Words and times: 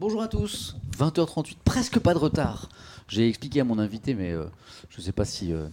Bonjour 0.00 0.22
à 0.22 0.28
tous, 0.28 0.76
20h38, 0.96 1.56
presque 1.62 1.98
pas 1.98 2.14
de 2.14 2.18
retard. 2.18 2.70
J'ai 3.06 3.28
expliqué 3.28 3.60
à 3.60 3.64
mon 3.64 3.78
invité, 3.78 4.14
mais 4.14 4.30
euh, 4.30 4.46
je 4.88 4.96
ne 4.96 5.02
sais 5.02 5.12
pas 5.12 5.26
si, 5.26 5.52
euh, 5.52 5.66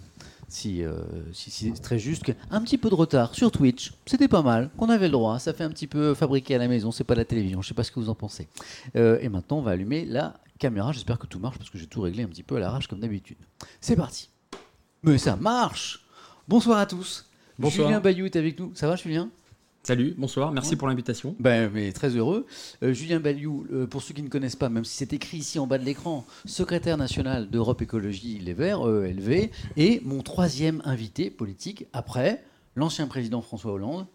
si, 0.50 0.83
euh, 0.83 1.00
si, 1.31 1.50
si 1.50 1.71
c'est 1.74 1.81
très 1.81 1.97
juste, 1.97 2.24
qu'un 2.24 2.62
petit 2.62 2.77
peu 2.77 2.89
de 2.89 2.95
retard 2.95 3.33
sur 3.33 3.53
Twitch, 3.53 3.94
c'était 4.06 4.27
pas 4.27 4.41
mal, 4.41 4.69
qu'on 4.75 4.89
avait 4.89 5.06
le 5.06 5.13
droit, 5.13 5.39
ça 5.39 5.53
fait 5.53 5.63
un 5.63 5.69
petit 5.69 5.88
peu 5.88 6.13
fabriqué 6.13 6.56
à 6.56 6.57
la 6.57 6.68
maison, 6.68 6.91
c'est 6.91 7.06
pas 7.06 7.15
la 7.15 7.24
télévision, 7.24 7.62
je 7.62 7.69
sais 7.69 7.74
pas 7.74 7.85
ce 7.85 7.91
que 7.91 8.01
vous 8.01 8.09
en 8.09 8.15
pensez. 8.15 8.50
Et 8.95 9.29
maintenant, 9.29 9.59
on 9.59 9.62
va 9.62 9.71
allumer 9.71 10.03
la 10.03 10.33
caméra, 10.59 10.91
j'espère 10.91 11.19
que 11.19 11.27
tout 11.27 11.39
marche, 11.39 11.57
parce 11.57 11.69
que 11.69 11.77
j'ai 11.77 11.88
tout 11.88 12.01
réglé 12.01 12.23
un 12.23 12.27
petit 12.27 12.44
peu 12.44 12.57
à 12.57 12.59
l'arrache 12.59 12.88
comme 12.88 13.00
d'habitude. 13.00 13.38
C'est 13.80 13.95
parti. 13.95 14.30
Mais 15.03 15.18
ça 15.19 15.38
marche 15.38 16.01
Bonsoir 16.50 16.80
à 16.80 16.85
tous. 16.85 17.30
Bonsoir. 17.57 17.88
Julien 17.88 18.01
Bayou 18.01 18.25
est 18.25 18.35
avec 18.35 18.59
nous. 18.59 18.73
Ça 18.75 18.89
va, 18.89 18.97
Julien? 18.97 19.30
Salut, 19.83 20.13
bonsoir, 20.18 20.51
merci 20.51 20.71
Ouais. 20.71 20.75
pour 20.75 20.89
l'invitation. 20.89 21.33
Ben, 21.39 21.71
mais 21.74 21.94
très 21.94 22.09
heureux. 22.09 22.45
Euh, 22.83 22.91
Julien 22.91 23.21
Bayou, 23.21 23.65
euh, 23.71 23.88
pour 23.88 24.01
ceux 24.01 24.13
qui 24.13 24.21
ne 24.21 24.27
connaissent 24.27 24.57
pas, 24.57 24.68
même 24.68 24.83
si 24.83 24.97
c'est 24.97 25.13
écrit 25.13 25.38
ici 25.38 25.59
en 25.59 25.68
bas 25.68 25.77
de 25.77 25.85
l'écran, 25.85 26.25
secrétaire 26.45 26.97
national 26.97 27.50
d'Europe 27.50 27.81
Écologie 27.81 28.39
Les 28.39 28.53
Verts, 28.53 28.81
ELV, 28.85 29.50
et 29.77 30.01
mon 30.03 30.21
troisième 30.24 30.81
invité 30.83 31.29
politique 31.29 31.85
après 31.94 32.44
l'ancien 32.75 33.07
président 33.07 33.41
François 33.41 33.71
Hollande 33.71 34.07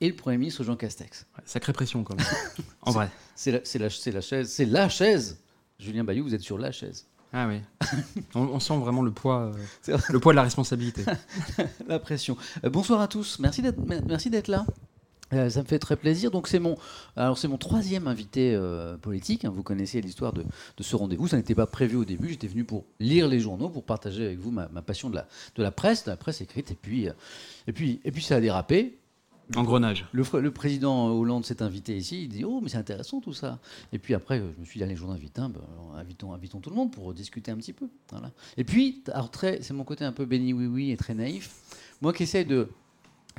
et 0.00 0.08
le 0.08 0.16
Premier 0.16 0.36
ministre 0.36 0.64
Jean 0.64 0.74
Castex. 0.74 1.26
Ouais, 1.36 1.44
Sacrée 1.46 1.72
pression 1.74 2.02
quand 2.02 2.16
même. 2.16 2.26
en 2.82 2.90
vrai. 2.90 3.08
C'est 3.36 3.52
la, 3.52 3.88
chaise. 3.88 4.48
C'est 4.50 4.64
la 4.66 4.88
chaise. 4.88 5.38
Julien 5.78 6.02
Bayou, 6.02 6.24
vous 6.24 6.34
êtes 6.34 6.40
sur 6.40 6.58
la 6.58 6.72
chaise. 6.72 7.06
Ah 7.32 7.46
oui. 7.46 7.60
on, 8.34 8.40
on 8.40 8.58
sent 8.58 8.76
vraiment 8.78 9.02
le 9.02 9.12
poids, 9.12 9.52
euh, 9.88 9.96
le 10.08 10.18
poids 10.18 10.32
de 10.32 10.36
la 10.36 10.42
responsabilité. 10.42 11.04
la 11.86 12.00
pression. 12.00 12.36
Euh, 12.64 12.70
bonsoir 12.70 13.00
à 13.00 13.06
tous. 13.06 13.38
Merci 13.38 13.62
d'être, 13.62 13.78
mer- 13.78 14.02
merci 14.04 14.28
d'être 14.28 14.48
là. 14.48 14.66
Euh, 15.32 15.48
ça 15.48 15.62
me 15.62 15.66
fait 15.66 15.78
très 15.78 15.96
plaisir. 15.96 16.30
Donc 16.30 16.48
c'est 16.48 16.58
mon, 16.58 16.76
alors 17.16 17.38
c'est 17.38 17.48
mon 17.48 17.58
troisième 17.58 18.08
invité 18.08 18.54
euh, 18.54 18.96
politique. 18.96 19.44
hein. 19.44 19.50
Vous 19.50 19.62
connaissez 19.62 20.00
l'histoire 20.00 20.32
de, 20.32 20.42
de 20.42 20.82
ce 20.82 20.96
rendez-vous. 20.96 21.28
Ça 21.28 21.36
n'était 21.36 21.54
pas 21.54 21.66
prévu 21.66 21.96
au 21.96 22.04
début. 22.04 22.30
J'étais 22.30 22.48
venu 22.48 22.64
pour 22.64 22.84
lire 22.98 23.28
les 23.28 23.38
journaux, 23.40 23.68
pour 23.68 23.84
partager 23.84 24.24
avec 24.26 24.38
vous 24.38 24.50
ma, 24.50 24.68
ma 24.68 24.82
passion 24.82 25.08
de 25.08 25.14
la, 25.14 25.28
de 25.54 25.62
la 25.62 25.70
presse, 25.70 26.04
de 26.04 26.10
la 26.10 26.16
presse 26.16 26.40
écrite. 26.40 26.70
Et 26.72 26.74
puis, 26.80 27.08
euh, 27.08 27.12
et 27.68 27.72
puis, 27.72 28.00
et 28.04 28.10
puis 28.10 28.22
ça 28.22 28.36
a 28.36 28.40
dérapé. 28.40 28.96
Engrenage. 29.56 30.06
Le, 30.12 30.22
le 30.40 30.50
président 30.52 31.08
Hollande 31.08 31.44
s'est 31.44 31.60
invité 31.60 31.96
ici. 31.96 32.22
Il 32.22 32.28
dit 32.28 32.44
Oh, 32.44 32.60
mais 32.62 32.68
c'est 32.68 32.78
intéressant 32.78 33.20
tout 33.20 33.32
ça. 33.32 33.58
Et 33.92 33.98
puis 33.98 34.14
après, 34.14 34.38
je 34.38 34.60
me 34.60 34.64
suis 34.64 34.78
dit 34.78 34.84
Allez, 34.84 34.94
j'en 34.94 35.10
invite 35.10 35.38
un. 35.40 35.48
Ben, 35.48 35.60
invitons, 35.96 36.32
invitons 36.32 36.60
tout 36.60 36.70
le 36.70 36.76
monde 36.76 36.92
pour 36.92 37.12
discuter 37.14 37.50
un 37.50 37.56
petit 37.56 37.72
peu. 37.72 37.86
Voilà. 38.10 38.30
Et 38.56 38.62
puis, 38.62 39.02
alors, 39.12 39.30
très, 39.30 39.60
c'est 39.62 39.74
mon 39.74 39.82
côté 39.82 40.04
un 40.04 40.12
peu 40.12 40.24
béni 40.24 40.52
oui-oui 40.52 40.92
et 40.92 40.96
très 40.96 41.14
naïf. 41.14 41.50
Moi 42.00 42.12
qui 42.12 42.22
essaie 42.22 42.44
de 42.44 42.68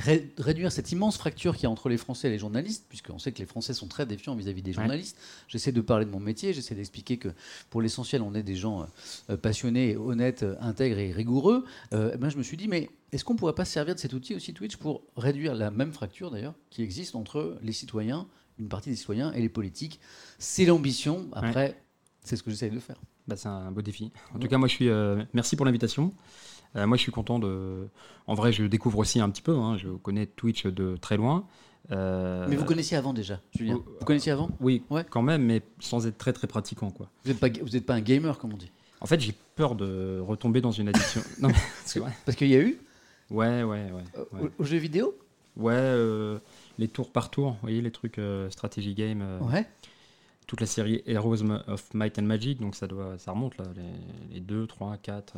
ré- 0.04 0.32
réduire 0.38 0.72
cette 0.72 0.92
immense 0.92 1.18
fracture 1.18 1.56
qu'il 1.56 1.64
y 1.64 1.66
a 1.66 1.70
entre 1.70 1.90
les 1.90 1.98
Français 1.98 2.28
et 2.28 2.32
les 2.32 2.40
journalistes, 2.40 2.86
puisqu'on 2.90 3.20
sait 3.20 3.32
que 3.32 3.40
les 3.40 3.46
Français 3.46 3.74
sont 3.74 3.88
très 3.88 4.06
défiants 4.06 4.36
vis-à-vis 4.36 4.62
des 4.62 4.72
Ouais. 4.72 4.76
journalistes. 4.76 5.18
J'essaie 5.48 5.72
de 5.72 5.82
parler 5.82 6.06
de 6.06 6.12
mon 6.12 6.20
métier, 6.20 6.54
j'essaie 6.54 6.76
d'expliquer 6.76 7.18
que 7.18 7.30
pour 7.70 7.82
l'essentiel, 7.82 8.22
on 8.22 8.34
est 8.36 8.44
des 8.44 8.56
gens 8.56 8.88
euh, 9.30 9.38
passionnés, 9.38 9.96
honnêtes, 9.98 10.44
euh, 10.44 10.56
intègres 10.62 10.98
et 11.00 11.12
rigoureux. 11.12 11.66
Euh, 11.94 12.16
ben, 12.18 12.30
je 12.30 12.38
me 12.38 12.44
suis 12.44 12.58
dit, 12.58 12.68
mais 12.68 12.90
est-ce 13.12 13.24
qu'on 13.24 13.34
ne 13.34 13.40
pourrait 13.40 13.56
pas 13.56 13.66
se 13.66 13.74
servir 13.74 13.96
de 13.96 14.00
cet 14.00 14.14
outil 14.14 14.36
aussi 14.36 14.54
Twitch 14.54 14.78
pour 14.78 15.04
réduire 15.18 15.56
la 15.56 15.72
même 15.72 15.92
fracture 15.94 16.32
d'ailleurs 16.32 16.56
qui 16.70 16.82
existe 16.84 17.16
entre 17.16 17.58
les 17.62 17.74
citoyens, 17.74 18.28
une 18.60 18.68
partie 18.70 18.90
des 18.90 18.96
citoyens 18.96 19.32
et 19.34 19.42
les 19.42 19.50
politiques? 19.50 20.00
C'est 20.40 20.66
l'ambition. 20.66 21.28
Après, 21.34 21.82
c'est 22.24 22.36
ce 22.36 22.44
que 22.44 22.52
j'essaie 22.52 22.70
de 22.70 22.80
faire. 22.80 23.00
Bah, 23.28 23.36
c'est 23.36 23.48
un 23.50 23.72
beau 23.72 23.82
défi. 23.82 24.12
En 24.34 24.40
tout 24.40 24.48
cas, 24.48 24.58
moi, 24.58 24.68
je 24.68 24.74
suis. 24.74 24.90
euh, 24.90 25.24
merci 25.34 25.56
pour 25.56 25.66
l'invitation. 25.66 26.14
Euh, 26.76 26.88
moi, 26.88 26.96
je 26.98 27.02
suis 27.02 27.12
content 27.12 27.40
de. 27.40 27.88
En 28.28 28.34
vrai, 28.34 28.52
je 28.54 28.64
découvre 28.64 29.00
aussi 29.00 29.20
un 29.20 29.30
petit 29.30 29.42
peu. 29.42 29.56
hein, 29.56 29.78
Je 29.78 29.90
connais 29.90 30.26
Twitch 30.26 30.66
de 30.66 30.96
très 30.98 31.18
loin. 31.18 31.46
Euh, 31.92 32.46
Mais 32.50 32.56
vous 32.56 32.64
connaissiez 32.66 32.96
avant 32.96 33.12
déjà, 33.14 33.42
Julien 33.56 33.80
Vous 34.00 34.06
connaissiez 34.06 34.32
avant 34.32 34.50
Oui, 34.62 34.84
Ouais. 34.90 35.04
quand 35.10 35.24
même, 35.24 35.44
mais 35.44 35.62
sans 35.80 36.06
être 36.08 36.18
très 36.18 36.32
très 36.32 36.48
pratiquant, 36.48 36.92
quoi. 36.92 37.10
Vous 37.26 37.32
n'êtes 37.32 37.40
pas, 37.40 37.50
vous 37.50 37.76
êtes 37.76 37.86
pas 37.86 37.96
un 37.96 38.02
gamer, 38.02 38.38
comme 38.38 38.54
on 38.54 38.58
dit 38.58 38.72
En 39.02 39.08
fait, 39.08 39.20
j'ai 39.20 39.34
peur 39.56 39.76
de 39.76 40.20
retomber 40.20 40.62
dans 40.62 40.72
une 40.72 40.88
addiction. 40.88 41.22
non, 41.42 41.50
mais. 41.50 42.02
Parce 42.26 42.38
qu'il 42.38 42.48
y 42.50 42.56
a 42.56 42.60
eu, 42.62 42.80
Ouais, 43.32 43.64
ouais, 43.64 43.92
ouais. 43.92 44.04
euh, 44.18 44.26
ouais. 44.34 44.50
aux, 44.60 44.62
aux 44.62 44.66
jeux 44.66 44.78
vidéo 44.78 45.18
Ouais, 45.58 45.74
euh, 45.76 46.38
les 46.78 46.88
tours 46.88 47.12
par 47.12 47.30
tour, 47.32 47.52
vous 47.54 47.58
voyez, 47.64 47.82
les 47.82 47.92
trucs 47.92 48.22
strategy 48.52 48.94
game, 48.94 49.22
Ouais. 49.42 49.66
toute 50.48 50.62
la 50.62 50.68
série 50.68 51.02
Heroes 51.08 51.42
of 51.68 51.94
Might 51.94 52.20
and 52.20 52.24
Magic, 52.24 52.60
donc 52.62 52.76
ça, 52.76 52.88
doit, 52.88 53.18
ça 53.18 53.32
remonte, 53.32 53.58
là, 53.58 53.66
les 54.32 54.40
2, 54.40 54.68
3, 54.68 54.96
4. 54.98 55.34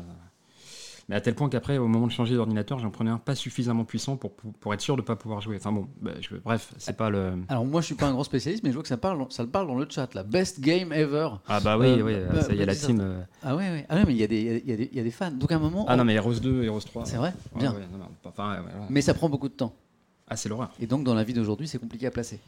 Mais 1.09 1.15
à 1.15 1.21
tel 1.21 1.35
point 1.35 1.49
qu'après, 1.49 1.77
au 1.77 1.87
moment 1.87 2.07
de 2.07 2.11
changer 2.11 2.33
d'ordinateur, 2.35 2.79
j'en 2.79 2.89
prenais 2.89 3.09
un 3.11 3.17
pas 3.17 3.35
suffisamment 3.35 3.83
puissant 3.83 4.15
pour, 4.15 4.31
pou- 4.35 4.53
pour 4.59 4.73
être 4.73 4.79
sûr 4.81 4.95
de 4.95 5.01
ne 5.01 5.05
pas 5.05 5.17
pouvoir 5.17 5.41
jouer. 5.41 5.57
Enfin 5.57 5.71
bon, 5.73 5.87
bah, 6.01 6.11
je- 6.21 6.35
bref, 6.37 6.73
c'est 6.77 6.95
pas 6.95 7.09
le. 7.09 7.33
Alors 7.49 7.65
moi, 7.65 7.81
je 7.81 7.87
suis 7.87 7.95
pas 7.95 8.07
un 8.07 8.13
grand 8.13 8.23
spécialiste, 8.23 8.63
mais 8.63 8.69
je 8.69 8.75
vois 8.75 8.83
que 8.83 8.87
ça 8.89 8.95
parle, 8.97 9.25
ça 9.29 9.43
le 9.43 9.49
parle 9.49 9.67
dans 9.67 9.75
le 9.75 9.85
chat. 9.89 10.13
La 10.13 10.23
best 10.23 10.61
game 10.61 10.93
ever. 10.93 11.29
Ah 11.47 11.59
bah 11.59 11.77
oui, 11.77 11.87
Euh, 11.87 12.03
oui, 12.03 12.13
bah, 12.33 12.41
ça 12.41 12.53
y 12.53 12.57
bah, 12.57 12.65
la 12.65 12.75
team. 12.75 12.99
euh, 13.01 13.21
Ah 13.43 13.55
ouais, 13.55 13.69
ouais. 13.69 13.85
Ah 13.89 13.95
ouais, 13.95 14.05
mais 14.05 14.13
il 14.13 14.19
y, 14.19 14.23
a 14.23 14.27
des- 14.27 14.63
y, 14.65 14.71
a 14.71 14.77
des- 14.77 14.89
y 14.93 14.99
a 14.99 15.03
des 15.03 15.11
fans. 15.11 15.31
Donc 15.31 15.51
à 15.51 15.55
un 15.55 15.59
moment, 15.59 15.85
Ah 15.89 15.93
on- 15.93 15.97
non, 15.97 16.05
mais 16.05 16.13
Heroes 16.15 16.39
2, 16.39 16.63
Heroes 16.63 16.79
3. 16.81 17.05
c'est 17.05 17.17
vrai, 17.17 17.33
Ouais, 17.53 17.59
bien. 17.59 17.73
ouais, 17.73 17.81
non, 17.91 17.97
non, 17.97 18.07
pas- 18.21 18.29
enfin, 18.29 18.53
ouais, 18.55 18.61
voilà. 18.61 18.87
Mais 18.89 19.01
ça 19.01 19.13
prend 19.13 19.27
beaucoup 19.29 19.49
de 19.49 19.53
temps. 19.55 19.73
Ah, 20.29 20.37
c'est 20.37 20.47
l'horreur. 20.47 20.71
Et 20.79 20.87
donc 20.87 21.03
dans 21.03 21.13
la 21.13 21.23
vie 21.25 21.33
d'aujourd'hui, 21.33 21.67
c'est 21.67 21.79
compliqué 21.79 22.07
à 22.07 22.11
placer. 22.11 22.39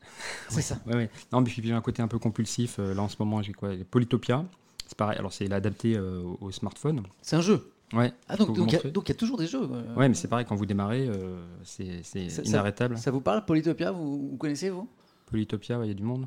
C'est 0.48 0.62
ça. 0.62 0.78
Ouais, 0.86 0.94
ouais. 0.94 1.10
Non, 1.32 1.40
mais 1.40 1.50
puis 1.50 1.62
j'ai 1.64 1.72
un 1.72 1.80
côté 1.80 2.00
un 2.02 2.08
peu 2.08 2.18
compulsif. 2.18 2.78
euh, 2.78 2.94
là, 2.94 3.02
en 3.02 3.08
ce 3.08 3.16
moment, 3.18 3.42
j'ai 3.42 3.52
quoi? 3.52 3.70
Polytopia. 3.90 4.44
C'est 4.86 4.96
pareil. 4.96 5.18
Alors, 5.18 5.32
c'est 5.32 5.52
adapté 5.52 5.96
euh, 5.96 6.22
au 6.40 6.50
smartphone. 6.50 7.02
C'est 7.20 7.36
un 7.36 7.40
jeu. 7.42 7.70
Ouais. 7.92 8.12
Ah 8.28 8.36
donc 8.36 8.48
il 8.50 8.52
y 8.54 8.92
donc 8.92 9.08
il 9.08 9.12
y, 9.12 9.12
a 9.12 9.14
toujours 9.14 9.38
des 9.38 9.46
jeux. 9.46 9.62
euh. 9.62 9.94
Ouais, 9.94 10.08
mais 10.08 10.14
c'est 10.14 10.28
pareil, 10.28 10.44
quand 10.46 10.54
vous 10.56 10.66
démarrez, 10.66 11.06
euh, 11.08 11.42
c'est 11.64 12.00
c'est 12.02 12.28
Ça- 12.28 12.42
ça- 12.44 12.48
inarrêtable. 12.50 12.98
Ça 12.98 13.10
vous 13.10 13.20
parle, 13.22 13.44
Polytopia 13.46 13.90
vous, 13.92 14.30
vous 14.30 14.36
connaissez 14.36 14.68
vous? 14.70 14.88
Polytopia, 15.26 15.78
ouais, 15.78 15.86
il 15.86 15.88
y 15.88 15.92
a 15.92 15.94
du 15.94 16.02
monde. 16.02 16.26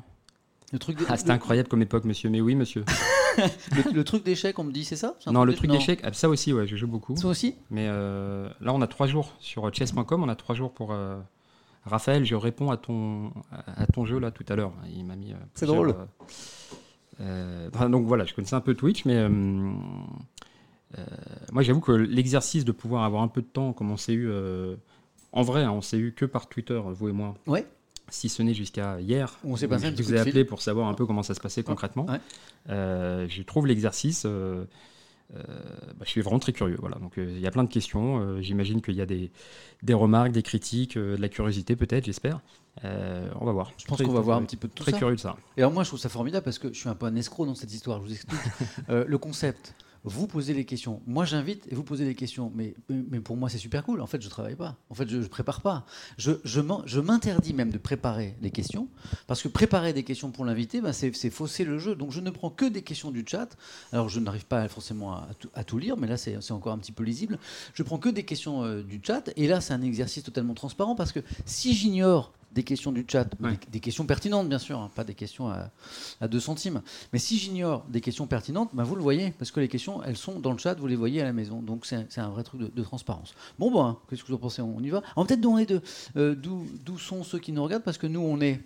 Le 0.72 0.78
truc, 0.78 0.98
de- 0.98 1.04
Ah, 1.08 1.16
c'était 1.16 1.28
le- 1.28 1.34
incroyable 1.34 1.68
comme 1.68 1.82
époque, 1.82 2.04
monsieur. 2.04 2.30
Mais 2.30 2.40
oui, 2.40 2.54
monsieur. 2.54 2.84
le, 3.38 3.92
le 3.92 4.04
truc 4.04 4.24
d'échec, 4.24 4.58
on 4.58 4.64
me 4.64 4.72
dit, 4.72 4.84
c'est 4.84 4.96
ça? 4.96 5.14
Non, 5.30 5.44
le 5.44 5.54
truc 5.54 5.70
d'échec, 5.70 6.00
ah, 6.02 6.12
ça 6.12 6.28
aussi, 6.28 6.52
ouais, 6.52 6.66
je 6.66 6.76
joue 6.76 6.86
beaucoup. 6.88 7.14
Ça 7.16 7.28
aussi? 7.28 7.54
Mais 7.70 7.86
euh, 7.90 8.48
là, 8.60 8.72
on 8.72 8.80
a 8.80 8.86
trois 8.86 9.06
jours 9.06 9.34
sur 9.38 9.72
chess.com. 9.72 10.22
On 10.22 10.28
a 10.28 10.34
trois 10.36 10.54
jours 10.54 10.72
pour. 10.72 10.92
euh, 10.92 11.18
Raphaël, 11.84 12.24
je 12.24 12.34
réponds 12.36 12.70
à 12.70 12.76
ton, 12.76 13.32
à 13.76 13.86
ton 13.86 14.04
jeu 14.06 14.18
là 14.18 14.30
tout 14.30 14.44
à 14.48 14.54
l'heure. 14.56 14.72
Il 14.96 15.04
m'a 15.04 15.14
mis. 15.16 15.32
euh, 15.32 15.36
C'est 15.54 15.66
drôle. 15.66 15.94
euh, 17.20 17.68
euh, 17.74 17.88
donc 17.88 18.06
voilà, 18.06 18.24
je 18.24 18.34
connaissais 18.34 18.54
un 18.56 18.60
peu 18.60 18.74
Twitch, 18.74 19.04
mais 19.04 19.16
euh, 19.16 19.28
euh, 19.28 19.72
moi 21.52 21.62
j'avoue 21.62 21.80
que 21.80 21.92
l'exercice 21.92 22.64
de 22.64 22.72
pouvoir 22.72 23.04
avoir 23.04 23.22
un 23.22 23.28
peu 23.28 23.40
de 23.42 23.46
temps, 23.46 23.72
comme 23.72 23.90
on 23.90 23.96
s'est 23.96 24.12
eu. 24.12 24.28
euh, 24.28 24.76
en 25.32 25.42
vrai, 25.42 25.62
hein, 25.62 25.70
on 25.72 25.80
s'est 25.80 25.96
eu 25.98 26.12
que 26.12 26.24
par 26.26 26.48
Twitter, 26.48 26.80
vous 26.84 27.08
et 27.08 27.12
moi. 27.12 27.34
Ouais. 27.46 27.66
Si 28.08 28.28
ce 28.28 28.42
n'est 28.42 28.52
jusqu'à 28.52 29.00
hier. 29.00 29.38
On 29.44 29.56
s'est 29.56 29.68
passé 29.68 29.92
je 29.96 30.02
vous 30.02 30.14
ai 30.14 30.18
appelé 30.18 30.44
pour 30.44 30.60
savoir 30.60 30.88
un 30.88 30.94
peu 30.94 31.06
comment 31.06 31.22
ça 31.22 31.32
se 31.34 31.40
passait 31.40 31.62
concrètement. 31.62 32.04
Ouais. 32.06 32.20
Euh, 32.68 33.26
je 33.28 33.42
trouve 33.42 33.66
l'exercice. 33.66 34.24
euh, 34.26 34.64
euh, 35.34 35.38
bah, 35.96 36.04
je 36.04 36.10
suis 36.10 36.20
vraiment 36.20 36.38
très 36.40 36.52
curieux. 36.52 36.76
Voilà. 36.78 36.96
Donc, 36.98 37.16
euh, 37.16 37.24
il 37.30 37.40
y 37.40 37.46
a 37.46 37.50
plein 37.50 37.64
de 37.64 37.70
questions. 37.70 38.20
Euh, 38.20 38.42
J'imagine 38.42 38.82
qu'il 38.82 38.96
y 38.96 39.00
a 39.00 39.06
des, 39.06 39.30
des 39.82 39.94
remarques, 39.94 40.32
des 40.32 40.42
critiques, 40.42 40.98
euh, 40.98 41.16
de 41.16 41.22
la 41.22 41.30
curiosité 41.30 41.74
peut-être, 41.74 42.04
j'espère. 42.04 42.40
Euh, 42.84 43.30
on 43.40 43.46
va 43.46 43.52
voir. 43.52 43.72
Je 43.78 43.86
pense 43.86 43.96
Très- 43.96 44.04
qu'on 44.04 44.12
va 44.12 44.20
voir 44.20 44.36
un 44.36 44.40
très- 44.40 44.46
petit 44.48 44.56
peu 44.56 44.68
de 44.68 44.74
tout 44.74 44.82
Très 44.82 44.92
ça. 44.92 44.98
curieux 44.98 45.16
de 45.16 45.20
ça. 45.20 45.36
Et 45.56 45.62
alors 45.62 45.72
moi, 45.72 45.82
je 45.84 45.88
trouve 45.88 46.00
ça 46.00 46.10
formidable 46.10 46.44
parce 46.44 46.58
que 46.58 46.68
je 46.68 46.78
suis 46.78 46.88
un 46.90 46.94
peu 46.94 47.06
un 47.06 47.16
escroc 47.16 47.46
dans 47.46 47.54
cette 47.54 47.72
histoire. 47.72 48.00
Je 48.02 48.06
vous 48.08 48.12
explique. 48.12 48.40
Euh, 48.90 49.06
le 49.08 49.16
concept, 49.16 49.74
vous 50.04 50.26
posez 50.26 50.52
les 50.54 50.64
questions. 50.64 51.00
Moi, 51.06 51.24
j'invite 51.24 51.66
et 51.70 51.74
vous 51.74 51.84
posez 51.84 52.04
les 52.04 52.14
questions. 52.14 52.50
Mais, 52.54 52.74
mais 52.88 53.20
pour 53.20 53.36
moi, 53.36 53.48
c'est 53.48 53.58
super 53.58 53.84
cool. 53.84 54.00
En 54.00 54.06
fait, 54.06 54.20
je 54.20 54.28
travaille 54.28 54.56
pas. 54.56 54.76
En 54.90 54.94
fait, 54.94 55.08
je, 55.08 55.22
je 55.22 55.28
prépare 55.28 55.60
pas. 55.60 55.86
Je, 56.18 56.32
je 56.44 57.00
m'interdis 57.00 57.54
même 57.54 57.70
de 57.70 57.78
préparer 57.78 58.36
les 58.40 58.50
questions 58.50 58.88
parce 59.26 59.42
que 59.42 59.48
préparer 59.48 59.92
des 59.92 60.02
questions 60.02 60.30
pour 60.30 60.44
l'invité, 60.44 60.80
ben, 60.80 60.92
c'est 60.92 61.30
fausser 61.30 61.64
le 61.64 61.78
jeu. 61.78 61.94
Donc, 61.94 62.10
je 62.10 62.20
ne 62.20 62.30
prends 62.30 62.50
que 62.50 62.64
des 62.64 62.82
questions 62.82 63.10
du 63.10 63.24
chat. 63.26 63.56
Alors, 63.92 64.08
je 64.08 64.18
n'arrive 64.18 64.46
pas 64.46 64.66
forcément 64.68 65.22
à, 65.54 65.64
tout, 65.64 65.78
lire, 65.78 65.96
mais 65.96 66.06
là, 66.06 66.16
c'est 66.16 66.36
c'est 66.40 66.52
encore 66.52 66.72
un 66.72 66.78
petit 66.78 66.92
peu 66.92 67.04
lisible. 67.04 67.38
Je 67.74 67.82
prends 67.82 67.98
que 67.98 68.08
des 68.08 68.24
questions 68.24 68.64
euh, 68.64 68.82
du 68.82 69.00
chat. 69.02 69.30
Et 69.36 69.46
là, 69.46 69.60
c'est 69.60 69.72
un 69.72 69.82
exercice 69.82 70.24
totalement 70.24 70.54
transparent 70.54 70.94
parce 70.94 71.12
que 71.12 71.20
si 71.46 71.74
j'ignore 71.74 72.32
des 72.54 72.62
questions 72.64 72.92
du 72.92 73.04
chat, 73.10 73.26
Ouais. 73.40 73.52
des, 73.52 73.58
des 73.72 73.80
questions 73.80 74.04
pertinentes 74.06 74.48
bien 74.48 74.58
sûr, 74.58 74.78
hein, 74.78 74.90
pas 74.94 75.04
des 75.04 75.14
questions 75.14 75.48
à, 75.48 75.70
à 76.20 76.28
2 76.28 76.38
centimes. 76.40 76.82
Mais 77.12 77.18
si 77.18 77.38
j'ignore 77.38 77.84
des 77.88 78.00
questions 78.00 78.26
pertinentes, 78.26 78.70
ben 78.74 78.84
vous 78.84 78.94
le 78.96 79.02
voyez, 79.02 79.30
parce 79.38 79.50
que 79.50 79.60
les 79.60 79.68
questions, 79.68 80.02
elles 80.02 80.16
sont 80.16 80.38
dans 80.40 80.52
le 80.52 80.58
chat, 80.58 80.74
vous 80.74 80.86
les 80.86 80.96
voyez 80.96 81.20
à 81.20 81.24
la 81.24 81.32
maison. 81.32 81.60
Donc 81.62 81.86
c'est 81.86 82.18
un 82.18 82.28
vrai 82.30 82.42
truc 82.44 82.60
de, 82.60 82.66
de 82.68 82.82
transparence. 82.82 83.34
Bon, 83.58 83.70
ben, 83.72 83.96
qu'est-ce 84.08 84.22
que 84.22 84.28
vous 84.28 84.34
en 84.34 84.38
pensez? 84.38 84.62
On 84.62 84.80
y 84.80 84.90
va? 84.90 85.02
Va 85.16 85.24
peut-être 85.24 85.42
euh, 86.16 86.34
d'où 86.34 86.66
d'où 86.84 86.98
sont 86.98 87.24
ceux 87.24 87.38
qui 87.38 87.52
nous 87.52 87.62
regardent, 87.64 87.82
parce 87.84 87.98
que 87.98 88.06
nous, 88.06 88.20
on 88.20 88.40
est, 88.40 88.60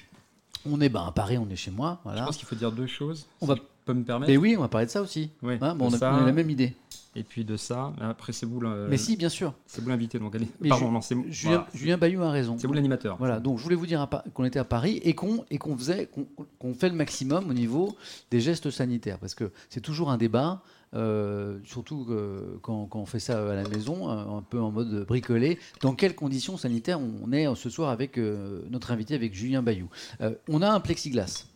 on 0.64 0.80
est 0.80 0.88
ben, 0.88 1.04
à 1.06 1.12
Paris, 1.12 1.38
on 1.38 1.48
est 1.50 1.56
chez 1.56 1.70
moi. 1.70 2.00
Je 2.04 2.22
pense 2.24 2.36
qu'il 2.36 2.46
faut 2.46 2.56
dire 2.56 2.72
deux 2.72 2.86
choses. 2.86 3.26
On 3.40 3.46
va- 3.46 3.56
peux 3.86 3.94
me 3.94 4.04
permettre. 4.04 4.30
Et 4.30 4.36
oui, 4.36 4.54
on 4.58 4.60
va 4.60 4.68
parler 4.68 4.86
de 4.86 4.90
ça 4.90 5.00
aussi. 5.00 5.30
Ouais, 5.42 5.58
Hein, 5.62 5.74
bon, 5.74 5.86
on, 5.90 5.94
a, 5.94 5.98
ça, 5.98 6.12
on 6.12 6.22
a 6.22 6.26
la 6.26 6.32
même 6.32 6.50
idée. 6.50 6.74
Et 7.18 7.22
puis 7.22 7.44
de 7.46 7.56
ça. 7.56 7.94
Après, 7.98 8.34
c'est 8.34 8.44
vous 8.44 8.60
le- 8.60 8.88
Mais 8.90 8.98
si, 8.98 9.16
bien 9.16 9.30
sûr. 9.30 9.54
c'est 9.66 9.80
vous 9.82 9.88
l'invité. 9.88 10.18
Donc 10.18 10.34
allez. 10.34 10.48
Mais 10.60 10.68
Pardon, 10.68 10.88
Ju- 10.88 10.92
non, 10.92 11.00
c'est 11.00 11.14
Julien, 11.30 11.54
voilà. 11.56 11.66
Julien 11.72 11.96
Bayou 11.96 12.22
a 12.22 12.30
raison. 12.30 12.56
C'est 12.58 12.66
vous 12.66 12.74
l'animateur. 12.74 13.16
Voilà, 13.18 13.40
donc 13.40 13.56
je 13.58 13.62
voulais 13.62 13.74
vous 13.76 13.86
dire 13.86 14.06
qu'on 14.34 14.44
était 14.44 14.58
à 14.58 14.64
Paris 14.64 15.00
et 15.02 15.14
qu'on 15.14 15.46
et 15.50 15.56
qu'on 15.56 15.74
faisait 15.78 16.06
qu'on 16.06 16.26
qu'on 16.58 16.74
fait 16.74 16.90
le 16.90 16.94
maximum 16.94 17.48
au 17.48 17.54
niveau 17.54 17.96
des 18.30 18.40
gestes 18.40 18.70
sanitaires 18.70 19.18
parce 19.18 19.34
que 19.34 19.50
c'est 19.70 19.80
toujours 19.80 20.10
un 20.10 20.18
débat, 20.18 20.60
euh, 20.94 21.58
surtout 21.64 22.06
euh, 22.10 22.58
quand, 22.60 22.84
quand 22.84 23.00
on 23.00 23.06
fait 23.06 23.18
ça 23.20 23.50
à 23.50 23.54
la 23.54 23.66
maison, 23.66 24.10
un, 24.10 24.36
un 24.38 24.42
peu 24.42 24.60
en 24.60 24.70
mode 24.70 25.06
bricolé. 25.06 25.58
Dans 25.80 25.94
quelles 25.94 26.14
conditions 26.16 26.58
sanitaires 26.58 27.00
on 27.00 27.32
est 27.32 27.48
euh, 27.48 27.54
ce 27.54 27.70
soir 27.70 27.88
avec 27.88 28.18
euh, 28.18 28.60
notre 28.68 28.90
invité, 28.90 29.14
avec 29.14 29.32
Julien 29.32 29.62
Bayou 29.62 29.88
Euh, 30.20 30.32
On 30.50 30.60
a 30.60 30.68
un 30.70 30.80
plexiglas. 30.80 31.46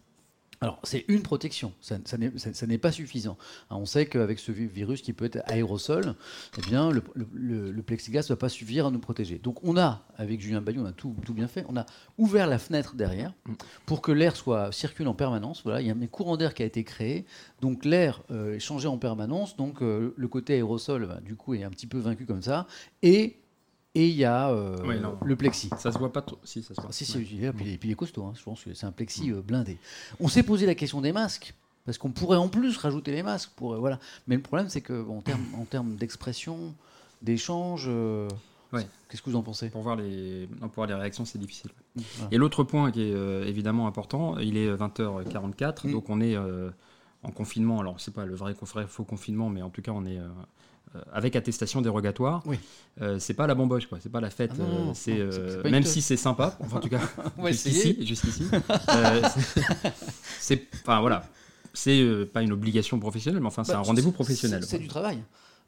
Alors, 0.63 0.79
c'est 0.83 1.07
une 1.09 1.23
protection, 1.23 1.73
ça, 1.81 1.97
ça 2.05 2.19
n'est- 2.19 2.77
pas 2.79 2.93
suffisant. 2.93 3.39
Hein, 3.71 3.77
on 3.81 3.87
sait 3.87 4.05
qu'avec 4.05 4.39
ce 4.39 4.53
vi- 4.53 4.67
virus 4.67 5.01
qui 5.01 5.15
peut 5.15 5.25
être 5.25 5.41
aérosol, 5.47 6.15
eh 6.59 6.61
bien, 6.61 6.91
le, 6.91 7.03
le- 7.15 7.27
le- 7.33 7.71
le 7.73 7.83
plexiglas 7.83 8.25
ne 8.25 8.29
va 8.29 8.37
pas 8.37 8.51
suffire 8.51 8.85
à 8.87 8.91
nous 8.91 8.99
protéger. 8.99 9.39
Donc, 9.39 9.65
on 9.65 9.79
a, 9.79 10.05
avec 10.19 10.39
Julien 10.43 10.61
Bayou, 10.61 10.83
on 10.83 10.85
a 10.85 10.93
tout, 10.93 11.17
tout 11.25 11.33
bien 11.33 11.49
fait, 11.49 11.65
on 11.71 11.79
a 11.79 11.87
ouvert 12.19 12.47
la 12.47 12.59
fenêtre 12.59 12.95
derrière 12.95 13.33
pour 13.87 14.03
que 14.03 14.13
l'air 14.13 14.37
soit 14.37 14.71
circule 14.71 15.09
en 15.09 15.15
permanence. 15.15 15.63
Voilà, 15.63 15.81
il 15.81 15.87
y 15.87 15.91
a 15.91 15.95
un 15.95 16.07
courant 16.09 16.37
d'air 16.37 16.53
qui 16.53 16.63
a 16.63 16.67
été 16.67 16.85
créé, 16.85 17.25
donc 17.63 17.87
l'air 17.87 18.23
euh, 18.31 18.57
est 18.57 18.61
changé 18.61 18.87
en 18.87 18.99
permanence, 18.99 19.57
donc 19.57 19.81
euh, 19.81 20.13
le 20.15 20.29
côté 20.29 20.53
aérosol, 20.57 21.07
bah, 21.07 21.21
du 21.25 21.37
coup, 21.37 21.55
est 21.55 21.63
un 21.65 21.71
petit 21.71 21.87
peu 21.87 21.99
vaincu 21.99 22.27
comme 22.27 22.43
ça, 22.43 22.67
et 23.03 23.39
et 23.95 24.09
il 24.09 24.15
y 24.17 24.25
a 24.25 24.51
euh, 24.51 24.85
Ouais, 24.87 25.01
le 25.25 25.37
plexi. 25.37 25.69
Ça 25.79 25.91
se 25.93 25.99
voit 25.99 26.13
pas 26.13 26.23
trop. 26.23 26.39
Si, 26.45 26.63
ça 26.63 26.75
se 26.75 26.81
voit. 26.81 26.91
Ah, 26.91 26.93
si, 26.93 27.05
Ouais. 27.17 27.23
et 27.49 27.53
puis, 27.53 27.73
et 27.73 27.79
puis 27.79 27.89
il 27.89 27.93
est 27.93 27.97
costaud, 27.97 28.25
hein, 28.25 28.33
je 28.37 28.43
pense 28.43 28.63
que 28.65 28.73
c'est 28.75 28.87
un 28.87 28.93
plexi 28.93 29.31
euh, 29.33 29.43
blindé. 29.43 29.79
On 30.21 30.29
s'est 30.29 30.43
posé 30.45 30.67
la 30.67 30.75
question 30.75 31.01
des 31.01 31.13
masques, 31.13 31.55
parce 31.85 31.99
qu'on 31.99 32.11
pourrait 32.11 32.37
en 32.37 32.49
plus 32.49 32.77
rajouter 32.77 33.11
les 33.13 33.23
masques. 33.23 33.51
Pour, 33.57 33.75
euh, 33.75 33.79
voilà. 33.79 33.99
Mais 34.29 34.37
le 34.37 34.43
problème, 34.43 34.69
c'est 34.69 34.81
qu'en 34.81 35.21
termes 35.23 35.45
en 35.59 35.65
termes 35.65 35.97
d'expression, 35.97 36.75
d'échange, 37.23 37.89
Ouais. 38.73 38.87
qu'est-ce 39.09 39.21
que 39.23 39.31
vous 39.31 39.37
en 39.37 39.43
pensez? 39.43 39.69
Pour 39.71 39.83
voir 39.83 39.97
les, 39.97 40.49
non, 40.61 40.69
pour 40.69 40.77
voir 40.77 40.87
les 40.87 40.95
réactions, 40.95 41.25
c'est 41.25 41.39
difficile. 41.39 41.71
Voilà. 41.97 42.29
Et 42.31 42.37
l'autre 42.39 42.63
point 42.63 42.93
qui 42.93 43.03
est 43.03 43.49
évidemment 43.49 43.89
important, 43.89 44.39
il 44.39 44.57
est 44.57 44.71
20h44, 44.73 45.89
Mm. 45.89 45.93
donc 45.93 46.09
on 46.09 46.21
est 46.21 46.37
en 46.37 47.31
confinement. 47.33 47.81
Alors, 47.81 48.01
c'est 48.01 48.15
pas 48.15 48.25
le 48.25 48.37
vrai 48.37 48.55
faux 48.87 49.03
confinement, 49.05 49.49
mais 49.51 49.61
en 49.63 49.71
tout 49.71 49.83
cas, 49.83 49.91
on 49.91 50.07
est 50.07 50.21
avec 51.13 51.37
attestation 51.37 51.81
dérogatoire. 51.83 52.43
Oui. 52.47 52.59
Euh, 53.01 53.19
c'est 53.19 53.35
pas 53.35 53.47
la 53.47 53.55
bamboche, 53.55 53.87
quoi. 53.87 53.99
C'est 54.03 54.11
pas 54.11 54.21
la 54.21 54.31
fête. 54.31 54.51
Ah 54.59 54.63
euh, 54.63 54.91
c'est 54.95 55.19
euh, 55.19 55.63
même 55.71 55.85
si 55.85 56.03
c'est 56.03 56.17
sympa. 56.17 56.57
Enfin, 56.61 56.79
en 56.79 56.81
tout 56.81 56.89
cas, 56.89 57.01
jusqu'ici, 57.47 58.05
jusqu'ici. 58.07 58.45
euh, 58.89 59.23
c'est- 60.41 60.67
enfin 60.83 61.01
voilà, 61.01 61.25
c'est 61.73 62.01
euh, 62.01 62.25
pas 62.33 62.43
une 62.43 62.53
obligation 62.53 62.99
professionnelle, 62.99 63.41
mais 63.41 63.47
enfin 63.47 63.65
c'est 63.65 63.73
Bah, 63.73 63.79
un 63.79 63.83
rendez-vous 63.83 64.13
professionnel. 64.13 64.63
C'est 64.67 64.79
du 64.79 64.89
travail. 64.89 65.23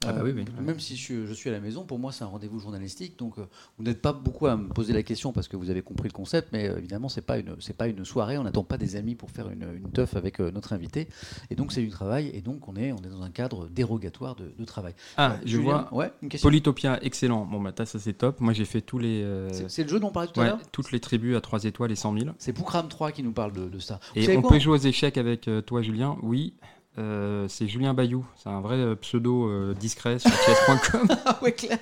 Ah 0.06 0.12
bah 0.12 0.20
Euh, 0.20 0.24
oui, 0.24 0.32
oui, 0.36 0.44
oui. 0.58 0.64
Même 0.64 0.80
si 0.80 0.96
je, 0.96 1.02
suis- 1.02 1.26
je 1.26 1.32
suis 1.32 1.48
à 1.50 1.52
la 1.52 1.60
maison, 1.60 1.84
pour 1.84 1.98
moi, 1.98 2.12
c'est 2.12 2.24
un 2.24 2.28
rendez-vous 2.28 2.58
journalistique. 2.58 3.18
Donc, 3.18 3.38
euh, 3.38 3.44
vous 3.78 3.84
n'êtes 3.84 4.00
pas 4.02 4.12
beaucoup 4.12 4.46
à 4.46 4.56
me 4.56 4.68
poser 4.68 4.92
la 4.92 5.02
question 5.02 5.32
parce 5.32 5.48
que 5.48 5.56
vous 5.56 5.70
avez 5.70 5.82
compris 5.82 6.08
le 6.08 6.12
concept, 6.12 6.48
mais 6.52 6.68
euh, 6.68 6.78
évidemment, 6.78 7.08
c'est 7.08 7.24
pas 7.26 7.38
une, 7.38 7.56
c'est 7.60 7.76
pas 7.76 7.86
une 7.88 8.04
soirée. 8.04 8.38
On 8.38 8.42
n'attend 8.44 8.64
pas 8.64 8.78
des 8.78 8.96
amis 8.96 9.14
pour 9.14 9.30
faire 9.30 9.48
une, 9.50 9.66
une 9.76 9.90
teuf 9.90 10.16
avec 10.16 10.40
euh, 10.40 10.50
notre 10.50 10.72
invité. 10.72 11.08
Et 11.50 11.54
donc, 11.54 11.72
c'est 11.72 11.82
du 11.82 11.88
travail. 11.90 12.30
Et 12.34 12.40
donc, 12.40 12.68
on 12.68 12.76
est, 12.76 12.92
on 12.92 12.96
est 12.98 13.08
dans 13.10 13.22
un 13.22 13.30
cadre 13.30 13.68
dérogatoire 13.68 14.34
de, 14.36 14.52
de 14.58 14.64
travail. 14.64 14.94
Ah, 15.16 15.32
Euh, 15.32 15.36
je 15.44 15.50
Julien, 15.50 15.86
vois. 15.90 15.94
Ouais, 16.04 16.12
une 16.22 16.28
question. 16.28 16.46
Polytopia, 16.48 16.98
excellent. 17.02 17.44
Bon, 17.46 17.60
bah, 17.60 17.72
ça 17.84 17.98
c'est 17.98 18.12
top. 18.14 18.40
Moi, 18.40 18.52
j'ai 18.52 18.64
fait 18.64 18.80
tous 18.80 18.98
les. 18.98 19.22
euh, 19.22 19.48
C'est 19.52 19.70
c'est 19.70 19.82
le 19.84 19.88
jeu 19.88 20.00
dont 20.00 20.08
on 20.08 20.12
parlait 20.12 20.28
tout 20.32 20.40
à 20.40 20.44
l'heure 20.46 20.58
toutes 20.72 20.92
les 20.92 21.00
tribus 21.00 21.36
à 21.36 21.40
3 21.40 21.64
étoiles 21.64 21.92
et 21.92 21.96
100 21.96 22.18
000. 22.18 22.30
C'est 22.38 22.52
Poukram 22.52 22.88
3 22.88 23.12
qui 23.12 23.22
nous 23.22 23.32
parle 23.32 23.52
de, 23.52 23.68
de 23.68 23.78
ça. 23.78 24.00
Vous 24.14 24.20
Et 24.22 24.36
on 24.36 24.40
quoi 24.42 24.50
peut 24.52 24.58
jouer 24.58 24.74
aux 24.74 24.80
échecs 24.82 25.16
avec 25.18 25.48
toi, 25.66 25.82
Julien? 25.82 26.16
Oui. 26.22 26.54
Euh, 26.98 27.48
c'est 27.48 27.68
Julien 27.68 27.94
Bayou. 27.94 28.24
C'est 28.36 28.48
un 28.50 28.60
vrai 28.60 28.76
euh, 28.76 28.94
pseudo 28.96 29.48
euh, 29.48 29.74
discret 29.74 30.18
sur 30.18 30.30
chess.com. 30.46 31.08
Ah 31.24 31.38
ouais, 31.42 31.52
clair. 31.52 31.78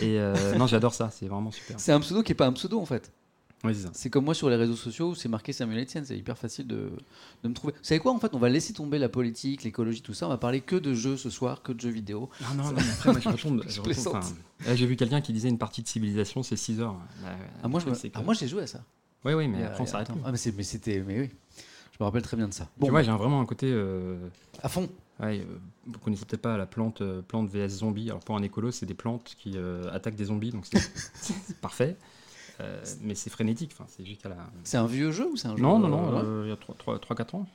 Et 0.00 0.18
euh, 0.18 0.56
non, 0.56 0.66
j'adore 0.66 0.94
ça. 0.94 1.10
C'est 1.12 1.26
vraiment 1.28 1.50
super. 1.50 1.78
C'est 1.78 1.92
un 1.92 2.00
pseudo 2.00 2.22
qui 2.22 2.32
est 2.32 2.34
pas 2.34 2.46
un 2.46 2.52
pseudo 2.52 2.80
en 2.80 2.86
fait. 2.86 3.12
Ouais, 3.64 3.74
c'est 3.74 3.82
ça. 3.82 3.90
C'est 3.92 4.08
comme 4.08 4.24
moi 4.24 4.34
sur 4.34 4.48
les 4.48 4.56
réseaux 4.56 4.76
sociaux 4.76 5.10
où 5.10 5.14
c'est 5.16 5.28
marqué 5.28 5.52
Samuel 5.52 5.82
Etienne, 5.82 6.04
c'est 6.04 6.16
hyper 6.16 6.38
facile 6.38 6.66
de, 6.68 6.92
de 7.42 7.48
me 7.48 7.54
trouver. 7.54 7.72
Vous 7.72 7.78
savez 7.82 7.98
quoi 7.98 8.12
en 8.12 8.18
fait 8.20 8.32
On 8.32 8.38
va 8.38 8.48
laisser 8.48 8.72
tomber 8.72 8.98
la 8.98 9.08
politique, 9.08 9.64
l'écologie, 9.64 10.00
tout 10.00 10.14
ça. 10.14 10.26
On 10.26 10.28
va 10.30 10.38
parler 10.38 10.60
que 10.60 10.76
de 10.76 10.94
jeux 10.94 11.16
ce 11.16 11.28
soir, 11.28 11.62
que 11.62 11.72
de 11.72 11.80
jeux 11.80 11.90
vidéo. 11.90 12.30
Non, 12.40 12.62
non, 12.62 12.72
non. 12.72 12.78
Après, 12.78 13.10
moi, 13.10 13.20
je 13.20 13.28
retourne. 13.28 13.62
Je 13.66 13.80
enfin, 13.80 14.20
là, 14.64 14.76
j'ai 14.76 14.86
vu 14.86 14.94
quelqu'un 14.96 15.20
qui 15.20 15.32
disait 15.32 15.48
une 15.48 15.58
partie 15.58 15.82
de 15.82 15.88
civilisation, 15.88 16.42
c'est 16.44 16.56
6 16.56 16.80
heures. 16.80 16.96
Ah 17.62 17.68
moi, 17.68 17.80
je 17.80 17.86
me- 17.90 17.94
ah, 18.14 18.22
moi 18.22 18.32
j'ai 18.34 18.46
joué 18.48 18.62
à 18.62 18.66
ça. 18.68 18.80
Oui, 19.24 19.32
oui, 19.34 19.48
mais 19.48 19.64
après, 19.64 19.82
on 19.82 19.86
s'arrête. 19.86 20.08
Ah 20.24 20.30
mais 20.30 20.38
c'est- 20.38 20.56
mais 20.56 20.62
c'était, 20.62 21.02
mais 21.04 21.18
oui. 21.20 21.30
Je 21.98 22.04
me 22.04 22.06
rappelle 22.06 22.22
très 22.22 22.36
bien 22.36 22.46
de 22.48 22.54
ça. 22.54 22.68
Bon, 22.78 22.86
Tu 22.86 22.90
vois, 22.92 23.02
j'ai 23.02 23.10
un- 23.10 23.16
vraiment 23.16 23.40
un 23.40 23.46
côté. 23.46 23.66
euh, 23.70 24.16
à 24.62 24.68
fond. 24.68 24.88
Ouais, 25.20 25.40
euh, 25.40 25.44
vous 25.86 25.98
connaissez 25.98 26.24
peut-être 26.24 26.42
pas 26.42 26.56
la 26.56 26.66
plante, 26.66 27.00
euh, 27.00 27.22
plante 27.22 27.48
VS 27.50 27.68
zombie. 27.78 28.08
Alors 28.08 28.20
pour 28.20 28.36
un 28.36 28.42
écolo, 28.42 28.70
c'est 28.70 28.86
des 28.86 28.94
plantes 28.94 29.34
qui 29.36 29.52
euh, 29.56 29.90
attaquent 29.92 30.14
des 30.14 30.26
zombies, 30.26 30.50
donc 30.50 30.64
c'est 30.64 30.78
parfait. 31.60 31.96
Euh, 32.60 32.80
mais 33.02 33.14
c'est 33.16 33.30
frénétique, 33.30 33.70
enfin, 33.72 33.84
c'est 33.88 34.04
jusqu'à 34.04 34.28
la. 34.28 34.36
C'est 34.64 34.76
un 34.76 34.86
vieux 34.86 35.10
jeu 35.10 35.28
ou 35.32 35.36
c'est 35.36 35.48
un 35.48 35.56
jeu 35.56 35.62
Non, 35.62 35.78
non, 35.80 35.88
non, 35.88 36.44
il 36.44 36.50
y 36.50 36.52
a 36.52 36.56
3-4 36.56 37.34
ans. 37.36 37.46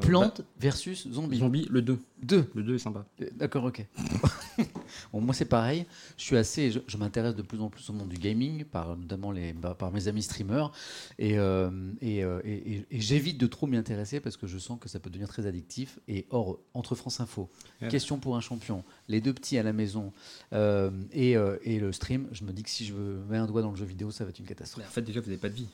Plante 0.00 0.40
versus 0.58 1.06
bah, 1.06 1.12
zombie. 1.14 1.38
zombie, 1.38 1.66
le 1.70 1.82
2. 1.82 1.98
Deux. 2.22 2.50
Le 2.54 2.62
2 2.62 2.74
est 2.74 2.78
sympa. 2.78 3.04
D'accord, 3.36 3.64
ok. 3.64 3.84
bon, 5.12 5.20
moi 5.20 5.34
c'est 5.34 5.44
pareil. 5.44 5.86
Je 6.16 6.22
suis 6.24 6.36
assez, 6.36 6.70
je, 6.70 6.78
je 6.86 6.96
m'intéresse 6.96 7.34
de 7.34 7.42
plus 7.42 7.60
en 7.60 7.68
plus 7.70 7.88
au 7.90 7.92
monde 7.92 8.08
du 8.08 8.16
gaming, 8.16 8.64
par 8.64 8.96
notamment 8.96 9.30
les, 9.32 9.52
bah, 9.52 9.74
par 9.78 9.90
mes 9.92 10.08
amis 10.08 10.22
streamers, 10.22 10.70
et, 11.18 11.38
euh, 11.38 11.70
et, 12.00 12.24
euh, 12.24 12.40
et- 12.44 12.78
et- 12.90 13.00
j'évite 13.00 13.38
de 13.38 13.46
trop 13.46 13.66
m'y 13.66 13.76
intéresser 13.76 14.20
parce 14.20 14.36
que 14.36 14.46
je 14.46 14.58
sens 14.58 14.78
que 14.80 14.88
ça 14.88 14.98
peut 15.00 15.10
devenir 15.10 15.28
très 15.28 15.46
addictif. 15.46 15.98
Et 16.08 16.26
or, 16.30 16.58
entre 16.74 16.94
France 16.94 17.20
Info, 17.20 17.48
Ouais. 17.82 17.88
question 17.88 18.18
pour 18.18 18.36
un 18.36 18.40
champion, 18.40 18.84
les 19.08 19.20
deux 19.20 19.32
petits 19.32 19.58
à 19.58 19.62
la 19.62 19.72
maison 19.72 20.12
euh, 20.52 20.90
et, 21.12 21.34
le 21.78 21.92
stream, 21.92 22.26
je 22.32 22.44
me 22.44 22.52
dis 22.52 22.62
que 22.62 22.70
si 22.70 22.84
je 22.86 22.94
mets 23.28 23.36
un 23.36 23.46
doigt 23.46 23.62
dans 23.62 23.70
le 23.70 23.76
jeu 23.76 23.84
vidéo, 23.84 24.10
ça 24.10 24.24
va 24.24 24.30
être 24.30 24.38
une 24.38 24.46
catastrophe. 24.46 24.86
En 24.86 24.90
fait, 24.90 25.02
déjà, 25.02 25.20
vous 25.20 25.26
n'avez 25.26 25.38
pas 25.40 25.48
de 25.48 25.54
vie. 25.54 25.68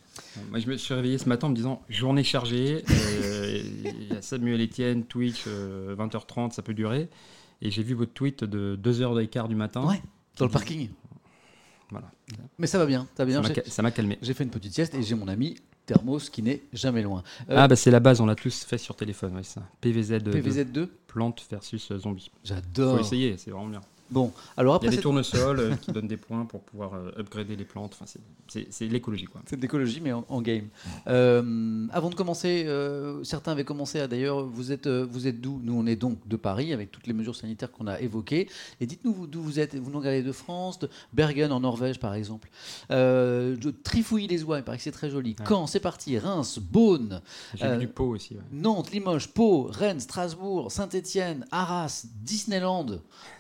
Moi, 0.50 0.58
je 0.60 0.66
me 0.68 0.76
suis 0.76 0.92
réveillé 0.94 1.18
ce 1.18 1.28
matin 1.28 1.46
en 1.46 1.50
me 1.50 1.56
disant 1.56 1.82
journée 1.88 2.24
chargée, 2.24 2.84
euh, 2.90 3.62
il 3.84 4.12
y 4.12 4.16
a 4.16 4.22
Samuel 4.22 4.60
Etienne, 4.62 5.04
Twitch, 5.04 5.44
euh, 5.46 5.94
20h30, 5.96 6.52
ça 6.52 6.62
peut 6.62 6.74
durer. 6.74 7.08
Et 7.62 7.70
j'ai 7.70 7.82
vu 7.82 7.94
votre 7.94 8.12
tweet 8.12 8.44
de 8.44 8.78
2h15 8.82 9.48
du 9.48 9.54
matin. 9.54 9.84
Ouais, 9.86 10.02
dans 10.36 10.46
le 10.46 10.50
parking. 10.50 10.88
Voilà. 11.90 12.10
Mais 12.58 12.66
ça 12.66 12.78
va 12.78 12.86
bien, 12.86 13.06
ça 13.16 13.24
va 13.24 13.40
bien. 13.40 13.42
Ça 13.66 13.82
m'a 13.82 13.90
calmé. 13.90 14.18
J'ai 14.22 14.34
fait 14.34 14.44
une 14.44 14.50
petite 14.50 14.72
sieste 14.74 14.94
et 14.94 15.02
j'ai 15.02 15.14
mon 15.14 15.28
ami 15.28 15.56
Thermos 15.86 16.30
qui 16.30 16.42
n'est 16.42 16.62
jamais 16.72 17.02
loin. 17.02 17.22
Euh, 17.50 17.54
Ah, 17.56 17.68
bah 17.68 17.76
c'est 17.76 17.90
la 17.90 18.00
base, 18.00 18.20
on 18.20 18.26
l'a 18.26 18.34
tous 18.34 18.64
fait 18.64 18.78
sur 18.78 18.96
téléphone, 18.96 19.38
c'est 19.42 19.54
ça. 19.60 19.62
PVZ, 19.80 20.22
de 20.22 20.32
PVZ2, 20.32 20.88
plante 21.06 21.46
versus 21.50 21.92
zombie. 21.96 22.30
Faut 22.32 22.38
j'adore. 22.42 22.98
essayer, 23.00 23.36
c'est 23.36 23.50
vraiment 23.50 23.68
bien. 23.68 23.80
Bon, 24.14 24.32
alors 24.56 24.78
Il 24.80 24.84
y 24.84 24.86
après 24.86 24.94
a 24.94 24.96
des 24.96 25.02
tournesols 25.02 25.58
euh, 25.60 25.74
qui 25.76 25.90
donnent 25.92 26.06
des 26.08 26.16
points 26.16 26.44
pour 26.46 26.60
pouvoir 26.62 26.94
euh, 26.94 27.10
upgrader 27.18 27.56
les 27.56 27.64
plantes. 27.64 27.92
Enfin, 27.94 28.06
c'est- 28.06 28.20
c'est 28.48 28.66
c'est 28.70 28.86
l'écologie, 28.86 29.24
quoi. 29.26 29.40
cette 29.46 29.62
écologie, 29.64 30.00
mais 30.00 30.12
en, 30.12 30.24
en 30.28 30.40
game. 30.40 30.68
Euh, 31.08 31.86
avant 31.92 32.10
de 32.10 32.14
commencer, 32.14 32.66
certains 33.24 33.52
avaient 33.52 33.64
commencé 33.64 33.98
à 34.00 34.06
d'ailleurs, 34.06 34.44
vous 34.44 34.70
êtes, 34.72 34.86
vous 34.86 35.26
êtes 35.26 35.40
d'où? 35.40 35.60
Nous, 35.62 35.74
on 35.74 35.86
est 35.86 35.96
donc 35.96 36.18
de 36.28 36.36
Paris, 36.36 36.72
avec 36.72 36.90
toutes 36.92 37.06
les 37.06 37.12
mesures 37.12 37.34
sanitaires 37.36 37.70
qu'on 37.72 37.86
a 37.88 38.00
évoquées. 38.00 38.48
Et 38.80 38.86
dites-nous 38.86 39.26
d'où 39.26 39.42
vous 39.42 39.58
êtes? 39.60 39.74
Vous 39.74 39.90
nous 39.90 39.98
regardez 39.98 40.22
de 40.22 40.32
France, 40.32 40.78
de 40.78 40.88
Bergen 41.12 41.50
en 41.52 41.60
Norvège, 41.60 41.98
par 41.98 42.14
exemple. 42.14 42.48
De 42.90 43.70
Trifouilly-les-Oies, 43.82 44.58
il 44.58 44.64
paraît 44.64 44.76
que 44.78 44.82
c'est 44.82 44.90
très 44.92 45.10
joli. 45.10 45.34
Ouais. 45.38 45.46
Caen, 45.48 45.66
c'est 45.66 45.80
parti. 45.80 46.18
Reims, 46.18 46.58
Beaune, 46.60 47.20
J'ai 47.54 47.68
vu 47.72 47.78
du 47.78 47.88
pot 47.88 48.14
aussi. 48.14 48.34
ouais. 48.34 48.40
Nantes, 48.52 48.92
Limoges, 48.92 49.28
Pau, 49.28 49.64
Rennes, 49.72 50.00
Strasbourg, 50.00 50.70
Saint-Étienne, 50.70 51.44
Arras, 51.50 52.06
Disneyland. 52.22 52.84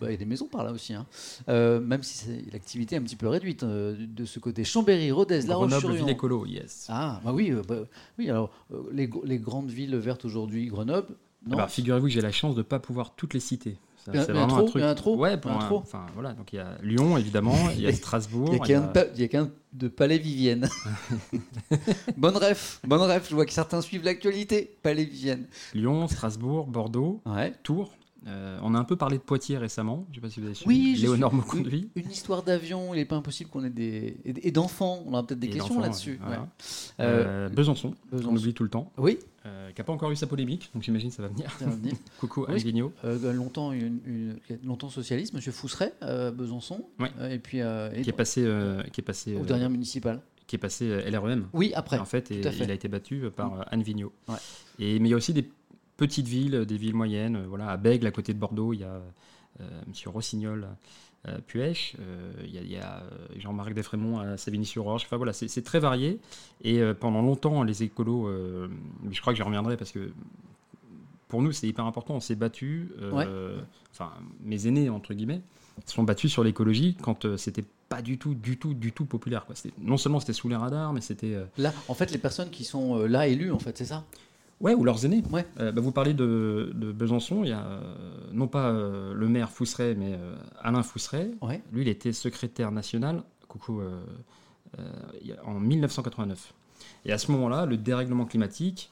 Bah, 0.00 0.06
il 0.08 0.10
y 0.10 0.14
a 0.14 0.16
des 0.16 0.24
maisons 0.24 0.46
par 0.46 0.63
là 0.64 0.72
aussi. 0.72 0.94
hein. 0.94 1.06
Euh, 1.48 1.80
même 1.80 2.02
si 2.02 2.26
l'activité 2.52 2.96
est 2.96 2.98
un 2.98 3.02
petit 3.02 3.16
peu 3.16 3.28
réduite 3.28 3.62
euh, 3.62 3.94
de 3.98 4.24
ce 4.24 4.38
côté. 4.38 4.64
Chambéry, 4.64 5.12
Rodez, 5.12 5.42
La 5.42 5.54
Grenoble, 5.54 5.74
Roche-sur-Yon. 5.74 6.04
ville 6.06 6.08
écolo, 6.14 6.46
yes. 6.46 6.86
Ah, 6.90 7.20
bah 7.24 7.32
oui, 7.32 7.50
euh, 7.52 7.62
bah, 7.66 7.76
oui 8.18 8.28
alors 8.30 8.50
les, 8.92 9.08
les 9.24 9.38
grandes 9.38 9.70
villes 9.70 9.96
vertes 9.96 10.24
aujourd'hui, 10.24 10.66
Grenoble, 10.66 11.14
non 11.46 11.56
Alors, 11.58 11.70
figurez-vous 11.70 12.06
que 12.06 12.12
j'ai 12.12 12.20
la 12.22 12.32
chance 12.32 12.54
de 12.54 12.60
ne 12.60 12.64
pas 12.64 12.78
pouvoir 12.80 13.14
toutes 13.14 13.34
les 13.34 13.40
citer. 13.40 13.76
C'est 14.06 14.18
un 14.18 14.22
vraiment 14.24 14.46
trop, 14.58 14.68
truc. 14.68 14.82
y 14.82 14.84
a 14.84 14.90
un 14.90 14.94
trop, 14.94 15.16
Ouais, 15.16 15.38
pour 15.38 15.50
un 15.50 15.56
un- 15.56 15.66
trop. 15.66 15.78
Enfin, 15.78 16.04
voilà. 16.12 16.34
Donc, 16.34 16.52
il 16.52 16.56
y 16.56 16.58
a 16.58 16.76
Lyon, 16.82 17.16
évidemment. 17.16 17.56
Il 17.74 17.80
y 17.80 17.86
a 17.86 17.92
Strasbourg. 17.94 18.48
Il 18.52 18.56
n'y 18.56 18.60
a 18.60 18.66
qu'un 18.66 18.82
pa- 18.82 19.06
il 19.14 19.20
y 19.22 19.24
a 19.24 19.28
qu'un 19.28 19.50
de 19.72 19.88
Palais 19.88 20.18
Vivienne. 20.18 20.68
bonne 22.16 22.36
ref, 22.36 22.80
bonne 22.86 23.00
ref. 23.00 23.28
Je 23.30 23.34
vois 23.34 23.46
que 23.46 23.52
certains 23.52 23.80
suivent 23.80 24.04
l'actualité. 24.04 24.76
Palais 24.82 25.04
Vivienne. 25.04 25.46
Lyon, 25.74 26.06
Strasbourg, 26.08 26.66
Bordeaux, 26.66 27.22
Ouais. 27.26 27.54
Tours. 27.62 27.92
Euh, 28.26 28.58
on 28.62 28.74
a 28.74 28.78
un 28.78 28.84
peu 28.84 28.96
parlé 28.96 29.18
de 29.18 29.22
Poitiers 29.22 29.58
récemment. 29.58 30.06
Je 30.10 30.12
ne 30.12 30.14
sais 30.16 30.20
pas 30.22 30.30
si 30.30 30.40
vous 30.40 30.46
avez 30.46 30.54
suivi. 30.54 30.92
Oui, 30.94 30.96
Léonore 31.00 31.30
su- 31.30 31.36
Moconduit. 31.36 31.90
Une, 31.94 32.04
une 32.04 32.10
histoire 32.10 32.42
d'avion, 32.42 32.94
il 32.94 32.98
n'est 32.98 33.04
pas 33.04 33.16
impossible 33.16 33.50
qu'on 33.50 33.64
ait 33.64 33.70
des. 33.70 34.16
Et, 34.24 34.50
d'enfants, 34.50 35.02
on 35.06 35.12
aura 35.12 35.26
peut-être 35.26 35.40
des 35.40 35.48
Et 35.48 35.50
questions 35.50 35.78
là-dessus. 35.80 36.18
voilà. 36.22 36.40
ouais. 36.42 36.46
Euh, 37.00 37.24
Euh, 37.24 37.48
Besançon, 37.50 37.94
Besançon. 38.10 38.30
on 38.32 38.36
oublie 38.36 38.54
tout 38.54 38.62
le 38.62 38.70
temps. 38.70 38.90
oui, 38.96 39.18
Euh, 39.46 39.70
qui 39.72 39.80
n'a 39.80 39.84
pas 39.84 39.92
encore 39.92 40.10
eu 40.10 40.16
sa 40.16 40.26
polémique, 40.26 40.70
donc 40.72 40.82
j'imagine 40.82 41.10
ça 41.10 41.20
va 41.22 41.28
venir. 41.28 41.50
ça 41.58 41.66
va 41.66 41.72
venir. 41.72 41.92
Coucou 42.18 42.40
Oui. 42.48 42.54
Anne 42.54 42.58
longtemps, 43.32 43.72
une, 43.72 43.98
une- 44.06 44.38
longtemps 44.64 44.88
socialiste, 44.88 45.34
Monsieur 45.34 45.52
Fousseret, 45.52 45.92
Besançon. 46.30 46.86
Euh, 47.20 47.28
et 47.30 47.38
puis. 47.38 47.58
et 47.58 48.00
Qui 48.02 48.08
est 48.08 48.12
passé, 48.14 48.40
qui 48.92 49.00
est 49.00 49.04
passé, 49.04 49.36
aux 49.36 49.40
euh, 49.40 49.44
dernières 49.44 49.68
municipales. 49.70 50.20
qui 50.46 50.56
est 50.56 50.58
passé 50.58 50.86
LREM. 51.10 51.46
Oui, 51.52 51.72
après. 51.74 51.98
En 51.98 52.04
fait, 52.06 52.30
et 52.30 52.42
fait. 52.42 52.64
il 52.64 52.70
a 52.70 52.74
été 52.74 52.88
battu 52.88 53.24
par 53.36 53.52
euh, 53.60 53.62
Anne 53.70 53.82
Vigneault. 53.82 54.12
Ouais. 54.28 54.36
Et, 54.78 54.98
mais 54.98 55.08
il 55.08 55.10
y 55.10 55.14
a 55.14 55.18
aussi 55.18 55.34
des 55.34 55.46
petites 55.96 56.26
villes, 56.28 56.64
des 56.66 56.76
villes 56.76 56.94
moyennes. 56.94 57.36
euh, 57.36 57.46
Voilà, 57.48 57.68
à 57.68 57.76
Bègle, 57.76 58.06
à 58.06 58.10
côté 58.10 58.32
de 58.34 58.38
Bordeaux, 58.38 58.72
il 58.72 58.80
y 58.80 58.84
a 58.84 59.00
euh, 59.60 59.80
Monsieur 59.86 60.10
Rossignol, 60.10 60.66
euh, 61.28 61.38
Puech. 61.46 61.96
il 62.44 62.70
y 62.70 62.76
a, 62.76 63.02
Jean-Marc 63.36 63.72
Defrémont 63.74 64.18
à 64.18 64.36
Savigny-sur-Orge. 64.36 65.04
Enfin 65.04 65.16
voilà, 65.16 65.32
c'est 65.32 65.62
très 65.62 65.78
varié. 65.80 66.20
Et 66.62 66.80
pendant 67.00 67.22
longtemps, 67.22 67.62
les 67.62 67.82
écolos, 67.82 68.28
je 69.10 69.20
crois 69.20 69.32
que 69.32 69.36
j'y 69.36 69.42
reviendrai 69.42 69.76
parce 69.76 69.92
que 69.92 70.10
pour 71.28 71.42
nous, 71.42 71.52
c'est 71.52 71.66
hyper 71.66 71.84
important. 71.86 72.14
On 72.14 72.20
s'est 72.20 72.34
battu. 72.36 72.90
euh, 73.00 73.58
Enfin, 73.92 74.12
mes 74.42 74.66
aînés 74.66 74.88
entre 74.90 75.14
guillemets 75.14 75.40
se 75.86 75.94
sont 75.94 76.02
battus 76.04 76.30
sur 76.30 76.44
l'écologie 76.44 76.96
quand 77.00 77.24
euh, 77.24 77.36
c'était 77.36 77.64
pas 77.88 78.02
du 78.02 78.18
tout, 78.18 78.34
du 78.34 78.56
tout, 78.58 78.74
du 78.74 78.92
tout 78.92 79.04
populaire. 79.06 79.44
Quoi. 79.46 79.54
Non 79.78 79.96
seulement 79.96 80.20
c'était 80.20 80.32
sous 80.32 80.48
les 80.48 80.56
radars, 80.56 80.92
mais 80.92 81.00
c'était 81.00 81.34
euh, 81.34 81.44
Là, 81.58 81.72
en 81.88 81.94
fait, 81.94 82.10
les 82.12 82.18
personnes 82.18 82.50
qui 82.50 82.64
sont 82.64 82.98
là 83.04 83.26
élues, 83.26 83.50
en 83.52 83.58
fait, 83.58 83.76
c'est 83.78 83.84
ça? 83.84 84.04
Ouais, 84.60 84.74
ou 84.74 84.84
leurs 84.84 85.04
aînés. 85.04 85.22
Ouais. 85.30 85.46
Euh, 85.60 85.72
bah, 85.72 85.80
vous 85.80 85.92
parlez 85.92 86.14
de, 86.14 86.72
de 86.74 86.92
Besançon, 86.92 87.44
il 87.44 87.50
y 87.50 87.52
a 87.52 87.64
euh, 87.64 87.80
non 88.32 88.48
pas 88.48 88.70
euh, 88.70 89.12
le 89.12 89.28
maire 89.28 89.50
Fousseret, 89.50 89.94
mais 89.94 90.18
Alain 90.60 90.82
Fousseret. 90.82 91.30
Ouais. 91.42 91.62
Lui, 91.72 91.82
il 91.82 91.88
était 91.88 92.12
secrétaire 92.12 92.72
national, 92.72 93.22
coucou, 93.48 93.80
en 95.44 95.60
1989. 95.60 96.54
Et 97.04 97.12
à 97.12 97.18
ce 97.18 97.30
moment-là, 97.32 97.66
le 97.66 97.76
dérèglement 97.76 98.24
climatique, 98.24 98.90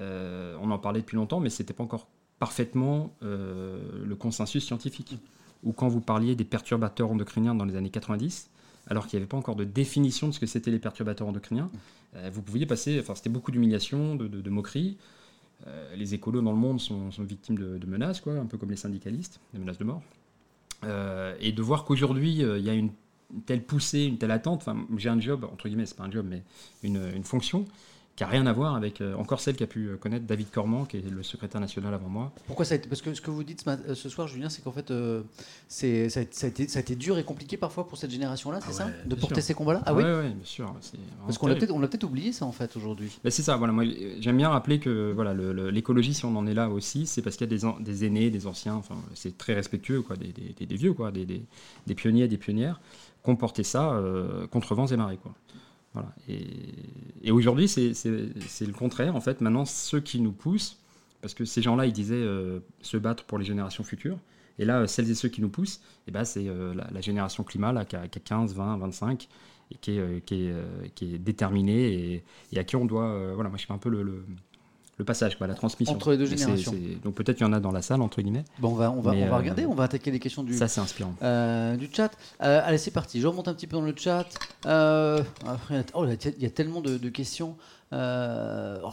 on 0.00 0.70
en 0.70 0.78
parlait 0.78 1.00
depuis 1.00 1.16
longtemps, 1.16 1.40
mais 1.40 1.50
c'était 1.50 1.72
pas 1.72 1.84
encore 1.84 2.06
parfaitement 2.38 3.14
le 3.22 4.14
consensus 4.14 4.64
scientifique. 4.64 5.16
Ou 5.62 5.72
quand 5.72 5.88
vous 5.88 6.00
parliez 6.00 6.36
des 6.36 6.44
perturbateurs 6.44 7.10
endocriniens 7.10 7.54
dans 7.54 7.64
les 7.64 7.74
années 7.74 7.90
90, 7.90 8.50
alors 8.88 9.06
qu'il 9.06 9.18
n'y 9.18 9.22
avait 9.22 9.28
pas 9.28 9.38
encore 9.38 9.56
de 9.56 9.64
définition 9.64 10.28
de 10.28 10.32
ce 10.32 10.38
que 10.40 10.46
c'était 10.46 10.70
les 10.70 10.78
perturbateurs 10.78 11.26
endocriniens, 11.26 11.70
vous 12.32 12.42
pouviez 12.42 12.66
passer, 12.66 12.98
enfin 13.00 13.14
c'était 13.14 13.30
beaucoup 13.30 13.50
d'humiliation, 13.50 14.14
de, 14.14 14.28
de-. 14.28 14.50
Euh, 15.66 15.96
les 15.96 16.14
écolos 16.14 16.42
dans 16.42 16.52
le 16.52 16.58
monde 16.58 16.80
sont, 16.80 17.10
sont 17.10 17.22
victimes 17.22 17.56
de, 17.56 17.86
menaces, 17.86 18.20
quoi, 18.20 18.34
un 18.34 18.46
peu 18.46 18.58
comme 18.58 18.70
les 18.70 18.76
syndicalistes, 18.76 19.40
des 19.52 19.58
menaces 19.60 19.78
de 19.78 19.84
mort. 19.84 20.02
Euh, 20.84 21.34
et 21.40 21.52
de 21.52 21.62
voir 21.62 21.84
qu'aujourd'hui, 21.84 22.42
euh, 22.42 22.58
il 22.58 22.64
y 22.64 22.70
a 22.70 22.74
une, 22.74 22.90
une 23.32 23.42
telle 23.42 23.62
poussée, 23.62 24.04
une 24.04 24.18
telle 24.18 24.30
attente, 24.30 24.62
enfin, 24.62 24.86
j'ai 24.96 25.08
un 25.08 25.20
job, 25.20 25.44
entre 25.50 25.68
guillemets, 25.68 25.86
c'est 25.86 25.96
pas 25.96 26.04
un 26.04 26.10
job, 26.10 26.26
mais 26.28 26.42
une, 26.82 27.02
une 27.14 27.24
fonction 27.24 27.64
qui 28.16 28.22
a 28.22 28.28
rien 28.28 28.46
à 28.46 28.52
voir 28.52 28.76
avec 28.76 29.00
euh, 29.00 29.14
encore 29.16 29.40
celle 29.40 29.56
qu'a 29.56 29.66
pu 29.66 29.88
euh, 29.88 29.96
connaître 29.96 30.24
David 30.24 30.48
Cormand, 30.50 30.84
qui 30.84 30.98
est 30.98 31.10
le 31.10 31.22
secrétaire 31.24 31.60
national 31.60 31.92
avant 31.94 32.08
moi. 32.08 32.32
Pourquoi 32.46 32.64
ça 32.64 32.74
a 32.74 32.76
été 32.76 32.88
Parce 32.88 33.02
que 33.02 33.12
ce 33.12 33.20
que 33.20 33.30
vous 33.32 33.42
dites 33.42 33.64
ce, 33.64 33.70
euh, 33.70 33.94
soir, 33.94 34.28
Julien, 34.28 34.48
c'est 34.48 34.62
qu'en 34.62 34.70
fait, 34.70 34.92
euh, 34.92 35.22
c'est 35.66 36.08
ça, 36.08 36.20
a, 36.20 36.46
été, 36.46 36.68
ça 36.68 36.78
a 36.78 36.82
été 36.82 36.94
dur 36.94 37.18
et 37.18 37.24
compliqué 37.24 37.56
parfois 37.56 37.88
pour 37.88 37.98
cette 37.98 38.12
génération-là, 38.12 38.60
c'est 38.60 38.68
Ah 38.70 38.72
ça 38.72 38.86
ouais, 38.86 38.92
De 39.06 39.16
porter 39.16 39.34
sûr. 39.36 39.42
ces 39.42 39.54
combats-là? 39.54 39.82
Ah 39.84 39.94
oui? 39.94 40.04
ouais, 40.04 40.28
bien 40.30 40.44
sûr. 40.44 40.72
Parce 41.26 41.38
qu'on 41.38 41.48
l'a 41.48 41.56
peut-être 41.56 41.76
peut-être 41.76 42.04
oublié 42.04 42.32
ça 42.32 42.44
en 42.46 42.52
fait 42.52 42.76
aujourd'hui. 42.76 43.10
Ben, 43.24 43.30
c'est 43.30 43.42
ça, 43.42 43.56
voilà. 43.56 43.72
Moi, 43.72 43.84
j'aime 44.20 44.36
bien 44.36 44.48
rappeler 44.48 44.78
que 44.78 45.10
voilà, 45.12 45.34
l'écologie, 45.34 46.14
si 46.14 46.24
on 46.24 46.36
en 46.36 46.46
est 46.46 46.54
là 46.54 46.68
aussi, 46.70 47.06
c'est 47.06 47.20
parce 47.22 47.36
qu'il 47.36 47.50
y 47.50 47.54
a 47.54 47.58
des, 47.58 47.82
des 47.84 48.04
aînés, 48.04 48.30
des 48.30 48.46
anciens, 48.46 48.74
enfin, 48.74 48.94
c'est 49.14 49.36
très 49.36 49.54
respectueux, 49.54 50.02
quoi, 50.02 50.16
des, 50.16 50.28
des- 50.28 50.54
des- 50.56 50.66
des 50.66 50.76
vieux, 50.76 50.92
quoi, 50.92 51.10
des, 51.10 51.26
pionniers, 51.96 52.28
des 52.28 52.38
pionnières, 52.38 52.80
qui 53.24 53.30
ont 53.30 53.36
porté 53.36 53.64
ça 53.64 53.92
euh, 53.94 54.46
contre 54.46 54.74
vents 54.76 54.86
et 54.86 54.96
marées, 54.96 55.18
quoi. 55.20 55.34
Voilà. 55.94 56.12
Et, 56.28 57.30
aujourd'hui, 57.30 57.68
c'est 57.68 57.80
le 57.86 58.72
contraire, 58.72 59.16
en 59.16 59.20
fait. 59.20 59.40
Maintenant, 59.40 59.64
ceux 59.64 60.00
qui 60.00 60.20
nous 60.20 60.32
poussent, 60.32 60.78
parce 61.22 61.34
que 61.34 61.44
ces 61.44 61.62
gens-là, 61.62 61.86
ils 61.86 61.92
disaient 61.92 62.14
euh, 62.16 62.60
se 62.82 62.96
battre 62.96 63.24
pour 63.24 63.38
les 63.38 63.44
générations 63.44 63.84
futures. 63.84 64.18
Et 64.58 64.64
là, 64.64 64.86
celles 64.86 65.10
et 65.10 65.14
ceux 65.14 65.28
qui 65.28 65.40
nous 65.40 65.48
poussent, 65.48 65.80
eh 66.06 66.10
ben, 66.10 66.24
c'est 66.24 66.48
euh, 66.48 66.74
la, 66.74 67.00
génération 67.00 67.42
climat 67.44 67.72
là, 67.72 67.84
qui, 67.84 67.96
a, 67.96 68.08
qui 68.08 68.18
a 68.18 68.22
15, 68.22 68.54
20, 68.54 68.76
25, 68.78 69.28
et 69.70 69.76
qui 69.76 69.92
est, 69.92 69.98
euh, 70.00 71.18
déterminée 71.18 72.22
et, 72.52 72.58
à 72.58 72.64
qui 72.64 72.76
on 72.76 72.84
doit. 72.84 73.32
voilà, 73.34 73.48
moi 73.48 73.58
je 73.58 73.66
fais 73.66 73.72
un 73.72 73.78
peu 73.78 73.88
le, 73.88 74.02
le, 74.02 74.24
le 74.96 75.04
passage, 75.04 75.36
quoi, 75.36 75.46
la 75.46 75.54
transmission. 75.54 75.94
Entre 75.94 76.12
les 76.12 76.18
deux 76.18 76.26
générations. 76.26 76.72
c'est- 76.72 77.02
donc 77.02 77.14
peut-être 77.14 77.36
qu'il 77.38 77.46
y 77.46 77.48
en 77.48 77.52
a 77.52 77.60
dans 77.60 77.72
la 77.72 77.82
salle, 77.82 78.00
entre 78.02 78.22
guillemets. 78.22 78.44
Bon, 78.60 78.70
on 78.70 78.74
va, 78.74 78.90
on 78.90 79.00
va, 79.00 79.10
on 79.12 79.14
va 79.14 79.34
euh, 79.34 79.36
regarder, 79.36 79.66
on 79.66 79.74
va 79.74 79.84
attaquer 79.84 80.10
les 80.10 80.20
questions 80.20 80.42
du, 80.42 80.54
Ça, 80.54 80.68
c'est 80.68 80.80
inspirant. 80.80 81.14
euh, 81.22 81.76
du 81.76 81.88
chat. 81.92 82.12
Euh, 82.42 82.60
allez, 82.64 82.78
c'est 82.78 82.90
parti. 82.92 83.20
Je 83.20 83.26
remonte 83.26 83.48
un 83.48 83.54
petit 83.54 83.66
peu 83.66 83.76
dans 83.76 83.82
le 83.82 83.94
chat. 83.96 84.26
Euh, 84.66 85.22
oh, 85.94 86.04
il 86.06 86.42
y 86.42 86.46
a 86.46 86.50
tellement 86.50 86.80
de, 86.80 86.96
de 86.98 87.08
questions. 87.08 87.56
Euh, 87.92 88.78
oh. 88.84 88.90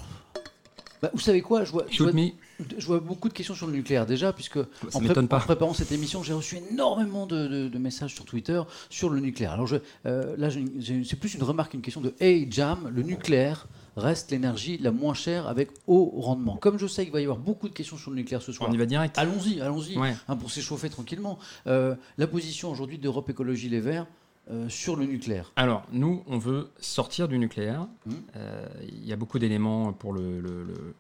Bah, 1.02 1.10
vous 1.14 1.20
savez 1.20 1.42
quoi 1.42 1.64
je 1.64 1.72
vois, 1.72 1.86
je, 1.90 1.96
Shoot 1.96 2.12
vois, 2.12 2.22
me. 2.22 2.30
je 2.78 2.86
vois 2.86 3.00
beaucoup 3.00 3.28
de 3.28 3.34
questions 3.34 3.56
sur 3.56 3.66
le 3.66 3.74
nucléaire 3.74 4.06
déjà, 4.06 4.34
puisque 4.34 4.60
Ça 4.60 4.68
en, 4.94 5.02
m'étonne 5.02 5.28
pré- 5.28 5.38
pas. 5.38 5.44
en 5.44 5.46
préparant 5.48 5.74
cette 5.74 5.92
émission, 5.92 6.22
j'ai 6.22 6.34
reçu 6.34 6.60
énormément 6.72 7.26
de, 7.26 7.48
de- 7.48 7.68
de 7.70 7.78
messages 7.80 8.14
sur 8.14 8.24
Twitter 8.24 8.62
sur 8.92 9.10
le 9.10 9.20
nucléaire. 9.20 9.54
Alors 9.54 9.66
je, 9.66 9.78
euh, 10.06 10.36
là, 10.38 10.52
j'ai- 10.52 10.66
j'ai- 10.78 11.04
c'est 11.04 11.16
plus 11.16 11.34
une 11.34 11.42
remarque 11.42 11.72
qu'une 11.72 11.82
question 11.82 12.02
de 12.02 12.14
Hey 12.20 12.48
Jam, 12.52 12.88
le 12.94 13.02
nucléaire 13.02 13.66
reste 13.96 14.32
l'énergie 14.32 14.78
la 14.78 14.92
moins 14.92 15.14
chère 15.14 15.48
avec 15.48 15.70
haut 15.88 16.12
rendement. 16.16 16.56
Comme 16.58 16.78
je 16.80 16.88
sais 16.88 17.04
qu'il 17.04 17.14
va 17.14 17.20
y 17.20 17.24
avoir 17.24 17.38
beaucoup 17.40 17.68
de 17.70 17.74
questions 17.74 17.98
sur 17.98 18.10
le 18.12 18.18
nucléaire 18.18 18.42
ce 18.42 18.52
soir, 18.52 18.70
On 18.70 18.74
y 18.74 18.78
va 18.78 18.86
direct. 18.86 19.18
allons-y, 19.18 19.60
allons-y, 19.62 19.98
Ouais. 19.98 20.16
hein, 20.28 20.36
pour 20.36 20.50
s'échauffer 20.52 20.90
tranquillement. 20.90 21.38
Euh, 21.68 21.96
la 22.18 22.28
position 22.28 22.72
aujourd'hui 22.72 22.98
d'Europe 22.98 23.30
Écologie 23.30 23.70
Les 23.70 23.80
Verts 23.82 24.08
euh, 24.50 24.68
sur 24.70 24.96
le 24.96 25.06
nucléaire. 25.06 25.52
Alors, 25.56 25.84
nous, 25.92 26.24
on 26.28 26.38
veut 26.38 26.70
sortir 26.80 27.28
du 27.28 27.38
nucléaire. 27.38 27.88
Mhm. 28.06 28.14
Euh, 28.38 28.66
Il 28.84 29.06
y 29.06 29.14
a 29.14 29.16
beaucoup 29.16 29.40
d'éléments 29.40 29.94
pour 29.94 30.14
le, 30.14 30.40
le- 30.40 30.64
le- 30.64 30.96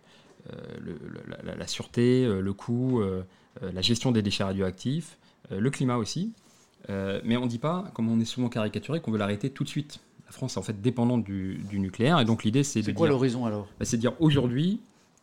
le- 0.80 1.00
le- 1.26 1.56
la, 1.58 1.68
sûreté, 1.68 2.26
le 2.28 2.54
coût, 2.54 3.02
la 3.62 3.82
gestion 3.82 4.12
des 4.12 4.22
déchets 4.22 4.44
radioactifs, 4.44 5.18
le 5.50 5.70
climat 5.70 5.98
aussi. 5.98 6.34
Mais 6.90 7.38
on 7.38 7.44
ne 7.46 7.48
dit 7.50 7.60
pas, 7.60 7.86
comme 7.94 8.10
on 8.10 8.20
est 8.20 8.26
souvent 8.26 8.50
caricaturé, 8.50 9.02
qu'on 9.02 9.12
veut 9.12 9.18
l'arrêter 9.20 9.50
tout 9.50 9.64
de 9.64 9.70
suite. 9.70 10.00
La 10.32 10.34
France 10.34 10.56
est 10.56 10.60
en 10.60 10.64
fait 10.64 10.82
dépendante 10.82 11.26
du, 11.26 11.56
du 11.70 11.78
nucléaire. 11.78 12.18
Et 12.22 12.24
donc, 12.24 12.46
l'idée, 12.46 12.64
c'est 12.64 12.80
de 12.80 12.86
C'est 12.86 12.94
quoi 12.94 13.10
l'horizon 13.10 13.46
alors? 13.46 13.68
Bah, 13.78 13.84
c'est 13.84 13.98
de 13.98 14.02
dire 14.02 14.14
aujourd'hui, 14.22 14.80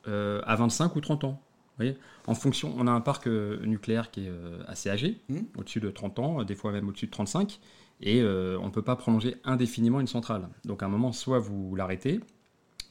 euh, 0.06 0.42
à 0.44 0.54
25 0.54 0.94
ou 0.96 1.00
30 1.00 1.24
ans. 1.24 1.30
Vous 1.30 1.76
voyez? 1.78 1.96
En 2.26 2.34
fonction, 2.34 2.74
on 2.76 2.86
a 2.86 2.90
un 2.90 3.00
parc 3.00 3.26
euh, 3.26 3.58
nucléaire 3.64 4.10
qui 4.10 4.26
est 4.26 4.28
euh, 4.28 4.58
assez 4.66 4.90
âgé, 4.90 5.16
Mhm. 5.30 5.46
au-dessus 5.56 5.80
de 5.80 5.88
30 5.88 6.18
ans, 6.18 6.44
des 6.44 6.54
fois 6.54 6.72
même 6.72 6.86
au-dessus 6.90 7.06
de 7.06 7.10
35, 7.10 7.58
et 8.02 8.22
on 8.22 8.66
ne 8.66 8.70
peut 8.70 8.82
pas 8.82 8.96
prolonger 8.96 9.36
indéfiniment 9.44 9.98
une 9.98 10.06
centrale. 10.06 10.46
Donc 10.66 10.82
à 10.82 10.86
un 10.86 10.90
moment, 10.90 11.12
soit 11.12 11.38
vous 11.38 11.74
l'arrêtez, 11.74 12.20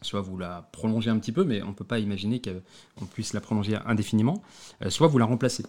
soit 0.02 0.22
vous 0.22 0.40
la 0.40 0.68
prolongez 0.72 1.12
un 1.12 1.20
petit 1.20 1.32
peu, 1.32 1.44
mais 1.44 1.62
on 1.62 1.68
ne 1.68 1.74
peut 1.74 1.86
pas 1.86 2.00
imaginer 2.00 2.42
qu'on 2.42 3.06
puisse 3.06 3.34
la 3.34 3.42
prolonger 3.42 3.78
indéfiniment, 3.86 4.42
soit 4.90 5.08
vous 5.08 5.20
la 5.20 5.26
remplacez. 5.26 5.64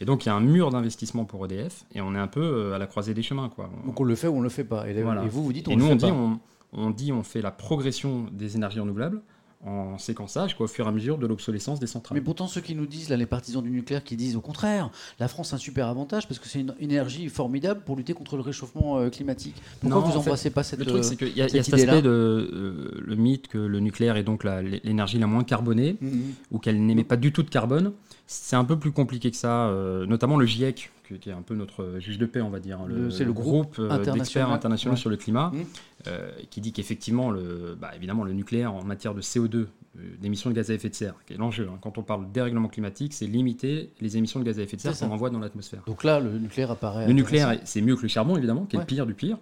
Et 0.00 0.04
donc 0.04 0.24
il 0.24 0.28
y 0.28 0.30
a 0.30 0.34
un 0.34 0.40
mur 0.40 0.70
d'investissement 0.70 1.24
pour 1.24 1.44
EDF, 1.46 1.84
et 1.94 2.00
on 2.00 2.14
est 2.14 2.18
un 2.18 2.26
peu 2.28 2.42
euh, 2.42 2.74
à 2.74 2.78
la 2.78 2.86
croisée 2.86 3.14
des 3.14 3.22
chemins. 3.22 3.48
Quoi. 3.48 3.70
On- 3.82 3.86
Donc 3.88 4.00
on 4.00 4.04
le 4.04 4.14
fait 4.14 4.28
ou 4.28 4.36
on 4.36 4.40
le 4.42 4.48
fait 4.48 4.64
pas. 4.64 4.88
Et, 4.88 4.94
là- 4.94 5.02
Voilà. 5.02 5.24
et 5.24 5.28
vous, 5.28 5.42
vous 5.44 5.52
dites 5.52 5.68
on 5.68 5.72
et 5.72 5.76
le 5.76 5.80
nous, 5.80 5.86
fait 5.86 5.92
on 5.92 5.96
dit 5.96 6.06
pas. 6.06 6.12
on, 6.12 6.38
on 6.72 6.90
dit 6.90 7.12
on 7.12 7.22
fait 7.22 7.40
la 7.42 7.50
progression 7.50 8.26
des 8.32 8.56
énergies 8.56 8.80
renouvelables 8.80 9.22
en 9.64 9.98
séquençage, 9.98 10.54
quoi, 10.56 10.64
au 10.64 10.68
fur 10.68 10.84
et 10.84 10.88
à 10.88 10.92
mesure 10.92 11.18
de 11.18 11.26
l'obsolescence 11.26 11.80
des 11.80 11.86
centrales. 11.88 12.16
Mais 12.16 12.22
pourtant, 12.22 12.46
ceux 12.46 12.60
qui 12.60 12.74
nous 12.76 12.86
disent, 12.86 13.08
là, 13.08 13.16
les 13.16 13.26
partisans 13.26 13.62
du 13.62 13.70
nucléaire, 13.70 14.04
qui 14.04 14.14
disent 14.14 14.36
au 14.36 14.40
contraire, 14.40 14.90
la 15.18 15.26
France 15.26 15.52
a 15.52 15.56
un 15.56 15.58
super 15.58 15.88
avantage 15.88 16.28
parce 16.28 16.38
que 16.38 16.46
c'est 16.46 16.60
une 16.60 16.74
énergie 16.78 17.28
formidable 17.28 17.80
pour 17.84 17.96
lutter 17.96 18.12
contre 18.12 18.36
le 18.36 18.42
réchauffement 18.42 18.98
euh, 18.98 19.08
climatique. 19.08 19.56
Pourquoi 19.80 20.00
Non, 20.02 20.06
vous 20.06 20.10
en 20.18 20.20
fait, 20.20 20.28
embrassez 20.28 20.50
pas 20.50 20.62
cette. 20.62 20.78
Le 20.80 20.84
truc, 20.84 21.02
c'est 21.02 21.16
qu'il 21.16 21.36
y 21.36 21.42
a, 21.42 21.48
y 21.48 21.58
a 21.58 21.62
cet 21.64 21.74
aspect 21.74 22.02
de 22.02 22.08
euh, 22.10 23.00
le 23.02 23.16
mythe 23.16 23.48
que 23.48 23.58
le 23.58 23.80
nucléaire 23.80 24.16
est 24.16 24.22
donc 24.24 24.44
l'énergie 24.44 25.18
la 25.18 25.26
moins 25.26 25.42
carbonée 25.42 25.96
Mhm. 26.00 26.34
ou 26.52 26.58
qu'elle 26.58 26.84
n'émet 26.84 27.02
pas 27.04 27.16
du 27.16 27.32
tout 27.32 27.42
de 27.42 27.50
carbone. 27.50 27.92
C'est 28.28 28.56
un 28.56 28.64
peu 28.64 28.76
plus 28.78 28.90
compliqué 28.90 29.30
que 29.30 29.36
ça, 29.36 29.68
euh, 29.68 30.04
notamment 30.06 30.36
le 30.36 30.46
GIEC, 30.46 30.90
qui 31.20 31.28
est 31.30 31.32
un 31.32 31.42
peu 31.42 31.54
notre 31.54 32.00
juge 32.00 32.18
de 32.18 32.26
paix, 32.26 32.40
on 32.40 32.50
va 32.50 32.58
dire. 32.58 32.80
hein, 32.80 32.86
Le- 32.88 33.10
c'est 33.10 33.24
le 33.24 33.32
groupe 33.32 33.76
euh, 33.78 33.84
international, 33.84 34.14
d'experts 34.18 34.50
internationaux 34.50 34.94
ouais. 34.96 35.00
sur 35.00 35.10
le 35.10 35.16
climat, 35.16 35.52
Mhm. 35.54 35.64
euh, 36.08 36.30
qui 36.50 36.60
dit 36.60 36.72
qu'effectivement, 36.72 37.30
le, 37.30 37.76
bah, 37.80 37.92
évidemment, 37.94 38.24
le 38.24 38.32
nucléaire 38.32 38.74
en 38.74 38.82
matière 38.82 39.14
de 39.14 39.20
CO2, 39.20 39.54
euh, 39.98 40.00
d'émissions 40.20 40.50
de 40.50 40.56
gaz 40.56 40.72
à 40.72 40.74
effet 40.74 40.88
de 40.88 40.94
serre, 40.96 41.14
qui 41.24 41.34
est 41.34 41.36
l'enjeu. 41.36 41.68
hein. 41.72 41.78
Quand 41.80 41.98
on 41.98 42.02
parle 42.02 42.26
de 42.26 42.32
dérèglement 42.32 42.66
climatique, 42.66 43.12
c'est 43.12 43.26
limiter 43.26 43.90
les 44.00 44.16
émissions 44.16 44.40
de 44.40 44.44
gaz 44.44 44.58
à 44.58 44.62
effet 44.62 44.76
de 44.76 44.82
serre 44.82 44.98
qu'on 44.98 45.12
envoie 45.12 45.30
dans 45.30 45.38
l'atmosphère. 45.38 45.82
Donc 45.86 46.02
là, 46.02 46.18
le 46.18 46.36
nucléaire 46.38 46.72
apparaît. 46.72 47.06
Le 47.06 47.12
nucléaire, 47.12 47.60
c'est 47.64 47.80
mieux 47.80 47.94
que 47.94 48.02
le 48.02 48.08
charbon, 48.08 48.36
évidemment, 48.36 48.64
qui 48.64 48.74
est 48.74 48.78
Ouais. 48.80 48.84
le 48.84 48.88
pire 48.88 49.06
du 49.06 49.14
pire. 49.14 49.38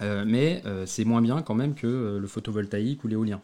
Euh, 0.00 0.24
mais 0.26 0.62
c'est 0.86 1.04
moins 1.04 1.20
bien 1.20 1.42
quand 1.42 1.54
même 1.54 1.74
que 1.74 2.16
le 2.18 2.26
photovoltaïque 2.26 3.04
ou 3.04 3.08
l'éolien. 3.08 3.42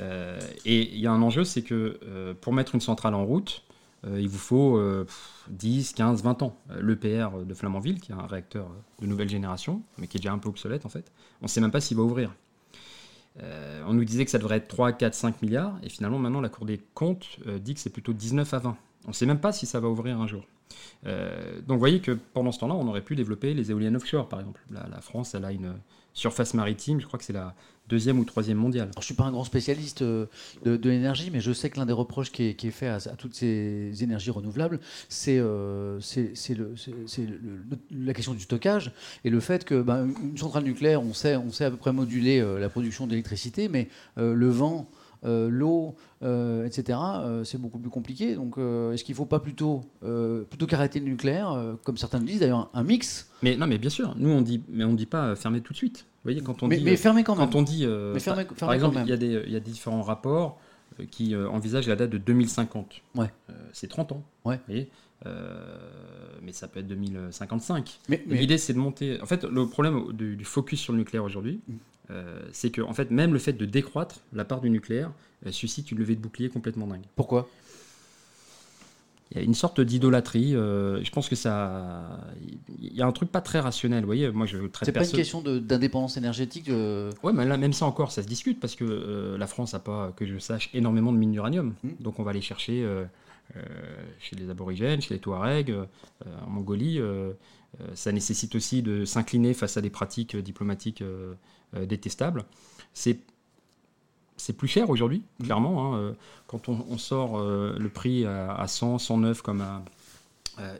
Et 0.00 0.94
il 0.94 0.98
y 0.98 1.06
a 1.06 1.12
un 1.12 1.22
enjeu, 1.22 1.44
c'est 1.44 1.62
que 1.62 2.32
pour 2.40 2.52
mettre 2.52 2.74
une 2.74 2.80
centrale 2.80 3.14
en 3.14 3.24
route, 3.24 3.62
il 4.04 4.28
vous 4.28 4.38
faut 4.38 4.78
euh, 4.78 5.04
pff, 5.04 5.44
10, 5.50 5.92
15, 5.92 6.22
20 6.22 6.42
ans. 6.42 6.56
Euh, 6.70 6.82
L'EPR 6.82 7.44
de 7.44 7.54
Flamanville, 7.54 8.00
qui 8.00 8.12
est 8.12 8.14
un 8.14 8.26
réacteur 8.26 8.68
de 9.00 9.06
nouvelle 9.06 9.28
génération, 9.28 9.82
mais 9.98 10.06
qui 10.06 10.16
est 10.16 10.20
déjà 10.20 10.32
un 10.32 10.38
peu 10.38 10.48
obsolète 10.48 10.86
en 10.86 10.88
fait, 10.88 11.12
on 11.40 11.44
ne 11.44 11.48
sait 11.48 11.60
même 11.60 11.70
pas 11.70 11.80
s'il 11.80 11.96
va 11.96 12.02
ouvrir. 12.02 12.32
Euh, 13.42 13.82
on 13.86 13.94
nous 13.94 14.04
disait 14.04 14.24
que 14.24 14.30
ça 14.30 14.38
devrait 14.38 14.56
être 14.58 14.68
3, 14.68 14.92
4, 14.92 15.14
5 15.14 15.42
milliards, 15.42 15.78
et 15.82 15.88
finalement 15.88 16.18
maintenant 16.18 16.40
la 16.40 16.48
Cour 16.48 16.66
des 16.66 16.80
comptes 16.94 17.38
euh, 17.46 17.58
dit 17.58 17.74
que 17.74 17.80
c'est 17.80 17.90
plutôt 17.90 18.12
19 18.12 18.52
à 18.52 18.58
20. 18.58 18.76
On 19.04 19.08
ne 19.08 19.12
sait 19.12 19.26
même 19.26 19.40
pas 19.40 19.52
si 19.52 19.66
ça 19.66 19.80
va 19.80 19.88
ouvrir 19.88 20.20
un 20.20 20.26
jour. 20.26 20.44
Euh, 21.06 21.60
donc 21.60 21.76
vous 21.76 21.78
voyez 21.78 22.00
que 22.00 22.12
pendant 22.12 22.52
ce 22.52 22.60
temps-là, 22.60 22.74
on 22.74 22.86
aurait 22.88 23.02
pu 23.02 23.16
développer 23.16 23.54
les 23.54 23.70
éoliennes 23.70 23.96
offshore, 23.96 24.28
par 24.28 24.40
exemple. 24.40 24.62
La, 24.70 24.86
la 24.88 25.00
France, 25.00 25.34
elle 25.34 25.44
a 25.44 25.52
une 25.52 25.74
surface 26.14 26.54
maritime, 26.54 27.00
je 27.00 27.06
crois 27.06 27.18
que 27.18 27.24
c'est 27.24 27.32
la 27.32 27.54
deuxième 27.88 28.18
ou 28.18 28.24
troisième 28.24 28.58
mondiale. 28.58 28.90
Je 28.98 29.04
suis 29.04 29.14
pas 29.14 29.24
un 29.24 29.32
grand 29.32 29.44
spécialiste 29.44 30.02
euh, 30.02 30.26
de, 30.64 30.88
l'énergie, 30.88 31.30
mais 31.30 31.40
je 31.40 31.52
sais 31.52 31.68
que 31.68 31.78
l'un 31.78 31.86
des 31.86 31.92
reproches 31.92 32.30
qui 32.30 32.44
est, 32.44 32.70
fait 32.70 32.88
à, 32.88 32.98
toutes 33.16 33.34
ces 33.34 33.92
énergies 34.02 34.30
renouvelables, 34.30 34.80
c'est 35.08 35.38
euh, 35.38 35.98
la 37.90 38.14
question 38.14 38.34
du 38.34 38.40
stockage 38.40 38.92
et 39.24 39.30
le 39.30 39.40
fait 39.40 39.64
que 39.64 39.82
ben, 39.82 40.08
une 40.22 40.38
centrale 40.38 40.64
nucléaire, 40.64 41.02
on 41.02 41.12
sait, 41.12 41.36
on 41.36 41.50
sait 41.50 41.66
à 41.66 41.70
peu 41.70 41.76
près 41.76 41.92
moduler 41.92 42.40
euh, 42.40 42.58
la 42.58 42.68
production 42.68 43.06
d'électricité, 43.06 43.68
mais 43.68 43.88
le 44.16 44.48
vent, 44.48 44.88
euh, 45.24 45.48
l'eau, 45.48 45.94
euh, 46.22 46.66
etc., 46.66 46.98
euh, 47.02 47.44
c'est 47.44 47.58
beaucoup 47.58 47.78
plus 47.78 47.90
compliqué. 47.90 48.34
Donc, 48.34 48.56
est-ce 48.58 49.04
qu'il 49.04 49.12
ne 49.14 49.16
faut 49.16 49.24
pas 49.26 49.40
plutôt, 49.40 49.82
plutôt 50.50 50.66
qu'arrêter 50.66 51.00
le 51.00 51.06
nucléaire, 51.06 51.56
comme 51.84 51.96
certains 51.96 52.18
le 52.18 52.24
disent 52.26 52.40
d'ailleurs, 52.40 52.70
un 52.74 52.82
mix, 52.82 53.28
Mais 53.42 53.56
non, 53.56 53.66
mais 53.66 53.78
bien 53.78 53.90
sûr, 53.90 54.14
nous 54.16 54.30
on 54.30 54.40
dit, 54.42 54.62
mais 54.68 54.84
on 54.84 54.94
dit 54.94 55.06
pas 55.06 55.34
fermer 55.36 55.60
tout 55.60 55.72
de 55.72 55.78
suite. 55.78 56.04
Vous 56.24 56.30
voyez, 56.30 56.40
quand 56.40 56.62
on 56.62 56.68
mais, 56.68 56.76
dit, 56.78 56.84
mais 56.84 56.96
fermé 56.96 57.24
quand 57.24 57.34
même 57.34 57.48
quand 57.50 57.58
on 57.58 57.62
dit, 57.62 57.86
Mais 57.86 58.20
par- 58.56 58.72
exemple, 58.72 58.98
il 59.02 59.08
y 59.08 59.12
a 59.12 59.16
des, 59.16 59.42
il 59.46 59.52
y 59.52 59.56
a 59.56 59.60
différents 59.60 60.02
rapports 60.02 60.60
qui 61.10 61.34
envisagent 61.36 61.88
la 61.88 61.96
date 61.96 62.10
de 62.10 62.18
2050. 62.18 63.02
Ouais. 63.16 63.30
C'est 63.72 63.88
30 63.88 64.12
ans. 64.12 64.22
Ouais. 64.44 64.56
Vous 64.56 64.62
voyez 64.74 64.88
mais 66.44 66.52
ça 66.52 66.66
peut 66.66 66.80
être 66.80 66.88
2055. 66.88 67.98
Mais- 68.08 68.24
mais- 68.26 68.34
L'idée, 68.36 68.58
c'est 68.58 68.72
de 68.72 68.78
monter. 68.78 69.20
En 69.22 69.26
fait, 69.26 69.44
le 69.44 69.66
problème 69.68 70.12
du, 70.12 70.34
du 70.36 70.44
focus 70.44 70.80
sur 70.80 70.92
le 70.92 70.98
nucléaire 70.98 71.22
aujourd'hui, 71.24 71.60
Mm. 72.12 72.48
c'est 72.52 72.70
que 72.70 72.82
en 72.82 72.92
fait, 72.92 73.10
même 73.10 73.32
le 73.32 73.38
fait 73.38 73.52
de 73.52 73.64
décroître 73.64 74.20
la 74.32 74.44
part 74.44 74.60
du 74.60 74.70
nucléaire 74.70 75.10
suscite 75.50 75.90
une 75.90 75.98
levée 75.98 76.14
de 76.14 76.20
bouclier 76.20 76.48
complètement 76.48 76.86
dingue. 76.86 77.04
Pourquoi? 77.16 77.48
Il 79.30 79.38
y 79.38 79.40
a 79.40 79.44
une 79.44 79.54
sorte 79.54 79.80
d'idolâtrie. 79.80 80.52
je 80.52 81.10
pense 81.10 81.28
que 81.28 81.36
ça, 81.36 82.20
il 82.78 82.94
y 82.94 83.00
a 83.00 83.06
un 83.06 83.12
truc 83.12 83.32
pas 83.32 83.40
très 83.40 83.60
rationnel. 83.60 84.00
Vous 84.00 84.06
voyez, 84.06 84.30
moi 84.30 84.44
je 84.44 84.58
C'est 84.82 84.92
pas 84.92 85.06
une 85.06 85.10
question 85.10 85.40
d'indépendance 85.40 86.18
énergétique. 86.18 86.70
Ouais, 87.22 87.32
mais 87.32 87.46
là 87.46 87.56
même 87.56 87.72
ça 87.72 87.86
encore, 87.86 88.12
ça 88.12 88.22
se 88.22 88.28
discute 88.28 88.60
parce 88.60 88.74
que 88.74 89.34
la 89.38 89.46
France 89.46 89.72
n'a 89.72 89.78
pas, 89.78 90.12
que 90.14 90.26
je 90.26 90.38
sache, 90.38 90.68
énormément 90.74 91.12
de 91.12 91.18
mines 91.18 91.32
d'uranium. 91.32 91.74
Mmh. 91.82 91.88
Donc 92.00 92.18
on 92.18 92.24
va 92.24 92.30
aller 92.30 92.42
chercher 92.42 92.86
chez 94.20 94.36
les 94.36 94.50
aborigènes, 94.50 95.00
chez 95.00 95.14
les 95.14 95.20
Touaregs, 95.20 95.74
en 96.46 96.50
Mongolie. 96.50 97.00
ça 97.94 98.12
nécessite 98.12 98.54
aussi 98.54 98.82
de 98.82 99.06
s'incliner 99.06 99.54
face 99.54 99.78
à 99.78 99.80
des 99.80 99.90
pratiques 99.90 100.36
diplomatiques 100.36 101.02
détestables. 101.74 102.44
C'est 102.92 103.18
c'est 104.38 104.54
plus 104.54 104.66
cher 104.66 104.90
aujourd'hui, 104.90 105.22
mmh. 105.38 105.44
clairement. 105.44 105.94
Hein. 105.94 106.14
Quand 106.48 106.68
on, 106.68 106.98
sort 106.98 107.40
le 107.40 107.88
prix 107.88 108.26
à, 108.26 108.66
100, 108.66 108.98
109 108.98 109.40
comme 109.42 109.60
à, 109.60 109.82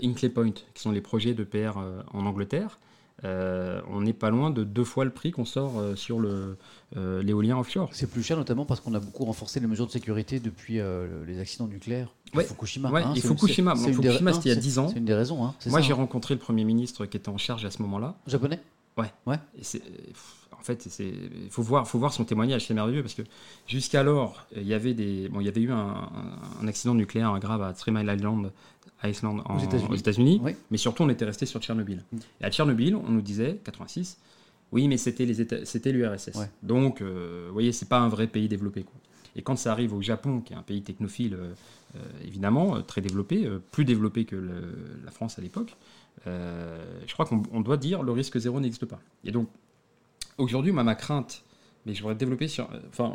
Inclay 0.03 0.31
Point, 0.31 0.51
qui 0.51 0.83
sont 0.83 0.91
les 0.91 1.01
projets 1.01 1.33
de 1.33 1.45
PR 1.45 1.79
en 2.13 2.27
Angleterre, 2.27 2.81
on 3.23 4.01
n'est 4.01 4.13
pas 4.15 4.31
loin 4.31 4.51
de 4.51 4.65
deux 4.65 4.83
fois 4.85 5.05
le 5.05 5.13
prix 5.13 5.31
qu'on 5.31 5.45
sort 5.45 5.81
sur 5.95 6.21
l'éolien 6.97 7.57
offshore. 7.57 7.89
C'est 7.93 8.11
plus 8.11 8.25
cher 8.25 8.37
notamment 8.37 8.65
parce 8.65 8.81
qu'on 8.81 8.95
a 8.95 9.01
beaucoup 9.01 9.25
renforcé 9.25 9.61
les 9.61 9.69
mesures 9.69 9.87
de 9.87 9.93
sécurité 9.93 10.41
depuis 10.41 10.81
les 11.27 11.39
accidents 11.39 11.69
nucléaires. 11.69 12.09
Fukushima. 12.41 13.15
et 13.15 13.21
Fukushima, 13.21 13.77
Fukushima 13.77 14.33
c'était 14.33 14.49
il 14.49 14.55
y 14.55 14.57
a 14.57 14.61
10 14.61 14.79
ans. 14.79 14.89
C'est 14.89 14.99
une 14.99 15.05
des 15.05 15.15
raisons. 15.15 15.45
Hein, 15.45 15.55
Moi 15.67 15.81
j'ai 15.81 15.93
rencontré 15.93 16.35
le 16.35 16.41
Premier 16.41 16.65
ministre 16.65 17.07
qui 17.07 17.17
était 17.17 17.29
en 17.29 17.39
charge 17.39 17.65
à 17.65 17.71
ce 17.71 17.83
moment-là. 17.83 18.17
Japonais? 18.27 18.61
Ouais. 18.97 19.13
ouais. 19.27 19.39
En 20.63 20.65
fait, 20.65 20.87
il 21.01 21.51
faut 21.51 21.63
voir, 21.63 21.89
faut 21.89 21.99
voir 21.99 22.13
son 22.13 22.25
témoignage, 22.25 22.67
c'est 22.67 22.75
merveilleux 22.75 23.03
parce 23.03 23.15
que 23.15 23.23
jusqu'alors, 23.67 24.47
il 24.55 24.67
y 24.67 24.75
avait 24.75 24.95
des, 24.95 25.29
bon, 25.29 25.41
il 25.41 25.47
y 25.47 25.49
avait 25.49 25.61
eu 25.61 25.73
un, 25.73 26.09
accident 26.69 26.95
nucléaire 26.95 27.37
grave 27.41 27.63
à 27.63 27.73
Three 27.73 27.91
Mile 27.91 28.09
Island, 28.17 28.53
Iceland, 29.03 29.43
aux 29.91 29.97
États-Unis, 29.97 30.41
mais 30.71 30.77
surtout 30.77 31.03
on 31.03 31.09
était 31.09 31.25
resté 31.25 31.47
sur 31.47 31.61
Tchernobyl. 31.61 32.05
Mm. 32.13 32.19
Et 32.41 32.45
à 32.45 32.51
Tchernobyl, 32.51 32.95
on 32.95 33.11
nous 33.11 33.23
disait, 33.23 33.59
86, 33.65 34.19
oui, 34.71 34.87
mais 34.87 34.97
c'était 34.97 35.27
les 35.27 35.35
c'était 35.65 35.91
l'URSS. 35.91 36.39
Donc, 36.63 37.03
euh, 37.03 37.45
vous 37.49 37.53
voyez, 37.53 37.73
c'est 37.73 37.89
pas 37.89 37.99
un 37.99 38.09
vrai 38.09 38.29
pays 38.29 38.49
développé. 38.49 38.85
Quoi. 38.85 38.95
Et 39.35 39.43
quand 39.43 39.57
ça 39.57 39.73
arrive 39.73 39.95
au 39.95 40.01
Japon, 40.01 40.41
qui 40.41 40.53
est 40.53 40.57
un 40.57 40.63
pays 40.63 40.83
technophile, 40.83 41.35
euh, 41.35 41.53
euh, 41.97 41.99
évidemment, 42.25 42.81
très 42.83 43.01
développé, 43.01 43.51
plus 43.73 43.85
développé 43.85 44.25
que 44.25 44.37
la 45.05 45.11
France 45.11 45.39
à 45.39 45.43
l'époque, 45.43 45.77
je 46.25 47.13
crois 47.13 47.27
qu'on 47.27 47.61
doit 47.61 47.77
dire 47.77 48.03
le 48.03 48.13
risque 48.13 48.39
zéro 48.39 48.61
n'existe 48.61 48.87
pas. 48.87 49.01
Et 49.25 49.33
donc, 49.33 49.49
aujourd'hui, 50.39 50.73
ma 50.73 50.95
crainte, 50.95 51.43
mais 51.87 51.95
je 51.95 52.03
voudrais 52.03 52.15
développer 52.15 52.49
sur. 52.49 52.69
Enfin, 52.89 53.13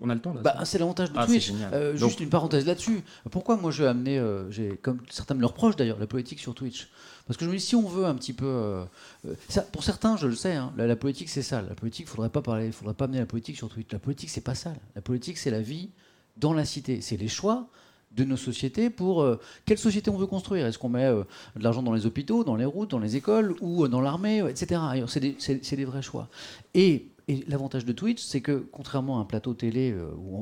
on, 0.00 0.10
a 0.10 0.14
le 0.14 0.20
temps 0.20 0.34
là. 0.34 0.42
Bah, 0.42 0.58
c'est 0.64 0.78
l'avantage 0.78 1.12
de 1.12 1.18
ah, 1.18 1.26
Twitch. 1.26 1.52
juste 1.94 2.20
une 2.20 2.28
parenthèse 2.28 2.66
là-dessus. 2.66 3.02
Pourquoi 3.30 3.56
moi 3.56 3.70
je 3.70 3.82
vais 3.82 3.88
amener, 3.88 4.22
j'ai 4.50 4.76
comme 4.76 4.98
certains 5.10 5.34
me 5.34 5.40
le 5.40 5.46
reprochent 5.46 5.76
d'ailleurs, 5.76 5.98
la 5.98 6.06
politique 6.06 6.38
sur 6.38 6.54
Twitch? 6.54 6.88
Parce 7.30 7.38
que 7.38 7.44
je 7.44 7.50
me 7.50 7.54
dis, 7.54 7.62
si 7.62 7.76
on 7.76 7.86
veut 7.86 8.06
un 8.06 8.16
petit 8.16 8.32
peu. 8.32 8.44
Euh, 8.44 8.84
euh, 9.24 9.34
ça, 9.48 9.62
pour 9.62 9.84
certains, 9.84 10.16
je 10.16 10.26
le 10.26 10.34
sais, 10.34 10.56
hein, 10.56 10.72
la, 10.76 10.96
politique 10.96 11.28
c'est 11.28 11.42
sale. 11.42 11.66
La 11.68 11.76
politique, 11.76 12.06
il 12.06 12.10
faudrait 12.10 12.28
pas 12.28 12.42
parler, 12.42 12.72
faudrait 12.72 12.94
pas 12.94 13.04
amener 13.04 13.20
la 13.20 13.26
politique 13.26 13.56
sur 13.56 13.68
Twitter. 13.68 13.94
La 13.94 14.00
politique, 14.00 14.30
c'est 14.30 14.40
pas 14.40 14.56
sale. 14.56 14.80
La 14.96 15.00
politique, 15.00 15.38
c'est 15.38 15.52
la 15.52 15.60
vie 15.60 15.90
dans 16.38 16.52
la 16.52 16.64
cité. 16.64 17.00
C'est 17.00 17.16
les 17.16 17.28
choix 17.28 17.68
de 18.12 18.24
nos 18.24 18.36
sociétés 18.36 18.90
pour 18.90 19.22
euh, 19.22 19.38
quelle 19.64 19.78
société 19.78 20.10
on 20.10 20.16
veut 20.16 20.26
construire. 20.26 20.66
Est-ce 20.66 20.78
qu'on 20.78 20.88
met 20.88 21.06
de 21.08 21.62
l'argent 21.62 21.82
dans 21.82 21.92
les 21.92 22.06
hôpitaux, 22.06 22.44
dans 22.44 22.56
les 22.56 22.64
routes, 22.64 22.90
dans 22.90 22.98
les 22.98 23.16
écoles 23.16 23.54
ou 23.60 23.86
dans 23.88 24.00
l'armée, 24.00 24.38
etc. 24.48 24.80
C'est 25.06 25.20
des, 25.20 25.76
des, 25.76 25.84
vrais 25.84 26.02
choix. 26.02 26.28
Et, 26.74 27.06
l'avantage 27.46 27.84
de 27.84 27.92
Twitch, 27.92 28.20
c'est 28.20 28.40
que 28.40 28.66
contrairement 28.72 29.18
à 29.18 29.20
un 29.22 29.24
plateau 29.24 29.54
télé 29.54 29.94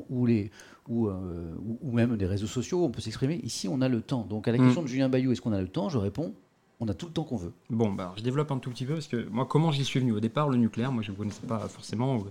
où, 0.08 0.24
les, 0.24 0.50
ou, 0.88 1.10
ou, 1.10 1.92
même 1.92 2.16
des 2.16 2.24
réseaux 2.24 2.46
sociaux, 2.46 2.82
on 2.82 2.90
peut 2.90 3.02
s'exprimer. 3.02 3.40
Ici, 3.42 3.68
on 3.68 3.82
a 3.82 3.88
le 3.90 4.00
temps. 4.00 4.24
Donc, 4.24 4.48
à 4.48 4.52
la 4.52 4.58
mm. 4.58 4.64
question 4.64 4.82
de 4.82 4.86
Julien 4.86 5.10
Bayou, 5.10 5.32
est-ce 5.32 5.42
qu'on 5.42 5.52
a 5.52 5.60
le 5.60 5.68
temps? 5.68 5.90
Je 5.90 5.98
réponds 5.98 6.34
on 6.80 6.88
a 6.88 6.94
tout 6.94 7.06
le 7.06 7.12
temps 7.12 7.24
qu'on 7.24 7.36
veut. 7.36 7.52
Bon, 7.70 7.92
bah, 7.92 8.12
je 8.16 8.22
développe 8.22 8.50
un 8.52 8.58
tout 8.58 8.70
petit 8.70 8.84
peu 8.84 8.94
parce 8.94 9.08
que 9.08 9.28
moi, 9.28 9.46
comment 9.46 9.72
j'y 9.72 9.84
suis 9.84 10.00
venu? 10.00 10.12
Au 10.12 10.20
départ, 10.20 10.48
le 10.48 10.56
nucléaire, 10.56 10.92
moi, 10.92 11.02
je 11.02 11.10
ne 11.10 11.16
connaissais 11.16 11.46
pas 11.46 11.66
forcément. 11.68 12.24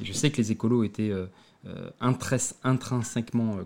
Et 0.00 0.04
je 0.04 0.12
sais 0.12 0.30
que 0.30 0.36
les 0.36 0.52
écolos 0.52 0.84
étaient 0.84 1.10
euh, 1.10 1.26
euh, 1.66 1.90
intrinsèquement 2.00 3.58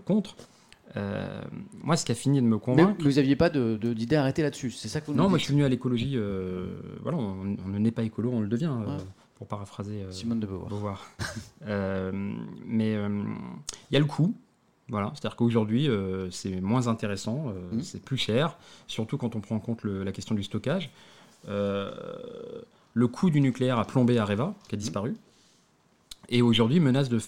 euh, 0.97 1.41
moi, 1.83 1.95
ce 1.95 2.05
qui 2.05 2.11
a 2.11 2.15
fini 2.15 2.41
de 2.41 2.45
me 2.45 2.57
convaincre. 2.57 2.95
Mais 2.97 3.03
vous 3.03 3.15
n'aviez 3.15 3.35
pas 3.35 3.49
d'idée 3.49 4.05
de, 4.05 4.15
arrêtée 4.15 4.41
là-dessus, 4.41 4.71
c'est 4.71 4.87
ça 4.87 5.01
que 5.01 5.07
vous 5.07 5.13
Non, 5.13 5.29
moi, 5.29 5.37
je 5.37 5.43
suis 5.43 5.53
venu 5.53 5.63
à 5.63 5.69
l'écologie. 5.69 6.17
voilà, 7.01 7.17
on, 7.17 7.45
ne 7.45 7.79
naît 7.79 7.91
pas 7.91 8.03
écolo, 8.03 8.31
on 8.33 8.41
le 8.41 8.47
devient. 8.47 8.73
pour 9.35 9.47
paraphraser 9.47 10.05
Simone 10.11 10.39
de 10.39 10.47
Beauvoir. 10.47 10.69
Beauvoir. 10.69 11.11
mais 12.65 12.93
il 12.93 13.93
y 13.93 13.95
a 13.95 13.99
le 13.99 14.05
coût. 14.05 14.35
Voilà, 14.91 15.11
c'est-à-dire 15.13 15.37
qu'aujourd'hui, 15.37 15.87
euh, 15.87 16.29
c'est 16.31 16.59
moins 16.59 16.87
intéressant, 16.87 17.45
euh, 17.47 17.75
mmh. 17.75 17.81
c'est 17.81 18.03
plus 18.03 18.17
cher, 18.17 18.57
surtout 18.87 19.17
quand 19.17 19.37
on 19.37 19.39
prend 19.39 19.55
en 19.55 19.59
compte 19.59 19.85
la 19.85 20.11
question 20.11 20.35
du 20.35 20.43
stockage. 20.43 20.91
Euh, 21.47 21.91
le 22.93 23.07
coût 23.07 23.29
du 23.29 23.39
nucléaire 23.39 23.79
a 23.79 23.85
plombé 23.85 24.17
Areva, 24.17 24.53
qui 24.67 24.75
a 24.75 24.77
mmh. 24.77 24.81
disparu, 24.81 25.15
et 26.27 26.41
aujourd'hui 26.41 26.81
menace 26.81 27.07
de 27.07 27.19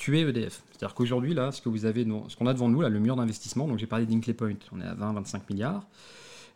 tuer 0.00 0.20
EDF. 0.20 0.62
C'est-à-dire 0.72 0.94
qu'aujourd'hui, 0.94 1.34
là, 1.34 1.52
ce 1.52 1.60
que 1.60 1.68
vous 1.68 1.84
avez, 1.84 2.06
ce 2.28 2.36
qu'on 2.36 2.46
a 2.46 2.52
devant 2.52 2.68
nous, 2.68 2.80
là, 2.80 2.88
le 2.88 2.98
mur 2.98 3.16
d'investissement, 3.16 3.68
donc 3.68 3.78
j'ai 3.78 3.86
parlé 3.86 4.06
d'Inkley 4.06 4.34
Point, 4.34 4.56
on 4.72 4.80
est 4.80 4.84
à 4.84 4.94
20-25 4.94 5.42
milliards. 5.50 5.86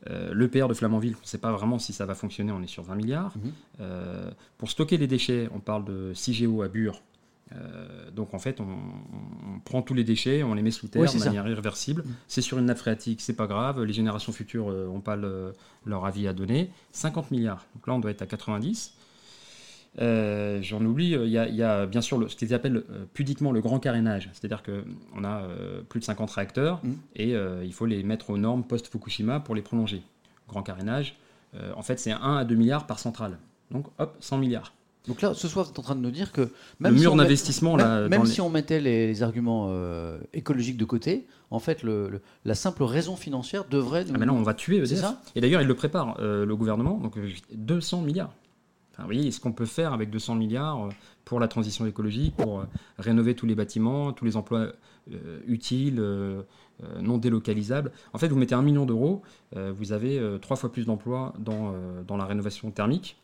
le 0.08 0.48
PR 0.48 0.68
de 0.68 0.74
Flamanville, 0.74 1.14
on 1.16 1.22
ne 1.22 1.26
sait 1.26 1.38
pas 1.38 1.52
vraiment 1.52 1.78
si 1.78 1.92
ça 1.92 2.06
va 2.06 2.14
fonctionner, 2.14 2.52
on 2.52 2.62
est 2.62 2.66
sur 2.66 2.82
20 2.82 2.94
milliards. 2.94 3.34
Mmh. 3.36 3.82
pour 4.58 4.70
stocker 4.70 4.96
les 4.96 5.06
déchets, 5.06 5.48
on 5.54 5.60
parle 5.60 5.84
de 5.84 6.12
6 6.14 6.42
GO 6.42 6.62
à 6.62 6.68
Bure, 6.68 7.02
euh, 7.52 8.10
donc 8.10 8.34
en 8.34 8.38
fait, 8.38 8.60
on, 8.60 9.60
prend 9.64 9.82
tous 9.82 9.94
les 9.94 10.04
déchets, 10.04 10.42
on 10.42 10.54
les 10.54 10.62
met 10.62 10.70
sous 10.70 10.88
terre 10.88 11.10
de 11.10 11.18
manière 11.18 11.46
irréversible. 11.46 12.02
Mm. 12.02 12.14
C'est 12.28 12.42
sur 12.42 12.58
une 12.58 12.66
nappe 12.66 12.78
phréatique, 12.78 13.20
c'est 13.20 13.34
pas 13.34 13.46
grave. 13.46 13.82
Les 13.82 13.92
générations 13.92 14.32
futures 14.32 14.66
n'ont 14.66 14.98
euh, 14.98 15.00
pas 15.00 15.16
leur 15.86 16.04
avis 16.04 16.28
à 16.28 16.32
donner. 16.32 16.70
50 16.92 17.30
milliards. 17.30 17.66
Donc 17.74 17.86
là, 17.86 17.94
on 17.94 17.98
doit 17.98 18.10
être 18.10 18.22
à 18.22 18.26
90. 18.26 18.94
Euh, 20.00 20.60
j'en 20.60 20.84
oublie, 20.84 21.12
il 21.12 21.28
y, 21.28 21.62
a 21.62 21.86
bien 21.86 22.00
sûr 22.00 22.28
ce 22.28 22.34
qu'ils 22.34 22.52
appellent 22.52 22.82
pudiquement 23.12 23.52
le 23.52 23.60
grand 23.60 23.78
carénage, 23.78 24.28
c'est-à-dire 24.32 24.62
qu'on 24.62 25.24
a 25.24 25.42
plus 25.88 26.00
de 26.00 26.04
50 26.04 26.30
réacteurs 26.30 26.80
mm. 26.82 26.92
et 27.16 27.34
il 27.62 27.72
faut 27.72 27.86
les 27.86 28.02
mettre 28.02 28.30
aux 28.30 28.38
normes 28.38 28.64
post-Fukushima 28.64 29.40
pour 29.40 29.54
les 29.54 29.62
prolonger. 29.62 30.02
Grand 30.48 30.62
carénage, 30.62 31.14
en 31.76 31.82
fait 31.82 31.98
c'est 31.98 32.12
1 32.12 32.36
à 32.38 32.44
2 32.44 32.54
milliards 32.54 32.86
par 32.86 32.98
centrale. 32.98 33.38
Donc 33.70 33.86
hop, 33.98 34.16
100 34.20 34.38
milliards. 34.38 34.72
Donc 35.06 35.20
là, 35.20 35.34
ce 35.34 35.48
soir, 35.48 35.66
vous 35.66 35.70
êtes 35.70 35.78
en 35.78 35.82
train 35.82 35.96
de 35.96 36.00
nous 36.00 36.10
dire 36.10 36.32
que 36.32 36.50
même 36.80 36.94
le 36.94 37.00
mur 37.00 37.12
si 37.12 37.18
d'investissement, 37.18 37.76
même, 37.76 38.08
même 38.08 38.24
si 38.24 38.40
on 38.40 38.48
mettait 38.48 38.80
les, 38.80 39.22
arguments 39.22 39.66
euh, 39.68 40.18
écologiques 40.32 40.78
de 40.78 40.84
côté, 40.86 41.26
en 41.50 41.58
fait, 41.58 41.82
le, 41.82 42.22
la 42.44 42.54
simple 42.54 42.84
raison 42.84 43.14
financière 43.14 43.66
devrait. 43.68 44.04
Nous... 44.04 44.12
Ah 44.14 44.18
mais 44.18 44.26
non, 44.26 44.34
on 44.34 44.42
va 44.42 44.54
tuer 44.54 44.78
EDF. 44.78 45.00
Ça? 45.00 45.20
Et 45.34 45.42
d'ailleurs, 45.42 45.60
il 45.60 45.68
le 45.68 45.74
prépare, 45.74 46.16
euh, 46.20 46.46
le 46.46 46.56
gouvernement. 46.56 46.98
Donc 46.98 47.18
200 47.52 48.00
euh, 48.00 48.06
milliards. 48.06 48.34
Enfin, 48.94 49.02
vous 49.02 49.08
voyez, 49.08 49.30
ce 49.32 49.40
qu'on 49.40 49.52
peut 49.52 49.66
faire 49.66 49.92
avec 49.92 50.08
200 50.10 50.36
milliards 50.36 50.88
pour 51.24 51.40
la 51.40 51.48
transition 51.48 51.84
écologique, 51.84 52.36
pour 52.36 52.64
rénover 52.98 53.34
tous 53.34 53.46
les 53.46 53.56
bâtiments, 53.56 54.12
tous 54.12 54.24
les 54.24 54.36
emplois 54.36 54.68
utiles, 55.48 56.00
non 57.00 57.18
délocalisables. 57.18 57.90
En 58.12 58.18
fait, 58.18 58.28
vous 58.28 58.36
mettez 58.36 58.54
un 58.54 58.62
million 58.62 58.86
d'euros, 58.86 59.22
vous 59.56 59.92
avez 59.92 60.38
trois 60.40 60.56
fois 60.56 60.70
plus 60.70 60.86
d'emplois 60.86 61.34
dans 61.40 62.16
la 62.16 62.24
rénovation 62.24 62.70
thermique 62.70 63.16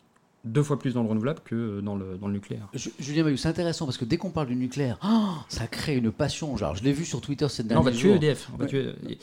deux 0.44 0.62
fois 0.62 0.78
plus 0.78 0.94
dans 0.94 1.02
le 1.02 1.08
renouvelable 1.08 1.40
que 1.44 1.80
dans 1.80 1.96
le, 1.96 2.16
dans 2.16 2.26
le 2.26 2.32
nucléaire. 2.32 2.68
Julien 2.98 3.24
c'est 3.36 3.48
intéressant 3.48 3.84
parce 3.84 3.98
que 3.98 4.04
dès 4.04 4.16
qu'on 4.16 4.30
parle 4.30 4.46
du 4.46 4.56
nucléaire, 4.56 4.98
oh, 5.04 5.34
ça 5.48 5.66
crée 5.66 5.96
une 5.96 6.10
passion. 6.10 6.56
Genre, 6.56 6.74
je 6.74 6.82
l'ai 6.82 6.92
vu 6.92 7.04
sur 7.04 7.20
Twitter 7.20 7.48
cette 7.48 7.66
dernière 7.66 7.86
on 7.86 7.90
va 7.90 7.96
tuer 7.96 8.14
EDF. 8.14 8.50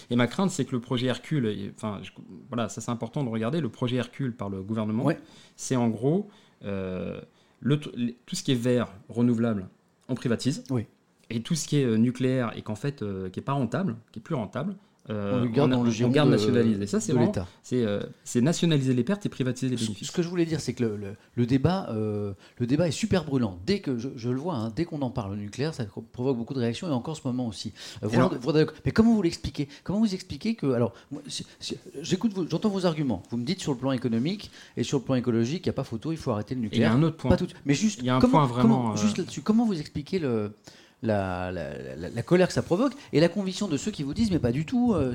Et 0.09 0.15
ma 0.15 0.27
crainte, 0.27 0.51
c'est 0.51 0.65
que 0.65 0.73
le 0.73 0.81
projet 0.81 1.07
Hercule, 1.07 1.71
enfin, 1.75 2.01
voilà, 2.49 2.69
ça 2.69 2.81
c'est 2.81 2.91
important 2.91 3.23
de 3.23 3.29
regarder. 3.29 3.61
Le 3.61 3.69
projet 3.69 3.97
Hercule 3.97 4.33
par 4.33 4.49
le 4.49 4.61
gouvernement, 4.61 5.09
c'est 5.55 5.75
en 5.75 5.89
gros 5.89 6.29
euh, 6.63 7.19
le, 7.59 7.79
tout 7.79 8.35
ce 8.35 8.43
qui 8.43 8.51
est 8.51 8.55
vert, 8.55 8.93
renouvelable, 9.09 9.67
on 10.09 10.15
privatise. 10.15 10.63
Oui. 10.69 10.85
Et 11.29 11.41
tout 11.41 11.55
ce 11.55 11.67
qui 11.67 11.79
est 11.79 11.85
euh, 11.85 11.97
nucléaire 11.97 12.53
et 12.55 12.61
qu'en 12.61 12.75
fait, 12.75 13.01
euh, 13.01 13.29
qui 13.29 13.39
est 13.39 13.43
pas 13.43 13.53
rentable, 13.53 13.97
qui 14.11 14.19
est 14.19 14.21
plus 14.21 14.35
rentable, 14.35 14.75
euh, 15.09 15.43
on 15.43 15.45
garde 15.45 15.71
dans 15.71 15.83
le 15.83 15.91
on 16.03 16.09
garde 16.09 16.29
nationalisé. 16.29 16.85
Ça, 16.85 16.99
c'est 16.99 17.13
l'État. 17.13 17.47
Euh, 17.73 18.03
c'est 18.23 18.41
nationaliser 18.41 18.93
les 18.93 19.03
pertes 19.03 19.25
et 19.25 19.29
privatiser 19.29 19.69
les 19.69 19.77
bénéfices. 19.77 20.07
Ce 20.07 20.11
que 20.11 20.21
je 20.21 20.27
voulais 20.27 20.45
dire, 20.45 20.59
c'est 20.59 20.73
que 20.73 20.83
le, 21.35 21.45
débat, 21.45 21.87
euh, 21.91 22.33
le 22.57 22.67
débat 22.67 22.87
est 22.87 22.91
super 22.91 23.23
brûlant. 23.23 23.57
Dès 23.65 23.79
que 23.79 23.97
je, 23.97 24.29
le 24.29 24.37
vois, 24.37 24.55
hein, 24.55 24.73
dès 24.75 24.85
qu'on 24.85 25.01
en 25.01 25.09
parle 25.09 25.31
au 25.33 25.35
nucléaire, 25.35 25.73
ça 25.73 25.85
provoque 26.11 26.37
beaucoup 26.37 26.53
de 26.53 26.59
réactions 26.59 26.87
et 26.87 26.91
encore 26.91 27.15
ce 27.15 27.21
moment 27.25 27.47
aussi. 27.47 27.73
mais 28.01 28.91
comment 28.91 29.13
vous 29.13 29.21
l'expliquez? 29.21 29.69
Comment 29.83 29.99
vous 29.99 30.13
expliquez 30.13 30.55
que 30.55 30.67
alors 30.73 30.93
j'écoute, 32.01 32.33
j'entends 32.49 32.69
vos 32.69 32.85
arguments. 32.85 33.23
Vous 33.29 33.37
me 33.37 33.45
dites 33.45 33.61
sur 33.61 33.71
le 33.71 33.77
plan 33.77 33.91
économique 33.91 34.51
et 34.75 34.83
sur 34.83 34.97
le 34.99 35.03
plan 35.03 35.15
écologique, 35.15 35.65
il 35.65 35.69
n'y 35.69 35.71
a 35.71 35.73
pas 35.73 35.83
photo, 35.83 36.11
il 36.11 36.17
faut 36.17 36.31
arrêter 36.31 36.55
le 36.55 36.61
nucléaire. 36.61 36.91
Il 36.91 36.93
y 36.93 36.95
a 36.95 36.97
un 36.97 37.03
autre 37.03 37.17
point. 37.17 37.35
mais 37.65 37.73
juste, 37.73 37.99
il 37.99 38.05
y 38.05 38.09
a 38.09 38.15
un 38.15 38.19
comment, 38.19 38.45
point 38.45 38.45
vraiment. 38.45 38.95
juste 38.95 39.17
là-dessus, 39.17 39.41
comment 39.41 39.65
vous 39.65 39.79
expliquez 39.79 40.19
le 40.19 40.51
la, 41.03 41.51
la, 41.51 42.23
colère 42.23 42.47
que 42.47 42.53
ça 42.53 42.63
provoque 42.63 42.93
et 43.13 43.19
la 43.19 43.29
conviction 43.29 43.67
de 43.67 43.77
ceux 43.77 43.91
qui 43.91 44.01
vous 44.01 44.15
disent 44.15 44.31
mais 44.31 44.39
pas 44.39 44.51
du 44.51 44.65
tout, 44.65 44.93
euh, 44.93 45.13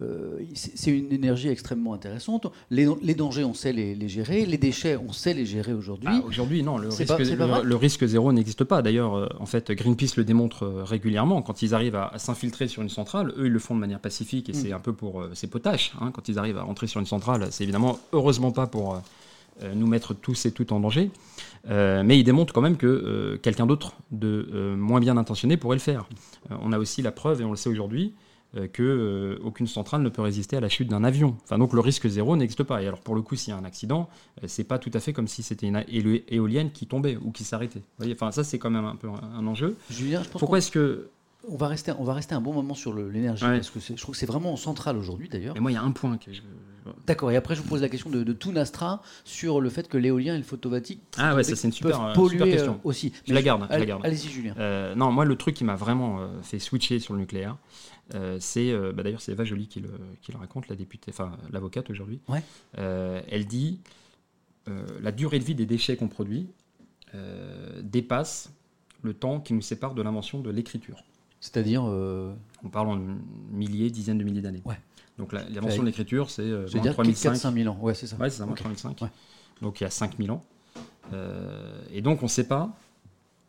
euh, 0.00 0.38
c'est 0.54 0.90
une 0.90 1.12
énergie 1.12 1.48
extrêmement 1.48 1.92
intéressante. 1.92 2.46
Les, 2.70 2.86
les, 3.02 3.14
dangers, 3.14 3.44
on 3.44 3.52
sait 3.52 3.72
les, 3.72 4.08
gérer, 4.08 4.46
les 4.46 4.56
déchets, 4.56 4.96
on 4.96 5.12
sait 5.12 5.34
les 5.34 5.44
gérer 5.44 5.74
aujourd'hui. 5.74 6.08
Ah, 6.10 6.22
aujourd'hui, 6.26 6.62
non, 6.62 6.78
le 6.78 6.88
risque, 6.88 7.18
le, 7.18 7.76
risque, 7.76 8.06
zéro 8.06 8.32
n'existe 8.32 8.64
pas. 8.64 8.80
D'ailleurs, 8.80 9.16
euh, 9.16 9.28
en 9.38 9.46
fait, 9.46 9.70
Greenpeace 9.70 10.16
le 10.16 10.24
démontre 10.24 10.66
régulièrement. 10.66 11.42
Quand 11.42 11.60
ils 11.60 11.74
arrivent 11.74 11.96
à, 11.96 12.12
s'infiltrer 12.16 12.68
sur 12.68 12.82
une 12.82 12.88
centrale, 12.88 13.34
eux, 13.36 13.46
ils 13.46 13.52
le 13.52 13.58
font 13.58 13.74
de 13.74 13.80
manière 13.80 14.00
pacifique 14.00 14.48
et 14.48 14.52
mm. 14.52 14.56
c'est 14.56 14.72
un 14.72 14.80
peu 14.80 14.94
pour 14.94 15.24
ces 15.34 15.46
potaches. 15.46 15.92
Hein, 16.00 16.10
quand 16.12 16.28
ils 16.28 16.38
arrivent 16.38 16.58
à 16.58 16.62
rentrer 16.62 16.86
sur 16.86 17.00
une 17.00 17.06
centrale, 17.06 17.48
c'est 17.50 17.64
évidemment 17.64 17.98
heureusement 18.12 18.50
pas 18.50 18.66
pour 18.66 19.00
nous 19.74 19.86
mettre 19.86 20.14
tous 20.14 20.46
et 20.46 20.52
toutes 20.52 20.72
en 20.72 20.80
danger. 20.80 21.10
Euh, 21.70 22.02
mais 22.04 22.18
il 22.18 22.24
démontre 22.24 22.52
quand 22.52 22.60
même 22.60 22.76
que 22.76 22.86
euh, 22.86 23.38
quelqu'un 23.38 23.66
d'autre, 23.66 23.94
de 24.10 24.48
euh, 24.52 24.76
moins 24.76 25.00
bien 25.00 25.16
intentionné, 25.16 25.56
pourrait 25.56 25.76
le 25.76 25.80
faire. 25.80 26.08
on 26.50 26.72
a 26.72 26.78
aussi 26.78 27.02
la 27.02 27.12
preuve, 27.12 27.40
et 27.40 27.44
on 27.44 27.50
le 27.50 27.56
sait 27.56 27.68
aujourd'hui, 27.68 28.14
que 28.72 29.38
aucune 29.44 29.66
centrale 29.66 30.00
ne 30.00 30.08
peut 30.08 30.22
résister 30.22 30.56
à 30.56 30.60
la 30.60 30.70
chute 30.70 30.88
d'un 30.88 31.04
avion. 31.04 31.36
Enfin, 31.44 31.58
donc 31.58 31.74
le 31.74 31.80
risque 31.80 32.08
zéro 32.08 32.34
n'existe 32.34 32.62
pas. 32.62 32.82
Et 32.82 32.86
alors 32.86 33.00
pour 33.00 33.14
le 33.14 33.20
coup, 33.20 33.36
s'il 33.36 33.52
y 33.52 33.54
a 33.54 33.58
un 33.58 33.64
accident, 33.64 34.08
c'est 34.46 34.64
pas 34.64 34.78
tout 34.78 34.90
à 34.94 35.00
fait 35.00 35.12
comme 35.12 35.28
si 35.28 35.42
c'était 35.42 35.66
une 35.66 35.84
éolienne 36.28 36.70
qui 36.72 36.86
tombait 36.86 37.18
ou 37.18 37.30
qui 37.30 37.44
s'arrêtait. 37.44 37.82
Enfin, 38.10 38.32
ça 38.32 38.44
c'est 38.44 38.58
quand 38.58 38.70
même 38.70 38.86
un 38.86 38.96
peu 38.96 39.08
un 39.08 39.46
enjeu. 39.46 39.76
Julien, 39.90 40.22
je 40.22 40.30
pense 40.30 40.40
Pourquoi 40.40 40.58
est-ce 40.58 40.70
que 40.70 41.10
on 41.46 41.56
va, 41.56 41.68
rester, 41.68 41.92
on 41.98 42.04
va 42.04 42.14
rester 42.14 42.34
un 42.34 42.40
bon 42.40 42.52
moment 42.52 42.74
sur 42.74 42.92
l'énergie, 42.94 43.44
parce 43.44 43.70
que 43.70 43.80
je 43.80 43.94
trouve 43.94 44.14
que 44.14 44.18
c'est 44.18 44.26
vraiment 44.26 44.56
central 44.56 44.96
aujourd'hui 44.96 45.28
d'ailleurs. 45.28 45.56
Et 45.56 45.60
moi, 45.60 45.70
il 45.70 45.74
y 45.74 45.78
a 45.78 45.82
un 45.82 45.92
point 45.92 46.18
que 46.18 46.32
je. 46.32 46.42
D'accord, 47.06 47.30
et 47.30 47.36
après, 47.36 47.54
je 47.54 47.60
vous 47.60 47.68
pose 47.68 47.82
la 47.82 47.88
question 47.90 48.08
de, 48.08 48.22
de 48.22 48.32
Tunastra 48.32 49.02
sur 49.24 49.60
le 49.60 49.68
fait 49.68 49.88
que 49.88 49.98
l'éolien 49.98 50.34
et 50.34 50.38
le 50.38 50.44
photovoltaïque 50.44 51.02
ah 51.18 51.34
ouais, 51.34 51.44
ça 51.44 51.54
c'est 51.54 51.68
une 51.68 51.72
super, 51.72 52.02
euh, 52.02 52.28
super 52.28 52.46
euh, 52.46 52.50
question. 52.50 52.80
aussi. 52.82 53.12
Je 53.26 53.34
la 53.34 53.42
garde. 53.42 53.66
Allez, 53.68 53.90
Allez-y, 54.02 54.28
Julien. 54.30 54.54
Euh, 54.58 54.94
non, 54.94 55.12
moi, 55.12 55.26
le 55.26 55.36
truc 55.36 55.54
qui 55.54 55.64
m'a 55.64 55.76
vraiment 55.76 56.28
fait 56.42 56.58
switcher 56.58 56.98
sur 56.98 57.14
le 57.14 57.20
nucléaire, 57.20 57.56
c'est. 58.38 58.74
Bah, 58.94 59.02
D'ailleurs, 59.02 59.20
c'est 59.20 59.32
Eva 59.32 59.44
Joly 59.44 59.68
qui 59.68 59.80
le, 59.80 59.90
qui 60.22 60.32
le, 60.32 60.38
raconte, 60.38 60.68
la 60.68 60.76
députée, 60.76 61.10
enfin, 61.10 61.32
l'avocate 61.50 61.90
aujourd'hui. 61.90 62.20
Ouais. 62.28 62.42
elle 62.76 63.46
dit 63.46 63.80
la 65.00 65.12
durée 65.12 65.38
de 65.38 65.44
vie 65.44 65.54
des 65.54 65.66
déchets 65.66 65.96
qu'on 65.96 66.08
produit 66.08 66.48
dépasse 67.82 68.52
le 69.02 69.14
temps 69.14 69.40
qui 69.40 69.54
nous 69.54 69.62
sépare 69.62 69.94
de 69.94 70.02
l'invention 70.02 70.40
de 70.40 70.50
l'écriture. 70.50 71.04
C'est-à-dire 71.40 71.84
euh, 71.86 72.34
On 72.64 72.68
parle 72.68 72.88
en 72.88 73.00
milliers, 73.50 73.90
dizaines 73.90 74.18
de 74.18 74.24
milliers 74.24 74.42
d'années. 74.42 74.62
Ouais. 74.64 74.78
Donc 75.18 75.32
l'invention 75.32 75.82
de 75.82 75.86
l'écriture, 75.86 76.30
c'est 76.30 76.42
euh, 76.42 76.66
moins 76.74 76.92
3005. 76.92 77.54
000 77.54 77.68
ans, 77.74 77.78
ouais, 77.80 77.94
c'est 77.94 78.06
ça. 78.06 78.16
Ouais, 78.16 78.30
c'est 78.30 78.38
ça, 78.38 78.46
moins 78.46 78.54
3005. 78.54 79.02
Donc 79.60 79.80
il 79.80 79.84
y 79.84 79.86
a 79.86 79.90
5000 79.90 80.30
ans. 80.30 80.44
Euh, 81.12 81.80
et 81.92 82.02
donc 82.02 82.22
on 82.22 82.26
ne 82.26 82.30
sait 82.30 82.46
pas, 82.46 82.76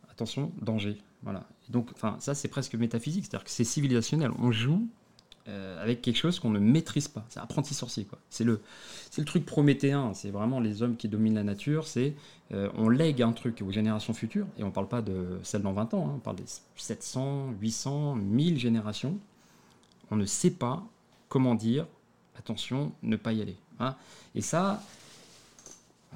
attention, 0.09 0.51
danger. 0.61 0.97
Voilà. 1.21 1.45
donc, 1.67 1.89
enfin, 1.93 2.15
ça 2.19 2.33
c'est 2.33 2.47
presque 2.47 2.75
métaphysique, 2.75 3.25
c'est-à-dire 3.25 3.43
que 3.43 3.51
c'est 3.51 3.65
civilisationnel. 3.65 4.31
On 4.39 4.51
joue 4.51 4.87
euh, 5.47 5.81
avec 5.81 6.01
quelque 6.01 6.17
chose 6.17 6.39
qu'on 6.39 6.49
ne 6.49 6.59
maîtrise 6.59 7.07
pas. 7.07 7.25
C'est 7.29 7.39
apprenti 7.39 7.73
sorcier, 7.73 8.05
quoi. 8.05 8.19
C'est 8.29 8.43
le, 8.43 8.61
le 9.17 9.25
truc 9.25 9.45
prométhéen. 9.45 10.13
C'est 10.13 10.31
vraiment 10.31 10.59
les 10.59 10.83
hommes 10.83 10.95
qui 10.95 11.07
dominent 11.07 11.35
la 11.35 11.43
nature. 11.43 11.87
C'est 11.87 12.13
euh, 12.51 12.69
on 12.75 12.89
lègue 12.89 13.21
un 13.21 13.31
truc 13.31 13.61
aux 13.61 13.71
générations 13.71 14.13
futures, 14.13 14.47
et 14.57 14.63
on 14.63 14.67
ne 14.67 14.71
parle 14.71 14.87
pas 14.87 15.03
de 15.03 15.39
celles 15.43 15.61
dans 15.61 15.73
20 15.73 15.93
ans, 15.93 16.07
hein. 16.07 16.13
on 16.15 16.19
parle 16.19 16.37
des 16.37 16.45
700, 16.75 17.53
800, 17.61 18.15
1000 18.15 18.57
générations. 18.57 19.19
On 20.09 20.15
ne 20.15 20.25
sait 20.25 20.51
pas 20.51 20.83
comment 21.27 21.53
dire, 21.53 21.85
attention, 22.37 22.91
ne 23.03 23.17
pas 23.17 23.33
y 23.33 23.41
aller. 23.43 23.55
Hein. 23.79 23.95
Et 24.33 24.41
ça, 24.41 24.81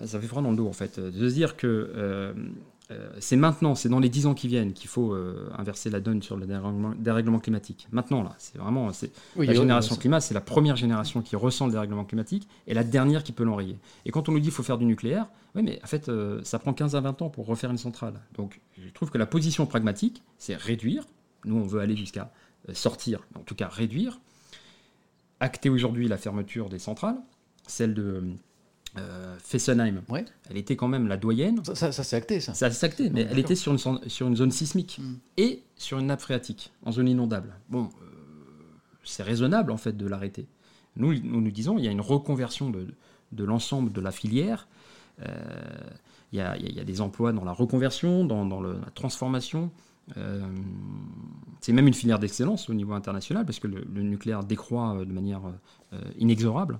ça 0.03 0.19
fait 0.19 0.25
froid 0.25 0.41
dans 0.41 0.49
le 0.49 0.57
dos, 0.57 0.67
en 0.67 0.73
fait, 0.73 0.99
de 0.99 1.29
se 1.29 1.33
dire 1.33 1.55
que 1.55 1.67
euh, 1.95 2.33
c'est 3.19 3.35
maintenant, 3.35 3.75
c'est 3.75 3.89
dans 3.89 3.99
les 3.99 4.09
10 4.09 4.27
ans 4.27 4.33
qui 4.33 4.47
viennent 4.47 4.73
qu'il 4.73 4.89
faut 4.89 5.13
euh, 5.13 5.49
inverser 5.57 5.89
la 5.89 5.99
donne 5.99 6.21
sur 6.21 6.37
le 6.37 6.45
dérèglement, 6.45 7.39
climatique. 7.39 7.87
Maintenant, 7.91 8.23
là, 8.23 8.35
c'est 8.37 8.57
vraiment 8.57 8.89
la 9.37 9.53
génération 9.53 9.95
climat, 9.95 10.19
c'est 10.21 10.33
la 10.33 10.41
première 10.41 10.75
génération 10.75 11.21
qui 11.21 11.35
ressent 11.35 11.65
le 11.65 11.71
dérèglement 11.71 12.05
climatique 12.05 12.47
et 12.67 12.73
la 12.73 12.83
dernière 12.83 13.23
qui 13.23 13.31
peut 13.31 13.43
l'enrayer. 13.43 13.77
Et 14.05 14.11
quand 14.11 14.29
on 14.29 14.31
nous 14.31 14.39
dit 14.39 14.45
qu'il 14.45 14.53
faut 14.53 14.63
faire 14.63 14.77
du 14.77 14.85
nucléaire, 14.85 15.27
oui, 15.55 15.63
mais 15.63 15.79
en 15.83 15.87
fait, 15.87 16.09
euh, 16.09 16.41
ça 16.43 16.59
prend 16.59 16.73
15 16.73 16.95
à 16.95 17.01
20 17.01 17.21
ans 17.21 17.29
pour 17.29 17.45
refaire 17.45 17.69
une 17.69 17.77
centrale. 17.77 18.19
Donc, 18.35 18.59
je 18.77 18.89
trouve 18.89 19.11
que 19.11 19.17
la 19.17 19.25
position 19.25 19.65
pragmatique, 19.65 20.23
c'est 20.37 20.55
réduire. 20.55 21.05
Nous, 21.45 21.55
on 21.55 21.65
veut 21.67 21.79
aller 21.79 21.95
jusqu'à 21.95 22.31
sortir, 22.73 23.21
en 23.35 23.41
tout 23.41 23.55
cas 23.55 23.67
réduire. 23.67 24.19
Acter 25.39 25.69
aujourd'hui 25.69 26.07
la 26.07 26.17
fermeture 26.17 26.69
des 26.69 26.79
centrales, 26.79 27.17
celle 27.67 27.93
de 27.93 28.23
euh, 28.97 29.35
Fessenheim, 29.39 30.01
elle 30.49 30.57
était 30.57 30.75
quand 30.75 30.87
même 30.87 31.07
la 31.07 31.17
doyenne. 31.17 31.63
Ça, 31.65 31.91
ça, 31.91 32.03
s'est 32.03 32.15
acté, 32.15 32.39
ça. 32.39 32.53
Ça 32.53 32.69
s'est 32.69 32.85
acté, 32.85 33.09
mais 33.09 33.27
elle 33.29 33.39
était 33.39 33.55
sur 33.55 33.71
une, 33.71 33.99
sur 34.07 34.27
une 34.27 34.35
zone 34.35 34.51
sismique 34.51 34.99
mm. 35.01 35.13
et 35.37 35.63
sur 35.75 35.97
une 35.97 36.07
nappe 36.07 36.21
phréatique, 36.21 36.71
en 36.85 36.91
zone 36.91 37.07
inondable. 37.07 37.55
Bon, 37.69 37.85
euh, 37.85 38.05
c'est 39.03 39.23
raisonnable 39.23 39.71
en 39.71 39.77
fait 39.77 39.97
de 39.97 40.07
l'arrêter. 40.07 40.47
Nous, 40.95 41.19
nous, 41.21 41.41
nous 41.41 41.51
disons, 41.51 41.79
il 41.79 41.85
y 41.85 41.87
a 41.87 41.91
une 41.91 42.01
reconversion 42.01 42.69
de, 42.69 42.87
de 43.31 43.43
l'ensemble 43.43 43.91
de 43.91 43.99
la 43.99 44.11
filière. 44.11 44.67
Euh, 45.23 45.27
il, 46.31 46.37
y 46.37 46.41
a, 46.41 46.55
il, 46.57 46.75
y 46.75 46.79
a, 46.79 46.83
des 46.83 47.01
emplois 47.01 47.33
dans 47.33 47.45
la 47.45 47.51
reconversion, 47.51 48.25
dans, 48.25 48.45
dans 48.45 48.61
le, 48.61 48.73
la 48.73 48.91
transformation. 48.93 49.71
C'est 51.61 51.71
même 51.71 51.87
une 51.87 51.93
filière 51.93 52.19
d'excellence 52.19 52.69
au 52.69 52.73
niveau 52.73 52.91
international 52.91 53.45
parce 53.45 53.59
que 53.59 53.67
le, 53.67 53.87
le 53.91 54.01
nucléaire 54.01 54.43
décroît 54.43 54.97
de 55.05 55.13
manière 55.13 55.41
inexorable. 56.17 56.79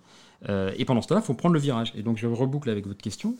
Euh, 0.49 0.71
et 0.77 0.85
pendant 0.85 1.01
ce 1.01 1.07
temps-là, 1.07 1.21
il 1.21 1.25
faut 1.25 1.33
prendre 1.33 1.53
le 1.53 1.59
virage. 1.59 1.93
Et 1.95 2.03
donc, 2.03 2.17
je 2.17 2.27
reboucle 2.27 2.69
avec 2.69 2.85
votre 2.85 3.01
question. 3.01 3.35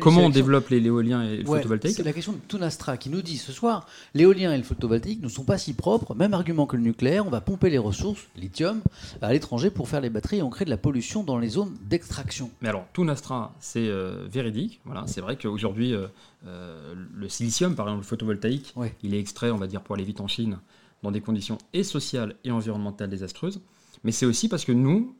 Comment 0.00 0.22
on 0.22 0.30
développe 0.30 0.68
l'éolien 0.70 1.22
et 1.22 1.38
le 1.38 1.44
photovoltaïque 1.44 1.96
C'est 1.96 2.02
la 2.02 2.12
question 2.12 2.32
de 2.32 2.38
Tunastra 2.48 2.96
qui 2.96 3.10
nous 3.10 3.22
dit 3.22 3.36
ce 3.36 3.52
soir 3.52 3.86
l'éolien 4.14 4.52
et 4.52 4.56
le 4.56 4.62
photovoltaïque 4.62 5.22
ne 5.22 5.28
sont 5.28 5.44
pas 5.44 5.58
si 5.58 5.74
propres. 5.74 6.14
Même 6.14 6.34
argument 6.34 6.66
que 6.66 6.76
le 6.76 6.82
nucléaire, 6.82 7.26
on 7.26 7.30
va 7.30 7.40
pomper 7.40 7.70
les 7.70 7.78
ressources, 7.78 8.26
lithium, 8.36 8.80
à 9.20 9.32
l'étranger 9.32 9.70
pour 9.70 9.88
faire 9.88 10.00
les 10.00 10.10
batteries 10.10 10.38
et 10.38 10.42
on 10.42 10.50
crée 10.50 10.64
de 10.64 10.70
la 10.70 10.76
pollution 10.76 11.22
dans 11.22 11.38
les 11.38 11.48
zones 11.48 11.76
d'extraction. 11.82 12.50
Mais 12.62 12.68
alors, 12.68 12.86
Tunastra, 12.92 13.54
c'est 13.60 13.88
euh, 13.88 14.26
véridique. 14.30 14.80
Voilà, 14.84 15.04
c'est 15.06 15.20
vrai 15.20 15.36
qu'aujourd'hui, 15.36 15.94
euh, 15.94 16.94
le 17.14 17.28
silicium, 17.28 17.74
par 17.74 17.86
exemple, 17.86 18.02
le 18.02 18.06
photovoltaïque, 18.06 18.74
il 19.02 19.14
est 19.14 19.20
extrait, 19.20 19.50
on 19.50 19.56
va 19.56 19.66
dire, 19.66 19.82
pour 19.82 19.94
aller 19.94 20.04
vite 20.04 20.20
en 20.20 20.28
Chine, 20.28 20.58
dans 21.02 21.10
des 21.10 21.20
conditions 21.20 21.58
et 21.72 21.84
sociales 21.84 22.34
et 22.44 22.50
environnementales 22.50 23.10
désastreuses. 23.10 23.60
Mais 24.04 24.12
c'est 24.12 24.26
aussi 24.26 24.48
parce 24.48 24.64
que 24.64 24.72
nous, 24.72 25.14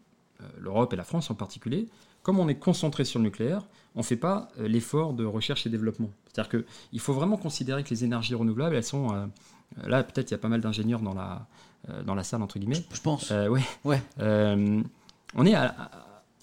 l'Europe 0.58 0.92
et 0.92 0.96
la 0.96 1.04
France 1.04 1.30
en 1.30 1.34
particulier, 1.34 1.88
comme 2.24 2.40
on 2.40 2.48
est 2.48 2.56
concentré 2.56 3.04
sur 3.04 3.20
le 3.20 3.24
nucléaire, 3.24 3.62
on 3.94 4.00
ne 4.00 4.04
fait 4.04 4.16
pas 4.16 4.48
euh, 4.58 4.66
l'effort 4.66 5.12
de 5.12 5.24
recherche 5.24 5.66
et 5.66 5.70
développement. 5.70 6.10
C'est-à-dire 6.26 6.64
qu'il 6.90 7.00
faut 7.00 7.12
vraiment 7.12 7.36
considérer 7.36 7.84
que 7.84 7.90
les 7.90 8.02
énergies 8.02 8.34
renouvelables, 8.34 8.74
elles 8.74 8.82
sont... 8.82 9.14
Euh, 9.14 9.26
là, 9.86 10.02
peut-être 10.02 10.30
il 10.30 10.34
y 10.34 10.34
a 10.34 10.38
pas 10.38 10.48
mal 10.48 10.60
d'ingénieurs 10.60 11.00
dans 11.00 11.14
la, 11.14 11.46
dans 12.04 12.14
la 12.14 12.24
salle, 12.24 12.42
entre 12.42 12.58
guillemets. 12.58 12.82
Je, 12.92 13.00
pense. 13.00 13.30
ouais. 13.30 13.62
ouais. 13.84 14.02
on 14.16 15.46
est 15.46 15.54
à, 15.54 15.74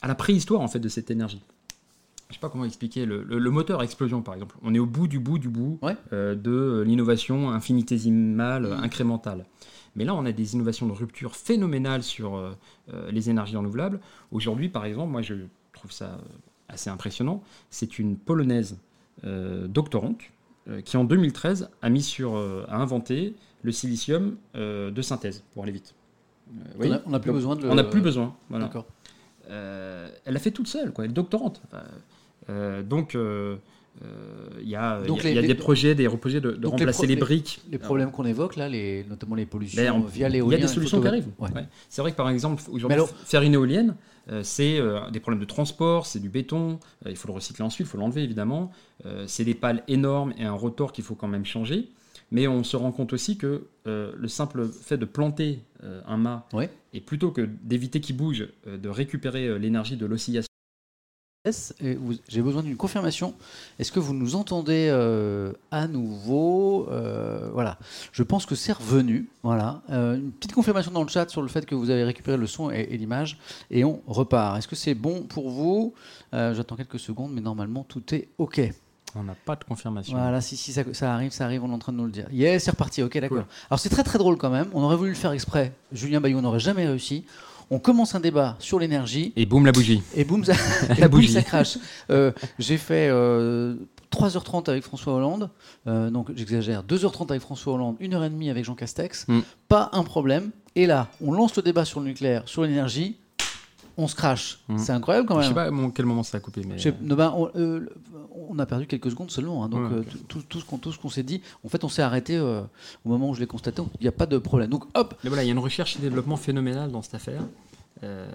la 0.03 0.15
préhistoire, 0.15 0.61
en 0.61 0.67
fait, 0.67 0.79
de 0.79 0.89
cette 0.89 1.09
énergie. 1.11 1.41
Je 2.27 2.33
ne 2.33 2.33
sais 2.35 2.39
pas 2.39 2.49
comment 2.49 2.65
expliquer. 2.65 3.05
Le, 3.05 3.49
moteur 3.49 3.81
à 3.81 3.83
explosion, 3.83 4.21
par 4.21 4.35
exemple. 4.35 4.55
On 4.61 4.73
est 4.73 4.79
au 4.79 4.85
bout 4.85 5.07
du 5.07 5.19
bout 5.19 5.39
du 5.39 5.49
bout 5.49 5.79
de 6.11 6.83
l'innovation 6.85 7.49
infinitésimale, 7.49 8.67
mmh. 8.67 8.83
incrémentale. 8.83 9.45
Mais 9.95 10.05
là, 10.05 10.15
on 10.15 10.25
a 10.25 10.31
des 10.31 10.53
innovations 10.53 10.87
de 10.87 10.93
rupture 10.93 11.35
phénoménales 11.35 12.03
sur 12.03 12.35
euh, 12.35 12.51
euh, 12.93 13.11
les 13.11 13.29
énergies 13.29 13.57
renouvelables. 13.57 13.99
Aujourd'hui, 14.31 14.69
par 14.69 14.85
exemple, 14.85 15.11
moi, 15.11 15.21
je 15.21 15.35
trouve 15.73 15.91
ça 15.91 16.17
assez 16.69 16.89
impressionnant. 16.89 17.43
C'est 17.69 17.99
une 17.99 18.17
polonaise 18.17 18.77
euh, 19.25 19.67
doctorante 19.67 20.21
qui, 20.85 20.95
en 20.95 21.03
2013, 21.03 21.69
a 21.81 21.89
mis 21.89 22.03
sur, 22.03 22.35
a 22.35 22.75
inventé 22.75 23.33
le 23.63 23.71
silicium 23.71 24.37
de 24.53 25.01
synthèse 25.01 25.43
pour 25.53 25.63
aller 25.63 25.71
vite. 25.71 25.95
on 26.79 27.09
n'a 27.09 27.19
plus 27.19 27.31
besoin 27.31 27.55
de. 27.55 27.67
On 27.67 27.73
n'a 27.73 27.83
plus 27.83 27.99
besoin. 27.99 28.35
Voilà. 28.47 28.65
D'accord. 28.65 28.85
elle 29.49 30.33
l'a 30.33 30.39
fait 30.39 30.51
toute 30.51 30.67
seule, 30.67 30.93
quoi. 30.93 31.03
Elle 31.03 31.11
est 31.11 31.15
doctorante. 31.15 31.63
donc 32.47 33.17
il 34.61 34.69
y 34.69 34.75
a, 34.75 35.01
des 35.01 35.55
projets, 35.55 35.95
des 35.95 36.09
projets 36.09 36.41
de, 36.41 36.65
remplacer 36.65 37.07
les, 37.07 37.15
briques. 37.15 37.61
Les 37.71 37.77
problèmes 37.77 38.11
qu'on 38.11 38.25
évoque 38.25 38.55
là, 38.55 38.67
les, 38.67 39.05
notamment 39.09 39.35
les 39.35 39.45
pollutions 39.45 39.99
via 40.01 40.29
l'éolien. 40.29 40.57
Il 40.57 40.61
y 40.61 40.63
a 40.63 40.67
des 40.67 40.73
solutions 40.73 41.01
qui 41.01 41.07
arrivent. 41.07 41.29
C'est 41.89 42.01
vrai 42.01 42.11
que 42.11 42.17
par 42.17 42.29
exemple, 42.29 42.63
aujourd'hui, 42.69 42.99
faire 43.25 43.41
une 43.41 43.53
éolienne, 43.53 43.95
euh, 44.29 44.43
c'est 44.43 44.79
euh, 44.79 45.09
des 45.09 45.19
problèmes 45.19 45.41
de 45.41 45.45
transport, 45.45 46.05
c'est 46.05 46.19
du 46.19 46.29
béton, 46.29 46.79
euh, 47.05 47.09
il 47.09 47.15
faut 47.15 47.27
le 47.27 47.33
recycler 47.33 47.65
ensuite, 47.65 47.87
il 47.87 47.89
faut 47.89 47.97
l'enlever 47.97 48.23
évidemment. 48.23 48.71
c'est 49.25 49.43
des 49.43 49.55
pales 49.55 49.83
énormes 49.87 50.31
et 50.37 50.43
un 50.43 50.53
rotor 50.53 50.93
qu'il 50.93 51.03
faut 51.03 51.15
quand 51.15 51.27
même 51.27 51.45
changer. 51.45 51.89
Mais 52.33 52.47
on 52.47 52.63
se 52.63 52.77
rend 52.77 52.91
compte 52.91 53.11
aussi 53.13 53.37
que 53.37 53.67
le 53.85 54.27
simple 54.27 54.69
fait 54.69 54.97
de 54.97 55.05
planter 55.05 55.59
un 56.05 56.17
mât, 56.17 56.47
et 56.93 57.01
plutôt 57.01 57.31
que 57.31 57.49
d'éviter 57.63 57.99
qu'il 57.99 58.15
bouge, 58.15 58.47
de 58.67 58.89
récupérer 58.89 59.57
l'énergie 59.57 59.97
de 59.97 60.05
l'oscillation, 60.05 60.50
j'ai 61.43 62.41
besoin 62.43 62.61
d'une 62.61 62.77
confirmation. 62.77 63.33
Est-ce 63.79 63.91
que 63.91 63.99
vous 63.99 64.13
nous 64.13 64.35
entendez 64.35 64.89
euh, 64.91 65.53
à 65.71 65.87
nouveau 65.87 66.87
euh, 66.91 67.49
Voilà. 67.53 67.79
Je 68.11 68.21
pense 68.21 68.45
que 68.45 68.53
c'est 68.53 68.73
revenu. 68.73 69.27
Voilà. 69.41 69.81
Euh, 69.89 70.17
une 70.17 70.31
petite 70.31 70.53
confirmation 70.53 70.91
dans 70.91 71.01
le 71.01 71.09
chat 71.09 71.27
sur 71.29 71.41
le 71.41 71.47
fait 71.47 71.65
que 71.65 71.73
vous 71.73 71.89
avez 71.89 72.03
récupéré 72.03 72.37
le 72.37 72.45
son 72.45 72.69
et, 72.69 72.85
l'image. 72.95 73.39
Et 73.71 73.83
on 73.83 74.01
repart. 74.05 74.59
Est-ce 74.59 74.67
que 74.67 74.75
c'est 74.75 74.93
bon 74.93 75.23
pour 75.23 75.49
vous? 75.49 75.95
J'attends 76.31 76.75
quelques 76.75 76.99
secondes, 76.99 77.31
mais 77.33 77.41
normalement 77.41 77.83
tout 77.83 78.13
est 78.13 78.27
OK. 78.37 78.61
On 79.15 79.23
n'a 79.23 79.35
pas 79.35 79.55
de 79.55 79.63
confirmation. 79.63 80.17
Voilà, 80.17 80.41
si, 80.41 80.55
si, 80.55 80.71
ça, 80.71 80.83
ça 80.93 81.13
arrive, 81.13 81.31
ça 81.31 81.45
arrive, 81.45 81.63
on 81.63 81.71
est 81.71 81.73
en 81.73 81.79
train 81.79 81.91
de 81.91 81.97
nous 81.97 82.05
le 82.05 82.11
dire. 82.11 82.27
Yes, 82.31 82.63
c'est 82.63 82.71
reparti, 82.71 83.03
ok, 83.03 83.17
d'accord. 83.17 83.43
Alors 83.69 83.79
c'est 83.79 83.89
très 83.89 84.03
très 84.03 84.17
drôle 84.17 84.37
quand 84.37 84.49
même, 84.49 84.67
on 84.73 84.83
aurait 84.83 84.95
voulu 84.95 85.09
le 85.09 85.17
faire 85.17 85.33
exprès, 85.33 85.73
Julien 85.91 86.21
Bayou 86.21 86.39
n'aurait 86.39 86.61
jamais 86.61 86.87
réussi. 86.87 87.25
On 87.73 87.79
commence 87.79 88.15
un 88.15 88.19
débat 88.19 88.57
sur 88.59 88.79
l'énergie. 88.79 89.31
Et 89.37 89.45
boum, 89.45 89.65
la 89.65 89.71
bougie. 89.71 90.03
Et 90.13 90.25
boum, 90.25 90.43
ça, 90.43 90.53
La 90.99 91.07
bougie. 91.07 91.29
ça 91.29 91.41
crache. 91.41 91.77
Euh, 92.09 92.33
J'ai 92.59 92.77
fait 92.77 93.07
euh, 93.09 93.75
3h30 94.11 94.69
avec 94.69 94.83
François 94.83 95.13
Hollande, 95.13 95.49
euh, 95.87 96.09
donc 96.09 96.31
j'exagère, 96.35 96.83
2h30 96.83 97.29
avec 97.29 97.41
François 97.41 97.73
Hollande, 97.73 97.95
1h30 98.01 98.49
avec 98.49 98.65
Jean 98.65 98.75
Castex. 98.75 99.25
Mm. 99.29 99.39
Pas 99.69 99.89
un 99.93 100.03
problème. 100.03 100.51
Et 100.75 100.85
là, 100.85 101.07
on 101.25 101.31
lance 101.31 101.55
le 101.55 101.61
débat 101.63 101.85
sur 101.85 102.01
le 102.01 102.07
nucléaire, 102.07 102.43
sur 102.45 102.63
l'énergie, 102.63 103.15
on 103.97 104.07
se 104.07 104.15
crache. 104.15 104.59
Mm. 104.67 104.77
C'est 104.77 104.91
incroyable 104.91 105.27
quand 105.27 105.35
Je 105.35 105.39
même. 105.39 105.49
sais 105.49 105.53
pas 105.55 105.65
à 105.65 105.91
quel 105.93 106.05
moment 106.05 106.23
ça 106.23 106.37
a 106.37 106.39
coupé, 106.39 106.61
mais. 106.67 106.79
Sais- 106.79 106.91
ben, 106.91 107.33
on, 107.35 107.49
euh, 107.55 107.87
on 108.49 108.57
a 108.59 108.65
perdu 108.65 108.87
quelques 108.87 109.11
secondes 109.11 109.31
seulement. 109.31 109.63
hein, 109.63 109.69
donc 109.69 109.91
Ouais, 109.91 109.97
euh, 109.97 110.03
tout, 110.27 110.41
tout 110.47 110.59
ce 110.59 110.65
qu'on 110.65 110.77
tout 110.77 110.91
ce 110.91 110.99
qu'on 110.99 111.09
s'est 111.09 111.23
dit, 111.23 111.41
en 111.65 111.69
fait, 111.69 111.83
on 111.83 111.89
s'est 111.89 112.01
arrêté 112.01 112.37
euh, 112.37 112.61
au 113.05 113.09
moment 113.09 113.29
où 113.29 113.33
je 113.33 113.39
l'ai 113.39 113.47
constaté. 113.47 113.81
Il 113.99 114.03
n'y 114.03 114.07
a 114.07 114.11
pas 114.13 114.25
de 114.25 114.37
problème. 114.37 114.69
Donc 114.69 114.85
hop, 114.95 115.15
Mais 115.23 115.29
voilà, 115.29 115.43
il 115.43 115.47
y 115.47 115.49
a 115.49 115.53
une 115.53 115.59
recherche 115.59 115.95
et 115.97 115.99
développement 115.99 116.37
phénoménal 116.37 116.91
dans 116.91 117.01
cette 117.01 117.15
affaire. 117.15 117.41
Euh, 118.03 118.27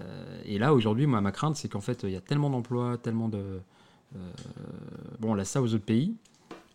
et 0.45 0.59
là, 0.59 0.73
aujourd'hui, 0.75 1.07
moi, 1.07 1.21
ma 1.21 1.33
crainte, 1.33 1.57
c'est 1.57 1.69
qu'en 1.69 1.81
fait, 1.81 2.01
il 2.05 2.11
y 2.11 2.16
a 2.16 2.21
tellement 2.21 2.51
d'emplois, 2.51 2.97
tellement 3.03 3.29
de. 3.29 3.42
bon, 5.19 5.31
on 5.33 5.35
laisse 5.35 5.49
ça 5.51 5.61
aux 5.62 5.75
autres 5.75 5.85
pays. 5.85 6.14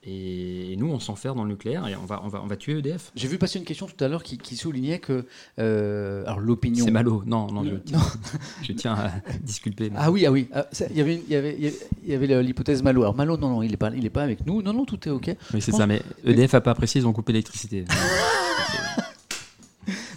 Et, 0.04 0.76
nous, 0.78 0.88
on 0.92 1.00
s'enferme 1.00 1.38
dans 1.38 1.44
le 1.44 1.52
nucléaire 1.52 1.88
et 1.88 1.96
on 1.96 2.06
va, 2.06 2.22
on 2.24 2.28
va, 2.28 2.42
on 2.44 2.48
va 2.48 2.56
tuer 2.56 2.80
EDF. 2.80 3.12
j'ai 3.16 3.28
vu 3.28 3.38
passer 3.38 3.60
une 3.60 3.66
question 3.66 3.86
tout 3.86 4.04
à 4.04 4.08
l'heure 4.08 4.24
qui, 4.24 4.40
qui 4.40 4.56
soulignait 4.56 4.98
que 4.98 5.26
euh, 5.60 6.24
alors 6.26 6.40
l'opinion. 6.40 6.86
C'est 6.86 6.92
Malo. 6.92 7.22
Non, 7.28 7.52
non, 7.52 7.64
je, 7.64 7.70
Non. 7.70 7.80
tiens, 7.86 8.00
je 8.64 8.72
tiens 8.74 8.94
à 8.96 9.12
disculper. 9.44 9.92
Ah 9.96 10.10
oui, 10.10 10.26
ah 10.26 10.32
oui. 10.32 10.48
ah, 10.54 10.66
Il 10.90 10.98
y 10.98 11.02
avait, 11.02 11.16
il 11.28 11.32
y 11.32 11.36
avait, 11.36 11.56
il 12.04 12.10
y 12.10 12.16
avait- 12.16 12.42
l'hypothèse 12.42 12.82
Malo. 12.82 13.04
Alors 13.04 13.16
Malo, 13.16 13.38
non, 13.38 13.50
non, 13.50 13.62
il 13.62 13.70
n'est 13.72 13.78
pas, 13.78 13.92
il 13.96 14.04
est 14.06 14.10
pas 14.10 14.24
avec 14.24 14.46
nous. 14.48 14.64
Non, 14.64 14.74
non, 14.74 14.86
tout 14.86 15.08
est 15.08 15.12
ok. 15.12 15.36
Oui, 15.54 15.62
c'est 15.62 15.72
ça. 15.72 15.86
Mais 15.86 16.02
EDF 16.26 16.56
a 16.56 16.62
pas 16.62 16.72
apprécié, 16.72 17.02
ils 17.02 17.06
ont 17.08 17.14
coupé 17.14 17.34
l'électricité. 17.34 17.86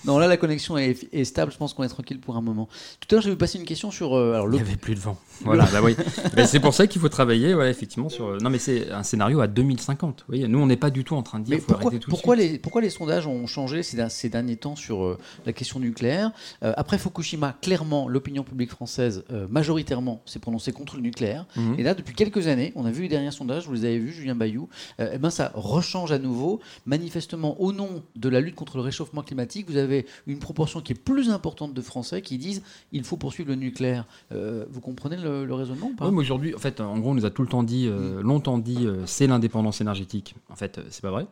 Non, 0.06 0.18
là, 0.18 0.26
la 0.28 0.36
connexion 0.36 0.76
est, 0.76 1.08
est 1.12 1.24
stable. 1.24 1.52
Je 1.52 1.56
pense 1.56 1.72
qu'on 1.74 1.82
est 1.82 1.88
tranquille 1.88 2.20
pour 2.20 2.36
un 2.36 2.40
moment. 2.40 2.68
Tout 3.00 3.08
à 3.10 3.14
l'heure, 3.14 3.22
j'ai 3.22 3.30
vu 3.30 3.36
passer 3.36 3.58
une 3.58 3.64
question 3.64 3.90
sur 3.90 4.14
euh, 4.14 4.34
alors 4.34 4.46
Il 4.48 4.52
n'y 4.52 4.60
avait 4.60 4.76
plus 4.76 4.94
de 4.94 5.00
vent. 5.00 5.16
Voilà, 5.42 5.66
bah 5.72 5.80
oui. 5.82 5.96
C'est 6.46 6.60
pour 6.60 6.74
ça 6.74 6.86
qu'il 6.86 7.00
faut 7.00 7.08
travailler, 7.08 7.54
ouais, 7.54 7.70
effectivement, 7.70 8.08
sur. 8.08 8.26
euh, 8.26 8.38
Non, 8.40 8.50
mais 8.50 8.58
c'est 8.58 8.90
un 8.90 9.02
scénario 9.02 9.40
à 9.40 9.46
2050. 9.46 10.20
Vous 10.20 10.24
voyez, 10.28 10.48
nous, 10.48 10.58
on 10.58 10.66
n'est 10.66 10.76
pas 10.76 10.90
du 10.90 11.04
tout 11.04 11.14
en 11.16 11.22
train 11.22 11.40
de 11.40 11.44
dire 11.44 11.54
Mais 11.56 11.60
qu'il 11.60 11.66
faut 11.66 11.72
pourquoi, 12.08 12.36
tout 12.36 12.40
les, 12.42 12.58
pourquoi 12.58 12.82
les 12.82 12.90
sondages 12.90 13.26
ont 13.26 13.46
changé 13.46 13.82
ces, 13.82 13.98
ces 14.10 14.28
derniers 14.28 14.56
temps 14.56 14.76
sur 14.76 15.04
euh, 15.04 15.18
la 15.46 15.52
question 15.52 15.80
nucléaire? 15.80 16.30
Euh, 16.62 16.72
Après 16.76 16.98
Fukushima, 16.98 17.56
clairement, 17.62 18.08
l'opinion 18.08 18.42
publique 18.44 18.70
française, 18.70 19.24
majoritairement, 19.48 20.22
s'est 20.26 20.38
prononcée 20.38 20.72
contre 20.72 20.96
le 20.96 21.02
nucléaire. 21.02 21.46
Mhm. 21.56 21.76
Et 21.78 21.82
là, 21.82 21.94
depuis 21.94 22.14
quelques 22.14 22.46
années, 22.46 22.72
on 22.76 22.84
a 22.84 22.90
vu 22.90 23.02
les 23.02 23.08
derniers 23.08 23.30
sondages, 23.30 23.66
vous 23.66 23.74
les 23.74 23.84
avez 23.84 23.98
vus, 23.98 24.12
Julien 24.12 24.34
Bayou, 24.34 24.68
euh, 25.00 25.10
eh 25.14 25.18
ben, 25.18 25.30
ça 25.30 25.50
rechange 25.54 26.12
à 26.12 26.18
nouveau. 26.18 26.60
Manifestement, 26.86 27.60
au 27.60 27.72
nom 27.72 28.02
de 28.16 28.28
la 28.28 28.40
lutte 28.40 28.54
contre 28.54 28.76
le 28.76 28.82
réchauffement 28.82 29.22
climatique, 29.22 29.68
vous 29.70 29.76
avez 29.76 29.93
une 30.26 30.38
proportion 30.38 30.80
qui 30.80 30.92
est 30.92 31.00
plus 31.00 31.30
importante 31.30 31.74
de 31.74 31.80
Français 31.82 32.22
qui 32.22 32.38
disent 32.38 32.62
il 32.92 33.04
faut 33.04 33.16
poursuivre 33.16 33.48
le 33.50 33.56
nucléaire. 33.56 34.06
Euh, 34.32 34.64
vous 34.70 34.80
comprenez 34.80 35.16
le, 35.16 35.44
le 35.44 35.54
raisonnement 35.54 35.88
ou 35.92 35.94
pas? 35.94 36.06
Oui, 36.06 36.12
mais 36.12 36.20
aujourd'hui, 36.20 36.54
en 36.54 36.58
fait, 36.58 36.80
en 36.80 36.98
gros, 36.98 37.10
on 37.10 37.14
nous 37.14 37.24
a 37.26 37.30
tout 37.30 37.42
le 37.42 37.48
temps 37.48 37.62
dit, 37.62 37.86
euh, 37.88 38.22
longtemps 38.22 38.58
dit, 38.58 38.86
euh, 38.86 39.06
c'est 39.06 39.26
l'indépendance 39.26 39.80
énergétique. 39.80 40.34
En 40.50 40.56
fait, 40.56 40.80
c'est 40.90 41.02
pas 41.02 41.10
vrai. 41.10 41.26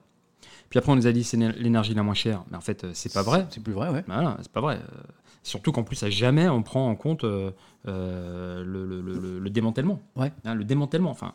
Puis 0.71 0.79
après, 0.79 0.91
on 0.93 0.97
nous 0.97 1.07
a 1.07 1.13
dit 1.13 1.23
c'est 1.25 1.37
l'éner- 1.37 1.59
l'énergie 1.59 1.95
la 1.95 2.03
moins 2.03 2.15
chère. 2.15 2.45
Mais 2.51 2.57
en 2.57 2.63
fait, 2.63 2.87
c'est 2.95 3.13
pas 3.13 3.23
vrai. 3.23 3.47
C'est 3.51 3.63
plus 3.63 3.75
vrai, 3.75 3.91
ouais. 3.91 4.05
Voilà, 4.07 4.39
c'est 4.41 4.53
pas 4.53 4.61
vrai. 4.61 4.81
Surtout 5.43 5.73
qu'en 5.73 5.83
plus, 5.83 6.03
à 6.05 6.09
jamais 6.11 6.49
on 6.49 6.63
prend 6.63 6.89
en 6.89 6.95
compte 6.95 7.25
euh, 7.25 7.51
le, 8.65 8.85
le- 8.87 9.01
le- 9.03 9.19
le- 9.19 9.39
le 9.39 9.51
démantèlement. 9.51 10.01
Ouais. 10.17 10.33
Hein, 10.45 10.55
le 10.55 10.65
démantèlement. 10.65 11.11
Enfin, 11.11 11.35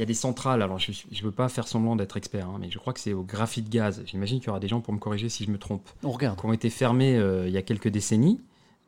il 0.00 0.04
y 0.04 0.04
a 0.04 0.06
des 0.06 0.14
centrales. 0.14 0.62
Alors, 0.62 0.78
je 0.78 0.92
ne 0.92 1.22
veux 1.22 1.30
pas 1.30 1.50
faire 1.50 1.68
semblant 1.68 1.94
d'être 1.94 2.16
expert, 2.16 2.48
hein, 2.48 2.56
mais 2.58 2.70
je 2.70 2.78
crois 2.78 2.94
que 2.94 3.00
c'est 3.00 3.12
au 3.12 3.22
graphite 3.22 3.68
gaz. 3.68 4.02
J'imagine 4.06 4.38
qu'il 4.38 4.46
y 4.46 4.48
aura 4.48 4.58
des 4.58 4.66
gens 4.66 4.80
pour 4.80 4.94
me 4.94 4.98
corriger 4.98 5.28
si 5.28 5.44
je 5.44 5.50
me 5.50 5.58
trompe. 5.58 5.86
On 6.02 6.10
regarde. 6.10 6.40
Qui 6.40 6.46
ont 6.46 6.54
été 6.54 6.70
fermées 6.70 7.18
euh, 7.18 7.46
il 7.46 7.52
y 7.52 7.58
a 7.58 7.62
quelques 7.62 7.88
décennies. 7.88 8.40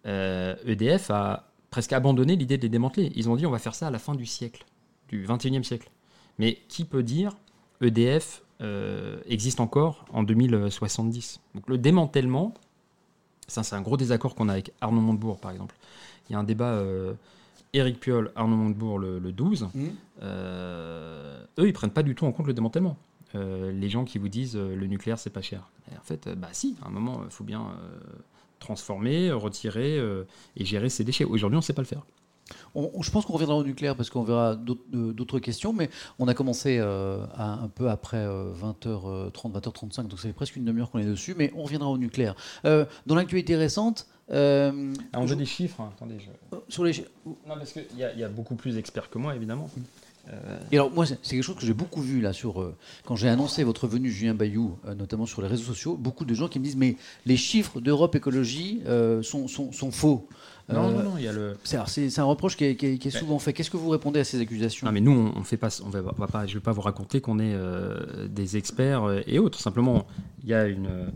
Euh, 0.06 0.56
EDF 0.64 1.10
a 1.10 1.50
presque 1.70 1.92
abandonné 1.92 2.34
l'idée 2.34 2.56
de 2.56 2.62
les 2.62 2.70
démanteler. 2.70 3.12
Ils 3.14 3.28
ont 3.28 3.36
dit 3.36 3.44
on 3.44 3.50
va 3.50 3.58
faire 3.58 3.74
ça 3.74 3.88
à 3.88 3.90
la 3.90 3.98
fin 3.98 4.14
du 4.14 4.24
siècle, 4.24 4.64
du 5.10 5.26
21e 5.26 5.62
siècle. 5.64 5.90
Mais 6.38 6.60
qui 6.68 6.86
peut 6.86 7.02
dire 7.02 7.36
EDF 7.82 8.42
euh, 8.62 9.20
existe 9.26 9.60
encore 9.60 10.06
en 10.14 10.22
2070 10.22 11.40
Donc 11.54 11.68
le 11.68 11.76
démantèlement, 11.76 12.54
ça 13.48 13.62
c'est 13.62 13.76
un 13.76 13.82
gros 13.82 13.98
désaccord 13.98 14.34
qu'on 14.34 14.48
a 14.48 14.54
avec 14.54 14.72
Arnaud 14.80 15.02
Montebourg 15.02 15.38
par 15.40 15.50
exemple. 15.50 15.76
Il 16.30 16.32
y 16.32 16.36
a 16.36 16.38
un 16.38 16.44
débat 16.44 16.82
Éric 17.72 18.00
Piolle, 18.00 18.32
Arnaud 18.36 18.56
Montebourg 18.56 18.98
le, 18.98 19.18
le 19.18 19.32
12. 19.32 19.68
Mhm. 19.74 19.90
Euh, 20.22 21.44
eux 21.58 21.66
ils 21.66 21.72
prennent 21.72 21.90
pas 21.90 22.02
du 22.02 22.14
tout 22.14 22.26
en 22.26 22.32
compte 22.32 22.46
le 22.46 22.54
démantèlement. 22.54 22.96
Euh, 23.34 23.72
les 23.72 23.88
gens 23.88 24.04
qui 24.04 24.18
vous 24.18 24.28
disent 24.28 24.56
euh, 24.56 24.76
le 24.76 24.86
nucléaire 24.86 25.18
c'est 25.18 25.30
pas 25.30 25.40
cher. 25.42 25.68
Et 25.90 25.96
en 25.96 26.02
fait, 26.02 26.28
bah 26.36 26.48
si, 26.52 26.76
à 26.82 26.88
un 26.88 26.90
moment 26.90 27.22
il 27.24 27.30
faut 27.30 27.44
bien 27.44 27.66
transformer, 28.58 29.32
retirer 29.32 29.98
et 30.56 30.64
gérer 30.64 30.88
ses 30.88 31.02
déchets. 31.02 31.24
Aujourd'hui 31.24 31.58
on 31.58 31.62
sait 31.62 31.72
pas 31.72 31.82
le 31.82 31.88
faire. 31.88 32.04
On- 32.74 32.90
on- 32.94 33.02
je 33.02 33.10
pense 33.10 33.24
qu'on 33.26 33.32
reviendra 33.34 33.56
au 33.56 33.64
nucléaire 33.64 33.96
parce 33.96 34.10
qu'on 34.10 34.22
verra 34.22 34.56
d'autres 34.56 35.36
euh, 35.36 35.40
questions, 35.40 35.72
mais 35.72 35.90
on 36.18 36.28
a 36.28 36.34
commencé 36.34 36.78
euh, 36.78 37.24
à- 37.34 37.54
un 37.54 37.68
peu 37.68 37.90
après 37.90 38.18
euh, 38.18 38.52
20h30, 38.52 39.52
20h35, 39.52 40.02
donc 40.08 40.18
ça 40.18 40.28
fait 40.28 40.32
presque 40.32 40.56
une 40.56 40.64
demi-heure 40.64 40.90
qu'on 40.90 40.98
est 40.98 41.04
dessus, 41.04 41.34
mais 41.36 41.52
on 41.56 41.62
reviendra 41.62 41.88
au 41.90 41.98
nucléaire. 41.98 42.34
Euh, 42.64 42.84
dans 43.06 43.14
l'actualité 43.14 43.56
récente, 43.56 44.06
euh, 44.30 44.92
Ah, 45.12 45.20
on 45.20 45.26
je- 45.26 45.30
veut 45.34 45.36
des 45.38 45.44
chiffres, 45.46 45.80
hein. 45.80 45.90
attendez. 45.96 46.16
je- 46.18 46.56
sur 46.68 46.84
les... 46.84 46.92
Non, 47.26 47.34
parce 47.56 47.72
qu'il 47.72 47.84
y, 47.98 48.04
a- 48.04 48.12
il 48.12 48.18
y 48.20 48.24
a 48.24 48.28
beaucoup 48.28 48.54
plus 48.54 48.74
d'experts 48.74 49.10
que 49.10 49.18
moi, 49.18 49.34
évidemment. 49.36 49.68
Euh, 50.32 50.58
Et 50.70 50.76
alors 50.76 50.92
moi, 50.92 51.04
c'est 51.04 51.16
quelque 51.34 51.42
chose 51.42 51.56
que 51.56 51.66
j'ai 51.66 51.74
beaucoup 51.74 52.00
vu 52.00 52.20
là 52.20 52.32
sur 52.32 52.62
euh, 52.62 52.76
quand 53.04 53.16
j'ai 53.16 53.28
annoncé 53.28 53.64
votre 53.64 53.88
venue, 53.88 54.08
Julien 54.08 54.34
Bayou, 54.34 54.78
euh, 54.86 54.94
notamment 54.94 55.26
sur 55.26 55.42
les 55.42 55.48
réseaux 55.48 55.64
sociaux, 55.64 55.96
beaucoup 55.96 56.24
de 56.24 56.32
gens 56.32 56.46
qui 56.46 56.60
me 56.60 56.64
disent 56.64 56.76
mais 56.76 56.96
les 57.26 57.36
chiffres 57.36 57.80
d'Europe 57.80 58.14
Écologie 58.14 58.82
euh, 58.86 59.20
sont, 59.24 59.48
sont, 59.48 59.72
sont 59.72 59.90
faux. 59.90 60.28
Non, 60.72 60.88
Euh, 60.88 60.92
non, 61.02 61.10
non, 61.10 61.18
il 61.18 61.24
y 61.24 61.28
a 61.28 61.32
le. 61.32 61.56
c'est 61.64 62.18
un 62.18 62.24
reproche 62.24 62.56
qui 62.56 62.64
est, 62.64 62.76
qui 62.76 62.86
est- 62.86 62.98
qui 62.98 63.08
est 63.08 63.14
Ouais. 63.14 63.20
souvent 63.20 63.38
fait. 63.38 63.52
Qu'est-ce 63.52 63.70
que 63.70 63.76
vous 63.76 63.88
répondez 63.90 64.20
à 64.20 64.24
ces 64.24 64.40
accusations? 64.40 64.86
Non, 64.86 64.92
mais 64.92 65.00
nous, 65.00 65.12
on, 65.12 65.38
on 65.38 65.42
fait 65.44 65.56
pas, 65.56 65.68
on 65.84 65.88
va, 65.90 66.00
on 66.00 66.20
va 66.20 66.26
pas, 66.26 66.46
je 66.46 66.54
vais 66.54 66.60
pas 66.60 66.72
vous 66.72 66.80
raconter 66.80 67.20
qu'on 67.20 67.38
est 67.38 67.54
euh, 67.54 68.28
des 68.28 68.56
experts 68.56 69.04
euh, 69.04 69.20
et 69.26 69.38
autres. 69.38 69.60
Simplement, 69.60 70.06
il 70.42 70.50
y 70.50 70.54
a 70.54 70.66
une, 70.66 70.86
euh, 70.86 71.06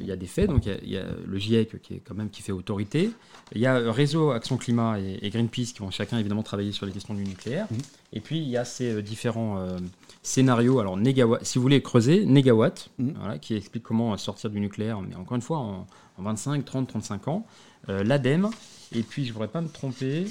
il 0.00 0.06
y 0.06 0.12
a 0.12 0.16
des 0.16 0.26
faits. 0.26 0.48
Donc, 0.48 0.66
il 0.66 0.72
y 0.72 0.74
a- 0.74 0.78
il 0.82 0.90
y, 0.90 0.96
a 0.98 1.04
le 1.26 1.38
GIEC 1.38 1.80
qui 1.82 1.94
est 1.94 2.02
quand 2.06 2.14
même 2.14 2.30
qui 2.30 2.42
fait 2.42 2.52
autorité. 2.52 3.10
Il 3.54 3.60
y 3.60 3.66
a 3.66 3.90
Réseau 3.90 4.30
Action 4.30 4.56
Climat 4.56 5.00
et, 5.00 5.18
et 5.22 5.30
Greenpeace 5.30 5.72
qui 5.72 5.80
vont 5.80 5.90
chacun 5.90 6.18
évidemment 6.18 6.42
travailler 6.44 6.72
sur 6.72 6.86
les 6.86 6.92
questions 6.92 7.14
du 7.14 7.24
nucléaire. 7.24 7.66
Mhm. 7.70 7.78
Et 8.12 8.20
puis, 8.20 8.38
il 8.38 8.48
y 8.48 8.56
a 8.56 8.64
ces 8.64 8.92
euh, 8.92 9.02
différents 9.02 9.58
euh, 9.58 9.76
scénarios. 10.22 10.78
Alors, 10.80 10.96
négawatt, 10.96 11.44
si 11.44 11.58
vous 11.58 11.62
voulez 11.62 11.82
creuser, 11.82 12.24
négawatt, 12.26 12.90
Mhm. 12.98 13.14
voilà, 13.18 13.38
qui 13.38 13.54
explique 13.54 13.82
comment 13.82 14.16
sortir 14.16 14.50
du 14.50 14.60
nucléaire, 14.60 15.00
mais 15.00 15.14
encore 15.16 15.34
une 15.36 15.42
fois, 15.42 15.58
en, 15.58 15.86
en 16.18 16.22
25, 16.22 16.64
30, 16.64 16.88
35 16.88 17.28
ans. 17.28 17.46
Euh, 17.88 18.04
L'ADEME, 18.04 18.50
et 18.92 19.02
puis 19.02 19.24
je 19.24 19.28
ne 19.28 19.32
voudrais 19.34 19.48
pas 19.48 19.60
me 19.60 19.68
tromper, 19.68 20.26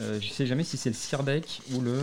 euh, 0.00 0.18
je 0.20 0.28
ne 0.28 0.32
sais 0.32 0.46
jamais 0.46 0.64
si 0.64 0.76
c'est 0.76 0.90
le 0.90 0.96
CIRDEC 0.96 1.62
ou 1.74 1.80
le. 1.80 1.92
Euh, 1.92 2.02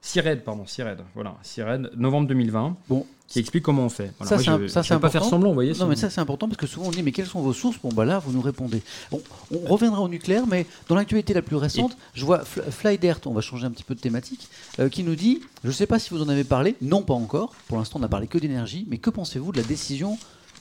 CIRED, 0.00 0.44
pardon, 0.44 0.66
CIRED, 0.66 0.98
voilà, 1.14 1.34
CIRED, 1.42 1.90
novembre 1.96 2.28
2020, 2.28 2.76
Bon, 2.90 3.06
qui 3.26 3.38
explique 3.38 3.64
comment 3.64 3.84
on 3.86 3.88
fait. 3.88 4.12
Voilà, 4.18 4.28
Ça, 4.28 4.34
moi, 4.36 4.58
c'est 4.58 4.62
je 4.64 4.68
ça, 4.68 4.82
je 4.82 4.94
pas 4.96 5.08
faire 5.08 5.24
semblant, 5.24 5.48
vous 5.48 5.54
voyez. 5.54 5.72
Non, 5.80 5.86
mais 5.86 5.96
ça 5.96 6.10
c'est 6.10 6.20
important 6.20 6.46
parce 6.46 6.58
que 6.58 6.66
souvent 6.66 6.88
on 6.88 6.90
dit 6.90 7.02
mais 7.02 7.10
quelles 7.10 7.26
sont 7.26 7.40
vos 7.40 7.54
sources? 7.54 7.78
Bon 7.82 7.88
bah 7.88 8.04
là 8.04 8.18
vous 8.18 8.30
nous 8.30 8.42
répondez. 8.42 8.82
Bon, 9.10 9.22
on 9.50 9.60
reviendra 9.72 10.02
au 10.02 10.08
nucléaire, 10.10 10.46
mais 10.46 10.66
dans 10.88 10.94
l'actualité 10.94 11.32
la 11.32 11.40
plus 11.40 11.56
récente, 11.56 11.96
je 12.12 12.22
vois 12.26 12.42
Fl- 12.42 12.70
Flydert, 12.70 13.18
on 13.24 13.32
va 13.32 13.40
changer 13.40 13.64
un 13.64 13.70
petit 13.70 13.82
peu 13.82 13.94
de 13.94 14.00
thématique, 14.00 14.46
euh, 14.78 14.90
qui 14.90 15.04
nous 15.04 15.16
dit, 15.16 15.40
je 15.62 15.68
ne 15.68 15.72
sais 15.72 15.86
pas 15.86 15.98
si 15.98 16.10
vous 16.10 16.20
en 16.20 16.28
avez 16.28 16.44
parlé, 16.44 16.76
non 16.82 17.00
pas 17.00 17.14
encore, 17.14 17.54
pour 17.66 17.78
l'instant 17.78 17.98
on 17.98 18.02
n'a 18.02 18.08
parlé 18.08 18.26
que 18.26 18.36
d'énergie, 18.36 18.84
mais 18.90 18.98
que 18.98 19.08
pensez-vous 19.08 19.52
de 19.52 19.56
la 19.62 19.66
décision 19.66 20.18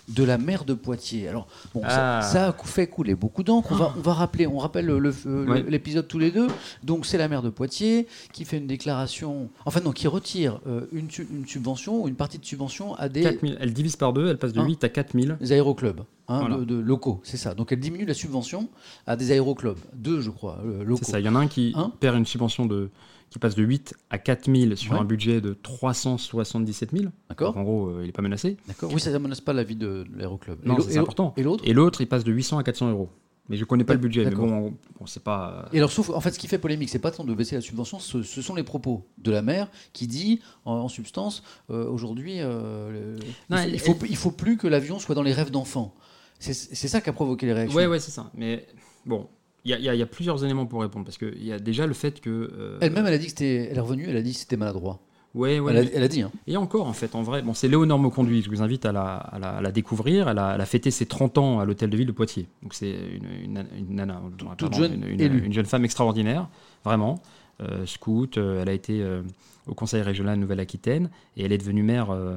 de 0.09 0.23
la 0.23 0.37
maire 0.37 0.65
de 0.65 0.73
Poitiers 0.73 1.27
Alors 1.29 1.47
bon, 1.73 1.81
Ah. 1.85 2.21
ça 2.21 2.49
a 2.49 2.53
fait 2.65 2.87
couler 2.87 3.15
beaucoup 3.15 3.41
d'encre. 3.43 3.69
On 3.71 3.75
va, 3.75 3.93
on 3.97 4.01
va 4.01 4.13
rappeler, 4.13 4.47
on 4.47 4.57
rappelle 4.57 4.85
le- 4.87 4.99
le- 4.99 5.13
Ouais. 5.49 5.63
l'épisode 5.67 6.07
tous 6.07 6.19
les 6.19 6.29
deux. 6.31 6.47
Donc 6.83 7.05
c'est 7.05 7.17
la 7.17 7.27
maire 7.27 7.41
de 7.41 7.49
Poitiers 7.49 8.07
qui 8.33 8.43
fait 8.45 8.57
une 8.57 8.67
déclaration, 8.67 9.49
enfin 9.65 9.79
non, 9.79 9.91
qui 9.91 10.07
retire 10.07 10.59
euh, 10.67 10.81
une, 10.91 11.09
su- 11.09 11.27
une 11.31 11.47
subvention 11.47 12.03
ou 12.03 12.07
une 12.07 12.15
partie 12.15 12.37
de 12.37 12.45
subvention 12.45 12.95
à 12.95 13.07
des 13.09 13.21
4000, 13.21 13.57
elle 13.61 13.73
divise 13.73 13.95
par 13.95 14.11
deux, 14.13 14.27
elle 14.27 14.37
passe 14.37 14.53
de 14.53 14.59
Hein 14.59 14.65
8 14.65 14.83
à 14.83 14.89
4000. 14.89 15.37
des 15.39 15.51
aéroclubs 15.53 16.01
hein, 16.27 16.39
Voilà. 16.41 16.57
de, 16.57 16.65
de 16.65 16.75
locaux, 16.75 17.21
c'est 17.23 17.37
ça. 17.37 17.53
Donc 17.53 17.71
elle 17.71 17.79
diminue 17.79 18.05
la 18.05 18.13
subvention 18.13 18.67
à 19.07 19.15
des 19.15 19.31
aéroclubs, 19.31 19.77
deux 19.93 20.19
je 20.21 20.29
crois, 20.31 20.59
euh, 20.65 20.83
locaux. 20.83 21.01
C'est 21.05 21.11
ça, 21.11 21.19
il 21.21 21.25
y 21.25 21.29
en 21.29 21.35
a 21.35 21.39
un 21.39 21.47
qui 21.47 21.71
Hein 21.75 21.91
perd 22.01 22.17
une 22.17 22.25
subvention 22.25 22.65
de, 22.65 22.89
qui 23.33 23.39
passe 23.39 23.55
de 23.55 23.63
8 23.63 23.95
à 24.11 24.19
4000 24.19 24.77
sur 24.77 24.93
Ouais. 24.93 24.99
un 24.99 25.03
budget 25.05 25.41
de 25.41 25.55
377 25.55 26.91
000. 26.91 27.05
D'accord 27.29 27.57
En 27.57 27.63
gros, 27.63 27.87
euh, 27.87 28.01
il 28.03 28.05
n'est 28.05 28.11
pas 28.11 28.21
menacé. 28.21 28.57
D'accord. 28.67 28.93
Oui, 28.93 29.01
ça 29.01 29.09
ne 29.11 29.17
menace 29.17 29.41
pas 29.41 29.53
la 29.53 29.63
vie 29.63 29.75
de, 29.75 30.05
l'aéroclub. 30.15 30.59
Non, 30.63 30.77
c'est 30.79 30.99
important. 30.99 31.33
Et 31.35 31.41
l'autre 31.41 31.63
Et 31.67 31.73
l'autre, 31.73 32.01
il 32.01 32.07
passe 32.07 32.23
de 32.23 32.31
800 32.31 32.59
à 32.59 32.63
400 32.63 32.91
euros. 32.91 33.09
Mais 33.49 33.57
je 33.57 33.65
connais 33.65 33.83
pas 33.83 33.93
le 33.93 33.99
budget. 33.99 34.23
Mais 34.23 34.35
bon, 34.35 34.75
c'est 35.07 35.23
pas. 35.23 35.67
Et 35.73 35.77
alors, 35.77 35.91
sauf, 35.91 36.11
en 36.11 36.21
fait, 36.21 36.31
ce 36.31 36.37
qui 36.39 36.47
fait 36.47 36.59
polémique, 36.59 36.89
c'est 36.89 36.99
pas 36.99 37.09
tant 37.09 37.23
de 37.23 37.33
baisser 37.33 37.55
la 37.55 37.61
subvention, 37.61 37.97
ce, 37.97 38.21
ce 38.21 38.41
sont 38.43 38.53
les 38.53 38.63
propos 38.63 39.05
de 39.17 39.31
la 39.31 39.41
maire 39.41 39.67
qui 39.93 40.05
dit, 40.05 40.39
en, 40.63 40.75
en 40.75 40.87
substance, 40.87 41.43
euh, 41.71 41.89
aujourd'hui, 41.89 42.35
euh, 42.39 43.17
il, 43.49 43.73
il, 43.73 43.79
faut, 43.79 43.97
il 44.07 44.15
faut 44.15 44.31
plus 44.31 44.57
que 44.57 44.67
l'avion 44.67 44.99
soit 44.99 45.15
dans 45.15 45.23
les 45.23 45.33
rêves 45.33 45.51
d'enfants. 45.51 45.93
C'est 46.39 46.53
ça 46.87 47.01
qui 47.01 47.09
a 47.09 47.13
provoqué 47.13 47.47
les 47.47 47.53
réactions. 47.53 47.77
Ouais, 47.77 47.87
ouais, 47.87 47.99
c'est 47.99 48.11
ça. 48.11 48.29
Mais 48.35 48.67
bon, 49.05 49.27
Il 49.65 49.71
y, 49.71 49.73
a- 49.73 49.93
il 49.93 49.99
y 49.99 50.01
a 50.01 50.05
plusieurs 50.05 50.43
éléments 50.43 50.65
pour 50.65 50.81
répondre. 50.81 51.05
Parce 51.05 51.17
qu'il 51.17 51.43
y 51.43 51.51
a 51.53 51.59
déjà 51.59 51.87
le 51.87 51.93
fait 51.93 52.19
que. 52.19 52.29
euh, 52.29 52.77
Elle-même, 52.81 53.05
elle 53.07 53.13
a 53.13 53.17
dit 53.17 53.25
que 53.25 53.29
c'était. 53.31 53.69
Elle 53.71 53.77
est 53.77 53.81
revenue, 53.81 54.05
elle 54.09 54.17
a 54.17 54.21
dit 54.21 54.33
que 54.33 54.37
c'était 54.39 54.57
maladroit. 54.57 54.99
Ouais, 55.33 55.59
ouais. 55.59 55.71
elle, 55.71 55.77
a, 55.79 55.81
mais- 55.83 55.91
elle 55.95 56.03
a 56.03 56.07
dit. 56.07 56.21
Hein. 56.21 56.31
Et 56.45 56.57
encore, 56.57 56.85
en 56.85 56.93
fait, 56.93 57.15
en 57.15 57.23
vrai, 57.23 57.41
bon, 57.41 57.53
c'est 57.55 57.67
Léonore 57.67 57.97
Moconduit. 57.97 58.41
Je 58.43 58.49
vous 58.49 58.61
invite 58.61 58.85
à 58.85 58.91
la, 58.91 59.15
à 59.15 59.39
la- 59.39 59.49
à 59.57 59.61
la 59.61 59.71
découvrir. 59.71 60.27
Elle 60.29 60.37
a, 60.37 60.53
elle 60.55 60.61
a 60.61 60.65
fêté 60.65 60.91
ses 60.91 61.05
30 61.05 61.37
ans 61.37 61.59
à 61.59 61.65
l'hôtel 61.65 61.89
de 61.89 61.97
ville 61.97 62.05
de 62.05 62.11
Poitiers. 62.11 62.45
Donc, 62.61 62.73
c'est 62.73 62.91
une, 62.91 63.25
une, 63.57 63.65
une 63.77 63.95
nana, 63.95 64.21
toute 64.57 64.73
jeune 64.75 65.03
une, 65.07 65.19
une- 65.45 65.53
jeune 65.53 65.65
femme 65.65 65.85
extraordinaire, 65.85 66.49
vraiment. 66.83 67.21
Euh, 67.61 67.85
scout, 67.85 68.37
euh, 68.37 68.61
elle 68.61 68.69
a 68.69 68.73
été 68.73 69.01
euh, 69.01 69.21
au 69.67 69.73
conseil 69.75 70.01
régional 70.01 70.37
Nouvelle-Aquitaine 70.39 71.09
et 71.37 71.45
elle 71.45 71.51
est 71.51 71.57
devenue 71.57 71.83
maire. 71.83 72.09
euh, 72.11 72.35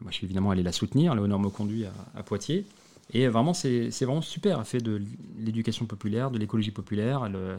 moi, 0.00 0.10
je 0.10 0.16
suis 0.16 0.26
évidemment 0.26 0.50
allé 0.50 0.62
la 0.62 0.72
soutenir, 0.72 1.14
Léonore 1.14 1.40
Moconduit 1.40 1.86
à, 1.86 1.92
à 2.18 2.22
Poitiers. 2.22 2.64
Et 3.12 3.26
vraiment, 3.28 3.54
c'est 3.54 3.88
vraiment 4.02 4.22
super. 4.22 4.58
Elle 4.58 4.64
fait 4.64 4.78
de 4.82 5.00
l'éducation 5.38 5.86
populaire, 5.86 6.30
de 6.30 6.38
l'écologie 6.38 6.70
populaire. 6.70 7.24
Elle, 7.26 7.36
euh, 7.36 7.56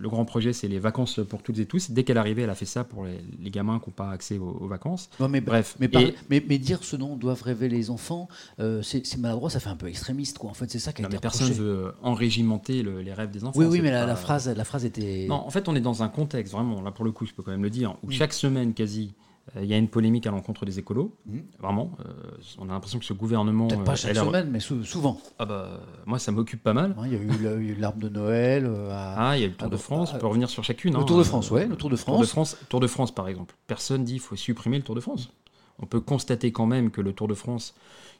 le 0.00 0.08
grand 0.08 0.24
projet, 0.24 0.54
c'est 0.54 0.68
les 0.68 0.78
vacances 0.78 1.20
pour 1.28 1.42
toutes 1.42 1.58
et 1.58 1.66
tous. 1.66 1.90
Dès 1.90 2.02
qu'elle 2.02 2.16
est 2.16 2.20
arrivée, 2.20 2.42
elle 2.42 2.50
a 2.50 2.54
fait 2.54 2.64
ça 2.64 2.82
pour 2.82 3.04
les, 3.04 3.18
les 3.42 3.50
gamins 3.50 3.78
qui 3.78 3.90
n'ont 3.90 3.94
pas 3.94 4.10
accès 4.10 4.38
aux, 4.38 4.48
aux 4.60 4.66
vacances. 4.66 5.10
Non, 5.20 5.28
mais, 5.28 5.42
Bref. 5.42 5.76
Mais, 5.80 5.88
par- 5.88 6.00
Et- 6.00 6.14
mais, 6.30 6.42
mais 6.48 6.56
dire 6.58 6.82
ce 6.82 6.96
dont 6.96 7.14
doivent 7.14 7.42
rêver 7.42 7.68
les 7.68 7.90
enfants, 7.90 8.26
euh, 8.58 8.80
c'est 8.82 9.18
maladroit, 9.18 9.50
ça 9.50 9.60
fait 9.60 9.68
un 9.68 9.76
peu 9.76 9.86
extrémiste, 9.86 10.38
quoi. 10.38 10.48
En 10.50 10.54
fait, 10.54 10.70
c'est 10.70 10.78
ça 10.78 10.92
qui 10.94 11.02
a 11.02 11.04
Non, 11.04 11.08
été 11.10 11.16
mais 11.16 11.20
personne 11.20 11.48
reproché. 11.48 11.62
veut 11.62 11.92
enrégimenter 12.02 12.82
le- 12.82 13.02
les 13.02 13.12
rêves 13.12 13.30
des 13.30 13.44
enfants. 13.44 13.58
Oui, 13.60 13.66
oui, 13.66 13.80
mais 13.82 13.90
la, 13.90 14.00
pas- 14.00 14.06
la 14.06 14.16
phrase, 14.16 14.48
la 14.48 14.64
phrase 14.64 14.84
était. 14.86 15.26
Non, 15.28 15.34
en 15.36 15.50
fait, 15.50 15.68
on 15.68 15.76
est 15.76 15.80
dans 15.80 16.02
un 16.02 16.08
contexte, 16.08 16.52
vraiment, 16.54 16.80
là 16.80 16.90
pour 16.90 17.04
le 17.04 17.12
coup, 17.12 17.26
je 17.26 17.34
peux 17.34 17.42
quand 17.42 17.50
même 17.52 17.62
le 17.62 17.70
dire, 17.70 17.96
où 18.02 18.08
Mm. 18.08 18.12
chaque 18.12 18.32
semaine 18.32 18.72
quasi, 18.72 19.12
il 19.54 19.64
y 19.66 19.74
a 19.74 19.76
une 19.78 19.88
polémique 19.88 20.26
à 20.26 20.30
l'encontre 20.30 20.64
des 20.66 20.78
écolos. 20.78 21.14
Mm. 21.26 21.38
Vraiment. 21.60 21.92
euh, 22.04 22.12
on 22.58 22.68
a 22.68 22.72
l'impression 22.72 22.98
que 22.98 23.04
ce 23.04 23.12
gouvernement. 23.12 23.68
Peut-être 23.68 23.80
euh, 23.80 23.84
pas 23.84 23.94
chaque 23.96 24.10
elle 24.10 24.18
a- 24.18 24.24
semaine, 24.24 24.50
mais 24.50 24.60
sou- 24.60 24.82
souvent. 24.84 25.20
Ah 25.38 25.44
bah, 25.46 25.80
moi, 26.04 26.18
ça 26.18 26.32
m'occupe 26.32 26.62
pas 26.62 26.72
mal. 26.74 26.96
Il 27.04 27.12
y 27.12 27.16
a 27.16 27.18
eu 27.18 27.70
eu 27.70 27.74
l'arbre 27.76 28.00
de 28.00 28.08
Noël. 28.08 28.66
euh, 28.66 28.90
à- 28.90 29.28
Ah, 29.30 29.36
il 29.38 29.42
y 29.42 29.44
a 29.44 29.48
le 29.48 29.54
Tour 29.54 29.70
de 29.70 29.76
France, 29.76 30.12
on 30.14 30.18
peut 30.18 30.26
revenir 30.26 30.50
sur 30.50 30.64
chacune. 30.64 30.94
le 30.94 30.98
hein, 31.00 31.04
Tour 31.04 31.16
de 31.16 31.22
euh, 31.22 31.24
France, 31.24 31.50
ouais, 31.50 31.66
le 31.66 31.76
Tour 31.76 31.90
de 31.90 31.96
Tour 31.96 32.18
de 32.18 32.24
France. 32.24 32.28
France, 32.30 32.56
Tour 32.68 32.80
de 32.80 32.86
France, 32.86 33.14
par 33.14 33.28
exemple. 33.28 33.54
Personne 33.66 34.04
dit 34.04 34.14
qu'il 34.14 34.20
faut 34.20 34.36
supprimer 34.36 34.78
le 34.78 34.82
Tour 34.84 34.94
de 34.96 35.00
France. 35.00 35.30
On 35.78 35.86
peut 35.86 36.00
constater 36.00 36.52
quand 36.52 36.66
même 36.66 36.90
que 36.90 37.00
le 37.00 37.12
Tour 37.12 37.28
de 37.28 37.34
France, 37.34 37.74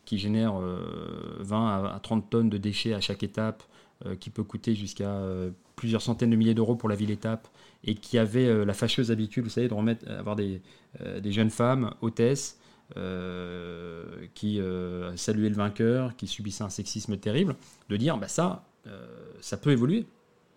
qui 0.05 0.19
génère 0.19 0.61
euh, 0.61 1.37
20 1.41 1.85
à 1.87 1.95
à 1.95 1.99
30 2.01 2.31
tonnes 2.31 2.51
de 2.51 2.59
déchets 2.59 2.95
à 2.95 3.01
chaque 3.01 3.23
étape, 3.23 3.63
euh, 4.05 4.15
qui 4.15 4.29
peut 4.31 4.45
coûter 4.45 4.75
jusqu'à 4.75 5.09
euh, 5.09 5.51
plusieurs 5.75 6.03
centaines 6.03 6.31
de 6.31 6.37
milliers 6.37 6.55
d'euros 6.55 6.77
pour 6.77 6.89
la 6.89 6.95
ville-étape, 6.95 7.49
et 7.87 7.95
qui 7.95 8.19
avait 8.19 8.47
euh, 8.47 8.65
la 8.65 8.75
fâcheuse 8.75 9.11
habitude, 9.11 9.45
vous 9.45 9.51
savez, 9.51 9.69
de 9.69 9.75
remettre, 9.75 10.09
avoir 10.11 10.37
des, 10.37 10.61
euh, 11.01 11.21
des 11.21 11.33
jeunes 11.33 11.51
femmes 11.51 11.95
hôtesses 12.03 12.59
euh, 12.97 14.05
qui 14.35 14.61
euh, 14.61 15.17
saluaient 15.17 15.49
le 15.49 15.55
vainqueur, 15.57 16.17
qui 16.17 16.27
subissaient 16.27 16.65
un 16.65 16.69
sexisme 16.71 17.17
terrible, 17.17 17.57
de 17.89 17.97
dire 17.97 18.19
bah 18.19 18.29
ça, 18.29 18.65
euh, 18.87 19.07
ça 19.41 19.57
peut 19.57 19.71
évoluer. 19.71 20.07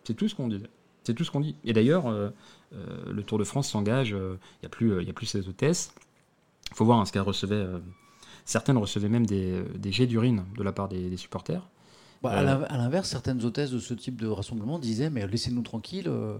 C'est 0.04 0.14
tout 0.16 0.28
ce 0.28 0.36
qu'on 0.36 0.48
disait. 0.48 0.70
C'est 1.04 1.14
tout 1.14 1.24
ce 1.24 1.32
qu'on 1.32 1.40
dit. 1.40 1.56
Et 1.64 1.74
d'ailleurs, 1.74 2.08
euh, 2.08 2.30
euh, 2.74 3.12
le 3.12 3.24
Tour 3.24 3.38
de 3.40 3.44
France 3.44 3.70
s'engage. 3.70 4.14
euh, 4.14 4.36
Il 4.58 4.64
n'y 4.64 4.68
a 4.68 4.70
plus, 4.70 4.92
euh, 4.94 5.04
y 5.04 5.10
a 5.10 5.14
plus 5.14 5.26
ces 5.26 5.48
hôtesses. 5.48 5.94
Il 6.72 6.76
faut 6.76 6.86
voir 6.86 7.00
hein, 7.00 7.06
ce 7.06 7.12
qu'elles 7.12 7.22
recevaient. 7.22 7.56
euh, 7.56 7.80
certaines 8.46 8.78
recevaient 8.78 9.10
même 9.10 9.26
des, 9.26 9.52
euh, 9.52 9.64
des 9.78 9.92
jets 9.92 10.08
d'urine 10.08 10.44
de 10.58 10.64
la 10.64 10.72
part 10.72 10.88
des, 10.90 11.10
des 11.10 11.18
supporters. 11.18 11.68
Bah, 12.22 12.32
à 12.32 12.44
l'in- 12.44 12.64
à 12.64 12.78
l'inverse, 12.78 13.08
certaines 13.10 13.44
hôtesses 13.46 13.72
de 13.72 13.80
ce 13.80 13.94
type 13.94 14.20
de 14.20 14.28
rassemblement 14.28 14.78
disaient 14.80 15.10
Mais 15.10 15.26
laissez-nous 15.26 15.62
tranquilles, 15.62 16.08
euh, 16.10 16.38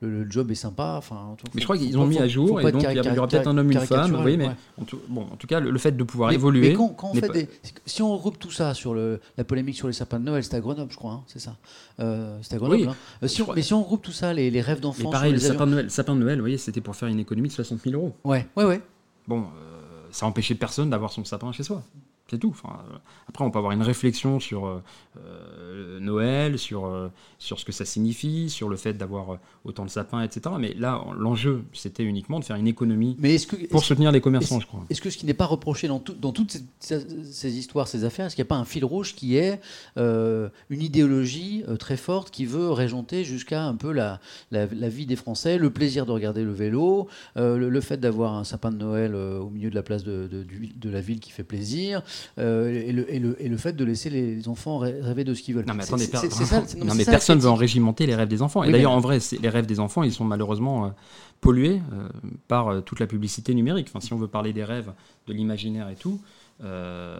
le, 0.00 0.22
le 0.24 0.30
job 0.30 0.50
est 0.50 0.54
sympa. 0.54 0.94
Enfin, 0.98 1.34
faut- 1.38 1.46
Mais 1.54 1.60
je 1.60 1.66
crois 1.66 1.76
qu'ils 1.76 1.96
ont 1.98 2.06
mis 2.06 2.18
à 2.18 2.28
jour, 2.28 2.60
et 2.60 2.70
donc 2.72 2.82
il 2.82 2.92
y 2.96 3.18
aura 3.18 3.26
peut-être 3.28 3.46
un 3.48 3.58
homme, 3.58 3.70
une 3.70 3.78
femme. 3.80 4.12
Vous 4.12 4.20
voyez, 4.22 4.36
mais 4.36 4.48
ouais. 4.48 4.54
en 4.80 4.84
tout, 4.84 4.98
bon, 5.08 5.22
en 5.22 5.36
tout 5.36 5.46
cas, 5.46 5.60
le, 5.60 5.70
le 5.70 5.78
fait 5.78 5.92
de 5.96 6.04
pouvoir 6.04 6.30
Mais- 6.30 6.36
évoluer. 6.36 6.68
Mais 6.68 6.74
quand, 6.74 6.88
quand 6.90 7.10
on 7.10 7.14
fait 7.14 7.20
pas- 7.26 7.32
des, 7.32 7.48
si 7.86 8.02
on 8.02 8.12
regroupe 8.14 8.38
tout 8.38 8.50
ça 8.50 8.74
sur 8.74 8.94
le, 8.94 9.20
la 9.36 9.44
polémique 9.44 9.76
sur 9.76 9.86
les 9.88 9.92
sapins 9.92 10.20
de 10.20 10.24
Noël, 10.24 10.44
c'était 10.44 10.56
à 10.56 10.60
Grenoble, 10.60 10.90
je 10.92 10.96
crois, 10.96 11.12
hein, 11.12 11.22
c'est 11.26 11.40
ça. 11.40 11.56
Euh, 12.00 12.38
c'était 12.42 12.56
à 12.56 12.58
Grenoble. 12.58 12.80
Oui. 12.82 12.86
hein. 12.88 12.96
Euh, 13.22 13.26
si 13.28 13.40
on- 13.42 13.44
crois- 13.46 13.54
mais 13.56 13.62
si 13.62 13.72
on 13.74 13.82
regroupe 13.82 14.02
tout 14.02 14.12
ça, 14.12 14.32
les, 14.32 14.50
les 14.50 14.60
rêves 14.60 14.80
d'enfants, 14.80 15.10
pareil, 15.10 15.32
le 15.32 15.38
sapin 15.38 15.66
de 15.66 15.72
Noël, 15.72 15.90
sapin 15.90 16.14
de 16.14 16.20
Noël, 16.20 16.36
vous 16.38 16.42
voyez, 16.42 16.58
c'était 16.58 16.80
pour 16.80 16.94
faire 16.96 17.08
une 17.08 17.18
économie 17.18 17.48
de 17.48 17.54
60 17.54 17.80
000 17.82 17.94
euros. 17.96 18.14
Ouais, 18.24 18.46
ouais, 18.56 18.64
ouais. 18.64 18.80
Bon, 19.26 19.40
euh, 19.40 19.44
ça 20.10 20.26
empêchait 20.26 20.54
personne 20.54 20.90
d'avoir 20.90 21.12
son 21.12 21.24
sapin 21.24 21.50
chez 21.52 21.62
soi. 21.62 21.82
C'est 22.30 22.38
tout. 22.38 22.50
Enfin, 22.50 22.80
euh, 22.92 22.96
après, 23.28 23.44
on 23.44 23.50
peut 23.50 23.58
avoir 23.58 23.72
une 23.72 23.82
réflexion 23.82 24.38
sur 24.38 24.66
euh, 24.66 24.82
euh, 25.24 25.98
Noël, 26.00 26.58
sur, 26.58 26.86
euh, 26.86 27.08
sur 27.38 27.58
ce 27.58 27.64
que 27.64 27.72
ça 27.72 27.84
signifie, 27.84 28.50
sur 28.50 28.68
le 28.68 28.76
fait 28.76 28.92
d'avoir 28.94 29.38
autant 29.64 29.84
de 29.84 29.90
sapins, 29.90 30.22
etc. 30.22 30.54
Mais 30.58 30.74
là, 30.74 31.02
l'enjeu, 31.18 31.62
c'était 31.72 32.02
uniquement 32.02 32.38
de 32.40 32.44
faire 32.44 32.56
une 32.56 32.66
économie 32.68 33.16
Mais 33.18 33.34
est-ce 33.36 33.46
que, 33.46 33.56
pour 33.68 33.80
est-ce, 33.80 33.88
soutenir 33.88 34.12
les 34.12 34.20
commerçants, 34.20 34.60
je 34.60 34.66
crois. 34.66 34.84
est-ce 34.90 35.00
que 35.00 35.10
ce 35.10 35.16
qui 35.18 35.26
n'est 35.26 35.34
pas 35.34 35.46
reproché 35.46 35.88
dans, 35.88 35.98
tout- 36.00 36.14
dans 36.14 36.32
toutes 36.32 36.56
ces, 36.80 37.58
histoires, 37.58 37.88
ces 37.88 38.04
affaires, 38.04 38.26
est-ce 38.26 38.36
qu'il 38.36 38.42
n'y 38.42 38.48
a 38.48 38.52
pas 38.54 38.56
un 38.56 38.64
fil 38.64 38.84
rouge 38.84 39.14
qui 39.14 39.36
est 39.36 39.60
euh, 39.96 40.48
une 40.70 40.82
idéologie 40.82 41.64
très 41.78 41.96
forte 41.96 42.30
qui 42.30 42.44
veut 42.46 42.70
régenter 42.70 43.24
jusqu'à 43.24 43.64
un 43.64 43.74
peu 43.74 43.92
la, 43.92 44.20
la, 44.50 44.66
la 44.66 44.88
vie 44.88 45.06
des 45.06 45.16
Français, 45.16 45.58
le 45.58 45.70
plaisir 45.70 46.06
de 46.06 46.12
regarder 46.12 46.44
le 46.44 46.52
vélo, 46.52 47.08
le, 47.36 47.68
le 47.68 47.80
fait 47.80 47.96
d'avoir 47.98 48.34
un 48.34 48.44
sapin 48.44 48.70
de 48.70 48.76
Noël 48.76 49.14
au 49.14 49.48
milieu 49.50 49.70
de 49.70 49.74
la 49.74 49.82
place 49.82 50.04
de, 50.04 50.26
de- 50.26 50.42
du- 50.42 50.68
de 50.74 50.90
la 50.90 51.00
ville 51.00 51.20
qui 51.20 51.30
fait 51.30 51.44
plaisir, 51.44 52.02
euh, 52.38 52.70
et, 52.70 52.92
le, 52.92 53.12
et, 53.12 53.18
le, 53.18 53.36
et 53.42 53.48
le 53.48 53.56
fait 53.56 53.74
de 53.74 53.84
laisser 53.84 54.10
les 54.10 54.48
enfants 54.48 54.78
rê- 54.80 55.00
rêver 55.00 55.24
de 55.24 55.34
ce 55.34 55.42
qu'ils 55.42 55.54
veulent. 55.54 55.66
Non 55.66 55.74
mais 55.74 55.84
attendez, 55.84 56.06
per- 56.08 56.18
ça- 56.30 56.60
non, 56.84 56.94
mais 56.94 57.04
ça 57.04 57.10
personne 57.12 57.36
veut 57.38 57.42
critique. 57.42 57.52
enrégimenter 57.54 58.06
les 58.06 58.14
rêves 58.14 58.28
des 58.28 58.42
enfants. 58.42 58.62
Et 58.62 58.66
Oui, 58.66 58.72
d'ailleurs, 58.72 58.90
mais- 58.92 58.96
en 58.96 59.00
vrai, 59.00 59.18
les 59.40 59.48
rêves 59.48 59.66
des 59.66 59.80
enfants, 59.80 60.02
ils 60.02 60.12
sont 60.12 60.24
malheureusement 60.24 60.86
euh, 60.86 60.88
pollués 61.40 61.80
euh, 61.92 62.08
par 62.48 62.82
toute 62.84 63.00
la 63.00 63.06
publicité 63.06 63.54
numérique. 63.54 63.86
Enfin, 63.90 64.00
si 64.00 64.12
on 64.12 64.16
veut 64.18 64.28
parler 64.28 64.52
des 64.52 64.64
rêves, 64.64 64.92
de 65.26 65.32
l'imaginaire 65.32 65.88
et 65.88 65.96
tout, 65.96 66.20
euh, 66.64 67.16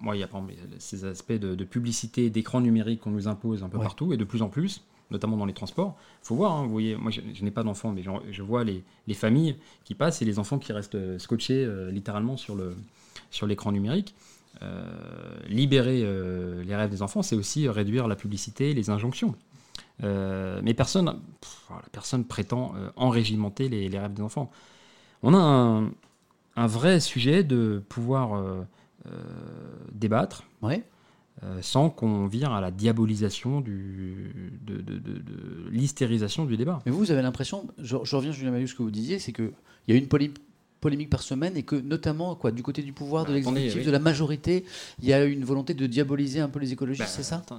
moi, 0.00 0.16
il 0.16 0.20
y 0.20 0.22
a 0.22 0.26
exemple, 0.26 0.52
ces 0.78 1.04
aspects 1.04 1.32
de, 1.32 1.54
de 1.54 1.64
publicité, 1.64 2.30
d'écran 2.30 2.60
numérique 2.60 3.00
qu'on 3.00 3.10
nous 3.10 3.28
impose 3.28 3.62
un 3.62 3.68
peu 3.68 3.78
Ouais. 3.78 3.84
partout 3.84 4.12
et 4.12 4.16
de 4.16 4.24
plus 4.24 4.42
en 4.42 4.48
plus, 4.48 4.82
notamment 5.10 5.36
dans 5.36 5.46
les 5.46 5.52
transports. 5.52 5.96
Il 6.22 6.26
faut 6.28 6.34
voir, 6.36 6.52
hein, 6.56 6.62
vous 6.64 6.70
voyez, 6.70 6.96
moi, 6.96 7.10
je, 7.10 7.20
je 7.34 7.44
n'ai 7.44 7.50
pas 7.50 7.62
d'enfants, 7.62 7.92
mais 7.92 8.02
je, 8.02 8.10
je 8.30 8.42
vois 8.42 8.64
les, 8.64 8.82
les 9.06 9.14
familles 9.14 9.56
qui 9.84 9.94
passent 9.94 10.22
et 10.22 10.24
les 10.24 10.38
enfants 10.38 10.58
qui 10.58 10.72
restent 10.72 11.18
scotchés 11.18 11.64
euh, 11.64 11.90
littéralement 11.90 12.36
sur 12.36 12.54
le 12.54 12.74
sur 13.30 13.46
l'écran 13.46 13.72
numérique. 13.72 14.14
Euh, 14.62 14.82
libérer 15.48 16.02
euh, 16.04 16.64
les 16.64 16.74
rêves 16.74 16.90
des 16.90 17.02
enfants, 17.02 17.22
c'est 17.22 17.36
aussi 17.36 17.68
réduire 17.68 18.08
la 18.08 18.16
publicité, 18.16 18.74
les 18.74 18.90
injonctions. 18.90 19.34
Euh, 20.02 20.60
mais 20.64 20.74
personne, 20.74 21.20
pff, 21.40 21.68
personne 21.92 22.24
prétend 22.24 22.72
enrégimenter 22.96 23.68
les, 23.68 23.88
les 23.88 23.98
rêves 23.98 24.14
des 24.14 24.22
enfants. 24.22 24.50
On 25.22 25.34
a 25.34 25.38
un, 25.38 25.90
un 26.56 26.66
vrai 26.66 26.98
sujet 27.00 27.44
de 27.44 27.82
pouvoir 27.88 28.40
débattre 29.92 30.44
Ouais. 30.62 30.82
euh, 31.44 31.58
sans 31.62 31.88
qu'on 31.90 32.26
vire 32.26 32.52
à 32.52 32.60
la 32.60 32.70
diabolisation, 32.70 33.60
du, 33.60 34.58
de, 34.62 34.76
de, 34.80 34.98
de- 34.98 35.18
de 35.18 35.68
l'hystérisation 35.70 36.44
du 36.44 36.56
débat. 36.56 36.80
Mais 36.84 36.92
vous, 36.92 36.98
vous 36.98 37.10
avez 37.10 37.22
l'impression, 37.22 37.66
je, 37.78 37.96
je 38.02 38.16
reviens 38.16 38.32
Julien 38.32 38.66
ce 38.66 38.74
que 38.74 38.82
vous 38.82 38.90
disiez, 38.90 39.18
c'est 39.18 39.32
qu'il 39.32 39.52
y 39.86 39.92
a 39.92 39.96
une 39.96 40.06
polé- 40.08 40.32
polémique 40.80 41.10
par 41.10 41.22
semaine 41.22 41.56
et 41.56 41.62
que 41.62 41.76
notamment 41.76 42.34
quoi, 42.36 42.50
du 42.52 42.62
côté 42.62 42.82
du 42.82 42.92
pouvoir, 42.92 43.24
de 43.24 43.30
Bah, 43.30 43.34
l'exécutif, 43.34 43.74
oui. 43.76 43.84
de 43.84 43.90
la 43.90 43.98
majorité, 43.98 44.64
il 45.02 45.08
y 45.08 45.12
a 45.12 45.24
une 45.24 45.44
volonté 45.44 45.74
de 45.74 45.86
diaboliser 45.86 46.40
un 46.40 46.48
peu 46.48 46.58
les 46.60 46.72
écologistes, 46.72 47.04
Bah, 47.08 47.12
c'est 47.12 47.22
ça? 47.22 47.36
attends, 47.36 47.58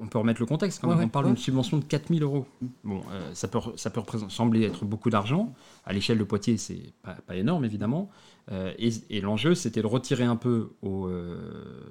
on- 0.00 0.06
peut 0.06 0.18
remettre 0.18 0.40
le 0.40 0.46
contexte 0.46 0.80
quand 0.80 0.88
Ouais, 0.88 0.94
même. 0.94 1.00
ouais, 1.00 1.06
on 1.06 1.08
parle 1.10 1.26
ouais. 1.26 1.32
d'une 1.32 1.40
subvention 1.40 1.78
de 1.78 1.84
4000 1.84 2.22
euros. 2.22 2.46
Mm. 2.62 2.66
Bon, 2.84 3.00
euh, 3.12 3.30
ça 3.34 3.48
peut, 3.48 3.58
ça 3.76 3.90
peut 3.90 4.00
sembler 4.28 4.62
être 4.64 4.84
beaucoup 4.84 5.10
d'argent. 5.10 5.52
À 5.84 5.92
l'échelle 5.92 6.18
de 6.18 6.24
Poitiers, 6.24 6.56
c'est 6.56 6.92
pas, 7.02 7.14
pas 7.26 7.36
énorme 7.36 7.64
évidemment. 7.64 8.10
Euh, 8.52 8.72
et 8.78 8.90
et 9.10 9.20
l'enjeu, 9.20 9.54
c'était 9.54 9.80
de 9.82 9.86
retirer 9.86 10.24
un 10.24 10.36
peu 10.36 10.70
aux, 10.82 11.06
euh, 11.06 11.36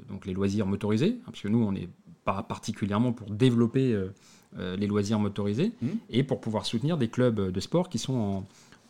donc 0.09 0.25
les 0.25 0.33
loisirs 0.33 0.65
motorisés, 0.67 1.17
hein, 1.19 1.23
parce 1.27 1.41
que 1.41 1.47
nous, 1.47 1.63
on 1.63 1.71
n'est 1.71 1.89
pas 2.25 2.41
particulièrement 2.43 3.11
pour 3.11 3.29
développer 3.31 3.97
les 4.77 4.85
loisirs 4.87 5.17
motorisés 5.19 5.71
Mm. 5.81 5.87
et 6.11 6.23
pour 6.23 6.39
pouvoir 6.39 6.65
soutenir 6.65 6.97
des 6.97 7.07
clubs 7.09 7.51
de 7.51 7.59
sport 7.59 7.89
qui 7.89 7.97
sont 7.97 8.13
en, 8.13 8.45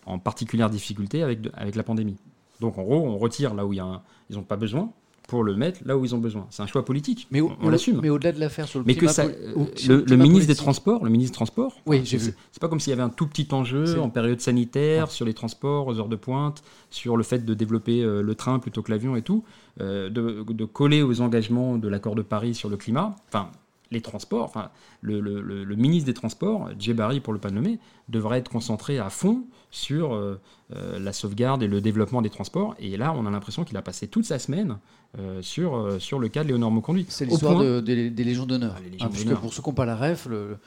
en 0.05 0.19
particulière 0.19 0.69
difficulté 0.69 1.23
avec, 1.23 1.41
de- 1.41 1.51
avec 1.55 1.75
la 1.75 1.83
pandémie. 1.83 2.17
Donc 2.61 2.77
en 2.77 2.83
gros, 2.83 3.05
on 3.05 3.17
retire 3.17 3.53
là 3.53 3.65
où 3.65 3.73
il 3.73 3.77
y 3.77 3.79
a 3.79 3.85
un- 3.85 4.01
ils 4.29 4.35
n'ont 4.35 4.43
pas 4.43 4.57
besoin 4.57 4.91
pour 5.29 5.43
le 5.43 5.55
mettre 5.55 5.79
là 5.85 5.97
où 5.97 6.03
ils 6.03 6.13
ont 6.13 6.17
besoin. 6.19 6.45
C'est 6.49 6.61
un 6.63 6.67
choix 6.67 6.83
politique. 6.83 7.27
Mais, 7.31 7.39
au- 7.39 7.51
on, 7.61 7.67
on 7.67 7.69
l'assume. 7.69 7.99
Mais 8.01 8.09
au-delà 8.09 8.33
de 8.33 8.39
l'affaire 8.41 8.67
sur 8.67 8.79
le 8.79 8.85
Mais 8.85 8.93
que 8.93 8.99
climat 8.99 9.13
ça, 9.13 9.23
poli- 9.23 9.35
euh, 9.41 9.65
sur 9.75 9.91
le, 9.93 9.97
le 9.99 10.03
climat 10.03 10.23
ministre 10.23 10.47
des 10.47 10.55
Transports, 10.55 11.03
le 11.05 11.09
ministre 11.09 11.31
des 11.31 11.35
Transports, 11.35 11.73
Oui, 11.85 12.01
j'ai 12.03 12.19
c'est- 12.19 12.31
vu. 12.31 12.37
C'est 12.51 12.59
pas 12.61 12.67
comme 12.67 12.81
s'il 12.81 12.91
y 12.91 12.93
avait 12.93 13.03
un 13.03 13.09
tout 13.09 13.27
petit 13.27 13.47
enjeu 13.53 13.99
en 14.01 14.09
période 14.09 14.41
sanitaire 14.41 15.05
Ouais. 15.05 15.09
sur 15.09 15.25
les 15.25 15.33
transports 15.33 15.87
aux 15.87 15.97
heures 15.97 16.09
de 16.09 16.17
pointe, 16.17 16.61
sur 16.89 17.15
le 17.17 17.23
fait 17.23 17.45
de 17.45 17.53
développer 17.53 18.01
euh, 18.03 18.21
le 18.21 18.35
train 18.35 18.59
plutôt 18.59 18.81
que 18.81 18.91
l'avion 18.91 19.15
et 19.15 19.21
tout, 19.21 19.43
euh, 19.79 20.09
de, 20.09 20.43
de 20.47 20.65
coller 20.65 21.01
aux 21.01 21.21
engagements 21.21 21.77
de 21.77 21.87
l'accord 21.87 22.15
de 22.15 22.21
Paris 22.21 22.53
sur 22.53 22.69
le 22.69 22.75
climat. 22.75 23.15
Enfin, 23.29 23.49
les 23.93 24.01
transports, 24.01 24.43
enfin, 24.43 24.69
le, 25.01 25.19
le- 25.21 25.41
le- 25.41 25.63
le 25.63 25.75
ministre 25.75 26.05
des 26.07 26.13
Transports, 26.13 26.69
Djebari 26.77 27.19
pour 27.21 27.31
le 27.33 27.39
pas 27.39 27.49
nommer, 27.51 27.79
devrait 28.09 28.39
être 28.39 28.49
concentré 28.49 28.99
à 28.99 29.09
fond 29.09 29.43
sur 29.71 30.13
euh, 30.13 30.39
euh, 30.75 30.99
la 30.99 31.13
sauvegarde 31.13 31.63
et 31.63 31.67
le 31.67 31.79
développement 31.81 32.21
des 32.21 32.29
transports. 32.29 32.75
Et 32.79 32.97
là, 32.97 33.13
on 33.15 33.25
a 33.25 33.31
l'impression 33.31 33.63
qu'il 33.63 33.77
a 33.77 33.81
passé 33.81 34.07
toute 34.07 34.25
sa 34.25 34.37
semaine 34.39 34.77
euh, 35.19 35.41
sur, 35.41 35.97
sur 35.99 36.19
le 36.19 36.27
cas 36.27 36.43
de 36.43 36.49
Léonore 36.49 36.71
Moconduit. 36.71 37.05
C'est 37.09 37.25
l'histoire 37.25 37.53
point- 37.53 37.63
de- 37.63 37.79
des, 37.79 38.09
des 38.09 38.23
Légions 38.23 38.45
d'honneur. 38.45 38.75
Ah, 38.99 39.07
puisque 39.09 39.25
d'honneur. 39.25 39.39
pour 39.41 39.53
ceux 39.53 39.61
qui 39.61 39.69
n'ont 39.69 39.75
pas 39.75 39.85
la 39.85 39.95
ref, 39.95 40.25
le, 40.27 40.57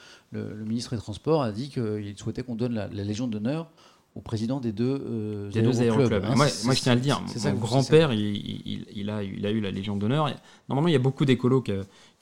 ministre 0.65 0.95
des 0.95 1.01
Transports 1.01 1.43
a 1.43 1.51
dit 1.51 1.69
qu'il 1.69 2.13
souhaitait 2.17 2.43
qu'on 2.43 2.55
donne 2.55 2.73
la, 2.73 2.87
la 2.87 3.03
Légion 3.03 3.27
d'honneur 3.27 3.69
au 4.17 4.21
président 4.21 4.59
des 4.59 4.71
deux, 4.71 4.99
euh, 5.07 5.51
des 5.51 5.61
deux 5.61 5.79
aéroclubs. 5.81 6.23
hein. 6.25 6.35
moi, 6.65 6.73
je 6.73 6.81
tiens 6.81 6.93
à 6.93 6.95
le 6.95 7.01
dire, 7.01 7.21
mon 7.53 7.59
grand-père, 7.59 8.13
il, 8.13 8.19
il- 8.19 8.85
il 8.95 9.09
a, 9.11 9.23
eu- 9.23 9.35
il 9.37 9.45
a 9.45 9.51
eu 9.51 9.59
la 9.61 9.69
Légion 9.69 9.95
d'honneur. 9.95 10.27
Et 10.27 10.33
Normalement, 10.69 10.87
il 10.87 10.93
y 10.93 10.95
a 10.95 10.99
beaucoup 10.99 11.23
d'écolos 11.23 11.61
qui 11.61 11.71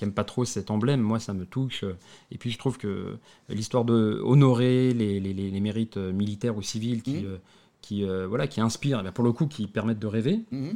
n'aiment 0.01 0.11
pas 0.13 0.25
trop 0.25 0.43
cet 0.43 0.71
emblème. 0.71 0.99
Moi, 1.01 1.19
ça 1.19 1.33
me 1.33 1.45
touche. 1.45 1.85
Et 2.31 2.37
puis, 2.37 2.51
je 2.51 2.57
trouve 2.57 2.77
que 2.77 3.15
l'histoire 3.47 3.85
de 3.85 4.19
honorer 4.23 4.93
les, 4.93 5.19
les- 5.21 5.33
les- 5.33 5.49
les 5.51 5.59
mérites 5.61 5.95
militaires 5.97 6.57
ou 6.57 6.61
civils 6.61 7.01
qui, 7.01 7.17
Mhm. 7.17 7.25
euh, 7.25 7.37
qui, 7.81 8.03
euh, 8.03 8.27
voilà, 8.27 8.47
qui 8.47 8.59
inspirent, 8.61 8.99
eh 8.99 9.03
bien, 9.03 9.11
pour 9.13 9.23
le 9.23 9.31
coup, 9.31 9.47
qui 9.47 9.67
permettent 9.67 9.99
de 9.99 10.07
rêver, 10.07 10.41
Mhm. 10.51 10.73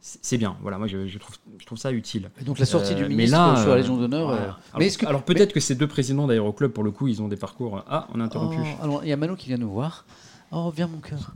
C'est 0.00 0.38
bien. 0.38 0.56
Voilà, 0.62 0.78
moi, 0.78 0.86
je, 0.86 1.06
je 1.06 1.18
trouve, 1.18 1.36
je 1.58 1.66
trouve 1.66 1.78
ça 1.78 1.92
utile. 1.92 2.30
Et 2.40 2.44
donc 2.44 2.58
la 2.58 2.66
sortie 2.66 2.92
Euh, 2.92 2.96
du 2.96 3.02
mais 3.02 3.08
ministre 3.10 3.36
là, 3.38 3.56
sur 3.56 3.68
la 3.68 3.74
euh, 3.74 3.76
Légion 3.78 3.96
d'honneur. 3.96 4.26
voilà. 4.28 4.40
euh, 4.42 4.44
Alors, 4.46 4.58
mais 4.78 4.86
est-ce 4.86 4.98
que 4.98 5.06
alors 5.06 5.22
peut-être 5.22 5.52
que 5.52 5.60
ces 5.60 5.74
deux 5.74 5.86
présidents 5.86 6.26
d'aéroclub, 6.26 6.72
pour 6.72 6.84
le 6.84 6.90
coup, 6.90 7.06
ils 7.08 7.20
ont 7.22 7.28
des 7.28 7.36
parcours. 7.36 7.78
euh, 7.78 7.82
Ah, 7.88 8.08
on 8.14 8.20
a 8.20 8.24
interrompu. 8.24 8.60
Oh, 8.62 8.82
alors, 8.84 9.04
il 9.04 9.08
y 9.08 9.12
a 9.12 9.16
Manon 9.16 9.36
qui 9.36 9.48
vient 9.48 9.58
nous 9.58 9.70
voir. 9.70 10.04
Oh, 10.52 10.70
viens 10.74 10.86
mon 10.86 10.98
cœur. 11.00 11.34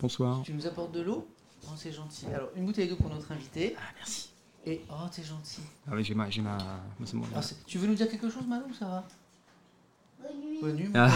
Bonsoir. 0.00 0.42
Tu 0.44 0.52
nous 0.52 0.66
apportes 0.66 0.92
de 0.92 1.00
l'eau? 1.00 1.26
Oh, 1.66 1.70
c'est 1.76 1.92
gentil. 1.92 2.26
Alors, 2.34 2.48
une 2.56 2.66
bouteille 2.66 2.88
d'eau 2.88 2.96
pour 2.96 3.08
notre 3.10 3.32
invité. 3.32 3.74
Ah, 3.78 3.82
merci. 3.96 4.30
Et 4.66 4.82
oh, 4.90 4.94
t'es 5.14 5.22
gentil. 5.22 5.60
Ah 5.88 5.92
oui, 5.94 6.04
j'ai 6.04 6.14
ma, 6.14 6.26
Ah, 7.34 7.40
tu 7.66 7.78
veux 7.78 7.86
nous 7.86 7.94
dire 7.94 8.08
quelque 8.08 8.28
chose, 8.30 8.46
Manon, 8.46 8.66
ou 8.70 8.74
ça 8.74 8.86
va? 8.86 9.04
Bonne 10.62 10.76
nuit. 10.76 10.88
Ah. 10.94 11.10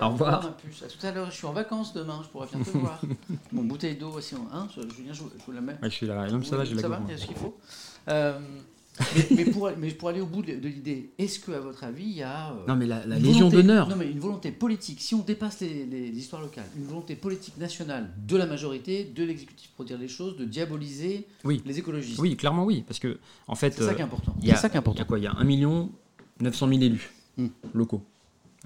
Au 0.00 0.08
revoir. 0.10 0.44
À 0.44 0.86
tout 0.88 1.06
à 1.06 1.12
l'heure, 1.12 1.30
je 1.30 1.36
suis 1.36 1.46
en 1.46 1.52
vacances 1.52 1.92
demain, 1.94 2.20
je 2.24 2.28
pourrais 2.28 2.46
venir 2.48 2.64
te 2.66 2.70
voir. 2.78 3.00
Mon 3.52 3.62
bouteille 3.64 3.96
d'eau 3.96 4.10
aussi, 4.10 4.34
hein, 4.52 4.66
Julien, 4.96 5.12
je, 5.12 5.18
je 5.22 5.44
vous 5.46 5.52
la 5.52 5.60
mets. 5.60 5.72
Ouais, 5.74 5.78
je 5.90 5.94
suis 5.94 6.06
là. 6.06 6.28
Non, 6.30 6.38
mais 6.38 6.44
ça 6.44 6.56
va, 6.56 6.64
j'ai 6.64 6.74
la 6.74 6.82
Ça 6.82 6.88
va, 6.88 7.00
il 7.06 7.10
y 7.12 7.14
a 7.14 7.18
ce 7.18 7.26
qu'il 7.26 7.36
faut. 7.36 7.56
Euh, 8.08 8.38
mais, 9.16 9.26
mais 9.36 9.44
pour, 9.46 9.70
mais 9.78 9.90
pour 9.92 10.08
aller 10.08 10.20
au 10.20 10.26
bout 10.26 10.42
de, 10.42 10.54
de 10.56 10.68
l'idée, 10.68 11.10
est-ce 11.18 11.38
que, 11.40 11.52
à 11.52 11.60
votre 11.60 11.82
avis, 11.84 12.04
il 12.04 12.12
y 12.16 12.22
a. 12.22 12.50
euh, 12.50 12.66
Non, 12.68 12.76
mais 12.76 12.86
la, 12.86 13.04
Légion 13.06 13.48
d'honneur. 13.48 13.88
Non, 13.88 13.96
mais 13.96 14.10
une 14.10 14.18
volonté 14.20 14.50
politique, 14.52 15.00
si 15.00 15.14
on 15.14 15.20
dépasse 15.20 15.60
les, 15.60 15.84
les- 15.84 16.10
les 16.10 16.18
histoires 16.18 16.42
locales, 16.42 16.66
une 16.76 16.84
volonté 16.86 17.14
politique 17.16 17.56
nationale 17.58 18.10
de 18.26 18.36
la 18.36 18.46
majorité, 18.46 19.04
de 19.04 19.24
l'exécutif 19.24 19.70
pour 19.76 19.84
dire 19.84 19.98
les 19.98 20.08
choses, 20.08 20.36
de 20.36 20.44
diaboliser 20.44 21.26
Oui. 21.44 21.62
les 21.66 21.78
écologistes. 21.78 22.18
Oui, 22.20 22.36
clairement, 22.36 22.64
oui. 22.64 22.82
Parce 22.86 22.98
que, 22.98 23.18
en 23.48 23.54
fait, 23.54 23.72
C'est 23.74 23.82
ça 23.84 23.90
euh, 23.90 23.94
qui 23.94 24.00
est 24.00 24.04
important. 24.04 24.34
il 24.42 24.48
y 24.48 24.50
a- 24.50 24.56
C'est 24.56 24.62
ça 24.62 24.68
qui 24.68 24.72
est 24.72 24.74
il 24.74 24.78
y 24.78 24.78
important. 24.78 25.02
a 25.02 25.06
quoi? 25.06 25.18
Il 25.18 25.24
y 25.24 25.28
a 25.28 25.32
1 25.32 25.44
million 25.44 25.90
900 26.40 26.68
000 26.68 26.80
élus 26.82 27.10
Hmm. 27.36 27.48
locaux. 27.72 28.00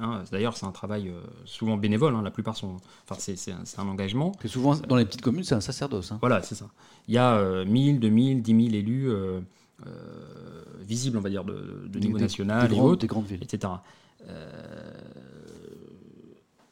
Hein, 0.01 0.23
D'ailleurs, 0.31 0.57
c'est 0.57 0.65
un 0.67 0.71
travail 0.71 1.09
euh, 1.09 1.21
souvent 1.45 1.77
bénévole. 1.77 2.15
hein, 2.15 2.23
la 2.23 2.31
plupart 2.31 2.57
sont. 2.57 2.77
Enfin, 3.09 3.19
c'est 3.19 3.53
un, 3.79 3.89
engagement. 3.89 4.31
Que 4.33 4.47
souvent, 4.49 4.77
dans 4.77 4.97
les 4.97 5.05
petites 5.05 5.23
communes, 5.23 5.43
c'est 5.45 5.57
un 5.57 5.61
sacerdoce. 5.61 6.13
hein. 6.13 6.19
Voilà, 6.21 6.41
c'est 6.43 6.55
ça. 6.55 6.67
Il 7.09 7.15
y 7.15 7.19
a 7.19 7.35
euh, 7.35 7.65
1000, 7.65 7.99
2000, 7.99 8.43
10 8.43 8.65
000 8.71 8.75
élus 8.77 9.11
euh, 9.11 9.41
euh, 9.87 9.91
visibles, 10.81 11.17
on 11.19 11.21
va 11.21 11.31
dire, 11.31 11.43
de, 11.45 11.87
de 11.89 11.99
niveau 11.99 12.17
Des- 12.17 12.23
national 12.25 12.69
des 12.69 12.75
et 12.75 12.79
grandes- 12.79 12.91
autres, 12.93 13.01
des 13.01 13.07
grandes 13.09 13.27
villes. 13.27 13.43
etc. 13.43 13.73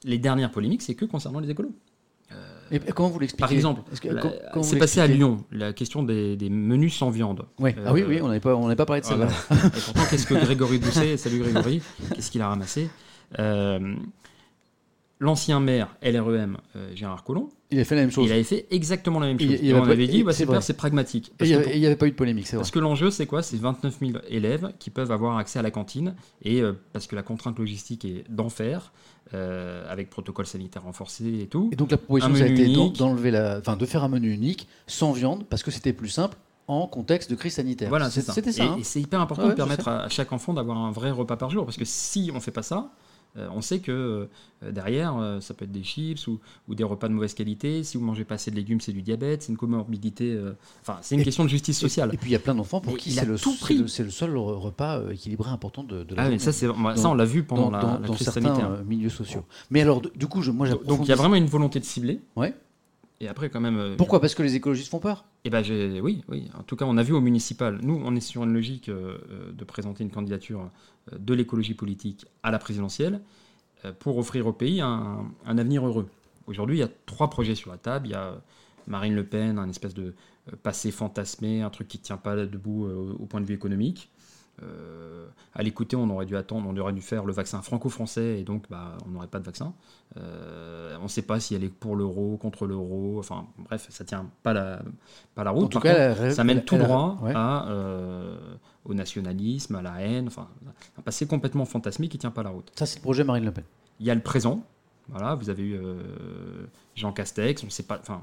Les 0.05 0.19
dernières 0.19 0.53
polémiques, 0.53 0.83
c'est 0.83 0.95
que 0.95 1.05
concernant 1.05 1.41
les 1.41 1.51
écolos. 1.51 1.73
Et 2.73 2.81
comment 2.81 3.09
vous 3.09 3.21
l'expliquez? 3.21 3.41
Par 3.41 3.53
exemple, 3.53 3.83
c'est 4.63 4.79
passé 4.79 5.01
à 5.01 5.07
Lyon, 5.07 5.45
la 5.53 5.73
question 5.73 6.03
des, 6.03 6.37
des 6.37 6.51
menus 6.51 6.97
sans 6.97 7.11
viande. 7.11 7.45
Euh, 7.61 7.71
ah 7.87 7.93
oui, 7.93 8.05
oui, 8.07 8.21
on 8.21 8.27
n'avait 8.27 8.41
pas, 8.41 8.57
on 8.57 8.75
pas 8.75 8.87
parlé 8.87 9.03
de 9.03 9.07
ça. 9.07 9.15
Voilà. 9.15 9.31
Et 9.31 9.81
pourtant, 9.81 10.01
qu'est-ce 10.11 10.27
que 10.27 10.35
Grégory 10.35 10.81
Doucet, 10.81 11.17
salut 11.17 11.39
Grégory, 11.41 11.81
qu'est-ce 12.15 12.31
qu'il 12.31 12.43
a 12.43 12.49
ramassé? 12.49 12.89
L'ancien 15.19 15.61
maire 15.61 15.97
LREM, 16.03 16.59
euh, 16.77 16.91
Gérard 16.95 17.25
Collomb, 17.25 17.49
Il 17.71 17.81
a 17.81 17.85
fait 17.87 17.95
la 17.95 18.03
même 18.03 18.11
chose. 18.11 18.27
il 18.27 18.33
avait 18.33 18.43
fait 18.45 18.67
exactement 18.71 19.19
la 19.19 19.29
même 19.29 19.41
chose. 19.41 19.49
il 19.63 19.67
Et 19.67 19.71
avait 19.71 19.81
on 19.81 19.85
pas- 19.87 19.93
avait 19.93 20.07
dit, 20.07 20.23
ouais, 20.23 20.35
c'est 20.35 20.47
c'est 20.61 20.75
pragmatique. 20.77 21.33
Et 21.41 21.45
il 21.45 21.49
n'y 21.49 21.55
avait, 21.55 21.87
avait 21.87 21.97
pas 21.97 22.07
eu 22.07 22.11
de 22.11 22.17
polémique, 22.17 22.47
c'est 22.47 22.57
vrai. 22.57 22.61
parce 22.61 22.71
que 22.71 22.79
l'enjeu, 22.81 23.11
c'est 23.11 23.25
quoi? 23.25 23.43
C'est 23.43 23.57
29 23.57 23.97
000 23.99 24.13
élèves 24.29 24.73
qui 24.79 24.91
peuvent 24.91 25.11
avoir 25.11 25.39
accès 25.39 25.59
à 25.59 25.63
la 25.63 25.71
cantine. 25.71 26.15
Et 26.43 26.61
euh, 26.61 26.75
parce 26.93 27.07
que 27.07 27.17
la 27.17 27.23
contrainte 27.23 27.59
logistique 27.59 28.05
est 28.05 28.25
d'enfer, 28.29 28.93
euh, 29.33 29.91
avec 29.91 30.11
protocole 30.11 30.45
sanitaire 30.45 30.83
renforcé 30.83 31.25
et 31.41 31.47
tout. 31.47 31.71
Et 31.73 31.77
donc 31.77 31.91
la 31.93 31.97
proposition, 31.97 32.35
ça 32.35 32.45
a 32.45 32.49
été 32.49 32.69
d'enlever 32.99 33.31
la, 33.31 33.57
enfin, 33.61 33.77
de 33.79 33.87
faire 33.87 34.05
un 34.05 34.09
menu 34.09 34.31
unique 34.31 34.69
sans 34.87 35.13
viande 35.13 35.47
parce 35.49 35.63
que 35.63 35.71
c'était 35.71 35.95
plus 35.95 36.11
simple 36.11 36.37
en 36.69 36.87
contexte 36.87 37.31
de 37.31 37.37
crise 37.37 37.55
sanitaire. 37.55 37.89
Voilà, 37.89 38.11
c'est 38.11 38.21
ça. 38.21 38.35
C'était 38.35 38.53
ça. 38.53 38.65
Et, 38.65 38.67
hein. 38.67 38.77
et 38.81 38.85
c'est 38.85 39.01
hyper 39.01 39.23
important 39.23 39.45
Ouais, 39.45 39.49
de 39.51 39.55
permettre 39.55 39.89
à, 39.89 40.03
à 40.03 40.09
chaque 40.11 40.31
enfant 40.35 40.53
d'avoir 40.53 40.77
un 40.77 40.91
vrai 40.91 41.11
repas 41.11 41.37
par 41.39 41.49
jour. 41.49 41.65
Parce 41.65 41.79
que 41.79 41.87
si 41.87 42.31
on 42.35 42.41
fait 42.41 42.51
pas 42.51 42.63
ça, 42.63 42.91
euh, 43.37 43.49
on 43.53 43.61
sait 43.61 43.81
que 43.81 44.29
euh, 44.63 44.73
derrière, 44.73 45.17
euh, 45.19 45.41
ça 45.41 45.55
peut 45.55 45.65
être 45.65 45.73
des 45.73 45.83
chips 45.83 46.27
ou, 46.27 46.41
ou 46.69 46.75
des 46.75 46.85
repas 46.85 47.09
de 47.09 47.13
mauvaise 47.13 47.35
qualité. 47.35 47.85
Si 47.85 47.97
vous 47.99 48.05
mangez 48.05 48.25
pas 48.25 48.37
assez 48.37 48.51
de 48.51 48.57
légumes, 48.57 48.81
c'est 48.81 48.93
du 48.93 49.03
diabète, 49.03 49.43
c'est 49.43 49.53
une 49.53 49.59
comorbidité. 49.59 50.39
Enfin, 50.83 50.99
c'est 51.03 51.15
une 51.15 51.21
Et- 51.21 51.25
question 51.25 51.45
de 51.45 51.49
justice 51.51 51.79
sociale. 51.79 52.11
Et 52.13 52.17
puis 52.17 52.31
il 52.31 52.33
y 52.33 52.37
a 52.37 52.41
plein 52.41 52.55
d'enfants 52.55 52.81
pour 52.81 52.95
Mais 52.95 52.99
qui 52.99 53.11
c'est 53.13 53.25
le, 53.25 53.33
le- 53.33 54.11
seul 54.11 54.31
re- 54.35 54.55
repas 54.59 55.03
équilibré 55.11 55.51
important 55.51 55.85
de, 55.85 56.05
de 56.05 56.15
la 56.15 56.23
Ah, 56.25 56.29
mais 56.31 56.39
ça, 56.39 56.53
ça, 56.53 56.67
on 56.73 57.15
l'a 57.15 57.25
vu 57.25 57.43
pendant 57.45 57.65
dans, 57.65 57.71
la, 57.71 57.81
dans- 57.83 58.01
la 58.01 58.07
dans 58.09 58.17
certains 58.17 58.41
sanitaire. 58.43 58.85
milieux 58.87 59.09
sociaux. 59.11 59.45
Mais 59.71 59.83
alors, 59.83 60.01
du 60.01 60.27
coup, 60.27 60.43
je, 60.43 60.51
moi, 60.51 60.69
Donc, 60.69 61.01
il 61.03 61.09
y 61.09 61.13
a 61.13 61.17
vraiment 61.17 61.35
une 61.37 61.47
volonté 61.47 61.79
de 61.81 61.85
cibler. 61.85 62.21
Ouais. 62.37 62.55
Et 63.21 63.29
après, 63.29 63.49
quand 63.49 63.61
même. 63.61 63.79
euh, 63.79 63.97
Pourquoi 63.97 64.21
Parce 64.21 64.35
que 64.35 64.43
les 64.43 64.57
écologistes 64.57 64.91
font 64.91 64.99
peur. 64.99 65.25
Eh 65.45 65.51
ben, 65.51 65.63
oui, 66.03 66.23
oui. 66.29 66.51
En 66.59 66.63
tout 66.63 66.77
cas, 66.77 66.85
on 66.87 66.97
a 66.99 67.03
vu 67.03 67.13
au 67.15 67.21
municipal. 67.21 67.79
Nous, 67.83 68.01
on 68.05 68.15
est 68.15 68.21
sur 68.21 68.45
une 68.45 68.53
logique 68.53 68.89
euh, 68.89 69.17
euh, 69.31 69.53
de 69.53 69.65
présenter 69.65 70.05
une 70.05 70.11
candidature 70.11 70.71
de 71.17 71.35
l'écologie 71.35 71.75
politique 71.75 72.27
à 72.43 72.51
la 72.51 72.59
présidentielle 72.59 73.21
pour 74.01 74.19
offrir 74.19 74.47
au 74.49 74.53
pays 74.53 74.81
un, 74.81 75.25
un 75.47 75.59
avenir 75.59 75.87
heureux. 75.87 76.09
Aujourd'hui, 76.49 76.79
il 76.79 76.81
y 76.81 76.83
a 76.83 76.89
trois 77.07 77.31
projets 77.31 77.55
sur 77.55 77.71
la 77.71 77.79
table. 77.79 78.09
Il 78.09 78.11
y 78.11 78.15
a 78.15 78.35
Marine 78.89 79.15
Le 79.15 79.25
Pen, 79.25 79.59
un 79.59 79.69
espèce 79.69 79.95
de 79.95 80.15
passé 80.65 80.91
fantasmé, 80.91 81.63
un 81.63 81.71
truc 81.71 81.87
qui 81.87 81.99
ne 81.99 82.03
tient 82.03 82.17
pas 82.17 82.35
debout 82.35 82.89
au 83.21 83.27
point 83.27 83.41
de 83.41 83.47
vue 83.47 83.55
économique. 83.55 84.11
Euh, 84.63 85.27
à 85.55 85.63
l'écouter, 85.63 85.97
on 85.97 86.09
aurait 86.11 86.25
dû 86.27 86.37
attendre, 86.37 86.67
on 86.69 86.77
aurait 86.79 86.93
dû 86.95 87.03
faire 87.03 87.25
le 87.27 87.33
vaccin 87.33 87.61
franco-français 87.63 88.41
et 88.41 88.43
donc 88.45 88.65
bah, 88.71 88.97
on 89.07 89.11
n'aurait 89.11 89.27
pas 89.27 89.39
de 89.39 89.45
vaccin. 89.45 89.75
Euh, 90.17 90.97
on 91.01 91.05
ne 91.05 91.09
sait 91.09 91.23
pas 91.23 91.41
si 91.41 91.55
elle 91.55 91.65
est 91.65 91.69
pour 91.69 91.95
l'euro, 91.97 92.37
contre 92.39 92.67
l'euro. 92.67 93.19
Enfin, 93.19 93.47
bref, 93.59 93.87
ça 93.91 94.05
tient 94.05 94.31
pas 94.43 94.53
la, 94.55 94.83
pas 95.35 95.45
la 95.45 95.51
route. 95.51 95.65
En 95.65 95.69
tout 95.69 95.75
Par 95.81 95.83
cas, 95.83 96.09
contre, 96.11 96.23
elle- 96.23 96.35
ça 96.35 96.45
mène 96.45 96.59
elle- 96.59 96.65
tout 96.65 96.77
elle- 96.77 96.83
droit 96.85 97.19
ouais. 97.23 97.33
à, 97.35 97.69
euh, 97.69 98.37
au 98.85 98.95
nationalisme, 98.95 99.75
à 99.77 99.83
la 99.83 100.01
haine. 100.01 100.29
Enfin, 100.29 100.49
un 100.99 101.03
passé 101.03 101.27
complètement 101.27 101.65
fantasmé 101.67 102.09
qui 102.09 102.17
tient 102.19 102.31
pas 102.31 102.43
la 102.43 102.51
route. 102.51 102.71
Ça, 102.77 102.87
c'est 102.87 102.99
le 102.99 103.03
projet 103.03 103.25
Marine 103.25 103.45
Le 103.45 103.53
Pen. 103.53 103.65
Il 104.01 104.07
y 104.07 104.11
a 104.11 104.15
le 104.15 104.23
présent. 104.23 104.65
Voilà, 105.09 105.35
vous 105.35 105.51
avez 105.51 105.63
eu 105.63 105.79
Jean 106.97 107.13
Castex. 107.13 107.63
On 107.63 107.71
sait 107.71 107.83
pas. 107.85 107.99
Enfin, 108.01 108.23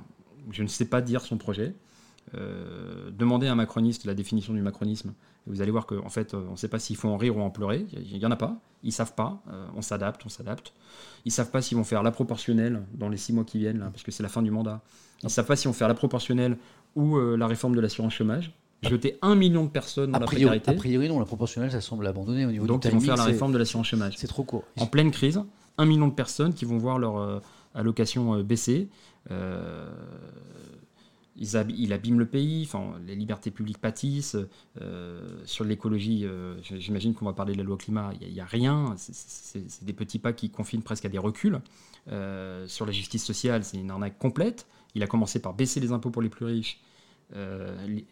je 0.51 0.63
ne 0.63 0.67
sais 0.67 0.86
pas 0.86 1.01
dire 1.01 1.21
son 1.21 1.38
projet. 1.38 1.73
Demandez 3.11 3.47
à 3.47 3.51
un 3.51 3.55
macroniste 3.55 4.05
la 4.05 4.13
définition 4.13 4.53
du 4.53 4.61
macronisme. 4.61 5.13
Vous 5.45 5.61
allez 5.61 5.71
voir 5.71 5.85
qu'en 5.85 6.05
en 6.05 6.09
fait, 6.09 6.33
euh, 6.33 6.45
on 6.47 6.51
ne 6.51 6.55
sait 6.55 6.67
pas 6.67 6.79
s'il 6.79 6.95
faut 6.95 7.09
en 7.09 7.17
rire 7.17 7.37
ou 7.37 7.41
en 7.41 7.49
pleurer. 7.49 7.85
Il 7.93 8.17
n'y 8.17 8.25
en 8.25 8.31
a 8.31 8.35
pas. 8.35 8.55
Ils 8.83 8.91
savent 8.91 9.13
pas. 9.13 9.41
Euh, 9.51 9.65
on 9.75 9.81
s'adapte, 9.81 10.21
on 10.25 10.29
s'adapte. 10.29 10.73
Ils 11.25 11.31
savent 11.31 11.51
pas 11.51 11.61
s'ils 11.61 11.77
vont 11.77 11.83
faire 11.83 12.03
la 12.03 12.11
proportionnelle 12.11 12.83
dans 12.93 13.09
les 13.09 13.17
six 13.17 13.33
mois 13.33 13.43
qui 13.43 13.57
viennent, 13.59 13.79
là, 13.79 13.89
parce 13.91 14.03
que 14.03 14.11
c'est 14.11 14.23
la 14.23 14.29
fin 14.29 14.41
du 14.41 14.51
mandat. 14.51 14.81
Ils 15.21 15.29
savent 15.29 15.45
pas 15.45 15.55
s'ils 15.55 15.67
vont 15.67 15.73
faire 15.73 15.87
la 15.87 15.93
proportionnelle 15.93 16.57
ou 16.95 17.17
euh, 17.17 17.35
la 17.35 17.47
réforme 17.47 17.75
de 17.75 17.81
l'assurance 17.81 18.13
chômage. 18.13 18.53
Jeter 18.83 19.17
un 19.21 19.35
million 19.35 19.63
de 19.63 19.69
personnes 19.69 20.11
dans 20.11 20.17
A 20.17 20.21
la 20.21 20.25
précarité. 20.25 20.71
a 20.71 20.73
priori, 20.73 21.07
non, 21.07 21.17
la 21.17 21.25
proportionnelle, 21.25 21.71
ça 21.71 21.79
semble 21.79 22.05
abandonné 22.05 22.45
au 22.45 22.51
niveau 22.51 22.65
Donc 22.65 22.81
du 22.81 22.89
ils 22.89 22.91
vont 22.91 22.99
timing, 22.99 23.15
faire 23.15 23.25
la 23.25 23.31
réforme 23.31 23.53
de 23.53 23.57
l'assurance 23.57 23.87
chômage. 23.87 24.15
C'est 24.17 24.27
trop 24.27 24.43
court. 24.43 24.65
En 24.77 24.87
pleine 24.87 25.11
crise, 25.11 25.41
un 25.77 25.85
million 25.85 26.09
de 26.09 26.13
personnes 26.13 26.53
qui 26.53 26.65
vont 26.65 26.77
voir 26.77 26.99
leur 26.99 27.17
euh, 27.17 27.39
allocation 27.73 28.41
baisser. 28.41 28.89
Ils 31.36 31.57
ab- 31.57 31.71
il 31.75 31.91
abîme 31.93 32.19
le 32.19 32.27
pays, 32.27 32.63
enfin, 32.65 32.93
les 33.07 33.15
libertés 33.15 33.49
publiques 33.49 33.79
pâtissent. 33.79 34.38
euh, 34.81 35.27
sur 35.45 35.65
l'écologie, 35.65 36.25
euh, 36.25 36.55
j'imagine 36.61 37.13
qu'on 37.15 37.25
va 37.25 37.34
parler 37.34 37.53
de 37.53 37.57
la 37.57 37.63
loi 37.63 37.77
climat, 37.77 38.11
il 38.21 38.31
n'y 38.31 38.39
a, 38.39 38.45
rien. 38.45 38.93
C'est- 38.97 39.84
des 39.84 39.93
petits 39.93 40.19
pas 40.19 40.31
qui 40.34 40.49
confinent 40.51 40.84
presque 40.84 41.05
à 41.05 41.09
des 41.09 41.17
reculs. 41.17 41.59
Euh, 42.11 42.67
sur 42.67 42.86
la 42.86 42.91
justice 42.91 43.23
sociale, 43.23 43.63
c'est 43.63 43.77
une 43.77 43.89
arnaque 43.89 44.17
complète. 44.19 44.67
Il 44.93 45.01
a 45.01 45.07
commencé 45.07 45.39
par 45.39 45.53
baisser 45.53 45.79
les 45.79 45.91
impôts 45.91 46.11
pour 46.11 46.21
les 46.21 46.29
plus 46.29 46.45
riches, 46.45 46.79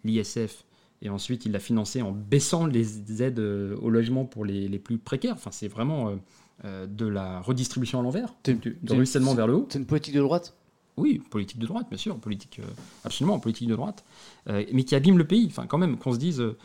l'ISF, 0.03 0.65
et 1.01 1.09
ensuite 1.09 1.45
il 1.45 1.51
l'a 1.51 1.59
financé 1.59 2.01
en 2.01 2.11
baissant 2.11 2.65
les 2.65 3.21
aides 3.21 3.39
au 3.39 3.89
logement 3.89 4.25
pour 4.25 4.45
les, 4.45 4.67
les 4.67 4.79
plus 4.79 4.97
précaires. 4.97 5.33
Enfin, 5.35 5.51
c'est 5.51 5.67
vraiment 5.67 6.17
de 6.63 7.05
la 7.05 7.39
redistribution 7.41 7.99
à 7.99 8.03
l'envers, 8.03 8.33
du, 8.53 8.77
ruissellement 8.97 9.33
vers 9.35 9.47
le 9.47 9.53
haut. 9.55 9.67
C'est 9.69 9.79
une 9.79 9.85
politique 9.85 10.15
de 10.15 10.21
droite? 10.21 10.55
Oui, 11.01 11.21
politique 11.29 11.59
de 11.59 11.65
droite, 11.65 11.87
bien 11.89 11.97
sûr, 11.97 12.15
politique, 12.17 12.59
euh, 12.59 12.67
absolument, 13.03 13.39
politique 13.39 13.67
de 13.67 13.75
droite, 13.75 14.03
euh, 14.49 14.63
mais 14.71 14.83
qui 14.83 14.95
abîme 14.95 15.17
le 15.17 15.25
pays. 15.25 15.47
Enfin, 15.47 15.65
quand 15.67 15.77
même, 15.77 15.97
qu'on 15.97 16.13
se 16.13 16.19
dise, 16.19 16.39
euh, 16.39 16.55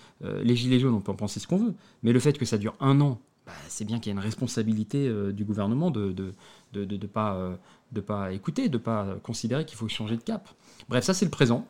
les 0.43 0.55
gilets 0.57 0.79
jaunes, 0.79 0.95
on 0.95 1.01
peut 1.01 1.13
en 1.13 1.17
penser 1.17 1.41
ce 1.41 1.47
qu'on 1.47 1.57
veut, 1.59 1.75
mais 2.03 2.13
le 2.13 2.21
fait 2.21 2.37
que 2.39 2.45
ça 2.45 2.59
dure 2.59 2.75
un 2.81 3.01
an, 3.01 3.19
bah, 3.47 3.53
c'est 3.69 3.85
bien 3.85 3.99
qu'il 3.99 4.11
y 4.11 4.13
a 4.13 4.19
une 4.19 4.25
responsabilité 4.25 5.09
du 5.33 5.45
gouvernement 5.45 5.91
de 5.91 6.07
ne 6.07 6.13
de, 6.13 6.33
de, 6.73 6.85
de- 6.85 6.97
de 6.97 7.07
pas, 7.07 7.57
de 7.93 8.01
pas 8.01 8.33
écouter, 8.33 8.69
de 8.69 8.79
pas 8.79 9.05
euh, 9.05 9.17
considérer 9.23 9.65
qu'il 9.65 9.77
faut 9.79 9.89
changer 9.89 10.17
de 10.17 10.23
cap. 10.23 10.49
Bref, 10.89 11.05
ça 11.05 11.15
c'est 11.15 11.25
le 11.25 11.31
présent, 11.31 11.67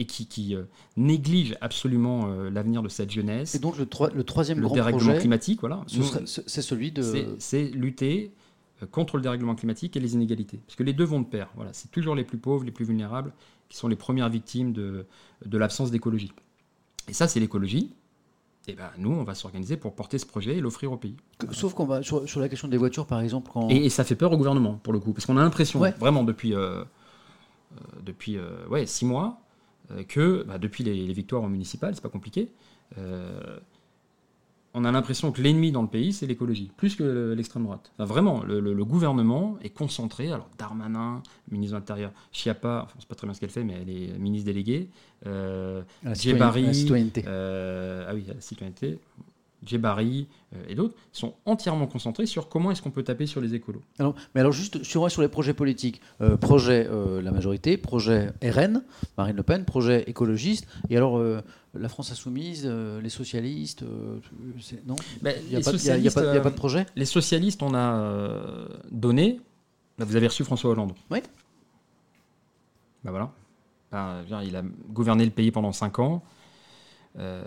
et 0.00 0.06
qui, 0.06 0.26
qui, 0.26 0.54
euh, 0.54 0.62
néglige 0.96 1.56
absolument 1.60 2.28
euh, 2.30 2.50
l'avenir 2.50 2.82
de 2.82 2.88
cette 2.88 3.10
jeunesse, 3.10 3.54
Et 3.56 3.58
donc 3.58 3.76
le, 3.78 3.84
troi- 3.84 4.10
le 4.14 4.22
troisième 4.24 4.58
le 4.60 4.66
grand 4.66 4.76
projet, 4.76 5.18
climatique, 5.18 5.60
voilà. 5.60 5.82
c'est 6.26 6.62
celui 6.62 6.92
de... 6.92 7.02
c'est- 7.38 7.68
lutter 7.70 8.32
contre 8.86 9.16
le 9.16 9.22
dérèglement 9.22 9.54
climatique 9.54 9.96
et 9.96 10.00
les 10.00 10.14
inégalités. 10.14 10.58
Parce 10.66 10.76
que 10.76 10.82
les 10.82 10.92
deux 10.92 11.04
vont 11.04 11.20
de 11.20 11.26
pair. 11.26 11.48
Voilà, 11.56 11.72
c'est 11.72 11.90
toujours 11.90 12.14
les 12.14 12.24
plus 12.24 12.38
pauvres, 12.38 12.64
les 12.64 12.70
plus 12.70 12.84
vulnérables, 12.84 13.32
qui 13.68 13.76
sont 13.76 13.88
les 13.88 13.96
premières 13.96 14.28
victimes 14.28 14.72
de, 14.72 15.06
de 15.44 15.58
l'absence 15.58 15.90
d'écologie. 15.90 16.32
Et 17.08 17.12
ça, 17.12 17.26
c'est 17.26 17.40
l'écologie. 17.40 17.92
et 18.66 18.74
ben, 18.74 18.90
nous, 18.98 19.10
on 19.10 19.24
va 19.24 19.34
s'organiser 19.34 19.76
pour 19.76 19.94
porter 19.94 20.18
ce 20.18 20.26
projet 20.26 20.56
et 20.56 20.60
l'offrir 20.60 20.92
au 20.92 20.96
pays. 20.96 21.16
Sauf 21.52 21.74
qu'on 21.74 21.86
va 21.86 22.02
sur, 22.02 22.28
sur, 22.28 22.40
la 22.40 22.48
question 22.48 22.68
des 22.68 22.76
voitures, 22.76 23.06
par 23.06 23.20
exemple. 23.20 23.50
Quand... 23.52 23.68
Et, 23.68 23.88
ça 23.88 24.04
fait 24.04 24.16
peur 24.16 24.32
au 24.32 24.36
gouvernement, 24.36 24.74
pour 24.74 24.92
le 24.92 25.00
coup, 25.00 25.12
parce 25.12 25.26
qu'on 25.26 25.36
a 25.36 25.42
l'impression, 25.42 25.80
vraiment, 25.98 26.22
depuis, 26.22 26.54
euh, 26.54 26.82
euh, 26.82 26.84
depuis 28.04 28.36
euh, 28.36 28.66
ouais, 28.68 28.86
six 28.86 29.04
mois, 29.04 29.40
que 30.06 30.44
bah, 30.46 30.58
depuis 30.58 30.84
les, 30.84 31.06
les, 31.06 31.12
victoires 31.14 31.42
en 31.42 31.48
municipal, 31.48 31.94
c'est 31.94 32.02
pas 32.02 32.10
compliqué, 32.10 32.50
on 34.74 34.84
a 34.84 34.92
l'impression 34.92 35.32
que 35.32 35.40
l'ennemi 35.40 35.72
dans 35.72 35.82
le 35.82 35.88
pays, 35.88 36.12
c'est 36.12 36.26
l'écologie, 36.26 36.70
plus 36.76 36.94
que 36.94 37.34
l'extrême 37.36 37.64
droite. 37.64 37.92
vraiment, 37.98 38.42
le, 38.44 38.84
gouvernement 38.84 39.58
est 39.62 39.70
concentré. 39.70 40.30
Alors, 40.30 40.48
Darmanin, 40.58 41.22
ministre 41.50 41.74
de 41.74 41.80
l'Intérieur, 41.80 42.12
Chiappa, 42.32 42.82
enfin, 42.84 42.94
c'est 42.98 43.08
pas 43.08 43.14
très 43.14 43.26
bien 43.26 43.34
ce 43.34 43.40
qu'elle 43.40 43.50
fait, 43.50 43.64
mais 43.64 43.74
elle 43.80 43.90
est 43.90 44.18
ministre 44.18 44.46
déléguée. 44.46 44.90
Euh, 45.26 45.82
la, 46.02 46.14
citoyenneté. 46.14 47.24
Euh, 47.26 48.06
ah 48.08 48.14
oui, 48.14 48.24
la 48.28 48.40
citoyenneté. 48.40 48.98
Djebari 49.64 50.28
euh, 50.54 50.64
et 50.68 50.74
d'autres 50.74 50.94
sont 51.12 51.34
entièrement 51.44 51.86
concentrés 51.86 52.26
sur 52.26 52.48
comment 52.48 52.70
est-ce 52.70 52.82
qu'on 52.82 52.90
peut 52.90 53.02
taper 53.02 53.26
sur 53.26 53.40
les 53.40 53.54
écolos. 53.54 53.82
Alors, 53.98 54.14
mais 54.34 54.40
alors 54.40 54.52
juste 54.52 54.82
sur, 54.82 55.10
sur 55.10 55.22
les 55.22 55.28
projets 55.28 55.54
politiques, 55.54 56.00
euh, 56.20 56.36
projet 56.36 56.86
euh, 56.90 57.20
la 57.20 57.32
majorité, 57.32 57.76
projet 57.76 58.30
RN, 58.42 58.82
Marine 59.16 59.36
Le 59.36 59.42
Pen, 59.42 59.64
projet 59.64 60.04
écologiste, 60.06 60.66
et 60.90 60.96
alors 60.96 61.20
la 61.78 61.88
France 61.88 62.10
insoumise, 62.12 62.66
les 62.66 63.08
socialistes, 63.08 63.84
non 64.86 64.96
ben, 65.22 65.34
Il 65.44 65.50
n'y 65.50 65.56
a, 65.56 65.58
a, 65.58 66.40
pas 66.40 66.50
de 66.50 66.54
projet 66.54 66.86
Les 66.96 67.04
socialistes, 67.04 67.62
on 67.62 67.74
a 67.74 68.68
donné, 68.90 69.40
vous 69.98 70.16
avez 70.16 70.26
reçu 70.26 70.44
François 70.44 70.70
Hollande. 70.70 70.92
Oui. 71.10 71.20
Ben 73.04 73.10
voilà. 73.10 73.32
Ben, 73.90 74.42
il 74.44 74.56
a 74.56 74.62
gouverné 74.90 75.24
le 75.24 75.30
pays 75.30 75.50
pendant 75.50 75.72
5 75.72 75.98
ans. 75.98 76.22
Euh, 77.18 77.42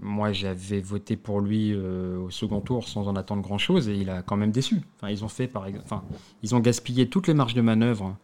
moi, 0.00 0.32
j'avais 0.32 0.80
voté 0.80 1.16
pour 1.16 1.40
lui 1.40 1.72
euh, 1.72 2.18
au 2.18 2.30
second 2.30 2.60
tour 2.60 2.88
sans 2.88 3.06
en 3.06 3.16
attendre 3.16 3.42
grand-chose 3.42 3.88
et 3.88 3.94
il 3.94 4.10
a 4.10 4.22
quand 4.22 4.36
même 4.36 4.50
déçu. 4.50 4.80
Enfin, 4.96 5.10
ils 5.10 5.24
ont 5.24 5.28
fait, 5.28 5.46
par 5.46 5.66
exemple, 5.66 5.84
enfin, 5.84 6.02
ils 6.42 6.54
ont 6.54 6.60
gaspillé 6.60 7.08
toutes 7.08 7.28
les 7.28 7.34
marges 7.34 7.54
de 7.54 7.60
manœuvre 7.60 8.16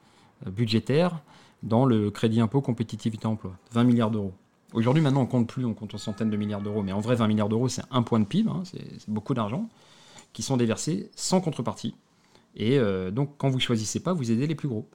euh, 0.46 0.50
budgétaires 0.50 1.20
dans 1.62 1.86
le 1.86 2.10
crédit 2.10 2.40
impôt 2.40 2.60
compétitivité 2.60 3.26
emploi, 3.26 3.52
20 3.72 3.84
milliards 3.84 4.10
d'euros. 4.10 4.32
Aujourd'hui, 4.74 5.02
maintenant, 5.02 5.22
on 5.22 5.26
compte 5.26 5.48
plus, 5.48 5.64
on 5.64 5.72
compte 5.72 5.94
en 5.94 5.98
centaines 5.98 6.30
de 6.30 6.36
milliards 6.36 6.60
d'euros, 6.60 6.82
mais 6.82 6.92
en 6.92 7.00
vrai, 7.00 7.14
20 7.14 7.28
milliards 7.28 7.48
d'euros, 7.48 7.68
c'est 7.68 7.82
un 7.90 8.02
point 8.02 8.20
de 8.20 8.26
PIB, 8.26 8.50
hein, 8.50 8.62
c'est 8.64 9.08
beaucoup 9.08 9.32
d'argent, 9.32 9.68
qui 10.32 10.42
sont 10.42 10.56
déversés 10.56 11.10
sans 11.14 11.40
contrepartie. 11.40 11.94
Et 12.56 12.78
donc, 13.10 13.34
quand 13.38 13.48
vous 13.48 13.58
choisissez 13.58 14.00
pas, 14.00 14.12
vous 14.12 14.30
aidez 14.30 14.46
les 14.46 14.54
plus 14.54 14.68
gros. 14.68 14.88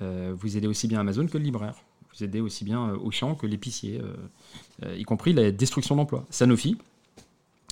vous 0.00 0.56
aidez 0.56 0.66
aussi 0.66 0.88
bien 0.88 0.98
Amazon 0.98 1.26
que 1.26 1.38
le 1.38 1.44
libraire 1.44 1.76
vous 2.18 2.24
aider 2.24 2.40
aussi 2.40 2.64
bien 2.64 2.90
euh, 2.90 3.10
champ 3.10 3.34
que 3.34 3.46
l'épicier, 3.46 4.00
euh, 4.00 4.14
euh, 4.84 4.96
y 4.96 5.02
compris 5.04 5.32
la 5.32 5.50
destruction 5.50 5.96
d'emplois. 5.96 6.26
Sanofi, 6.30 6.76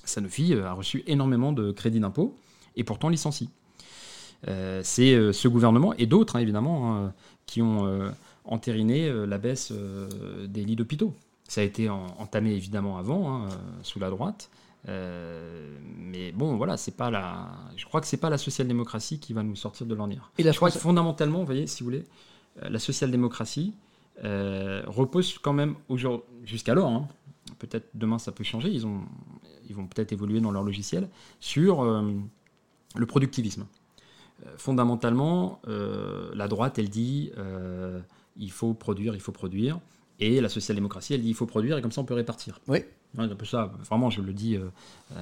Sanofi 0.04 0.54
a 0.54 0.72
reçu 0.72 1.02
énormément 1.06 1.52
de 1.52 1.72
crédits 1.72 2.00
d'impôt 2.00 2.36
et 2.76 2.84
pourtant 2.84 3.08
licencie. 3.08 3.50
c'est 4.44 5.32
ce 5.32 5.48
gouvernement 5.48 5.94
et 5.94 6.06
d'autres, 6.06 6.36
hein, 6.36 6.40
évidemment, 6.40 6.94
hein, 6.94 7.12
qui 7.46 7.62
ont 7.62 8.12
entériné 8.44 9.10
la 9.26 9.38
baisse 9.38 9.72
des 10.46 10.64
lits 10.64 10.76
d'hôpitaux. 10.76 11.14
Ça 11.48 11.60
a 11.60 11.64
été 11.64 11.88
entamé 11.88 12.52
évidemment 12.52 12.98
avant, 12.98 13.44
hein, 13.44 13.48
sous 13.82 13.98
la 13.98 14.10
droite. 14.10 14.50
mais 14.86 16.32
bon, 16.32 16.56
voilà, 16.56 16.76
c'est 16.76 16.96
pas 16.96 17.10
la. 17.10 17.48
Je 17.76 17.84
crois 17.84 18.00
que 18.00 18.06
c'est 18.06 18.16
pas 18.16 18.30
la 18.30 18.38
social-démocratie 18.38 19.20
qui 19.20 19.32
va 19.32 19.42
nous 19.42 19.56
sortir 19.56 19.86
de 19.86 19.94
l'ornière. 19.94 20.32
Et 20.38 20.42
je 20.42 20.50
crois 20.52 20.70
que 20.70 20.78
fondamentalement, 20.78 21.40
vous 21.40 21.46
voyez, 21.46 21.66
si 21.66 21.82
vous 21.82 21.90
voulez, 21.90 22.04
la 22.62 22.78
social-démocratie, 22.78 23.74
euh, 24.24 24.82
repose 24.86 25.38
quand 25.38 25.52
même 25.52 25.74
jusqu'alors, 26.44 26.88
hein, 26.88 27.08
peut-être 27.58 27.90
demain 27.94 28.18
ça 28.18 28.32
peut 28.32 28.44
changer, 28.44 28.70
ils, 28.70 28.86
ont, 28.86 29.02
ils 29.68 29.74
vont 29.74 29.86
peut-être 29.86 30.12
évoluer 30.12 30.40
dans 30.40 30.50
leur 30.50 30.62
logiciel, 30.62 31.08
sur 31.38 31.82
euh, 31.82 32.12
le 32.94 33.06
productivisme. 33.06 33.66
Euh, 34.46 34.54
fondamentalement, 34.56 35.60
la 35.66 36.48
droite, 36.48 36.78
elle 36.78 36.88
dit 36.88 37.30
il 38.38 38.50
faut 38.50 38.74
produire, 38.74 39.14
il 39.14 39.20
faut 39.20 39.32
produire, 39.32 39.80
et 40.20 40.40
la 40.40 40.48
social-démocratie, 40.48 41.14
elle 41.14 41.22
dit 41.22 41.28
il 41.28 41.34
faut 41.34 41.46
produire, 41.46 41.78
et 41.78 41.82
comme 41.82 41.92
ça 41.92 42.00
on 42.00 42.04
peut 42.04 42.14
répartir. 42.14 42.60
Oui. 42.68 42.84
un 43.18 43.28
peu 43.28 43.44
ça, 43.44 43.72
vraiment, 43.84 44.10
je 44.10 44.22
le 44.22 44.32
dis 44.32 44.58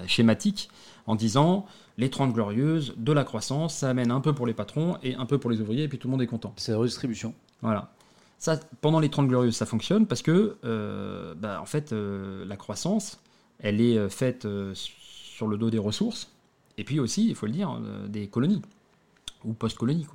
schématique, 0.06 0.68
en 1.06 1.14
disant 1.14 1.66
les 1.98 2.10
30 2.10 2.32
glorieuses, 2.32 2.94
de 2.96 3.12
la 3.12 3.24
croissance, 3.24 3.76
ça 3.76 3.90
amène 3.90 4.10
un 4.10 4.20
peu 4.20 4.32
pour 4.32 4.46
les 4.46 4.54
patrons 4.54 4.98
et 5.02 5.14
un 5.14 5.26
peu 5.26 5.38
pour 5.38 5.50
les 5.50 5.60
ouvriers, 5.60 5.84
et 5.84 5.88
puis 5.88 5.98
tout 5.98 6.08
le 6.08 6.12
monde 6.12 6.22
est 6.22 6.26
content. 6.26 6.52
C'est 6.56 6.72
la 6.72 6.78
redistribution. 6.78 7.34
Voilà. 7.62 7.92
Ça, 8.38 8.60
pendant 8.80 9.00
les 9.00 9.08
30 9.08 9.28
glorieuses, 9.28 9.56
ça 9.56 9.66
fonctionne 9.66 10.06
parce 10.06 10.22
que, 10.22 10.58
euh, 10.64 11.34
bah, 11.34 11.60
en 11.62 11.66
fait, 11.66 11.92
euh, 11.92 12.44
la 12.44 12.56
croissance, 12.56 13.20
elle 13.58 13.80
est 13.80 13.96
euh, 13.96 14.08
faite 14.08 14.46
sur 14.74 15.46
le 15.46 15.56
dos 15.56 15.70
des 15.70 15.78
ressources, 15.78 16.30
et 16.76 16.84
puis 16.84 17.00
aussi, 17.00 17.28
il 17.28 17.34
faut 17.34 17.46
le 17.46 17.52
dire, 17.52 17.80
des 18.08 18.26
colonies, 18.26 18.60
ou 19.44 19.52
post-colonies. 19.52 20.06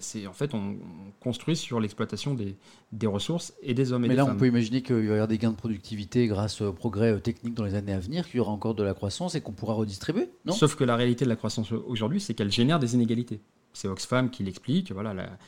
C'est, 0.00 0.26
en 0.26 0.34
fait, 0.34 0.52
on, 0.52 0.76
construit 1.18 1.56
sur 1.56 1.80
l'exploitation 1.80 2.34
des, 2.34 2.56
des, 2.92 3.06
ressources 3.06 3.54
et 3.62 3.72
des 3.72 3.92
hommes 3.92 4.04
et 4.04 4.08
des 4.08 4.16
femmes. 4.16 4.24
Mais 4.24 4.30
là, 4.30 4.36
on 4.36 4.38
peut 4.38 4.46
imaginer 4.46 4.82
qu'il 4.82 4.96
va 4.96 5.02
y 5.02 5.08
avoir 5.08 5.28
des 5.28 5.38
gains 5.38 5.50
de 5.50 5.56
productivité 5.56 6.26
grâce 6.26 6.60
au 6.60 6.74
progrès 6.74 7.18
technique 7.20 7.54
dans 7.54 7.64
les 7.64 7.74
années 7.74 7.94
à 7.94 7.98
venir, 7.98 8.26
qu'il 8.26 8.36
y 8.36 8.40
aura 8.40 8.52
encore 8.52 8.74
de 8.74 8.82
la 8.82 8.92
croissance 8.92 9.34
et 9.34 9.40
qu'on 9.40 9.52
pourra 9.52 9.72
redistribuer, 9.74 10.30
non? 10.44 10.52
Sauf 10.52 10.74
que 10.74 10.84
la 10.84 10.94
réalité 10.94 11.24
de 11.24 11.30
la 11.30 11.36
croissance 11.36 11.72
aujourd'hui, 11.72 12.20
c'est 12.20 12.34
qu'elle 12.34 12.52
génère 12.52 12.78
des 12.78 12.94
inégalités. 12.94 13.40
C'est 13.72 13.88
Oxfam 13.88 14.28
qui 14.28 14.42
l'explique. 14.42 14.92
Voilà, 14.92 15.38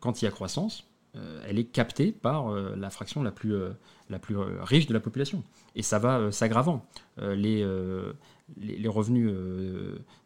quand 0.00 0.22
il 0.22 0.24
y 0.24 0.28
a 0.28 0.30
croissance, 0.30 0.88
euh, 1.16 1.40
elle 1.48 1.58
est 1.58 1.64
captée 1.64 2.10
par 2.10 2.48
euh, 2.48 2.74
la 2.76 2.90
fraction 2.90 3.22
la 3.22 3.30
plus, 3.30 3.54
euh, 3.54 3.70
la 4.10 4.18
plus 4.18 4.36
riche 4.36 4.86
de 4.86 4.92
la 4.92 5.00
population. 5.00 5.44
Et 5.76 5.82
ça 5.82 5.98
va 5.98 6.32
s'aggravant. 6.32 6.84
Les, 7.18 7.64
les, 8.56 8.88
revenus 8.88 9.30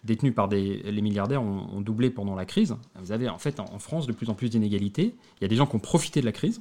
détenus 0.05 0.35
par 0.35 0.49
les 0.49 1.03
milliardaires 1.03 1.43
ont, 1.43 1.81
doublé 1.81 2.11
pendant 2.11 2.35
la 2.35 2.45
crise. 2.45 2.77
Vous 2.97 3.13
avez 3.13 3.29
en 3.29 3.39
fait 3.39 3.61
en, 3.61 3.79
France 3.79 4.07
de 4.07 4.13
plus 4.13 4.29
en 4.31 4.35
plus 4.35 4.51
d'inégalités. 4.51 5.15
Il 5.37 5.43
y 5.43 5.45
a 5.45 5.49
des 5.49 5.57
gens 5.57 5.67
qui 5.67 5.77
ont 5.77 5.81
profité 5.81 6.21
de 6.21 6.27
la 6.27 6.33
crise, 6.33 6.61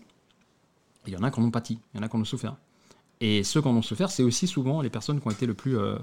et 1.06 1.10
il 1.10 1.14
y 1.14 1.18
en 1.18 1.24
a 1.24 1.32
qui 1.32 1.40
en 1.40 1.44
ont 1.44 1.52
pâti, 1.52 1.80
il 1.94 1.98
y 1.98 2.00
en 2.00 2.04
a 2.04 2.10
qui 2.10 2.16
en 2.16 2.22
ont 2.22 2.26
souffert. 2.26 2.58
Et 3.20 3.44
ceux 3.44 3.62
qui 3.62 3.68
en 3.68 3.76
ont 3.76 3.82
souffert, 3.82 4.12
c'est 4.12 4.22
aussi 4.22 4.46
souvent 4.46 4.82
les 4.82 4.92
personnes 4.92 5.20
qui 5.20 5.28
ont 5.28 5.32
été 5.32 5.48
le 5.48 5.56
plus, 5.56 5.76
euh, 5.76 5.96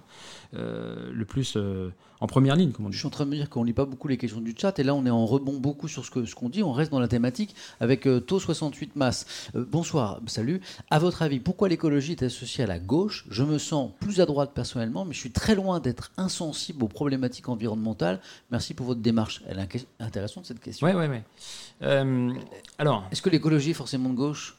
euh, 0.54 1.12
le 1.12 1.24
plus 1.24 1.56
euh, 1.56 1.92
en 2.20 2.26
première 2.26 2.56
ligne. 2.56 2.72
Je 2.90 2.98
suis 2.98 3.06
en 3.06 3.10
train 3.10 3.24
de 3.24 3.30
me 3.30 3.36
dire 3.36 3.48
qu'on 3.48 3.60
ne 3.60 3.66
lit 3.66 3.72
pas 3.72 3.84
beaucoup 3.84 4.08
les 4.08 4.16
questions 4.16 4.40
du 4.40 4.52
chat, 4.58 4.76
et 4.80 4.82
là 4.82 4.96
on 4.96 5.06
est 5.06 5.10
en 5.10 5.24
rebond 5.24 5.58
beaucoup 5.58 5.86
sur 5.86 6.04
ce 6.04 6.10
qu'on 6.10 6.26
ce 6.26 6.34
qu'on 6.34 6.48
dit, 6.48 6.64
on 6.64 6.72
reste 6.72 6.90
dans 6.90 6.98
la 6.98 7.06
thématique 7.06 7.54
avec 7.78 8.08
Taux 8.26 8.40
68 8.40 8.96
Masse. 8.96 9.50
bonsoir, 9.54 10.20
salut. 10.26 10.60
À 10.90 10.98
votre 10.98 11.22
avis, 11.22 11.38
pourquoi 11.38 11.68
l'écologie 11.68 12.12
est 12.12 12.24
associée 12.24 12.64
à 12.64 12.66
la 12.66 12.80
gauche? 12.80 13.26
Je 13.30 13.44
me 13.44 13.58
sens 13.58 13.92
plus 14.00 14.20
à 14.20 14.26
droite 14.26 14.50
personnellement, 14.52 15.04
mais 15.04 15.14
je 15.14 15.20
suis 15.20 15.30
très 15.30 15.54
loin 15.54 15.78
d'être 15.78 16.10
insensible 16.16 16.82
aux 16.82 16.88
problématiques 16.88 17.48
environnementales. 17.48 18.20
Merci 18.50 18.74
pour 18.74 18.86
votre 18.86 19.00
démarche. 19.00 19.42
Elle 19.46 19.60
est 19.60 19.86
intéressante 20.00 20.46
cette 20.46 20.60
question. 20.60 20.86
Oui, 20.86 20.92
oui, 20.96 21.06
oui. 21.08 22.36
alors... 22.78 23.04
Est-ce 23.12 23.22
que 23.22 23.30
l'écologie 23.30 23.70
est 23.70 23.74
forcément 23.74 24.08
de 24.08 24.14
gauche? 24.14 24.56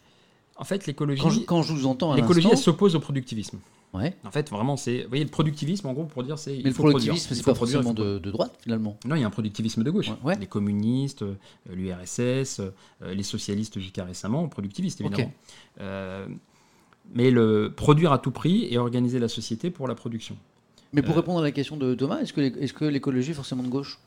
En 0.57 0.63
fait, 0.63 0.87
l'écologie. 0.87 1.45
Quand, 1.45 1.61
je, 1.61 1.73
vous 1.73 1.85
entends. 1.85 2.13
L'écologie, 2.13 2.47
elle 2.51 2.57
s'oppose 2.57 2.95
au 2.95 2.99
productivisme. 2.99 3.59
Ouais. 3.93 4.15
En 4.25 4.31
fait, 4.31 4.49
vraiment, 4.49 4.77
c'est. 4.77 5.03
Vous 5.03 5.09
voyez, 5.09 5.23
le 5.23 5.29
productivisme, 5.29 5.87
en 5.87 5.93
gros, 5.93 6.03
pour 6.05 6.23
dire, 6.23 6.37
c'est. 6.37 6.57
Mais 6.57 6.69
le 6.69 6.73
productivisme, 6.73 7.33
c'est 7.33 7.43
pas 7.43 7.55
forcément 7.55 7.93
de, 7.93 8.19
droite, 8.19 8.53
finalement. 8.61 8.97
Non, 9.05 9.15
il 9.15 9.21
y 9.21 9.23
a 9.23 9.27
un 9.27 9.31
productivisme 9.31 9.83
de 9.83 9.91
gauche. 9.91 10.11
Les 10.39 10.47
communistes, 10.47 11.23
euh, 11.23 11.35
l'URSS, 11.69 12.59
euh, 12.59 13.13
les 13.13 13.23
socialistes 13.23 13.79
jusqu'à 13.79 14.03
récemment, 14.03 14.47
productivistes, 14.47 15.01
évidemment. 15.01 15.31
Euh, 15.81 16.27
mais 17.13 17.29
le 17.29 17.71
produire 17.75 18.11
à 18.11 18.17
tout 18.17 18.31
prix 18.31 18.67
et 18.71 18.77
organiser 18.77 19.19
la 19.19 19.27
société 19.27 19.69
pour 19.69 19.87
la 19.87 19.95
production. 19.95 20.35
Mais 20.93 21.01
pour 21.01 21.15
répondre 21.15 21.39
à 21.39 21.43
la 21.43 21.51
question 21.51 21.77
de 21.77 21.93
Thomas, 21.93 22.21
est-ce 22.21 22.73
que 22.73 22.85
l'écologie 22.85 23.31
est 23.31 23.35
forcément 23.35 23.63
de 23.63 23.67
gauche? 23.67 23.99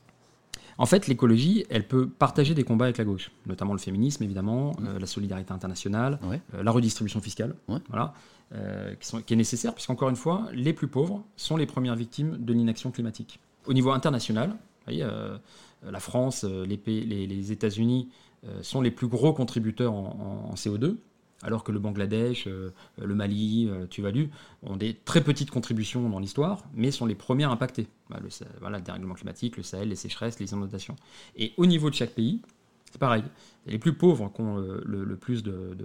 En 0.79 0.85
fait, 0.85 1.07
l'écologie, 1.07 1.65
elle 1.69 1.85
peut 1.85 2.07
partager 2.07 2.55
des 2.55 2.63
combats 2.63 2.85
avec 2.85 2.97
la 2.97 3.03
gauche, 3.03 3.31
notamment 3.45 3.73
le 3.73 3.79
féminisme, 3.79 4.23
évidemment, 4.23 4.71
mmh. 4.71 4.87
euh, 4.87 4.99
la 4.99 5.05
solidarité 5.07 5.51
internationale, 5.51 6.19
euh, 6.23 6.63
la 6.63 6.71
redistribution 6.71 7.19
fiscale, 7.19 7.53
voilà, 7.89 8.13
euh, 8.55 8.95
qui, 9.25 9.33
est 9.33 9.37
nécessaire, 9.37 9.73
puisqu'encore 9.73 10.07
une 10.07 10.15
fois, 10.15 10.47
les 10.53 10.71
plus 10.71 10.87
pauvres 10.87 11.21
sont 11.35 11.57
les 11.57 11.65
premières 11.65 11.97
victimes 11.97 12.37
de 12.39 12.53
l'inaction 12.53 12.91
climatique. 12.91 13.41
Au 13.65 13.73
niveau 13.73 13.91
international, 13.91 14.55
la 14.87 15.99
France, 15.99 16.45
les, 16.45 17.51
États-Unis 17.51 18.07
sont 18.61 18.79
les 18.79 18.89
plus 18.89 19.07
gros 19.07 19.33
contributeurs 19.33 19.93
en 19.93 20.53
CO2 20.55 20.95
alors 21.41 21.63
que 21.63 21.71
le 21.71 21.79
Bangladesh, 21.79 22.47
euh, 22.47 22.71
le 23.01 23.15
Mali, 23.15 23.67
euh, 23.69 23.85
Tuvalu 23.85 24.29
ont 24.63 24.75
des 24.75 24.93
très 24.93 25.23
petites 25.23 25.51
contributions 25.51 26.09
dans 26.09 26.19
l'histoire, 26.19 26.63
mais 26.73 26.91
sont 26.91 27.05
les 27.05 27.15
premiers 27.15 27.45
impactés. 27.45 27.87
Bah, 28.09 28.19
le, 28.21 28.29
voilà, 28.59 28.79
dérèglement 28.81 29.13
climatique, 29.13 29.57
le 29.57 29.63
Sahel, 29.63 29.89
les 29.89 29.95
sécheresses, 29.95 30.39
les 30.39 30.51
inondations. 30.51 30.95
Et 31.37 31.53
au 31.57 31.65
niveau 31.65 31.89
de 31.89 31.95
chaque 31.95 32.11
pays, 32.11 32.41
c'est 32.91 32.99
pareil. 32.99 33.23
Les 33.67 33.77
plus 33.77 33.93
pauvres 33.93 34.31
qui 34.33 34.41
ont 34.41 34.57
le, 34.57 35.15
plus 35.15 35.43
de, 35.43 35.77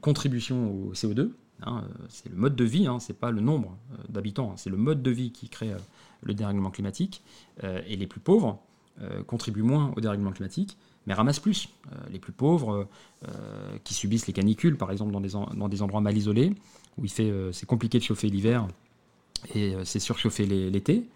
contributions 0.00 0.72
au 0.72 0.92
CO2, 0.94 1.30
hein, 1.62 1.84
c'est 2.08 2.30
le 2.30 2.36
mode 2.36 2.56
de 2.56 2.64
vie, 2.64 2.86
hein, 2.86 2.98
c'est 3.00 3.18
pas 3.18 3.30
le 3.30 3.40
nombre 3.40 3.76
euh, 3.92 3.96
d'habitants, 4.08 4.52
hein, 4.52 4.56
c'est 4.56 4.70
le 4.70 4.78
mode 4.78 5.02
de 5.02 5.10
vie 5.10 5.30
qui 5.30 5.48
crée 5.48 5.74
le 6.22 6.34
dérèglement 6.34 6.70
climatique. 6.70 7.22
et 7.62 7.96
les 7.96 8.06
plus 8.06 8.20
pauvres 8.20 8.60
contribuent 9.28 9.62
moins 9.62 9.92
au 9.96 10.00
dérèglement 10.00 10.32
climatique, 10.32 10.76
mais 11.08 11.14
ramassent 11.14 11.40
plus. 11.40 11.70
Euh, 11.90 11.96
les 12.12 12.18
plus 12.18 12.32
pauvres, 12.32 12.86
euh, 13.26 13.30
qui 13.82 13.94
subissent 13.94 14.26
les 14.26 14.34
canicules, 14.34 14.76
par 14.76 14.92
exemple, 14.92 15.10
dans 15.10 15.22
des, 15.22 15.30
dans 15.30 15.68
des 15.68 15.82
endroits 15.82 16.02
mal 16.02 16.16
isolés, 16.16 16.52
où 16.98 17.04
il 17.04 17.10
fait, 17.10 17.30
euh, 17.30 17.50
c'est 17.50 17.64
compliqué 17.66 17.98
de 17.98 18.04
chauffer 18.04 18.28
l'hiver, 18.28 18.68
et 19.54 19.74
c'est 19.84 20.00
surchauffé 20.00 20.44
l'é- 20.46 20.70
l'été. 20.70 21.08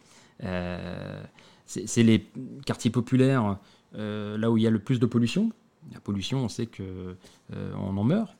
C'est 1.67 2.03
les 2.03 2.27
quartiers 2.65 2.91
populaires 2.91 3.59
là 3.95 4.51
où 4.51 4.57
il 4.57 4.63
y 4.63 4.67
a 4.67 4.71
le 4.71 4.79
plus 4.79 4.99
de 4.99 5.07
pollution. 5.07 5.53
La 5.93 6.01
pollution, 6.01 6.45
on 6.45 6.49
sait 6.49 6.67
que 6.67 7.17
on 7.53 7.97
en 7.97 8.05
meurt. 8.05 8.35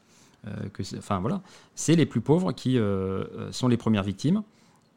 enfin 0.97 1.21
voilà, 1.21 1.43
c'est 1.75 1.97
les 1.97 2.07
plus 2.07 2.21
pauvres 2.21 2.53
qui 2.53 2.79
sont 3.51 3.69
les 3.69 3.77
premières 3.77 4.05
victimes. 4.05 4.43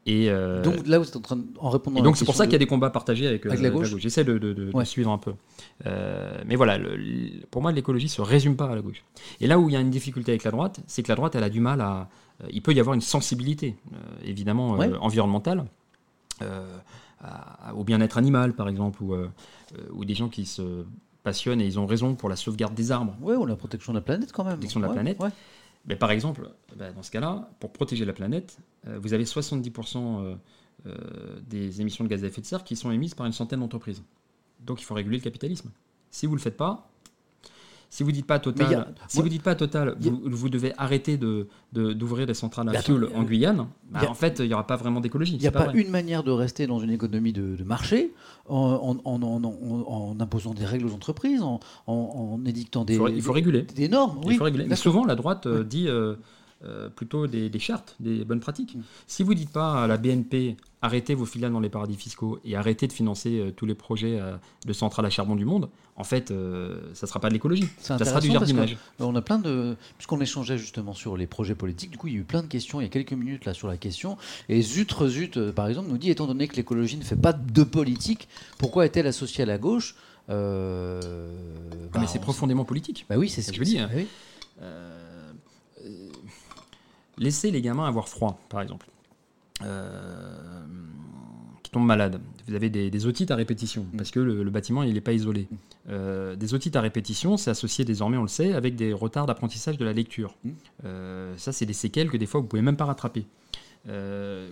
Et, 0.08 0.30
euh, 0.30 0.62
Donc 0.62 0.86
là, 0.86 0.98
vous 1.00 1.06
êtes 1.08 1.16
en 1.16 1.20
train 1.20 1.36
de, 1.36 1.44
en 1.58 1.68
répondant 1.68 1.98
et 1.98 2.02
donc 2.02 2.14
la 2.14 2.18
c'est 2.20 2.24
pour 2.24 2.36
ça 2.36 2.44
qu'il 2.44 2.52
y 2.52 2.54
a 2.54 2.58
de- 2.58 2.64
des 2.64 2.68
combats 2.68 2.90
partagés 2.90 3.26
avec, 3.26 3.44
euh, 3.44 3.50
Avec 3.50 3.60
la 3.60 3.70
gauche. 3.70 3.96
J'essaie 3.98 4.22
de, 4.22 4.38
de- 4.38 4.70
Ouais. 4.72 4.84
suivre 4.84 5.10
un 5.10 5.18
peu. 5.18 5.32
Euh, 5.84 6.40
mais 6.46 6.54
voilà, 6.54 6.78
le- 6.78 6.94
le- 6.96 7.44
pour 7.50 7.60
moi, 7.60 7.72
l'écologie 7.72 8.08
se 8.08 8.22
résume 8.22 8.54
pas 8.56 8.66
à 8.70 8.74
la 8.76 8.82
gauche. 8.82 9.02
Et 9.40 9.48
là 9.48 9.58
où 9.58 9.68
il 9.68 9.72
y 9.72 9.76
a 9.76 9.80
une 9.80 9.90
difficulté 9.90 10.30
avec 10.30 10.44
la 10.44 10.52
droite, 10.52 10.78
c'est 10.86 11.02
que 11.02 11.08
la 11.08 11.16
droite, 11.16 11.34
elle 11.34 11.42
a 11.44 11.50
du 11.50 11.60
mal 11.60 11.80
à. 11.80 12.08
il 12.50 12.62
peut 12.62 12.72
y 12.72 12.78
avoir 12.80 12.94
une 12.94 13.00
sensibilité, 13.00 13.76
euh, 13.92 13.96
évidemment, 14.24 14.72
Ouais. 14.72 14.90
environnementale, 15.00 15.64
à- 17.20 17.74
au 17.74 17.82
bien-être 17.84 18.18
animal, 18.18 18.52
par 18.54 18.68
exemple, 18.68 19.02
ou, 19.02 19.14
ou 19.92 20.04
des 20.04 20.14
gens 20.14 20.28
qui 20.28 20.44
se 20.46 20.84
passionnent 21.22 21.60
et 21.60 21.66
ils 21.66 21.78
ont 21.80 21.86
raison 21.86 22.14
pour 22.14 22.28
la 22.28 22.36
sauvegarde 22.36 22.74
des 22.74 22.92
arbres. 22.92 23.16
Ouais, 23.20 23.34
ou 23.34 23.46
la 23.46 23.56
protection 23.56 23.92
de 23.92 23.98
la 23.98 24.02
planète 24.02 24.32
quand 24.32 24.44
même. 24.44 24.54
Protection 24.54 24.80
de 24.80 24.84
la 24.84 24.90
Ouais, 24.90 24.94
planète. 24.96 25.18
Par 25.94 26.10
exemple, 26.10 26.50
bah, 26.76 26.90
dans 26.90 27.04
ce 27.04 27.12
cas-là, 27.12 27.48
pour 27.60 27.72
protéger 27.72 28.04
la 28.04 28.12
planète, 28.12 28.58
euh, 28.88 28.98
vous 28.98 29.14
avez 29.14 29.24
70% 29.24 29.96
euh, 29.96 30.34
euh, 30.86 31.40
des 31.46 31.80
émissions 31.80 32.02
de 32.02 32.08
gaz 32.08 32.24
à 32.24 32.26
effet 32.26 32.40
de 32.40 32.46
serre 32.46 32.64
qui 32.64 32.74
sont 32.74 32.90
émises 32.90 33.14
par 33.14 33.24
une 33.26 33.32
centaine 33.32 33.60
d'entreprises. 33.60 34.02
Donc 34.60 34.80
il 34.80 34.84
faut 34.84 34.94
réguler 34.94 35.18
le 35.18 35.22
capitalisme. 35.22 35.70
Si 36.10 36.26
vous 36.26 36.32
ne 36.32 36.38
le 36.38 36.42
faites 36.42 36.56
pas, 36.56 36.90
si 37.90 38.02
vous 38.02 38.12
dites 38.12 38.26
pas 38.26 38.38
Total, 38.38 38.66
il 38.70 38.74
a- 38.74 38.88
si 39.08 39.16
moi- 39.18 39.24
vous 39.24 39.28
dites 39.30 39.42
pas 39.42 39.54
Total, 39.54 39.96
il 40.00 40.08
a- 40.08 40.10
vous, 40.10 40.20
vous 40.24 40.48
devez 40.48 40.72
arrêter 40.76 41.16
de, 41.16 41.48
de- 41.72 41.92
d'ouvrir 41.92 42.26
des 42.26 42.34
centrales 42.34 42.68
à 42.68 42.80
fioul 42.82 43.04
attends, 43.06 43.18
en 43.18 43.22
Guyane, 43.22 43.66
bah, 43.90 44.00
il 44.02 44.06
a- 44.06 44.10
en 44.10 44.14
fait, 44.14 44.40
il 44.40 44.48
n'y 44.48 44.54
aura 44.54 44.66
pas 44.66 44.76
vraiment 44.76 45.00
d'écologie. 45.00 45.34
Il 45.34 45.40
n'y 45.40 45.46
a 45.46 45.52
pas, 45.52 45.72
une 45.72 45.90
manière 45.90 46.22
de 46.22 46.30
rester 46.30 46.66
dans 46.66 46.78
une 46.80 46.90
économie 46.90 47.32
de, 47.32 47.56
de 47.56 47.64
marché 47.64 48.12
en, 48.48 48.96
en- 49.04 50.16
imposant 50.20 50.54
des 50.54 50.64
règles 50.64 50.86
aux 50.86 50.94
entreprises, 50.94 51.42
en, 51.42 52.40
édictant 52.46 52.84
des, 52.84 52.94
Il 52.94 52.98
faut, 52.98 53.08
il 53.08 53.22
faut 53.22 53.32
réguler. 53.32 53.62
des- 53.62 53.88
normes. 53.88 54.18
Il 54.22 54.28
oui, 54.28 54.36
faut 54.36 54.44
réguler. 54.44 54.64
Mais 54.64 54.70
d'accord. 54.70 54.82
souvent, 54.82 55.04
la 55.04 55.14
droite 55.14 55.46
euh, 55.46 55.62
dit 55.64 55.88
euh, 55.88 56.16
euh, 56.66 56.88
plutôt 56.88 57.26
des, 57.26 57.48
des 57.48 57.58
chartes, 57.58 57.94
des 58.00 58.24
bonnes 58.24 58.40
pratiques. 58.40 58.74
Mm. 58.74 58.80
Si 59.06 59.22
vous 59.22 59.34
dites 59.34 59.50
pas 59.50 59.84
à 59.84 59.86
la 59.86 59.96
BNP, 59.96 60.56
arrêtez 60.82 61.14
vos 61.14 61.24
filiales 61.26 61.52
dans 61.52 61.60
les 61.60 61.68
paradis 61.68 61.96
fiscaux 61.96 62.38
et 62.44 62.56
arrêtez 62.56 62.86
de 62.86 62.92
financer 62.92 63.38
euh, 63.38 63.50
tous 63.50 63.66
les 63.66 63.74
projets 63.74 64.18
euh, 64.20 64.36
de 64.66 64.72
centrales 64.72 65.06
à 65.06 65.10
charbon 65.10 65.36
du 65.36 65.44
monde, 65.44 65.68
en 65.98 66.04
fait, 66.04 66.28
ça 66.28 66.34
ne 66.34 67.06
sera 67.06 67.20
pas 67.20 67.28
de 67.28 67.32
l'écologie. 67.32 67.68
C'est 67.78 67.96
Ça 67.96 68.04
sera 68.04 68.20
du 68.20 68.30
jardinage. 68.30 68.76
On 68.98 69.14
a 69.16 69.22
plein 69.22 69.38
de. 69.38 69.76
Puisqu'on 69.96 70.20
échangeait 70.20 70.58
justement 70.58 70.92
sur 70.92 71.16
les 71.16 71.26
projets 71.26 71.54
politiques, 71.54 71.90
du 71.90 71.96
coup, 71.96 72.08
il 72.08 72.12
y 72.12 72.16
a 72.16 72.20
eu 72.20 72.24
plein 72.24 72.42
de 72.42 72.48
questions 72.48 72.80
il 72.82 72.84
y 72.84 72.86
a 72.86 72.90
quelques 72.90 73.14
minutes 73.14 73.46
là 73.46 73.54
sur 73.54 73.66
la 73.66 73.78
question. 73.78 74.18
Et 74.50 74.60
Zut, 74.60 74.92
Zut, 75.06 75.52
par 75.52 75.68
exemple, 75.68 75.88
nous 75.88 75.96
dit 75.96 76.10
étant 76.10 76.26
donné 76.26 76.48
que 76.48 76.56
l'écologie 76.56 76.98
ne 76.98 77.02
fait 77.02 77.16
pas 77.16 77.32
de 77.32 77.62
politique, 77.62 78.28
pourquoi 78.58 78.84
est-elle 78.84 79.06
associée 79.06 79.44
à 79.44 79.46
la 79.46 79.56
gauche 79.56 79.94
Ah, 80.28 80.34
bah, 81.92 82.00
mais 82.00 82.06
c'est 82.06 82.18
on- 82.18 82.22
profondément 82.22 82.66
politique. 82.66 83.06
Bah 83.08 83.16
oui, 83.16 83.30
c'est 83.30 83.40
ce 83.40 83.48
Je 83.52 83.54
que 83.54 83.58
veux 83.60 83.64
c'est- 83.64 83.70
dire. 83.72 83.88
bah 83.88 83.94
oui. 83.96 84.06
Euh, 84.60 85.00
laissez 87.18 87.50
les 87.50 87.62
gamins 87.62 87.86
avoir 87.86 88.08
froid, 88.08 88.38
par 88.48 88.60
exemple. 88.60 88.86
Euh, 89.62 90.66
qui 91.62 91.70
tombent 91.70 91.86
malades. 91.86 92.20
Vous 92.46 92.54
avez 92.54 92.68
des, 92.68 92.90
des 92.90 93.06
otites 93.06 93.30
à 93.30 93.36
répétition, 93.36 93.84
Mm. 93.92 93.96
parce 93.96 94.10
que 94.10 94.20
le, 94.20 94.42
le 94.42 94.50
bâtiment 94.50 94.82
il 94.82 94.92
n'est 94.94 95.00
pas 95.00 95.12
isolé. 95.14 95.48
Mm. 95.50 95.56
Euh, 95.88 96.36
des 96.36 96.54
otites 96.54 96.76
à 96.76 96.80
répétition, 96.80 97.36
c'est 97.36 97.50
associé 97.50 97.84
désormais, 97.84 98.18
on 98.18 98.22
le 98.22 98.28
sait, 98.28 98.52
avec 98.52 98.76
des 98.76 98.92
retards 98.92 99.26
d'apprentissage 99.26 99.78
de 99.78 99.84
la 99.84 99.92
lecture. 99.92 100.34
Mm. 100.44 100.50
Euh, 100.84 101.34
ça, 101.38 101.52
c'est 101.52 101.66
des 101.66 101.72
séquelles 101.72 102.10
que 102.10 102.16
des 102.16 102.26
fois 102.26 102.40
vous 102.40 102.46
pouvez 102.46 102.62
même 102.62 102.76
pas 102.76 102.84
rattraper. 102.84 103.26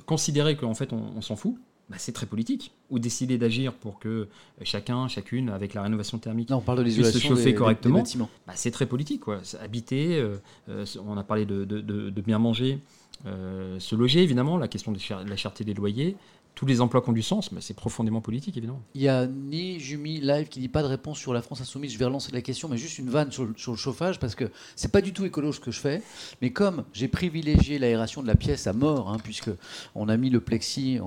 Considérer 0.06 0.56
qu'en 0.56 0.74
fait 0.74 0.92
on, 0.92 1.12
on 1.16 1.20
s'en 1.20 1.34
fout, 1.34 1.56
bah, 1.91 1.97
c'est 1.99 2.12
très 2.12 2.26
politique. 2.26 2.72
Ou 2.91 2.99
décider 2.99 3.39
d'agir 3.39 3.72
pour 3.72 3.99
que 3.99 4.28
chacun, 4.62 5.09
chacune, 5.09 5.49
avec 5.51 5.74
la 5.74 5.82
rénovation 5.82 6.18
thermique, 6.18 6.51
Là, 6.51 6.57
on 6.57 6.61
parle 6.61 6.78
de 6.78 6.85
Puisse 6.85 6.97
se 7.11 7.18
chauffer 7.18 7.45
des, 7.47 7.55
correctement. 7.55 7.99
bah, 8.47 8.53
c'est 8.57 8.70
très 8.70 8.87
politique. 8.87 9.20
Quoi. 9.22 9.41
Habiter, 9.61 10.16
euh, 10.18 10.37
euh, 10.68 10.85
on 11.05 11.16
a 11.16 11.24
parlé 11.24 11.45
de, 11.47 11.64
de- 11.64 11.80
de- 11.80 12.11
de 12.11 12.20
bien 12.20 12.39
manger, 12.39 12.78
euh, 13.26 13.78
se 13.80 13.95
loger, 13.95 14.22
évidemment, 14.22 14.57
la 14.59 14.68
question 14.68 14.93
de 14.93 14.99
cher- 14.99 15.24
de 15.24 15.30
la 15.30 15.37
cherté 15.37 15.64
des 15.64 15.74
loyers. 15.74 16.16
Tous 16.55 16.66
les 16.66 16.80
emplois 16.80 17.02
qui 17.02 17.11
ont 17.11 17.12
du 17.12 17.22
sens, 17.22 17.50
mais 17.50 17.61
c'est 17.61 17.74
profondément 17.74 18.20
politique, 18.20 18.57
évidemment. 18.57 18.80
Il 18.94 19.02
y 19.02 19.09
a 19.09 19.26
ni 19.26 19.80
Jumi 19.80 20.20
Live 20.20 20.46
qui 20.48 20.61
dit 20.61 20.68
pas 20.68 20.82
de 20.82 20.86
réponse 20.86 21.18
sur 21.18 21.34
la 21.34 21.42
France 21.42 21.61
Insoumise. 21.61 21.92
Je 21.92 21.98
vais 21.98 22.05
relancer 22.05 22.30
la 22.30 22.42
question, 22.42 22.68
mais 22.68 22.76
juste 22.76 22.98
une 22.98 23.11
vanne 23.11 23.32
sur, 23.32 23.44
le- 23.44 23.55
sur 23.57 23.72
le 23.72 23.76
chauffage 23.76 24.20
parce 24.20 24.36
que 24.36 24.44
c'est 24.76 24.92
pas 24.92 25.00
du 25.00 25.12
tout 25.12 25.24
écolo 25.24 25.52
ce 25.52 25.59
que 25.59 25.72
je 25.72 25.80
fais. 25.80 26.00
Mais 26.42 26.50
comme 26.50 26.84
j'ai 26.92 27.09
privilégié 27.09 27.80
l'aération 27.80 28.22
de 28.22 28.28
la 28.28 28.36
pièce 28.36 28.68
à 28.68 28.72
mort, 28.72 29.09
hein, 29.11 29.16
puisque 29.22 29.50
on 29.96 30.09
a 30.09 30.16
mis 30.16 30.30
le 30.30 30.40
plexi, 30.40 31.00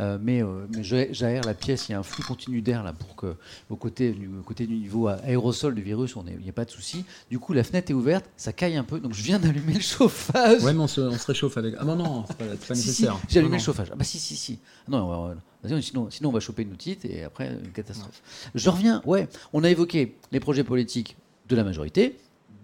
euh, 0.00 0.18
mais, 0.20 0.42
euh, 0.42 0.66
mais 0.76 0.82
j'aère 0.84 1.44
la 1.44 1.54
pièce, 1.54 1.88
il 1.88 1.92
y 1.92 1.94
a 1.94 1.98
un 1.98 2.02
flux 2.02 2.22
continu 2.22 2.60
d'air 2.60 2.82
là 2.82 2.92
pour 2.92 3.16
que 3.16 3.36
au 3.70 3.76
côté 3.76 4.12
du, 4.12 4.28
au 4.28 4.42
côté 4.42 4.66
du 4.66 4.74
niveau 4.74 5.08
aérosol 5.08 5.74
du 5.74 5.82
virus, 5.82 6.14
on 6.16 6.24
il 6.26 6.38
n'y 6.42 6.50
a 6.50 6.52
pas 6.52 6.66
de 6.66 6.70
souci. 6.70 7.06
Du 7.30 7.38
coup, 7.38 7.54
la 7.54 7.64
fenêtre 7.64 7.90
est 7.90 7.94
ouverte, 7.94 8.26
ça 8.36 8.52
caille 8.52 8.76
un 8.76 8.84
peu, 8.84 9.00
donc 9.00 9.14
je 9.14 9.22
viens 9.22 9.38
d'allumer 9.38 9.72
le 9.74 9.80
chauffage. 9.80 10.62
Ouais, 10.62 10.74
mais 10.74 10.80
on 10.80 10.86
se, 10.86 11.00
on 11.00 11.16
se 11.16 11.26
réchauffe 11.26 11.56
avec. 11.56 11.74
Ah 11.78 11.84
non, 11.86 11.96
non, 11.96 12.24
c'est 12.28 12.36
pas, 12.36 12.44
pas 12.44 12.56
Si, 12.74 12.82
si, 12.82 12.88
nécessaire. 12.88 13.18
j'ai 13.30 13.38
allumé 13.38 13.52
Non, 13.52 13.56
le 13.58 13.62
chauffage. 13.64 13.88
Ah 13.90 13.96
bah 13.96 14.04
si, 14.04 14.18
si, 14.18 14.36
si. 14.36 14.58
Non, 14.90 15.34
sinon, 15.80 16.10
sinon 16.10 16.28
on 16.30 16.32
va 16.32 16.40
choper 16.40 16.62
une 16.62 16.72
otite 16.72 17.04
et 17.04 17.22
après 17.24 17.48
une 17.64 17.70
catastrophe. 17.72 18.22
Je 18.54 18.70
reviens, 18.70 19.02
ouais, 19.04 19.28
on 19.52 19.62
a 19.64 19.70
évoqué 19.70 20.16
les 20.32 20.40
projets 20.40 20.64
politiques 20.64 21.16
de 21.48 21.56
la 21.56 21.64
majorité, 21.64 22.16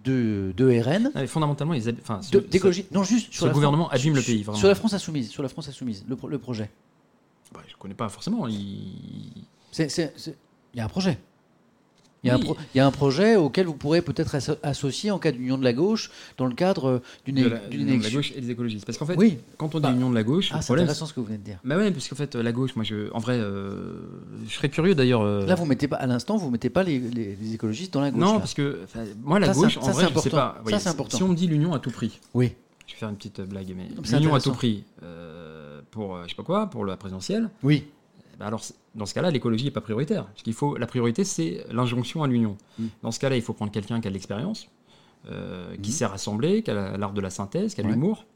de, 0.05 0.53
de 0.57 0.81
RN. 0.81 1.11
Ah, 1.15 1.27
fondamentalement, 1.27 1.75
ils 1.75 1.89
enfin, 2.01 2.21
de- 2.33 2.39
d'écologie. 2.41 2.87
Non, 2.93 3.03
juste 3.03 3.33
sur 3.33 3.47
la 3.47 3.53
gouvernement 3.53 3.87
Fran- 3.87 3.95
abîme 3.97 4.15
le 4.15 4.23
pays, 4.23 4.43
vraiment. 4.43 4.59
Sur 4.59 4.69
la 4.69 4.75
France 4.75 4.95
insoumise, 4.95 5.29
sur 5.31 5.43
la 5.43 5.49
France 5.49 5.69
insoumise, 5.69 6.05
le, 6.09 6.17
pro- 6.17 6.29
le 6.29 6.39
projet. 6.39 6.71
bah, 7.53 7.61
je 7.69 7.75
connais 7.77 7.95
pas 7.95 8.09
forcément. 8.09 8.47
il- 8.49 9.45
C'est- 9.73 9.89
c'est- 9.89 10.13
c'est- 10.17 10.37
Il 10.75 10.79
y 10.79 10.81
a 10.81 10.85
un 10.85 10.89
projet. 10.89 11.19
Il 12.27 12.29
y, 12.29 12.31
a 12.31 12.35
un 12.35 12.39
Oui. 12.39 12.45
pro- 12.45 12.57
il 12.75 12.79
y 12.79 12.81
a 12.81 12.87
un 12.87 12.91
projet 12.91 13.37
auquel 13.37 13.67
vous 13.67 13.75
pourrez 13.75 14.03
peut-être 14.03 14.35
asso- 14.35 14.59
associer 14.63 15.11
en 15.11 15.19
cas 15.19 15.31
d'union 15.33 15.59
de 15.59 15.65
la 15.65 15.73
gauche 15.73 16.11
dans 16.39 16.47
le 16.47 16.55
cadre 16.55 16.89
euh, 16.89 16.99
d'une 17.25 17.37
de 17.37 17.47
é- 17.47 17.49
la, 17.51 17.59
d'une 17.69 17.83
de 17.83 17.87
la 17.87 17.93
élection. 17.95 18.19
gauche 18.19 18.33
et 18.37 18.41
des 18.41 18.51
écologistes. 18.51 18.85
Parce 18.85 18.99
qu'en 18.99 19.07
fait, 19.07 19.17
Oui, 19.17 19.39
quand 19.57 19.75
on 19.75 19.79
dit 19.79 19.83
Bah, 19.85 19.93
union 19.93 20.11
de 20.11 20.15
la 20.17 20.23
gauche, 20.25 20.51
ah, 20.53 20.61
c'est 20.61 20.73
intéressant 20.73 21.07
ce 21.07 21.15
que 21.15 21.21
vous 21.21 21.27
venez 21.27 21.39
de 21.39 21.45
dire. 21.45 21.59
Bah 21.65 21.77
ouais, 21.77 21.91
parce 21.91 22.09
qu'en 22.09 22.17
fait, 22.17 22.35
la 22.35 22.53
gauche, 22.53 22.75
moi, 22.77 22.85
je, 22.85 23.11
en 23.13 23.19
vrai, 23.19 23.39
euh, 23.39 23.93
je 24.49 24.55
serais 24.55 24.69
curieux 24.69 24.95
d'ailleurs. 24.95 25.23
euh, 25.23 25.47
Là, 25.47 25.55
vous 25.55 25.67
mettez 25.67 25.87
pas, 25.89 25.97
à 25.97 26.07
l'instant, 26.07 26.37
vous 26.37 26.51
mettez 26.51 26.71
pas 26.71 26.83
les, 26.83 26.99
les- 26.99 27.37
les 27.41 27.55
écologistes 27.55 27.93
dans 27.95 28.01
la 28.01 28.11
gauche. 28.11 28.21
non, 28.21 28.33
là. 28.35 28.39
parce 28.41 28.55
que 28.55 28.81
moi, 29.23 29.39
la 29.39 29.47
Ça, 29.47 29.53
gauche, 29.55 29.75
ça, 29.75 29.81
en 29.81 29.85
c'est 29.85 29.91
vrai, 29.93 30.03
je 30.03 30.07
sais 30.09 30.13
important. 30.13 30.37
pas. 30.37 30.55
Ça, 30.57 30.61
voyez, 30.63 30.79
c'est 30.79 30.89
important. 30.89 31.17
Si 31.17 31.23
on 31.23 31.29
me 31.29 31.35
dit 31.37 31.47
l'union 31.47 31.73
à 31.75 31.79
tout 31.79 31.91
prix, 31.91 32.19
Oui. 32.35 32.53
je 32.87 32.95
vais 32.95 32.99
faire 32.99 33.09
une 33.09 33.17
petite 33.17 33.41
blague, 33.43 33.73
mais 33.77 33.89
l'union 34.19 34.35
à 34.35 34.41
tout 34.41 34.53
prix 34.53 34.83
euh, 35.03 35.81
pour, 35.91 36.17
euh, 36.17 36.23
je 36.25 36.31
sais 36.31 36.35
pas 36.37 36.43
quoi, 36.43 36.67
pour 36.69 36.85
la 36.85 36.97
présidentielle, 36.97 37.49
Oui. 37.63 37.85
Ben 38.39 38.47
alors 38.47 38.63
dans 38.95 39.07
ce 39.07 39.15
cas-là, 39.15 39.31
l'écologie 39.31 39.65
n'est 39.65 39.71
pas 39.71 39.81
prioritaire. 39.81 40.27
Parce 40.27 40.43
qu'il 40.43 40.53
faut, 40.55 40.77
la 40.77 40.87
priorité, 40.87 41.25
c'est 41.25 41.65
l'injonction 41.71 42.23
à 42.23 42.27
l'union. 42.27 42.57
Mm. 42.79 42.87
Dans 43.03 43.11
ce 43.11 43.19
cas-là, 43.21 43.37
il 43.37 43.43
faut 43.43 43.53
prendre 43.55 43.73
quelqu'un 43.73 44.01
qui 44.01 44.09
a 44.09 44.11
de 44.11 44.15
l'expérience, 44.15 44.69
euh, 45.31 45.75
qui 45.83 45.91
Mm. 45.91 45.95
sait 45.95 46.07
rassembler, 46.07 46.63
qui 46.63 46.71
a 46.71 46.75
la- 46.75 46.97
l'art 46.97 47.13
de 47.13 47.21
la 47.21 47.31
synthèse, 47.31 47.75
qui 47.75 47.81
a 47.81 47.85
Ouais. 47.85 47.91
l'humour. 47.91 48.27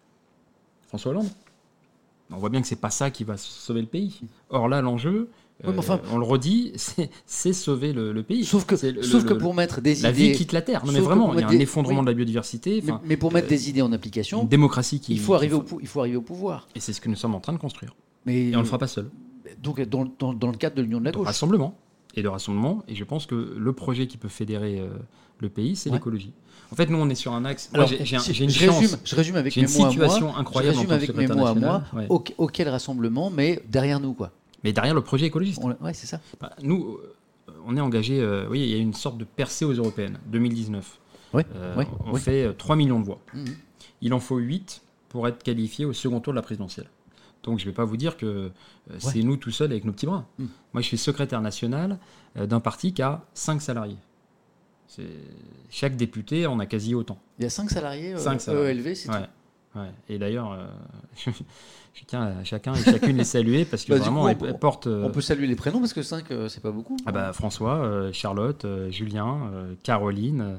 François 0.89 1.11
Hollande. 1.13 1.29
On 2.33 2.37
voit 2.37 2.49
bien 2.49 2.61
que 2.61 2.67
c'est 2.69 2.77
pas 2.81 2.91
ça 2.91 3.11
qui 3.11 3.25
va 3.25 3.37
sauver 3.37 3.81
le 3.81 3.87
pays. 3.89 4.21
Or 4.51 4.69
là, 4.69 4.81
l'enjeu, 4.83 5.29
enfin- 5.67 5.97
euh, 5.97 6.09
on 6.13 6.19
le 6.19 6.25
redit, 6.25 6.73
c'est 7.27 7.53
sauver 7.53 7.93
le, 7.93 8.13
le 8.13 8.23
pays. 8.23 8.45
Sauf 8.45 8.65
que, 8.67 8.75
le- 8.87 9.03
sauf 9.03 9.25
le- 9.25 9.29
que 9.31 9.35
pour 9.35 9.53
mettre 9.55 9.81
des 9.81 9.97
la 9.97 10.13
vie 10.13 10.27
idées, 10.27 10.35
quitte 10.37 10.53
la 10.53 10.63
terre. 10.63 10.87
Non 10.87 10.93
mais 10.93 11.01
vraiment, 11.01 11.35
il 11.35 11.41
y 11.41 11.43
a 11.43 11.49
un 11.49 11.51
des- 11.51 11.61
effondrement 11.61 11.99
oui. 12.01 12.05
de 12.07 12.11
la 12.11 12.15
biodiversité. 12.15 12.83
mais, 13.05 13.17
pour 13.17 13.33
mettre 13.33 13.47
euh, 13.47 13.51
des 13.51 13.69
idées 13.69 13.83
en 13.83 13.93
application, 13.93 14.43
une 14.43 14.49
démocratie 14.49 15.01
qui. 15.01 15.13
il 15.13 15.21
faut 15.21 15.35
arriver 15.35 15.55
qui- 15.55 15.61
au 15.61 15.63
pou- 15.65 15.79
il 15.81 15.89
faut 15.89 16.01
arriver 16.01 16.17
au 16.17 16.23
pouvoir. 16.23 16.69
Et 16.77 16.81
c'est 16.81 16.93
ce 16.93 17.01
que 17.01 17.09
nous 17.09 17.17
sommes 17.17 17.35
en 17.35 17.41
train 17.41 17.53
de 17.53 17.59
construire. 17.59 17.95
Mais 18.27 18.51
Et 18.51 18.57
on 18.57 18.61
le 18.61 18.65
fera 18.65 18.79
pas 18.79 18.87
seul. 18.87 19.11
Donc 19.63 19.81
dans, 19.83 20.07
dans- 20.19 20.33
dans 20.35 20.51
le 20.51 20.57
cadre 20.57 20.77
de 20.77 20.83
l'union 20.83 21.01
de 21.01 21.05
la 21.05 21.13
de 21.13 21.17
gauche. 21.17 21.27
rassemblement 21.27 21.77
et 22.15 22.23
de 22.23 22.29
rassemblement. 22.29 22.83
Et 22.89 22.95
je 22.95 23.05
pense 23.05 23.27
que 23.27 23.55
le 23.57 23.73
projet 23.73 24.07
qui 24.07 24.17
peut 24.17 24.29
fédérer 24.29 24.81
euh, 24.81 24.89
le 25.39 25.49
pays, 25.49 25.77
c'est 25.77 25.91
Ouais. 25.91 25.97
l'écologie. 25.97 26.33
En 26.73 26.77
fait, 26.77 26.87
nous, 26.87 26.99
on 26.99 27.09
est 27.09 27.15
sur 27.17 27.33
un 27.33 27.45
axe. 27.45 27.69
Moi, 27.73 27.79
Alors, 27.85 27.89
j'ai- 27.89 28.05
j'ai 28.05 28.17
un- 28.17 28.21
si- 28.21 28.33
j'ai 28.35 28.45
une 28.45 28.51
je 28.51 28.65
chance. 28.67 28.79
résume, 28.79 28.99
je 29.05 29.17
résume 29.17 29.37
avec 29.37 29.53
J'ai 29.53 29.63
mes 29.63 29.67
mots 29.67 29.85
à 29.87 29.91
situation 29.91 30.27
moi. 30.29 30.39
incroyable 30.39 30.75
Je 30.75 30.81
résume 30.81 30.93
avec 30.93 31.15
mes 31.17 31.27
mots 31.27 31.47
à 31.47 31.55
moi. 31.55 31.83
Ouais. 31.93 32.07
Au- 32.09 32.23
auquel 32.39 32.69
rassemblement, 32.69 33.31
mais 33.31 33.61
derrière 33.69 33.99
nous 34.01 34.13
quoi. 34.15 34.31
Mais 34.63 34.73
derrière 34.73 34.95
le 34.95 35.01
projet 35.01 35.27
écologiste, 35.27 35.61
On- 35.63 35.71
ouais, 35.85 35.95
c'est 35.95 36.07
ça. 36.07 36.21
bah, 36.41 36.53
nous, 36.63 36.99
euh, 37.49 37.53
on 37.67 37.77
est 37.77 37.81
engagé. 37.81 38.21
euh, 38.21 38.47
oui, 38.51 38.61
il 38.61 38.69
y 38.71 38.75
a 38.75 38.79
une 38.79 38.93
sorte 38.95 39.19
de 39.19 39.25
percée 39.25 39.65
aux 39.65 39.73
européennes. 39.73 40.19
2019. 40.27 40.99
Ouais, 41.33 41.47
Euh, 41.57 41.85
on 42.07 42.15
fait 42.17 42.45
euh, 42.45 42.53
3 42.53 42.77
millions 42.77 43.01
de 43.01 43.05
voix. 43.05 43.21
Mhm. 43.35 43.45
Il 44.03 44.15
en 44.15 44.21
faut 44.21 44.37
8 44.39 44.83
pour 45.09 45.27
être 45.29 45.43
qualifié 45.43 45.85
au 45.85 45.93
second 45.93 46.21
tour 46.21 46.33
de 46.33 46.37
la 46.37 46.43
présidentielle. 46.43 46.89
Donc 47.43 47.59
je 47.59 47.65
ne 47.65 47.71
vais 47.71 47.75
pas 47.75 47.85
vous 47.85 47.97
dire 47.97 48.17
que 48.17 48.27
euh, 48.27 48.51
c'est 48.99 49.23
nous 49.23 49.37
tout 49.37 49.51
seuls 49.51 49.71
avec 49.71 49.85
nos 49.85 49.93
petits 49.93 50.07
bras. 50.07 50.27
Mm. 50.39 50.45
Moi, 50.75 50.83
je 50.83 50.87
suis 50.87 50.99
secrétaire 50.99 51.41
national 51.41 51.99
euh, 52.37 52.47
d'un 52.47 52.61
parti 52.61 52.93
qui 52.93 53.03
a 53.03 53.23
5 53.35 53.61
salariés. 53.63 53.97
Chaque 55.71 55.97
député 55.97 56.47
en 56.47 56.59
a 56.59 56.67
quasi 56.67 56.95
autant. 56.95 57.19
Il 57.39 57.45
y 57.45 57.47
a 57.47 57.51
5 57.51 57.71
salariés, 57.71 58.15
euh, 58.15 58.19
Cinq 58.19 58.41
salariés. 58.41 58.71
ELV, 58.71 58.95
c'est 58.95 59.09
Ouais. 59.11 59.23
tout. 59.73 59.79
Ouais. 59.79 59.91
Et 60.09 60.19
d'ailleurs, 60.19 60.51
euh, 60.53 60.67
je 61.95 62.05
tiens 62.07 62.23
à 62.41 62.45
chacun 62.45 62.75
et 62.75 62.83
chacune 62.83 63.17
les 63.17 63.25
saluer 63.25 63.65
parce 63.65 63.85
que 63.85 63.93
Bah, 63.93 63.99
vraiment, 64.01 64.23
coup, 64.35 64.45
on- 64.45 64.47
elles 64.49 64.59
portent. 64.59 64.89
euh, 64.89 65.05
On 65.07 65.11
peut 65.11 65.21
saluer 65.21 65.47
les 65.47 65.55
prénoms 65.55 65.79
parce 65.79 65.93
que 65.93 66.03
5 66.03 66.25
c'est 66.49 66.61
pas 66.63 66.73
beaucoup. 66.73 66.97
ah 67.07 67.13
bah, 67.13 67.33
François, 67.33 67.77
euh, 67.77 68.13
Charlotte, 68.13 68.65
euh, 68.65 68.91
Julien, 68.91 69.49
euh, 69.53 69.75
Caroline, 69.85 70.59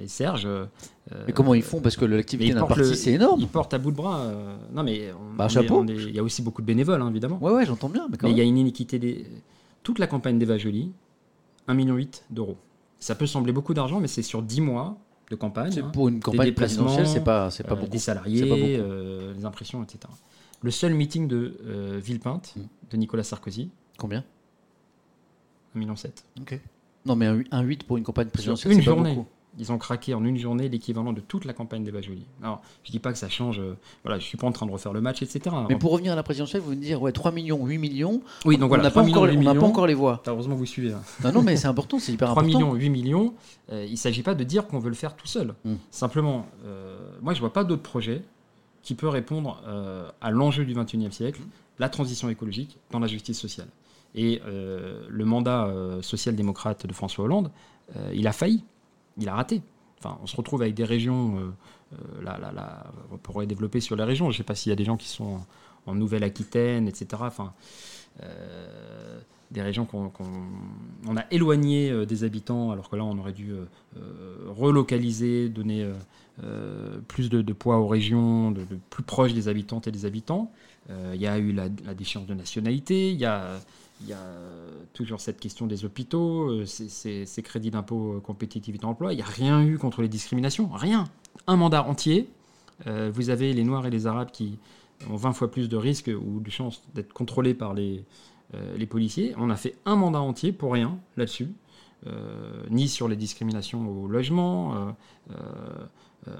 et 0.00 0.08
Serge. 0.08 0.48
mais 1.26 1.32
comment 1.32 1.54
ils 1.54 1.62
font 1.62 1.80
Parce 1.80 1.96
que 1.96 2.04
l'activité 2.04 2.54
d'un 2.54 2.66
parti, 2.66 2.96
c'est 2.96 3.12
énorme. 3.12 3.40
Ils 3.40 3.48
portent 3.48 3.74
à 3.74 3.78
bout 3.78 3.90
de 3.90 3.96
bras. 3.96 4.30
non, 4.72 4.82
mais 4.82 5.12
bah, 5.36 5.48
chapeau. 5.48 5.84
il 5.84 6.14
y 6.14 6.18
a 6.18 6.22
aussi 6.22 6.42
beaucoup 6.42 6.62
de 6.62 6.66
bénévoles, 6.66 7.02
hein, 7.02 7.10
évidemment. 7.10 7.38
Ouais, 7.40 7.52
ouais, 7.52 7.66
j'entends 7.66 7.88
bien. 7.88 8.08
Mais 8.22 8.30
il 8.30 8.38
y 8.38 8.40
a 8.40 8.44
une 8.44 8.58
iniquité. 8.58 8.98
Des... 8.98 9.26
Toute 9.82 9.98
la 9.98 10.06
campagne 10.06 10.38
d'Eva 10.38 10.58
Jolie, 10.58 10.92
1,8 11.68 11.74
million 11.74 11.98
d'euros. 12.30 12.56
Ça 12.98 13.14
peut 13.14 13.26
sembler 13.26 13.52
beaucoup 13.52 13.74
d'argent, 13.74 14.00
mais 14.00 14.08
c'est 14.08 14.22
sur 14.22 14.42
10 14.42 14.60
mois 14.60 14.96
de 15.30 15.36
campagne. 15.36 15.78
Hein. 15.78 15.90
pour 15.92 16.08
une 16.08 16.20
campagne 16.20 16.52
présidentielle, 16.52 17.06
c'est 17.06 17.24
pas, 17.24 17.50
c'est 17.50 17.64
pas 17.64 17.74
beaucoup. 17.74 17.90
Des 17.90 17.98
salariés, 17.98 18.80
les 19.36 19.44
impressions, 19.44 19.82
etc. 19.82 20.00
Le 20.62 20.70
seul 20.70 20.94
meeting 20.94 21.28
de 21.28 21.54
Villepinte, 22.02 22.54
mm. 22.56 22.60
de 22.90 22.96
Nicolas 22.96 23.24
Sarkozy. 23.24 23.70
Combien? 23.98 24.24
1,7 25.74 25.78
million. 25.78 25.94
Ok. 26.40 26.60
Non, 27.06 27.16
mais 27.16 27.26
un 27.50 27.62
8 27.62 27.84
pour 27.84 27.96
une 27.96 28.04
campagne 28.04 28.28
présidentielle, 28.28 28.72
une 28.72 28.82
journée. 28.82 29.18
Ils 29.56 29.70
ont 29.70 29.78
craqué 29.78 30.14
en 30.14 30.24
une 30.24 30.36
journée 30.36 30.68
l'équivalent 30.68 31.12
de 31.12 31.20
toute 31.20 31.44
la 31.44 31.52
campagne 31.52 31.84
d'Eva 31.84 32.00
Jolie. 32.00 32.26
Alors, 32.42 32.60
je 32.82 32.90
dis 32.90 32.98
pas 32.98 33.12
que 33.12 33.18
ça 33.18 33.28
change. 33.28 33.60
Euh, 33.60 33.76
voilà, 34.02 34.18
je 34.18 34.24
suis 34.24 34.36
pas 34.36 34.48
en 34.48 34.52
train 34.52 34.66
de 34.66 34.72
refaire 34.72 34.92
le 34.92 35.00
match, 35.00 35.22
etc. 35.22 35.54
Mais 35.68 35.76
pour 35.76 35.92
revenir 35.92 36.12
à 36.12 36.16
la 36.16 36.24
présidentielle, 36.24 36.62
vous 36.62 36.72
me 36.72 36.76
dire 36.76 37.00
ouais, 37.00 37.12
3 37.12 37.30
millions, 37.30 37.64
8 37.64 37.78
millions. 37.78 38.20
Oui, 38.44 38.58
donc 38.58 38.72
on 38.72 38.76
n'a 38.76 38.90
pas, 38.90 39.02
encore, 39.02 39.28
pas 39.28 39.62
encore 39.62 39.86
les 39.86 39.94
voix. 39.94 40.22
Heureusement, 40.26 40.56
vous 40.56 40.66
suivez. 40.66 40.92
Hein. 40.92 41.02
Non, 41.22 41.32
non, 41.32 41.42
mais 41.42 41.56
c'est 41.56 41.68
important, 41.68 42.00
c'est 42.00 42.12
hyper 42.12 42.28
3 42.30 42.42
important. 42.42 42.58
3 42.58 42.72
millions, 42.72 42.80
8 42.80 42.90
millions. 42.90 43.34
Euh, 43.70 43.84
il 43.86 43.92
ne 43.92 43.96
s'agit 43.96 44.22
pas 44.22 44.34
de 44.34 44.42
dire 44.42 44.66
qu'on 44.66 44.80
veut 44.80 44.88
le 44.88 44.96
faire 44.96 45.14
tout 45.14 45.28
seul. 45.28 45.54
Hmm. 45.64 45.74
Simplement, 45.90 46.46
euh, 46.66 46.96
moi, 47.22 47.32
je 47.32 47.40
vois 47.40 47.52
pas 47.52 47.62
d'autre 47.62 47.82
projet 47.82 48.22
qui 48.82 48.94
peut 48.94 49.08
répondre 49.08 49.62
à 50.20 50.30
l'enjeu 50.30 50.66
du 50.66 50.74
21e 50.74 51.10
siècle, 51.10 51.40
la 51.78 51.88
transition 51.88 52.28
écologique 52.28 52.76
dans 52.90 52.98
la 52.98 53.06
justice 53.06 53.40
sociale. 53.40 53.68
Et 54.14 54.40
euh, 54.46 55.04
le 55.08 55.24
mandat 55.24 55.66
euh, 55.66 56.00
social-démocrate 56.00 56.86
de 56.86 56.92
François 56.92 57.24
Hollande, 57.24 57.50
euh, 57.96 58.10
il 58.14 58.26
a 58.28 58.32
failli, 58.32 58.64
il 59.18 59.28
a 59.28 59.34
raté. 59.34 59.62
Enfin, 59.98 60.18
on 60.22 60.26
se 60.26 60.36
retrouve 60.36 60.62
avec 60.62 60.74
des 60.74 60.84
régions, 60.84 61.54
là, 62.22 62.36
là, 62.38 62.52
là, 62.52 62.92
on 63.10 63.16
pourrait 63.16 63.46
développer 63.46 63.80
sur 63.80 63.96
les 63.96 64.04
régions. 64.04 64.26
Je 64.26 64.34
ne 64.34 64.36
sais 64.36 64.44
pas 64.44 64.54
s'il 64.54 64.68
y 64.68 64.72
a 64.72 64.76
des 64.76 64.84
gens 64.84 64.98
qui 64.98 65.08
sont 65.08 65.40
en, 65.86 65.94
Nouvelle-Aquitaine, 65.94 66.88
etc. 66.88 67.06
Enfin, 67.20 67.54
des 69.50 69.62
régions 69.62 69.86
qu'on 69.86 70.12
on 71.06 71.16
a 71.16 71.24
éloignées 71.30 72.04
des 72.04 72.24
habitants, 72.24 72.70
alors 72.70 72.90
que 72.90 72.96
là, 72.96 73.04
on 73.04 73.16
aurait 73.16 73.32
dû 73.32 73.54
relocaliser, 74.46 75.48
donner 75.48 75.90
plus 77.08 77.30
de, 77.30 77.52
poids 77.54 77.78
aux 77.78 77.88
régions, 77.88 78.54
plus 78.90 79.04
proches 79.04 79.32
des 79.32 79.48
habitantes 79.48 79.86
et 79.86 79.90
des 79.90 80.04
habitants. 80.04 80.52
Il 80.90 81.20
y 81.20 81.26
a 81.26 81.38
eu 81.38 81.52
la, 81.52 81.68
la 81.86 81.94
déchéance 81.94 82.26
de 82.26 82.34
nationalité, 82.34 83.10
il 83.10 83.18
y 83.18 83.24
a 83.24 83.58
il 84.00 84.08
y 84.08 84.12
a 84.12 84.22
toujours 84.92 85.20
cette 85.20 85.40
question 85.40 85.66
des 85.66 85.84
hôpitaux, 85.84 86.50
euh, 86.50 86.66
ces, 86.66 87.42
crédits 87.42 87.70
d'impôt 87.70 88.14
euh, 88.14 88.20
compétitivité 88.20 88.84
emploi. 88.84 89.12
Il 89.12 89.16
n'y 89.16 89.22
a 89.22 89.26
rien 89.26 89.62
eu 89.62 89.78
contre 89.78 90.02
les 90.02 90.08
discriminations, 90.08 90.68
rien. 90.68 91.04
Un 91.46 91.56
mandat 91.56 91.84
entier. 91.84 92.28
Euh, 92.86 93.10
vous 93.14 93.30
avez 93.30 93.52
les 93.52 93.64
Noirs 93.64 93.86
et 93.86 93.90
les 93.90 94.06
Arabes 94.06 94.30
qui 94.32 94.58
ont 95.08 95.16
20 95.16 95.32
fois 95.32 95.50
plus 95.50 95.68
de 95.68 95.76
risques 95.76 96.10
ou 96.10 96.40
de 96.40 96.50
chances 96.50 96.82
d'être 96.94 97.12
contrôlés 97.12 97.54
par 97.54 97.74
les, 97.74 98.04
les 98.76 98.86
policiers. 98.86 99.34
On 99.36 99.50
a 99.50 99.56
fait 99.56 99.76
un 99.84 99.96
mandat 99.96 100.20
entier 100.20 100.52
pour 100.52 100.72
rien 100.72 100.98
là-dessus. 101.16 101.48
ni 102.70 102.88
sur 102.88 103.08
les 103.08 103.16
discriminations 103.16 103.88
au 103.88 104.06
logement, 104.06 104.94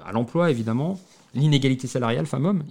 à 0.05 0.11
l'emploi 0.13 0.49
évidemment, 0.49 0.97
l'inégalité 1.33 1.87
salariale 1.87 2.25
femmes-hommes. 2.25 2.63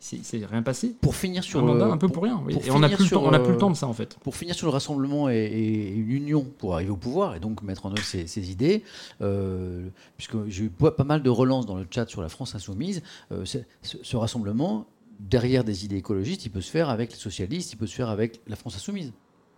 Il 0.00 0.04
s'est, 0.04 0.20
c'est 0.22 0.46
rien 0.46 0.62
passé. 0.62 0.94
Pour 1.00 1.14
finir 1.14 1.44
sur 1.44 1.60
un 1.60 1.62
mandat 1.62 1.86
un 1.86 1.98
peu 1.98 2.08
pour, 2.08 2.22
rien. 2.22 2.42
Et 2.64 2.70
on 2.70 2.78
n'a 2.78 2.88
plus, 2.88 3.12
on 3.14 3.28
plus, 3.28 3.52
le 3.52 3.58
temps 3.58 3.70
de 3.70 3.76
ça 3.76 3.86
en 3.86 3.92
fait. 3.92 4.16
Pour 4.22 4.34
finir 4.34 4.54
sur 4.54 4.66
le 4.66 4.72
rassemblement 4.72 5.28
et, 5.28 5.92
une 5.94 6.10
union 6.10 6.46
pour 6.58 6.74
arriver 6.74 6.90
au 6.90 6.96
pouvoir 6.96 7.36
et 7.36 7.40
donc 7.40 7.62
mettre 7.62 7.86
en 7.86 7.90
œuvre 7.90 8.02
ces, 8.02 8.50
idées, 8.50 8.82
euh, 9.20 9.88
puisque 10.16 10.36
j'ai 10.48 10.64
eu 10.64 10.70
pas 10.70 11.04
mal 11.04 11.22
de 11.22 11.30
relances 11.30 11.66
dans 11.66 11.76
le 11.76 11.86
chat 11.90 12.08
sur 12.08 12.22
la 12.22 12.30
France 12.30 12.54
insoumise, 12.54 13.02
euh, 13.32 13.44
ce, 13.44 14.16
rassemblement 14.16 14.86
derrière 15.18 15.64
des 15.64 15.84
idées 15.84 15.96
écologistes, 15.96 16.46
il 16.46 16.50
peut 16.50 16.62
se 16.62 16.70
faire 16.70 16.88
avec 16.88 17.10
les 17.10 17.18
socialistes, 17.18 17.74
il 17.74 17.76
peut 17.76 17.86
se 17.86 17.94
faire 17.94 18.08
avec 18.08 18.40
la 18.46 18.56
France 18.56 18.76
insoumise. 18.76 19.12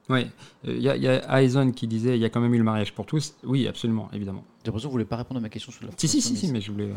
Oui, 0.08 0.26
il 0.64 0.80
y, 0.80 0.88
a 0.88 1.42
Aizen 1.42 1.72
qui 1.72 1.86
disait 1.86 2.16
il 2.16 2.20
y 2.20 2.24
a 2.24 2.28
quand 2.28 2.40
même 2.40 2.52
eu 2.52 2.58
le 2.58 2.64
mariage 2.64 2.92
pour 2.92 3.06
tous. 3.06 3.34
Oui, 3.44 3.68
absolument, 3.68 4.10
évidemment. 4.12 4.44
J'ai 4.62 4.66
l'impression 4.66 4.88
que 4.88 4.92
vous 4.92 4.98
ne 4.98 5.04
voulez 5.04 5.08
pas 5.08 5.16
répondre 5.16 5.38
à 5.38 5.40
ma 5.40 5.48
question 5.48 5.70
sur 5.70 5.84
la 5.84 5.92
France 5.92 6.00
Si, 6.00 6.08
si, 6.08 6.36
si, 6.36 6.50
mais 6.50 6.60
je 6.60 6.72
voulais. 6.72 6.90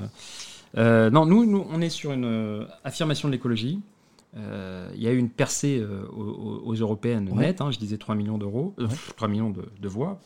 Euh, 0.77 1.09
non, 1.09 1.25
nous, 1.25 1.45
nous, 1.45 1.65
on 1.69 1.81
est 1.81 1.89
sur 1.89 2.11
une 2.11 2.25
euh, 2.25 2.65
affirmation 2.83 3.27
de 3.27 3.33
l'écologie. 3.33 3.79
Euh, 4.37 4.89
il 4.95 5.01
y 5.01 5.07
a 5.07 5.11
eu 5.11 5.17
une 5.17 5.29
percée 5.29 5.81
aux, 6.11 6.73
européennes 6.73 7.29
nette, 7.33 7.61
hein, 7.61 7.71
je 7.71 7.79
disais 7.79 7.97
3 7.97 8.15
millions 8.15 8.37
d'euros, 8.37 8.73
3 9.15 9.29
millions 9.29 9.49
de, 9.49 9.87
voix. 9.87 10.19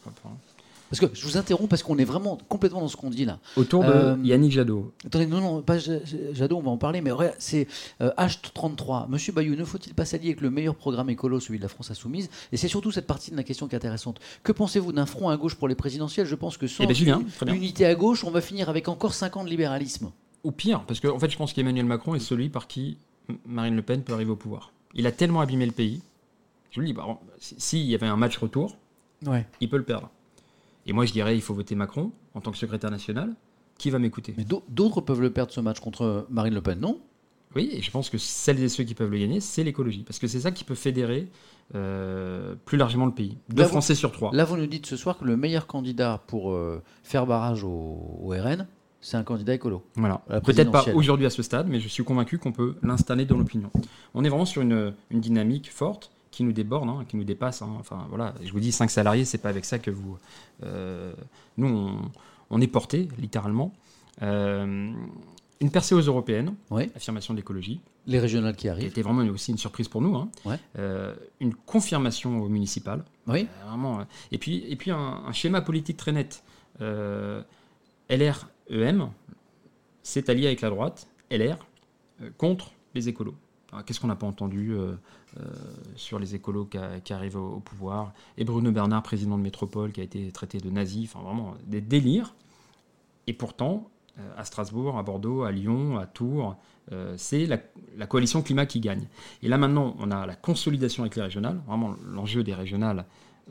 Parce 0.89 0.99
que 0.99 1.05
je 1.13 1.23
vous 1.23 1.37
interromps 1.37 1.69
parce 1.69 1.83
qu'on 1.83 1.99
est 1.99 2.05
vraiment 2.05 2.39
complètement 2.49 2.79
dans 2.79 2.87
ce 2.87 2.97
qu'on 2.97 3.11
dit 3.11 3.25
là. 3.25 3.37
Autour 3.55 3.83
de 3.83 4.17
Yannick 4.23 4.51
Jadot. 4.51 4.91
Attendez, 5.05 5.27
non, 5.27 5.41
non, 5.41 5.61
pas 5.61 5.77
Jadot, 5.77 6.57
on 6.57 6.63
va 6.63 6.71
en 6.71 6.77
parler, 6.77 7.01
mais 7.01 7.11
c'est 7.37 7.67
H33. 8.01 9.07
Monsieur 9.09 9.31
Bayou, 9.31 9.55
ne 9.55 9.63
faut-il 9.63 9.93
pas 9.93 10.05
s'allier 10.05 10.29
avec 10.29 10.41
le 10.41 10.49
meilleur 10.49 10.73
programme 10.73 11.11
écolo, 11.11 11.39
celui 11.39 11.59
de 11.59 11.63
la 11.63 11.69
France 11.69 11.91
Insoumise? 11.91 12.31
Et 12.51 12.57
c'est 12.57 12.67
surtout 12.67 12.91
cette 12.91 13.05
partie 13.05 13.29
de 13.29 13.37
la 13.37 13.43
question 13.43 13.67
qui 13.67 13.75
est 13.75 13.77
intéressante. 13.77 14.19
Que 14.41 14.51
pensez-vous 14.51 14.91
d'un 14.91 15.05
front 15.05 15.29
à 15.29 15.37
gauche 15.37 15.53
pour 15.53 15.67
les 15.67 15.75
présidentielles? 15.75 16.25
Je 16.25 16.33
pense 16.33 16.57
que 16.57 16.65
sans 16.65 16.85
eh 16.85 16.87
ben, 16.87 17.53
unité 17.53 17.85
à 17.85 17.93
gauche, 17.93 18.23
on 18.23 18.31
va 18.31 18.41
finir 18.41 18.69
avec 18.69 18.87
encore 18.87 19.13
5 19.13 19.37
ans 19.37 19.43
de 19.43 19.49
libéralisme 19.49 20.09
ou 20.43 20.51
pire, 20.51 20.83
parce 20.85 20.99
qu'en 20.99 21.15
en 21.15 21.19
fait, 21.19 21.29
je 21.29 21.37
pense 21.37 21.53
qu'Emmanuel 21.53 21.85
Macron 21.85 22.15
est 22.15 22.19
celui 22.19 22.49
par 22.49 22.67
qui 22.67 22.97
Marine 23.45 23.75
Le 23.75 23.81
Pen 23.81 24.03
peut 24.03 24.13
arriver 24.13 24.31
au 24.31 24.35
pouvoir. 24.35 24.71
Il 24.93 25.05
a 25.07 25.11
tellement 25.11 25.41
abîmé 25.41 25.65
le 25.65 25.71
pays. 25.71 26.01
Je 26.71 26.79
le 26.79 26.87
dis, 26.87 26.93
bah, 26.93 27.19
s'il 27.39 27.85
y 27.85 27.95
avait 27.95 28.07
un 28.07 28.15
match 28.15 28.37
retour, 28.37 28.77
il 29.59 29.69
peut 29.69 29.77
le 29.77 29.83
perdre. 29.83 30.09
Et 30.85 30.93
moi, 30.93 31.05
je 31.05 31.11
dirais, 31.11 31.35
il 31.35 31.41
faut 31.41 31.53
voter 31.53 31.75
Macron 31.75 32.11
en 32.33 32.41
tant 32.41 32.51
que 32.51 32.57
secrétaire 32.57 32.91
national. 32.91 33.35
Qui 33.77 33.89
va 33.89 33.99
m'écouter? 33.99 34.33
Mais 34.37 34.45
d'autres 34.69 35.01
peuvent 35.01 35.21
le 35.21 35.31
perdre 35.31 35.51
ce 35.51 35.61
match 35.61 35.79
contre 35.79 36.27
Marine 36.29 36.53
Le 36.53 36.61
Pen, 36.61 36.79
non? 36.79 36.99
Oui, 37.55 37.69
et 37.71 37.81
je 37.81 37.89
pense 37.89 38.09
que 38.09 38.17
celles 38.17 38.61
et 38.61 38.69
ceux 38.69 38.83
qui 38.83 38.93
peuvent 38.93 39.09
le 39.09 39.17
gagner, 39.17 39.39
c'est 39.39 39.63
l'écologie. 39.63 40.03
Parce 40.03 40.19
que 40.19 40.27
c'est 40.27 40.41
ça 40.41 40.51
qui 40.51 40.63
peut 40.63 40.75
fédérer 40.75 41.27
euh, 41.75 42.55
plus 42.65 42.77
largement 42.77 43.05
le 43.05 43.11
pays. 43.13 43.37
Deux 43.49 43.63
Français 43.65 43.95
sur 43.95 44.11
trois. 44.11 44.31
Là, 44.33 44.45
vous 44.45 44.57
nous 44.57 44.67
dites 44.67 44.85
ce 44.85 44.97
soir 44.97 45.17
que 45.17 45.25
le 45.25 45.35
meilleur 45.35 45.65
candidat 45.65 46.21
pour 46.27 46.51
euh, 46.51 46.83
faire 47.03 47.25
barrage 47.25 47.63
au 47.63 48.27
RN, 48.27 48.67
c'est 49.01 49.17
un 49.17 49.23
candidat 49.23 49.53
écolo. 49.53 49.83
Voilà. 49.95 50.21
Peut-être 50.43 50.71
pas 50.71 50.85
aujourd'hui 50.93 51.25
à 51.25 51.29
ce 51.29 51.41
stade, 51.41 51.67
mais 51.67 51.79
je 51.79 51.87
suis 51.87 52.03
convaincu 52.03 52.37
qu'on 52.37 52.51
peut 52.51 52.75
l'installer 52.83 53.25
dans 53.25 53.37
l'opinion. 53.37 53.71
On 54.13 54.23
est 54.23 54.29
vraiment 54.29 54.45
sur 54.45 54.61
une, 54.61 54.93
dynamique 55.11 55.71
forte 55.71 56.11
qui 56.31 56.43
nous 56.43 56.51
déborde, 56.51 56.87
hein, 56.89 57.05
qui 57.07 57.17
nous 57.17 57.23
dépasse. 57.23 57.61
Hein. 57.61 57.75
Enfin 57.79 58.05
voilà, 58.09 58.33
je 58.43 58.51
vous 58.51 58.59
dis 58.59 58.71
5 58.71 58.89
salariés, 58.89 59.25
c'est 59.25 59.37
pas 59.37 59.49
avec 59.49 59.65
ça 59.65 59.79
que 59.79 59.91
vous. 59.91 60.17
Euh, 60.63 61.13
nous, 61.57 61.91
on, 62.49 62.61
est 62.61 62.67
porté 62.67 63.07
littéralement. 63.17 63.73
Euh, 64.21 64.91
une 65.61 65.71
percée 65.71 65.95
aux 65.95 66.01
européennes, 66.01 66.53
affirmation 66.95 67.33
de 67.33 67.39
l'écologie. 67.39 67.81
Les 68.05 68.19
régionales 68.19 68.55
qui 68.55 68.69
arrivent. 68.69 68.89
C'était 68.89 69.01
vraiment 69.01 69.23
aussi 69.31 69.51
une 69.51 69.57
surprise 69.57 69.87
pour 69.87 70.01
nous. 70.01 70.15
Hein. 70.15 70.29
Euh, 70.77 71.15
une 71.39 71.53
confirmation 71.53 72.41
au 72.41 72.49
municipal. 72.49 73.03
Oui. 73.27 73.47
vraiment. 73.65 74.05
Et 74.31 74.37
puis, 74.37 74.65
et 74.67 74.75
puis 74.75 74.91
un, 74.91 75.23
un, 75.25 75.33
schéma 75.33 75.61
politique 75.61 75.97
très 75.97 76.11
net. 76.11 76.43
LR 78.09 78.47
EM 78.69 79.09
s'est 80.03 80.29
allié 80.29 80.47
avec 80.47 80.61
la 80.61 80.69
droite, 80.69 81.07
LR, 81.31 81.57
euh, 82.21 82.29
contre 82.37 82.71
les 82.95 83.09
écolos. 83.09 83.35
Qu'est-ce 83.85 83.99
qu'on 83.99 84.07
n'a 84.07 84.15
pas 84.15 84.25
entendu 84.25 84.71
euh, 84.73 84.95
euh, 85.39 85.43
sur 85.95 86.17
les 86.17 86.33
écolos 86.33 86.65
qui, 86.65 87.13
arrivent 87.13 87.37
au, 87.37 87.59
pouvoir? 87.59 88.13
Et 88.35 88.43
Bruno 88.43 88.71
Bernard, 88.71 89.03
président 89.03 89.37
de 89.37 89.43
Métropole, 89.43 89.91
qui 89.91 90.01
a 90.01 90.03
été 90.03 90.31
traité 90.31 90.57
de 90.57 90.71
nazi, 90.71 91.07
enfin 91.07 91.23
vraiment 91.23 91.53
des 91.67 91.79
délires. 91.79 92.33
Et 93.27 93.33
pourtant, 93.33 93.91
à 94.37 94.43
Strasbourg, 94.43 94.97
à 94.97 95.03
Bordeaux, 95.03 95.43
à 95.43 95.51
Lyon, 95.51 95.99
à 95.99 96.07
Tours, 96.07 96.57
c'est 97.15 97.45
la, 97.45 97.59
la, 97.95 98.07
coalition 98.07 98.41
climat 98.41 98.65
qui 98.65 98.79
gagne. 98.79 99.07
Et 99.43 99.47
là 99.47 99.59
maintenant, 99.59 99.95
on 99.99 100.09
a 100.09 100.25
la 100.25 100.35
consolidation 100.35 101.03
avec 101.03 101.15
les 101.15 101.21
régionales. 101.21 101.61
Vraiment, 101.67 101.93
l'enjeu 102.07 102.43
des 102.43 102.55
régionales, 102.55 103.05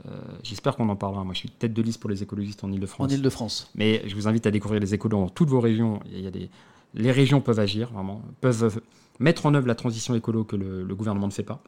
euh, 0.07 0.11
j'espère 0.43 0.77
qu'on 0.77 0.89
en 0.89 0.97
parlera. 0.97 1.25
Moi, 1.25 1.35
je 1.35 1.41
suis 1.41 1.51
tête 1.51 1.73
de 1.73 1.83
liste 1.83 2.01
pour 2.01 2.11
les 2.11 2.23
écologistes 2.23 2.63
en 2.65 2.73
Ile-de-France. 2.73 3.11
En 3.11 3.15
Ile-de-France. 3.15 3.71
Mais 3.75 4.03
je 4.07 4.15
vous 4.15 4.29
invite 4.29 4.47
à 4.47 4.51
découvrir 4.51 4.81
les 4.81 4.95
écolos 4.95 5.19
dans 5.19 5.29
toutes 5.29 5.49
vos 5.49 5.61
régions. 5.61 6.01
Il 6.07 6.21
y 6.21 6.27
a 6.27 6.31
des... 6.31 6.51
Les 6.95 7.13
régions 7.13 7.41
peuvent 7.41 7.61
agir, 7.61 7.91
vraiment, 7.93 8.23
peuvent 8.41 8.81
mettre 9.19 9.47
en 9.47 9.55
œuvre 9.55 9.67
la 9.67 9.75
transition 9.75 10.15
écolo 10.15 10.45
que 10.45 10.57
le, 10.57 10.95
gouvernement 10.95 11.27
ne 11.27 11.33
fait 11.33 11.43
pas. 11.43 11.63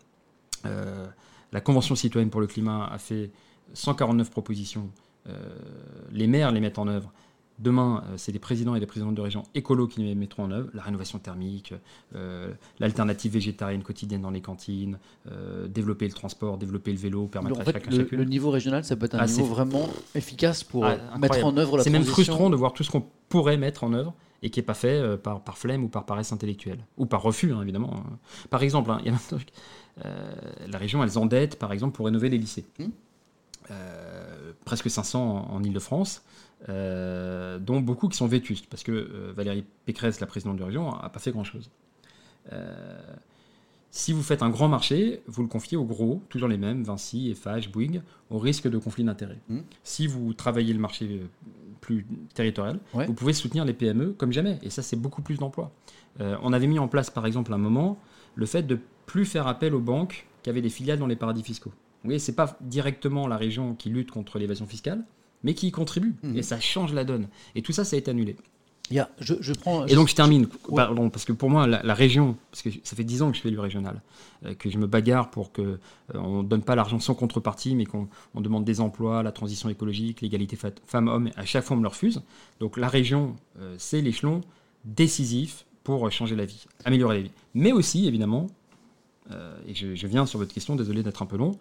Euh, 0.64 1.06
la 1.52 1.60
Convention 1.60 1.94
citoyenne 1.94 2.30
pour 2.30 2.40
le 2.40 2.46
climat 2.46 2.86
a 2.86 2.98
fait 2.98 3.30
149 3.74 4.30
propositions. 4.30 4.88
Euh, 5.28 5.36
les 6.12 6.26
maires 6.26 6.52
les 6.52 6.60
mettent 6.60 6.78
en 6.78 6.88
œuvre. 6.88 7.12
Demain, 7.60 8.02
euh, 8.06 8.14
c'est 8.16 8.32
des 8.32 8.38
présidents 8.38 8.74
et 8.74 8.80
des 8.80 8.86
présidentes 8.86 9.14
de 9.14 9.20
régions 9.20 9.42
écolos 9.54 9.86
qui 9.86 10.00
les 10.00 10.14
mettront 10.14 10.44
en 10.44 10.50
œuvre. 10.50 10.70
La 10.72 10.82
rénovation 10.82 11.18
thermique, 11.18 11.74
euh, 12.14 12.52
l'alternative 12.78 13.32
végétarienne 13.32 13.82
quotidienne 13.82 14.22
dans 14.22 14.30
les 14.30 14.40
cantines, 14.40 14.98
euh, 15.30 15.68
développer 15.68 16.06
le 16.06 16.14
transport, 16.14 16.56
développer 16.56 16.90
le 16.90 16.98
vélo, 16.98 17.26
permettre 17.26 17.60
à 17.60 17.64
chacun 17.64 17.90
le, 17.90 18.08
le, 18.10 18.24
niveau 18.24 18.50
régional, 18.50 18.82
ça 18.82 18.96
peut 18.96 19.04
être 19.04 19.14
un 19.14 19.18
ah, 19.18 19.26
niveau 19.26 19.44
vraiment 19.44 19.86
efficace 20.14 20.64
pour 20.64 20.86
ah, 20.86 20.96
mettre 21.18 21.44
en 21.44 21.54
œuvre 21.58 21.76
la 21.76 21.84
C'est 21.84 21.90
même 21.90 22.04
frustrant 22.04 22.48
de 22.48 22.56
voir 22.56 22.72
tout 22.72 22.82
ce 22.82 22.90
qu'on 22.90 23.04
pourrait 23.28 23.58
mettre 23.58 23.84
en 23.84 23.92
œuvre 23.92 24.14
et 24.42 24.48
qui 24.48 24.58
n'est 24.58 24.64
pas 24.64 24.74
fait 24.74 25.18
par, 25.18 25.42
par, 25.42 25.58
flemme 25.58 25.84
ou 25.84 25.88
par 25.88 26.06
paresse 26.06 26.32
intellectuelle. 26.32 26.78
Ou 26.96 27.04
par 27.04 27.20
refus, 27.20 27.52
hein, 27.52 27.60
évidemment. 27.60 28.02
Par 28.48 28.62
exemple, 28.62 28.90
hein, 28.90 29.02
il 29.04 29.12
y 29.12 29.14
a 29.14 30.06
la 30.66 30.78
région, 30.78 31.02
elle 31.04 31.10
s'endette, 31.10 31.58
par 31.58 31.72
exemple, 31.74 31.94
pour 31.94 32.06
rénover 32.06 32.30
les 32.30 32.38
lycées. 32.38 32.64
Hmm. 32.78 32.88
presque 34.64 34.88
500 34.88 35.20
en, 35.20 35.56
en 35.56 35.62
Ile-de-France. 35.62 36.22
Euh, 36.68 37.58
dont 37.58 37.80
beaucoup 37.80 38.08
qui 38.08 38.16
sont 38.16 38.26
vétustes, 38.26 38.66
parce 38.66 38.82
que 38.82 38.92
euh, 38.92 39.32
Valérie 39.34 39.64
Pécresse, 39.86 40.20
la 40.20 40.26
présidente 40.26 40.56
de 40.56 40.62
région, 40.64 40.90
n'a 40.90 41.08
pas 41.08 41.20
fait 41.20 41.30
grand-chose. 41.30 41.70
Euh, 42.52 42.98
si 43.90 44.12
vous 44.12 44.22
faites 44.22 44.42
un 44.42 44.50
grand 44.50 44.68
marché, 44.68 45.22
vous 45.26 45.42
le 45.42 45.48
confiez 45.48 45.76
aux 45.76 45.84
gros, 45.84 46.22
toujours 46.28 46.48
les 46.48 46.58
mêmes, 46.58 46.84
Vinci, 46.84 47.34
FH, 47.34 47.70
Bouygues, 47.72 48.02
au 48.30 48.38
risque 48.38 48.68
de 48.68 48.78
conflit 48.78 49.02
d'intérêts. 49.04 49.38
Mmh. 49.48 49.58
Si 49.82 50.06
vous 50.06 50.32
travaillez 50.32 50.72
le 50.72 50.78
marché 50.78 51.22
plus 51.80 52.06
territorial, 52.34 52.78
Ouais. 52.94 53.06
vous 53.06 53.14
pouvez 53.14 53.32
soutenir 53.32 53.64
les 53.64 53.72
PME 53.72 54.12
comme 54.12 54.32
jamais, 54.32 54.58
et 54.62 54.70
ça 54.70 54.82
c'est 54.82 54.96
beaucoup 54.96 55.22
plus 55.22 55.38
d'emplois. 55.38 55.72
On 56.18 56.52
avait 56.52 56.66
mis 56.66 56.78
en 56.78 56.86
place 56.88 57.08
par 57.08 57.24
exemple 57.24 57.52
à 57.52 57.54
un 57.54 57.58
moment 57.58 57.98
le 58.34 58.44
fait 58.44 58.62
de 58.62 58.78
plus 59.06 59.24
faire 59.24 59.46
appel 59.46 59.74
aux 59.74 59.80
banques 59.80 60.26
qui 60.42 60.50
avaient 60.50 60.60
des 60.60 60.68
filiales 60.68 60.98
dans 60.98 61.06
les 61.06 61.16
paradis 61.16 61.42
fiscaux. 61.42 61.70
Vous 62.02 62.08
voyez, 62.08 62.18
c'est 62.18 62.34
pas 62.34 62.56
directement 62.60 63.26
la 63.26 63.36
région 63.36 63.74
qui 63.74 63.88
lutte 63.90 64.10
contre 64.10 64.38
l'évasion 64.38 64.66
fiscale, 64.66 65.04
mais 65.42 65.54
qui 65.54 65.68
y 65.68 65.70
contribue, 65.70 66.14
Mhm. 66.22 66.36
et 66.36 66.42
ça 66.42 66.60
change 66.60 66.92
la 66.92 67.04
donne. 67.04 67.28
Et 67.54 67.62
tout 67.62 67.72
ça, 67.72 67.84
ça 67.84 67.96
a 67.96 67.98
été 67.98 68.10
annulé. 68.10 68.36
Je, 69.20 69.34
je 69.40 69.52
prends. 69.52 69.86
Et 69.86 69.94
donc 69.94 70.08
je 70.08 70.16
termine, 70.16 70.48
pardon, 70.74 71.10
parce 71.10 71.24
que 71.24 71.32
pour 71.32 71.48
moi 71.48 71.68
la, 71.68 71.80
la 71.84 71.94
région, 71.94 72.36
parce 72.50 72.62
que 72.62 72.70
ça 72.82 72.96
fait 72.96 73.04
10 73.04 73.22
ans 73.22 73.30
que 73.30 73.36
je 73.36 73.40
fais 73.42 73.50
du 73.52 73.58
régional, 73.60 74.02
euh, 74.44 74.52
que 74.54 74.68
je 74.68 74.78
me 74.78 74.88
bagarre 74.88 75.30
pour 75.30 75.52
que 75.52 75.62
euh, 75.62 75.78
on 76.14 76.42
donne 76.42 76.62
pas 76.62 76.74
l'argent 76.74 76.98
sans 76.98 77.14
contrepartie, 77.14 77.76
mais 77.76 77.86
qu'on 77.86 78.08
on 78.34 78.40
demande 78.40 78.64
des 78.64 78.80
emplois, 78.80 79.22
la 79.22 79.30
transition 79.30 79.68
écologique, 79.68 80.22
l'égalité 80.22 80.58
femmes-hommes, 80.86 81.30
à 81.36 81.44
chaque 81.44 81.62
fois 81.62 81.76
on 81.76 81.78
me 81.78 81.84
le 81.84 81.88
refuse. 81.88 82.20
Donc 82.58 82.76
la 82.76 82.88
région, 82.88 83.36
euh, 83.60 83.76
c'est 83.78 84.00
l'échelon 84.00 84.40
décisif 84.84 85.66
pour 85.84 86.10
changer 86.10 86.34
la 86.34 86.44
vie, 86.44 86.64
améliorer 86.84 87.16
la 87.18 87.22
vie. 87.22 87.30
Mais 87.54 87.70
aussi 87.70 88.08
évidemment, 88.08 88.48
et 89.68 89.74
je, 89.76 89.94
je 89.94 90.06
viens 90.08 90.26
sur 90.26 90.40
votre 90.40 90.52
question, 90.52 90.74
désolé 90.74 91.04
d'être 91.04 91.22
un 91.22 91.26
peu 91.26 91.36
long, 91.36 91.52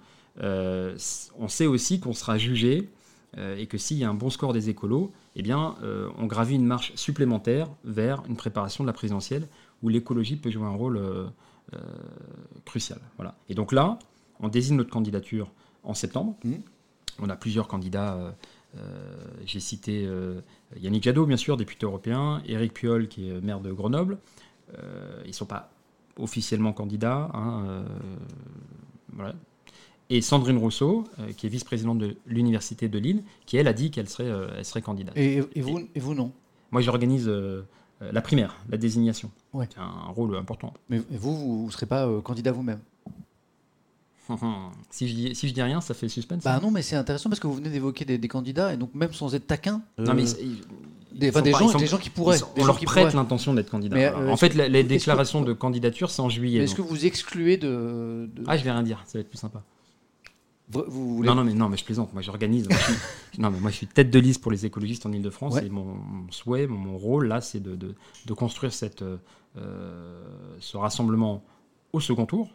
on 0.41 1.47
sait 1.47 1.67
aussi 1.67 1.99
qu'on 1.99 2.13
sera 2.13 2.39
jugé 2.39 2.89
et 3.37 3.67
que 3.67 3.77
s'il 3.77 3.97
y 3.97 4.03
a 4.03 4.09
un 4.09 4.13
bon 4.15 4.29
score 4.29 4.53
des 4.53 4.69
écolos, 4.69 5.11
eh 5.35 5.41
bien, 5.41 5.75
euh, 5.83 6.09
on 6.17 6.25
gravit 6.25 6.55
une 6.55 6.65
marche 6.65 6.93
supplémentaire 6.95 7.67
vers 7.83 8.23
une 8.27 8.35
préparation 8.35 8.83
de 8.83 8.87
la 8.87 8.93
présidentielle 8.93 9.47
où 9.83 9.89
l'écologie 9.89 10.35
peut 10.35 10.49
jouer 10.49 10.65
un 10.65 10.75
rôle 10.75 10.97
euh, 10.97 11.27
euh, 11.73 11.77
crucial. 12.65 12.99
Voilà. 13.17 13.35
Et 13.47 13.53
donc 13.55 13.71
là, 13.71 13.99
on 14.39 14.47
désigne 14.47 14.77
notre 14.77 14.89
candidature 14.89 15.51
en 15.83 15.93
septembre. 15.93 16.35
Mhm. 16.43 16.61
On 17.19 17.29
a 17.29 17.35
plusieurs 17.35 17.67
candidats. 17.67 18.15
euh, 18.15 18.31
euh, 18.77 18.79
J'ai 19.45 19.59
cité 19.59 20.05
euh, 20.05 20.41
Yannick 20.77 21.03
Jadot, 21.03 21.25
bien 21.25 21.37
sûr, 21.37 21.55
député 21.55 21.85
européen, 21.85 22.41
Éric 22.47 22.73
Piolle, 22.73 23.07
qui 23.07 23.29
est 23.29 23.41
maire 23.41 23.59
de 23.59 23.71
Grenoble. 23.71 24.17
Euh, 24.77 25.21
ils 25.25 25.29
ne 25.29 25.33
sont 25.33 25.45
pas 25.45 25.71
officiellement 26.17 26.73
candidats. 26.73 27.29
hein, 27.33 27.63
euh, 27.67 27.83
voilà. 29.13 29.35
Et 30.11 30.21
Sandrine 30.21 30.57
Rousseau, 30.57 31.05
euh, 31.19 31.31
qui 31.37 31.45
est 31.45 31.49
vice-présidente 31.49 31.99
de 31.99 32.15
l'Université 32.25 32.87
de 32.89 32.97
Lille, 32.97 33.23
qui 33.45 33.57
elle 33.57 33.67
a 33.67 33.73
dit 33.73 33.91
qu'elle 33.91 34.09
serait, 34.09 34.23
euh, 34.27 34.47
elle 34.57 34.65
serait 34.65 34.81
candidate. 34.81 35.15
Et, 35.15 35.41
et 35.53 35.61
vous, 35.61 35.81
et 35.93 35.99
vous 35.99 36.15
non? 36.15 36.31
Moi, 36.71 36.81
j'organise 36.81 37.27
euh, 37.27 37.61
euh, 38.01 38.11
la 38.11 38.21
primaire, 38.21 38.57
la 38.69 38.77
désignation. 38.77 39.29
Ouais. 39.53 39.67
C'est 39.71 39.79
un 39.79 40.11
rôle 40.11 40.35
important. 40.35 40.73
Mais 40.89 40.97
et 40.97 41.17
vous, 41.17 41.35
vous 41.61 41.65
ne 41.67 41.71
serez 41.71 41.85
pas 41.85 42.07
candidat 42.23 42.51
vous-même? 42.51 42.79
si, 44.89 45.07
je 45.07 45.13
dis, 45.15 45.35
si 45.35 45.47
je 45.47 45.53
dis 45.53 45.61
rien, 45.61 45.81
ça 45.81 45.93
fait 45.93 46.07
suspense. 46.09 46.43
Bah 46.43 46.55
hein. 46.55 46.59
non, 46.61 46.71
mais 46.71 46.81
c'est 46.81 46.95
intéressant 46.95 47.29
parce 47.29 47.39
que 47.39 47.47
vous 47.47 47.55
venez 47.55 47.69
d'évoquer 47.69 48.05
des, 48.05 48.17
des 48.17 48.27
candidats 48.27 48.73
et 48.73 48.77
donc 48.77 48.93
même 48.95 49.13
sans 49.13 49.33
être 49.35 49.47
taquin. 49.47 49.81
Non, 49.97 50.13
mais 50.13 50.23
des, 51.11 51.29
enfin, 51.29 51.41
des 51.41 51.51
pas- 51.51 51.57
gens, 51.59 51.69
sont- 51.69 51.79
des 51.79 51.87
gens 51.87 51.97
qui 51.97 52.09
pourraient. 52.11 52.37
sont- 52.37 52.45
des 52.55 52.61
on 52.61 52.65
gens 52.65 52.67
leur 52.67 52.79
qui 52.79 52.85
prête 52.85 53.13
l'intention 53.13 53.53
d'être 53.53 53.69
candidat. 53.71 53.95
Mais, 53.95 54.05
euh, 54.05 54.29
en 54.31 54.37
fait, 54.37 54.53
les 54.53 54.83
que- 54.83 54.87
déclarations 54.87 55.41
de 55.41 55.53
candidature, 55.53 56.09
c'est 56.11 56.21
en 56.21 56.29
juillet. 56.29 56.59
Mais 56.59 56.65
est-ce 56.65 56.75
que 56.75 56.81
vous 56.83 57.05
excluez 57.05 57.57
de. 57.57 58.29
de- 58.33 58.43
Ah, 58.47 58.55
je 58.57 58.63
vais 58.63 58.71
rien 58.71 58.83
dire, 58.83 59.03
ça 59.07 59.17
va 59.17 59.21
être 59.21 59.29
plus 59.29 59.37
sympa. 59.39 59.63
Vous, 60.69 60.83
vous 60.87 61.15
voulez- 61.17 61.27
Non, 61.29 61.35
non, 61.35 61.43
mais, 61.43 61.53
non, 61.53 61.67
mais 61.69 61.77
je 61.77 61.83
plaisante. 61.85 62.13
Moi, 62.13 62.21
j'organise. 62.21 62.67
Moi, 62.69 62.77
je 62.77 62.83
suis- 62.93 63.01
non, 63.41 63.49
mais 63.51 63.59
moi, 63.59 63.71
je 63.71 63.75
suis 63.77 63.87
tête 63.87 64.09
de 64.11 64.19
liste 64.19 64.41
pour 64.41 64.51
les 64.51 64.65
écologistes 64.65 65.05
en 65.05 65.11
Ile-de-France. 65.11 65.55
Ouais. 65.55 65.65
Et 65.65 65.69
mon, 65.69 65.85
mon 65.85 66.31
souhait, 66.31 66.67
mon, 66.67 66.77
mon 66.77 66.97
rôle, 66.97 67.27
là, 67.27 67.41
c'est 67.41 67.59
de, 67.59 67.75
de- 67.75 67.95
de 68.25 68.33
construire 68.33 68.73
cette, 68.73 69.01
euh, 69.01 69.17
euh, 69.57 70.21
ce 70.59 70.77
rassemblement 70.77 71.43
au 71.93 71.99
second 71.99 72.25
tour 72.25 72.49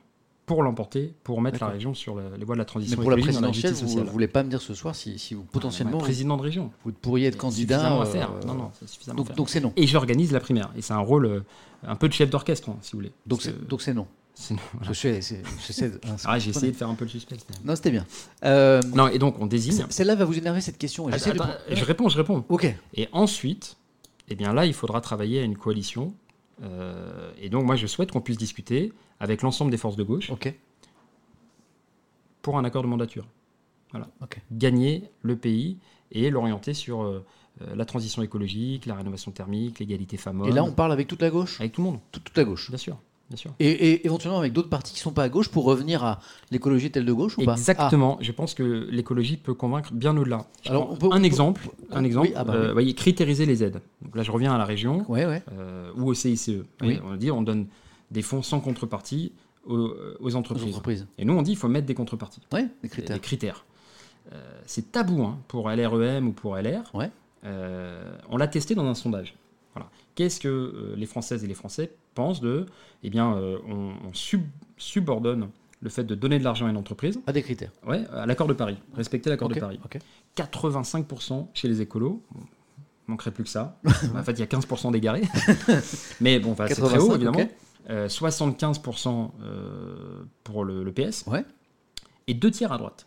pour 0.46 0.62
l'emporter, 0.62 1.14
pour 1.24 1.40
mettre 1.40 1.58
la 1.62 1.68
région 1.68 1.94
sur 1.94 2.14
la- 2.16 2.36
les 2.36 2.44
voies 2.44 2.54
de 2.54 2.58
la 2.58 2.64
Mais 2.64 2.66
transition 2.66 3.00
pour 3.00 3.10
la 3.10 3.16
présidentielle, 3.16 3.72
vous 3.72 4.00
ne 4.00 4.10
voulez 4.10 4.28
pas 4.28 4.42
me 4.42 4.50
dire 4.50 4.60
ce 4.60 4.74
soir 4.74 4.94
si, 4.94 5.18
si 5.18 5.32
vous 5.34 5.42
potentiellement 5.44 5.96
Ouais, 5.96 6.04
président 6.04 6.36
de 6.36 6.42
région. 6.42 6.70
vous, 6.84 6.92
pourriez 6.92 7.28
être 7.28 7.38
candidat. 7.38 7.78
Suffisamment 7.78 8.02
à 8.02 8.04
euh, 8.06 8.12
faire. 8.12 8.30
Non, 8.46 8.54
non, 8.54 8.70
c'est 8.74 8.86
suffisamment 8.86 9.16
à 9.16 9.18
Donc 9.20 9.26
faire. 9.28 9.36
donc 9.36 9.48
c'est 9.48 9.60
non. 9.60 9.72
Et 9.76 9.86
j'organise 9.86 10.32
la 10.32 10.40
primaire. 10.40 10.70
Et 10.76 10.82
c'est 10.82 10.92
un 10.92 10.98
rôle 10.98 11.24
euh, 11.24 11.40
un 11.82 11.96
peu 11.96 12.08
de 12.08 12.12
chef 12.12 12.28
d'orchestre, 12.28 12.68
hein, 12.68 12.76
si 12.82 12.92
vous 12.92 12.98
voulez. 12.98 13.12
Donc 13.26 13.40
c'est 13.42 13.94
non. 13.94 14.06
Sinon, 14.34 14.58
voilà. 14.74 14.88
Je 14.92 14.98
sais, 14.98 15.20
c'est- 15.22 15.42
je 15.66 15.72
sais- 15.72 15.92
hein, 16.04 16.16
Ah, 16.24 16.38
j'ai 16.38 16.50
essayé 16.50 16.72
de 16.72 16.76
faire 16.76 16.88
un 16.88 16.94
peu 16.94 17.04
le 17.04 17.10
suspense. 17.10 17.44
mais- 17.48 17.56
Non, 17.64 17.76
c'était 17.76 17.90
bien. 17.90 18.04
Euh, 18.44 18.80
Non, 18.94 19.08
et 19.08 19.18
donc 19.18 19.36
on 19.40 19.46
désigne. 19.46 19.86
Celle-là 19.90 20.14
va 20.14 20.24
vous 20.24 20.36
énerver 20.38 20.60
cette 20.60 20.78
question. 20.78 21.10
j'essaie 21.10 21.32
de- 21.32 21.40
je 21.70 21.84
réponds, 21.84 22.08
je 22.08 22.16
réponds. 22.16 22.44
Ok. 22.48 22.66
Et 22.94 23.08
ensuite, 23.12 23.76
eh 24.28 24.34
bien 24.34 24.52
là, 24.52 24.66
il 24.66 24.74
faudra 24.74 25.00
travailler 25.00 25.40
à 25.40 25.42
une 25.42 25.56
coalition. 25.56 26.14
Euh, 26.62 27.32
et 27.40 27.48
donc, 27.48 27.64
moi, 27.64 27.74
je 27.76 27.86
souhaite 27.86 28.12
qu'on 28.12 28.20
puisse 28.20 28.38
discuter 28.38 28.92
avec 29.20 29.42
l'ensemble 29.42 29.70
des 29.70 29.76
forces 29.76 29.96
de 29.96 30.04
gauche 30.04 30.30
Ok. 30.30 30.54
pour 32.42 32.58
un 32.58 32.64
accord 32.64 32.82
de 32.82 32.88
mandature. 32.88 33.26
Ok. 34.22 34.40
Gagner 34.50 35.04
le 35.22 35.36
pays 35.36 35.78
et 36.10 36.28
l'orienter 36.30 36.74
sur 36.74 37.02
euh, 37.02 37.24
euh, 37.62 37.76
la 37.76 37.84
transition 37.84 38.22
écologique, 38.22 38.86
la 38.86 38.96
rénovation 38.96 39.30
thermique, 39.30 39.78
l'égalité 39.78 40.16
femmes-hommes. 40.16 40.48
Et 40.48 40.52
là, 40.52 40.64
on 40.64 40.72
parle 40.72 40.90
avec 40.90 41.06
toute 41.06 41.22
la 41.22 41.30
gauche, 41.30 41.60
Avec 41.60 41.72
tout 41.72 41.80
le 41.80 41.90
monde, 41.90 42.00
toute, 42.10 42.24
toute 42.24 42.36
la 42.36 42.42
gauche. 42.44 42.70
bien 42.70 42.78
sûr. 42.78 42.98
Bien 43.30 43.36
sûr. 43.38 43.52
Et, 43.58 43.68
et 43.70 44.06
éventuellement 44.06 44.38
avec 44.38 44.52
d'autres 44.52 44.68
partis 44.68 44.92
qui 44.92 45.00
sont 45.00 45.12
pas 45.12 45.22
à 45.22 45.28
gauche 45.30 45.48
pour 45.48 45.64
revenir 45.64 46.04
à 46.04 46.20
l'écologie 46.50 46.90
telle 46.90 47.06
de 47.06 47.12
gauche 47.12 47.38
ou 47.38 47.44
pas 47.44 47.52
Exactement. 47.54 48.18
Je 48.20 48.32
pense 48.32 48.52
que 48.54 48.86
l'écologie 48.90 49.36
peut 49.38 49.54
convaincre 49.54 49.92
bien 49.94 50.14
au-delà. 50.16 50.44
Alors, 50.66 50.90
on 50.92 50.96
peut- 50.96 51.06
un 51.10 51.18
peut- 51.20 51.24
exemple. 51.24 51.68
on- 51.90 51.96
Un 51.96 52.04
exemple. 52.04 52.28
oui, 52.28 52.34
ah 52.36 52.44
bah 52.44 52.52
euh, 52.54 52.66
oui. 52.68 52.72
voyez, 52.72 52.94
critériser 52.94 53.46
les 53.46 53.64
aides. 53.64 53.80
Donc 54.02 54.14
là, 54.14 54.22
je 54.22 54.30
reviens 54.30 54.54
à 54.54 54.58
la 54.58 54.64
région. 54.66 55.04
Ah, 55.08 55.10
Ouais, 55.10 55.24
ouais. 55.26 55.42
euh, 55.52 55.90
ou 55.96 56.08
au 56.10 56.14
CICE. 56.14 56.50
Oui. 56.82 56.98
On 57.04 57.16
dit 57.16 57.30
on 57.30 57.40
donne 57.42 57.66
des 58.10 58.22
fonds 58.22 58.42
sans 58.42 58.60
contrepartie 58.60 59.32
aux, 59.66 59.74
aux 59.74 59.94
Aux 60.20 60.36
entreprises. 60.36 61.06
Et 61.16 61.24
nous, 61.24 61.32
on 61.34 61.40
dit 61.42 61.52
il 61.52 61.56
faut 61.56 61.68
mettre 61.68 61.86
des 61.86 61.94
contreparties, 61.94 62.42
Ouais, 62.52 62.64
des 62.64 62.68
des 62.82 62.88
critères. 62.90 63.20
critères. 63.22 63.64
Euh, 64.32 64.36
c'est 64.66 64.92
tabou 64.92 65.22
hein, 65.22 65.38
pour 65.48 65.70
LREM 65.70 66.28
ou 66.28 66.32
pour 66.32 66.56
LR. 66.58 66.82
Euh, 67.44 68.16
on 68.28 68.36
l'a 68.36 68.48
testé 68.48 68.74
dans 68.74 68.84
un 68.86 68.94
sondage. 68.94 69.34
Voilà. 69.74 69.88
Qu'est-ce 70.14 70.38
que 70.40 70.48
euh, 70.48 70.94
les 70.96 71.06
Françaises 71.06 71.42
et 71.44 71.46
les 71.46 71.54
Français 71.54 71.92
pensent 72.14 72.40
de 72.40 72.66
Eh 73.02 73.10
bien, 73.10 73.34
euh, 73.36 73.58
on, 73.68 73.92
on 74.08 74.12
sub- 74.14 74.46
subordonne 74.76 75.48
le 75.80 75.90
fait 75.90 76.04
de 76.04 76.14
donner 76.14 76.38
de 76.38 76.44
l'argent 76.44 76.66
à 76.66 76.70
une 76.70 76.76
entreprise 76.76 77.18
Pas 77.26 77.32
des 77.32 77.42
critères. 77.42 77.70
ouais, 77.86 78.04
à 78.12 78.24
l'accord 78.26 78.46
de 78.46 78.54
Paris, 78.54 78.76
respecter 78.94 79.28
l'accord 79.30 79.48
de 79.48 79.58
Paris. 79.58 79.78
ok. 79.84 79.98
85% 80.36 81.48
chez 81.54 81.68
les 81.68 81.80
écolos. 81.80 82.22
Manquerait 83.06 83.32
plus 83.32 83.44
que 83.44 83.50
ça. 83.50 83.76
en 83.84 84.22
fait, 84.22 84.32
il 84.32 84.38
y 84.40 84.42
a 84.42 84.46
15% 84.46 84.92
d'égarés. 84.92 85.22
Mais 86.22 86.38
bon, 86.38 86.52
enfin, 86.52 86.66
c'est 86.68 86.74
très 86.76 86.82
85, 86.96 87.00
haut, 87.10 87.14
évidemment. 87.16 87.38
ok. 87.40 87.48
Euh, 87.90 88.08
75% 88.08 89.30
euh, 89.42 90.22
pour 90.42 90.64
le, 90.64 90.82
le 90.82 90.90
PS. 90.92 91.24
Ouais. 91.26 91.44
Et 92.28 92.32
deux 92.32 92.50
tiers 92.50 92.72
à 92.72 92.78
droite. 92.78 93.06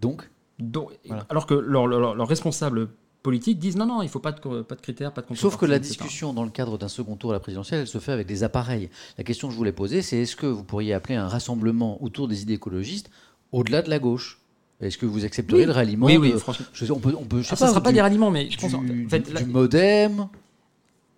Donc, 0.00 0.30
Donc, 0.60 0.92
Voilà. 1.06 1.26
Alors 1.28 1.46
que 1.46 1.54
leurs 1.54 1.88
leur, 1.88 2.14
leurs 2.14 2.28
responsables 2.28 2.88
politiques 3.26 3.58
disent 3.58 3.76
non, 3.76 3.86
non, 3.86 4.02
il 4.02 4.06
ne 4.06 4.10
faut 4.10 4.20
pas 4.20 4.30
de, 4.32 4.62
pas 4.62 4.74
de 4.76 4.80
critères, 4.80 5.12
pas 5.12 5.20
de 5.22 5.34
sauf 5.34 5.56
que 5.56 5.66
la 5.66 5.76
etc. 5.76 5.88
discussion 5.90 6.32
dans 6.32 6.44
le 6.44 6.50
cadre 6.50 6.78
d'un 6.78 6.86
second 6.88 7.16
tour 7.16 7.30
à 7.30 7.32
la 7.34 7.40
présidentielle, 7.40 7.80
elle 7.80 7.86
se 7.88 7.98
fait 7.98 8.12
avec 8.12 8.26
des 8.28 8.44
appareils. 8.44 8.88
La 9.18 9.24
question 9.24 9.48
que 9.48 9.52
je 9.52 9.58
voulais 9.58 9.72
poser, 9.72 10.00
c'est 10.00 10.18
est-ce 10.18 10.36
que 10.36 10.46
vous 10.46 10.62
pourriez 10.62 10.94
appeler 10.94 11.16
un 11.16 11.26
rassemblement 11.26 12.02
autour 12.02 12.28
des 12.28 12.42
idées 12.42 12.54
écologistes 12.54 13.10
au-delà 13.50 13.82
de 13.82 13.90
la 13.90 13.98
gauche? 13.98 14.40
Est-ce 14.80 14.96
que 14.98 15.06
vous 15.06 15.24
accepteriez 15.24 15.62
Oui. 15.64 15.66
le 15.66 15.72
ralliement 15.72 16.06
Oui, 16.06 16.16
oui, 16.18 16.32
de- 16.32 16.38
franchement. 16.38 16.66
je 16.72 16.92
on 16.92 17.00
peut, 17.00 17.14
on 17.18 17.24
peut, 17.24 17.42
je 17.42 17.48
sais 17.48 17.56
ça 17.56 17.66
ne 17.66 17.70
sera 17.70 17.82
pas 17.82 17.90
du- 17.90 17.94
des 17.96 18.00
ralliements, 18.02 18.30
mais 18.30 18.44
je 18.50 18.56
du, 18.58 18.64
pense. 18.64 18.74
En 18.74 18.82
du- 18.82 19.08
fait, 19.08 19.32
là- 19.32 19.40
du 19.42 19.46
modem. 19.50 20.28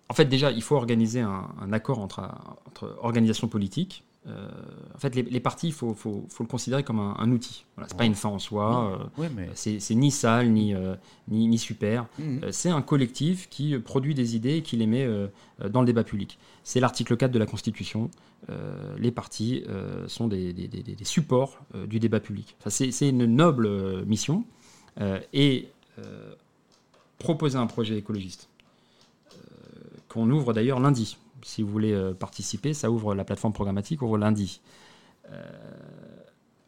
En 0.09 0.13
fait, 0.15 0.25
déjà, 0.25 0.49
il 0.51 0.63
faut 0.63 0.75
organiser 0.75 1.19
un, 1.21 1.47
un 1.61 1.71
accord 1.73 1.99
entre, 1.99 2.21
entre 2.67 2.97
organisations 3.01 3.47
politiques. 3.47 4.03
Euh, 4.29 4.47
en 4.93 4.97
fait, 4.99 5.15
les, 5.15 5.23
les 5.23 5.39
partis, 5.39 5.67
il 5.67 5.73
faut, 5.73 5.93
faut- 5.95 6.25
faut 6.29 6.43
le 6.43 6.47
considérer 6.49 6.83
comme 6.83 6.99
un, 6.99 7.15
un 7.17 7.31
outil. 7.31 7.65
Voilà, 7.75 7.87
c'est 7.89 7.97
pas 7.97 8.05
une 8.05 8.13
fin 8.15 8.29
en 8.29 8.37
soi. 8.37 8.93
euh, 9.01 9.05
Oui, 9.17 9.27
mais. 9.35 9.49
c'est 9.55 9.95
ni 9.95 10.11
sale, 10.11 10.51
ni, 10.51 10.75
euh, 10.75 10.95
ni, 11.29 11.47
ni 11.47 11.57
super. 11.57 12.05
Mhm. 12.19 12.41
Euh, 12.43 12.51
c'est 12.51 12.69
un 12.69 12.81
collectif 12.83 13.49
qui 13.49 13.73
euh, 13.73 13.79
produit 13.79 14.13
des 14.13 14.35
idées 14.35 14.57
et 14.57 14.61
qui 14.61 14.77
les 14.77 14.85
met 14.87 15.03
euh, 15.03 15.27
euh, 15.63 15.69
dans 15.69 15.79
le 15.81 15.87
débat 15.87 16.03
public. 16.03 16.37
C'est 16.63 16.79
l'article 16.79 17.17
4 17.17 17.31
de 17.31 17.39
la 17.39 17.47
Constitution. 17.47 18.11
Euh, 18.49 18.95
les 18.99 19.11
partis 19.11 19.63
euh, 19.67 20.07
sont 20.07 20.27
des, 20.27 20.53
des- 20.53 20.67
des- 20.67 20.83
des 20.83 21.05
supports 21.05 21.59
euh, 21.75 21.87
du 21.87 21.99
débat 21.99 22.19
public. 22.19 22.55
Enfin, 22.59 22.69
c'est 22.69 23.09
une 23.09 23.25
noble 23.25 23.65
euh, 23.65 24.05
mission. 24.05 24.45
Euh, 25.01 25.19
et 25.33 25.69
euh, 25.97 26.33
proposer 27.17 27.57
un 27.57 27.67
projet 27.67 27.97
écologiste 27.97 28.49
euh, 29.33 29.37
qu'on 30.07 30.29
ouvre 30.29 30.53
d'ailleurs 30.53 30.79
lundi. 30.79 31.17
Si 31.43 31.61
vous 31.63 31.69
voulez 31.69 31.93
euh, 31.93 32.13
participer, 32.13 32.73
ça 32.73 32.91
ouvre 32.91 33.15
la 33.15 33.23
plateforme 33.23 33.53
programmatique, 33.53 34.01
ouvre 34.01 34.17
lundi. 34.17 34.61
Euh, 35.31 35.41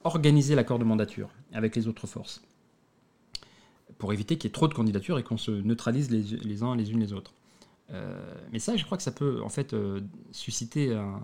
organiser 0.03 0.55
l'accord 0.55 0.79
de 0.79 0.83
mandature 0.83 1.29
avec 1.53 1.75
les 1.75 1.87
autres 1.87 2.07
forces 2.07 2.41
pour 3.97 4.13
éviter 4.13 4.37
qu'il 4.37 4.49
y 4.49 4.51
ait 4.51 4.53
trop 4.53 4.67
de 4.67 4.73
candidatures 4.73 5.19
et 5.19 5.23
qu'on 5.23 5.37
se 5.37 5.51
neutralise 5.51 6.09
les, 6.09 6.21
les 6.21 6.63
uns 6.63 6.75
les 6.75 6.91
unes 6.91 6.99
les 6.99 7.13
autres. 7.13 7.33
Euh, 7.93 8.17
mais 8.53 8.59
ça, 8.59 8.77
je 8.77 8.85
crois 8.85 8.97
que 8.97 9.03
ça 9.03 9.11
peut 9.11 9.41
en 9.43 9.49
fait 9.49 9.73
euh, 9.73 9.99
susciter 10.31 10.93
un, 10.93 11.19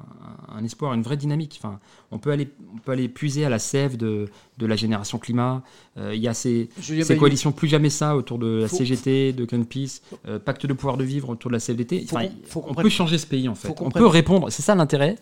un, 0.49 0.63
espoir, 0.63 0.93
une 0.93 1.01
vraie 1.01 1.15
dynamique. 1.15 1.59
Enfin, 1.61 1.79
on 2.11 2.19
peut 2.19 2.31
aller, 2.31 2.49
on 2.73 2.77
peut 2.77 2.91
aller 2.91 3.07
puiser 3.07 3.45
à 3.45 3.49
la 3.49 3.59
sève 3.59 3.95
de, 3.95 4.25
de 4.57 4.65
la 4.65 4.75
génération 4.75 5.17
climat. 5.17 5.63
Euh, 5.97 6.13
il 6.13 6.21
y 6.21 6.27
a 6.27 6.33
ces, 6.33 6.69
ces 6.81 7.17
coalitions 7.17 7.51
plus 7.53 7.67
jamais 7.67 7.89
ça 7.89 8.17
autour 8.17 8.37
de 8.37 8.61
la 8.61 8.67
CGT, 8.67 9.33
de 9.33 9.45
Greenpeace, 9.45 10.01
pacte 10.43 10.65
de 10.65 10.73
pouvoir 10.73 10.97
de 10.97 11.03
vivre 11.03 11.29
autour 11.29 11.51
de 11.51 11.55
la 11.55 11.59
CFDT. 11.59 12.05
Enfin, 12.11 12.27
on 12.55 12.73
peut 12.73 12.89
changer 12.89 13.17
ce 13.17 13.27
pays 13.27 13.47
en 13.47 13.55
fait. 13.55 13.73
On 13.79 13.91
peut 13.91 14.07
répondre. 14.07 14.49
C'est 14.49 14.63
ça 14.63 14.75
l'intérêt. 14.75 15.15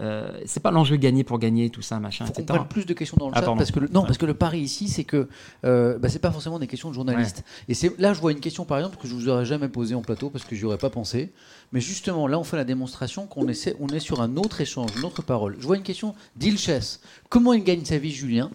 Euh, 0.00 0.40
c'est 0.46 0.60
pas 0.60 0.70
l'enjeu 0.70 0.96
gagner 0.96 1.24
pour 1.24 1.38
gagner, 1.38 1.70
tout 1.70 1.82
ça, 1.82 1.98
machin, 1.98 2.26
faut 2.26 2.40
etc. 2.40 2.60
plus 2.68 2.86
de 2.86 2.94
questions 2.94 3.16
dans 3.18 3.28
le 3.28 3.32
ah, 3.34 3.40
chat 3.40 3.46
parce 3.46 3.72
que 3.72 3.80
le, 3.80 3.88
non, 3.88 4.04
parce 4.04 4.18
que 4.18 4.26
le 4.26 4.34
pari 4.34 4.60
ici, 4.60 4.88
c'est 4.88 5.04
que 5.04 5.28
euh, 5.64 5.98
bah, 5.98 6.08
c'est 6.08 6.20
pas 6.20 6.30
forcément 6.30 6.58
des 6.58 6.68
questions 6.68 6.88
de 6.88 6.94
journalistes. 6.94 7.44
Et 7.68 7.74
c'est 7.74 7.98
là, 7.98 8.12
je 8.14 8.20
vois 8.20 8.32
une 8.32 8.40
question 8.40 8.64
par 8.64 8.78
exemple 8.78 8.96
que 8.96 9.08
je 9.08 9.14
vous 9.14 9.28
aurais 9.28 9.44
jamais 9.44 9.68
posée 9.68 9.94
en 9.94 10.02
plateau 10.02 10.30
parce 10.30 10.44
que 10.44 10.54
j'y 10.54 10.64
aurais 10.64 10.78
pas 10.78 10.90
pensé. 10.90 11.32
Mais 11.72 11.80
justement, 11.80 12.26
là, 12.28 12.38
on 12.38 12.44
fait 12.44 12.56
la 12.56 12.64
démonstration 12.64 13.26
qu'on 13.26 13.48
essaie, 13.48 13.74
on 13.80 13.88
est 13.88 14.00
sur 14.00 14.20
un 14.20 14.36
autre 14.36 14.60
échange, 14.60 14.90
une 14.96 15.04
autre 15.04 15.22
parole. 15.22 15.56
Je 15.58 15.66
vois 15.66 15.76
une 15.76 15.82
question 15.82 16.14
d'Ilches. 16.36 16.98
Comment 17.28 17.52
il 17.52 17.64
gagne 17.64 17.84
sa 17.84 17.98
vie, 17.98 18.12
Julien? 18.12 18.50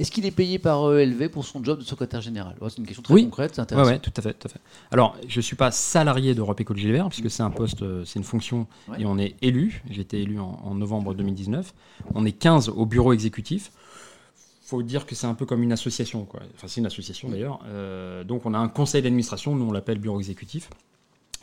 Est-ce 0.00 0.10
qu'il 0.10 0.24
est 0.24 0.30
payé 0.30 0.58
par 0.58 0.94
ELV 0.94 1.28
pour 1.28 1.44
son 1.44 1.62
job 1.62 1.78
de 1.78 1.84
secrétaire 1.84 2.22
général? 2.22 2.56
C'est 2.70 2.78
une 2.78 2.86
question 2.86 3.02
très 3.02 3.22
concrète, 3.22 3.54
c'est 3.54 3.60
intéressant. 3.60 3.90
Oui, 3.90 4.00
tout 4.00 4.12
à 4.16 4.22
fait, 4.22 4.32
tout 4.32 4.48
à 4.48 4.48
fait. 4.48 4.60
Alors, 4.90 5.14
je 5.28 5.38
ne 5.38 5.42
suis 5.42 5.56
pas 5.56 5.70
salarié 5.70 6.34
d'Europe 6.34 6.58
Écologie 6.58 6.86
Les 6.86 6.92
Verts, 6.92 7.10
puisque 7.10 7.30
c'est 7.30 7.42
un 7.42 7.50
poste, 7.50 7.82
euh, 7.82 8.02
c'est 8.06 8.18
une 8.18 8.24
fonction, 8.24 8.66
et 8.98 9.04
on 9.04 9.18
est 9.18 9.36
élu. 9.42 9.82
J'ai 9.90 10.00
été 10.00 10.22
élu 10.22 10.40
en, 10.40 10.74
novembre 10.74 11.12
2019. 11.12 11.74
On 12.14 12.24
est 12.24 12.32
15 12.32 12.70
au 12.70 12.86
bureau 12.86 13.12
exécutif 13.12 13.70
faut 14.62 14.84
dire 14.84 15.04
que 15.04 15.16
c'est 15.16 15.26
un 15.26 15.34
peu 15.34 15.46
comme 15.46 15.64
une 15.64 15.72
association. 15.72 16.24
Quoi. 16.24 16.42
Enfin, 16.54 16.68
c'est 16.68 16.80
une 16.80 16.86
association 16.86 17.28
d'ailleurs. 17.28 17.58
Euh, 17.66 18.22
donc, 18.22 18.46
on 18.46 18.54
a 18.54 18.58
un 18.58 18.68
conseil 18.68 19.02
d'administration, 19.02 19.56
nous 19.56 19.64
on 19.64 19.72
l'appelle 19.72 19.98
bureau 19.98 20.20
exécutif. 20.20 20.70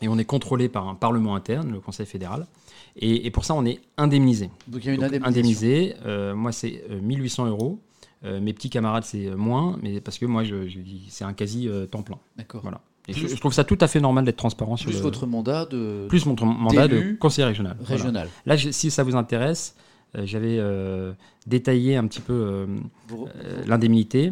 Et 0.01 0.08
on 0.08 0.18
est 0.18 0.24
contrôlé 0.24 0.70
par 0.70 0.88
un 0.88 0.95
parlement 0.95 1.36
interne, 1.36 1.74
le 1.74 1.82
conseil 1.82 2.05
fédéral. 2.05 2.47
Et, 2.95 3.30
pour 3.32 3.43
ça, 3.43 3.53
on 3.53 3.66
est 3.66 3.82
indemnisé. 3.97 4.49
Donc, 4.68 4.86
il 4.86 4.88
y 4.88 4.89
a 4.91 4.93
une 4.93 5.03
indemnisation. 5.03 5.28
Indemnisé. 5.28 5.95
Euh, 6.05 6.36
moi, 6.36 6.53
c'est 6.53 6.84
1800 7.01 7.47
euros. 7.47 7.82
Euh, 8.24 8.39
mes 8.39 8.53
petits 8.53 8.70
camarades, 8.70 9.03
c'est 9.03 9.30
moins, 9.36 9.78
mais 9.82 10.01
parce 10.01 10.18
que 10.18 10.26
moi, 10.26 10.43
je, 10.43 10.68
je 10.68 10.80
c'est 11.09 11.24
un 11.24 11.34
quasi 11.34 11.68
euh, 11.68 11.86
temps 11.86 12.01
plein. 12.01 12.18
D'accord. 12.38 12.61
Voilà. 12.61 12.82
Et 13.07 13.13
je, 13.13 13.36
trouve 13.38 13.53
ça 13.53 13.63
tout 13.63 13.78
à 13.80 13.88
fait 13.88 14.01
normal 14.01 14.26
d'être 14.26 14.36
transparent 14.36 14.76
sur 14.76 14.89
plus 14.89 14.99
votre 14.99 15.28
mandat 15.28 15.65
de 15.65 16.07
plus 16.09 16.26
mon 16.26 16.36
mandat 16.45 16.89
de 16.89 17.15
conseiller 17.18 17.45
régional. 17.45 17.78
Régional. 17.82 18.28
Là, 18.45 18.57
si 18.57 18.91
ça 18.91 19.03
vous 19.03 19.15
intéresse, 19.15 19.78
euh, 20.18 20.24
j'avais 20.26 20.59
détaillé 21.45 21.95
un 21.95 22.05
petit 22.07 22.22
peu 22.22 22.68
l'indemnité. 23.65 24.32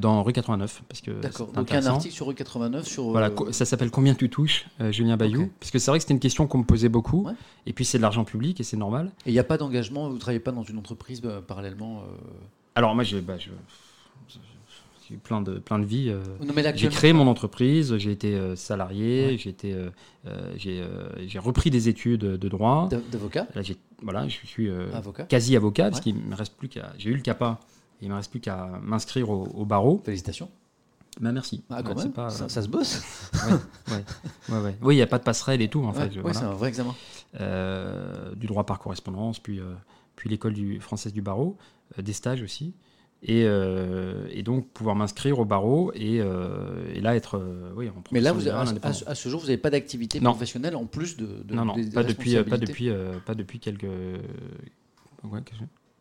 Dans 0.00 0.22
rue 0.24 0.32
89, 0.34 0.82
parce 0.88 1.00
que 1.00 1.12
D'accord. 1.12 1.52
Donc 1.52 1.72
un 1.72 1.86
article 1.86 2.12
sur 2.12 2.26
rue 2.26 2.34
89 2.34 2.86
sur. 2.86 3.04
Voilà, 3.04 3.30
ça 3.52 3.64
s'appelle 3.64 3.90
Combien 3.90 4.14
tu 4.14 4.28
touches, 4.28 4.66
Julien 4.90 5.16
Bayou, 5.16 5.48
parce 5.58 5.70
que 5.70 5.78
c'est 5.78 5.90
vrai 5.90 5.98
que 5.98 6.02
c'était 6.02 6.12
une 6.12 6.20
question 6.20 6.46
qu'on 6.46 6.58
me 6.58 6.64
posait 6.64 6.90
beaucoup. 6.90 7.26
Et 7.64 7.72
puis 7.72 7.86
c'est 7.86 7.96
de 7.96 8.02
l'argent 8.02 8.24
public 8.24 8.60
et 8.60 8.62
c'est 8.62 8.76
normal. 8.76 9.12
Et 9.24 9.30
il 9.30 9.32
n'y 9.32 9.38
a 9.38 9.44
pas 9.44 9.56
d'engagement, 9.56 10.08
vous 10.08 10.16
ne 10.16 10.20
travaillez 10.20 10.40
pas 10.40 10.52
dans 10.52 10.64
une 10.64 10.76
entreprise 10.76 11.22
parallèlement. 11.46 12.02
Alors 12.76 12.94
moi, 12.94 13.04
j'ai 13.04 13.22
bah, 13.22 13.36
eu 15.10 15.16
plein 15.16 15.40
de, 15.40 15.58
plein 15.58 15.78
de 15.78 15.86
vies. 15.86 16.10
Euh. 16.10 16.22
j'ai 16.74 16.88
créé 16.90 17.14
mon 17.14 17.26
entreprise, 17.26 17.96
j'ai 17.96 18.12
été 18.12 18.34
euh, 18.34 18.54
salarié, 18.54 19.38
j'ai 19.38 19.48
été, 19.48 19.74
euh, 20.26 20.52
j'ai 20.56 21.38
repris 21.38 21.70
des 21.70 21.88
études 21.88 22.20
de 22.20 22.48
droit. 22.48 22.90
D'avocat. 23.10 23.46
Là, 23.54 23.62
voilà, 24.02 24.28
je 24.28 24.46
suis 24.46 24.70
quasi 25.28 25.56
avocat 25.56 25.90
parce 25.90 26.02
qu'il 26.02 26.16
me 26.16 26.36
reste 26.36 26.54
plus 26.54 26.68
qu'à. 26.68 26.92
J'ai 26.98 27.10
eu 27.10 27.14
le 27.14 27.22
CAPA. 27.22 27.58
Il 28.02 28.10
me 28.10 28.14
reste 28.14 28.30
plus 28.30 28.40
qu'à 28.40 28.78
m'inscrire 28.82 29.30
au, 29.30 29.64
barreau. 29.64 30.02
Félicitations. 30.04 30.50
Bah 31.18 31.32
merci. 31.32 31.64
Ah, 31.70 31.82
quand 31.82 31.96
même, 31.96 32.12
pas, 32.12 32.28
ça, 32.28 32.48
se 32.60 32.68
bosse. 32.68 33.30
ouais, 33.88 34.04
ouais, 34.54 34.76
Oui, 34.82 34.96
il 34.96 34.98
n'y 34.98 35.02
a 35.02 35.06
pas 35.06 35.16
de 35.16 35.24
passerelle 35.24 35.62
et 35.62 35.68
tout, 35.68 35.82
en 35.82 35.94
fait. 35.94 36.10
Oui, 36.22 36.32
c'est 36.34 36.44
un 36.44 36.52
vrai 36.52 36.68
examen. 36.68 36.94
du 38.36 38.46
droit 38.46 38.66
par 38.66 38.78
correspondance, 38.80 39.38
puis, 39.38 39.60
puis 40.14 40.28
l'école 40.28 40.54
française 40.80 41.14
du 41.14 41.22
barreau. 41.22 41.56
Euh, 41.98 42.02
des 42.02 42.12
stages 42.12 42.42
aussi. 42.42 42.74
Euh, 43.28 44.28
et, 44.30 44.42
donc 44.42 44.68
pouvoir 44.68 44.94
m'inscrire 44.94 45.38
au 45.38 45.44
barreau 45.44 45.90
et, 45.94 46.20
euh, 46.20 47.00
là 47.00 47.16
être 47.16 47.42
oui, 47.74 47.88
en 47.88 48.04
Mais 48.12 48.20
là, 48.20 48.32
vous 48.32 48.46
à, 48.48 49.14
ce 49.14 49.28
jour, 49.28 49.40
vous 49.40 49.46
n'avez 49.46 49.56
pas 49.56 49.70
d'activité 49.70 50.20
professionnelle 50.20 50.76
en 50.76 50.84
plus 50.84 51.16
de, 51.16 51.26
non, 51.50 51.64
non, 51.64 51.74
pas, 51.92 52.04
depuis, 52.04 52.36
pas, 52.44 52.58
depuis, 52.58 52.90
pas 53.24 53.34
depuis 53.34 53.58
quelques. 53.58 53.86
Ouais, 55.24 55.40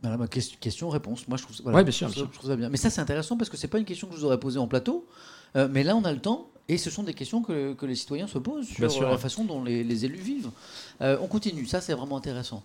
ma 0.04 0.28
question, 0.28 0.90
réponse. 0.90 1.28
Moi, 1.28 1.38
je 1.38 1.44
trouve, 1.44 1.84
bien 1.84 1.92
sûr, 1.92 2.10
je, 2.10 2.26
trouve 2.26 2.50
ça 2.50 2.56
bien. 2.56 2.70
Mais 2.70 2.78
ça, 2.78 2.90
c'est 2.90 3.02
intéressant 3.02 3.38
parce 3.38 3.50
que 3.50 3.58
c'est 3.58 3.70
pas 3.70 3.80
une 3.80 3.86
question 3.86 4.08
que 4.08 4.14
je 4.14 4.20
vous 4.20 4.26
aurais 4.26 4.40
posée 4.40 4.60
en 4.60 4.68
plateau. 4.68 5.08
mais 5.56 5.84
là, 5.84 5.96
on 5.96 6.04
a 6.04 6.12
le 6.12 6.20
temps 6.20 6.50
et 6.68 6.78
ce 6.78 6.90
sont 6.90 7.04
des 7.04 7.14
questions 7.14 7.42
que, 7.44 7.74
que 7.74 7.86
les 7.86 7.96
citoyens 7.96 8.28
se 8.28 8.40
posent 8.40 8.68
sur 8.68 9.10
la 9.10 9.18
façon 9.18 9.46
dont 9.46 9.64
les, 9.64 9.84
les 9.84 10.06
élus 10.06 10.20
vivent. 10.20 10.50
on 11.00 11.28
continue. 11.28 11.66
Ça, 11.66 11.80
c'est 11.80 11.94
vraiment 11.94 12.18
intéressant. 12.18 12.62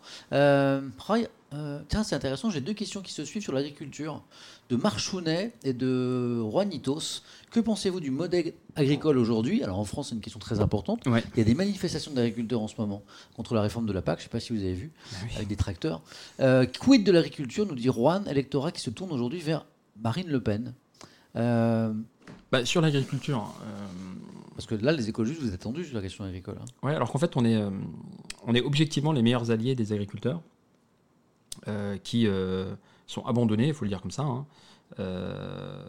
Euh, 1.52 1.80
tiens, 1.88 2.04
c'est 2.04 2.14
intéressant, 2.14 2.48
j'ai 2.50 2.60
deux 2.60 2.74
questions 2.74 3.00
qui 3.00 3.12
se 3.12 3.24
suivent 3.24 3.42
sur 3.42 3.52
l'agriculture, 3.52 4.22
de 4.68 4.76
Marchounet 4.76 5.52
et 5.64 5.72
de 5.72 6.40
Juanitos. 6.48 7.22
Que 7.50 7.58
pensez-vous 7.58 7.98
du 7.98 8.12
modèle 8.12 8.52
agricole 8.76 9.18
aujourd'hui? 9.18 9.64
Alors 9.64 9.80
en 9.80 9.84
France, 9.84 10.10
c'est 10.10 10.14
une 10.14 10.20
question 10.20 10.38
très 10.38 10.60
importante. 10.60 11.02
Il 11.06 11.38
y 11.38 11.40
a 11.40 11.44
des 11.44 11.54
manifestations 11.54 12.12
d'agriculteurs 12.12 12.60
en 12.60 12.68
ce 12.68 12.76
moment 12.78 13.02
contre 13.34 13.54
la 13.54 13.62
réforme 13.62 13.86
de 13.86 13.92
la 13.92 14.00
PAC, 14.00 14.20
je 14.20 14.22
ne 14.22 14.24
sais 14.26 14.30
pas 14.30 14.38
si 14.38 14.52
vous 14.52 14.60
avez 14.60 14.74
vu, 14.74 14.92
bah 15.10 15.18
avec 15.36 15.48
des 15.48 15.56
tracteurs. 15.56 16.02
Euh, 16.38 16.66
quid 16.66 17.04
de 17.04 17.10
l'agriculture, 17.10 17.66
nous 17.66 17.74
dit 17.74 17.88
Juan, 17.88 18.28
électorat 18.28 18.70
qui 18.70 18.80
se 18.80 18.90
tourne 18.90 19.10
aujourd'hui 19.10 19.40
vers 19.40 19.66
Marine 20.00 20.28
Le 20.28 20.40
Pen? 20.40 20.74
Euh, 21.34 21.92
bah, 22.52 22.64
Sur 22.64 22.80
l'agriculture... 22.80 23.52
Parce 24.54 24.66
que 24.66 24.74
là, 24.74 24.92
les 24.92 25.08
écologistes, 25.08 25.40
vous 25.40 25.48
êtes 25.48 25.54
attendus 25.54 25.86
sur 25.86 25.96
la 25.96 26.02
question 26.02 26.22
agricole. 26.22 26.58
Hein. 26.60 26.66
Oui, 26.82 26.92
alors 26.92 27.10
qu'en 27.10 27.18
fait, 27.18 27.34
on 27.34 27.46
est, 27.46 27.58
on 28.46 28.54
est 28.54 28.60
objectivement 28.60 29.10
les 29.10 29.22
meilleurs 29.22 29.50
alliés 29.50 29.74
des 29.74 29.94
agriculteurs. 29.94 30.42
Euh, 31.68 31.98
qui 32.02 32.26
euh, 32.26 32.74
sont 33.06 33.24
abandonnés, 33.26 33.68
il 33.68 33.74
faut 33.74 33.84
le 33.84 33.90
dire 33.90 34.00
comme 34.00 34.10
ça, 34.10 34.22
hein. 34.22 34.46
euh, 34.98 35.84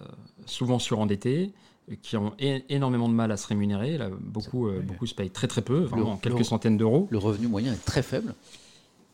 souvent 0.45 0.79
surendettés, 0.79 1.53
qui 2.01 2.17
ont 2.17 2.33
énormément 2.39 3.07
de 3.07 3.13
mal 3.13 3.31
à 3.31 3.37
se 3.37 3.47
rémunérer. 3.47 3.97
Là, 3.97 4.09
beaucoup, 4.19 4.69
beaucoup 4.83 5.05
se 5.05 5.15
payent 5.15 5.29
très 5.29 5.47
très 5.47 5.61
peu, 5.61 5.79
vraiment 5.79 6.17
quelques 6.17 6.45
centaines 6.45 6.77
d'euros. 6.77 7.07
Le 7.11 7.17
revenu 7.17 7.47
moyen 7.47 7.73
est 7.73 7.85
très 7.85 8.01
faible. 8.01 8.33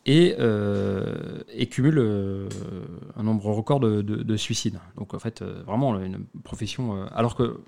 Et, 0.06 0.36
et 1.53 1.65
cumulent 1.68 2.48
un 3.15 3.24
nombre 3.24 3.45
record 3.45 3.80
de, 3.80 4.02
de, 4.02 4.38
suicides. 4.38 4.80
Donc 4.95 5.14
en 5.14 5.19
fait, 5.19 5.41
vraiment 5.41 5.99
une 5.99 6.19
profession. 6.44 7.07
alors 7.07 7.36
que 7.36 7.60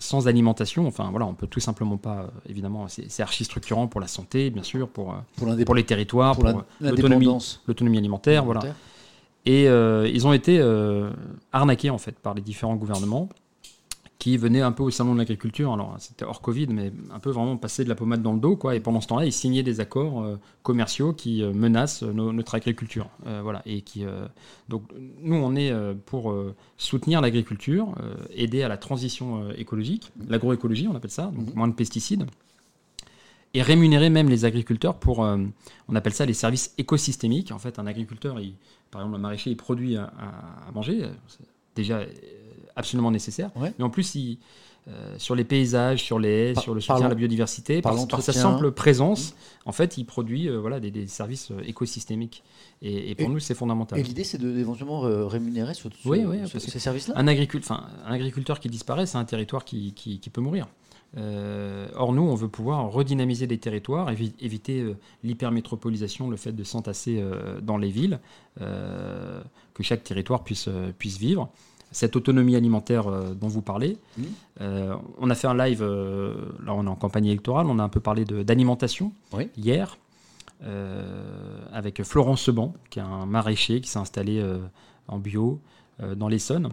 sans 0.00 0.26
alimentation, 0.26 0.86
enfin 0.88 1.08
voilà, 1.10 1.26
on 1.26 1.34
peut 1.34 1.46
tout 1.46 1.60
simplement 1.60 1.96
pas, 1.96 2.30
évidemment, 2.48 2.86
c'est 2.88 3.22
archi 3.22 3.44
structurant 3.44 3.86
pour 3.86 4.00
la 4.00 4.08
santé, 4.08 4.50
bien 4.50 4.64
sûr, 4.64 4.88
pour, 4.88 5.14
pour, 5.36 5.54
pour 5.64 5.74
les 5.74 5.84
territoires, 5.84 6.34
pour, 6.34 6.64
l'autonomie 6.80 7.98
alimentaire, 7.98 8.44
voilà. 8.44 8.62
Et 9.46 9.68
euh, 9.68 10.08
ils 10.12 10.26
ont 10.26 10.32
été 10.32 10.58
euh, 10.58 11.10
arnaqués 11.52 11.90
en 11.90 11.98
fait 11.98 12.18
par 12.18 12.34
les 12.34 12.42
différents 12.42 12.76
gouvernements 12.76 13.28
qui 14.20 14.36
venaient 14.36 14.60
un 14.60 14.70
peu 14.70 14.82
au 14.82 14.90
salon 14.90 15.14
de 15.14 15.18
l'agriculture. 15.18 15.72
Alors 15.72 15.96
c'était 15.98 16.26
hors 16.26 16.42
Covid, 16.42 16.66
mais 16.68 16.92
un 17.10 17.18
peu 17.18 17.30
vraiment 17.30 17.56
passer 17.56 17.84
de 17.84 17.88
la 17.88 17.94
pommade 17.94 18.22
dans 18.22 18.34
le 18.34 18.38
dos, 18.38 18.54
quoi. 18.54 18.76
Et 18.76 18.80
pendant 18.80 19.00
ce 19.00 19.08
temps-là, 19.08 19.24
ils 19.24 19.32
signaient 19.32 19.62
des 19.62 19.80
accords 19.80 20.22
euh, 20.22 20.38
commerciaux 20.62 21.14
qui 21.14 21.42
euh, 21.42 21.54
menacent 21.54 22.02
notre 22.02 22.54
agriculture, 22.54 23.08
euh, 23.26 23.40
voilà. 23.42 23.62
Et 23.64 23.80
qui 23.80 24.04
donc 24.68 24.82
nous 25.22 25.36
on 25.36 25.56
est 25.56 25.72
pour 26.04 26.34
soutenir 26.76 27.22
l'agriculture, 27.22 27.94
aider 28.34 28.62
à 28.62 28.68
la 28.68 28.76
transition 28.76 29.50
écologique, 29.52 30.12
l'agroécologie, 30.28 30.86
on 30.86 30.94
appelle 30.94 31.10
ça, 31.10 31.32
donc 31.34 31.48
mhm. 31.48 31.54
moins 31.54 31.68
de 31.68 31.74
pesticides. 31.74 32.26
Et 33.54 33.62
rémunérer 33.62 34.10
même 34.10 34.28
les 34.28 34.44
agriculteurs 34.44 34.98
pour, 34.98 35.20
on 35.20 35.96
appelle 35.96 36.12
ça 36.12 36.26
les 36.26 36.34
services 36.34 36.74
écosystémiques. 36.78 37.52
En 37.52 37.58
fait, 37.58 37.78
un 37.78 37.86
agriculteur, 37.86 38.38
il, 38.38 38.54
par 38.90 39.00
exemple, 39.00 39.16
un 39.16 39.20
maraîcher, 39.20 39.50
il 39.50 39.56
produit 39.56 39.96
à, 39.96 40.12
à 40.68 40.70
manger. 40.72 41.06
Déjà, 41.74 42.02
absolument 42.80 43.10
nécessaire. 43.10 43.50
Mais 43.56 43.84
en 43.84 43.90
plus, 43.90 44.14
il, 44.16 44.38
euh, 44.88 45.14
sur 45.18 45.34
les 45.34 45.44
paysages, 45.44 46.02
sur 46.02 46.18
les 46.18 46.28
haies, 46.28 46.54
sur 46.54 46.74
le 46.74 46.80
soutien 46.80 47.04
à 47.04 47.08
la 47.10 47.14
biodiversité, 47.14 47.82
par, 47.82 47.94
sa 48.22 48.32
simple 48.32 48.72
présence, 48.72 49.34
en 49.66 49.72
fait, 49.72 49.98
il 49.98 50.04
produit 50.04 50.48
euh, 50.48 50.58
voilà, 50.58 50.80
des, 50.80 51.06
services 51.06 51.50
euh, 51.50 51.60
écosystémiques. 51.66 52.42
Et, 52.80 53.14
pour 53.14 53.28
nous, 53.28 53.40
c'est 53.40 53.54
fondamental. 53.54 53.98
Et 53.98 54.02
l'idée, 54.02 54.24
c'est 54.24 54.38
d'éventuellement 54.38 55.00
rémunérer 55.28 55.74
sur, 55.74 55.90
ces 55.92 56.78
services-là 56.78 57.14
un, 57.14 57.28
un, 57.28 58.12
agriculteur 58.12 58.58
qui 58.58 58.68
disparaît, 58.70 59.04
c'est 59.04 59.18
un 59.18 59.24
territoire 59.26 59.66
qui, 59.66 59.92
qui, 59.92 60.30
peut 60.30 60.40
mourir. 60.40 60.66
or, 61.14 62.14
nous, 62.14 62.22
on 62.22 62.34
veut 62.34 62.48
pouvoir 62.48 62.90
redynamiser 62.90 63.46
des 63.46 63.58
territoires, 63.58 64.08
éviter 64.08 64.94
l'hypermétropolisation, 65.22 66.30
le 66.30 66.38
fait 66.38 66.52
de 66.52 66.64
s'entasser 66.64 67.22
dans 67.60 67.76
les 67.76 67.90
villes, 67.90 68.18
que 68.58 69.82
chaque 69.82 70.02
territoire 70.02 70.42
puisse, 70.42 70.70
puisse 70.98 71.18
vivre 71.18 71.52
cette 71.92 72.16
autonomie 72.16 72.56
alimentaire 72.56 73.08
euh, 73.08 73.34
dont 73.34 73.48
vous 73.48 73.62
parlez. 73.62 73.98
Mmh. 74.16 74.22
Euh, 74.60 74.96
on 75.18 75.30
a 75.30 75.34
fait 75.34 75.48
un 75.48 75.56
live, 75.56 75.82
euh, 75.82 76.34
là 76.64 76.74
on 76.74 76.86
est 76.86 76.90
en 76.90 76.96
campagne 76.96 77.26
électorale, 77.26 77.66
on 77.66 77.78
a 77.78 77.82
un 77.82 77.88
peu 77.88 78.00
parlé 78.00 78.24
d'alimentation 78.24 79.12
hier, 79.56 79.96
avec 81.72 82.02
Florent 82.02 82.36
Seban, 82.36 82.74
qui 82.90 82.98
est 82.98 83.02
un 83.02 83.24
maraîcher 83.24 83.80
qui 83.80 83.88
s'est 83.88 83.98
installé 83.98 84.44
en 85.08 85.18
bio 85.18 85.58
dans 86.16 86.28
l'Essonne. 86.28 86.68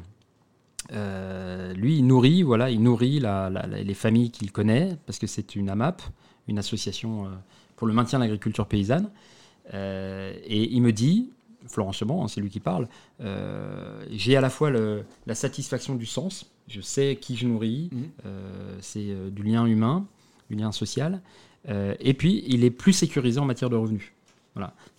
lui, 0.91 1.97
il 1.97 2.05
nourrit, 2.05 2.43
voilà, 2.43 2.69
il 2.69 2.83
nourrit 2.83 3.21
les 3.21 3.93
familles 3.93 4.31
qu'il 4.31 4.51
connaît, 4.51 4.97
parce 5.05 5.19
que 5.19 5.27
c'est 5.27 5.55
une 5.55 5.69
AMAP, 5.69 6.01
une 6.49 6.59
association 6.59 7.31
pour 7.77 7.87
le 7.87 7.93
maintien 7.93 8.19
de 8.19 8.25
l'agriculture 8.25 8.67
paysanne. 8.67 9.09
et 9.73 10.69
il 10.73 10.81
me 10.81 10.91
dit, 10.91 11.31
Florent 11.67 11.91
Cheban, 11.91 12.23
hein, 12.23 12.27
c'est 12.27 12.41
lui 12.41 12.49
qui 12.49 12.59
parle, 12.59 12.87
j'ai 14.11 14.35
à 14.35 14.41
la 14.41 14.49
fois 14.49 14.71
la 14.71 15.35
satisfaction 15.35 15.95
du 15.95 16.05
sens, 16.05 16.51
je 16.67 16.81
sais 16.81 17.17
qui 17.19 17.35
je 17.35 17.47
nourris, 17.47 17.89
mmh. 17.91 18.29
c'est 18.81 19.31
du 19.31 19.43
lien 19.43 19.65
humain, 19.65 20.05
du 20.49 20.55
lien 20.55 20.71
social, 20.71 21.21
et 21.67 22.13
puis 22.13 22.43
il 22.47 22.63
est 22.63 22.71
plus 22.71 22.93
sécurisé 22.93 23.39
en 23.39 23.45
matière 23.45 23.69
de 23.69 23.75
revenus. 23.75 24.13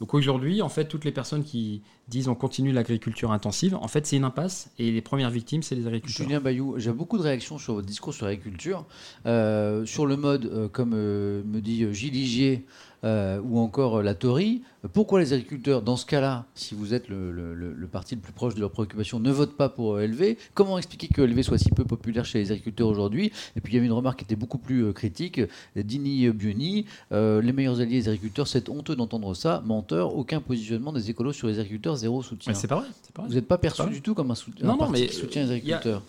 Donc 0.00 0.14
aujourd'hui, 0.14 0.62
en 0.62 0.68
fait, 0.68 0.86
toutes 0.86 1.04
les 1.04 1.12
personnes 1.12 1.44
qui 1.44 1.82
disent 2.08 2.28
on 2.28 2.34
continue 2.34 2.72
l'agriculture 2.72 3.32
intensive, 3.32 3.74
en 3.74 3.88
fait, 3.88 4.06
c'est 4.06 4.16
une 4.16 4.24
impasse 4.24 4.70
et 4.78 4.90
les 4.90 5.00
premières 5.00 5.30
victimes, 5.30 5.62
c'est 5.62 5.74
les 5.74 5.86
agriculteurs. 5.86 6.26
Julien 6.26 6.40
Bayou, 6.40 6.78
j'ai 6.78 6.92
beaucoup 6.92 7.18
de 7.18 7.22
réactions 7.22 7.58
sur 7.58 7.74
votre 7.74 7.86
discours 7.86 8.14
sur 8.14 8.26
l'agriculture. 8.26 8.86
Euh, 9.26 9.84
sur 9.84 10.06
le 10.06 10.16
mode, 10.16 10.46
euh, 10.46 10.68
comme 10.68 10.92
euh, 10.94 11.42
me 11.44 11.60
dit 11.60 11.92
Gilles 11.92 12.12
Ligier, 12.12 12.64
euh, 13.04 13.40
ou 13.42 13.58
encore 13.58 14.02
la 14.02 14.14
Tory. 14.14 14.62
Pourquoi 14.92 15.20
les 15.20 15.32
agriculteurs, 15.32 15.82
dans 15.82 15.96
ce 15.96 16.06
cas-là, 16.06 16.46
si 16.54 16.74
vous 16.74 16.94
êtes 16.94 17.08
le, 17.08 17.88
parti 17.90 18.14
le 18.14 18.20
plus 18.20 18.32
proche 18.32 18.54
de 18.54 18.60
leurs 18.60 18.70
préoccupations, 18.70 19.20
ne 19.20 19.30
votent 19.30 19.56
pas 19.56 19.68
pour 19.68 19.98
LV 19.98 20.36
Comment 20.54 20.78
expliquer 20.78 21.08
que 21.08 21.22
LV 21.22 21.42
soit 21.42 21.58
si 21.58 21.70
peu 21.70 21.84
populaire 21.84 22.24
chez 22.24 22.38
les 22.38 22.50
agriculteurs 22.50 22.88
aujourd'hui? 22.88 23.32
Et 23.56 23.60
puis 23.60 23.72
il 23.72 23.76
y 23.76 23.78
avait 23.78 23.86
une 23.86 23.92
remarque 23.92 24.18
qui 24.20 24.24
était 24.24 24.36
beaucoup 24.36 24.58
plus 24.58 24.84
euh, 24.84 24.92
critique. 24.92 25.40
Dini 25.76 26.28
Bioni, 26.30 26.86
euh, 27.12 27.40
les 27.42 27.52
meilleurs 27.52 27.80
alliés 27.80 28.00
des 28.00 28.08
agriculteurs, 28.08 28.48
c'est 28.48 28.68
honteux 28.68 28.96
d'entendre 28.96 29.34
ça. 29.34 29.62
Menteur, 29.64 30.16
aucun 30.16 30.40
positionnement 30.40 30.92
des 30.92 31.10
écolos 31.10 31.32
sur 31.32 31.48
les 31.48 31.58
agriculteurs, 31.58 31.96
zéro 31.96 32.22
soutien. 32.22 32.54
c'est 32.54 32.68
pas, 32.68 32.76
pas, 32.76 33.22
vrai. 33.22 33.28
Vous 33.28 33.34
n'êtes 33.34 33.48
pas 33.48 33.58
perçu 33.58 33.88
du 33.90 34.02
tout 34.02 34.14
comme 34.14 34.30
un, 34.30 34.34
soutien, 34.34 34.66
non, 34.66 34.76
non, 34.76 34.88
mais 34.88 35.06
qui 35.06 35.14
soutient 35.14 35.44
les 35.44 35.52
agriculteurs. 35.52 36.02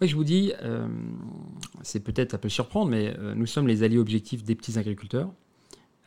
Oui, 0.00 0.08
je 0.08 0.16
vous 0.16 0.24
dis, 0.24 0.52
euh, 0.62 0.88
c'est 1.82 2.00
peut-être 2.00 2.32
un 2.32 2.38
peu 2.38 2.48
surprendre, 2.48 2.90
mais 2.90 3.14
euh, 3.18 3.34
nous 3.34 3.44
sommes 3.44 3.68
les 3.68 3.82
alliés 3.82 3.98
objectifs 3.98 4.42
des 4.42 4.54
petits 4.54 4.78
agriculteurs. 4.78 5.30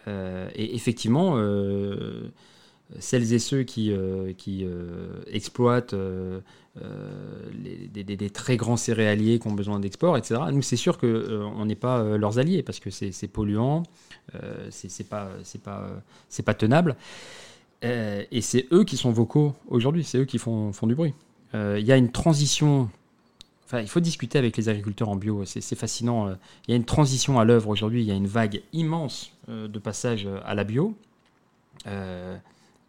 Euh, 0.08 0.50
et 0.56 0.76
effectivement, 0.76 1.38
celles 3.00 3.34
et 3.34 3.40
ceux 3.40 3.62
qui, 3.64 3.94
exploitent 5.28 5.94
des, 7.54 8.30
très 8.32 8.58
grands 8.58 8.78
céréaliers 8.78 9.38
qui 9.38 9.48
ont 9.48 9.54
besoin 9.54 9.80
d'export, 9.80 10.18
etc., 10.18 10.42
nous, 10.52 10.64
c'est 10.64 10.76
sûr 10.76 10.98
qu'on 10.98 11.66
n'est 11.66 11.76
pas 11.76 12.18
leurs 12.18 12.40
alliés 12.40 12.64
parce 12.64 12.80
que 12.80 12.90
c'est 12.90 13.28
polluant, 13.28 13.84
c'est 14.72 15.08
pas, 15.08 15.30
pas, 15.64 16.54
tenable. 16.56 16.96
et 17.84 18.42
c'est 18.42 18.66
eux 18.72 18.84
qui 18.84 18.98
sont 18.98 19.12
vocaux 19.12 19.54
aujourd'hui, 19.68 20.04
c'est 20.04 20.18
eux 20.18 20.26
qui 20.26 20.40
font 20.40 20.72
du 20.84 20.96
bruit. 20.96 21.14
Il 21.54 21.86
y 21.86 21.92
a 21.92 21.98
une 21.98 22.12
transition 22.12 22.90
il 23.82 23.88
faut 23.88 24.00
discuter 24.00 24.38
avec 24.38 24.58
les 24.58 24.70
agriculteurs 24.70 25.10
en 25.10 25.16
bio, 25.16 25.44
c'est 25.46 25.76
fascinant. 25.76 26.28
Euh. 26.28 26.36
Il 26.68 26.72
y 26.72 26.74
a 26.74 26.78
une 26.78 26.86
transition 26.86 27.40
à 27.40 27.46
l'œuvre 27.46 27.70
aujourd'hui, 27.70 28.02
il 28.02 28.08
y 28.08 28.12
a 28.12 28.16
une 28.16 28.28
vague 28.28 28.62
immense 28.74 29.32
euh, 29.50 29.68
de 29.68 29.80
passage 29.80 30.26
euh, 30.26 30.40
à 30.46 30.56
la 30.56 30.64
bio. 30.64 30.96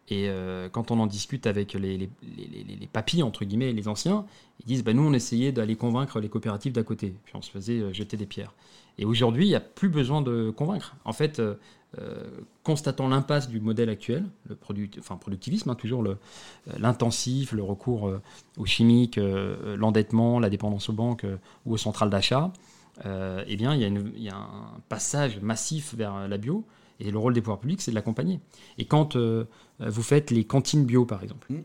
et 0.09 0.29
quand 0.71 0.91
on 0.91 0.99
en 0.99 1.07
discute 1.07 1.47
avec 1.47 1.73
les, 1.73 1.97
les, 1.97 2.87
papis, 2.93 3.23
entre 3.23 3.43
guillemets, 3.43 3.73
les 3.73 3.87
anciens, 3.87 4.25
ils 4.59 4.65
disent 4.67 4.83
bah, 4.83 4.93
nous, 4.93 5.03
on 5.03 5.13
essayait 5.13 5.51
d'aller 5.51 5.75
convaincre 5.75 6.19
les 6.19 6.29
coopératives 6.29 6.73
d'à 6.73 6.83
côté, 6.83 7.15
puis 7.25 7.35
on 7.35 7.41
se 7.41 7.49
faisait 7.49 7.93
jeter 7.93 8.15
des 8.15 8.27
pierres. 8.27 8.53
Et 8.97 9.05
aujourd'hui, 9.05 9.45
il 9.45 9.49
n'y 9.49 9.55
a 9.55 9.59
plus 9.59 9.89
besoin 9.89 10.21
de 10.21 10.51
convaincre. 10.51 10.95
En 11.05 11.11
fait, 11.11 11.41
constatant 12.63 13.07
l'impasse 13.07 13.47
du 13.47 13.59
modèle 13.59 13.89
actuel, 13.89 14.25
le 14.49 14.57
enfin, 14.99 15.17
productivisme, 15.17 15.69
hein, 15.69 15.75
toujours 15.75 16.03
euh, 16.03 16.17
l'intensif, 16.77 17.51
le, 17.51 17.63
recours 17.63 18.07
euh, 18.07 18.21
aux 18.57 18.65
chimiques, 18.65 19.19
l'endettement, 19.77 20.39
la 20.39 20.49
dépendance 20.49 20.89
aux 20.89 20.93
banques 20.93 21.25
ou 21.65 21.73
aux 21.73 21.77
centrales 21.77 22.09
d'achat, 22.09 22.51
eh 23.03 23.55
bien, 23.55 23.75
il 23.75 24.21
y, 24.21 24.29
a 24.29 24.35
un 24.35 24.79
passage 24.89 25.39
massif 25.41 25.93
vers 25.95 26.27
la 26.27 26.37
bio. 26.37 26.63
Et 27.01 27.11
le 27.11 27.17
rôle 27.17 27.33
des 27.33 27.41
pouvoirs 27.41 27.59
publics, 27.59 27.81
c'est 27.81 27.91
de 27.91 27.95
l'accompagner. 27.95 28.39
Et 28.77 28.85
quand 28.85 29.17
vous 29.17 30.01
faites 30.01 30.31
les 30.31 30.45
cantines 30.45 30.85
bio, 30.85 31.05
par 31.05 31.21
exemple, 31.21 31.51
mmh. 31.51 31.59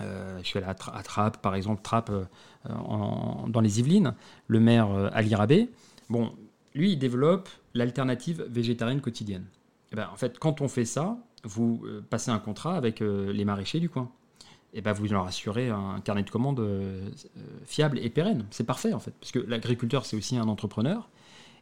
je 0.00 0.44
suis 0.44 0.58
allé 0.58 0.66
à, 0.66 0.74
Trappes, 0.74 1.40
par 1.40 1.54
exemple, 1.54 1.80
Trappes 1.82 2.12
dans 2.68 3.60
les 3.62 3.80
Yvelines, 3.80 4.14
le 4.48 4.60
maire 4.60 5.10
Ali 5.14 5.34
Rabé, 5.34 5.70
bon, 6.10 6.30
lui, 6.74 6.92
il 6.92 6.98
développe 6.98 7.48
l'alternative 7.74 8.44
végétarienne 8.48 9.00
quotidienne. 9.00 9.44
Eh 9.92 9.96
ben, 9.96 10.08
en 10.12 10.16
fait, 10.16 10.38
quand 10.38 10.60
on 10.60 10.68
fait 10.68 10.84
ça, 10.84 11.18
vous 11.44 11.82
euh, 11.84 12.04
passez 12.08 12.30
un 12.30 12.38
contrat 12.38 12.76
avec 12.76 13.02
euh, 13.02 13.32
les 13.32 13.44
maraîchers 13.44 13.80
du 13.80 13.88
coin. 13.88 14.10
Et 14.72 14.78
eh 14.78 14.80
ben, 14.82 14.92
vous 14.92 15.04
leur 15.06 15.26
assurez 15.26 15.68
un 15.68 16.00
carnet 16.00 16.22
de 16.22 16.30
commandes 16.30 16.60
euh, 16.60 17.10
fiable 17.64 17.98
et 17.98 18.08
pérenne. 18.08 18.46
C'est 18.50 18.64
parfait, 18.64 18.92
en 18.92 19.00
fait, 19.00 19.12
parce 19.18 19.32
que 19.32 19.40
l'agriculteur, 19.40 20.06
c'est 20.06 20.16
aussi 20.16 20.36
un 20.36 20.46
entrepreneur. 20.46 21.08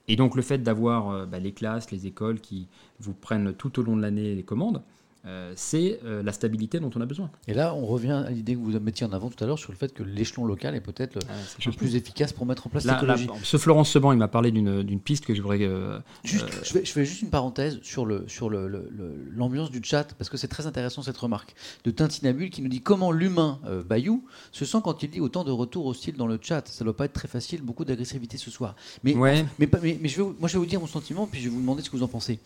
Et 0.09 0.17
donc, 0.17 0.37
le 0.37 0.43
fait 0.43 0.59
d'avoir 0.59 1.27
bah, 1.27 1.39
les 1.39 1.53
classes, 1.53 1.91
les 1.91 2.07
écoles 2.07 2.41
qui 2.41 2.69
vous 3.01 3.15
prennent 3.15 3.55
tout 3.55 3.79
au 3.79 3.83
long 3.83 3.97
de 3.97 4.03
l'année 4.03 4.35
les 4.35 4.43
commandes, 4.43 4.83
euh, 5.27 5.53
c'est 5.57 5.99
euh, 6.05 6.23
la 6.23 6.33
stabilité 6.33 6.79
dont 6.79 6.91
on 6.95 7.01
a 7.01 7.07
besoin. 7.07 7.29
Et 7.49 7.55
là, 7.55 7.75
on 7.75 7.85
revient 7.85 8.23
à 8.27 8.31
l'idée 8.31 8.55
que 8.55 8.61
vous 8.61 8.79
mettiez 8.79 9.05
en 9.05 9.13
avant 9.13 9.29
tout 9.29 9.43
à 9.43 9.47
l'heure 9.49 9.59
sur 9.59 9.73
le 9.73 9.77
fait 9.77 9.93
que 9.93 10.05
l'échelon 10.05 10.45
local 10.45 10.77
est 10.77 10.81
peut-être 10.81 11.17
le, 11.17 11.21
ah, 11.29 11.71
plus 11.77 11.97
efficace 11.97 12.33
pour 12.33 12.47
mettre 12.47 12.67
en 12.67 12.71
place 12.71 12.85
l'écologie. 12.85 13.29
Ce 13.43 13.57
Florence 13.57 13.91
Seban, 13.91 14.13
il 14.13 14.19
m'a 14.19 14.29
parlé 14.29 14.53
d'une 14.53 15.01
piste 15.01 15.27
que 15.27 15.35
je 15.35 15.43
voudrais. 15.43 15.59
Euh, 15.63 15.99
je, 16.25 16.39
fais, 16.39 16.85
je, 16.85 16.93
fais, 16.93 17.05
juste 17.05 17.23
une 17.23 17.31
parenthèse 17.31 17.81
sur 17.83 18.07
l'ambiance 18.07 18.31
sur 18.31 18.49
le, 18.49 19.69
du 19.71 19.81
chat, 19.83 20.15
parce 20.17 20.31
que 20.31 20.37
c'est 20.37 20.49
très 20.49 20.67
intéressant 20.67 21.03
cette 21.03 21.19
remarque 21.19 21.55
de 21.85 21.91
Tintinabule 21.91 22.51
qui 22.51 22.63
nous 22.63 22.69
dit 22.69 22.81
comment 22.81 23.11
l'humain 23.11 23.59
Bayou 23.89 24.25
se 24.53 24.65
sent 24.65 24.79
quand 24.85 25.03
il 25.03 25.11
dit 25.11 25.21
autant 25.21 25.43
de 25.43 25.51
retours 25.51 25.87
hostiles 25.87 26.17
dans 26.17 26.29
le 26.29 26.39
chat. 26.41 26.67
Ça 26.69 26.85
ne 26.85 26.87
doit 26.87 26.97
pas 26.97 27.07
être 27.07 27.13
très 27.13 27.29
facile, 27.29 27.63
beaucoup 27.63 27.85
d'agressivité 27.85 28.39
ce 28.39 28.53
soir. 28.53 28.77
Mais, 29.03 29.15
mais, 29.15 29.45
mais, 29.59 29.69
mais, 30.01 30.09
je 30.09 30.23
vais, 30.23 30.29
moi, 30.39 30.49
je 30.49 30.53
vais 30.53 30.59
vous 30.59 30.67
dire 30.67 30.81
mon 30.81 30.87
sentiment, 30.87 31.27
puis 31.27 31.41
je 31.41 31.49
vais 31.49 31.55
vous 31.55 31.61
demander 31.61 31.83
ce 31.83 31.91
que 31.91 31.97
vous 31.97 32.05
en 32.05 32.09
pensez. 32.09 32.39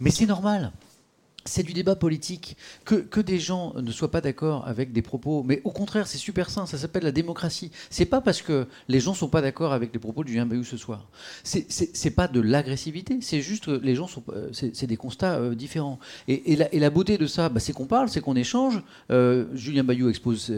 Mais 0.00 0.10
c'est 0.10 0.26
normal 0.26 0.72
c'est 1.44 1.62
du 1.62 1.72
débat 1.72 1.96
politique. 1.96 2.56
Que, 2.84 2.96
que, 2.96 3.20
des 3.20 3.38
gens 3.38 3.74
ne 3.76 3.90
soient 3.92 4.10
pas 4.10 4.20
d'accord 4.20 4.66
avec 4.66 4.92
des 4.92 5.02
propos, 5.02 5.42
mais 5.42 5.60
au 5.64 5.70
contraire, 5.70 6.06
c'est 6.06 6.18
super 6.18 6.50
sain, 6.50 6.66
ça 6.66 6.78
s'appelle 6.78 7.04
la 7.04 7.12
démocratie. 7.12 7.70
C'est 7.90 8.04
pas 8.04 8.20
parce 8.20 8.42
que 8.42 8.66
les 8.88 9.00
gens 9.00 9.14
sont 9.14 9.28
pas 9.28 9.42
d'accord 9.42 9.72
avec 9.72 9.92
les 9.92 9.98
propos 9.98 10.24
de 10.24 10.28
Julien 10.28 10.46
Bayou 10.46 10.64
ce 10.64 10.76
soir. 10.76 11.08
C'est 11.44 12.14
pas 12.14 12.28
de 12.28 12.40
l'agressivité, 12.40 13.18
c'est 13.20 13.40
juste 13.40 13.66
que 13.66 13.70
les 13.72 13.94
gens 13.94 14.06
sont. 14.06 14.22
Euh, 14.30 14.48
c'est 14.52 14.86
des 14.86 14.96
constats 14.96 15.36
euh, 15.36 15.54
différents. 15.54 15.98
Et, 16.28 16.52
et, 16.52 16.56
la, 16.56 16.72
et, 16.74 16.78
la, 16.78 16.90
beauté 16.90 17.18
de 17.18 17.26
ça, 17.26 17.48
bah, 17.48 17.60
c'est 17.60 17.72
qu'on 17.72 17.86
parle, 17.86 18.08
c'est 18.08 18.20
qu'on 18.20 18.36
échange. 18.36 18.82
Euh, 19.10 19.46
Julien 19.54 19.84
Bayou 19.84 20.08
expose 20.08 20.52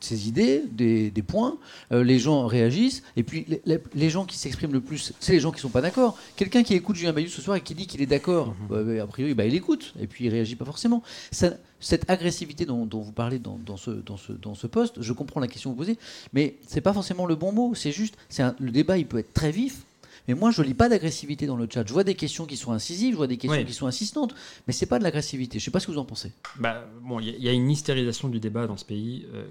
ses 0.00 0.28
idées, 0.28 0.62
des, 0.70 1.10
des 1.10 1.22
points, 1.22 1.58
les 1.90 2.18
gens 2.18 2.46
réagissent, 2.46 3.02
et 3.16 3.22
puis 3.22 3.46
les, 3.48 3.80
les 3.94 4.10
gens 4.10 4.24
qui 4.24 4.38
s'expriment 4.38 4.72
le 4.72 4.80
plus, 4.80 5.12
c'est 5.20 5.32
les 5.32 5.40
gens 5.40 5.52
qui 5.52 5.60
sont 5.60 5.68
pas 5.68 5.80
d'accord. 5.80 6.18
Quelqu'un 6.36 6.62
qui 6.62 6.74
écoute 6.74 6.96
Julien 6.96 7.12
Bayou 7.12 7.28
ce 7.28 7.42
soir 7.42 7.56
et 7.56 7.60
qui 7.60 7.74
dit 7.74 7.86
qu'il 7.86 8.02
est 8.02 8.06
d'accord, 8.06 8.48
mmh. 8.48 8.66
bah, 8.68 9.02
a 9.02 9.06
priori, 9.06 9.34
bah, 9.34 9.46
il 9.46 9.54
écoute. 9.54 9.94
Et 10.00 10.06
puis 10.06 10.23
il 10.24 10.30
réagit 10.30 10.56
pas 10.56 10.64
forcément. 10.64 11.02
cette 11.30 12.10
agressivité 12.10 12.66
dont, 12.66 12.88
vous 12.92 13.12
parlez 13.12 13.38
dans, 13.38 13.58
ce, 13.76 13.90
dans, 13.90 14.16
ce, 14.16 14.32
dans 14.32 14.54
ce 14.54 14.66
poste, 14.66 15.00
je 15.00 15.12
comprends 15.12 15.40
la 15.40 15.48
question 15.48 15.70
que 15.70 15.76
vous 15.76 15.82
posez, 15.82 15.98
mais 16.32 16.56
c'est 16.66 16.80
pas 16.80 16.92
forcément 16.92 17.26
le 17.26 17.34
bon 17.34 17.52
mot. 17.52 17.74
C'est 17.74 17.92
juste, 17.92 18.16
le 18.58 18.70
débat, 18.70 18.98
il 18.98 19.06
peut 19.06 19.18
être 19.18 19.34
très 19.34 19.50
vif. 19.50 19.84
Mais 20.26 20.34
moi, 20.34 20.50
je 20.50 20.62
lis 20.62 20.74
pas 20.74 20.88
d'agressivité 20.88 21.46
dans 21.46 21.56
le 21.56 21.68
chat. 21.70 21.86
Je 21.86 21.92
vois 21.92 22.04
des 22.04 22.14
questions 22.14 22.46
qui 22.46 22.56
sont 22.56 22.72
incisives, 22.72 23.12
je 23.12 23.16
vois 23.16 23.26
des 23.26 23.36
questions 23.36 23.64
qui 23.64 23.74
sont 23.74 23.86
insistantes, 23.86 24.34
mais 24.66 24.72
c'est 24.72 24.86
pas 24.86 24.98
de 24.98 25.04
l'agressivité. 25.04 25.58
Je 25.58 25.64
sais 25.64 25.70
pas 25.70 25.80
ce 25.80 25.86
que 25.86 25.92
vous 25.92 25.98
en 25.98 26.04
pensez. 26.04 26.32
Bah, 26.58 26.86
bon, 27.02 27.20
il 27.20 27.42
y, 27.42 27.48
a 27.48 27.52
une 27.52 27.70
hystérisation 27.70 28.28
du 28.28 28.40
débat 28.40 28.66
dans 28.66 28.76
ce 28.76 28.84
pays. 28.84 29.26
Euh, 29.34 29.44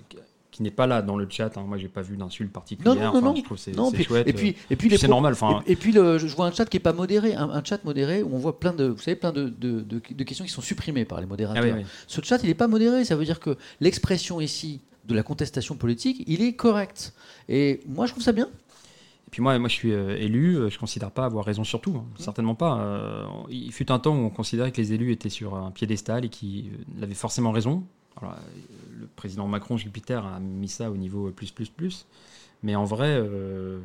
qui 0.53 0.61
n'est 0.61 0.71
pas 0.71 0.87
là 0.87 1.01
dans 1.01 1.17
le 1.17 1.27
chat. 1.29 1.57
Hein. 1.57 1.65
Moi, 1.67 1.77
j'ai 1.77 1.87
pas 1.89 2.01
vu 2.01 2.15
d'insulte 2.15 2.53
particulière. 2.53 2.95
Non, 2.95 3.19
non, 3.19 3.33
non, 3.33 3.35
je 3.35 3.43
trouve 3.43 3.57
c'est 3.57 3.73
chouette. 4.03 4.27
Et 4.27 4.33
puis, 4.33 4.55
et 4.69 4.75
puis 4.75 4.95
c'est 4.97 5.07
normal. 5.07 5.35
Et, 5.65 5.75
puis, 5.75 5.91
le, 5.91 6.17
je 6.19 6.27
vois 6.27 6.45
un 6.45 6.51
chat 6.51 6.65
qui 6.65 6.77
est 6.77 6.79
pas 6.79 6.93
modéré, 6.93 7.33
un, 7.33 7.63
chat 7.63 7.83
modéré 7.83 8.21
où 8.21 8.35
on 8.35 8.37
voit 8.37 8.59
plein 8.59 8.73
de, 8.73 8.85
vous 8.85 8.99
savez, 8.99 9.15
plein 9.15 9.31
de, 9.31 9.49
de, 9.49 9.81
de 9.81 10.23
questions 10.23 10.45
qui 10.45 10.51
sont 10.51 10.61
supprimées 10.61 11.05
par 11.05 11.19
les 11.19 11.25
modérateurs. 11.25 11.63
Ah 11.77 11.83
Ce 12.07 12.21
chat, 12.21 12.37
il 12.43 12.47
n'est 12.47 12.53
pas 12.53 12.67
modéré. 12.67 13.03
Ça 13.03 13.15
veut 13.15 13.25
dire 13.25 13.39
que 13.39 13.57
l'expression 13.81 14.39
ici 14.39 14.81
de 15.05 15.15
la 15.15 15.23
contestation 15.23 15.75
politique, 15.75 16.23
il 16.27 16.41
est 16.41 16.53
correct. 16.53 17.13
Et 17.49 17.81
moi, 17.87 18.05
je 18.05 18.11
trouve 18.11 18.23
ça 18.23 18.31
bien. 18.31 18.45
Et 18.45 19.31
puis 19.31 19.41
moi, 19.41 19.57
moi 19.57 19.67
je 19.67 19.73
suis 19.73 19.91
euh, 19.91 20.15
élu, 20.17 20.55
euh, 20.55 20.69
je 20.69 20.75
ne 20.75 20.79
considère 20.79 21.09
pas 21.09 21.25
avoir 21.25 21.43
raison 21.43 21.63
sur 21.63 21.81
tout, 21.81 21.95
hein. 21.97 22.05
mmh. 22.19 22.21
certainement 22.21 22.55
pas. 22.55 22.79
Euh, 22.79 23.25
il 23.49 23.71
fut 23.71 23.91
un 23.91 23.97
temps 23.97 24.15
où 24.15 24.19
on 24.19 24.29
considérait 24.29 24.71
que 24.71 24.79
les 24.79 24.93
élus 24.93 25.11
étaient 25.11 25.29
sur 25.29 25.55
un 25.55 25.71
piédestal 25.71 26.25
et 26.25 26.29
qu'ils 26.29 26.69
avaient 27.01 27.15
forcément 27.15 27.51
raison. 27.51 27.83
Alors, 28.17 28.35
le 28.99 29.07
président 29.15 29.47
Macron, 29.47 29.77
Jupiter, 29.77 30.25
a 30.25 30.39
mis 30.39 30.67
ça 30.67 30.91
au 30.91 30.97
niveau 30.97 31.31
plus, 31.31 31.51
plus, 31.51 31.69
plus. 31.69 32.05
Mais 32.61 32.75
en 32.75 32.85
vrai, 32.85 33.17
euh, 33.19 33.79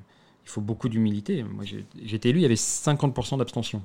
il 0.44 0.50
faut 0.50 0.60
beaucoup 0.60 0.88
d'humilité. 0.88 1.42
Moi, 1.42 1.64
été 2.10 2.28
élu, 2.28 2.38
il 2.38 2.42
y 2.42 2.46
avait 2.46 2.54
50% 2.54 3.38
d'abstention. 3.38 3.82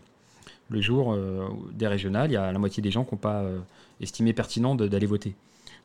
Le 0.70 0.82
jour 0.82 1.14
euh, 1.14 1.50
des 1.74 1.88
régionales, 1.88 2.32
il 2.32 2.36
y 2.36 2.38
a 2.38 2.52
la 2.52 2.60
moitié 2.60 2.82
des 2.82 2.92
gens 2.92 3.04
qui 3.04 3.14
n'ont 3.14 3.20
pas 3.20 3.42
euh, 3.42 3.60
estimé 4.00 4.34
pertinent 4.34 4.76
d'aller 4.76 5.06
voter. 5.06 5.36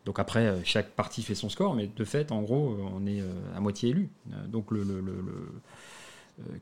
Donc 0.05 0.19
après, 0.19 0.55
chaque 0.65 0.91
parti 0.91 1.23
fait 1.23 1.35
son 1.35 1.49
score, 1.49 1.75
mais 1.75 1.91
de 1.95 2.05
fait, 2.05 2.33
en 2.33 2.41
gros, 2.41 2.79
on 2.95 3.07
est 3.07 3.23
à 3.55 3.61
moitié 3.61 3.91
élu. 3.91 4.09
Donc 4.47 4.71
le, 4.71 4.81
euh, 4.81 5.05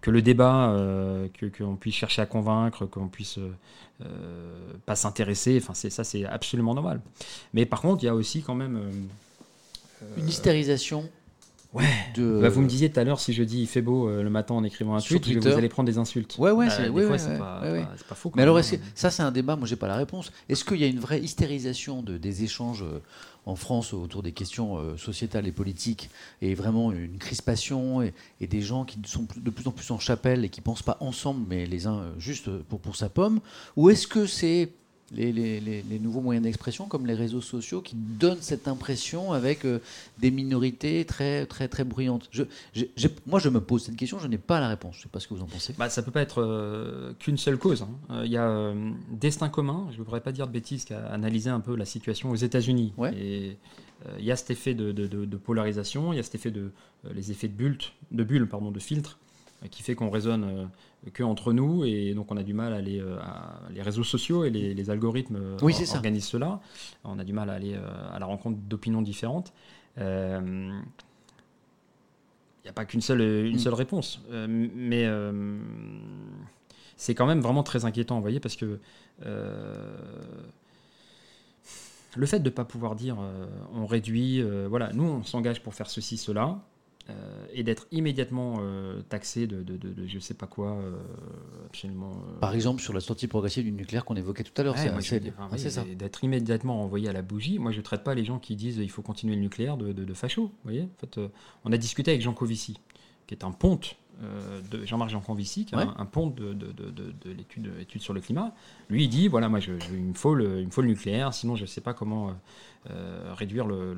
que 0.00 0.10
le 0.10 0.22
débat, 0.22 0.70
euh, 0.70 1.28
qu'on 1.56 1.76
puisse 1.76 1.94
chercher 1.94 2.22
à 2.22 2.26
convaincre, 2.26 2.86
qu'on 2.86 3.08
puisse 3.08 3.38
euh, 3.38 4.78
pas 4.86 4.96
s'intéresser, 4.96 5.58
enfin 5.62 5.74
c'est 5.74 5.90
ça 5.90 6.04
c'est 6.04 6.24
absolument 6.24 6.74
normal. 6.74 7.00
Mais 7.54 7.66
par 7.66 7.80
contre, 7.80 8.02
il 8.02 8.06
y 8.06 8.10
a 8.10 8.14
aussi 8.14 8.42
quand 8.42 8.54
même 8.54 8.80
une 10.16 10.28
hystérisation 10.28 11.08
Ouais. 11.76 11.84
Bah, 12.16 12.48
vous 12.48 12.62
me 12.62 12.66
disiez 12.66 12.90
tout 12.90 12.98
à 12.98 13.04
l'heure, 13.04 13.20
si 13.20 13.34
je 13.34 13.42
dis 13.42 13.60
il 13.60 13.66
fait 13.66 13.82
beau 13.82 14.08
euh, 14.08 14.22
le 14.22 14.30
matin 14.30 14.54
en 14.54 14.64
écrivant 14.64 14.94
un 14.96 15.00
tweet, 15.00 15.26
vous 15.26 15.46
allez 15.46 15.68
prendre 15.68 15.86
des 15.86 15.98
insultes. 15.98 16.36
Ouais, 16.38 16.50
ouais, 16.50 16.68
bah, 16.68 16.72
c'est 16.74 16.88
ouais, 16.88 17.38
pas, 17.38 17.60
pas, 18.08 18.14
faux. 18.14 18.32
Mais 18.34 18.42
alors, 18.42 18.58
ça, 18.94 19.10
c'est 19.10 19.22
un 19.22 19.30
débat, 19.30 19.56
moi, 19.56 19.66
j'ai 19.66 19.76
pas 19.76 19.88
la 19.88 19.96
réponse. 19.96 20.32
Est-ce 20.48 20.64
qu'il 20.64 20.78
y 20.78 20.84
a 20.84 20.86
une 20.86 21.00
vraie 21.00 21.20
hystérisation 21.20 22.02
de, 22.02 22.16
des 22.16 22.44
échanges 22.44 22.82
euh, 22.82 23.00
en 23.46 23.56
France 23.56 23.94
autour 23.94 24.22
des 24.22 24.32
questions 24.32 24.76
euh, 24.76 24.96
sociétales 24.96 25.46
et 25.46 25.52
politiques 25.52 26.10
et 26.42 26.54
vraiment 26.54 26.92
une 26.92 27.18
crispation 27.18 28.02
et, 28.02 28.12
des 28.40 28.60
gens 28.60 28.84
qui 28.84 28.98
sont 29.06 29.26
de 29.36 29.50
plus 29.50 29.66
en 29.66 29.72
plus 29.72 29.90
en 29.90 29.98
chapelle 29.98 30.44
et 30.44 30.48
qui 30.48 30.60
pensent 30.60 30.82
pas 30.82 30.98
ensemble, 31.00 31.46
mais 31.48 31.66
les 31.66 31.86
uns 31.86 32.12
juste 32.18 32.50
pour, 32.64 32.80
pour 32.80 32.96
sa 32.96 33.08
pomme. 33.08 33.40
Ou 33.76 33.90
est-ce 33.90 34.06
que 34.06 34.26
c'est 34.26 34.72
les, 35.12 35.98
nouveaux 36.00 36.20
moyens 36.20 36.44
d'expression 36.44 36.86
comme 36.86 37.06
les 37.06 37.14
réseaux 37.14 37.40
sociaux 37.40 37.80
qui 37.80 37.94
donnent 37.96 38.40
cette 38.40 38.68
impression 38.68 39.32
avec 39.32 39.64
euh, 39.64 39.78
des 40.18 40.30
minorités 40.30 41.04
très 41.04 41.46
très 41.46 41.68
très 41.68 41.84
bruyantes. 41.84 42.28
Je, 42.32 42.44
moi, 43.26 43.38
je 43.38 43.48
me 43.48 43.60
pose 43.60 43.84
cette 43.84 43.96
question, 43.96 44.18
je 44.18 44.26
n'ai 44.26 44.38
pas 44.38 44.60
la 44.60 44.68
réponse. 44.68 44.94
Je 44.94 45.00
ne 45.00 45.02
sais 45.04 45.08
pas 45.08 45.20
ce 45.20 45.28
que 45.28 45.34
vous 45.34 45.42
en 45.42 45.46
pensez. 45.46 45.74
Bah, 45.78 45.88
ça 45.88 46.02
peut 46.02 46.10
pas 46.10 46.22
être 46.22 46.42
euh, 46.42 47.12
qu'une 47.18 47.38
seule 47.38 47.58
cause. 47.58 47.82
Hein. 47.82 47.90
Euh, 48.10 48.22
il 48.24 48.32
y 48.32 48.36
a 48.36 48.72
destin 49.10 49.48
commun. 49.48 49.86
Je 49.92 49.98
ne 49.98 50.04
voudrais 50.04 50.20
pas 50.20 50.32
dire 50.32 50.46
de 50.46 50.52
bêtises, 50.52 50.84
qui 50.84 50.94
a 50.94 51.06
analysé 51.06 51.50
un 51.50 51.60
peu 51.60 51.76
la 51.76 51.84
situation 51.84 52.30
aux 52.30 52.36
États-Unis. 52.36 52.92
Et 53.16 53.56
il 54.18 54.24
y 54.24 54.30
a 54.30 54.36
cet 54.36 54.50
effet 54.50 54.74
de, 54.74 55.36
polarisation, 55.36 56.12
il 56.12 56.16
y 56.16 56.20
a 56.20 56.22
cet 56.22 56.34
effet 56.34 56.50
de 56.50 56.70
les 57.14 57.30
effets 57.30 57.48
de 57.48 57.54
bulle, 57.54 57.78
de 58.10 58.24
bulle 58.24 58.48
pardon, 58.48 58.70
de 58.70 58.80
filtre 58.80 59.18
qui 59.70 59.82
fait 59.82 59.94
qu'on 59.94 60.10
raisonne 60.10 60.68
que 61.12 61.22
entre 61.22 61.52
nous 61.52 61.84
et 61.84 62.14
donc 62.14 62.32
on 62.32 62.36
a 62.36 62.42
du 62.42 62.54
mal 62.54 62.72
à 62.72 62.76
aller 62.76 63.00
euh, 63.00 63.18
les 63.70 63.82
réseaux 63.82 64.04
sociaux 64.04 64.44
et 64.44 64.50
les, 64.50 64.90
algorithmes 64.90 65.36
euh, 65.36 65.56
organisent 65.94 66.24
cela. 66.26 66.60
On 67.04 67.18
a 67.18 67.24
du 67.24 67.32
mal 67.32 67.50
à 67.50 67.54
aller 67.54 67.74
euh, 67.74 68.12
à 68.12 68.18
la 68.18 68.26
rencontre 68.26 68.58
d'opinions 68.58 69.02
différentes. 69.02 69.52
Il 69.98 70.02
n'y 72.64 72.70
a 72.70 72.72
pas 72.74 72.84
qu'une 72.84 73.00
seule, 73.00 73.20
une 73.20 73.56
mm. 73.56 73.58
seule 73.58 73.74
réponse, 73.74 74.20
mais 74.48 75.08
c'est 76.96 77.14
quand 77.14 77.26
même 77.26 77.40
vraiment 77.40 77.62
très 77.62 77.84
inquiétant, 77.84 78.16
vous 78.16 78.22
voyez, 78.22 78.40
parce 78.40 78.56
que 78.56 78.80
le 82.16 82.26
fait 82.26 82.40
de 82.40 82.44
ne 82.44 82.50
pas 82.50 82.64
pouvoir 82.64 82.96
dire 82.96 83.16
on 83.72 83.86
réduit, 83.86 84.42
voilà, 84.68 84.92
nous 84.92 85.04
on 85.04 85.22
s'engage 85.22 85.62
pour 85.62 85.74
faire 85.74 85.88
ceci, 85.88 86.18
cela, 86.18 86.58
euh, 87.08 87.46
et 87.52 87.62
d'être 87.62 87.86
immédiatement 87.92 88.56
euh, 88.60 89.00
taxé 89.02 89.46
de, 89.46 89.62
de, 89.62 89.76
de, 89.76 90.06
je 90.06 90.18
sais 90.18 90.34
pas 90.34 90.46
quoi, 90.46 90.72
euh, 90.72 90.96
absolument. 91.66 92.20
Par 92.40 92.52
exemple, 92.52 92.82
sur 92.82 92.92
la 92.92 93.00
sortie 93.00 93.28
progressive 93.28 93.64
du 93.64 93.70
nucléaire 93.70 94.04
qu'on 94.04 94.16
évoquait 94.16 94.42
tout 94.42 94.60
à 94.60 94.64
l'heure, 94.64 94.76
c'est 94.76 95.70
ça. 95.70 95.84
D'être 95.84 96.24
immédiatement 96.24 96.82
envoyé 96.82 97.08
à 97.08 97.12
la 97.12 97.22
bougie. 97.22 97.58
Moi, 97.58 97.70
je 97.70 97.78
ne 97.78 97.82
traite 97.82 98.02
pas 98.02 98.14
les 98.14 98.24
gens 98.24 98.38
qui 98.38 98.56
disent 98.56 98.78
il 98.78 98.90
faut 98.90 99.02
continuer 99.02 99.36
le 99.36 99.42
nucléaire 99.42 99.76
de, 99.76 99.92
de, 99.92 100.14
fachos. 100.14 100.46
Vous 100.46 100.52
voyez 100.64 100.82
en 100.82 100.98
fait, 100.98 101.20
on 101.64 101.72
a 101.72 101.76
discuté 101.76 102.10
avec 102.10 102.22
Jean 102.22 102.34
Covici, 102.34 102.78
qui 103.26 103.34
est 103.34 103.44
un 103.44 103.52
ponte 103.52 103.96
de 104.70 104.84
Jean-Marc 104.86 105.10
Jancovici, 105.10 105.66
qui 105.66 105.74
est 105.74 105.78
un, 105.78 106.06
ponte 106.06 106.34
de, 106.34 106.52
de, 106.52 106.72
de, 106.72 107.30
l'étude 107.30 108.00
sur 108.00 108.14
le 108.14 108.20
climat. 108.20 108.54
Lui, 108.88 109.04
il 109.04 109.08
dit 109.08 109.28
voilà, 109.28 109.48
moi, 109.48 109.60
je, 109.60 109.72
il, 109.92 110.02
me 110.02 110.14
faut 110.14 110.34
le, 110.34 110.60
il 110.60 110.66
me 110.66 110.70
faut 110.70 110.82
le 110.82 110.88
nucléaire, 110.88 111.34
sinon 111.34 111.56
je 111.56 111.62
ne 111.62 111.66
sais 111.66 111.80
pas 111.80 111.92
comment 111.92 112.32
euh, 112.90 113.34
réduire 113.34 113.66
le, 113.66 113.94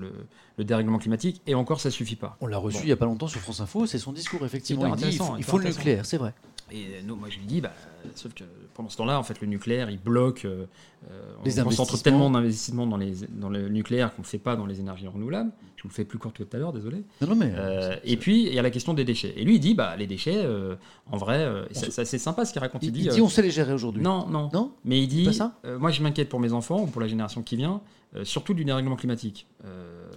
le, 0.56 0.64
dérèglement 0.64 0.98
climatique. 0.98 1.42
Et 1.46 1.54
encore, 1.54 1.80
ça 1.80 1.90
suffit 1.90 2.16
pas. 2.16 2.38
On 2.40 2.46
l'a 2.46 2.56
reçu 2.56 2.78
il 2.82 2.86
n'y 2.86 2.92
a 2.92 2.96
pas 2.96 3.04
longtemps 3.04 3.28
sur 3.28 3.40
France 3.40 3.60
Info, 3.60 3.86
c'est 3.86 3.98
son 3.98 4.12
discours, 4.12 4.44
effectivement. 4.46 4.86
Il, 4.86 4.96
dit, 4.96 5.18
il 5.36 5.44
faut, 5.44 5.58
le 5.58 5.68
nucléaire, 5.68 6.06
c'est 6.06 6.16
vrai. 6.16 6.32
Et 6.70 7.02
nous, 7.04 7.16
moi, 7.16 7.28
je 7.30 7.38
lui 7.38 7.46
dis, 7.46 7.60
bah, 7.60 7.72
sauf 8.14 8.34
que 8.34 8.44
pendant 8.74 8.88
ce 8.88 8.96
temps-là, 8.98 9.18
en 9.18 9.22
fait, 9.22 9.40
le 9.40 9.46
nucléaire, 9.46 9.90
il 9.90 9.98
bloque. 9.98 10.44
Euh, 10.44 10.66
on 11.44 11.64
concentre 11.64 12.00
tellement 12.02 12.30
d'investissements 12.30 12.86
dans, 12.86 12.96
les, 12.96 13.14
dans 13.30 13.48
le 13.48 13.68
nucléaire 13.68 14.14
qu'on 14.14 14.22
ne 14.22 14.26
fait 14.26 14.38
pas 14.38 14.56
dans 14.56 14.66
les 14.66 14.80
énergies 14.80 15.06
renouvelables. 15.06 15.50
Je 15.76 15.82
vous 15.84 15.88
le 15.88 15.94
fais 15.94 16.04
plus 16.04 16.18
court 16.18 16.32
tout 16.32 16.46
à 16.52 16.56
l'heure, 16.56 16.72
désolé. 16.72 17.04
Non, 17.20 17.28
non, 17.28 17.36
mais, 17.36 17.52
euh, 17.54 17.96
et 18.04 18.16
puis, 18.16 18.46
il 18.46 18.54
y 18.54 18.58
a 18.58 18.62
la 18.62 18.70
question 18.70 18.94
des 18.94 19.04
déchets. 19.04 19.32
Et 19.36 19.44
lui, 19.44 19.56
il 19.56 19.60
dit, 19.60 19.74
bah, 19.74 19.96
les 19.96 20.06
déchets, 20.06 20.44
en 21.10 21.16
vrai, 21.16 21.48
c'est 21.72 22.18
sympa 22.18 22.44
ce 22.44 22.52
qu'il 22.52 22.60
raconte. 22.60 22.82
Il, 22.82 22.92
dit, 22.92 23.20
on 23.20 23.28
sait 23.28 23.42
les 23.42 23.50
gérer 23.50 23.72
aujourd'hui. 23.72 24.02
Non, 24.02 24.26
non. 24.28 24.50
Non? 24.52 24.72
Mais 24.84 25.00
il 25.00 25.08
dit, 25.08 25.28
moi, 25.78 25.90
je 25.90 26.02
m'inquiète 26.02 26.28
pour 26.28 26.40
mes 26.40 26.52
enfants 26.52 26.82
ou 26.82 26.86
pour 26.86 27.00
la 27.00 27.08
génération 27.08 27.42
qui 27.42 27.56
vient. 27.56 27.80
Euh, 28.16 28.24
surtout 28.24 28.54
du 28.54 28.64
dérèglement 28.64 28.96
climatique. 28.96 29.46
Euh, 29.66 30.08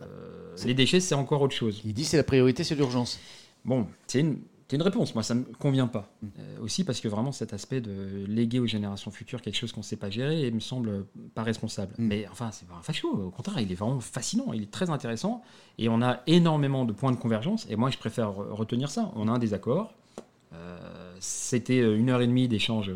les 0.63 0.73
déchets, 0.73 1.01
c'est 1.01 1.15
encore 1.15 1.41
autre 1.41 1.55
chose. 1.55 1.81
Il 1.83 1.93
dit 1.93 2.05
c'est 2.05 2.15
la 2.15 2.23
priorité, 2.23 2.63
c'est 2.63 2.75
l'urgence. 2.75 3.19
Bon, 3.65 3.85
c'est 4.07 4.21
une, 4.21 4.39
une, 4.73 4.81
réponse. 4.81 5.13
Moi, 5.13 5.23
ça 5.23 5.35
me 5.35 5.43
convient 5.43 5.87
pas. 5.87 6.09
Mm. 6.21 6.27
Euh, 6.39 6.59
aussi 6.61 6.83
parce 6.83 6.99
que 6.99 7.07
vraiment, 7.07 7.31
cet 7.31 7.53
aspect 7.53 7.81
de 7.81 8.25
léguer 8.27 8.59
aux 8.59 8.67
générations 8.67 9.11
futures 9.11 9.41
quelque 9.41 9.55
chose 9.55 9.71
qu'on 9.71 9.81
ne 9.81 9.85
sait 9.85 9.97
pas 9.97 10.09
gérer 10.09 10.45
et 10.45 10.51
me 10.51 10.59
semble 10.59 11.05
pas 11.35 11.43
responsable. 11.43 11.93
Mm. 11.97 12.07
Mais 12.07 12.27
enfin, 12.31 12.51
c'est 12.51 12.67
pas 12.67 12.75
un 12.75 12.81
facho. 12.81 13.09
Au 13.09 13.29
contraire, 13.29 13.59
il 13.59 13.71
est 13.71 13.75
vraiment 13.75 13.99
fascinant. 13.99 14.53
Il 14.53 14.63
est 14.63 14.71
très 14.71 14.89
intéressant. 14.89 15.41
Et 15.77 15.89
on 15.89 16.01
a 16.01 16.21
énormément 16.27 16.85
de 16.85 16.93
points 16.93 17.11
de 17.11 17.17
convergence. 17.17 17.67
Et 17.69 17.75
moi, 17.75 17.89
je 17.89 17.97
préfère 17.97 18.33
retenir 18.33 18.89
ça. 18.89 19.11
On 19.15 19.27
a 19.27 19.31
un 19.31 19.39
désaccord. 19.39 19.93
C'était 21.19 21.79
une 21.79 22.09
heure 22.09 22.21
et 22.21 22.27
demie 22.27 22.47
d'échange 22.47 22.91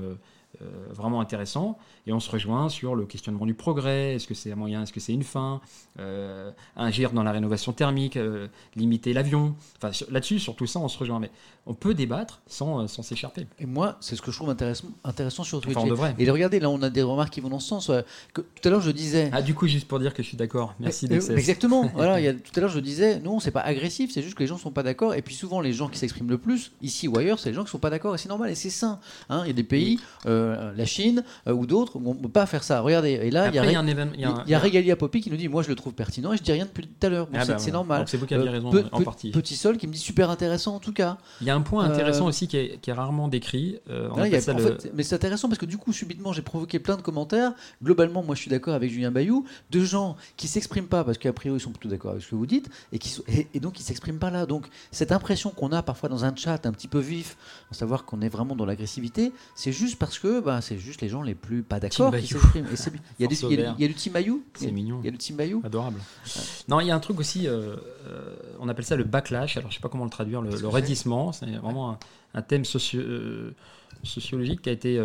vraiment 0.92 1.22
intéressant 1.22 1.78
et 2.08 2.14
on 2.14 2.20
se 2.20 2.30
rejoint 2.30 2.70
sur 2.70 2.96
le 2.96 3.06
questionnement 3.06 3.46
du 3.46 3.54
progrès, 3.54 4.16
est-ce 4.16 4.28
que 4.28 4.34
c'est 4.34 4.52
un 4.52 4.56
moyen, 4.56 4.84
est-ce 4.84 4.94
que 4.94 5.00
c'est 5.00 5.14
une 5.14 5.24
fin, 5.24 5.62
euh, 6.00 6.52
agir 6.76 7.12
dans 7.12 7.24
la 7.24 7.32
rénovation 7.32 7.72
thermique, 7.72 8.18
euh, 8.18 8.48
limiter 8.76 9.14
l'avion. 9.14 9.56
Enfin, 9.82 9.92
là-dessus, 10.12 10.40
sur 10.40 10.56
tout 10.56 10.68
ça, 10.68 10.80
on 10.80 10.88
se 10.88 10.98
rejoint. 11.00 11.20
Mais 11.20 11.32
on 11.66 11.74
peut 11.74 11.94
débattre 11.94 12.42
sans 12.48 12.82
euh, 12.82 12.88
sans 12.88 13.02
s'écharper. 13.02 13.48
Et 13.60 13.66
moi, 13.66 13.98
c'est 14.02 14.16
ce 14.16 14.22
que 14.22 14.30
je 14.30 14.36
trouve 14.36 14.50
intéressant, 14.50 14.88
intéressant 15.04 15.44
sur 15.44 15.62
Twitter. 15.62 15.80
Enfin, 15.92 16.14
et 16.20 16.30
regardez, 16.30 16.60
là, 16.60 16.70
on 16.70 16.82
a 16.82 16.90
des 16.90 17.02
remarques 17.02 17.34
qui 17.34 17.40
vont 17.40 17.50
dans 17.50 17.60
ce 17.60 17.70
sens. 17.70 17.92
Que, 18.34 18.42
tout 18.42 18.68
à 18.68 18.70
l'heure, 18.70 18.82
je 18.82 18.92
disais. 18.92 19.30
Ah, 19.34 19.42
du 19.42 19.56
coup, 19.56 19.68
juste 19.68 19.88
pour 19.88 20.00
dire 20.00 20.14
que 20.14 20.22
je 20.22 20.28
suis 20.28 20.38
d'accord. 20.38 20.76
Merci 20.80 21.06
Exactement. 21.06 21.90
voilà, 21.96 22.20
y 22.20 22.28
a, 22.28 22.34
tout 22.34 22.52
à 22.56 22.60
l'heure, 22.60 22.70
je 22.70 22.80
disais, 22.80 23.20
non, 23.20 23.40
c'est 23.40 23.52
pas 23.52 23.62
agressif, 23.62 24.12
c'est 24.14 24.22
juste 24.22 24.36
que 24.36 24.44
les 24.44 24.48
gens 24.48 24.58
sont 24.58 24.72
pas 24.72 24.84
d'accord. 24.84 25.16
Et 25.16 25.22
puis 25.22 25.34
souvent, 25.34 25.62
les 25.62 25.74
gens 25.74 25.88
qui 25.88 25.98
s'expriment 25.98 26.30
le 26.30 26.38
plus, 26.38 26.74
ici 26.82 27.08
ou 27.08 27.18
ailleurs, 27.18 27.40
c'est 27.40 27.50
les 27.50 27.56
gens 27.56 27.64
qui 27.64 27.72
sont 27.72 27.80
pas 27.80 27.90
d'accord. 27.90 28.14
Et 28.16 28.18
c'est 28.18 28.30
normal 28.30 28.52
et 28.52 28.56
c'est 28.56 28.70
sain. 28.70 29.00
Hein. 29.30 29.42
Il 29.46 29.48
y 29.48 29.52
a 29.52 29.54
des 29.54 29.64
pays, 29.64 30.00
la 30.26 30.86
Chine 30.86 31.24
ou 31.48 31.66
d'autres, 31.66 31.95
on 31.96 32.14
ne 32.14 32.20
peut 32.20 32.30
pas 32.30 32.46
faire 32.46 32.64
ça. 32.64 32.82
Regardez, 32.82 33.12
et 33.12 33.32
là, 33.32 33.50
il 33.50 33.56
y 33.56 34.54
a, 34.54 34.60
Regalia 34.60 34.96
Poppy 34.96 35.22
qui 35.22 35.30
nous 35.30 35.38
dit 35.38 35.48
Moi, 35.48 35.64
je 35.64 35.70
le 35.70 35.76
trouve 35.76 35.94
pertinent 35.94 36.34
et 36.34 36.38
je 36.38 36.44
dis 36.44 36.52
rien 36.52 36.66
depuis 36.66 36.88
tout 36.88 37.06
à 37.06 37.10
l'heure. 37.10 37.28
Ah 37.34 37.46
bah 37.46 37.58
c'est 37.58 37.72
normal. 37.72 38.06
C'est 38.08 38.18
vous 38.18 38.26
qui 38.26 38.34
avez 38.34 38.48
euh, 38.48 38.52
raison 38.52 38.72
en 38.92 39.02
partie. 39.02 39.32
Petit 39.32 39.56
Sol 39.56 39.78
qui 39.78 39.88
me 39.88 39.94
dit 39.94 40.00
super 40.00 40.30
intéressant 40.30 40.76
en 40.76 40.80
tout 40.80 40.94
cas. 40.94 41.18
Il 41.42 41.48
y 41.48 41.50
a 41.50 41.56
un 41.56 41.62
point 41.62 41.86
intéressant 41.86 42.26
euh, 42.26 42.30
aussi 42.30 42.48
qui 42.48 42.58
est, 42.58 42.92
rarement 42.92 43.28
décrit. 43.28 43.80
Euh, 43.90 44.10
mais 44.94 45.04
c'est 45.04 45.16
intéressant 45.16 45.48
parce 45.48 45.60
que 45.60 45.66
du 45.66 45.78
coup, 45.78 45.94
subitement, 45.94 46.34
j'ai 46.34 46.42
provoqué 46.42 46.80
plein 46.80 46.98
de 46.98 47.02
commentaires. 47.02 47.54
Globalement, 47.84 48.24
moi, 48.24 48.36
je 48.36 48.42
suis 48.42 48.52
d'accord 48.52 48.74
avec 48.74 48.92
Julien 48.92 49.12
Bayou, 49.12 49.46
de 49.72 49.84
gens 49.84 50.16
qui 50.38 50.48
s'expriment 50.48 50.88
pas 50.88 51.04
parce 51.04 51.18
qu'a 51.18 51.34
priori, 51.34 51.60
ils 51.60 51.64
sont 51.64 51.72
plutôt 51.72 51.90
d'accord 51.90 52.12
avec 52.12 52.24
ce 52.24 52.30
que 52.30 52.36
vous 52.36 52.46
dites 52.46 52.70
et, 52.92 53.00
qui, 53.00 53.22
et, 53.54 53.60
donc 53.60 53.80
ils 53.80 53.84
s'expriment 53.84 54.20
pas 54.20 54.32
là. 54.32 54.46
Donc, 54.46 54.68
cette 54.92 55.12
impression 55.12 55.50
qu'on 55.50 55.72
a 55.72 55.84
parfois 55.84 56.10
dans 56.10 56.26
un 56.26 56.36
chat 56.36 56.66
un 56.66 56.72
petit 56.72 56.88
peu 56.88 57.00
vif, 57.00 57.38
à 57.72 57.74
savoir 57.74 58.06
qu'on 58.06 58.22
est 58.22 58.30
vraiment 58.30 58.56
dans 58.56 58.66
l'agressivité, 58.66 59.32
c'est 59.56 59.72
juste 59.72 59.98
parce 59.98 60.20
que 60.20 60.40
bah, 60.40 60.62
c'est 60.62 60.78
juste 60.78 61.02
les 61.02 61.10
gens 61.10 61.22
les 61.22 61.36
plus 61.36 61.64
pas 61.64 61.80
d'accord 61.90 62.16
qui. 62.16 62.34
Il 63.20 63.24
y 63.24 63.26
a, 63.26 63.28
du, 63.28 63.36
il 63.36 63.82
y 63.82 63.86
a 63.86 63.88
du 63.88 63.94
Team 63.94 64.14
C'est 64.54 64.72
mignon. 64.72 65.00
Il 65.02 65.06
y 65.06 65.08
a 65.10 65.12
du 65.12 65.18
Team 65.18 65.36
Bayou. 65.36 65.62
Adorable. 65.64 66.00
Non, 66.68 66.80
il 66.80 66.88
y 66.88 66.92
a 66.92 66.96
un 66.96 67.00
truc 67.00 67.20
aussi, 67.20 67.48
euh, 67.48 67.76
euh, 68.08 68.36
on 68.60 68.68
appelle 68.70 68.86
ça 68.86 68.96
le 68.96 69.04
backlash. 69.04 69.58
Alors, 69.58 69.70
je 69.72 69.76
sais 69.76 69.82
pas 69.82 69.90
comment 69.90 70.04
le 70.04 70.10
traduire, 70.10 70.42
le, 70.42 70.56
le 70.56 70.68
raidissement. 70.68 71.32
C'est 71.32 71.46
vraiment 71.46 71.98
un, 72.34 72.42
thème 72.42 72.66
socio, 72.66 73.00
euh, 73.02 73.54
sociologique 74.04 74.62
qui 74.62 74.70
a 74.70 74.74
été. 74.74 75.04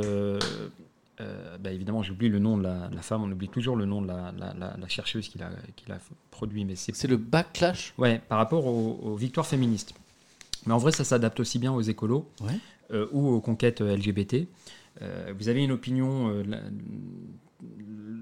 Bah, 1.60 1.70
évidemment, 1.70 2.02
j'oublie 2.02 2.30
le 2.30 2.38
nom 2.38 2.56
de 2.56 2.62
la, 2.62 3.02
femme, 3.02 3.22
on 3.22 3.30
oublie 3.30 3.50
toujours 3.50 3.76
le 3.76 3.84
nom 3.84 4.00
de 4.00 4.08
la, 4.08 4.32
la, 4.38 4.88
chercheuse 4.88 5.28
qui 5.28 5.38
l'a 5.38 5.98
produit. 6.30 6.64
mais 6.64 6.76
C'est 6.76 7.08
le 7.08 7.16
backlash 7.16 7.92
Ouais, 7.98 8.20
par 8.28 8.38
rapport 8.38 8.66
aux, 8.66 9.14
victoires 9.16 9.46
féministes. 9.46 9.94
Mais 10.66 10.72
en 10.72 10.78
vrai, 10.78 10.92
ça 10.92 11.04
s'adapte 11.04 11.40
aussi 11.40 11.58
bien 11.58 11.72
aux 11.72 11.82
écolos 11.82 12.26
ou 13.12 13.28
aux 13.28 13.40
conquêtes 13.40 13.80
LGBT. 13.80 14.46
Vous 14.98 15.48
avez 15.48 15.62
une 15.64 15.72
opinion 15.72 16.42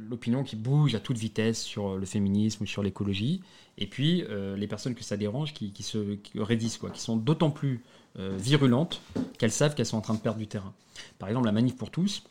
l'opinion 0.09 0.43
qui 0.43 0.57
bouge 0.57 0.95
à 0.95 1.01
toute 1.01 1.19
vitesse 1.19 1.63
sur 1.63 1.97
le 1.97 2.07
féminisme 2.07 2.65
ou 2.65 2.67
sur 2.67 2.83
l'écologie, 2.83 3.43
et 3.77 3.87
puis 3.87 4.25
euh, 4.29 4.57
les 4.57 4.67
personnes 4.67 4.95
que 4.95 5.05
ça 5.05 5.17
dérange 5.17 5.53
qui, 5.53 5.73
se 5.83 6.15
qui 6.17 6.39
quoi, 6.79 6.91
qui 6.91 7.01
sont 7.01 7.17
d'autant 7.17 7.51
plus 7.51 7.83
euh, 8.19 8.37
virulentes 8.39 9.01
qu'elles 9.39 9.53
savent 9.53 9.75
qu'elles 9.75 9.87
sont 9.87 9.99
en 9.99 10.03
train 10.03 10.15
de 10.15 10.21
perdre 10.21 10.39
du 10.39 10.47
terrain. 10.47 10.73
Par 11.19 11.29
exemple, 11.29 11.47
la 11.47 11.53
manif 11.53 11.77
pour 11.77 11.91
tous, 11.91 12.25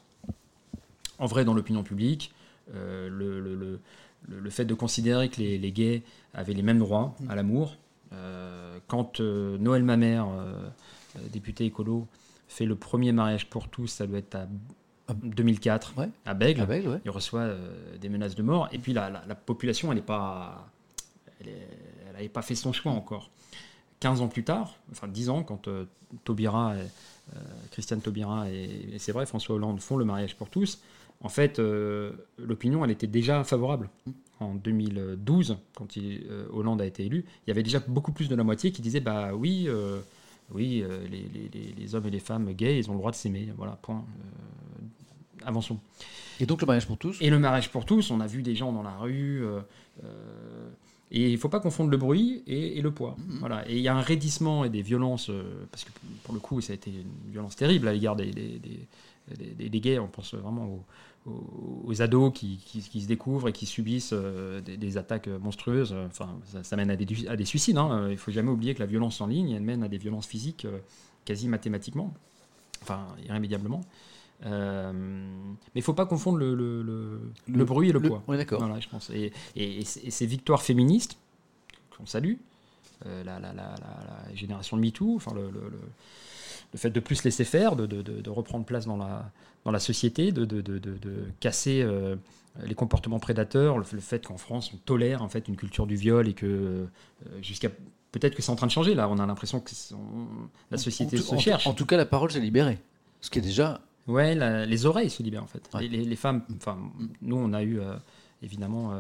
en 1.20 1.26
vrai, 1.26 1.46
dans 1.46 1.54
l'opinion 1.54 1.84
publique, 1.84 2.34
euh, 2.74 3.10
le, 3.10 4.50
fait 4.50 4.66
de 4.66 4.74
considérer 4.74 5.30
que 5.30 5.40
les, 5.40 5.58
les, 5.58 5.72
gays 5.72 6.04
avaient 6.34 6.54
les 6.54 6.64
mêmes 6.64 6.80
droits 6.80 7.16
à 7.30 7.36
l'amour, 7.36 7.78
quand 8.88 9.20
Noël 9.20 9.84
Mamère, 9.84 10.28
député 11.32 11.66
écolo, 11.66 12.08
fait 12.48 12.66
le 12.66 12.76
premier 12.76 13.12
mariage 13.12 13.50
pour 13.50 13.68
tous, 13.68 13.88
ça 13.88 14.08
doit 14.08 14.20
être 14.20 14.36
à 14.36 14.48
2004 15.14 15.94
à 16.26 16.34
Bègle. 16.34 16.62
Il 17.06 17.12
reçoit 17.12 17.42
euh, 17.42 17.98
des 18.00 18.10
menaces 18.10 18.36
de 18.36 18.44
mort. 18.44 18.68
Et 18.72 18.78
puis 18.78 18.94
la, 18.94 19.12
population, 19.46 19.90
elle 19.92 19.98
n'avait 19.98 20.06
pas, 20.06 20.68
elle, 21.42 22.30
pas 22.30 22.42
fait 22.42 22.56
son 22.56 22.74
choix 22.74 22.92
encore. 22.92 23.30
15 24.00 24.22
ans 24.22 24.28
plus 24.28 24.44
tard, 24.44 24.76
enfin 24.92 25.08
10 25.08 25.30
ans, 25.30 25.44
quand 25.44 25.68
euh, 25.68 25.86
Taubira, 26.24 26.76
et, 26.76 26.82
euh, 27.36 27.40
Christiane 27.72 28.00
Taubira 28.00 28.48
et, 28.52 28.96
c'est 29.00 29.12
vrai 29.12 29.26
François 29.26 29.56
Hollande 29.56 29.80
font 29.80 29.98
le 29.98 30.06
mariage 30.06 30.36
pour 30.36 30.50
tous, 30.50 30.82
en 31.22 31.30
fait, 31.30 31.60
l'opinion, 32.38 32.86
elle 32.86 32.92
était 32.92 33.08
déjà 33.08 33.44
favorable. 33.44 33.90
en 34.40 34.54
2012, 34.54 35.58
quand 35.74 35.96
il, 35.96 36.28
Hollande 36.54 36.80
a 36.80 36.86
été 36.86 37.04
élu, 37.08 37.26
il 37.46 37.50
y 37.50 37.52
avait 37.52 37.64
déjà 37.64 37.80
beaucoup 37.88 38.12
plus 38.12 38.30
de 38.30 38.36
la 38.36 38.44
moitié 38.44 38.72
qui 38.72 38.84
disaient 38.84 39.00
bah 39.00 39.34
oui, 39.34 39.68
oui, 40.54 40.84
les, 41.10 41.50
les, 41.54 41.74
les, 41.78 41.96
hommes 41.96 42.08
et 42.08 42.12
les 42.12 42.20
femmes 42.20 42.52
gays, 42.54 42.80
ils 42.80 42.90
ont 42.90 42.94
le 42.94 43.00
droit 43.00 43.12
de 43.12 43.16
s'aimer. 43.16 43.50
Voilà, 43.58 43.78
point. 43.82 44.06
avançons. 45.46 45.78
Et 46.40 46.46
donc 46.46 46.62
le 46.62 46.68
mariage 46.68 46.86
pour 46.88 46.98
tous 46.98 47.18
Et 47.20 47.30
le 47.30 47.40
mariage 47.40 47.72
pour 47.72 47.86
tous, 47.86 48.12
on 48.12 48.20
a 48.20 48.28
vu 48.28 48.44
des 48.44 48.56
gens 48.56 48.72
dans 48.72 48.84
la 48.84 48.96
rue. 48.98 49.44
Et 51.10 51.28
il 51.28 51.32
ne 51.34 51.38
faut 51.38 51.50
pas 51.50 51.60
confondre 51.60 51.90
le 51.90 51.98
bruit 51.98 52.44
et, 52.48 52.82
le 52.82 52.92
poids. 52.92 53.16
Mmh. 53.18 53.40
Voilà. 53.40 53.70
Et 53.70 53.76
il 53.76 53.82
y 53.82 53.88
a 53.88 53.96
un 53.96 54.02
raidissement 54.02 54.64
et 54.66 54.70
des 54.70 54.82
violences, 54.82 55.32
parce 55.72 55.84
que 55.84 55.90
pour 56.24 56.34
le 56.34 56.40
coup, 56.40 56.62
ça 56.62 56.74
a 56.74 56.76
été 56.76 56.92
une 56.92 57.32
violence 57.32 57.56
terrible 57.56 57.88
à 57.88 57.94
l'égard 57.94 58.16
des, 58.16 58.32
des, 58.32 58.60
des, 59.38 59.80
gays. 59.80 60.00
On 60.00 60.08
pense 60.08 60.34
vraiment 60.34 60.66
aux, 60.66 60.84
ados 62.00 62.32
qui, 62.34 62.58
qui, 62.58 63.02
se 63.02 63.08
découvrent 63.08 63.50
et 63.50 63.54
qui 63.54 63.66
subissent 63.66 64.14
euh, 64.14 64.62
des, 64.62 64.98
attaques 64.98 65.28
monstrueuses. 65.28 65.96
Enfin, 66.08 66.38
ça, 66.64 66.76
mène 66.76 66.90
à 66.92 66.96
des, 66.96 67.28
à 67.28 67.36
des 67.36 67.46
suicides. 67.46 67.78
Hein. 67.78 68.08
Il 68.08 68.12
ne 68.12 68.18
faut 68.18 68.32
jamais 68.32 68.52
oublier 68.52 68.74
que 68.74 68.80
la 68.80 68.86
violence 68.86 69.20
en 69.22 69.28
ligne, 69.28 69.52
elle 69.52 69.64
mène 69.64 69.84
à 69.84 69.88
des 69.88 69.98
violences 69.98 70.28
physiques 70.28 70.66
euh, 70.66 70.80
quasi 71.26 71.48
mathématiquement, 71.48 72.14
enfin 72.82 73.08
irrémédiablement. 73.26 73.82
Euh, 74.46 74.94
mais 74.94 75.58
il 75.76 75.80
ne 75.80 75.84
faut 75.84 75.94
pas 75.94 76.06
confondre 76.06 76.38
le, 76.38 76.54
le, 76.54 76.84
le, 77.48 77.66
bruit 77.66 77.90
et 77.90 77.92
le, 77.92 78.00
poids. 78.00 78.24
On 78.28 78.34
est 78.34 78.38
d'accord. 78.38 78.60
Voilà, 78.60 78.80
je 78.80 78.88
pense. 78.88 79.10
Et, 79.10 79.34
et, 79.56 79.84
ces 79.84 80.26
victoires 80.26 80.62
féministes, 80.62 81.18
qu'on 81.98 82.06
salue, 82.06 82.36
la, 83.04 83.24
la, 83.24 83.40
la, 83.40 83.54
la, 83.54 84.36
génération 84.36 84.78
de 84.78 84.82
MeToo, 84.82 85.16
enfin 85.16 85.34
le, 85.34 85.50
le 86.78 86.80
fait 86.80 86.90
de 86.92 87.00
plus 87.00 87.24
laisser 87.24 87.44
faire, 87.44 87.76
de, 87.76 87.88
de, 87.88 88.02
de, 88.02 88.30
reprendre 88.30 88.64
place 88.64 88.86
dans 88.86 88.98
la, 88.98 89.32
dans 89.66 89.72
la 89.72 89.80
société, 89.80 90.32
de, 90.32 90.46
casser 91.40 91.82
euh, 91.82 92.16
les 92.64 92.76
comportements 92.76 93.20
prédateurs, 93.20 93.80
le, 93.80 93.84
fait 93.84 94.26
qu'en 94.26 94.38
France 94.38 94.72
on 94.74 94.78
tolère 94.78 95.24
en 95.24 95.28
fait 95.28 95.48
une 95.48 95.56
culture 95.56 95.88
du 95.88 95.96
viol 95.96 96.28
et 96.28 96.34
que 96.34 96.46
euh, 96.46 96.86
jusqu'à 97.42 97.70
peut-être 98.12 98.36
que 98.36 98.44
c'est 98.44 98.52
en 98.52 98.56
train 98.56 98.68
de 98.68 98.72
changer 98.72 98.94
là, 98.94 99.10
on 99.10 99.18
a 99.18 99.26
l'impression 99.26 99.60
que 99.60 99.72
la 100.70 100.78
société 100.78 101.18
se 101.18 101.36
cherche. 101.38 101.66
En, 101.66 101.74
tout 101.74 101.88
cas, 101.88 101.98
la 101.98 102.06
parole 102.06 102.32
s'est 102.32 102.40
libérée, 102.40 102.78
ce 103.22 103.32
qui 103.32 103.40
est 103.40 103.42
déjà. 103.42 103.82
Ouais, 104.06 104.36
les 104.66 104.86
oreilles 104.86 105.10
se 105.10 105.24
libèrent 105.24 105.44
en 105.44 105.48
fait. 105.48 105.68
Les, 105.82 106.16
femmes, 106.16 106.44
enfin, 106.58 106.78
nous 107.24 107.38
on 107.38 107.54
a 107.54 107.64
eu 107.64 107.80
euh, 107.80 107.96
évidemment 108.44 108.94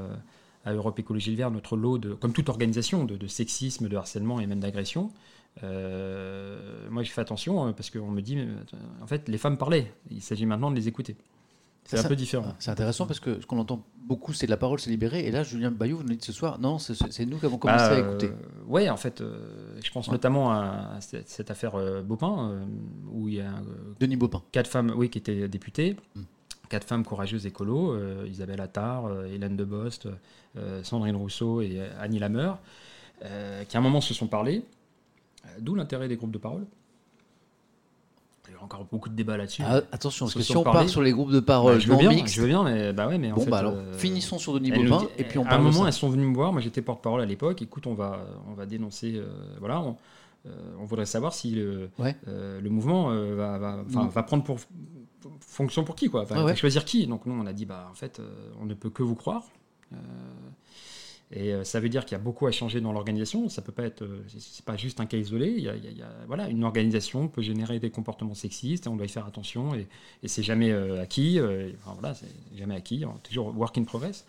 à 0.66 0.74
Europe 0.74 0.98
Écologie 0.98 1.30
Le 1.30 1.38
Vert 1.38 1.52
notre 1.52 1.78
lot 1.78 1.99
de, 1.99 2.16
comme 2.16 2.34
toute 2.34 2.49
organisation, 2.49 3.06
de, 3.06 3.16
de 3.16 3.28
sexisme, 3.28 3.88
de 3.88 3.95
harcèlement 3.95 4.40
et 4.40 4.48
même 4.48 4.60
d'agression. 4.60 5.12
Euh, 5.63 6.88
moi, 6.89 7.03
je 7.03 7.11
fais 7.11 7.21
attention 7.21 7.63
hein, 7.65 7.73
parce 7.73 7.89
qu'on 7.89 8.11
me 8.11 8.21
dit, 8.21 8.38
euh, 8.38 8.55
en 9.01 9.07
fait, 9.07 9.27
les 9.27 9.38
femmes 9.38 9.57
parlaient. 9.57 9.91
Il 10.11 10.21
s'agit 10.21 10.45
maintenant 10.45 10.71
de 10.71 10.75
les 10.75 10.88
écouter. 10.88 11.15
C'est 11.85 11.99
un 11.99 12.03
peu 12.03 12.17
différent. 12.17 12.53
C'est 12.59 12.69
intéressant 12.69 13.07
parce 13.07 13.21
que 13.21 13.39
ce 13.39 13.45
qu'on 13.45 13.59
entend 13.59 13.81
beaucoup, 13.97 14.34
c'est 14.34 14.45
la 14.45 14.57
parole 14.57 14.77
s'est 14.77 14.89
libérée. 14.89 15.25
Et 15.25 15.31
là, 15.31 15.43
Julien 15.43 15.71
Bayou, 15.71 15.97
vous 15.97 16.03
nous 16.03 16.09
dites 16.09 16.25
ce 16.25 16.34
soir, 16.34 16.59
non, 16.59 16.79
c'est 16.79 17.25
nous 17.25 17.38
qui 17.38 17.45
avons 17.45 17.57
commencé 17.57 17.85
à 17.85 17.89
bah, 17.89 17.99
écouter. 17.99 18.27
Euh, 18.27 18.63
oui, 18.67 18.89
en 18.89 18.97
fait, 18.97 19.23
je 19.81 19.91
pense 19.91 20.11
notamment 20.11 20.51
à, 20.51 20.97
cette, 20.99 21.49
affaire 21.49 21.77
Baupin, 22.03 22.67
où 23.09 23.29
il 23.29 23.35
y 23.35 23.41
a. 23.41 23.53
Denis 24.01 24.17
Baupin. 24.17 24.43
Quatre 24.51 24.69
femmes, 24.69 24.93
oui, 24.97 25.09
qui 25.09 25.17
étaient 25.17 25.47
députées. 25.47 25.95
Hmm. 26.15 26.23
Quatre 26.67 26.85
femmes 26.85 27.05
courageuses 27.05 27.45
écolo, 27.45 27.97
Isabelle 28.25 28.59
Attard, 28.59 29.23
Hélène 29.23 29.55
Debost, 29.55 30.09
Sandrine 30.84 31.15
Rousseau 31.15 31.61
et 31.61 31.79
Annie 31.97 32.19
Lameur, 32.19 32.59
qui 33.21 33.77
à 33.77 33.79
un 33.79 33.81
moment 33.81 34.01
se 34.01 34.13
sont 34.13 34.27
parlé. 34.27 34.65
D'où 35.59 35.76
l'intérêt 35.76 36.07
des 36.07 36.18
groupes 36.18 36.31
de 36.31 36.38
parole. 36.38 36.65
Il 38.49 38.53
y 38.53 38.55
a 38.55 38.64
encore 38.64 38.85
beaucoup 38.85 39.09
de 39.09 39.15
débats 39.15 39.35
là-dessus. 39.35 39.61
Ah, 39.65 39.81
attention, 39.91 40.26
parce 40.26 40.35
que 40.35 40.41
si 40.41 40.55
on 40.55 40.64
part 40.64 40.88
sur 40.88 41.01
les 41.01 41.11
groupes 41.11 41.31
de 41.31 41.39
parole 41.39 41.76
bah, 41.76 41.80
je 41.80 41.88
veux 41.89 41.97
bien, 41.97 42.26
je 42.26 42.41
veux 42.41 42.47
bien, 42.47 42.64
mais 42.64 42.93
bah 42.93 43.07
ouais, 43.07 43.18
mais 43.18 43.31
bon, 43.31 43.45
bah 43.45 43.57
alors, 43.57 43.73
euh, 43.76 43.93
finissons 43.97 44.39
sur 44.39 44.53
Denis 44.53 44.72
Baupin 44.72 45.07
et 45.18 45.23
puis 45.23 45.38
on. 45.38 45.45
À 45.45 45.55
un 45.55 45.59
moment, 45.59 45.85
elles 45.85 45.93
sont 45.93 46.09
venues 46.09 46.26
me 46.26 46.35
voir. 46.35 46.53
Moi, 46.53 46.61
j'étais 46.61 46.81
porte-parole 46.81 47.22
à 47.22 47.26
l'époque. 47.26 47.61
Écoute, 47.61 47.88
on 47.88 47.93
va, 47.93 48.26
on 48.49 48.53
va 48.53 48.65
dénoncer. 48.65 49.15
Euh, 49.15 49.27
voilà, 49.59 49.81
on, 49.81 49.97
euh, 50.45 50.49
on, 50.80 50.85
voudrait 50.85 51.05
savoir 51.05 51.34
si 51.34 51.51
le, 51.51 51.89
le 52.35 52.69
mouvement 52.69 53.09
va, 53.09 53.57
va, 53.57 53.77
mm. 53.84 54.07
va, 54.07 54.23
prendre 54.23 54.43
pour 54.43 54.59
fonction 55.41 55.84
pour 55.84 55.95
qui, 55.95 56.09
quoi. 56.09 56.23
va 56.23 56.55
choisir 56.55 56.85
qui. 56.85 57.05
Donc 57.05 57.26
nous, 57.26 57.34
on 57.34 57.45
a 57.47 57.53
dit, 57.53 57.65
bah 57.65 57.88
en 57.91 57.95
fait, 57.95 58.22
on 58.61 58.65
ne 58.65 58.73
peut 58.73 58.89
que 58.89 59.03
vous 59.03 59.15
croire. 59.15 59.43
Et 61.32 61.54
euh, 61.54 61.64
ça 61.66 61.82
veut 61.82 61.90
dire 61.90 62.06
qu'il 62.06 62.14
y 62.14 62.20
a 62.20 62.24
beaucoup 62.24 62.48
à 62.48 62.52
changer 62.52 62.80
dans 62.80 62.94
l'organisation. 62.94 63.49
Ça 63.49 63.62
peut 63.62 63.74
pas 63.74 63.84
être, 63.84 64.04
euh, 64.04 64.24
c'est 64.38 64.64
pas 64.64 64.78
juste 64.78 65.02
un 65.02 65.06
cas 65.06 65.18
isolé. 65.18 65.54
Il 65.58 65.64
y, 65.64 65.70
a, 65.70 66.10
voilà, 66.28 66.48
une 66.48 66.64
organisation 66.64 67.28
peut 67.28 67.41
générer 67.41 67.80
des 67.80 67.90
comportements 67.90 68.34
sexistes 68.34 68.86
et 68.86 68.90
on 68.90 68.95
doit 68.95 69.06
y 69.06 69.10
faire 69.10 69.26
attention. 69.26 69.76
Et, 69.76 69.88
et 70.24 70.28
c'est 70.30 70.44
jamais 70.44 70.72
euh, 70.72 71.02
acquis. 71.02 71.40
voilà, 71.86 72.14
c'est 72.14 72.28
jamais 72.58 72.76
acquis. 72.76 73.04
Toujours 73.24 73.56
work 73.58 73.78
in 73.78 73.84
progress. 73.84 74.26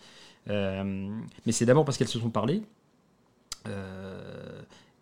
mais 0.47 1.51
c'est 1.51 1.65
d'abord 1.65 1.85
parce 1.85 1.97
qu'elles 1.97 2.07
se 2.07 2.19
sont 2.19 2.29
parlé. 2.29 2.63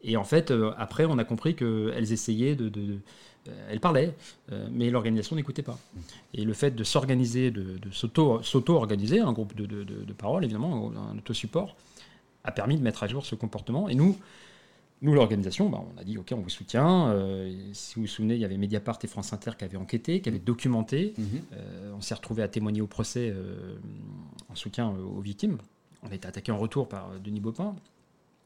et 0.03 0.18
en 0.18 0.24
fait, 0.24 0.53
après, 0.78 1.06
on 1.06 1.18
a 1.18 1.24
compris 1.24 1.56
qu'elles 1.56 2.11
essayaient 2.11 2.56
de, 2.56 2.99
elles 3.69 3.80
parlaient, 3.80 4.14
mais 4.72 4.90
l'organisation 4.90 5.36
n'écoutait 5.36 5.64
pas. 5.64 5.80
Et 6.34 6.44
le 6.44 6.53
fait 6.53 6.72
de 6.72 6.84
s'organiser, 6.84 7.52
de, 7.52 7.78
de 7.78 7.91
s'auto-organiser, 7.91 9.19
un 9.19 9.34
groupe 9.34 9.56
de, 9.56 9.65
de, 9.65 10.14
parole, 10.14 10.44
évidemment, 10.44 10.91
un 10.95 11.18
autosupport, 11.18 11.76
a 12.44 12.52
permis 12.52 12.78
de 12.78 12.84
mettre 12.84 13.03
à 13.03 13.07
jour 13.07 13.26
ce 13.26 13.36
comportement. 13.36 13.90
Et 13.90 13.95
nous, 13.95 14.18
nous 15.02 15.14
l'organisation, 15.14 15.69
bah, 15.69 15.84
on 15.95 15.99
a 15.99 16.03
dit, 16.03 16.18
OK, 16.18 16.34
on 16.36 16.41
vous 16.41 16.49
soutient. 16.49 17.10
Euh, 17.10 17.53
si 17.74 17.95
vous 17.95 18.02
vous 18.02 18.07
souvenez, 18.07 18.36
il 18.36 18.41
y 18.41 18.45
avait 18.45 18.57
Mediapart 18.57 18.98
et 19.03 19.07
France 19.07 19.32
Inter 19.32 19.52
qui 19.57 19.64
avaient 19.64 19.78
enquêté, 19.78 20.22
qui 20.22 20.30
avaient 20.30 20.40
documenté. 20.40 21.14
Mhm. 21.18 21.26
Euh, 21.53 21.94
on 21.95 22.02
s'est 22.02 22.15
retrouvé 22.15 22.41
à 22.41 22.48
témoigner 22.48 22.82
au 22.82 22.88
procès 22.88 23.30
euh, 23.30 23.78
en 24.49 24.56
soutien 24.56 24.90
aux 24.90 25.22
victimes. 25.22 25.57
On 26.03 26.11
a 26.11 26.15
été 26.15 26.28
attaqué 26.28 26.52
en 26.52 26.57
retour 26.57 26.88
par 26.88 27.11
Denis 27.24 27.40
Baupin. 27.40 27.76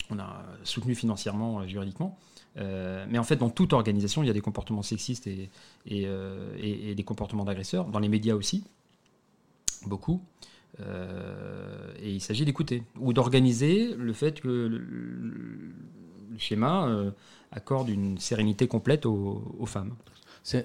On 0.10 0.19
a 0.19 0.44
soutenu 0.64 0.94
financièrement, 0.94 1.65
juridiquement. 1.68 2.18
Mais 2.56 3.18
en 3.18 3.23
fait, 3.23 3.38
dans 3.38 3.49
toute 3.49 3.73
organisation, 3.73 4.23
il 4.23 4.28
y 4.28 4.30
a 4.30 4.34
des 4.34 4.41
comportements 4.41 4.84
sexistes 4.84 5.28
et, 5.28 5.49
et 5.86 6.95
des 6.95 7.03
comportements 7.03 7.45
d'agresseurs. 7.45 7.86
Dans 7.86 7.99
les 7.99 8.10
médias 8.10 8.36
aussi, 8.36 8.64
beaucoup. 9.86 10.22
Euh, 10.80 11.94
et 12.02 12.11
il 12.11 12.22
s'agit 12.22 12.45
d'écouter 12.45 12.84
ou 12.99 13.14
d'organiser 13.14 13.94
le 13.98 14.14
fait 14.14 14.40
que 14.40 14.48
le, 14.48 14.82
schéma 16.38 16.88
euh, 16.88 17.11
accorde 17.52 17.90
une 17.90 18.18
sérénité 18.18 18.68
complète 18.68 19.06
aux, 19.06 19.65
femmes. 19.65 19.94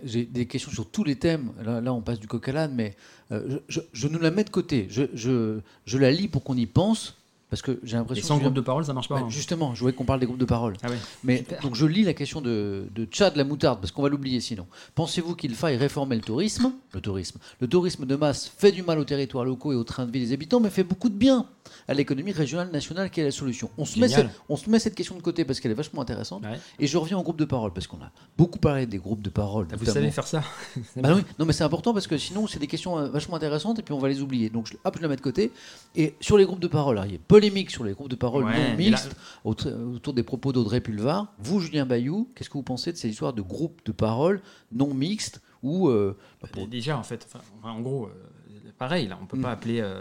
J'ai 0.05 0.25
des 0.25 0.47
questions 0.47 0.71
sur 0.71 0.89
tous 0.89 1.05
les 1.05 1.17
thèmes. 1.17 1.53
Là, 1.63 1.93
on 1.93 2.01
passe 2.01 2.21
du 2.21 2.29
coq 2.29 2.49
à 2.49 2.53
l'âne, 2.53 2.75
mais 2.75 2.97
euh, 3.33 3.59
je, 3.69 3.81
je, 3.93 4.09
nous 4.09 4.19
la 4.19 4.31
mets 4.31 4.45
de 4.45 4.51
côté. 4.51 4.87
Je 4.89 5.99
la 5.99 6.11
lis 6.11 6.29
pour 6.29 6.45
qu'on 6.45 6.57
y 6.57 6.67
pense. 6.67 7.19
Parce 7.49 7.63
que 7.63 7.79
j'ai 7.85 7.97
l'impression. 7.97 8.25
Et 8.25 8.27
sans 8.27 8.39
groupe 8.39 8.55
de 8.55 8.61
parole, 8.61 8.85
ça 8.85 8.93
marche 8.93 9.09
pas. 9.09 9.17
Bah, 9.17 9.23
hein. 9.27 9.31
Justement, 9.31 9.75
je 9.75 9.81
voulais 9.81 9.93
qu'on 9.93 10.05
parle 10.05 10.19
des 10.19 10.27
groupes 10.27 10.39
de 10.39 10.45
parole. 10.45 10.75
Ah 10.83 10.89
Mais 11.23 11.45
donc 11.63 11.77
je 11.77 11.87
lis 11.87 12.03
la 12.03 12.13
question 12.13 12.41
de, 12.41 12.89
de 12.93 13.05
Tchad 13.05 13.37
la 13.37 13.45
moutarde, 13.45 13.81
parce 13.81 13.93
qu'on 13.93 14.03
va 14.03 14.09
l'oublier 14.09 14.41
sinon. 14.41 14.67
Pensez-vous 14.97 15.37
qu'il 15.37 15.55
faille 15.55 15.77
réformer 15.77 16.17
le 16.17 16.23
tourisme? 16.23 16.73
Le 16.93 17.01
tourisme. 17.01 17.39
Le 17.61 17.69
tourisme 17.69 18.05
de 18.05 18.17
masse 18.17 18.51
fait 18.57 18.73
du 18.73 18.83
mal 18.83 18.99
aux 18.99 19.05
territoires 19.05 19.45
locaux 19.45 19.73
et 19.73 19.77
aux 19.77 19.85
trains 19.85 20.07
de 20.07 20.11
vie 20.11 20.21
des 20.21 20.33
habitants, 20.33 20.59
mais 20.59 20.71
fait 20.71 20.83
beaucoup 20.85 21.09
de 21.09 21.15
bien 21.15 21.47
à 21.89 21.95
l'économie 21.95 22.33
régionale, 22.33 22.71
nationale. 22.71 23.11
Quelle 23.11 23.25
est 23.25 23.29
la 23.29 23.33
solution 23.33 23.71
on 23.79 23.85
se, 23.85 23.99
met 23.99 24.09
cette, 24.09 24.27
on 24.49 24.57
se 24.57 24.69
met 24.69 24.79
cette 24.79 24.95
question 24.95 25.17
de 25.17 25.23
côté 25.23 25.45
parce 25.45 25.61
qu'elle 25.61 25.71
est 25.71 25.77
vachement 25.77 26.03
intéressante. 26.03 26.43
Et 26.79 26.87
je 26.87 26.99
reviens 26.99 27.19
au 27.19 27.23
groupe 27.23 27.39
de 27.39 27.45
parole, 27.45 27.73
parce 27.73 27.87
qu'on 27.87 27.99
a 27.99 28.11
beaucoup 28.37 28.59
parlé 28.59 28.87
des 28.87 28.99
groupes 28.99 29.23
de 29.23 29.31
parole. 29.31 29.69
Ah, 29.73 29.77
vous 29.77 29.87
savez 29.87 30.11
faire 30.11 30.27
ça 30.27 30.43
bah 30.97 31.15
non, 31.39 31.47
mais 31.47 31.53
c'est 31.53 31.65
important 31.65 31.93
parce 31.93 32.07
que 32.07 32.19
sinon, 32.19 32.47
c'est 32.47 32.59
des 32.59 32.67
questions 32.67 32.99
euh, 32.99 33.09
vachement 33.09 33.37
intéressantes 33.37 33.79
et 33.79 33.83
puis 33.83 33.95
on 33.95 33.99
va 33.99 34.09
les 34.09 34.21
oublier. 34.21 34.51
Donc, 34.51 34.67
je, 34.67 34.75
hop, 34.85 34.97
je 34.97 35.03
la 35.03 35.09
mets 35.09 35.17
de 35.17 35.21
côté. 35.21 35.53
Et 35.95 36.15
sur 36.21 36.37
les 36.39 36.45
groupes 36.45 36.61
de 36.61 36.67
parole, 36.67 37.01
il 37.07 37.13
y 37.13 37.15
a 37.15 37.19
polémique 37.37 37.71
sur 37.71 37.85
les 37.85 37.93
groupes 37.93 38.09
de 38.09 38.17
parole 38.17 38.45
non 38.45 38.77
mixtes 38.79 39.15
autour 39.45 40.15
des 40.15 40.23
propos 40.23 40.53
d'Audrey 40.53 40.81
Pulvar. 40.81 41.35
Vous, 41.39 41.61
Julien 41.61 41.85
Bayou, 41.85 42.31
qu'est-ce 42.35 42.49
que 42.49 42.55
vous 42.55 42.63
pensez 42.63 42.93
de 42.93 42.97
ces 42.97 43.11
histoires 43.11 43.35
de 43.35 43.43
groupes 43.43 43.83
de 43.85 43.93
parole 43.93 44.41
non 44.73 44.95
mixtes 44.95 45.43
ou 45.63 45.89
euh, 45.89 46.17
bah, 46.41 46.49
Déjà, 46.67 46.97
en 46.97 47.03
fait, 47.03 47.29
en 47.63 47.81
gros, 47.83 48.07
euh, 48.07 48.71
pareil, 48.79 49.07
là, 49.07 49.19
on 49.21 49.25
ne 49.25 49.29
peut 49.29 49.39
pas 49.39 49.51
mm. 49.51 49.53
appeler 49.53 49.93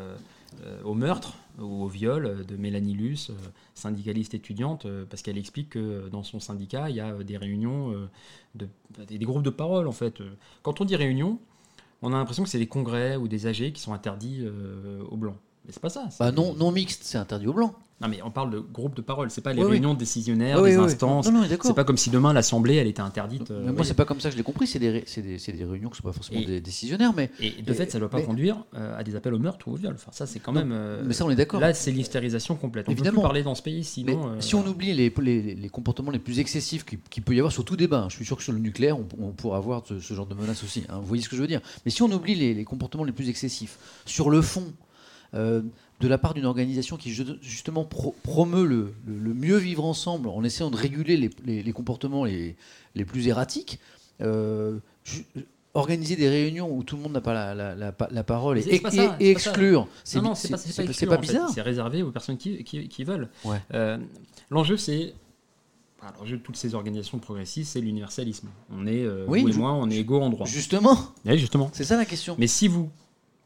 au 0.86 0.94
meurtre 0.94 1.34
ou 1.60 1.84
au 1.84 1.88
viol 1.90 2.46
de 2.46 2.56
Mélanie 2.56 2.94
Luce, 2.94 3.32
syndicaliste 3.74 4.34
étudiante, 4.34 4.88
parce 5.10 5.22
qu'elle 5.22 5.38
explique 5.38 5.72
que 5.72 6.08
dans 6.08 6.24
son 6.24 6.40
syndicat, 6.40 6.90
il 6.90 6.96
y 6.96 7.02
a 7.02 7.12
des 7.16 7.36
réunions, 7.36 8.08
de, 8.56 8.70
des 9.10 9.20
groupes 9.20 9.44
de 9.44 9.50
parole, 9.50 9.90
en 9.90 9.92
fait. 9.92 10.22
Quand 10.64 10.80
on 10.80 10.86
dit 10.86 10.96
réunion, 10.96 11.38
on 12.02 12.14
a 12.14 12.16
l'impression 12.16 12.44
que 12.44 12.50
c'est 12.50 12.60
des 12.60 12.68
congrès 12.68 13.18
ou 13.18 13.28
des 13.28 13.46
AG 13.46 13.74
qui 13.74 13.82
sont 13.82 13.94
interdits 13.94 14.48
aux 15.10 15.18
Blancs. 15.18 15.36
Mais 15.66 15.74
c'est 15.74 15.82
pas 15.82 15.90
ça. 15.90 16.10
Bah 16.20 16.32
non, 16.32 16.54
non 16.56 16.72
mixte, 16.72 17.02
c'est 17.04 17.18
interdit 17.18 17.48
aux 17.48 17.54
blancs. 17.54 17.74
Non, 18.02 18.10
mais 18.10 18.22
on 18.24 18.30
parle 18.30 18.52
de 18.52 18.60
groupe 18.60 18.94
de 18.94 19.02
parole, 19.02 19.32
c'est 19.32 19.40
pas 19.40 19.54
les 19.54 19.64
réunions 19.64 19.94
décisionnaires, 19.94 20.62
des 20.62 20.76
instances. 20.76 21.30
C'est 21.62 21.74
pas 21.74 21.86
comme 21.86 21.98
si 21.98 22.10
demain 22.10 22.34
l'Assemblée, 22.34 22.76
elle 22.76 22.88
était 22.88 23.02
interdite. 23.02 23.52
Euh, 23.52 23.72
moi, 23.72 23.86
c'est 23.86 23.94
pas 23.94 24.04
comme 24.04 24.20
ça 24.20 24.28
que 24.28 24.34
je 24.34 24.38
l'ai 24.38 24.44
compris, 24.44 24.68
c'est 24.68 24.80
des, 24.80 25.06
des, 25.16 25.38
des, 25.38 25.64
réunions 25.64 25.90
qui 25.90 25.98
sont 25.98 26.04
pas 26.04 26.12
forcément 26.12 26.42
des 26.42 26.60
décisionnaires. 26.60 27.14
Mais, 27.16 27.32
et 27.40 27.62
de 27.62 27.74
fait, 27.74 27.90
ça 27.90 27.98
ne 27.98 28.02
doit 28.02 28.10
pas 28.10 28.22
conduire 28.22 28.58
euh, 28.76 29.00
à 29.00 29.04
des 29.04 29.16
appels 29.16 29.34
au 29.34 29.40
meurtre 29.40 29.70
ou 29.70 29.72
au 29.72 29.76
viol. 29.76 29.94
Enfin, 29.96 30.12
ça, 30.12 30.26
c'est 30.26 30.40
quand 30.40 30.52
même. 30.52 30.74
Euh, 30.74 31.04
mais 31.06 31.14
ça, 31.14 31.26
on 31.26 31.30
est 31.30 31.38
d'accord. 31.38 31.62
Là, 31.62 31.74
c'est 31.74 31.92
l'hystérisation 31.92 32.58
complète. 32.58 32.90
On 32.90 32.92
Évidemment. 32.92 33.12
peut 33.12 33.22
plus 33.22 33.24
parler 33.24 33.44
dans 33.44 33.56
ce 33.56 33.62
pays, 33.62 33.86
sinon. 33.86 34.42
Si 34.42 34.56
on 34.56 34.68
oublie 34.68 34.94
les, 34.94 35.14
les, 35.18 35.56
les, 35.56 35.70
comportements 35.70 36.12
les 36.12 36.20
plus 36.20 36.40
excessifs 36.40 36.84
qu'il 36.84 37.00
qui 37.10 37.22
peut 37.22 37.34
y 37.34 37.40
avoir 37.40 37.54
sur 37.54 37.64
tout 37.64 37.78
débat, 37.78 38.02
hein, 38.02 38.10
je 38.10 38.16
suis 38.18 38.26
sûr 38.26 38.36
que 38.36 38.44
sur 38.44 38.52
le 38.52 38.60
nucléaire, 38.60 39.00
on, 39.00 39.08
on 39.20 39.32
pourra 39.32 39.58
avoir 39.58 39.84
ce, 39.88 40.00
genre 40.00 40.26
de 40.28 40.36
menace 40.36 40.64
aussi. 40.64 40.84
Hein, 40.90 41.00
vous 41.00 41.06
voyez 41.06 41.24
ce 41.24 41.30
que 41.30 41.38
je 41.38 41.42
veux 41.42 41.48
dire 41.48 41.62
Mais 41.86 41.92
si 41.92 42.04
on 42.04 42.12
oublie 42.12 42.36
les 42.36 42.66
comportements 42.66 43.06
les 43.06 43.14
plus 43.14 43.30
excessifs, 43.30 43.78
sur 44.06 44.30
le 44.30 44.42
fond, 44.42 44.66
euh, 45.36 45.62
de 46.00 46.08
la 46.08 46.18
part 46.18 46.34
d'une 46.34 46.46
organisation 46.46 46.98
qui 46.98 47.12
ju- 47.12 47.26
justement 47.42 47.84
pro- 47.86 48.16
promeut 48.24 48.66
le, 48.66 48.94
le- 49.08 49.18
le 49.20 49.34
mieux 49.34 49.58
vivre 49.58 49.86
ensemble 49.86 50.28
en 50.30 50.44
essayant 50.44 50.70
de 50.72 50.76
réguler 50.78 51.18
les, 51.18 51.30
les- 51.46 51.64
les 51.64 51.72
comportements 51.74 52.26
les, 52.26 52.56
les 52.96 53.06
plus 53.06 53.28
erratiques, 53.28 53.80
euh, 54.22 54.78
organiser 55.74 56.16
des 56.16 56.30
réunions 56.30 56.72
où 56.74 56.84
tout 56.84 56.96
le 56.96 57.02
monde 57.04 57.12
n'a 57.14 57.22
pas 57.22 57.34
la, 57.34 57.54
la- 57.54 57.76
la 57.76 57.92
pa- 57.92 58.08
la 58.12 58.24
parole 58.24 58.60
et, 58.60 58.80
pas 58.80 58.90
et- 58.94 58.96
ça, 58.96 59.16
et 59.20 59.30
exclure, 59.32 59.88
c'est 60.04 60.22
pas, 60.22 61.16
pas, 61.16 61.18
bizarre 61.18 61.50
C'est 61.50 61.62
réservé 61.62 62.02
aux 62.02 62.12
personnes 62.12 62.38
qui, 62.38 62.64
qui, 62.64 62.88
qui 62.88 63.04
veulent. 63.04 63.30
Ouais. 63.44 63.58
Euh, 63.74 63.98
L'enjeu, 64.50 64.78
c'est. 64.78 65.14
L'enjeu 66.20 66.38
de 66.38 66.42
toutes 66.44 66.56
ces 66.56 66.76
organisations 66.76 67.18
progressistes, 67.18 67.74
c'est 67.74 67.82
l'universalisme. 67.82 68.48
On 68.72 68.86
est, 68.86 69.04
euh, 69.04 69.26
Oui, 69.28 69.42
vous 69.42 69.50
et 69.50 69.54
moi, 69.54 69.74
on 69.74 69.90
est 69.90 69.98
égaux 69.98 70.22
en 70.22 70.30
droit. 70.30 70.46
Justement, 70.46 70.96
Oui, 71.26 71.38
justement. 71.40 71.72
c'est 71.74 71.84
ça 71.84 71.98
la 71.98 72.06
question. 72.06 72.36
Mais 72.38 72.46
si 72.46 72.68
vous 72.68 72.92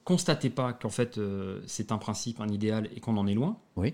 constatez 0.10 0.49
pas 0.49 0.73
qu'en 0.73 0.90
fait 0.90 1.18
euh, 1.19 1.61
c'est 1.68 1.91
un 1.91 1.98
principe, 1.99 2.41
un 2.41 2.48
idéal 2.49 2.90
et 2.95 2.99
qu'on 2.99 3.15
en 3.18 3.27
est 3.27 3.36
loin, 3.36 3.57
Oui. 3.76 3.94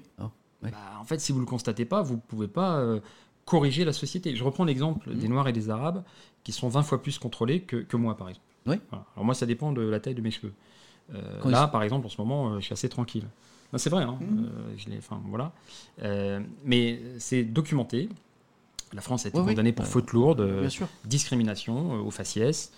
Ouais. 0.64 0.72
bah, 0.72 0.78
en 1.00 1.04
fait, 1.04 1.20
si 1.20 1.32
vous 1.34 1.40
le 1.42 1.46
constatez 1.46 1.84
pas, 1.86 2.02
vous 2.02 2.18
pouvez 2.18 2.48
pas 2.48 2.78
euh, 2.78 3.00
corriger 3.44 3.84
la 3.86 3.92
société. 3.94 4.34
Je 4.36 4.44
reprends 4.44 4.64
l'exemple 4.66 5.14
des 5.14 5.28
Noirs 5.28 5.48
et 5.50 5.54
des 5.54 5.70
Arabes 5.70 6.04
qui 6.46 6.52
sont 6.54 6.70
20 6.70 6.84
fois 6.84 7.02
plus 7.02 7.20
contrôlés 7.20 7.62
que, 7.62 7.76
que 7.78 7.98
moi, 7.98 8.16
par 8.16 8.30
exemple. 8.30 8.46
Oui. 8.66 8.78
Voilà. 8.90 9.06
Alors 9.16 9.26
moi, 9.26 9.36
ça 9.36 9.46
dépend 9.46 9.72
de 9.74 9.82
la 9.82 10.00
taille 10.00 10.16
de 10.16 10.22
mes 10.22 10.32
cheveux. 10.32 10.54
Euh, 11.14 11.50
là, 11.50 11.68
par 11.68 11.84
exemple, 11.84 12.06
en 12.08 12.10
ce 12.10 12.20
moment, 12.20 12.60
je 12.60 12.66
suis 12.66 12.74
assez 12.74 12.90
tranquille. 12.90 13.26
C'est 13.78 13.90
vrai, 13.90 14.04
hein, 14.04 14.18
je 14.78 14.90
l'ai- 14.90 14.98
enfin, 15.00 15.22
voilà. 15.28 15.52
Mais 16.64 17.02
c'est 17.20 17.44
documenté. 17.44 18.08
La 18.94 19.02
France 19.02 19.26
a 19.26 19.30
été 19.30 19.38
condamnée 19.38 19.74
pour 19.74 19.86
faute 19.86 20.14
lourde, 20.14 20.42
Bien 20.62 20.70
sûr. 20.70 20.88
discrimination 21.04 21.94
au 22.08 22.12
faciès. 22.12 22.72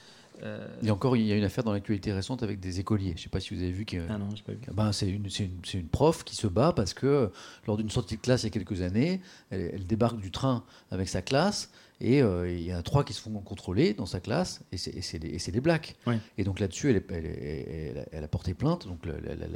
Euh, 0.44 0.68
Et 0.84 0.92
encore, 0.92 1.16
il 1.18 1.26
y 1.26 1.32
a 1.32 1.36
une 1.36 1.44
affaire 1.44 1.64
dans 1.64 1.72
l'actualité 1.74 2.14
récente 2.14 2.44
avec 2.44 2.60
des 2.60 2.80
écoliers. 2.80 3.10
Je 3.16 3.20
ne 3.22 3.24
sais 3.24 3.30
pas 3.30 3.40
si 3.40 3.56
vous 3.56 3.62
avez 3.62 3.72
vu 3.72 3.86
que. 3.86 3.98
ah 4.10 4.18
non, 4.18 4.28
pas 4.46 4.52
vu. 4.54 4.60
Ben, 4.74 4.92
c'est 4.92 5.10
une, 5.10 5.26
une- 5.40 5.62
une 5.82 5.88
prof 5.88 6.24
qui 6.24 6.36
se 6.36 6.48
bat 6.48 6.74
parce 6.74 6.94
que 6.94 7.32
lors 7.66 7.78
d'une 7.78 7.90
sortie 7.90 8.18
de 8.18 8.22
classe 8.22 8.44
il 8.44 8.48
y 8.48 8.50
a 8.50 8.52
quelques 8.52 8.82
années, 8.82 9.22
elle, 9.50 9.72
elle 9.74 9.88
débarque 9.88 10.20
du 10.20 10.32
train 10.32 10.64
avec 10.92 11.10
sa 11.10 11.22
classe 11.22 11.72
et 12.00 12.22
euh, 12.22 12.52
il 12.52 12.62
y 12.62 12.74
en 12.74 12.78
a 12.78 12.84
trois 12.84 13.04
qui 13.04 13.14
se 13.14 13.22
font 13.22 13.32
contrôler 13.40 13.94
dans 13.96 14.06
sa 14.06 14.20
classe 14.20 14.62
et 14.72 14.78
c'est 14.78 15.18
des, 15.52 15.62
blacks. 15.62 15.96
Ouais. 16.06 16.20
Et 16.38 16.44
donc 16.44 16.60
là-dessus, 16.60 16.92
elle, 16.92 17.04
elle, 17.10 18.08
elle 18.12 18.24
a- 18.24 18.28
porté 18.28 18.54
plainte, 18.54 18.88
donc 18.88 19.00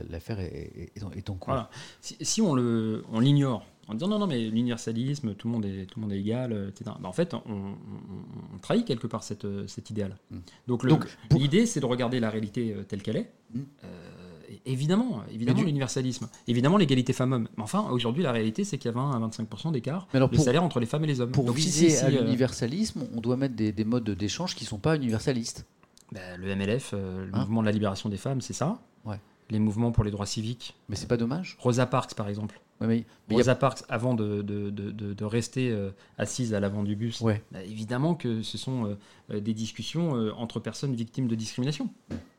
l'affaire 0.09 0.39
est, 0.39 0.91
est- 0.95 0.97
est 0.97 1.29
en, 1.29 1.35
cours. 1.35 1.53
Voilà. 1.53 1.69
Si, 2.01 2.17
si 2.21 2.41
on 2.41 2.55
l'ignore 3.19 3.65
en 3.87 3.93
disant 3.93 4.07
non 4.07 4.19
non 4.19 4.27
mais 4.27 4.39
l'universalisme, 4.49 5.33
tout 5.35 5.47
le 5.47 5.53
monde 5.53 5.65
est 5.65 5.85
tout 5.85 5.99
le 5.99 6.03
monde 6.03 6.13
est 6.13 6.19
égal, 6.19 6.53
euh, 6.53 6.69
etc. 6.69 6.91
Ben, 7.01 7.09
en 7.09 7.13
fait, 7.13 7.33
on, 7.33 7.39
on- 7.47 7.75
on 8.55 8.57
trahit 8.59 8.85
quelque 8.85 9.07
part 9.07 9.23
cette, 9.23 9.45
euh, 9.45 9.65
cet 9.67 9.89
idéal. 9.89 10.17
Mm. 10.29 10.37
Donc, 10.67 10.85
pour- 11.29 11.39
l'idée 11.39 11.65
c'est 11.65 11.79
de 11.79 11.85
regarder 11.85 12.19
la 12.19 12.29
réalité 12.29 12.73
euh, 12.73 12.83
telle 12.83 13.01
qu'elle 13.01 13.17
est. 13.17 13.31
Mm. 13.53 13.59
Euh, 13.83 13.87
évidemment, 14.65 15.21
évidemment 15.31 15.59
du- 15.59 15.65
l'universalisme, 15.65 16.29
évidemment 16.47 16.77
l'égalité 16.77 17.13
femmes-hommes. 17.13 17.47
Mais 17.57 17.63
enfin, 17.63 17.87
aujourd'hui, 17.89 18.23
la 18.23 18.31
réalité, 18.31 18.63
c'est 18.63 18.77
qu'il 18.77 18.89
y 18.89 18.93
a 18.93 18.95
20 18.95 19.11
à 19.11 19.19
25 19.19 19.71
d'écart 19.71 20.07
Mais 20.13 20.17
alors, 20.17 20.29
de 20.29 20.35
pour- 20.35 20.43
salaire 20.45 20.63
entre 20.63 20.79
les 20.79 20.85
femmes 20.85 21.03
et 21.03 21.07
les 21.07 21.21
hommes. 21.21 21.31
Pour 21.31 21.45
Donc, 21.45 21.55
viser 21.55 21.89
si- 21.89 21.95
si, 21.97 22.03
à 22.03 22.07
euh, 22.07 22.21
l'universalisme, 22.21 23.05
on 23.15 23.21
doit 23.21 23.37
mettre 23.37 23.55
des, 23.55 23.71
des 23.71 23.85
modes 23.85 24.09
d'échange 24.09 24.55
qui 24.55 24.63
ne 24.65 24.69
sont 24.69 24.79
pas 24.79 24.95
universalistes. 24.95 25.65
ben, 26.11 26.37
le 26.39 26.53
MLF, 26.55 26.91
euh, 26.93 27.25
le 27.25 27.31
Hein 27.33 27.39
mouvement 27.41 27.61
de 27.61 27.65
la 27.67 27.71
libération 27.71 28.09
des 28.09 28.17
femmes, 28.17 28.41
c'est 28.41 28.51
ça. 28.53 28.81
Ouais. 29.05 29.15
Les 29.51 29.59
mouvements 29.59 29.91
pour 29.91 30.03
les 30.03 30.09
droits 30.11 30.25
civiques. 30.25 30.75
Mais 30.89 30.95
c'est 30.95 31.07
pas 31.07 31.17
dommage 31.17 31.57
Rosa 31.59 31.85
Parks, 31.85 32.15
par 32.15 32.27
exemple. 32.29 32.59
Ouais, 32.79 32.87
mais- 32.87 33.05
a- 33.29 33.33
Rosa 33.37 33.53
Parks, 33.53 33.83
avant 33.89 34.15
de, 34.15 34.41
de, 34.41 34.71
de- 34.71 34.89
de- 34.89 35.13
de 35.13 35.23
rester 35.25 35.69
euh, 35.69 35.91
assise 36.17 36.53
à 36.55 36.59
l'avant 36.59 36.81
du 36.81 36.95
bus, 36.95 37.21
Ouais. 37.21 37.43
bah, 37.51 37.61
évidemment 37.63 38.15
que 38.15 38.41
ce 38.41 38.57
sont 38.57 38.85
euh, 38.87 38.97
euh, 39.31 39.39
des 39.39 39.53
discussions 39.53 40.15
euh, 40.15 40.31
entre 40.35 40.59
personnes 40.59 40.95
victimes 40.95 41.27
de 41.27 41.35
discrimination. 41.35 41.89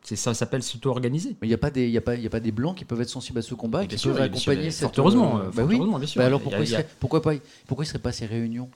C'est 0.03 0.17
ça 0.17 0.35
s'appelle 0.35 0.65
s'auto-organiser. 0.65 1.37
Mais 1.41 1.47
il 1.47 1.51
n'y 1.51 1.55
a, 1.55 1.59
pas 1.59 1.71
des- 1.71 1.85
il 1.87 1.93
y 1.93 1.99
a, 1.99 2.01
pas- 2.01 2.17
il 2.17 2.23
y 2.23 2.27
a 2.27 2.31
pas 2.31 2.41
des 2.41 2.51
blancs 2.51 2.77
qui 2.77 2.85
peuvent 2.85 3.01
être 3.01 3.09
sensibles 3.11 3.39
à 3.39 3.43
ce 3.43 3.55
combat, 3.55 3.83
Mais 3.83 3.87
qui 3.89 3.99
sûr, 3.99 4.11
peuvent 4.15 4.17
sûr, 4.17 4.25
accompagner 4.25 4.67
et 4.67 4.71
cette... 4.73 4.89
fort 4.89 4.93
heureusement, 4.99 5.37
bah 5.39 5.53
fort 5.53 5.67
oui. 5.69 5.77
heureusement, 5.77 5.99
bien 5.99 6.07
sûr. 6.09 6.19
Bah 6.21 6.27
alors 6.27 6.41
a- 6.41 6.43
pourquoi 6.43 6.61
il 6.61 6.67
serait, 6.67 6.89
pourquoi 6.99 7.23
pas, 7.23 7.35
pourquoi 7.69 7.85
il 7.85 7.89
serait 7.89 7.99
pas 8.01 8.11
ces 8.13 8.27
réunions? 8.27 8.69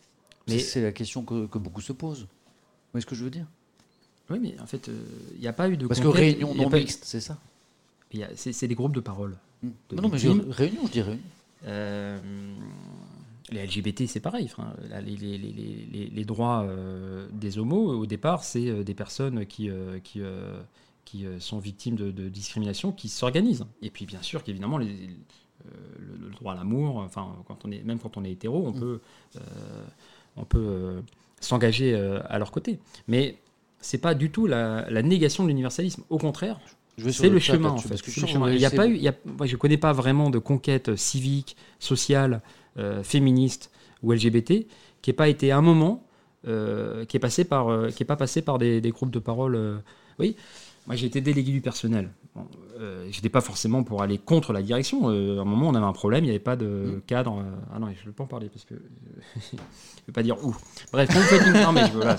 Mais- 0.46 0.58
C'est- 0.60 0.82
la 0.82 0.92
question 0.92 1.22
que, 1.24 1.46
que 1.46 1.58
beaucoup 1.58 1.80
se 1.80 1.92
posent. 1.92 2.20
Vous 2.22 2.28
voyez 2.92 3.02
ce 3.02 3.06
que 3.06 3.16
je 3.16 3.24
veux 3.24 3.30
dire? 3.30 3.46
Oui, 4.30 4.38
mais 4.40 4.54
en 4.60 4.66
fait, 4.66 4.88
il 5.34 5.40
n'y 5.40 5.48
a 5.48 5.52
pas 5.52 5.68
eu 5.68 5.76
de 5.76 5.86
Parce 5.86 6.00
que 6.00 6.06
réunion 6.08 6.54
non 6.54 6.68
mixte, 6.70 7.04
c'est 7.06 7.20
ça? 7.20 7.38
C'est 8.34 8.68
des 8.68 8.74
groupes 8.74 8.94
de 8.94 9.00
parole. 9.00 9.36
De 9.62 9.96
Non, 9.96 10.08
mais 10.08 10.16
réunion, 10.18 10.44
je 10.86 10.92
dis 10.92 11.00
réunion. 11.02 11.20
Euh, 11.66 12.18
les 13.50 13.64
LGBT, 13.66 14.06
c'est 14.06 14.20
pareil. 14.20 14.44
enfin, 14.46 14.74
les, 15.04 15.16
les- 15.16 15.38
les- 15.38 15.52
les- 15.52 15.86
les- 15.92 16.10
les 16.10 16.24
droits 16.24 16.62
euh, 16.64 17.26
des 17.32 17.58
homos, 17.58 17.90
au 17.98 18.06
départ, 18.06 18.44
c'est 18.44 18.68
euh, 18.68 18.82
des 18.84 18.94
personnes 18.94 19.46
qui, 19.46 19.70
euh, 19.70 19.98
qui, 20.00 20.20
qui 21.04 21.24
sont 21.38 21.58
victimes 21.58 21.96
de, 21.96 22.10
de 22.10 22.28
discrimination, 22.28 22.92
qui 22.92 23.08
s'organisent. 23.08 23.64
Et 23.82 23.90
puis, 23.90 24.06
bien 24.06 24.22
sûr, 24.22 24.42
qu'évidemment, 24.44 24.78
le, 24.78 24.86
le 24.86 26.30
droit 26.38 26.52
à 26.52 26.56
l'amour, 26.56 26.98
enfin, 26.98 27.34
quand 27.48 27.64
on 27.64 27.70
est, 27.70 27.82
même 27.82 27.98
quand 27.98 28.16
on 28.16 28.24
est 28.24 28.30
hétéro, 28.32 28.66
on 28.66 28.72
Mm. 28.72 28.80
peut, 28.80 29.00
on 30.36 30.44
peut 30.44 31.02
s'engager 31.40 31.94
à 31.94 32.38
leur 32.38 32.50
côté. 32.52 32.78
Mais 33.08 33.36
c'est 33.80 33.98
pas 33.98 34.14
du 34.14 34.30
tout 34.30 34.46
la, 34.46 34.88
la 34.90 35.02
négation 35.02 35.42
de 35.44 35.48
l'universalisme. 35.48 36.02
Au 36.10 36.18
contraire, 36.18 36.58
c'est 37.10 37.28
le 37.28 37.38
chemin, 37.38 37.68
en 37.68 37.72
là-dessus, 37.72 37.82
fait. 37.84 37.88
parce 37.90 38.02
que 38.02 38.10
C'est 38.10 38.20
je 38.22 38.26
chemin. 38.26 38.46
qu'on 38.46 38.52
Il 38.52 38.58
y 38.60 38.64
a 38.66 38.68
va 38.70 38.76
pas 38.76 38.86
eu, 38.86 38.90
laisser- 38.90 39.00
il 39.00 39.04
y 39.04 39.08
a- 39.08 39.14
moi, 39.38 39.46
je 39.46 39.56
connais 39.56 39.76
pas 39.78 39.92
vraiment 39.92 40.30
de 40.30 40.38
conquête 40.38 40.96
civique, 40.96 41.56
sociale, 41.78 42.42
euh, 42.78 43.02
féministe 43.02 43.70
ou 44.02 44.12
LGBT 44.12 44.66
qui 45.02 45.10
n'ait 45.10 45.14
pas 45.14 45.28
été 45.28 45.50
à 45.52 45.58
un 45.58 45.62
moment, 45.62 46.04
euh, 46.46 47.04
qui 47.04 47.16
est 47.16 47.20
passé 47.20 47.44
par, 47.44 47.68
euh, 47.68 47.88
qui 47.90 48.02
est 48.02 48.06
pas 48.06 48.16
passé 48.16 48.42
par 48.42 48.58
des, 48.58 48.80
des 48.80 48.90
groupes 48.90 49.10
de 49.10 49.18
parole. 49.18 49.54
euh, 49.56 49.76
oui, 50.18 50.36
moi 50.86 50.96
j'ai 50.96 51.06
été 51.06 51.20
délégué 51.20 51.52
du 51.52 51.60
personnel. 51.60 52.10
Bon, 52.34 52.46
euh, 52.80 53.06
J'étais 53.10 53.28
pas 53.30 53.40
forcément 53.40 53.82
pour 53.82 54.02
aller 54.02 54.18
contre 54.18 54.52
la 54.52 54.60
direction. 54.62 55.08
Euh, 55.10 55.38
à 55.38 55.42
un 55.42 55.44
moment, 55.44 55.68
on 55.68 55.74
avait 55.74 55.86
un 55.86 55.92
problème, 55.92 56.24
il 56.24 56.28
n'y 56.28 56.30
avait 56.30 56.38
pas 56.38 56.56
de 56.56 56.66
Mm. 56.98 57.00
cadre. 57.06 57.38
euh, 57.38 57.56
ah 57.74 57.78
non, 57.78 57.88
je 57.94 58.00
ne 58.02 58.06
veux 58.06 58.12
pas 58.12 58.24
en 58.24 58.26
parler 58.26 58.48
parce 58.50 58.64
que 58.64 58.74
je 59.34 59.56
ne 59.56 59.60
veux 60.06 60.12
pas 60.12 60.22
dire 60.22 60.36
où. 60.44 60.54
Bref, 60.92 61.08
quand 61.12 61.18
vous 61.20 61.26
faites 61.26 61.46
une, 61.46 61.54
je- 61.54 61.92
voilà. 61.92 62.16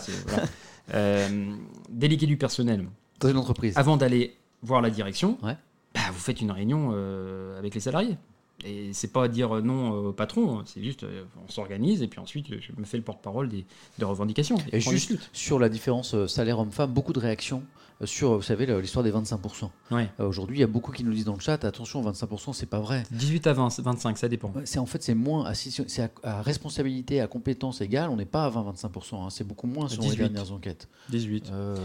Euh, 0.94 1.52
délégué 1.90 2.26
du 2.28 2.38
personnel 2.38 2.88
Dans 3.20 3.30
une 3.30 3.38
entreprise. 3.38 3.78
avant 3.78 3.98
d'aller 3.98 4.36
voir 4.68 4.82
la 4.82 4.90
direction, 4.90 5.38
Ouais. 5.44 5.56
bah, 5.96 6.02
vous 6.12 6.20
faites 6.20 6.42
une 6.42 6.52
réunion 6.52 6.92
euh, 6.94 7.58
avec 7.58 7.74
les 7.74 7.80
salariés. 7.82 8.18
Et 8.66 8.92
c'est 8.92 9.12
pas 9.14 9.28
dire 9.28 9.62
non 9.64 9.92
au 9.92 10.14
patron, 10.14 10.64
c'est 10.66 10.84
juste 10.84 11.04
euh, 11.04 11.26
on 11.48 11.52
s'organise 11.52 12.02
et 12.02 12.08
puis 12.08 12.20
ensuite 12.20 12.48
je 12.60 12.72
me 12.76 12.86
fais 12.86 12.98
le 12.98 13.04
porte-parole 13.04 13.50
des, 13.50 13.66
des 14.00 14.06
revendications. 14.06 14.58
Et 14.72 14.80
juste 14.80 15.16
sur 15.32 15.60
la 15.60 15.70
différence 15.70 16.16
euh, 16.16 16.26
salaire 16.28 16.58
homme-femme, 16.58 16.92
beaucoup 16.92 17.14
de 17.14 17.20
réactions 17.20 17.62
euh, 18.02 18.08
sur, 18.08 18.36
vous 18.36 18.42
savez, 18.42 18.66
l'histoire 18.82 19.04
des 19.04 19.12
25%. 19.12 19.70
Ouais. 19.92 20.10
Euh, 20.20 20.28
Aujourd'hui, 20.28 20.58
il 20.58 20.62
y 20.62 20.64
a 20.64 20.68
beaucoup 20.68 20.92
qui 20.92 21.04
nous 21.04 21.14
disent 21.14 21.26
dans 21.26 21.36
le 21.36 21.40
chat, 21.40 21.64
attention, 21.66 22.02
25%, 22.02 22.54
c'est 22.54 22.66
pas 22.66 22.80
vrai. 22.80 23.04
18 23.12 23.46
à 23.46 23.54
20, 23.54 23.80
25, 23.80 24.18
ça 24.18 24.28
dépend. 24.28 24.52
C'est 24.66 24.80
en 24.80 24.88
fait 24.88 25.04
c'est 25.04 25.14
moins 25.16 25.46
à, 25.46 25.54
c'est 25.54 26.02
à, 26.02 26.10
à 26.24 26.42
responsabilité, 26.42 27.22
à 27.22 27.28
compétence 27.28 27.82
égale, 27.82 28.10
on 28.10 28.16
n'est 28.16 28.26
pas 28.26 28.46
à 28.46 28.50
20-25%, 28.50 29.16
hein, 29.24 29.30
c'est 29.30 29.46
beaucoup 29.48 29.68
moins 29.68 29.88
selon 29.88 30.02
les 30.06 30.10
18. 30.16 30.18
dernières 30.34 30.52
enquêtes. 30.52 30.88
18. 31.10 31.52
Euh, 31.52 31.76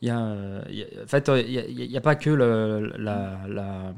Il 0.00 0.08
y 0.08 0.10
a, 0.10 0.18
euh, 0.20 0.62
il 0.70 0.76
y 0.78 0.82
a- 0.84 1.02
en 1.04 1.06
fait, 1.06 1.28
euh, 1.28 1.40
il 1.40 1.88
n'y 1.88 1.94
a, 1.96 1.98
a 1.98 2.00
pas 2.00 2.14
que 2.14 2.30
le- 2.30 2.92
la, 2.98 3.40
la- 3.48 3.94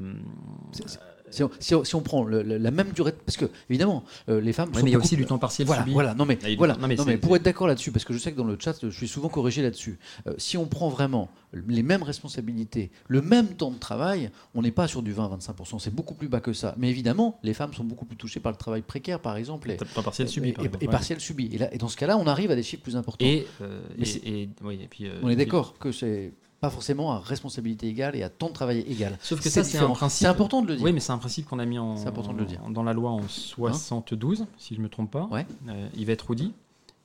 si, 1.31 1.43
on, 1.43 1.49
si 1.59 1.75
on- 1.75 1.83
si 1.83 1.95
on 1.95 2.01
prend 2.01 2.23
le- 2.23 2.43
le- 2.43 2.57
la 2.57 2.71
même 2.71 2.91
durée, 2.91 3.11
de- 3.11 3.17
parce 3.25 3.37
que 3.37 3.45
évidemment 3.69 4.03
euh, 4.29 4.39
les 4.41 4.53
femmes, 4.53 4.69
Ouais, 4.69 4.75
sont 4.79 4.83
mais 4.85 4.91
il 4.91 4.93
y 4.93 4.95
a 4.95 4.99
aussi 4.99 5.15
du 5.15 5.25
temps 5.25 5.37
partiel 5.39 5.65
Voilà, 5.67 5.81
subi. 5.83 5.93
voilà, 5.93 6.13
non 6.13 6.25
mais, 6.25 6.37
Ah, 6.43 6.49
il- 6.49 6.57
voilà, 6.57 6.75
non, 6.75 6.87
mais 6.87 6.95
non, 6.95 7.05
mais 7.05 7.17
pour 7.17 7.35
être 7.35 7.43
d'accord 7.43 7.67
là-dessus, 7.67 7.91
parce 7.91 8.05
que 8.05 8.13
je 8.13 8.19
sais 8.19 8.31
que 8.31 8.37
dans 8.37 8.43
le 8.43 8.57
chat, 8.59 8.75
je 8.83 8.89
suis 8.89 9.07
souvent 9.07 9.29
corrigé 9.29 9.61
là-dessus. 9.61 9.97
Euh, 10.27 10.33
si 10.37 10.57
on 10.57 10.65
prend 10.67 10.89
vraiment 10.89 11.29
les 11.53 11.83
mêmes 11.83 12.03
responsabilités, 12.03 12.91
le 13.07 13.21
même 13.21 13.47
temps 13.55 13.71
de 13.71 13.77
travail, 13.79 14.29
on 14.55 14.61
n'est 14.61 14.71
pas 14.71 14.87
sur 14.87 15.01
du 15.01 15.13
20-25%, 15.13 15.79
c'est 15.79 15.93
beaucoup 15.93 16.13
plus 16.13 16.27
bas 16.29 16.39
que 16.39 16.53
ça. 16.53 16.75
Mais 16.77 16.89
évidemment, 16.89 17.39
les 17.43 17.53
femmes 17.53 17.73
sont 17.73 17.83
beaucoup 17.83 18.05
plus 18.05 18.17
touchées 18.17 18.39
par 18.39 18.51
le 18.51 18.57
travail 18.57 18.81
précaire, 18.81 19.19
par 19.19 19.35
exemple, 19.37 19.71
et, 19.71 19.77
Temps 19.77 20.03
partiel 20.03 20.27
subi. 20.29 20.49
et, 20.49 20.53
par 20.53 20.63
et- 20.63 20.67
exemple, 20.67 20.83
et 20.83 20.87
ouais. 20.87 20.91
partiel 20.91 21.19
subi. 21.19 21.49
Et, 21.53 21.57
là, 21.57 21.73
et 21.73 21.77
dans 21.77 21.87
ce 21.87 21.97
cas-là, 21.97 22.17
on 22.17 22.27
arrive 22.27 22.51
à 22.51 22.55
des 22.55 22.63
chiffres 22.63 22.83
plus 22.83 22.95
importants. 22.95 23.25
Et, 23.25 23.45
euh, 23.61 23.81
Mais 23.97 24.07
et- 24.25 24.49
oui, 24.63 24.79
et 24.81 24.87
puis, 24.87 25.07
euh, 25.07 25.19
on 25.23 25.29
est 25.29 25.35
d'accord 25.35 25.77
que 25.77 25.91
c'est 25.91 26.33
pas 26.61 26.69
forcément 26.69 27.11
à 27.11 27.19
responsabilité 27.19 27.87
égale 27.87 28.15
et 28.15 28.21
à 28.21 28.29
temps 28.29 28.47
de 28.49 28.53
travail 28.53 28.81
égal. 28.87 29.17
Sauf 29.19 29.41
que 29.41 29.49
ça, 29.49 29.63
c'est 29.63 29.79
un 29.79 29.89
principe. 29.89 30.19
C'est 30.19 30.25
important 30.27 30.61
de 30.61 30.67
le 30.67 30.75
dire. 30.75 30.85
Oui, 30.85 30.93
mais 30.93 30.99
c'est 30.99 31.11
un 31.11 31.17
principe 31.17 31.47
qu'on 31.47 31.57
a 31.57 31.65
mis 31.65 31.79
en, 31.79 31.97
important 32.05 32.33
de 32.33 32.37
le 32.39 32.45
dire. 32.45 32.59
Hein 32.61 32.67
en- 32.67 32.69
dans 32.69 32.83
la 32.83 32.93
loi 32.93 33.09
en 33.09 33.27
72, 33.27 34.45
si 34.57 34.75
je 34.75 34.79
ne 34.79 34.83
me 34.83 34.89
trompe 34.89 35.09
pas, 35.09 35.27
Ouais. 35.31 35.47
euh, 35.69 35.87
Yvette 35.97 36.21
Roudy, 36.21 36.53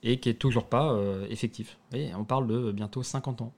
et 0.02 0.20
qui 0.20 0.28
est 0.28 0.34
toujours 0.34 0.64
pas 0.66 0.92
euh, 0.92 1.26
effectif. 1.30 1.78
Vous 1.90 1.96
voyez, 1.98 2.14
on 2.14 2.24
parle 2.24 2.46
de 2.46 2.70
bientôt 2.70 3.02
50 3.02 3.40
ans. 3.40 3.52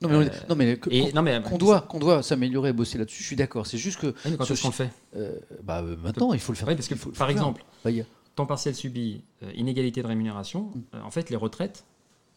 Non 0.00 0.08
mais, 0.08 0.16
on 0.16 0.20
Euh, 0.22 0.28
non, 0.48 0.56
mais 0.56 0.76
que- 0.76 0.90
Et, 0.90 1.10
qu'on 1.10 1.14
non, 1.16 1.22
mais, 1.22 1.40
qu'on 1.40 1.56
doit, 1.56 1.82
qu'on 1.82 2.00
doit 2.00 2.24
s'améliorer 2.24 2.70
et 2.70 2.72
bosser 2.72 2.98
là-dessus, 2.98 3.22
je 3.22 3.26
suis 3.28 3.36
d'accord. 3.36 3.68
C'est 3.68 3.78
juste 3.78 4.00
que 4.00 4.08
Oui, 4.26 4.36
quand 4.36 4.44
ce 4.44 4.60
qu'on 4.60 4.68
le 4.68 4.74
fait? 4.74 4.90
Euh, 5.14 5.38
bah, 5.62 5.82
maintenant, 5.82 6.32
il 6.32 6.40
faut 6.40 6.50
le 6.50 6.56
faire. 6.58 6.66
Oui, 6.66 6.74
parce 6.74 6.88
que, 6.88 6.96
faut- 6.96 7.10
par 7.10 7.30
exemple, 7.30 7.64
Bah, 7.84 7.90
a- 7.90 8.02
temps 8.34 8.46
partiel 8.46 8.74
subi, 8.74 9.22
inégalité 9.54 10.02
de 10.02 10.08
rémunération, 10.08 10.72
Mm. 10.92 11.04
en 11.04 11.10
fait, 11.12 11.30
les 11.30 11.36
retraites 11.36 11.84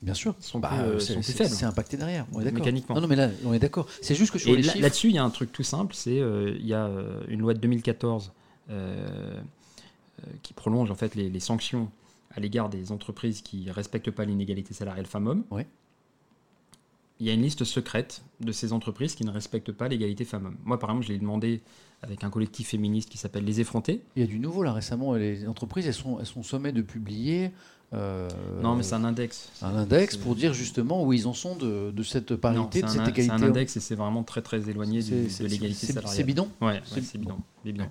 Bien 0.02 0.14
sûr. 0.14 0.36
sont 0.40 0.60
Bah, 0.60 0.70
plus, 0.70 0.80
euh, 0.80 1.00
c'est- 1.00 1.14
sont 1.14 1.20
plus 1.22 1.24
c'est 1.32 1.34
faibles. 1.34 1.50
c'est 1.50 1.66
impacté 1.66 1.98
derrière. 1.98 2.26
On 2.34 2.42
est 2.42 2.44
d'accord. 2.44 2.60
Mécaniquement. 2.60 2.96
Non, 2.96 3.02
non, 3.02 3.08
mais 3.08 3.16
là, 3.16 3.30
on 3.46 3.54
est 3.54 3.60
d'accord. 3.60 3.88
C'est 4.02 4.14
juste 4.16 4.32
que 4.32 4.40
sur 4.40 4.52
Et 4.54 4.62
les 4.62 4.80
là-dessus, 4.82 5.10
il 5.10 5.16
y 5.16 5.18
a 5.18 5.24
un 5.24 5.30
truc 5.30 5.52
tout 5.52 5.64
simple, 5.64 5.96
c'est 5.96 6.20
euh, 6.20 6.56
il 6.60 6.66
y 6.68 6.74
a 6.74 6.86
euh, 6.86 7.22
une 7.28 7.40
loi 7.40 7.54
de 7.54 7.60
2014 7.60 8.32
euh, 8.70 9.40
euh, 10.22 10.24
qui 10.44 10.54
prolonge 10.54 10.92
en 10.92 10.96
fait 10.96 11.16
les, 11.16 11.30
les 11.30 11.40
sanctions 11.40 11.90
à 12.36 12.40
l'égard 12.40 12.70
des 12.70 12.92
entreprises 12.92 13.42
qui 13.42 13.72
respectent 13.72 14.12
pas 14.12 14.26
l'inégalité 14.26 14.74
salariale 14.74 15.06
femmes-hommes. 15.06 15.44
Ouais. 15.52 15.66
il 17.22 17.26
y 17.28 17.30
a 17.30 17.34
une 17.34 17.42
liste 17.44 17.64
secrète 17.64 18.24
de 18.42 18.52
ces 18.52 18.74
entreprises 18.74 19.16
qui 19.16 19.24
ne 19.24 19.32
respectent 19.32 19.72
pas 19.72 19.88
l'égalité 19.88 20.26
femmes-hommes. 20.26 20.58
Moi, 20.66 20.78
par 20.78 20.90
exemple, 20.90 21.08
je 21.08 21.14
l'ai 21.14 21.20
demandé 21.20 21.62
avec 22.02 22.26
un 22.26 22.30
collectif 22.30 22.70
féministe 22.70 23.10
qui 23.10 23.18
s'appelle 23.18 23.46
Les 23.46 23.62
Effrontés. 23.62 24.02
Il 24.18 24.22
y 24.22 24.26
a 24.26 24.28
du 24.28 24.38
nouveau 24.38 24.64
là 24.64 24.74
récemment. 24.74 25.14
Les 25.14 25.48
entreprises, 25.48 25.88
elles 25.88 25.94
sont, 25.94 26.20
elles 26.20 26.26
sont 26.26 26.44
sommées 26.44 26.74
de 26.74 26.82
publier. 26.82 27.52
Euh, 27.94 28.28
non, 28.62 28.76
mais 28.76 28.84
c'est 28.84 28.96
un 28.96 29.04
index. 29.04 29.50
un 29.62 29.76
index 29.76 30.16
C'est- 30.16 30.22
pour 30.22 30.36
dire 30.36 30.54
justement 30.54 31.04
où 31.04 31.14
ils 31.14 31.28
en 31.28 31.34
sont 31.34 31.56
de, 31.56 31.92
de 31.92 32.04
cette 32.04 32.36
parité, 32.36 32.60
Non, 32.62 32.70
c'est 32.72 32.82
de 32.82 32.86
un, 32.86 32.88
cette 33.06 33.16
c'est 33.16 33.22
égalité. 33.22 33.32
un 33.46 33.48
index 33.48 33.78
et 33.78 33.80
c'est 33.80 33.96
vraiment 33.96 34.24
très 34.24 34.42
très 34.42 34.70
éloigné 34.70 35.00
du- 35.00 35.04
C'est- 35.04 35.30
c'est- 35.30 35.44
de 35.44 35.50
l'égalité 35.50 35.86
c'est- 35.88 35.94
salariale. 35.94 36.16
C'est 36.18 36.24
bidon. 36.24 36.50
Ouais, 36.62 36.82
C'est- 36.86 37.02
c'est 37.02 37.18
bidon. 37.18 37.38
c'est 37.64 37.72
bidon. 37.72 37.86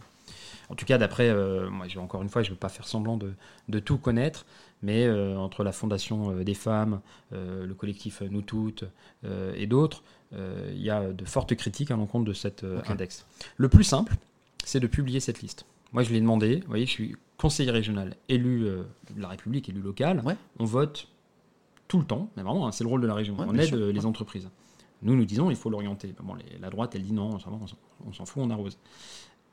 En 0.70 0.74
tout 0.74 0.84
cas, 0.86 0.96
d'après, 0.98 1.28
euh, 1.28 1.68
moi, 1.70 1.86
je, 1.88 1.98
encore 1.98 2.22
une 2.22 2.28
fois, 2.30 2.42
je 2.42 2.48
ne 2.48 2.54
veux 2.54 2.58
pas 2.58 2.70
faire 2.70 2.86
semblant 2.88 3.16
de, 3.18 3.32
de 3.68 3.78
tout 3.78 3.98
connaître, 3.98 4.46
mais 4.82 5.04
euh, 5.06 5.36
entre 5.36 5.62
la 5.62 5.72
Fondation 5.72 6.32
des 6.42 6.54
femmes, 6.54 7.00
le 7.32 7.72
collectif 7.74 8.22
Nous 8.30 8.42
Toutes 8.42 8.84
et 9.56 9.66
d'autres, 9.66 10.02
il 10.32 10.80
y 10.82 10.90
a 10.90 11.12
de 11.12 11.24
fortes 11.24 11.54
critiques 11.54 11.90
à 11.90 11.96
l'encontre 11.96 12.24
de 12.24 12.32
cet 12.32 12.64
index. 12.88 13.24
Le 13.56 13.68
plus 13.68 13.84
simple, 13.84 14.16
c'est 14.64 14.80
de 14.80 14.86
publier 14.86 15.20
cette 15.20 15.42
liste. 15.42 15.66
Moi, 15.92 16.02
je 16.02 16.12
l'ai 16.12 16.20
demandé. 16.20 16.56
Vous 16.62 16.68
voyez, 16.68 16.86
je 16.86 16.90
suis 16.90 17.16
conseiller 17.36 17.70
régional, 17.70 18.16
élu 18.28 18.64
euh, 18.66 18.82
de 19.14 19.20
la 19.20 19.28
République, 19.28 19.68
élu 19.68 19.80
local. 19.80 20.22
Ouais. 20.24 20.36
On 20.58 20.64
vote 20.64 21.08
tout 21.88 21.98
le 21.98 22.04
temps, 22.04 22.30
mais 22.36 22.42
vraiment, 22.42 22.66
hein, 22.66 22.72
c'est 22.72 22.84
le 22.84 22.90
rôle 22.90 23.00
de 23.00 23.06
la 23.06 23.14
région. 23.14 23.36
Ouais, 23.36 23.46
on 23.48 23.54
aide 23.54 23.64
sûr. 23.66 23.76
euh, 23.76 23.92
les 23.92 24.00
Ouais. 24.00 24.06
entreprises. 24.06 24.48
Nous, 25.02 25.14
nous 25.16 25.24
disons, 25.26 25.50
il 25.50 25.56
faut 25.56 25.68
l'orienter. 25.68 26.14
Bon, 26.22 26.34
les- 26.34 26.58
la 26.58 26.70
droite, 26.70 26.94
elle 26.94 27.02
dit 27.02 27.12
non, 27.12 27.36
on 28.06 28.12
s'en 28.12 28.24
fout, 28.24 28.42
on 28.42 28.50
arrose. 28.50 28.78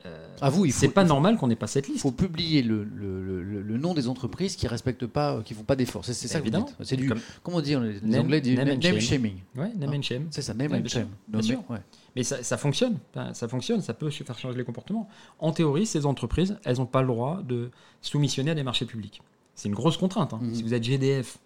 Euh, 0.04 0.48
vous, 0.48 0.64
il 0.64 0.72
faut. 0.72 0.80
c'est 0.80 0.88
pas 0.88 1.02
il 1.02 1.08
normal 1.08 1.36
qu'on 1.36 1.46
n'ait 1.46 1.54
pas 1.56 1.66
cette 1.68 1.86
Il 1.88 1.92
liste. 1.92 2.02
faut 2.02 2.10
publier 2.10 2.62
le, 2.62 2.82
le- 2.84 3.22
le- 3.42 3.62
le 3.62 3.78
nom 3.78 3.94
des 3.94 4.08
entreprises 4.08 4.56
qui 4.56 4.66
respectent 4.66 5.06
pas, 5.06 5.34
euh, 5.36 5.42
qui 5.42 5.54
font 5.54 5.62
pas 5.62 5.76
d'efforts. 5.76 6.04
C'est 6.04 6.12
ça 6.14 6.26
que 6.26 6.38
vous 6.38 6.48
Évidemment. 6.48 6.64
dites. 6.66 6.76
C'est 6.82 6.96
du, 6.96 7.08
Comme- 7.08 7.20
comment 7.42 7.60
dire 7.60 7.80
les, 7.80 8.00
Name- 8.00 8.22
Anglais 8.22 8.40
disent 8.40 8.56
name 8.58 9.00
shaming. 9.00 9.36
Ouais, 9.56 9.70
name 9.76 9.90
Ah. 9.92 9.96
and 9.96 10.02
shame. 10.02 10.26
C'est 10.30 10.42
ça, 10.42 10.54
name 10.54 10.72
and 10.72 10.88
shame. 10.88 11.08
bien 11.28 11.38
mais- 11.38 11.42
sûr. 11.42 11.62
ouais. 11.70 11.78
Mais 12.16 12.24
ça, 12.24 12.42
ça 12.42 12.56
fonctionne. 12.56 12.98
Ça 13.32 13.46
fonctionne, 13.48 13.80
ça 13.80 13.94
peut 13.94 14.10
faire 14.10 14.38
changer 14.38 14.58
les 14.58 14.64
comportements. 14.64 15.08
En 15.38 15.52
théorie, 15.52 15.86
ces 15.86 16.04
entreprises, 16.04 16.58
elles 16.64 16.76
n'ont 16.78 16.86
pas 16.86 17.00
le 17.02 17.08
droit 17.08 17.40
de 17.42 17.70
soumissionner 18.00 18.50
à 18.50 18.54
des 18.54 18.62
marchés 18.64 18.84
publics. 18.86 19.22
C'est 19.54 19.68
une 19.68 19.74
grosse 19.74 19.96
contrainte. 19.96 20.32
hein. 20.34 20.40
Mhm. 20.42 20.54
Si 20.54 20.62
vous 20.62 20.74
êtes 20.74 20.82
GDF 20.82 21.38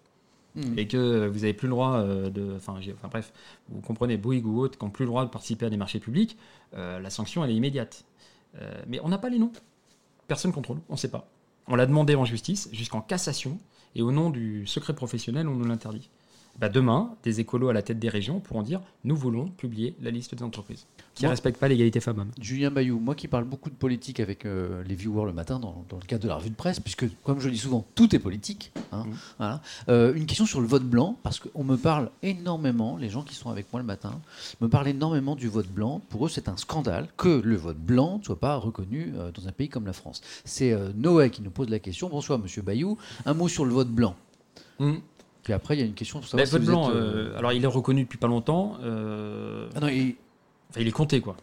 Mhm. 0.55 0.79
et 0.79 0.87
que 0.87 1.27
vous 1.27 1.39
n'avez 1.41 1.53
plus 1.53 1.67
le 1.67 1.71
droit 1.71 1.97
euh, 1.99 2.29
de. 2.31 2.55
Enfin, 2.57 2.79
bref, 3.11 3.31
vous 3.69 3.79
comprenez, 3.81 4.17
Bouygues 4.17 4.45
ou 4.47 4.59
autres 4.59 4.77
qui 4.79 4.83
n'ont 4.83 4.89
plus 4.91 5.03
le 5.05 5.09
droit 5.09 5.23
de 5.23 5.29
participer 5.29 5.67
à 5.67 5.69
des 5.69 5.77
marchés 5.77 5.99
publics, 5.99 6.35
euh, 6.75 6.99
la 6.99 7.09
sanction, 7.11 7.43
elle 7.45 7.51
est 7.51 7.55
immédiate. 7.55 8.03
Euh, 8.55 8.81
mais 8.87 8.99
on 9.03 9.09
n'a 9.09 9.17
pas 9.17 9.29
les 9.29 9.39
noms. 9.39 9.51
Personne 10.27 10.51
ne 10.51 10.55
contrôle, 10.55 10.79
on 10.89 10.93
ne 10.93 10.97
sait 10.97 11.11
pas. 11.11 11.29
On 11.67 11.75
l'a 11.75 11.85
demandé 11.85 12.15
en 12.15 12.25
justice, 12.25 12.69
jusqu'en 12.71 13.01
cassation, 13.01 13.59
et 13.95 14.01
au 14.01 14.11
nom 14.11 14.29
du 14.29 14.65
secret 14.67 14.93
professionnel, 14.93 15.47
on 15.47 15.55
nous 15.55 15.65
l'interdit. 15.65 16.09
Bah, 16.59 16.69
demain, 16.69 17.11
des 17.23 17.39
écolos 17.39 17.69
à 17.69 17.73
la 17.73 17.83
tête 17.83 17.99
des 17.99 18.09
régions 18.09 18.39
pourront 18.39 18.63
dire 18.63 18.81
nous 19.03 19.15
voulons 19.15 19.47
publier 19.47 19.95
la 20.01 20.09
liste 20.09 20.33
des 20.33 20.43
entreprises 20.43 20.87
qui 21.13 21.23
ne 21.23 21.29
respectent 21.29 21.59
pas 21.59 21.67
l'égalité 21.67 21.99
femmes-hommes. 21.99 22.31
Julien 22.39 22.71
Bayou, 22.71 22.99
moi 22.99 23.15
qui 23.15 23.27
parle 23.27 23.43
beaucoup 23.43 23.69
de 23.69 23.75
politique 23.75 24.19
avec 24.19 24.45
euh, 24.45 24.83
les 24.83 24.95
viewers 24.95 25.25
le 25.25 25.33
matin 25.33 25.59
dans, 25.59 25.83
dans 25.89 25.97
le 25.97 26.05
cadre 26.05 26.23
de 26.23 26.27
la 26.27 26.35
revue 26.35 26.49
de 26.49 26.55
presse, 26.55 26.79
puisque 26.79 27.05
comme 27.23 27.39
je 27.39 27.45
le 27.47 27.53
dis 27.53 27.59
souvent, 27.59 27.85
tout 27.95 28.15
est 28.15 28.19
politique. 28.19 28.71
hein, 28.91 29.05
voilà. 29.37 29.61
Euh, 29.89 30.13
une 30.13 30.25
question 30.25 30.45
sur 30.45 30.61
le 30.61 30.67
vote 30.67 30.83
blanc, 30.83 31.17
parce 31.23 31.39
qu'on 31.39 31.63
me 31.63 31.75
parle 31.75 32.09
énormément, 32.21 32.97
les 32.97 33.09
gens 33.09 33.23
qui 33.23 33.33
sont 33.35 33.49
avec 33.49 33.71
moi 33.73 33.81
le 33.81 33.87
matin, 33.87 34.19
me 34.61 34.67
parlent 34.67 34.87
énormément 34.87 35.35
du 35.35 35.47
vote 35.47 35.67
blanc. 35.69 36.01
Pour 36.09 36.25
eux, 36.25 36.29
c'est 36.29 36.49
un 36.49 36.57
scandale 36.57 37.07
que 37.17 37.41
le 37.43 37.55
vote 37.55 37.77
blanc 37.79 38.19
ne 38.19 38.23
soit 38.23 38.39
pas 38.39 38.55
reconnu 38.55 39.13
euh, 39.15 39.31
dans 39.31 39.47
un 39.47 39.51
pays 39.51 39.69
comme 39.69 39.85
la 39.85 39.93
France. 39.93 40.21
C'est 40.45 40.75
Noé 40.95 41.29
qui 41.31 41.41
nous 41.41 41.51
pose 41.51 41.69
la 41.69 41.79
question. 41.79 42.09
Bonsoir, 42.09 42.37
monsieur 42.39 42.61
Bayou. 42.61 42.97
Un 43.25 43.33
mot 43.33 43.47
sur 43.47 43.65
le 43.65 43.73
vote 43.73 43.89
blanc. 43.89 44.15
Puis 45.47 45.53
après, 45.53 45.77
il 45.77 45.79
y 45.79 45.81
a 45.81 45.85
une 45.85 45.93
question 45.93 46.19
pour 46.19 46.27
savoir 46.27 46.45
si 46.45 46.57
vous 46.59 46.65
blanc, 46.65 46.89
êtes, 46.89 46.95
euh, 46.97 47.29
euh, 47.31 47.37
alors 47.37 47.53
il 47.53 47.63
est 47.63 47.67
reconnu 47.67 48.03
depuis 48.03 48.17
pas 48.17 48.27
longtemps. 48.27 48.75
euh, 48.83 49.69
Ah 49.75 49.79
non, 49.79 49.87
il- 49.87 50.17
Enfin, 50.69 50.81
il 50.81 50.87
est 50.89 50.91
compté, 50.91 51.21
quoi. 51.21 51.37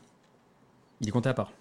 Il 1.01 1.09
est 1.09 1.11
compté 1.11 1.31
à 1.31 1.33
part. 1.33 1.53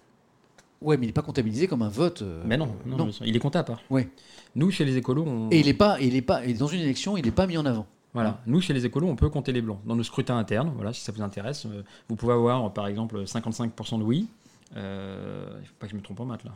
Ouais, 0.82 0.98
mais 0.98 1.04
il 1.04 1.08
n'est 1.08 1.12
pas 1.14 1.22
comptabilisé 1.22 1.68
comme 1.68 1.80
un 1.80 1.88
vote. 1.88 2.20
euh, 2.20 2.42
Mais 2.44 2.58
non, 2.58 2.76
non, 2.84 3.08
il 3.24 3.34
est 3.34 3.38
compté 3.38 3.56
à 3.56 3.62
part. 3.64 3.80
Ouais. 3.88 4.10
Nous, 4.56 4.70
chez 4.70 4.84
les 4.84 4.98
écolos, 4.98 5.24
on... 5.26 5.48
Et 5.52 5.60
il 5.60 5.68
est 5.68 5.72
pas, 5.72 5.98
il 6.02 6.14
est 6.16 6.20
pas, 6.20 6.44
et 6.44 6.52
dans 6.52 6.66
une 6.66 6.80
élection, 6.80 7.16
il 7.16 7.24
n'est 7.24 7.30
pas 7.30 7.46
mis 7.46 7.56
en 7.56 7.64
avant. 7.64 7.86
Voilà. 8.12 8.42
Nous, 8.46 8.60
chez 8.60 8.74
les 8.74 8.84
écolos, 8.84 9.06
on 9.08 9.16
peut 9.16 9.30
compter 9.30 9.50
les 9.52 9.62
blancs. 9.62 9.78
Dans 9.86 9.96
nos 9.96 10.02
scrutins 10.02 10.36
internes, 10.36 10.70
voilà, 10.76 10.92
si 10.92 11.00
ça 11.00 11.12
vous 11.12 11.22
intéresse, 11.22 11.64
euh, 11.64 11.82
vous 12.10 12.16
pouvez 12.16 12.34
avoir, 12.34 12.70
par 12.74 12.88
exemple, 12.88 13.24
55% 13.26 13.98
de 14.00 14.04
oui. 14.04 14.28
Euh, 14.76 15.46
il 15.56 15.60
ne 15.62 15.66
faut 15.66 15.72
pas 15.78 15.86
que 15.86 15.92
je 15.92 15.96
me 15.96 16.02
trompe 16.02 16.20
en 16.20 16.26
maths, 16.26 16.44
là. 16.44 16.52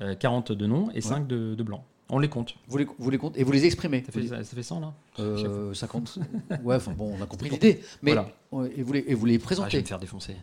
Euh, 0.00 0.16
40 0.16 0.50
de 0.50 0.66
non 0.66 0.88
et 0.92 1.00
5 1.00 1.28
de, 1.28 1.54
de 1.54 1.62
blancs. 1.62 1.84
On 2.14 2.18
les 2.20 2.28
compte. 2.28 2.54
Vous 2.68 2.78
les, 2.78 2.86
vous 2.98 3.10
les 3.10 3.18
comptez 3.18 3.40
et 3.40 3.44
vous 3.44 3.50
les 3.52 3.64
exprimez. 3.64 4.04
Ça 4.06 4.12
fait, 4.12 4.26
ça, 4.28 4.44
ça 4.44 4.54
fait 4.56 4.62
100, 4.62 4.80
là 4.80 4.92
Euh, 5.18 5.74
50. 5.74 6.18
Ouais, 6.64 6.76
enfin 6.76 6.92
bon, 6.92 7.12
on 7.18 7.22
a 7.22 7.26
compris 7.26 7.50
l'idée. 7.50 7.80
Mais 8.02 8.12
Voilà. 8.12 8.68
et, 8.76 8.82
vous 8.82 8.92
les, 8.92 9.04
et 9.08 9.14
vous 9.14 9.26
les 9.26 9.34
Ah, 9.34 9.38
je 9.38 9.42
présentez. 9.44 9.76
vais 9.78 9.82
me 9.82 9.86
faire 9.88 9.98
défoncer. 9.98 10.36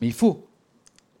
mais 0.00 0.06
il 0.06 0.12
faut. 0.14 0.46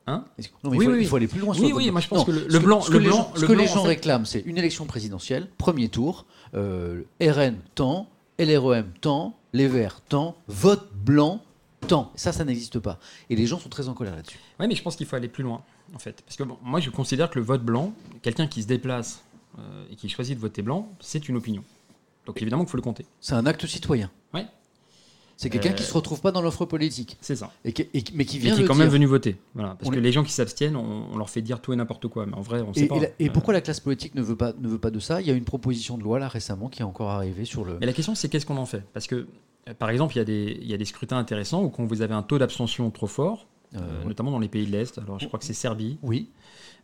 Hein 0.06 0.24
non, 0.64 0.70
mais 0.70 0.76
Oui, 0.78 0.84
il, 0.84 0.86
faut, 0.86 0.92
oui, 0.92 0.98
il 1.02 1.06
faut 1.06 1.16
aller 1.16 1.26
plus 1.28 1.40
loin. 1.40 1.52
sur 1.52 1.62
Oui, 1.64 1.72
oui, 1.74 1.90
moi, 1.90 2.00
je 2.00 2.08
pense 2.08 2.20
Non, 2.20 2.24
que 2.24 2.30
le- 2.30 2.58
blanc- 2.60 2.80
ce 2.80 2.90
le 2.90 2.96
que 2.98 3.02
les 3.02 3.08
blanc- 3.10 3.16
gens- 3.18 3.32
ce 3.34 3.40
le 3.42 3.46
que 3.46 3.52
blanc, 3.52 3.62
les 3.62 3.70
en 3.70 3.74
gens 3.74 3.82
fait- 3.82 3.88
réclament, 3.88 4.24
c'est 4.24 4.40
une 4.40 4.56
élection 4.56 4.86
présidentielle, 4.86 5.48
premier 5.58 5.90
tour, 5.90 6.24
euh, 6.54 7.02
RN 7.20 7.56
tant, 7.74 8.08
LREM 8.38 8.90
tant, 9.02 9.36
les 9.52 9.68
Verts 9.68 10.00
tant, 10.08 10.34
vote 10.46 10.88
blanc 10.94 11.42
tant. 11.88 12.10
Ça, 12.16 12.32
ça 12.32 12.44
n'existe 12.46 12.78
pas. 12.78 12.98
Et 13.28 13.36
les 13.36 13.46
gens 13.46 13.58
sont 13.58 13.68
très 13.68 13.88
en 13.88 13.92
colère 13.94 14.16
là-dessus. 14.16 14.38
Oui, 14.58 14.66
mais 14.66 14.74
je 14.74 14.82
pense 14.82 14.96
qu'il 14.96 15.06
faut 15.06 15.16
aller 15.16 15.28
plus 15.28 15.42
loin, 15.44 15.60
en 15.94 15.98
fait. 15.98 16.22
Parce 16.22 16.36
que 16.36 16.42
bon, 16.42 16.56
moi, 16.62 16.80
je 16.80 16.88
considère 16.88 17.28
que 17.28 17.38
le 17.38 17.44
vote 17.44 17.62
blanc, 17.62 17.92
quelqu'un 18.22 18.46
qui 18.46 18.62
se 18.62 18.66
déplace 18.66 19.22
et 19.90 19.96
qui 19.96 20.08
choisit 20.08 20.34
de 20.36 20.40
voter 20.40 20.62
blanc, 20.62 20.88
c'est 21.00 21.28
une 21.28 21.36
opinion. 21.36 21.62
Donc 22.26 22.40
évidemment 22.42 22.64
qu'il 22.64 22.70
faut 22.70 22.76
le 22.76 22.82
compter. 22.82 23.06
C'est 23.20 23.34
un 23.34 23.46
acte 23.46 23.66
citoyen. 23.66 24.10
Ouais. 24.34 24.46
C'est 25.36 25.50
quelqu'un 25.50 25.70
Euh, 25.70 25.74
qui 25.74 25.84
se 25.84 25.94
retrouve 25.94 26.20
pas 26.20 26.32
dans 26.32 26.42
l'offre 26.42 26.64
politique, 26.64 27.16
C'est 27.20 27.36
ça. 27.36 27.52
et 27.64 27.72
qui- 27.72 27.82
et 27.94 28.02
mais 28.12 28.24
qui 28.24 28.40
vient 28.40 28.56
qui 28.56 28.62
est 28.62 28.64
quand 28.64 28.74
dire. 28.74 28.82
même 28.84 28.92
venu 28.92 29.06
voter. 29.06 29.36
Voilà. 29.54 29.76
Parce 29.76 29.88
On 29.88 29.92
que 29.92 29.98
est- 29.98 30.00
les 30.00 30.10
gens 30.10 30.24
qui 30.24 30.32
s'abstiennent, 30.32 30.74
on, 30.74 31.06
on 31.12 31.16
leur 31.16 31.30
fait 31.30 31.42
dire 31.42 31.60
tout 31.60 31.72
et 31.72 31.76
n'importe 31.76 32.08
quoi. 32.08 32.26
Mais 32.26 32.34
en 32.34 32.40
vrai, 32.40 32.60
on 32.60 32.74
sait 32.74 32.80
Et, 32.80 32.88
pas. 32.88 32.96
et 32.96 33.00
la- 33.00 33.08
et 33.20 33.28
Euh, 33.28 33.32
pourquoi 33.32 33.54
la 33.54 33.60
classe 33.60 33.78
politique 33.78 34.16
ne 34.16 34.22
veut 34.22 34.34
pas, 34.34 34.52
ne 34.60 34.66
veut 34.68 34.78
pas 34.80 34.90
de 34.90 34.98
ça? 34.98 35.20
Il 35.20 35.28
y 35.28 35.30
a 35.30 35.34
une 35.34 35.44
proposition 35.44 35.96
de 35.96 36.02
loi 36.02 36.18
là 36.18 36.26
récemment 36.26 36.68
qui 36.68 36.80
est 36.80 36.84
encore 36.84 37.10
arrivée 37.10 37.44
sur 37.44 37.64
le. 37.64 37.76
Mais 37.78 37.86
la 37.86 37.92
question, 37.92 38.16
c'est 38.16 38.28
qu'est-ce 38.28 38.46
qu'on 38.46 38.56
en 38.56 38.66
fait? 38.66 38.82
Parce 38.92 39.06
que, 39.06 39.28
euh, 39.68 39.74
par 39.78 39.90
exemple, 39.90 40.14
il 40.16 40.18
y, 40.18 40.22
a 40.22 40.24
des- 40.24 40.58
il 40.60 40.66
y 40.68 40.74
a 40.74 40.76
des 40.76 40.84
scrutins 40.84 41.18
intéressants 41.18 41.62
où 41.62 41.68
quand 41.70 41.84
vous 41.86 42.02
avez 42.02 42.14
un 42.14 42.22
taux 42.24 42.38
d'abstention 42.38 42.90
trop 42.90 43.06
fort, 43.06 43.46
Euh, 43.74 43.78
euh, 43.80 44.04
notamment 44.06 44.30
dans 44.30 44.38
les 44.38 44.48
pays 44.48 44.66
de 44.66 44.72
l'Est, 44.72 44.96
alors 44.96 45.18
je 45.20 45.26
crois 45.26 45.38
que 45.38 45.44
c'est 45.44 45.52
Serbie, 45.52 45.98
Oui, 46.02 46.30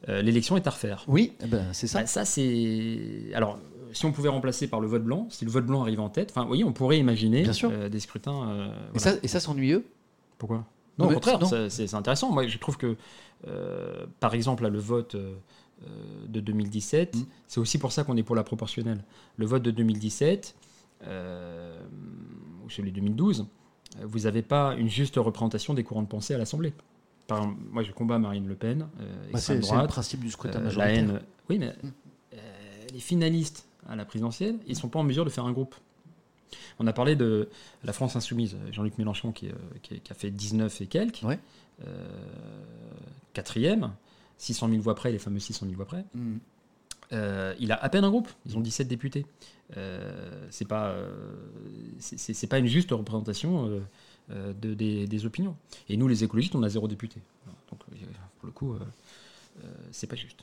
euh, 0.09 0.22
l'élection 0.22 0.56
est 0.56 0.66
à 0.66 0.70
refaire. 0.70 1.05
oui, 1.09 1.32
eh 1.43 1.47
ben, 1.47 1.64
c'est 1.72 1.86
ça. 1.86 2.01
Bah, 2.01 2.06
ça, 2.06 2.24
c'est. 2.24 3.31
Alors, 3.35 3.59
si 3.93 4.05
on 4.06 4.12
pouvait 4.12 4.28
remplacer 4.28 4.66
par 4.68 4.81
le 4.81 4.86
vote 4.89 5.05
blanc, 5.05 5.26
si 5.31 5.44
le 5.44 5.51
vote 5.51 5.66
blanc 5.66 5.82
arrive 5.82 6.01
en 6.01 6.09
tête, 6.10 6.31
enfin, 6.31 6.44
voyez, 6.47 6.64
on 6.64 6.72
pourrait 6.72 6.98
imaginer 6.98 7.44
euh, 7.64 7.89
des 7.89 8.01
scrutins. 8.01 8.48
euh, 8.48 8.66
et, 8.66 8.98
voilà. 8.98 9.12
ça, 9.12 9.18
et 9.22 9.28
ça, 9.28 9.40
c'est 9.40 9.48
ennuyeux 9.48 9.85
Pourquoi? 10.39 10.64
Non, 10.98 11.06
Non, 11.06 11.10
au 11.10 11.14
contraire, 11.14 11.40
c'est 11.68 11.94
intéressant. 11.94 12.31
Moi, 12.32 12.47
je 12.47 12.59
trouve 12.59 12.76
que, 12.76 12.97
par 14.20 14.35
exemple, 14.35 14.62
là, 14.62 14.68
le 14.68 14.78
vote 14.78 15.16
de 16.28 16.40
2017, 16.40 17.16
Mm. 17.16 17.20
c'est 17.48 17.60
aussi 17.60 17.78
pour 17.78 17.93
ça 17.93 18.05
qu'on 18.05 18.16
est 18.16 18.22
pour 18.22 18.36
la 18.36 18.44
proportionnelle. 18.44 19.02
Le 19.36 19.47
vote 19.47 19.62
de 19.62 19.70
2017, 19.70 20.55
euh, 21.06 21.78
ou 22.64 22.70
celui 22.70 22.90
de 22.90 22.97
2012, 22.97 23.47
euh, 24.01 24.05
vous 24.06 24.20
n'avez 24.20 24.43
pas 24.43 24.74
une 24.76 24.89
juste 24.89 25.16
représentation 25.16 25.74
des 25.74 25.82
courants 25.85 26.02
de 26.02 26.09
pensée 26.09 26.32
à 26.35 26.39
l'Assemblée. 26.39 26.72
Par 27.27 27.47
moi, 27.47 27.83
je 27.83 27.93
combats 27.93 28.19
Marine 28.19 28.47
Le 28.47 28.55
Pen, 28.55 28.89
euh, 29.01 29.05
Bah, 29.33 29.39
C'est 29.41 29.55
le 29.57 29.87
principe 29.87 30.21
du 30.21 30.31
scrutin 30.31 30.59
euh, 30.59 30.63
la 30.63 30.65
majoritaire. 30.67 30.99
haine. 30.99 31.21
Oui, 31.49 31.59
mais 31.59 31.69
Mm. 31.83 31.89
euh, 32.35 32.37
les 32.93 33.01
finalistes 33.01 33.67
à 33.89 33.97
la 33.97 34.05
présidentielle, 34.05 34.57
ils 34.67 34.77
sont 34.77 34.89
pas 34.89 34.99
en 34.99 35.05
mesure 35.05 35.25
de 35.25 35.31
faire 35.31 35.45
un 35.45 35.53
groupe. 35.53 35.75
On 36.79 36.87
a 36.87 36.93
parlé 36.93 37.17
de 37.17 37.49
la 37.83 37.93
France 37.93 38.17
insoumise, 38.17 38.57
Jean-Luc 38.73 38.99
Mélenchon 38.99 39.33
qui, 39.33 39.49
qui- 39.83 40.01
qui 40.01 40.13
a 40.13 40.15
fait 40.15 40.31
19 40.31 40.81
et 40.81 40.87
quelques, 40.87 41.23
Ouais. 41.23 41.39
euh, 41.87 42.07
quatrième, 43.33 43.93
600 44.39 44.69
000 44.69 44.81
voix 44.83 44.95
près, 44.95 45.11
les 45.13 45.19
fameux 45.19 45.39
600 45.41 45.67
000 45.67 45.77
voix 45.77 45.87
près. 45.87 46.05
Mm. 46.15 46.37
Euh, 47.13 47.55
il 47.61 47.71
a 47.73 47.77
à 47.83 47.89
peine 47.89 48.05
un 48.05 48.11
groupe, 48.11 48.29
ils 48.47 48.57
ont 48.57 48.61
17 48.61 48.89
députés. 48.89 49.27
Euh, 49.77 50.47
c'est 50.51 50.67
pas, 50.67 50.95
c'est- 51.99 52.47
pas 52.47 52.59
une 52.59 52.67
juste 52.67 52.91
représentation 52.91 53.67
de, 54.31 54.75
des, 54.75 55.07
des 55.07 55.27
opinions. 55.27 55.57
Et 55.89 55.97
nous, 55.97 56.09
les 56.09 56.25
écologistes, 56.25 56.55
on 56.55 56.63
a 56.63 56.69
zéro 56.69 56.89
député. 56.89 57.21
Donc, 57.71 57.81
euh, 57.93 57.97
pour 58.39 58.47
le 58.47 58.53
coup, 58.53 58.73
euh, 58.75 58.79
euh, 59.65 59.69
c'est 59.93 60.07
pas 60.07 60.17
juste. 60.17 60.39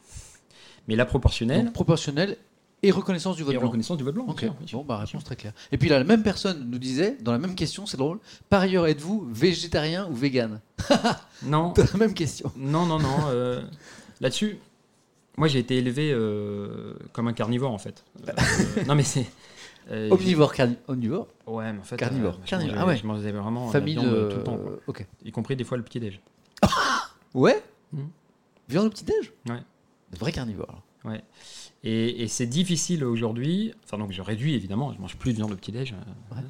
Mais 0.88 0.96
la 0.96 1.06
proportionnelle 1.06 1.66
Donc, 1.66 1.74
proportionnel 1.74 2.38
et 2.84 2.90
reconnaissance 2.92 3.36
du 3.36 3.44
vote 3.44 3.54
et 3.54 3.58
blanc. 3.58 3.68
reconnaissance 3.68 3.98
du 3.98 4.04
vote 4.04 4.16
blanc. 4.16 4.24
bien 4.26 4.34
Ok, 4.34 4.40
sûr, 4.40 4.54
bien 4.54 4.68
sûr. 4.68 4.80
bon, 4.80 4.86
bah, 4.86 4.98
réponse 4.98 5.24
très 5.24 5.36
claire. 5.36 5.54
Et 5.72 5.78
puis 5.78 5.88
là, 5.90 6.00
la 6.00 6.04
même 6.04 6.24
personne 6.24 6.68
nous 6.70 6.80
disait, 6.80 7.16
dans 7.22 7.32
la 7.32 7.38
même 7.38 7.54
question, 7.56 7.86
c'est 7.86 7.98
drôle, 7.98 8.20
par 8.50 8.62
ailleurs, 8.62 8.88
êtes-vous 8.88 9.28
végétarien 9.32 10.08
ou 10.10 10.16
vegan 10.16 10.60
Non, 11.44 11.74
Dans 11.74 11.84
la 11.94 11.98
même 12.00 12.14
question. 12.16 12.52
non, 12.58 12.86
non, 12.88 12.98
non. 13.00 13.18
euh, 13.28 13.62
Là-dessus, 14.20 14.58
moi, 15.38 15.48
j'ai 15.48 15.60
été 15.60 15.78
élevé 15.78 16.12
euh, 16.12 16.94
comme 17.14 17.28
un 17.28 17.34
carnivore, 17.34 17.72
en 17.72 17.78
fait. 17.78 18.04
Euh, 18.28 18.32
non, 18.88 18.96
mais 18.96 19.04
c'est. 19.04 19.28
Euh, 19.90 20.10
Omnivore, 20.12 20.54
carni- 20.54 20.78
omnivore, 20.88 21.28
Ouais, 21.48 21.74
mais 21.74 21.80
en 21.80 21.84
fait. 21.84 21.98
Carnivore. 21.98 22.38
je 22.46 22.50
Carnivore, 22.50 22.78
ah 22.80 22.86
ouais. 22.86 22.98
Je 22.98 23.06
mangeais 23.08 23.32
vraiment 23.32 23.68
de 23.68 23.72
famille 23.72 23.96
la 23.96 24.04
de. 24.04 24.30
tout 24.30 24.38
le 24.38 24.44
temps, 24.44 24.58
quoi. 24.58 24.78
ok. 24.88 25.08
y 25.26 25.32
compris 25.32 25.56
des 25.56 25.64
fois 25.64 25.78
le 25.78 25.84
petit-déj. 25.84 26.20
Ouais 27.34 27.64
Mhm. 27.94 28.10
Viande 28.70 28.86
au 28.88 28.90
petit-déj 28.90 29.34
Ouais. 29.50 29.60
Vrai 30.18 30.32
carnivore. 30.32 30.82
Ouais. 31.04 31.22
Et, 31.84 32.24
et 32.24 32.28
c'est 32.28 32.46
difficile 32.46 33.04
aujourd'hui. 33.04 33.74
Enfin, 33.84 33.98
donc 33.98 34.12
je 34.12 34.22
réduis 34.22 34.54
évidemment, 34.54 34.94
je 34.94 35.00
mange 35.00 35.16
plus 35.18 35.32
de 35.32 35.38
viande 35.38 35.52
au 35.52 35.56
petit-déj. 35.56 35.94
euh, 35.94 36.36
Ouais. 36.36 36.44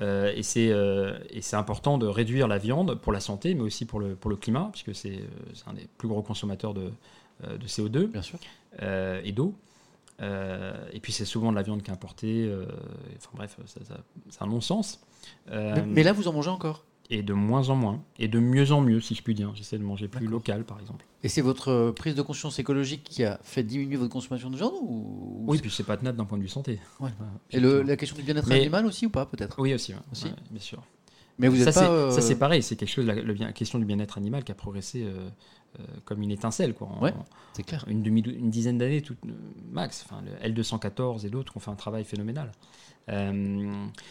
euh, 0.00 0.32
et 0.36 0.42
c'est 0.42 0.70
euh, 0.70 1.18
et 1.30 1.42
c'est 1.42 1.56
important 1.56 1.98
de 1.98 2.06
réduire 2.06 2.46
la 2.48 2.58
viande 2.58 2.94
pour 2.94 3.12
la 3.12 3.20
santé, 3.20 3.54
mais 3.54 3.62
aussi 3.62 3.84
pour 3.86 3.98
le, 4.00 4.14
pour 4.14 4.30
le 4.30 4.36
climat, 4.36 4.68
puisque 4.72 4.94
c'est 4.94 5.16
euh, 5.18 5.26
un 5.66 5.72
des 5.74 5.88
plus 5.98 6.08
gros 6.08 6.22
consommateurs 6.22 6.74
de, 6.74 6.90
euh, 7.44 7.58
de 7.58 7.66
CO2 7.66 8.06
Bien 8.06 8.22
sûr. 8.22 8.38
euh, 8.82 9.20
et 9.24 9.32
d'eau. 9.32 9.54
Euh, 10.20 10.74
et 10.92 11.00
puis 11.00 11.12
c'est 11.12 11.24
souvent 11.24 11.50
de 11.50 11.56
la 11.56 11.62
viande 11.62 11.82
qui 11.82 11.90
est 11.90 11.94
importée. 11.94 12.44
euh, 12.46 12.66
enfin 13.16 13.30
bref, 13.34 13.56
ça- 13.66 13.84
ça- 13.84 14.00
c'est 14.30 14.42
un 14.42 14.46
non-sens. 14.46 15.00
Euh, 15.50 15.76
Mais, 15.86 16.02
là, 16.02 16.12
vous 16.12 16.28
en 16.28 16.32
mangez 16.32 16.50
encore? 16.50 16.84
et 17.10 17.22
de 17.22 17.32
moins 17.32 17.70
en 17.70 17.74
moins. 17.74 18.02
Et 18.18 18.28
de 18.28 18.38
mieux 18.38 18.70
en 18.70 18.82
mieux, 18.82 19.00
si 19.00 19.14
je 19.14 19.22
puis 19.22 19.34
dire. 19.34 19.50
J'essaie 19.54 19.78
de 19.78 19.82
manger 19.82 20.08
plus 20.08 20.26
D'accord. 20.26 20.32
local, 20.40 20.64
par 20.64 20.78
exemple. 20.78 21.06
Et 21.22 21.28
c'est 21.30 21.40
votre 21.40 21.90
prise 21.96 22.14
de 22.14 22.20
conscience 22.20 22.58
écologique 22.58 23.02
qui 23.02 23.24
a 23.24 23.40
fait 23.42 23.62
diminuer 23.62 23.96
votre 23.96 24.12
consommation 24.12 24.50
de 24.50 24.56
viande 24.56 24.74
ou... 24.82 25.42
Oui, 25.46 25.58
puis 25.58 25.70
c'est 25.70 25.84
pas 25.84 25.96
tenable 25.96 26.18
d'un 26.18 26.26
point 26.26 26.36
de 26.36 26.42
vue 26.42 26.48
santé. 26.50 26.78
Ouais. 27.00 27.08
Et 27.50 27.60
le- 27.60 27.80
la 27.80 27.96
question 27.96 28.14
du 28.14 28.22
bien-être 28.24 28.46
Mais- 28.48 28.60
animal 28.60 28.84
aussi 28.84 29.06
ou 29.06 29.10
pas, 29.10 29.24
peut-être? 29.24 29.58
Oui, 29.58 29.72
aussi. 29.72 29.94
ouais. 29.94 29.98
Aussi 30.12 30.26
Ouais, 30.26 30.32
bien 30.50 30.60
sûr. 30.60 30.82
Mais 31.38 31.48
vous 31.48 31.56
ça, 31.56 31.72
c'est, 31.72 31.80
pas. 31.80 31.88
euh, 31.90 32.10
ça, 32.10 32.20
c'est 32.20 32.36
pareil. 32.38 32.62
C'est 32.62 32.76
quelque 32.76 32.90
chose, 32.90 33.06
la, 33.06 33.52
question 33.52 33.78
du 33.78 33.86
bien-être 33.86 34.18
animal 34.18 34.44
qui 34.44 34.52
a 34.52 34.54
progressé 34.56 35.06
comme 36.04 36.22
une 36.22 36.30
étincelle. 36.30 36.74
Quoi, 36.74 36.88
en- 36.88 37.02
Ouais. 37.02 37.14
C'est 37.52 37.62
clair. 37.64 37.84
une, 37.88 38.02
demi, 38.02 38.20
une 38.20 38.50
dizaine 38.50 38.78
d'années 38.78 39.02
tout, 39.02 39.16
euh, 39.26 39.30
max. 39.70 40.04
Enfin, 40.08 40.22
le 40.22 40.48
L214 40.52 41.24
et 41.26 41.30
d'autres 41.30 41.56
ont 41.56 41.60
fait 41.60 41.70
un 41.70 41.74
travail 41.76 42.04
phénoménal. 42.04 42.52
Euh, 43.10 43.32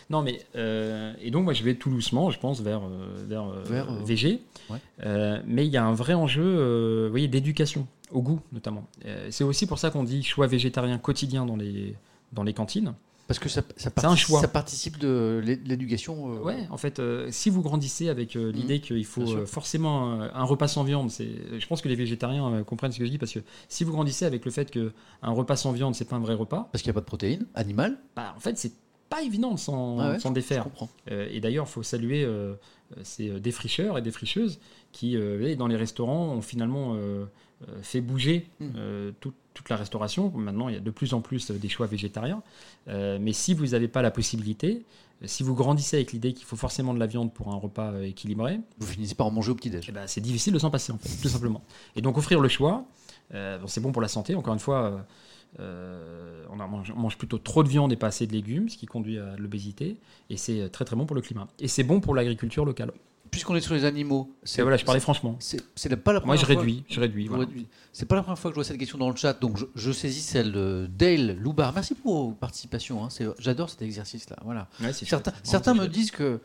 non, 0.10 0.22
mais 0.24 0.40
euh, 0.56 1.14
et 1.22 1.30
donc 1.30 1.44
moi 1.44 1.54
je 1.54 1.64
vais 1.64 1.76
tout 1.76 1.90
doucement, 1.92 2.32
je 2.32 2.40
pense, 2.40 2.62
vers 2.62 2.82
euh, 2.84 3.26
vers, 3.28 3.44
euh, 3.48 3.62
Vers, 3.64 3.92
euh, 3.92 4.00
VG. 4.04 4.42
ouais. 4.72 4.80
Euh, 5.06 5.40
mais 5.46 5.66
il 5.68 5.72
y 5.72 5.78
a 5.78 5.86
un 5.86 5.94
vrai 5.94 6.16
enjeu, 6.16 6.42
euh, 6.44 7.04
vous 7.06 7.12
voyez, 7.12 7.28
d'éducation 7.28 7.88
au 8.12 8.22
goût 8.24 8.40
notamment. 8.52 8.88
Euh, 9.06 9.28
c'est 9.30 9.44
aussi 9.44 9.68
pour 9.68 9.78
ça 9.78 9.92
qu'on 9.92 10.04
dit 10.04 10.24
choix 10.24 10.48
végétarien 10.48 10.98
quotidien 10.98 11.46
dans 11.46 11.56
les 11.56 11.96
dans 12.34 12.42
les 12.44 12.54
cantines. 12.54 12.96
Parce 13.28 13.40
que 13.40 13.50
ça, 13.50 13.62
ça, 13.62 13.68
C'est 13.76 13.88
un 13.90 13.92
partici- 13.92 14.18
choix. 14.22 14.40
ça 14.42 14.48
participe 14.48 14.98
de 15.00 15.42
l'é- 15.44 15.60
l'éducation. 15.66 16.34
euh, 16.36 16.40
Ouais, 16.40 16.66
en 16.70 16.78
fait, 16.78 17.00
euh, 17.00 17.28
si 17.30 17.50
vous 17.50 17.62
grandissez 17.62 18.08
avec 18.08 18.36
euh, 18.38 18.52
l'idée 18.54 18.80
qu'il 18.80 19.04
faut 19.06 19.46
forcément 19.46 20.22
un 20.22 20.44
repas 20.46 20.68
sans 20.70 20.84
viande, 20.84 21.12
c'est, 21.12 21.28
je 21.60 21.68
pense 21.68 21.82
que 21.82 21.90
les 21.90 21.96
végétariens 21.96 22.64
comprennent 22.64 22.92
ce 22.94 23.00
que 23.00 23.06
je 23.06 23.12
dis 23.12 23.18
parce 23.18 23.34
que 23.34 23.40
si 23.68 23.84
vous 23.84 23.92
grandissez 23.92 24.24
avec 24.26 24.46
le 24.46 24.52
fait 24.52 24.72
que 24.72 24.94
un 25.22 25.32
repas 25.32 25.58
sans 25.58 25.74
viande, 25.74 25.94
c'est 25.94 26.06
pas 26.06 26.16
un 26.16 26.20
vrai 26.22 26.36
repas, 26.36 26.70
Parce 26.72 26.82
qu'il 26.82 26.90
n'y 26.90 26.94
a 26.94 27.00
pas 27.00 27.02
de 27.02 27.06
protéines 27.06 27.46
animales. 27.54 27.98
bah, 28.16 28.34
en 28.36 28.40
fait, 28.40 28.58
c'est 28.58 28.72
pas 29.10 29.22
évident 29.22 29.54
de 29.54 29.60
s'en, 29.60 29.98
ouais, 30.12 30.20
s'en 30.20 30.32
défaire. 30.32 30.64
comprends. 30.64 30.90
Et 31.10 31.40
d'ailleurs, 31.42 31.66
il 31.68 31.72
faut 31.72 31.84
saluer 31.84 32.26
ces 33.04 33.40
défricheurs 33.40 33.98
et 33.98 34.02
défricheuses 34.02 34.60
qui, 34.94 35.18
dans 35.58 35.68
les 35.68 35.76
restaurants, 35.78 36.30
ont 36.34 36.42
finalement 36.42 36.96
fait 37.82 38.02
bouger 38.02 38.48
Mm. 38.60 38.66
euh, 38.76 39.12
tout- 39.20 39.34
toute 39.54 39.70
la 39.70 39.76
restauration. 39.78 40.32
Maintenant, 40.36 40.70
il 40.70 40.76
y 40.76 40.78
a 40.78 40.82
de 40.82 40.92
plus 40.92 41.14
en 41.16 41.22
plus 41.22 41.50
euh, 41.50 41.58
des 41.58 41.70
choix 41.70 41.88
végétariens. 41.88 42.44
Euh, 42.88 43.18
mais 43.20 43.34
si 43.34 43.54
vous 43.56 43.68
n'avez 43.68 43.88
pas 43.88 44.02
la 44.04 44.12
possibilité, 44.12 44.86
euh, 45.24 45.26
si 45.28 45.42
vous 45.42 45.56
grandissez 45.56 45.98
avec 45.98 46.12
l'idée 46.14 46.34
qu'il 46.34 46.46
faut 46.46 46.56
forcément 46.56 46.94
de 46.94 47.00
la 47.00 47.08
viande 47.08 47.34
pour 47.34 47.52
un 47.52 47.56
repas 47.56 47.92
euh, 47.94 48.04
équilibré, 48.04 48.60
Vous 48.78 48.86
finissez 48.88 49.16
par 49.16 49.26
en 49.28 49.32
manger 49.32 49.52
au 49.52 49.56
petit-déj. 49.56 49.88
eh 49.90 49.92
ben, 49.92 50.06
c'est 50.06 50.22
difficile 50.22 50.54
de 50.54 50.60
s'en 50.60 50.70
passer, 50.70 50.92
en 50.92 50.98
fait, 51.00 51.10
tout 51.22 51.30
simplement. 51.30 51.64
Et 51.96 52.02
donc, 52.04 52.18
offrir 52.20 52.40
le 52.40 52.48
choix, 52.50 52.86
euh, 53.34 53.58
bon, 53.58 53.66
c'est 53.68 53.82
bon 53.82 53.92
pour 53.92 54.04
la 54.04 54.08
santé. 54.08 54.36
Encore 54.36 54.54
une 54.54 54.60
fois, 54.60 54.84
euh, 54.84 54.98
euh, 55.60 56.46
on, 56.52 56.56
mange, 56.56 56.94
on 56.96 57.00
mange 57.00 57.18
plutôt 57.18 57.38
trop 57.40 57.64
de 57.64 57.70
viande 57.70 57.92
et 57.92 57.96
pas 57.96 58.08
assez 58.08 58.28
de 58.28 58.34
légumes, 58.34 58.70
ce 58.70 58.78
qui 58.78 58.86
conduit 58.86 59.18
à 59.18 59.36
l'obésité. 59.38 59.98
Et 60.30 60.38
c'est 60.38 60.62
euh, 60.62 60.70
très 60.70 60.86
très 60.86 60.96
bon 60.96 61.06
pour 61.06 61.16
le 61.16 61.22
climat. 61.22 61.48
Et 61.60 61.68
c'est 61.68 61.84
bon 61.84 62.00
pour 62.00 62.14
l'agriculture 62.14 62.66
locale. 62.66 62.92
Puisqu'on 63.32 63.56
est 63.56 63.62
sur 63.62 63.74
les 63.74 63.86
animaux, 63.86 64.34
voilà, 64.60 64.78
je 64.78 64.86
parlais 64.86 65.00
franchement. 65.02 65.38
C'est 65.40 65.96
pas 65.96 66.14
la 66.14 66.20
Moi, 66.20 66.36
première 66.36 66.40
je 66.42 66.46
fois- 66.46 66.56
réduis, 66.62 66.84
je 66.90 67.00
réduis. 67.00 67.28
Voilà. 67.28 67.46
C'est 67.94 68.06
pas 68.06 68.16
la 68.16 68.22
première 68.24 68.38
fois 68.40 68.52
que 68.52 68.56
je 68.56 68.60
vois 68.60 68.64
cette 68.64 68.78
question 68.78 68.98
dans 68.98 69.10
le 69.10 69.16
chat, 69.16 69.34
donc 69.40 69.58
je, 69.58 69.66
je 69.76 69.92
saisis 69.92 70.22
celle 70.22 70.52
de 70.52 70.88
Dale 70.90 71.38
Loubar. 71.40 71.74
Merci 71.74 71.96
pour 71.96 72.28
votre 72.28 72.38
participation. 72.40 73.04
hein. 73.06 73.10
J'adore 73.40 73.70
cet 73.70 73.82
exercice-là. 73.82 74.38
Voilà. 74.44 74.68
Ouais, 74.82 74.94
Certains, 74.94 75.32
chouette. 75.32 75.46
certains 75.46 75.72
Vraiment, 75.74 75.88
me 75.88 75.94
disent 75.94 76.12
que 76.12 76.40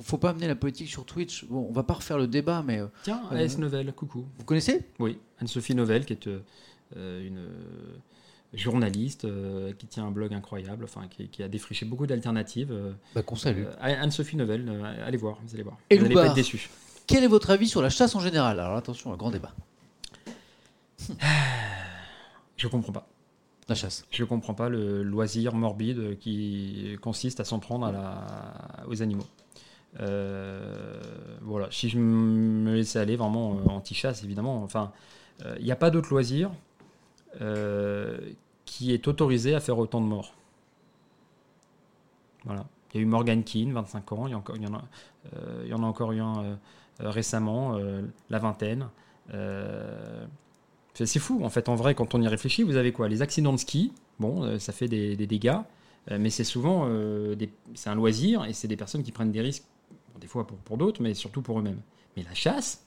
faut 0.00 0.18
pas 0.18 0.30
amener 0.30 0.46
la 0.46 0.54
politique 0.54 0.88
sur 0.88 1.04
Twitch. 1.04 1.44
Bon, 1.46 1.66
on 1.68 1.72
va 1.72 1.82
pas 1.82 1.94
refaire 1.94 2.18
le 2.18 2.26
débat, 2.28 2.62
mais. 2.64 2.80
Tiens, 3.02 3.20
Euh, 3.32 3.44
AS 3.44 3.58
Novel, 3.58 3.92
coucou. 3.92 4.26
vous 4.38 4.44
connaissez? 4.44 4.86
Oui, 5.00 5.18
Anne-Sophie 5.40 5.74
Novel, 5.74 6.04
qui 6.04 6.12
est 6.12 6.26
euh, 6.28 6.40
euh, 6.96 7.26
une 7.26 7.38
euh, 7.38 7.48
journaliste 8.54 9.24
euh, 9.26 9.72
qui 9.74 9.86
tient 9.86 10.06
un 10.06 10.10
blog 10.10 10.32
incroyable, 10.32 10.84
enfin, 10.84 11.02
qui, 11.08 11.28
qui 11.28 11.42
a 11.42 11.48
défriché 11.48 11.84
beaucoup 11.84 12.06
d'alternatives. 12.06 12.72
euh, 12.72 12.92
bah, 13.14 13.22
Qu'on 13.22 13.36
salue. 13.36 13.64
euh, 13.64 13.72
Anne-Sophie 13.80 14.36
Novel, 14.36 14.66
euh, 14.68 15.06
allez 15.06 15.18
voir, 15.18 15.38
vous 15.44 15.54
allez 15.54 15.62
voir. 15.62 15.76
Et 15.90 15.96
vous 15.96 16.02
n'allez 16.04 16.14
pas 16.14 16.26
être 16.26 16.34
déçus. 16.34 16.70
Quel 17.06 17.24
est 17.24 17.28
votre 17.28 17.50
avis 17.50 17.68
sur 17.68 17.82
la 17.82 17.90
chasse 17.90 18.14
en 18.14 18.20
général? 18.20 18.58
Alors 18.60 18.76
attention, 18.76 19.12
un 19.12 19.16
grand 19.16 19.30
débat. 19.30 19.52
Je 22.56 22.66
comprends 22.68 22.92
pas. 22.92 23.06
La 23.68 23.74
chasse. 23.74 24.06
Je 24.10 24.24
comprends 24.24 24.54
pas 24.54 24.68
le 24.70 25.02
loisir 25.02 25.54
morbide 25.54 26.18
qui 26.18 26.96
consiste 27.02 27.38
à 27.40 27.44
s'en 27.44 27.58
prendre 27.58 27.86
à 27.86 27.92
la- 27.92 28.86
aux 28.88 29.02
animaux. 29.02 29.26
Voilà, 29.98 31.68
si 31.70 31.88
je 31.88 31.98
me 31.98 32.74
laissais 32.74 32.98
aller 32.98 33.16
vraiment 33.16 33.50
anti-chasse, 33.68 34.24
évidemment, 34.24 34.62
enfin, 34.62 34.92
il 35.58 35.64
n'y 35.64 35.72
a 35.72 35.76
pas 35.76 35.90
d'autre 35.90 36.08
loisir 36.10 36.50
euh, 37.40 38.18
qui 38.64 38.92
est 38.92 39.06
autorisé 39.08 39.54
à 39.54 39.60
faire 39.60 39.78
autant 39.78 40.00
de 40.00 40.06
morts. 40.06 40.34
Voilà. 42.44 42.66
Il 42.92 42.96
y 42.96 43.00
a 43.00 43.02
eu 43.02 43.06
Morgan 43.06 43.44
Keane, 43.44 43.72
25 43.72 44.12
ans, 44.12 44.24
euh, 44.24 44.28
il 44.28 44.32
y 45.68 45.74
en 45.74 45.82
a 45.82 45.86
encore 45.86 46.12
eu 46.12 46.20
un 46.20 46.42
euh, 46.42 46.56
récemment, 47.00 47.78
la 48.30 48.38
vingtaine. 48.38 48.88
C'est 50.94 51.18
fou, 51.18 51.44
en 51.44 51.48
fait, 51.50 51.68
en 51.68 51.76
vrai, 51.76 51.94
quand 51.94 52.14
on 52.14 52.22
y 52.22 52.28
réfléchit, 52.28 52.62
vous 52.62 52.76
avez 52.76 52.92
quoi? 52.92 53.08
Les 53.08 53.22
accidents 53.22 53.52
de 53.52 53.58
ski, 53.58 53.92
bon, 54.18 54.58
ça 54.58 54.72
fait 54.72 54.88
des, 54.88 55.16
dégâts, 55.16 55.58
mais 56.10 56.30
c'est 56.30 56.44
souvent 56.44 56.88
c'est 57.74 57.90
un 57.90 57.94
loisir 57.94 58.44
et 58.46 58.52
c'est 58.52 58.68
des 58.68 58.76
personnes 58.76 59.02
qui 59.02 59.12
prennent 59.12 59.32
des 59.32 59.42
risques, 59.42 59.64
des 60.20 60.26
fois 60.26 60.46
pour, 60.46 60.58
pour 60.58 60.76
d'autres, 60.76 61.02
mais 61.02 61.14
surtout 61.14 61.42
pour 61.42 61.58
eux-mêmes. 61.58 61.80
Mais 62.16 62.24
la 62.24 62.34
chasse, 62.34 62.84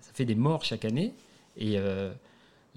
ça 0.00 0.12
fait 0.12 0.24
des 0.24 0.36
morts 0.36 0.64
chaque 0.64 0.84
année 0.84 1.14
et, 1.56 1.78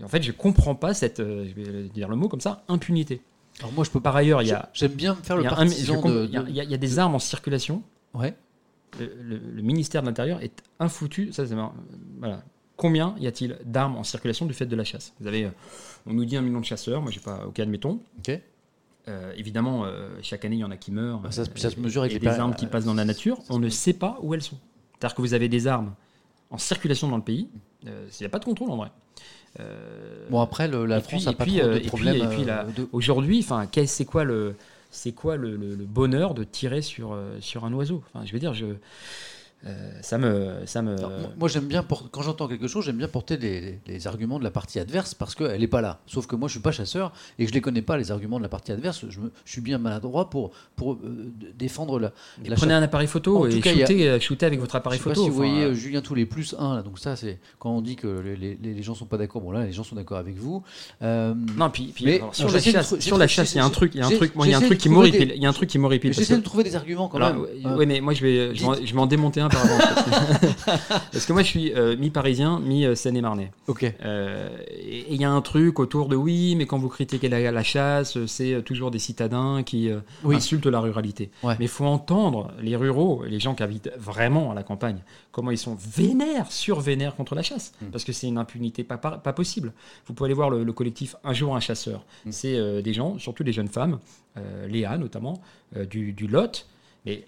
et 0.01 0.03
en 0.03 0.07
fait, 0.07 0.21
je 0.23 0.31
comprends 0.31 0.75
pas 0.75 0.93
cette, 0.93 1.19
euh, 1.19 1.45
je 1.47 1.61
vais 1.61 1.83
dire 1.89 2.09
le 2.09 2.15
mot 2.15 2.27
comme 2.27 2.41
ça, 2.41 2.63
impunité. 2.67 3.21
Alors 3.59 3.71
moi, 3.73 3.83
je 3.85 3.89
peux. 3.91 3.99
Par 3.99 4.15
ailleurs, 4.15 4.41
il 4.41 4.47
y 4.47 4.51
a, 4.51 4.69
J'aime 4.73 4.91
bien 4.93 5.13
me 5.15 5.21
faire 5.21 5.37
le 5.37 5.43
partisan 5.43 6.01
de. 6.01 6.25
il 6.25 6.33
y 6.55 6.59
a- 6.59 6.63
y 6.63 6.73
y 6.73 6.77
des 6.77 6.99
armes 6.99 7.15
en 7.15 7.19
circulation 7.19 7.83
Ouais. 8.13 8.35
le, 8.99 9.05
le- 9.21 9.37
le 9.37 9.61
ministère 9.61 10.01
de 10.01 10.07
l'Intérieur 10.07 10.41
est 10.41 10.63
infoutu. 10.79 11.31
Ça, 11.31 11.45
c'est. 11.45 11.55
Voilà. 12.19 12.41
Combien 12.77 13.13
y 13.19 13.27
a-t-il 13.27 13.57
d'armes 13.65 13.95
en 13.97 14.03
circulation 14.03 14.45
du 14.47 14.53
fait 14.53 14.65
de 14.65 14.75
la 14.75 14.83
chasse? 14.83 15.13
Vous 15.19 15.27
avez, 15.27 15.45
euh, 15.45 15.49
on 16.07 16.13
nous 16.13 16.25
dit 16.25 16.35
un 16.35 16.41
million 16.41 16.59
de 16.59 16.65
chasseurs. 16.65 17.01
Moi, 17.01 17.11
j'ai 17.11 17.19
pas. 17.19 17.45
Ok, 17.45 17.59
admettons. 17.59 17.99
Ok. 18.19 18.39
Euh, 19.07 19.33
évidemment, 19.35 19.85
euh, 19.85 20.09
chaque 20.21 20.45
année, 20.45 20.55
il 20.57 20.59
y 20.59 20.63
en 20.63 20.71
a 20.71 20.77
qui 20.77 20.91
meurent. 20.91 21.19
Bah, 21.19 21.31
ça 21.31 21.45
se- 21.45 21.51
ça 21.55 21.69
se 21.69 21.79
mesure 21.79 22.01
avec 22.01 22.13
et 22.13 22.19
les 22.19 22.21
des 22.21 22.39
armes 22.39 22.55
qui 22.55 22.65
passent 22.67 22.85
dans 22.85 22.93
la 22.93 23.05
nature. 23.05 23.37
On 23.49 23.59
ne 23.59 23.69
sait 23.69 23.93
pas 23.93 24.17
où 24.21 24.33
elles 24.33 24.41
sont. 24.43 24.57
C'est-à-dire 24.99 25.15
que 25.15 25.21
vous 25.21 25.33
avez 25.33 25.49
des 25.49 25.67
armes 25.67 25.93
en 26.49 26.57
circulation 26.57 27.07
dans 27.07 27.17
le 27.17 27.23
pays. 27.23 27.49
Euh, 27.87 28.07
Il 28.19 28.23
n'y 28.23 28.25
a 28.27 28.29
pas 28.29 28.39
de 28.39 28.45
contrôle 28.45 28.69
en 28.71 28.77
vrai. 28.77 28.91
Euh, 29.59 30.27
Bon 30.29 30.39
après, 30.41 30.67
le- 30.67 30.85
la 30.85 31.01
France 31.01 31.25
n'a 31.25 31.33
pas 31.33 31.45
trop 31.45 31.67
euh, 31.69 31.73
de 31.73 31.77
et 31.77 31.81
puis- 31.81 31.89
et 32.17 32.21
euh, 32.21 32.63
de- 32.75 32.87
Aujourd'hui, 32.93 33.45
c'est 33.87 34.05
quoi 34.05 34.23
le, 34.23 34.55
c'est 34.91 35.11
quoi 35.11 35.35
le, 35.35 35.55
le- 35.57 35.75
le 35.75 35.85
bonheur 35.85 36.33
de 36.33 36.43
tirer 36.43 36.81
sur 36.81 37.17
sur 37.41 37.65
un 37.65 37.73
oiseau? 37.73 38.01
Enfin, 38.13 38.25
je 38.25 38.31
veux 38.33 38.39
dire, 38.39 38.53
je, 38.53 38.65
euh, 39.65 39.91
ça 40.01 40.17
me, 40.17 40.65
ça 40.65 40.81
me. 40.81 40.97
Alors, 40.97 41.11
moi- 41.38 41.47
j'aime 41.49 41.65
bien, 41.65 41.85
quand 42.11 42.21
j'entends 42.23 42.47
quelque 42.47 42.67
chose, 42.67 42.83
j'aime 42.85 42.97
bien 42.97 43.07
porter 43.07 43.38
les, 43.38 44.07
arguments 44.07 44.39
de 44.39 44.43
la 44.43 44.49
partie 44.51 44.79
adverse 44.79 45.13
parce 45.13 45.35
qu'elle 45.35 45.59
n'est 45.61 45.67
pas 45.67 45.81
là. 45.81 45.99
Sauf 46.07 46.25
que 46.25 46.35
moi, 46.35 46.47
je 46.47 46.53
suis 46.53 46.61
pas 46.61 46.71
chasseur 46.71 47.11
et 47.38 47.43
que 47.45 47.49
je 47.49 47.53
les 47.53 47.61
connais 47.61 47.81
pas, 47.83 47.97
les 47.97 48.11
arguments 48.11 48.38
de 48.38 48.43
la 48.43 48.49
partie 48.49 48.71
adverse. 48.71 49.05
Je, 49.09 49.19
me- 49.19 49.31
je 49.45 49.51
suis 49.51 49.61
bien 49.61 49.77
maladroit 49.77 50.29
pour, 50.31 50.51
pour 50.75 50.93
euh, 50.93 51.31
défendre 51.57 51.99
la, 51.99 52.11
la 52.43 52.55
prenez 52.55 52.73
un 52.73 52.81
appareil 52.81 53.07
photo 53.07 53.38
En 53.38 53.41
tout 53.49 53.55
et 53.55 53.59
a- 53.59 53.73
shootez, 53.85 54.09
euh, 54.09 54.19
shootez 54.19 54.45
avec 54.47 54.59
votre 54.59 54.71
Je 54.73 54.77
appareil 54.77 54.97
sais 54.99 55.03
pas 55.03 55.09
photo. 55.11 55.23
si 55.23 55.29
vous 55.29 55.35
voyez 55.35 55.63
euh, 55.65 55.73
Julien 55.75 56.01
tous 56.01 56.15
les 56.15 56.25
plus 56.25 56.55
1, 56.57 56.75
là, 56.77 56.81
donc 56.81 56.97
ça, 56.97 57.15
c'est 57.15 57.38
quand 57.59 57.69
on 57.71 57.81
dit 57.81 57.95
que 57.95 58.07
les, 58.07 58.35
les- 58.35 58.57
les- 58.61 58.81
gens 58.83 58.95
sont 58.95 59.05
pas 59.05 59.17
d'accord. 59.17 59.41
Bon, 59.41 59.51
là, 59.51 59.63
les 59.65 59.71
gens 59.73 59.83
sont 59.83 59.95
d'accord 59.95 60.17
avec 60.17 60.35
vous. 60.38 60.63
Euh, 61.03 61.35
Non, 61.57 61.69
puis, 61.69 61.91
puis 61.93 62.05
Mais- 62.05 62.15
alors, 62.17 62.33
sur 62.33 62.47
non, 62.47 62.53
la 62.53 62.59
de 62.59 62.63
chasse, 62.63 62.88
trou- 62.88 62.99
sur 63.01 63.17
la 63.19 63.27
j'essaie- 63.27 63.35
chasse, 63.43 63.53
il 63.53 63.57
y 63.57 63.61
a 63.61 63.65
un 63.65 63.69
truc, 63.69 63.91
il 63.93 63.99
y 63.99 64.03
a 64.03 64.07
un 64.07 64.09
truc, 64.09 64.35
moi, 64.35 64.47
il 64.47 64.51
y 64.51 64.53
a 64.55 64.57
un 64.57 64.61
truc 64.61 64.79
qui 64.79 64.89
m'horripile. 64.89 65.33
Il 65.35 65.41
y 65.43 65.45
a 65.45 65.49
un 65.49 65.53
truc 65.53 65.69
qui 65.69 65.77
m'horripile. 65.77 66.13
J'essaie 66.13 66.35
de 66.38 66.41
trouver 66.41 66.63
des 66.63 66.75
arguments 66.75 67.07
quand 67.07 67.19
même. 67.19 67.41
ouais, 67.77 67.85
mais 67.85 68.01
moi 68.01 68.13
je 68.13 68.21
vais, 68.23 68.55
je 68.55 68.61
vais, 68.61 68.67
en- 68.67 68.73
je 68.85 68.93
vais 68.93 68.99
en 68.99 69.05
démonter 69.05 69.39
un 69.41 69.49
par 69.51 69.61
parce 71.11 71.25
que- 71.25 71.33
moi 71.33 71.41
je 71.43 71.47
suis 71.47 71.73
euh, 71.73 71.95
mi-parisien, 71.97 72.59
mi-Seine-et-Marnais. 72.59 73.51
ok. 73.67 73.93
Euh, 74.03 74.49
et 74.69 75.13
il 75.13 75.21
y 75.21 75.25
a 75.25 75.31
un 75.31 75.41
truc 75.41 75.79
autour 75.79 76.07
de 76.07 76.15
oui, 76.15 76.55
mais 76.55 76.65
quand 76.65 76.77
vous 76.77 76.89
critiquez 76.89 77.29
la, 77.29 77.51
la 77.51 77.63
chasse, 77.63 78.23
c'est 78.25 78.53
euh, 78.53 78.61
toujours 78.61 78.91
des 78.91 78.99
citadins 78.99 79.63
qui 79.63 79.89
euh, 79.89 79.99
Oui. 80.23 80.35
insultent 80.35 80.65
la 80.67 80.79
ruralité. 80.79 81.31
Ouais. 81.43 81.55
Mais 81.59 81.65
il 81.65 81.69
faut 81.69 81.85
entendre 81.85 82.51
les 82.61 82.75
ruraux, 82.75 83.23
les 83.27 83.39
gens 83.39 83.55
qui 83.55 83.63
habitent 83.63 83.91
vraiment 83.97 84.51
à 84.51 84.55
la 84.55 84.63
campagne, 84.63 84.99
comment 85.31 85.51
ils 85.51 85.57
sont 85.57 85.77
vénères, 85.79 86.51
survénères 86.51 87.15
contre 87.15 87.35
la 87.35 87.43
chasse. 87.43 87.73
Mm. 87.81 87.85
Parce 87.87 88.03
que 88.03 88.11
c'est 88.11 88.27
une 88.27 88.37
impunité 88.37 88.83
pas, 88.83 88.97
possible. 88.97 89.73
Vous 90.07 90.13
pouvez 90.13 90.27
aller 90.27 90.33
voir 90.35 90.49
le, 90.49 90.63
le 90.63 90.73
collectif 90.73 91.15
Un 91.23 91.33
jour 91.33 91.55
un 91.55 91.59
chasseur. 91.59 92.05
Mm. 92.25 92.31
C'est 92.31 92.55
euh, 92.57 92.81
des 92.81 92.93
gens, 92.93 93.17
surtout 93.19 93.43
des 93.43 93.53
jeunes 93.53 93.67
femmes, 93.67 93.99
euh, 94.37 94.67
Léa 94.67 94.97
notamment, 94.97 95.41
euh, 95.75 95.85
du, 95.85 96.13
du 96.13 96.27
Lot. 96.27 96.67
Mais 97.05 97.25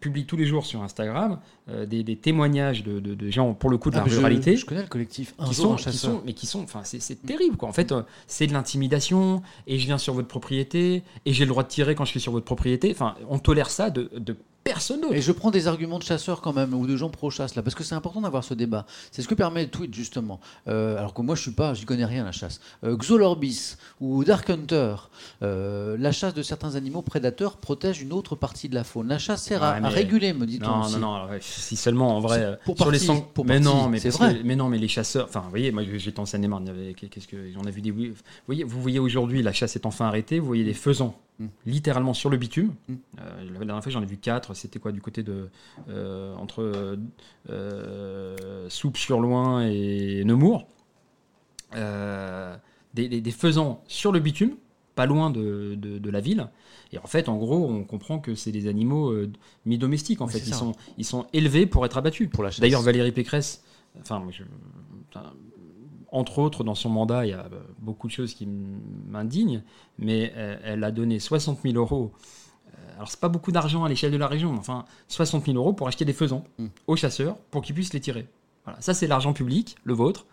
publie 0.00 0.24
tous 0.26 0.36
les 0.36 0.46
jours 0.46 0.64
sur 0.66 0.82
Instagram 0.82 1.38
euh, 1.68 1.86
des, 1.86 2.02
des 2.02 2.16
témoignages 2.16 2.82
de, 2.84 3.00
de- 3.00 3.14
de 3.14 3.30
gens, 3.30 3.52
pour 3.54 3.70
le 3.70 3.78
coup, 3.78 3.90
de 3.90 3.96
Ah, 3.96 4.02
la 4.04 4.08
je- 4.08 4.16
ruralité. 4.16 4.56
Je, 4.56 4.64
connais 4.64 4.82
le 4.82 4.88
collectif. 4.88 5.34
Un 5.38 5.46
qui 5.48 5.54
jour, 5.54 5.64
sont, 5.66 5.72
un 5.72 5.76
qui 5.76 5.82
chasseur. 5.84 6.10
sont- 6.12 6.22
mais 6.24 6.32
qui 6.32 6.46
sont, 6.46 6.62
enfin, 6.62 6.80
c'est, 6.84 7.00
c'est 7.00 7.16
terrible, 7.16 7.56
quoi. 7.56 7.68
En 7.68 7.72
fait, 7.72 7.92
euh, 7.92 8.02
c'est 8.26 8.46
de 8.46 8.52
l'intimidation, 8.52 9.42
et 9.66 9.78
je 9.78 9.86
viens 9.86 9.98
sur 9.98 10.14
votre 10.14 10.28
propriété, 10.28 11.02
et 11.26 11.32
j'ai 11.32 11.44
le 11.44 11.50
droit 11.50 11.62
de 11.62 11.68
tirer 11.68 11.94
quand 11.94 12.04
je 12.04 12.10
suis 12.10 12.20
sur 12.20 12.32
votre 12.32 12.44
propriété. 12.46 12.90
Enfin, 12.92 13.14
on 13.28 13.38
tolère 13.38 13.70
ça 13.70 13.90
de, 13.90 14.10
de 14.16 14.36
personne 14.64 15.00
d'autre. 15.00 15.14
Et 15.14 15.20
je 15.22 15.32
prends 15.32 15.50
des 15.50 15.66
arguments 15.68 15.98
de 15.98 16.04
chasseurs 16.04 16.40
quand 16.40 16.52
même, 16.52 16.74
ou 16.74 16.86
de 16.86 16.96
gens 16.96 17.08
pro-chasse, 17.10 17.54
là, 17.54 17.62
parce 17.62 17.74
que 17.74 17.82
c'est 17.84 17.94
important 17.94 18.20
d'avoir 18.20 18.44
ce 18.44 18.54
débat. 18.54 18.86
C'est 19.10 19.22
ce 19.22 19.28
que 19.28 19.34
permet 19.34 19.64
le 19.64 19.70
tweet, 19.70 19.94
justement. 19.94 20.40
Euh, 20.68 20.96
alors 20.98 21.14
que 21.14 21.22
moi, 21.22 21.34
je 21.34 21.42
suis 21.42 21.50
pas, 21.50 21.74
j'y 21.74 21.84
connais 21.84 22.04
rien, 22.04 22.24
la 22.24 22.32
chasse. 22.32 22.60
Euh, 22.84 22.96
Xolorbis 22.96 23.76
ou 24.00 24.22
Dark 24.24 24.48
Hunter, 24.50 24.94
euh, 25.42 25.96
la 25.98 26.12
chasse 26.12 26.34
de 26.34 26.42
certains 26.42 26.74
animaux 26.76 27.02
prédateurs 27.02 27.56
protège 27.56 28.02
une 28.02 28.12
autre 28.12 28.36
partie 28.36 28.68
de 28.68 28.74
la 28.74 28.84
faune. 28.84 29.08
La 29.08 29.18
chasse 29.18 29.42
sert 29.44 29.62
à, 29.62 29.70
Ouais, 29.72 29.76
à 29.78 29.80
mais- 29.80 29.88
réguler, 29.88 30.32
me 30.32 30.46
dit-on 30.46 30.66
Non, 30.68 30.80
aussi. 30.84 30.94
non, 30.94 31.00
non. 31.00 31.14
alors, 31.14 31.30
si 31.40 31.76
seulement 31.76 32.16
en 32.16 32.20
vrai. 32.20 32.58
Pour 32.64 32.76
sur 32.76 32.86
les 32.90 32.98
partie, 32.98 33.06
sangs- 33.06 33.20
pour 33.34 33.44
mais 33.46 33.60
partie, 33.60 33.64
non, 33.64 33.88
mais 33.88 33.98
c'est 33.98 34.08
parce 34.10 34.18
que- 34.30 34.34
vrai. 34.36 34.42
mais 34.44 34.56
non, 34.56 34.68
mais 34.68 34.78
les 34.78 34.88
chasseurs. 34.88 35.26
Enfin, 35.28 35.40
vous 35.40 35.50
voyez, 35.50 35.72
moi 35.72 35.82
j'étais 35.96 36.20
en 36.20 36.26
Seine-et-Marne. 36.26 36.70
Qu'est-ce 36.96 37.26
que 37.28 37.36
on 37.58 37.64
a 37.66 37.70
vu 37.70 37.80
des. 37.80 37.90
Vous 37.90 38.14
voyez, 38.46 38.64
vous 38.64 38.80
voyez 38.82 38.98
aujourd'hui 38.98 39.42
la 39.42 39.52
chasse 39.52 39.76
est 39.76 39.86
enfin 39.86 40.06
arrêtée. 40.06 40.38
Vous 40.38 40.46
voyez 40.46 40.64
des 40.64 40.74
faisans 40.74 41.14
Littéralement 41.66 42.12
sur 42.14 42.28
le 42.30 42.36
bitume. 42.36 42.74
Mm. 42.88 42.94
Euh, 43.20 43.44
la 43.58 43.64
dernière 43.64 43.82
fois 43.82 43.90
j'en 43.92 44.02
ai 44.02 44.06
vu 44.06 44.16
quatre. 44.18 44.54
C'était 44.54 44.78
quoi 44.78 44.92
du 44.92 45.00
côté 45.00 45.22
de 45.22 45.48
euh, 45.88 46.34
entre 46.36 46.62
euh, 46.62 46.96
euh, 47.48 48.66
Soupe 48.68 48.96
sur 48.96 49.20
Loin 49.20 49.66
et 49.66 50.22
Nemours. 50.24 50.66
Des, 52.94 53.08
des- 53.08 53.20
des 53.20 53.30
faisans 53.30 53.82
sur 53.86 54.10
le 54.10 54.18
bitume, 54.18 54.56
pas 54.96 55.06
loin 55.06 55.30
de, 55.30 55.76
de- 55.76 55.98
de 55.98 56.10
la 56.10 56.20
ville. 56.20 56.48
Et 56.92 56.98
en 56.98 57.06
fait, 57.06 57.28
en 57.28 57.36
gros, 57.36 57.64
on 57.70 57.84
comprend 57.84 58.18
que 58.18 58.34
c'est 58.34 58.50
des 58.50 58.66
animaux 58.66 59.14
mi-domestiques. 59.64 60.20
En 60.20 60.26
Oui, 60.26 60.32
fait, 60.32 60.40
ils 60.40 60.54
sont, 60.54 60.72
ils 60.98 61.04
sont 61.04 61.26
élevés 61.32 61.66
pour 61.66 61.86
être 61.86 61.96
abattus. 61.96 62.28
Pour 62.28 62.42
la 62.42 62.50
chasse. 62.50 62.60
D'ailleurs, 62.60 62.82
Valérie 62.82 63.12
Pécresse, 63.12 63.62
enfin, 64.00 64.24
je- 64.30 64.42
entre 66.12 66.38
autres, 66.38 66.64
dans 66.64 66.74
son 66.74 66.88
mandat, 66.90 67.26
il 67.26 67.30
y 67.30 67.32
a 67.32 67.44
euh, 67.52 67.60
beaucoup 67.78 68.06
de 68.06 68.12
choses 68.12 68.34
qui 68.34 68.46
m'indignent, 68.46 69.62
mais 69.98 70.32
euh, 70.36 70.56
elle 70.64 70.84
a 70.84 70.90
donné 70.90 71.18
60 71.20 71.60
000 71.62 71.74
euros. 71.76 72.12
Euh, 72.68 72.94
Alors, 72.96 73.08
c'est 73.08 73.20
pas 73.20 73.28
beaucoup 73.28 73.52
d'argent 73.52 73.84
à 73.84 73.88
l'échelle 73.88 74.12
de 74.12 74.16
la 74.16 74.26
région, 74.26 74.52
mais 74.52 74.58
enfin, 74.58 74.84
60 75.08 75.46
000 75.46 75.56
euros 75.56 75.72
pour 75.72 75.88
acheter 75.88 76.04
des 76.04 76.12
faisans 76.12 76.44
Mm. 76.58 76.66
aux 76.86 76.96
chasseurs 76.96 77.36
pour 77.50 77.62
qu'ils 77.62 77.74
puissent 77.74 77.92
les 77.94 78.00
tirer. 78.00 78.26
Voilà, 78.64 78.80
ça, 78.80 78.92
c'est 78.94 79.06
l'argent 79.06 79.32
public, 79.32 79.76
le 79.84 79.94
vôtre, 79.94 80.26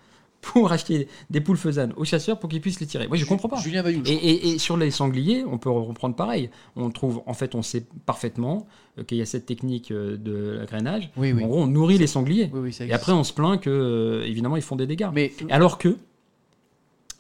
pour 0.53 0.71
acheter 0.71 1.07
des 1.29 1.41
poules 1.41 1.57
faisanes 1.57 1.93
aux 1.97 2.05
chasseurs 2.05 2.39
pour 2.39 2.49
qu'ils 2.49 2.61
puissent 2.61 2.79
les 2.79 2.87
tirer. 2.87 3.07
Moi, 3.07 3.17
je 3.17 3.25
comprends 3.25 3.49
pas. 3.49 3.59
Julien 3.61 3.83
Bayou. 3.83 4.01
Et, 4.05 4.13
et- 4.13 4.47
et 4.49 4.57
sur 4.59 4.77
les 4.77 4.91
sangliers, 4.91 5.43
on 5.45 5.57
peut 5.57 5.69
reprendre 5.69 6.15
pareil. 6.15 6.49
On 6.75 6.89
trouve, 6.89 7.21
en 7.25 7.33
fait, 7.33 7.55
on 7.55 7.61
sait 7.61 7.85
parfaitement 8.05 8.67
euh, 8.97 9.03
qu'il 9.03 9.17
y 9.17 9.21
a 9.21 9.25
cette 9.25 9.45
technique 9.45 9.91
euh, 9.91 10.17
de 10.17 10.57
l'agrainage. 10.59 11.09
Oui, 11.17 11.31
oui. 11.33 11.43
En 11.43 11.47
gros, 11.47 11.61
on 11.63 11.67
nourrit 11.67 11.97
les 11.97 12.07
sangliers. 12.07 12.49
Oui, 12.53 12.59
oui, 12.61 12.73
ça 12.73 12.85
Et 12.85 12.91
après, 12.93 13.11
on 13.11 13.23
se 13.23 13.33
plaint 13.33 13.59
que, 13.59 13.69
euh, 13.69 14.25
évidemment, 14.25 14.55
ils 14.55 14.61
font 14.63 14.75
des 14.75 14.87
dégâts. 14.87 15.09
Mais 15.13 15.31
Alors 15.49 15.77
que, 15.77 15.97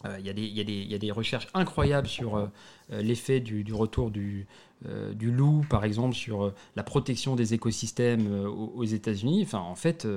euh, 0.05 0.15
il 0.19 0.25
y, 0.27 0.29
a 0.29 0.33
des- 0.33 0.41
y 0.43 1.05
y 1.05 1.09
a 1.11 1.13
recherches 1.13 1.47
incroyables 1.53 2.07
sur 2.07 2.37
euh, 2.37 2.47
l'effet 3.01 3.39
du, 3.39 3.63
du 3.63 3.73
retour 3.73 4.11
du, 4.11 4.45
euh, 4.85 5.11
du 5.13 5.31
loup, 5.31 5.65
par 5.69 5.83
exemple, 5.85 6.13
sur 6.13 6.45
euh, 6.45 6.53
la 6.75 6.83
protection 6.83 7.35
des 7.35 7.55
écosystèmes 7.55 8.27
euh, 8.31 8.47
aux, 8.47 8.83
États-Unis. 8.83 9.41
Enfin, 9.43 9.57
en 9.59 9.73
fait, 9.75 10.07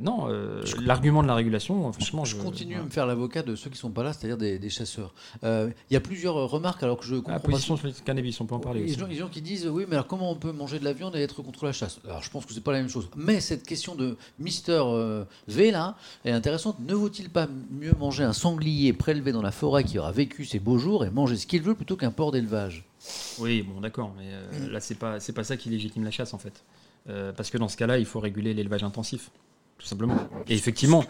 non, 0.00 0.28
Je- 0.64 0.80
l'argument 0.80 1.22
de 1.22 1.28
la 1.28 1.34
régulation, 1.34 1.92
franchement, 1.92 2.24
je 2.24 2.36
continue 2.36 2.76
à 2.76 2.82
me 2.82 2.90
faire 2.90 3.06
l'avocat 3.06 3.42
de 3.42 3.54
ceux 3.54 3.70
qui 3.70 3.78
sont 3.78 3.90
pas 3.90 4.02
là, 4.02 4.12
c'est-à-dire 4.12 4.36
des, 4.38 4.58
des 4.58 4.70
chasseurs. 4.70 5.14
Il 5.42 5.72
y 5.90 5.96
a 5.96 6.00
plusieurs 6.00 6.34
remarques 6.50 6.82
alors 6.82 6.98
que 6.98 7.04
je 7.04 7.16
comprends 7.16 7.32
La 7.32 7.38
pas. 7.38 7.50
position 7.50 7.76
sur 7.76 7.86
le 7.86 7.92
cannabis, 8.04 8.40
on 8.40 8.46
peut 8.46 8.54
en 8.54 8.60
parler 8.60 8.80
Il 8.80 8.86
y 8.88 8.90
a 8.90 8.96
aussi. 8.96 9.04
des 9.10 9.14
gens, 9.14 9.28
qui 9.28 9.42
disent 9.42 9.66
oui, 9.66 9.84
mais 9.88 9.94
alors 9.94 10.06
comment 10.06 10.30
on 10.30 10.36
peut 10.36 10.52
manger 10.52 10.78
de 10.78 10.84
la 10.84 10.92
viande 10.92 11.14
et 11.16 11.20
être 11.20 11.42
contre 11.42 11.64
la 11.66 11.72
chasse? 11.72 12.00
Alors 12.04 12.22
je 12.22 12.30
pense 12.30 12.46
que 12.46 12.52
c'est 12.52 12.62
pas 12.64 12.72
la 12.72 12.78
même 12.78 12.88
chose. 12.88 13.08
Mais 13.16 13.40
cette 13.40 13.64
question 13.66 13.94
de 13.94 14.16
Mister 14.38 14.82
V 15.48 15.70
là 15.70 15.96
est 16.24 16.30
intéressante. 16.32 16.76
Ne 16.80 16.94
vaut-il 16.94 17.28
pas 17.30 17.46
mieux 17.70 17.92
manger 17.98 18.24
un 18.24 18.32
sanglier 18.32 18.92
prélevé 18.92 19.32
dans 19.32 19.42
la 19.42 19.52
forêt 19.52 19.84
qui 19.84 19.98
aura 19.98 20.12
vécu 20.12 20.44
ses 20.46 20.58
beaux 20.58 20.78
jours 20.78 21.04
et 21.04 21.10
manger 21.10 21.36
ce 21.36 21.46
qu'il 21.46 21.62
veut 21.62 21.74
plutôt 21.74 21.96
qu'un 21.96 22.10
porc 22.10 22.32
d'élevage? 22.32 22.87
Oui, 23.38 23.62
bon, 23.62 23.80
d'accord, 23.80 24.12
mais 24.16 24.30
euh, 24.32 24.68
là, 24.68 24.80
c'est 24.80 24.96
pas, 24.96 25.20
c'est 25.20 25.32
pas 25.32 25.44
ça 25.44 25.56
qui 25.56 25.68
légitime 25.70 26.04
la 26.04 26.10
chasse, 26.10 26.34
en 26.34 26.38
fait. 26.38 26.64
Euh, 27.08 27.32
parce 27.32 27.50
que 27.50 27.58
dans 27.58 27.68
ce 27.68 27.76
cas-là, 27.76 27.98
il 27.98 28.06
faut 28.06 28.20
réguler 28.20 28.54
l'élevage 28.54 28.84
intensif, 28.84 29.30
tout 29.78 29.86
simplement. 29.86 30.16
Et 30.48 30.54
effectivement, 30.54 31.04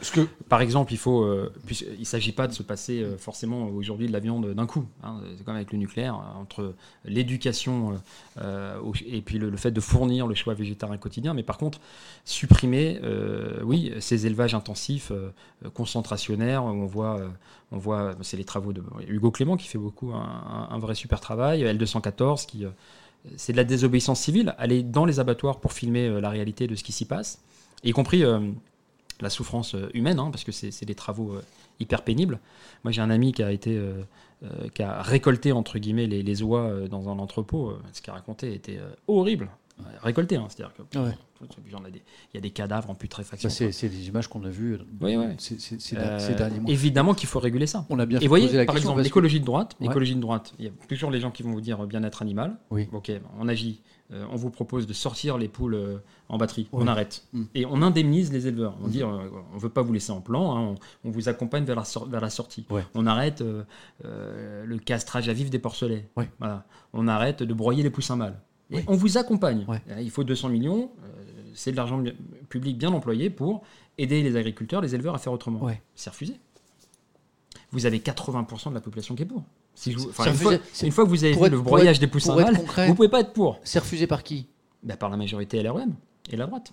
par 0.50 0.60
exemple, 0.60 0.92
il 0.92 0.98
faut, 0.98 1.22
euh, 1.22 1.50
puisque- 1.64 1.86
il 1.98 2.04
s'agit 2.04 2.32
pas 2.32 2.46
de 2.46 2.52
se 2.52 2.62
passer 2.62 3.02
euh, 3.02 3.16
forcément 3.16 3.66
aujourd'hui 3.68 4.06
de 4.08 4.12
la 4.12 4.18
viande 4.20 4.52
d'un 4.52 4.66
coup. 4.66 4.84
hein. 5.02 5.20
c'est 5.38 5.44
comme 5.44 5.56
avec 5.56 5.72
le 5.72 5.78
nucléaire, 5.78 6.14
euh, 6.16 6.40
entre 6.40 6.74
l'éducation 7.06 7.92
euh, 8.38 8.76
euh, 8.76 8.92
et 9.06 9.22
puis 9.22 9.38
le, 9.38 9.48
le 9.50 9.56
fait 9.56 9.70
de 9.70 9.80
fournir 9.80 10.26
le 10.26 10.34
choix 10.34 10.52
végétarien 10.54 10.98
quotidien. 10.98 11.32
Mais 11.34 11.42
par 11.42 11.56
contre, 11.56 11.80
supprimer, 12.24 13.00
euh, 13.02 13.60
oui, 13.64 13.92
ces 14.00 14.26
élevages 14.26 14.54
intensifs, 14.54 15.10
euh, 15.12 15.30
euh, 15.64 15.70
concentrationnaires, 15.70 16.64
où 16.64 16.68
on 16.68 16.86
voit, 16.86 17.18
euh, 17.20 17.28
on 17.72 17.78
voit, 17.78 18.16
c'est 18.20 18.36
les 18.36 18.44
travaux 18.44 18.72
de 18.72 18.82
Hugo 19.08 19.30
Clément 19.30 19.56
qui 19.56 19.66
fait 19.68 19.78
beaucoup 19.78 20.12
un, 20.12 20.68
un- 20.70 20.78
vrai 20.78 20.94
super 20.94 21.20
travail, 21.20 21.62
L214 21.64 22.46
qui 22.46 22.64
euh, 22.64 22.70
c'est 23.36 23.52
de 23.52 23.56
la 23.56 23.64
désobéissance 23.64 24.20
civile, 24.20 24.54
aller 24.58 24.82
dans 24.82 25.04
les 25.04 25.20
abattoirs 25.20 25.58
pour 25.58 25.72
filmer 25.72 26.06
euh, 26.06 26.20
la 26.20 26.30
réalité 26.30 26.66
de 26.66 26.74
ce 26.76 26.84
qui 26.84 26.92
s'y 26.92 27.04
passe, 27.04 27.42
y 27.84 27.92
compris 27.92 28.24
euh, 28.24 28.40
la 29.20 29.30
souffrance 29.30 29.74
euh, 29.74 29.88
humaine, 29.94 30.18
hein, 30.18 30.30
parce 30.30 30.44
que 30.44 30.52
c'est 30.52 30.84
des 30.84 30.94
travaux 30.94 31.32
euh, 31.34 31.42
hyper 31.80 32.02
pénibles. 32.02 32.38
Moi, 32.84 32.92
j'ai 32.92 33.00
un 33.02 33.10
ami 33.10 33.32
qui 33.32 33.42
a 33.42 33.50
été, 33.52 33.80
qui 34.74 34.82
a 34.82 35.02
récolté 35.02 35.52
entre 35.52 35.78
guillemets 35.78 36.06
les, 36.06 36.22
les 36.22 36.42
oies 36.42 36.88
dans 36.90 37.08
un 37.08 37.18
entrepôt. 37.18 37.72
Ce 37.92 38.00
qu'il 38.00 38.10
a 38.10 38.14
raconté 38.14 38.52
était 38.54 38.78
horrible. 39.06 39.48
Récolté, 40.02 40.34
hein, 40.36 40.46
c'est-à-dire 40.48 40.74
que 40.74 40.98
Ouais. 40.98 41.14
il 41.40 42.34
y 42.34 42.38
a 42.38 42.40
des- 42.40 42.50
cadavres 42.50 42.90
en 42.90 42.94
putréfaction. 42.96 43.48
Ça, 43.48 43.70
c'est 43.70 43.88
des 43.88 44.08
images 44.08 44.26
qu'on 44.26 44.42
a 44.44 44.48
vues 44.48 44.76
Oui, 45.00 45.16
oui. 45.16 45.24
ces, 45.38 45.58
ces- 45.60 45.78
ces- 45.78 45.96
Euh, 45.96 46.18
ces 46.18 46.34
derniers 46.34 46.58
mois. 46.58 46.70
évidemment 46.70 47.14
qu'il 47.14 47.28
faut 47.28 47.38
réguler 47.38 47.68
ça. 47.68 47.86
On 47.90 47.98
a 48.00 48.06
bien 48.06 48.18
Et 48.18 48.24
vous 48.24 48.28
voyez, 48.28 48.50
la 48.52 48.64
par 48.64 48.76
exemple, 48.76 48.98
que- 48.98 49.04
l'écologie 49.04 49.38
de 49.38 49.44
droite, 49.44 49.76
Ouais. 49.80 49.86
de 49.88 50.14
droite, 50.20 50.52
il 50.58 50.64
y 50.64 50.68
a 50.68 50.72
toujours 50.88 51.12
les 51.12 51.20
gens 51.20 51.30
qui 51.30 51.44
vont 51.44 51.52
vous 51.52 51.60
dire 51.60 51.86
bien-être 51.86 52.22
animal. 52.22 52.56
Oui. 52.72 52.88
Ok, 52.92 53.12
on 53.38 53.46
agit. 53.46 53.80
Euh, 54.10 54.24
on 54.30 54.36
vous 54.36 54.48
propose 54.48 54.86
de 54.86 54.92
sortir 54.94 55.36
les 55.36 55.48
poules 55.48 55.74
euh, 55.74 55.98
en 56.30 56.38
batterie. 56.38 56.66
On 56.72 56.86
arrête. 56.86 57.24
Mm. 57.34 57.42
Et 57.54 57.66
on 57.66 57.82
indemnise 57.82 58.32
les 58.32 58.46
éleveurs. 58.46 58.74
On 58.80 58.86
Mhm. 58.86 58.90
dit, 58.90 59.02
euh, 59.02 59.06
on 59.52 59.58
veut 59.58 59.68
pas 59.68 59.82
vous 59.82 59.92
laisser 59.92 60.12
en 60.12 60.22
plan, 60.22 60.56
hein, 60.56 60.74
on, 61.04 61.08
on 61.08 61.10
vous 61.10 61.28
accompagne 61.28 61.64
vers 61.64 61.76
la, 61.76 61.84
sor- 61.84 62.08
vers 62.08 62.20
la 62.22 62.30
sortie. 62.30 62.64
Ouais. 62.70 62.84
On 62.94 63.06
arrête 63.06 63.42
le 64.02 64.78
castrage 64.78 65.28
à 65.28 65.32
vif 65.32 65.50
des 65.50 65.58
porcelets. 65.58 66.08
Ouais. 66.16 66.28
Voilà. 66.38 66.64
On 66.94 67.06
arrête 67.06 67.42
de 67.42 67.52
broyer 67.54 67.82
les 67.82 67.90
poussins 67.90 68.16
mâles. 68.16 68.40
Et 68.70 68.82
on 68.86 68.94
vous 68.96 69.18
accompagne. 69.18 69.66
Il 70.00 70.10
faut 70.10 70.24
200 70.24 70.48
millions. 70.50 70.90
c'est 71.54 71.72
de 71.72 71.76
l'argent 71.76 72.02
public 72.48 72.78
bien 72.78 72.92
employé 72.92 73.30
pour 73.30 73.62
aider 73.98 74.22
les 74.22 74.36
agriculteurs, 74.36 74.80
les 74.80 74.94
éleveurs 74.94 75.14
à 75.14 75.18
faire 75.18 75.32
autrement. 75.32 75.60
C'est 75.94 76.10
refusé. 76.10 76.36
Vous 77.72 77.84
avez 77.84 77.98
80% 77.98 78.70
de 78.70 78.74
la 78.74 78.80
population 78.80 79.14
qui 79.14 79.22
est 79.24 79.26
pour. 79.26 79.42
Si 79.78 79.92
je 79.92 79.98
vous- 79.98 80.08
enfin, 80.08 80.24
C'est 80.24 80.30
une, 80.30 80.36
fois, 80.36 80.52
une 80.82 80.92
que 81.04 81.08
vous 81.10 81.22
avez 81.22 81.34
vu 81.34 81.38
être- 81.44 81.50
le 81.52 81.56
pour 81.58 81.66
broyage 81.66 81.96
être- 81.96 82.00
des 82.00 82.06
poussins 82.08 82.34
mâles, 82.34 82.60
vous 82.88 82.94
pouvez 82.96 83.08
pas 83.08 83.20
être 83.20 83.32
pour. 83.32 83.60
C'est 83.62 83.78
refusé 83.78 84.08
par 84.08 84.24
qui? 84.24 84.48
Bah, 84.82 84.96
par 84.96 85.08
la 85.08 85.16
majorité 85.16 85.62
LREM 85.62 85.94
et 86.30 86.36
la 86.36 86.46
droite. 86.46 86.72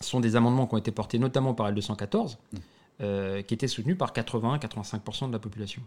Ce 0.00 0.10
sont 0.10 0.20
des 0.20 0.36
amendements 0.36 0.68
qui 0.68 0.74
ont 0.74 0.78
été 0.78 0.92
portés 0.92 1.18
notamment 1.18 1.54
par 1.54 1.66
L214, 1.72 2.36
Mm. 2.52 2.56
Euh, 3.00 3.42
qui 3.42 3.54
étaient 3.54 3.68
soutenus 3.68 3.98
par 3.98 4.12
80-85% 4.12 5.28
de 5.28 5.32
la 5.32 5.38
population. 5.38 5.82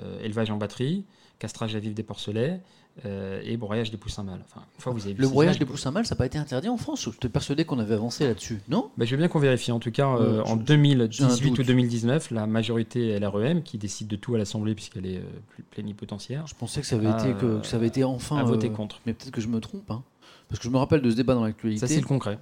Euh, 0.00 0.20
élevage 0.22 0.50
en 0.50 0.56
batterie, 0.56 1.04
castrage 1.38 1.74
à 1.74 1.78
vif 1.80 1.92
des 1.94 2.02
porcelets 2.04 2.60
euh, 3.04 3.40
et 3.44 3.56
broyage 3.56 3.90
des 3.90 3.96
poussins 3.96 4.22
mâles. 4.22 4.42
Enfin, 4.44 4.62
une 4.76 4.80
fois 4.82 4.92
vous 4.92 5.04
avez 5.06 5.14
Le 5.14 5.26
broyage 5.28 5.58
des 5.58 5.64
poussins 5.64 5.90
mâles, 5.90 6.06
ça 6.06 6.14
n'a 6.14 6.18
pas 6.18 6.26
été 6.26 6.38
interdit 6.38 6.68
en 6.68 6.76
France. 6.76 7.08
J'étais 7.10 7.28
persuadé 7.28 7.64
qu'on 7.64 7.78
avait 7.80 7.94
avancé 7.94 8.26
là-dessus. 8.26 8.60
Non? 8.68 8.90
Bah, 8.96 9.04
je 9.04 9.10
veux 9.10 9.16
bien 9.16 9.28
qu'on 9.28 9.38
vérifie. 9.40 9.72
En 9.72 9.80
tout 9.80 9.90
cas, 9.90 10.06
en 10.06 10.58
je- 10.58 10.62
2018 10.62 11.50
doute. 11.50 11.58
ou 11.58 11.62
2019, 11.64 12.30
la 12.30 12.46
majorité 12.46 13.18
LREM, 13.18 13.62
qui 13.62 13.76
décide 13.78 14.08
de 14.08 14.16
tout 14.16 14.34
à 14.34 14.38
l'Assemblée 14.38 14.74
puisqu'elle 14.74 15.06
est 15.06 15.18
pl- 15.20 15.64
plénipotentiaire, 15.70 16.46
Je 16.46 16.54
pensais 16.54 16.80
que 16.80 16.86
ça 16.86 16.96
avait, 16.96 17.10
été, 17.10 17.32
que, 17.40 17.60
que 17.60 17.66
ça 17.66 17.76
avait 17.76 17.88
été 17.88 18.04
enfin. 18.04 18.36
a 18.36 18.44
voté 18.44 18.68
euh, 18.68 18.70
contre. 18.70 19.00
Mais 19.06 19.14
peut-être 19.14 19.32
que 19.32 19.40
je 19.40 19.48
me 19.48 19.58
trompe. 19.60 19.90
hein. 19.90 20.02
Parce 20.48 20.58
que 20.60 20.64
je 20.64 20.70
me 20.70 20.76
rappelle 20.78 21.00
de 21.02 21.10
ce 21.10 21.16
débat 21.16 21.34
dans 21.34 21.44
l'actualité. 21.44 21.80
Ça, 21.80 21.86
c'est 21.92 22.00
le 22.00 22.06
concret. 22.06 22.38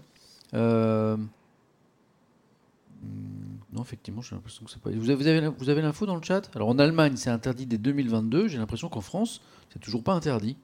Euh, 0.52 1.16
Non, 3.72 3.82
effectivement, 3.82 4.20
j'ai 4.22 4.34
l'impression 4.34 4.64
que 4.64 4.70
c'est 4.70 4.80
pas. 4.80 4.90
Vous 4.90 5.10
avez, 5.10 5.48
vous 5.48 5.68
avez, 5.68 5.82
l'info 5.82 6.05
dans 6.06 6.16
le 6.16 6.22
chat? 6.22 6.51
Alors 6.56 6.68
en 6.68 6.78
Allemagne, 6.78 7.12
c'est 7.16 7.30
interdit 7.30 7.66
dès 7.66 7.78
2022. 7.78 8.48
J'ai 8.48 8.59
l'impression 8.59 8.88
qu'en 8.88 9.01
France, 9.01 9.40
c'est 9.72 9.78
toujours 9.78 10.02
pas 10.02 10.12
interdit. 10.14 10.56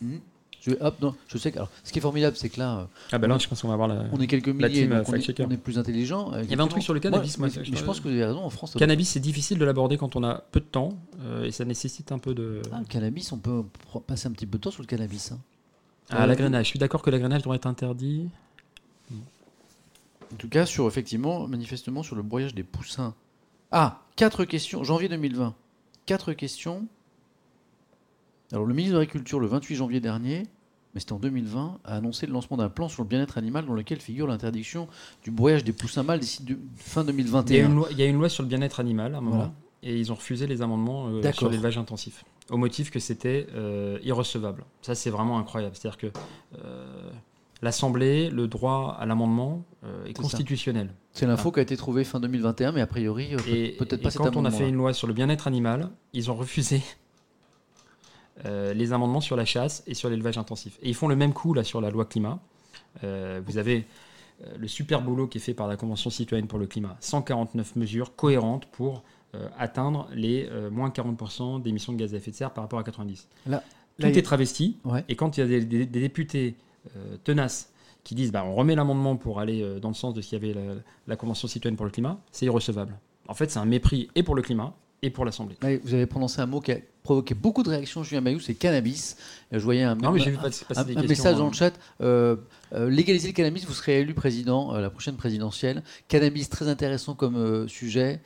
Hmm. 0.00 0.16
Je, 0.60 0.72
hop, 0.80 1.00
non, 1.00 1.14
je 1.28 1.38
sais 1.38 1.52
que. 1.52 1.58
Alors, 1.58 1.70
ce 1.84 1.92
qui 1.92 2.00
est 2.00 2.02
formidable, 2.02 2.36
c'est 2.36 2.48
que 2.48 2.58
là, 2.58 2.78
euh, 2.80 2.84
Ah, 3.12 3.18
ben 3.18 3.28
là, 3.28 3.38
je 3.38 3.46
pense 3.46 3.62
qu'on 3.62 3.68
va 3.68 3.74
avoir 3.74 3.86
la. 3.86 4.04
on 4.12 4.18
est 4.20 4.26
quelques 4.26 4.48
La 4.48 4.52
milliers, 4.54 4.82
team, 4.82 4.90
donc 4.90 5.08
euh, 5.08 5.12
on, 5.12 5.14
est, 5.14 5.40
on 5.40 5.50
est 5.50 5.56
plus 5.56 5.78
intelligent. 5.78 6.32
Il 6.42 6.50
y 6.50 6.52
avait 6.52 6.62
un 6.62 6.66
truc 6.66 6.82
sur 6.82 6.94
le 6.94 7.00
cannabis, 7.00 7.38
moi, 7.38 7.48
mais, 7.54 7.64
je 7.64 7.84
pense 7.84 8.00
que 8.00 8.08
vous 8.08 8.14
avez 8.14 8.24
raison. 8.24 8.42
En 8.42 8.50
France, 8.50 8.74
Cannabis, 8.76 9.08
c'est 9.08 9.20
difficile 9.20 9.58
de 9.58 9.64
l'aborder 9.64 9.96
quand 9.96 10.16
on 10.16 10.24
a 10.24 10.42
peu 10.50 10.58
de 10.58 10.64
temps 10.64 10.98
euh, 11.20 11.44
et 11.44 11.52
ça 11.52 11.64
nécessite 11.64 12.10
un 12.10 12.18
peu 12.18 12.34
de. 12.34 12.60
Ah, 12.72 12.80
le 12.80 12.86
cannabis, 12.86 13.30
on 13.30 13.38
peut 13.38 13.62
passer 14.06 14.26
un 14.26 14.32
petit 14.32 14.46
peu 14.46 14.58
de 14.58 14.62
temps 14.64 14.72
sur 14.72 14.82
le 14.82 14.88
cannabis. 14.88 15.30
hein. 15.30 15.38
Ah, 16.10 16.24
Euh, 16.24 16.26
l'agrénage. 16.26 16.64
Je 16.66 16.70
suis 16.70 16.78
d'accord 16.78 17.02
que 17.02 17.10
l'agrénage 17.10 17.42
doit 17.42 17.54
être 17.54 17.66
interdit. 17.66 18.28
En 20.32 20.36
tout 20.36 20.48
cas, 20.48 20.66
sur 20.66 20.86
effectivement, 20.86 21.46
manifestement, 21.48 22.02
sur 22.02 22.16
le 22.16 22.22
broyage 22.22 22.54
des 22.54 22.62
poussins. 22.64 23.14
Ah, 23.70 24.02
quatre 24.16 24.44
questions, 24.44 24.84
janvier 24.84 25.08
2020. 25.08 25.54
Quatre 26.06 26.32
questions. 26.32 26.86
Alors, 28.52 28.64
le 28.64 28.74
ministre 28.74 28.94
de 28.94 28.98
l'Agriculture, 29.00 29.40
le 29.40 29.46
28 29.46 29.76
janvier 29.76 30.00
dernier, 30.00 30.44
mais 30.94 31.00
c'était 31.00 31.12
en 31.12 31.18
2020, 31.18 31.80
a 31.84 31.96
annoncé 31.96 32.26
le 32.26 32.32
lancement 32.32 32.56
d'un 32.56 32.70
plan 32.70 32.88
sur 32.88 33.02
le 33.02 33.08
bien-être 33.08 33.36
animal 33.36 33.66
dans 33.66 33.74
lequel 33.74 34.00
figure 34.00 34.26
l'interdiction 34.26 34.88
du 35.22 35.30
broyage 35.30 35.64
des 35.64 35.72
poussins 35.72 36.02
mâles 36.02 36.20
d'ici 36.20 36.42
de- 36.44 36.58
fin 36.76 37.02
Il 37.02 37.06
y, 37.06 37.08
a 37.08 37.12
2021. 37.12 37.66
une 37.68 37.74
loi, 37.74 37.88
il 37.90 37.98
y 37.98 38.02
a 38.02 38.06
une 38.06 38.16
loi 38.16 38.28
sur 38.30 38.42
le 38.42 38.48
bien-être 38.48 38.80
animal 38.80 39.14
à 39.14 39.18
un 39.18 39.20
moment, 39.20 39.36
Voilà. 39.36 39.52
et 39.82 39.98
ils 39.98 40.10
ont 40.10 40.14
refusé 40.14 40.46
les 40.46 40.62
amendements 40.62 41.08
euh, 41.08 41.32
sur 41.32 41.50
l'élevage 41.50 41.76
intensif, 41.76 42.24
au 42.50 42.56
motif 42.56 42.90
que 42.90 43.00
c'était 43.00 43.46
euh, 43.54 43.98
irrecevable. 44.02 44.64
Ça, 44.80 44.94
c'est 44.94 45.10
vraiment 45.10 45.38
incroyable. 45.38 45.76
C'est-à-dire 45.76 45.98
que 45.98 46.06
euh, 46.64 47.10
l'Assemblée, 47.62 48.30
le 48.30 48.46
droit 48.48 48.96
à 48.98 49.06
l'amendement 49.06 49.64
euh, 49.84 50.04
est 50.06 50.12
constitutionnel. 50.14 50.92
C'est 51.12 51.26
l'info 51.26 51.50
qui 51.50 51.58
a 51.58 51.62
été 51.62 51.76
trouvée 51.76 52.04
fin 52.04 52.20
2021, 52.20 52.72
mais 52.72 52.80
a 52.80 52.86
priori, 52.86 53.34
euh, 53.34 53.38
peut- 53.38 53.48
Et, 53.50 53.68
peut-être 53.78 53.94
et 54.00 54.02
pas 54.02 54.10
cet 54.10 54.20
quand 54.22 54.36
on 54.36 54.44
a 54.44 54.50
fait 54.50 54.68
une 54.68 54.76
loi 54.76 54.92
sur 54.92 55.06
le 55.08 55.12
bien-être 55.14 55.46
animal, 55.48 55.90
ils 56.12 56.30
ont 56.30 56.36
refusé 56.36 56.80
euh, 58.46 58.72
les 58.72 58.92
amendements 58.92 59.20
sur 59.20 59.34
la 59.36 59.44
chasse 59.44 59.82
et 59.86 59.94
sur 59.94 60.08
l'élevage 60.08 60.38
intensif. 60.38 60.78
Et 60.82 60.88
ils 60.88 60.94
font 60.94 61.08
le 61.08 61.16
même 61.16 61.32
coup 61.32 61.54
là 61.54 61.64
sur 61.64 61.80
la 61.80 61.90
loi 61.90 62.04
climat. 62.04 62.38
Euh, 63.04 63.40
vous 63.44 63.58
avez 63.58 63.84
le 64.56 64.68
super 64.68 65.02
boulot 65.02 65.26
qui 65.26 65.38
est 65.38 65.40
fait 65.40 65.54
par 65.54 65.66
la 65.66 65.76
Convention 65.76 66.10
citoyenne 66.10 66.46
pour 66.46 66.60
le 66.60 66.66
climat. 66.66 66.96
149 67.00 67.74
mesures 67.74 68.14
cohérentes 68.14 68.66
pour 68.66 69.02
atteindre 69.58 70.08
les 70.14 70.48
moins 70.70 70.90
40% 70.90 71.60
d'émissions 71.60 71.92
de 71.92 71.98
gaz 71.98 72.14
à 72.14 72.18
effet 72.18 72.30
de 72.30 72.36
serre 72.36 72.52
par 72.52 72.62
rapport 72.62 72.78
à 72.78 72.84
90. 72.84 73.26
Là- 73.46 73.64
Tout 73.98 74.02
là, 74.04 74.10
est 74.10 74.22
travesti. 74.22 74.78
Ouais. 74.84 75.04
Et 75.08 75.16
quand 75.16 75.36
il 75.36 75.40
y 75.40 75.42
a 75.42 75.46
des, 75.48 75.64
des- 75.64 75.86
des 75.86 76.00
députés 76.00 76.54
tenaces 77.24 77.70
qui 78.04 78.14
disent 78.14 78.32
bah, 78.32 78.44
on 78.46 78.54
remet 78.54 78.74
l'amendement 78.74 79.16
pour 79.16 79.38
aller 79.40 79.62
euh, 79.62 79.80
dans 79.80 79.88
le 79.88 79.94
sens 79.94 80.14
de 80.14 80.20
ce 80.22 80.28
qu'il 80.30 80.42
y 80.42 80.50
avait 80.50 80.54
la, 80.58 80.74
la 81.06 81.16
Convention 81.16 81.46
citoyenne 81.48 81.76
pour 81.76 81.84
le 81.86 81.92
climat, 81.92 82.18
c'est 82.32 82.46
irrecevable. 82.46 82.94
En 83.26 83.34
fait, 83.34 83.50
c'est 83.50 83.58
un 83.58 83.66
mépris 83.66 84.08
et 84.14 84.22
pour 84.22 84.34
le 84.34 84.40
climat 84.42 84.72
et 85.02 85.10
pour 85.10 85.24
l'Assemblée. 85.24 85.56
Vous 85.84 85.94
avez 85.94 86.06
prononcé 86.06 86.40
un 86.40 86.46
mot 86.46 86.60
qui 86.60 86.72
a 86.72 86.78
provoqué 87.02 87.34
beaucoup 87.34 87.62
de 87.62 87.68
réactions, 87.70 88.02
Julien 88.02 88.20
Mayou, 88.20 88.40
c'est 88.40 88.54
cannabis. 88.54 89.16
Euh, 89.52 89.58
Je 89.58 89.64
voyais 89.64 89.82
un, 89.82 89.94
Non, 89.94 90.10
mais 90.12 90.24
message 91.06 91.36
dans 91.36 91.46
hein. 91.46 91.50
le 91.50 91.54
chat. 91.56 91.72
euh, 92.00 92.36
euh, 92.72 92.90
légaliser 92.90 93.28
le 93.28 93.34
cannabis, 93.34 93.64
vous 93.66 93.74
serez 93.74 94.00
élu 94.00 94.14
président 94.14 94.70
à 94.72 94.80
la 94.80 94.90
prochaine 94.90 95.16
présidentielle. 95.16 95.82
Cannabis, 96.08 96.48
très 96.48 96.68
intéressant 96.68 97.14
comme 97.14 97.36
euh, 97.36 97.68
sujet. 97.68 98.20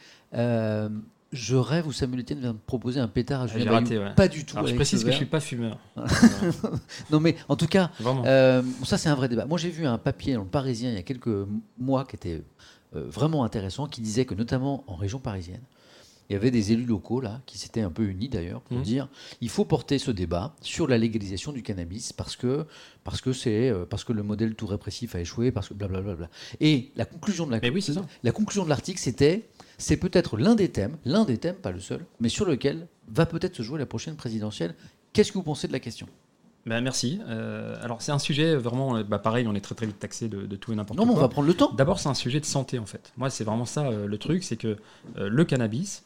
Je 1.33 1.57
rêve 1.57 1.87
où 1.87 1.93
Samuel 1.93 2.21
Etienne 2.21 2.41
vient 2.41 2.53
de 2.53 2.59
proposer 2.59 3.01
un 3.01 3.09
pétard 3.09 3.43
à 3.43 3.47
Julien 3.47 3.65
j'ai 3.65 3.71
Bayou. 3.71 3.85
raté, 3.85 3.99
ouais. 3.99 4.15
Pas 4.15 4.29
du 4.29 4.45
tout. 4.45 4.57
Alors, 4.57 4.69
je 4.69 4.75
précise 4.75 4.99
que 5.01 5.05
je 5.07 5.11
verre. 5.11 5.17
suis 5.17 5.27
pas 5.27 5.41
fumeur. 5.41 5.79
Non, 7.11 7.21
mais 7.21 7.37
en 7.49 7.57
tout 7.57 7.67
cas, 7.67 7.91
euh, 8.05 8.63
ça, 8.85 8.99
c'est 8.99 9.09
un 9.09 9.15
vrai 9.15 9.29
débat. 9.29 9.47
Moi, 9.47 9.59
j'ai 9.59 9.71
vu 9.71 9.87
un 9.87 9.99
papier 9.99 10.35
dans 10.35 10.43
le 10.43 10.49
Parisien 10.49 10.91
il 10.91 10.95
y 10.97 10.99
a 10.99 11.03
quelques 11.03 11.31
mois 11.79 12.05
qui 12.05 12.17
était 12.17 12.43
euh, 12.97 13.05
vraiment 13.09 13.45
intéressant, 13.45 13.87
qui 13.87 14.01
disait 14.01 14.25
que 14.25 14.35
notamment 14.35 14.85
en 14.87 14.95
région 14.97 15.19
parisienne, 15.19 15.63
il 16.31 16.35
y 16.35 16.37
avait 16.37 16.51
des 16.53 16.73
élus 16.73 16.87
locaux 16.87 17.21
là 17.21 17.43
qui 17.47 17.59
s'étaient 17.59 17.81
un 17.83 17.91
peu 17.91 18.05
unis 18.05 18.29
d'ailleurs 18.29 18.63
pour 18.63 18.79
Mhm. 18.79 18.83
dire 18.85 19.09
il 19.43 19.51
faut 19.51 19.65
porter 19.67 19.99
ce 19.99 20.11
débat 20.11 20.55
sur 20.63 20.87
la 20.87 20.97
légalisation 20.97 21.53
du 21.53 21.63
cannabis 21.63 22.13
parce 22.15 22.37
que 22.37 22.65
parce 23.05 23.21
que 23.21 23.33
c'est 23.35 23.69
euh, 23.69 23.85
parce 23.85 24.05
que 24.05 24.15
le 24.15 24.23
modèle 24.23 24.55
tout 24.55 24.67
répressif 24.67 25.15
a 25.15 25.21
échoué 25.21 25.51
parce 25.51 25.69
que 25.69 25.75
blablabla. 25.75 26.15
Bla, 26.15 26.27
bla. 26.27 26.31
Et 26.61 26.93
la 26.97 27.05
conclusion 27.05 27.45
de 27.47 27.51
la 27.51 27.59
Mais 27.61 27.69
oui, 27.71 27.83
c'est 27.83 27.93
ça. 27.95 28.07
la 28.23 28.33
conclusion 28.33 28.65
de 28.65 28.69
l'article 28.71 28.99
c'était 29.01 29.51
c'est 29.83 29.97
peut-être 29.97 30.37
l'un 30.37 30.55
des 30.55 30.71
thèmes, 30.71 30.97
l'un 31.05 31.25
des 31.25 31.39
thèmes, 31.39 31.57
pas 31.57 31.71
le 31.73 31.81
seul, 31.81 32.05
mais 32.21 32.29
sur 32.29 32.45
lequel 32.47 32.87
va 33.09 33.27
peut-être 33.27 33.57
se 33.57 33.63
jouer 33.63 33.79
la 33.79 33.87
prochaine 33.87 34.17
présidentielle. 34.17 34.75
Qu'est-ce 35.13 35.31
que 35.33 35.39
vous 35.39 35.43
pensez 35.45 35.69
de 35.69 35.73
la 35.73 35.81
question? 35.81 36.07
Ben, 36.65 36.81
merci. 36.81 37.21
Euh, 37.29 37.77
alors, 37.83 38.01
c'est 38.03 38.13
un 38.13 38.19
sujet 38.21 38.55
vraiment. 38.55 38.97
euh, 38.97 39.03
bah, 39.03 39.19
pareil, 39.19 39.47
on 39.49 39.55
est 39.55 39.61
très 39.61 39.75
très 39.75 39.87
vite 39.87 39.99
taxé 39.99 40.29
de, 40.29 40.47
de 40.47 40.57
tout 40.57 40.73
et 40.73 40.77
n'importe 40.77 40.99
Non, 40.99 41.05
mais 41.05 41.11
on 41.11 41.15
quoi. 41.15 41.23
va 41.25 41.29
prendre 41.29 41.49
le 41.49 41.55
temps. 41.55 41.73
D'abord, 41.73 41.99
c'est 41.99 42.09
un 42.09 42.15
sujet 42.15 42.39
de 42.41 42.45
santé 42.45 42.79
en 42.79 42.87
fait. 42.87 43.13
Moi, 43.17 43.29
c'est 43.31 43.45
vraiment 43.45 43.65
ça 43.65 43.87
euh, 43.89 44.07
le 44.07 44.19
truc, 44.19 44.45
c'est 44.45 44.57
que 44.57 44.77
euh, 45.19 45.29
le 45.29 45.45
cannabis 45.45 46.05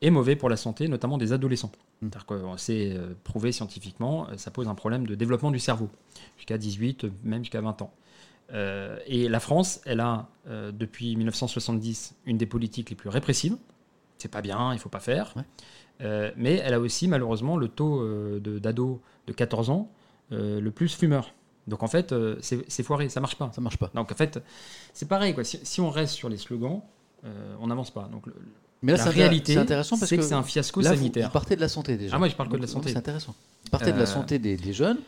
est 0.00 0.10
mauvais 0.10 0.36
pour 0.36 0.48
la 0.48 0.56
santé, 0.56 0.86
notamment 0.86 1.18
des 1.18 1.32
adolescents. 1.32 1.72
Mm. 2.02 2.08
Sait 2.56 2.92
euh, 2.96 3.14
prouvé 3.24 3.52
scientifiquement, 3.52 4.28
ça 4.36 4.50
pose 4.50 4.68
un 4.68 4.74
problème 4.74 5.06
de 5.06 5.14
développement 5.14 5.50
du 5.50 5.58
cerveau 5.58 5.88
jusqu'à 6.36 6.58
18, 6.58 7.04
euh, 7.04 7.10
même 7.24 7.42
jusqu'à 7.42 7.60
20 7.60 7.82
ans. 7.82 7.92
Euh, 8.52 8.98
et 9.06 9.28
la 9.28 9.40
France, 9.40 9.80
elle 9.84 10.00
a 10.00 10.28
euh, 10.48 10.72
depuis 10.72 11.16
1970 11.16 12.14
une 12.24 12.38
des 12.38 12.46
politiques 12.46 12.90
les 12.90 12.96
plus 12.96 13.08
répressives. 13.10 13.56
C'est 14.18 14.30
pas 14.30 14.40
bien, 14.42 14.72
il 14.72 14.78
faut 14.78 14.88
pas 14.88 15.00
faire. 15.00 15.32
Ouais. 15.36 15.42
Euh, 16.00 16.30
mais 16.36 16.54
elle 16.64 16.74
a 16.74 16.80
aussi 16.80 17.08
malheureusement 17.08 17.56
le 17.56 17.68
taux 17.68 18.02
de- 18.04 18.58
d'ados 18.58 18.98
de, 19.26 19.32
14 19.32 19.70
ans 19.70 19.90
le 20.30 20.68
plus 20.70 20.94
fumeur. 20.94 21.32
Donc 21.66 21.82
en 21.82 21.88
fait, 21.88 22.14
c'est 22.40 22.82
foiré, 22.82 23.08
ça 23.08 23.20
marche 23.20 23.36
pas. 23.36 23.50
Ça 23.54 23.60
marche 23.60 23.76
pas. 23.76 23.90
Donc 23.94 24.10
en 24.10 24.14
fait, 24.14 24.40
c'est 24.92 25.08
pareil. 25.08 25.34
Quoi. 25.34 25.44
Si, 25.44 25.60
si 25.62 25.80
on 25.80 25.90
reste 25.90 26.14
sur 26.14 26.28
les 26.28 26.38
slogans, 26.38 26.82
on 27.60 27.66
n'avance 27.66 27.90
pas. 27.90 28.08
Donc 28.10 28.26
le- 28.26 28.34
Mais 28.82 28.92
là, 28.92 29.04
la 29.04 29.10
réalité, 29.10 29.54
c'est 29.54 29.58
intéressant 29.58 29.98
parce 29.98 30.10
que, 30.10 30.16
que, 30.16 30.22
c'est 30.22 30.34
un 30.34 30.42
fiasco 30.42 30.80
là, 30.80 30.90
sanitaire. 30.94 31.28
Vous, 31.28 31.32
partez 31.32 31.56
de 31.56 31.60
la 31.60 31.68
santé 31.68 31.96
déjà. 31.96 32.14
Ah, 32.16 32.18
moi, 32.18 32.28
je 32.28 32.36
parle 32.36 32.48
que 32.48 32.56
de 32.56 32.62
la 32.62 32.68
santé. 32.68 32.90
C'est 32.90 32.96
intéressant. 32.96 33.34
Vous 33.64 33.70
partez 33.70 33.92
de 33.92 33.98
la 33.98 34.06
santé 34.06 34.38
des, 34.38 34.56
des 34.56 34.72
jeunes. 34.72 34.98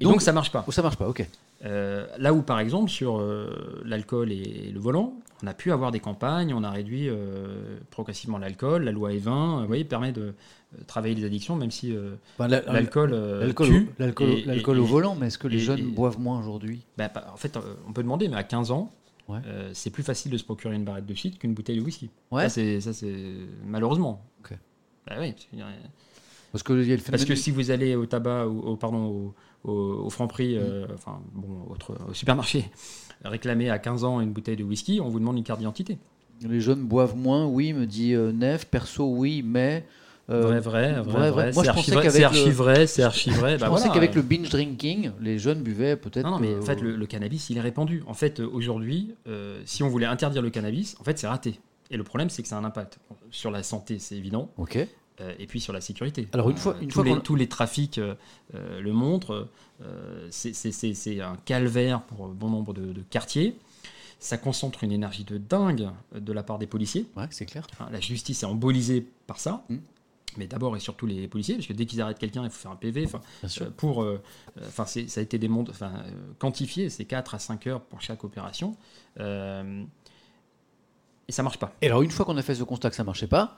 Et 0.00 0.04
donc, 0.04 0.14
donc- 0.14 0.22
ça 0.22 0.32
marche 0.32 0.50
pas. 0.50 0.64
Oh, 0.66 0.72
ça 0.72 0.82
marche 0.82 0.96
pas, 0.96 1.08
ok. 1.08 1.26
Euh, 1.66 2.06
là 2.18 2.32
où 2.32 2.40
par 2.40 2.58
exemple 2.58 2.88
sur 2.90 3.18
euh, 3.18 3.82
l'alcool 3.84 4.32
et 4.32 4.70
le 4.72 4.80
volant, 4.80 5.12
on 5.42 5.46
a 5.46 5.52
pu 5.52 5.72
avoir 5.72 5.90
des 5.90 6.00
campagnes, 6.00 6.54
on 6.54 6.64
a 6.64 6.70
réduit 6.70 7.08
euh, 7.10 7.76
progressivement 7.90 8.38
l'alcool, 8.38 8.84
la 8.84 8.92
loi 8.92 9.10
E20, 9.12 9.60
vous 9.60 9.66
voyez, 9.66 9.84
permet 9.84 10.12
de 10.12 10.32
travailler 10.86 11.14
les 11.14 11.24
addictions, 11.26 11.56
même 11.56 11.70
si 11.70 11.94
l'alcool 12.38 13.10
l'alcool 13.10 13.68
tue. 13.68 13.88
l'alcool 13.98 14.78
au- 14.78 14.84
volant, 14.84 15.16
mais 15.16 15.26
est-ce 15.26 15.36
que 15.38 15.48
les 15.48 15.58
et- 15.58 15.60
jeunes 15.60 15.80
et- 15.80 15.82
boivent 15.82 16.18
moins 16.18 16.38
aujourd'hui? 16.38 16.80
Pas- 16.96 17.12
en 17.32 17.36
fait, 17.36 17.58
on 17.86 17.92
peut 17.92 18.02
demander, 18.02 18.28
mais 18.28 18.36
à 18.36 18.42
15 18.44 18.70
ans, 18.70 18.90
Ouais. 19.28 19.40
c'est 19.74 19.90
plus 19.90 20.02
facile 20.02 20.30
de 20.32 20.38
se 20.38 20.44
procurer 20.44 20.74
une 20.76 20.84
barrette 20.84 21.06
de 21.06 21.14
shit 21.14 21.38
qu'une 21.38 21.52
bouteille 21.54 21.78
de 21.78 21.84
whisky. 21.84 22.08
Ouais. 22.30 22.48
Ça, 22.48 22.92
c'est, 22.92 23.14
malheureusement. 23.66 24.24
Ok. 24.40 24.56
Bah 25.06 25.16
oui, 25.18 25.34
parce 26.52 26.62
que 26.62 26.96
Parce 27.10 27.24
que 27.24 27.34
si 27.34 27.50
vous 27.50 27.70
allez 27.70 27.94
au 27.94 28.06
tabac, 28.06 28.46
ou 28.46 28.60
au, 28.60 28.76
pardon, 28.76 29.04
au, 29.06 29.34
au, 29.64 29.72
au 30.04 30.10
Franprix, 30.10 30.54
Mm. 30.54 30.58
euh, 30.60 30.86
enfin, 30.94 31.20
bon, 31.32 31.66
autre, 31.70 31.96
au 32.08 32.14
supermarché, 32.14 32.64
réclamer 33.24 33.70
à 33.70 33.78
15 33.78 34.04
ans 34.04 34.20
une 34.20 34.32
bouteille 34.32 34.56
de 34.56 34.64
whisky, 34.64 35.00
on 35.00 35.08
vous 35.08 35.18
demande 35.20 35.36
une 35.36 35.44
carte 35.44 35.58
d'identité. 35.60 35.98
les 36.42 36.60
jeunes 36.60 36.84
boivent 36.84 37.16
moins, 37.16 37.46
oui, 37.46 37.72
me 37.72 37.86
dit 37.86 38.14
euh, 38.14 38.32
Nef. 38.32 38.66
Perso, 38.66 39.04
oui, 39.14 39.42
mais. 39.44 39.84
euh, 40.30 40.40
vrai, 40.42 40.60
vrai, 40.60 40.92
vrai, 41.02 41.30
vrai. 41.30 41.52
Moi, 41.52 41.64
C'est 41.64 41.70
je 41.70 41.74
pensais 41.74 41.78
archi 41.78 41.90
vrai, 41.90 42.02
qu'avec 42.04 42.12
c'est 42.12 42.20
le- 42.20 42.24
archi 42.26 42.50
vrai, 42.50 42.86
c'est 42.86 43.02
archi 43.02 43.30
vrai. 43.30 43.56
Je 43.56 43.60
Bah 43.60 43.66
pensais 43.68 43.88
qu'avec 43.90 44.14
le 44.14 44.22
binge 44.22 44.48
drinking, 44.48 45.10
les 45.20 45.38
jeunes 45.38 45.62
buvaient 45.62 45.96
peut-être. 45.96 46.24
Non, 46.24 46.32
non, 46.32 46.38
mais 46.38 46.54
euh, 46.54 46.60
en 46.60 46.62
fait, 46.62 46.80
le, 46.80 46.96
le 46.96 47.06
cannabis, 47.06 47.50
il 47.50 47.58
est 47.58 47.60
répandu. 47.60 48.02
En 48.06 48.14
fait, 48.14 48.40
euh, 48.40 48.48
aujourd'hui, 48.50 49.14
euh, 49.26 49.60
si 49.66 49.82
on 49.82 49.88
voulait 49.88 50.06
interdire 50.06 50.40
le 50.40 50.50
cannabis, 50.50 50.96
en 51.00 51.04
fait, 51.04 51.18
c'est 51.18 51.26
raté. 51.26 51.58
Et 51.90 51.96
le 51.96 52.04
problème, 52.04 52.30
c'est 52.30 52.42
que 52.42 52.48
ça 52.48 52.56
a 52.56 52.60
un 52.60 52.64
impact 52.64 53.00
sur 53.32 53.50
la 53.50 53.62
santé, 53.64 53.98
c'est 53.98 54.16
évident, 54.16 54.50
Ok. 54.56 54.78
Euh, 55.20 55.34
et 55.38 55.46
puis 55.46 55.60
sur 55.60 55.72
la 55.72 55.80
sécurité. 55.80 56.28
Alors, 56.32 56.50
une 56.50 56.56
fois- 56.56 56.74
Euh, 56.74 56.80
une 56.82 56.88
tous, 56.88 56.94
fois 56.94 57.04
les, 57.04 57.20
tous 57.20 57.34
les 57.36 57.48
trafics 57.48 57.98
euh, 57.98 58.14
le 58.52 58.92
montrent. 58.92 59.48
euh, 59.82 60.28
c'est- 60.30 61.20
un 61.20 61.36
calvaire 61.44 62.02
pour 62.02 62.28
bon 62.28 62.48
nombre 62.50 62.72
de, 62.74 62.92
de 62.92 63.02
quartiers. 63.02 63.56
Ça 64.18 64.36
concentre 64.36 64.84
une 64.84 64.92
énergie 64.92 65.24
de 65.24 65.38
dingue 65.38 65.88
de 66.14 66.32
la 66.32 66.42
part 66.42 66.58
des 66.58 66.66
policiers. 66.66 67.06
Ouais, 67.16 67.24
c'est 67.30 67.46
clair. 67.46 67.66
Enfin, 67.72 67.88
la 67.90 68.00
justice 68.00 68.42
est 68.42 68.46
embolisée 68.46 69.06
par 69.26 69.38
ça. 69.40 69.64
Mm. 69.70 69.76
Mais 70.36 70.46
d'abord 70.46 70.76
et 70.76 70.80
surtout 70.80 71.06
les 71.06 71.26
policiers, 71.26 71.56
parce 71.56 71.66
que 71.66 71.72
dès 71.72 71.86
qu'ils 71.86 72.00
arrêtent 72.00 72.18
quelqu'un, 72.20 72.44
il 72.44 72.50
faut 72.50 72.58
faire 72.60 72.70
un 72.70 72.76
PV. 72.76 73.04
Enfin, 73.06 73.20
euh, 73.62 73.70
pour, 73.76 74.06
enfin, 74.64 74.84
ça 74.86 75.00
a 75.00 75.22
été 75.22 75.40
enfin, 75.70 75.92
euh, 76.06 76.10
quantifié, 76.38 76.88
c'est 76.88 77.04
4 77.04 77.34
à 77.34 77.38
5 77.40 77.66
heures 77.66 77.80
pour 77.80 78.00
chaque 78.00 78.22
opération. 78.22 78.76
Et 81.28 81.32
ça 81.32 81.42
marche 81.42 81.58
pas. 81.58 81.72
Et 81.80 81.86
alors, 81.86 82.02
une 82.02 82.10
fois 82.10 82.24
qu'on 82.26 82.36
a 82.36 82.42
fait 82.42 82.54
ce 82.54 82.62
constat 82.64 82.90
que 82.90 82.96
ça 82.96 83.04
marchait 83.04 83.26
pas, 83.26 83.56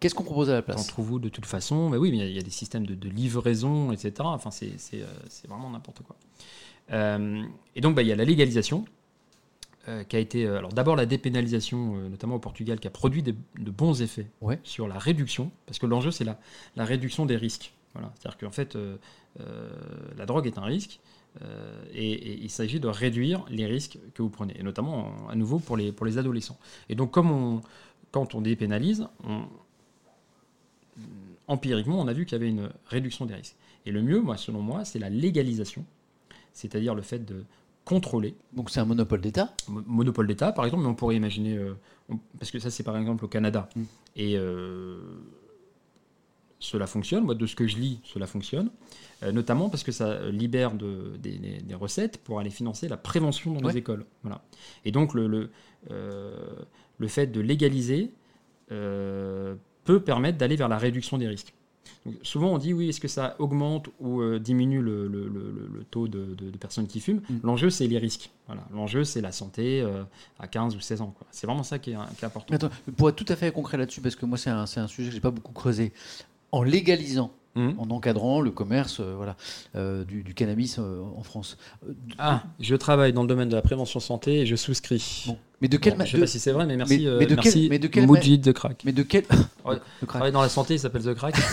qu'est-ce 0.00 0.14
qu'on 0.14 0.24
propose 0.24 0.50
à 0.50 0.54
la 0.54 0.62
T'en 0.62 0.72
place 0.72 0.86
trouves-vous 0.86 1.18
de 1.18 1.28
toute 1.28 1.46
façon 1.46 1.88
Mais 1.90 1.96
oui, 1.96 2.08
il 2.10 2.16
y 2.16 2.22
a- 2.22 2.26
il 2.26 2.34
y, 2.36 2.38
a 2.38 2.42
des 2.42 2.50
systèmes 2.50 2.86
de, 2.86 2.94
de 2.94 3.08
livraison, 3.08 3.92
etc. 3.92 4.12
Enfin, 4.24 4.50
c'est 4.50 4.72
euh, 4.94 5.04
c'est 5.28 5.48
vraiment 5.48 5.70
n'importe 5.70 6.02
quoi. 6.02 6.16
Euh, 6.92 7.42
et 7.76 7.80
donc, 7.80 7.94
bah, 7.94 8.02
il 8.02 8.08
y 8.08 8.12
a 8.12 8.16
la 8.16 8.24
légalisation. 8.24 8.84
euh, 9.88 10.04
qui 10.04 10.16
a 10.16 10.18
été 10.18 10.44
euh, 10.44 10.58
alors 10.58 10.72
d'abord 10.72 10.96
la 10.96 11.06
dépénalisation 11.06 11.94
notamment 12.10 12.34
au 12.34 12.38
Portugal 12.40 12.78
qui 12.78 12.86
a 12.86 12.90
produit 12.90 13.22
des- 13.22 13.34
de 13.58 13.70
bons 13.70 14.02
effets 14.02 14.26
Ouais. 14.42 14.58
sur 14.62 14.86
la 14.86 14.98
réduction 14.98 15.50
parce 15.64 15.78
que 15.78 15.86
l'enjeu 15.86 16.10
c'est 16.10 16.24
la, 16.24 16.38
la 16.76 16.84
réduction 16.84 17.24
des 17.24 17.36
risques 17.36 17.72
voilà 17.94 18.12
c'est 18.16 18.26
à 18.26 18.30
dire 18.30 18.38
qu'en 18.38 18.50
fait 18.50 18.76
la 20.16 20.26
drogue 20.26 20.46
est 20.46 20.58
un 20.58 20.64
risque 20.64 21.00
euh, 21.42 21.82
et, 21.94 22.12
et 22.12 22.38
il 22.42 22.50
s'agit 22.50 22.80
de 22.80 22.88
réduire 22.88 23.44
les 23.48 23.66
risques 23.66 23.98
que 24.14 24.20
vous 24.22 24.30
prenez 24.30 24.58
et 24.58 24.62
notamment 24.62 25.06
en- 25.06 25.28
à 25.28 25.34
nouveau 25.36 25.58
pour 25.58 25.76
les 25.78 25.92
pour 25.92 26.04
les 26.06 26.18
adolescents 26.18 26.58
et 26.90 26.94
donc 26.94 27.10
comme 27.10 27.30
on 27.30 27.60
quand 28.10 28.34
on 28.34 28.40
dépénalise 28.42 29.06
on, 29.24 29.44
empiriquement, 31.46 32.00
on 32.00 32.08
a 32.08 32.12
vu 32.12 32.24
qu'il 32.26 32.32
y 32.32 32.40
avait 32.40 32.48
une 32.50 32.68
réduction 32.86 33.24
des 33.26 33.34
risques. 33.34 33.56
Et 33.86 33.90
le 33.92 34.02
mieux, 34.02 34.20
moi, 34.20 34.36
selon 34.36 34.60
moi, 34.60 34.84
c'est 34.84 34.98
la 34.98 35.08
légalisation, 35.10 35.84
c'est-à-dire 36.52 36.94
le 36.94 37.02
fait 37.02 37.24
de 37.24 37.44
contrôler, 37.84 38.34
Donc, 38.52 38.68
c'est 38.70 38.80
un 38.80 38.84
monopole 38.84 39.20
d'État? 39.22 39.54
mo- 39.68 39.82
monopole 39.86 40.26
d'État, 40.26 40.52
par 40.52 40.66
exemple, 40.66 40.82
mais 40.82 40.90
on 40.90 40.94
pourrait 40.94 41.16
imaginer, 41.16 41.56
euh, 41.56 41.72
on- 42.10 42.18
parce 42.38 42.50
que 42.50 42.58
ça, 42.58 42.70
c'est 42.70 42.82
par 42.82 42.96
exemple 42.98 43.24
au 43.24 43.28
Canada, 43.28 43.68
Mm. 43.74 43.82
et 44.16 44.36
euh, 44.36 44.98
cela 46.58 46.86
fonctionne. 46.86 47.24
Moi, 47.24 47.34
de 47.34 47.46
ce 47.46 47.54
que 47.56 47.66
je 47.66 47.76
lis, 47.78 48.00
cela 48.04 48.26
fonctionne, 48.26 48.70
Euh, 49.24 49.32
notamment 49.32 49.68
parce 49.68 49.82
que 49.82 49.90
ça 49.90 50.28
libère 50.30 50.74
de- 50.74 51.16
des, 51.18 51.74
recettes 51.74 52.18
pour 52.18 52.38
aller 52.38 52.50
financer 52.50 52.86
la 52.86 52.96
prévention 52.96 53.52
dans 53.52 53.60
Ouais. 53.66 53.72
les 53.72 53.78
écoles. 53.78 54.04
Voilà. 54.22 54.44
Et 54.84 54.92
donc, 54.92 55.12
le, 55.12 55.26
le, 55.26 55.50
le 56.98 57.08
fait 57.08 57.26
de 57.26 57.40
légaliser 57.40 58.12
peut 59.88 60.00
permettre 60.00 60.36
d'aller 60.38 60.56
vers 60.56 60.68
la 60.68 60.76
réduction 60.78 61.16
des 61.18 61.26
risques. 61.28 61.54
Donc, 62.04 62.14
souvent, 62.22 62.52
on 62.52 62.58
dit 62.58 62.72
oui, 62.74 62.90
est-ce 62.90 63.00
que 63.00 63.08
ça 63.08 63.34
augmente 63.38 63.88
ou 64.00 64.20
euh, 64.20 64.38
diminue 64.38 64.82
le, 64.82 65.08
le- 65.08 65.28
le- 65.28 65.84
taux 65.90 66.06
de, 66.08 66.34
de- 66.34 66.50
de 66.50 66.56
personnes 66.58 66.86
qui 66.86 67.00
fument 67.00 67.22
Mm. 67.30 67.36
L'enjeu, 67.42 67.70
c'est 67.70 67.86
les 67.86 67.98
risques. 67.98 68.30
Voilà. 68.46 68.62
L'enjeu, 68.74 69.04
c'est 69.04 69.20
la 69.22 69.32
santé 69.32 69.80
euh, 69.80 70.02
à 70.38 70.46
15 70.46 70.76
ou 70.76 70.80
16 70.80 71.00
ans. 71.00 71.14
C'est 71.30 71.46
vraiment 71.46 71.62
ça 71.62 71.78
qui 71.78 71.90
est, 71.92 71.96
qui 72.18 72.22
est 72.22 72.26
important. 72.26 72.48
Mais 72.50 72.56
attends, 72.56 72.70
pour 72.96 73.08
être 73.08 73.16
tout 73.16 73.30
à 73.32 73.36
fait 73.36 73.50
concret 73.52 73.78
là-dessus, 73.78 74.00
parce 74.02 74.14
que 74.16 74.26
moi 74.26 74.36
c'est 74.38 74.50
un, 74.50 74.64
un 74.76 74.86
sujet 74.86 75.08
que 75.08 75.14
j'ai 75.14 75.20
pas 75.20 75.30
beaucoup 75.30 75.52
creusé, 75.52 75.92
en 76.52 76.62
légalisant, 76.62 77.30
Mhm. 77.54 77.74
en 77.78 77.90
encadrant 77.90 78.40
le 78.40 78.50
commerce 78.50 79.00
euh, 79.00 79.14
voilà, 79.16 79.36
euh, 79.74 80.04
du, 80.04 80.22
du 80.22 80.34
cannabis 80.34 80.78
euh, 80.78 81.00
en 81.16 81.22
France. 81.22 81.56
euh, 81.88 81.92
Ah, 82.18 82.44
je 82.60 82.76
travaille 82.76 83.12
dans 83.12 83.22
le 83.22 83.28
domaine 83.28 83.48
de 83.48 83.54
la 83.56 83.62
prévention 83.62 83.98
santé 84.00 84.40
et 84.40 84.46
je 84.46 84.54
souscris. 84.54 85.24
bon. 85.26 85.38
Mais 85.60 85.66
de 85.68 85.76
quelle 85.76 85.94
Bon, 85.94 85.98
ma- 86.00 86.04
je 86.04 86.12
sais 86.12 86.16
de- 86.18 86.22
pas 86.22 86.26
si 86.28 86.38
c'est 86.38 86.52
vrai, 86.52 86.66
mais 86.66 86.76
merci. 86.76 86.98
mais 86.98 87.24
de 87.26 87.34
quel- 87.34 87.34
merci 87.36 87.66
mais 87.70 87.78
de 87.80 87.86
quelle 87.88 88.06
Moujid 88.06 88.40
de 88.40 88.52
Crack. 88.52 88.82
Mais 88.84 88.92
de 88.92 89.02
quel. 89.02 89.24
Crack. 90.06 90.30
Dans 90.32 90.42
la 90.42 90.48
santé, 90.48 90.74
il 90.74 90.78
s'appelle 90.80 91.02
The 91.02 91.14
Crack. 91.14 91.34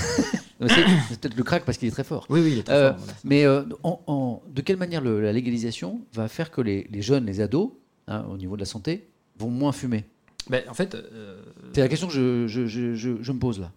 C'est 1.10 1.20
peut-être 1.20 1.36
le 1.36 1.44
crack 1.44 1.66
parce 1.66 1.78
qu'il 1.78 1.88
est 1.88 1.92
très 1.92 2.04
fort. 2.06 2.26
oui, 2.30 2.40
oui, 2.42 2.52
il 2.54 2.60
est 2.60 2.64
très 2.64 2.76
Euh, 2.76 2.90
fort. 2.92 2.98
voilà. 3.00 3.14
Mais 3.26 3.46
euh, 3.46 3.64
en- 3.84 4.00
en- 4.08 4.42
de 4.54 4.62
quelle 4.62 4.78
manière 4.78 5.02
le- 5.02 5.22
la 5.22 5.34
légalisation 5.34 6.00
va 6.14 6.28
faire 6.30 6.50
que 6.52 6.62
les, 6.62 6.88
les 6.92 7.02
jeunes, 7.02 7.26
les 7.26 7.42
ados, 7.42 7.72
hein, 8.08 8.26
au 8.32 8.38
niveau 8.38 8.56
de 8.56 8.62
la 8.62 8.66
santé, 8.66 9.08
vont 9.38 9.50
moins 9.50 9.72
fumer? 9.74 10.06
Ben, 10.50 10.64
en 10.70 10.74
fait, 10.74 10.96
euh, 10.96 11.42
C'est 11.74 11.82
la 11.82 11.88
question 11.90 12.08
que 12.08 12.14
je, 12.14 12.48
je- 12.48 12.68
je- 12.68 12.94
je- 12.96 13.22
je 13.22 13.32
me 13.34 13.40
pose 13.40 13.60
là. 13.60 13.72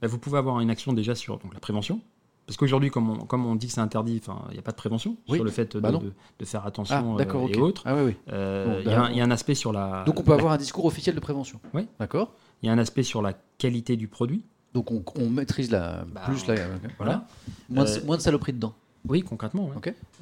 Ben, 0.00 0.08
vous 0.08 0.18
pouvez 0.18 0.38
avoir 0.38 0.60
une 0.60 0.70
action 0.70 0.92
déjà 0.92 1.14
sur 1.14 1.38
donc, 1.38 1.52
la 1.54 1.60
prévention. 1.60 2.00
Parce 2.46 2.56
qu'aujourd'hui, 2.56 2.90
comme 2.90 3.08
on, 3.10 3.16
comme 3.24 3.46
on 3.46 3.54
dit 3.54 3.68
que 3.68 3.72
c'est 3.72 3.80
interdit, 3.80 4.20
il 4.48 4.52
n'y 4.52 4.58
a 4.58 4.62
pas 4.62 4.72
de 4.72 4.76
prévention 4.76 5.16
Oui. 5.28 5.36
sur 5.38 5.44
le 5.44 5.50
fait 5.50 5.76
de, 5.76 5.80
Bah 5.80 5.92
non. 5.92 6.00
de- 6.00 6.12
de 6.40 6.44
faire 6.44 6.62
Ah, 6.64 6.68
attention 6.68 7.14
euh, 7.14 7.18
d'accord, 7.18 7.48
et 7.48 7.56
autres. 7.56 7.82
Ah, 7.86 7.94
oui, 7.94 8.02
oui. 8.06 8.16
Euh, 8.32 8.66
Bon, 8.66 8.80
Il 8.84 8.90
y, 8.90 8.94
a 8.94 8.98
un- 8.98 9.02
bah, 9.04 9.08
il 9.12 9.16
y 9.16 9.20
a 9.20 9.24
un 9.24 9.30
aspect 9.30 9.54
sur 9.54 9.72
la. 9.72 10.02
Donc 10.06 10.18
on 10.18 10.22
peut 10.24 10.32
la- 10.32 10.38
avoir 10.38 10.52
un 10.52 10.56
discours 10.56 10.84
officiel 10.84 11.14
de 11.14 11.20
prévention. 11.20 11.60
Oui. 11.72 11.86
D'accord. 12.00 12.32
Il 12.62 12.66
y 12.66 12.68
a 12.68 12.72
un 12.72 12.78
aspect 12.78 13.04
sur 13.04 13.22
la 13.22 13.32
qualité 13.58 13.96
du 13.96 14.08
produit. 14.08 14.44
Donc 14.74 14.90
on, 14.90 15.04
on 15.16 15.28
maîtrise 15.30 15.70
la 15.70 16.04
Bah, 16.12 16.22
plus 16.26 16.46
la, 16.48 16.54
Voilà. 16.98 17.26
Moins, 17.70 17.84
de, 17.84 17.90
Euh, 17.90 18.04
moins 18.06 18.16
de 18.16 18.22
saloperies 18.22 18.54
dedans. 18.54 18.74
Oui, 19.08 19.22
concrètement. 19.22 19.70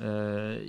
Euh, 0.01 0.63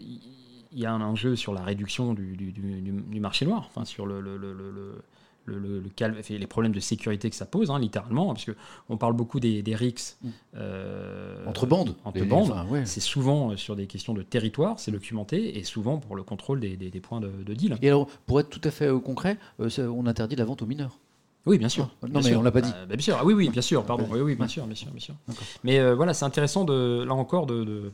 Il 0.73 0.80
y 0.80 0.85
a 0.85 0.93
un 0.93 1.01
enjeu 1.01 1.35
sur 1.35 1.53
la 1.53 1.61
réduction 1.63 2.13
du, 2.13 2.38
du- 2.38 2.53
du- 2.53 2.81
du- 2.81 2.91
du 3.01 3.19
marché 3.19 3.45
noir, 3.45 3.65
enfin 3.68 3.84
sur 3.84 4.05
le, 4.05 4.22
le, 4.22 4.38
le, 4.38 4.53
le- 4.53 5.01
le- 5.45 5.84
les 6.30 6.47
problèmes 6.47 6.72
de 6.72 6.80
sécurité 6.80 7.30
que 7.30 7.35
ça 7.35 7.45
pose, 7.45 7.72
hein, 7.72 7.80
littéralement, 7.80 8.27
parce 8.27 8.45
que 8.45 8.51
on 8.89 8.97
parle 8.97 9.13
beaucoup 9.13 9.39
des, 9.39 9.61
des 9.63 9.76
RICS 9.76 10.18
Mm. 10.22 10.30
euh, 10.55 11.45
Entre 11.47 11.65
bandes. 11.65 11.95
entre 12.05 12.19
Les- 12.19 12.26
bandes. 12.26 12.51
enfin, 12.51 12.65
ouais. 12.68 12.85
C'est 12.85 12.99
souvent 13.01 13.51
euh, 13.51 13.57
sur 13.57 13.76
des 13.76 13.88
questions 13.88 14.13
de 14.13 14.22
territoire, 14.23 14.80
c'est 14.80 14.91
documenté, 14.91 15.57
et 15.57 15.63
souvent 15.63 15.97
pour 15.97 16.15
le 16.15 16.23
contrôle 16.23 16.59
des, 16.59 16.77
des- 16.77 16.89
des 16.91 16.99
points 16.99 17.19
de, 17.22 17.30
de 17.45 17.53
deal. 17.53 17.77
Et 17.81 17.88
alors, 17.88 18.07
pour 18.26 18.39
être 18.39 18.49
tout 18.49 18.61
à 18.63 18.72
fait 18.72 18.88
euh, 18.88 18.99
concret, 18.99 19.38
euh, 19.59 19.69
on 19.88 20.05
interdit 20.07 20.35
la 20.35 20.45
vente 20.45 20.61
aux 20.61 20.65
mineurs. 20.68 20.99
Oui, 21.45 21.57
bien 21.57 21.69
sûr. 21.69 21.89
Ah, 22.03 22.07
non, 22.07 22.22
mais 22.23 22.35
on 22.35 22.43
l'a 22.43 22.51
pas 22.51 22.61
dit. 22.61 22.69
Ah, 22.73 22.85
bah, 22.85 22.95
bien 22.95 23.03
sûr. 23.03 23.18
Ah 23.19 23.26
oui, 23.26 23.34
oui, 23.34 23.49
bien 23.49 23.61
sûr. 23.61 23.84
Pardon. 23.84 24.07
Oui, 24.11 24.19
oui, 24.19 24.35
bien 24.35 24.47
sûr, 24.47 24.65
bien 24.65 24.76
sûr, 24.76 24.91
bien 24.91 24.99
sûr. 24.99 25.15
Mais 25.63 25.80
euh, 25.80 25.95
voilà, 25.95 26.13
c'est 26.13 26.26
intéressant 26.26 26.65
de 26.65 27.03
là 27.03 27.13
encore 27.13 27.47
de. 27.47 27.63
de- 27.63 27.91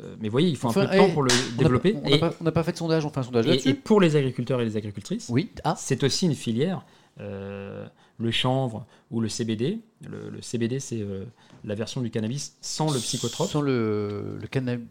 euh, 0.00 0.16
mais 0.20 0.28
voyez, 0.28 0.48
il 0.48 0.56
faut 0.56 0.68
Enfin, 0.68 0.82
un 0.82 0.86
peu 0.86 0.92
de 0.92 0.98
temps 0.98 1.06
eh, 1.08 1.12
pour 1.12 1.22
le 1.22 1.30
On 1.54 1.58
développer. 1.58 1.96
On 2.04 2.44
n'a 2.44 2.52
pas, 2.52 2.62
fait 2.62 2.72
de 2.72 2.76
sondage, 2.76 3.04
on 3.04 3.10
fait 3.10 3.20
un 3.20 3.24
sondage 3.24 3.46
Et, 3.66 3.74
pour 3.74 4.00
les 4.00 4.16
agriculteurs 4.16 4.60
et 4.60 4.64
les 4.64 4.76
agricultrices, 4.76 5.28
Oui. 5.28 5.50
Ah, 5.64 5.74
c'est 5.76 6.02
aussi 6.04 6.26
une 6.26 6.34
filière. 6.34 6.84
euh, 7.20 7.86
le 8.18 8.30
chanvre 8.30 8.86
ou 9.10 9.20
le 9.20 9.28
CBD. 9.28 9.80
Le, 10.08 10.30
le 10.30 10.40
CBD, 10.40 10.78
c'est 10.78 11.00
euh, 11.00 11.24
la 11.64 11.74
version 11.74 12.00
du 12.00 12.10
cannabis 12.10 12.56
sans 12.60 12.92
le 12.92 12.98
psychotrope, 13.00 13.48
Sans 13.50 13.60
le, 13.60 14.36
le 14.40 14.46
cannabis. 14.46 14.86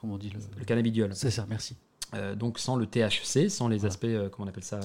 Comment 0.00 0.14
on 0.14 0.18
dit 0.18 0.30
le... 0.30 0.40
le 0.58 0.64
cannabidiol. 0.64 1.10
C'est 1.14 1.30
ça, 1.30 1.46
merci. 1.48 1.76
Euh, 2.14 2.34
donc 2.34 2.58
sans 2.58 2.76
le 2.76 2.86
THC, 2.86 3.48
sans 3.48 3.68
les 3.68 3.78
Voilà. 3.78 3.92
aspects, 3.92 4.04
euh, 4.04 4.28
comment 4.28 4.46
on 4.46 4.48
appelle 4.50 4.64
ça, 4.64 4.80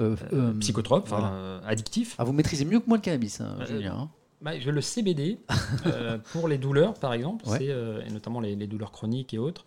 euh, 0.00 0.16
Euh, 0.32 0.52
psychotropes, 0.60 1.08
voilà. 1.08 1.60
addictifs. 1.66 2.16
Ah, 2.18 2.24
vous 2.24 2.32
maîtrisez 2.32 2.64
mieux 2.64 2.80
que 2.80 2.86
moi 2.88 2.96
le 2.96 3.02
cannabis, 3.02 3.40
hein, 3.40 3.56
Julien. 3.68 3.94
hein. 3.96 4.10
Bah, 4.40 4.58
je 4.58 4.70
le 4.70 4.80
CBD 4.80 5.38
pour 6.32 6.48
les 6.48 6.58
douleurs, 6.58 6.94
par 6.94 7.12
exemple, 7.12 7.48
Ouais. 7.48 7.64
et 7.64 8.10
notamment 8.10 8.40
les, 8.40 8.56
les 8.56 8.66
douleurs 8.66 8.90
chroniques 8.90 9.32
et 9.34 9.38
autres. 9.38 9.64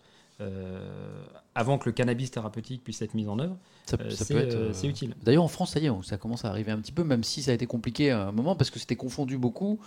avant 1.54 1.78
que 1.78 1.86
le 1.88 1.92
cannabis 1.92 2.30
thérapeutique 2.30 2.84
puisse 2.84 3.00
être 3.02 3.14
mis 3.14 3.26
en 3.28 3.38
œuvre, 3.38 3.56
Ça, 3.86 3.96
euh, 4.00 4.10
ça 4.10 4.24
c'est, 4.24 4.34
peut 4.34 4.40
être. 4.40 4.54
euh, 4.54 4.68
euh, 4.68 4.72
c'est 4.72 4.88
utile. 4.88 5.14
D'ailleurs, 5.22 5.44
en 5.44 5.48
France, 5.48 5.70
ça 5.72 5.80
y 5.80 5.86
est, 5.86 5.90
ça 6.02 6.16
commence 6.16 6.44
à 6.44 6.48
arriver 6.48 6.72
un 6.72 6.78
petit 6.78 6.92
peu, 6.92 7.04
même 7.04 7.22
si 7.24 7.42
ça 7.42 7.52
a 7.52 7.54
été 7.54 7.66
compliqué 7.66 8.10
à 8.10 8.28
un 8.28 8.32
moment 8.32 8.56
parce 8.56 8.70
que 8.70 8.78
c'était 8.80 8.96
confondu 8.96 9.38
beaucoup 9.38 9.78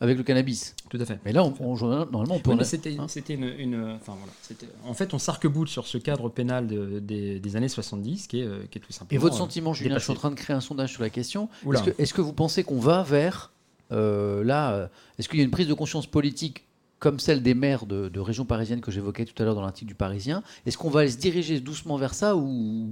avec 0.00 0.16
le 0.16 0.22
cannabis. 0.22 0.76
Tout 0.90 0.98
à 1.00 1.04
fait. 1.04 1.18
Mais 1.24 1.32
là, 1.32 1.42
on, 1.44 1.52
on- 1.60 1.74
normalement, 1.76 2.36
on 2.36 2.38
peut. 2.38 2.52
Oui, 2.52 2.60
en 2.60 2.64
c'était, 2.64 2.96
hein. 2.98 3.06
c'était 3.08 3.34
une, 3.34 3.52
une- 3.58 3.96
enfin 4.00 4.14
voilà, 4.16 4.32
c'était, 4.42 4.68
en 4.86 4.94
fait, 4.94 5.12
on 5.12 5.18
s'arc-boute 5.18 5.68
sur 5.68 5.88
ce 5.88 5.98
cadre 5.98 6.28
pénal 6.28 6.68
de- 6.68 7.00
des, 7.00 7.40
des 7.40 7.56
années 7.56 7.68
70, 7.68 8.28
qui 8.28 8.40
est, 8.42 8.70
qui 8.70 8.78
est 8.78 8.80
tout 8.80 8.92
simplement. 8.92 9.16
Et 9.16 9.20
votre 9.20 9.34
euh, 9.34 9.38
sentiment, 9.38 9.74
Julien, 9.74 9.98
je 9.98 10.04
suis 10.04 10.12
en 10.12 10.16
train 10.16 10.30
de 10.30 10.36
créer 10.36 10.54
un 10.54 10.60
sondage 10.60 10.92
sur 10.92 11.02
la 11.02 11.10
question. 11.10 11.48
Est-ce 11.72 11.82
que, 11.82 11.90
est-ce 12.00 12.14
que 12.14 12.20
vous 12.20 12.32
pensez 12.32 12.62
qu'on 12.62 12.78
va 12.78 13.02
vers 13.02 13.50
euh, 13.90 14.44
là 14.44 14.88
Est-ce 15.18 15.28
qu'il 15.28 15.40
y 15.40 15.42
a 15.42 15.44
une 15.44 15.50
prise 15.50 15.66
de 15.66 15.74
conscience 15.74 16.06
politique 16.06 16.64
comme 16.98 17.20
celle 17.20 17.42
des 17.42 17.54
maires 17.54 17.86
de, 17.86 18.08
de 18.08 18.20
régions 18.20 18.44
parisiennes 18.44 18.80
que 18.80 18.90
j'évoquais 18.90 19.24
tout 19.24 19.40
à 19.40 19.44
l'heure 19.44 19.54
dans 19.54 19.62
l'article 19.62 19.86
du 19.88 19.94
Parisien 19.94 20.42
Est-ce 20.66 20.76
qu'on 20.76 20.90
va 20.90 21.06
se 21.08 21.16
diriger 21.16 21.60
doucement 21.60 21.96
vers 21.96 22.14
ça 22.14 22.34
ou, 22.36 22.88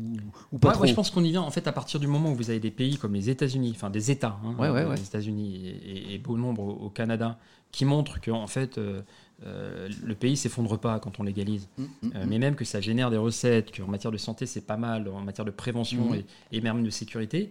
ou 0.53 0.59
pas 0.59 0.69
Ouais, 0.69 0.74
trop 0.74 0.87
je 0.87 0.95
pense 0.95 1.11
qu'on 1.11 1.24
y 1.24 1.31
vient 1.31 1.43
en 1.43 1.51
fait 1.51 1.66
à 1.66 1.73
partir 1.73 1.99
du 2.01 2.07
moment 2.07 2.31
où 2.31 2.35
vous 2.35 2.51
avez 2.51 2.61
des 2.61 2.70
pays 2.70 2.97
comme 2.99 3.15
les 3.15 3.31
États-Unis, 3.31 3.73
enfin 3.74 3.91
des 3.91 4.11
États, 4.11 4.39
hein, 4.45 4.55
Ouais, 4.59 4.70
ouais, 4.70 4.83
euh, 4.83 4.95
les 4.95 5.03
États-Unis 5.03 5.66
et, 5.66 5.91
et- 6.12 6.15
et 6.15 6.19
beau 6.19 6.37
nombre 6.37 6.62
au, 6.62 6.87
au 6.87 6.91
Canada, 6.91 7.39
qui 7.73 7.85
montrent 7.85 8.20
que 8.20 8.31
en 8.31 8.47
fait 8.47 8.78
euh, 8.78 9.03
euh, 9.45 9.89
le 10.03 10.15
pays 10.15 10.37
s'effondre 10.37 10.78
pas 10.78 10.99
quand 11.01 11.19
on 11.20 11.23
légalise, 11.24 11.69
hum, 11.78 11.89
Euh, 12.15 12.23
hum. 12.23 12.28
mais 12.28 12.39
même 12.39 12.55
que 12.55 12.65
ça 12.65 12.81
génère 12.81 13.11
des 13.11 13.16
recettes, 13.19 13.77
qu'en 13.77 13.89
matière 13.89 14.12
de 14.12 14.16
santé 14.19 14.47
c'est 14.47 14.61
pas 14.66 14.77
mal, 14.77 15.09
en 15.09 15.20
matière 15.20 15.45
de 15.45 15.51
prévention 15.51 16.15
et, 16.15 16.24
et 16.53 16.61
même 16.61 16.83
de 16.85 16.91
sécurité. 16.91 17.51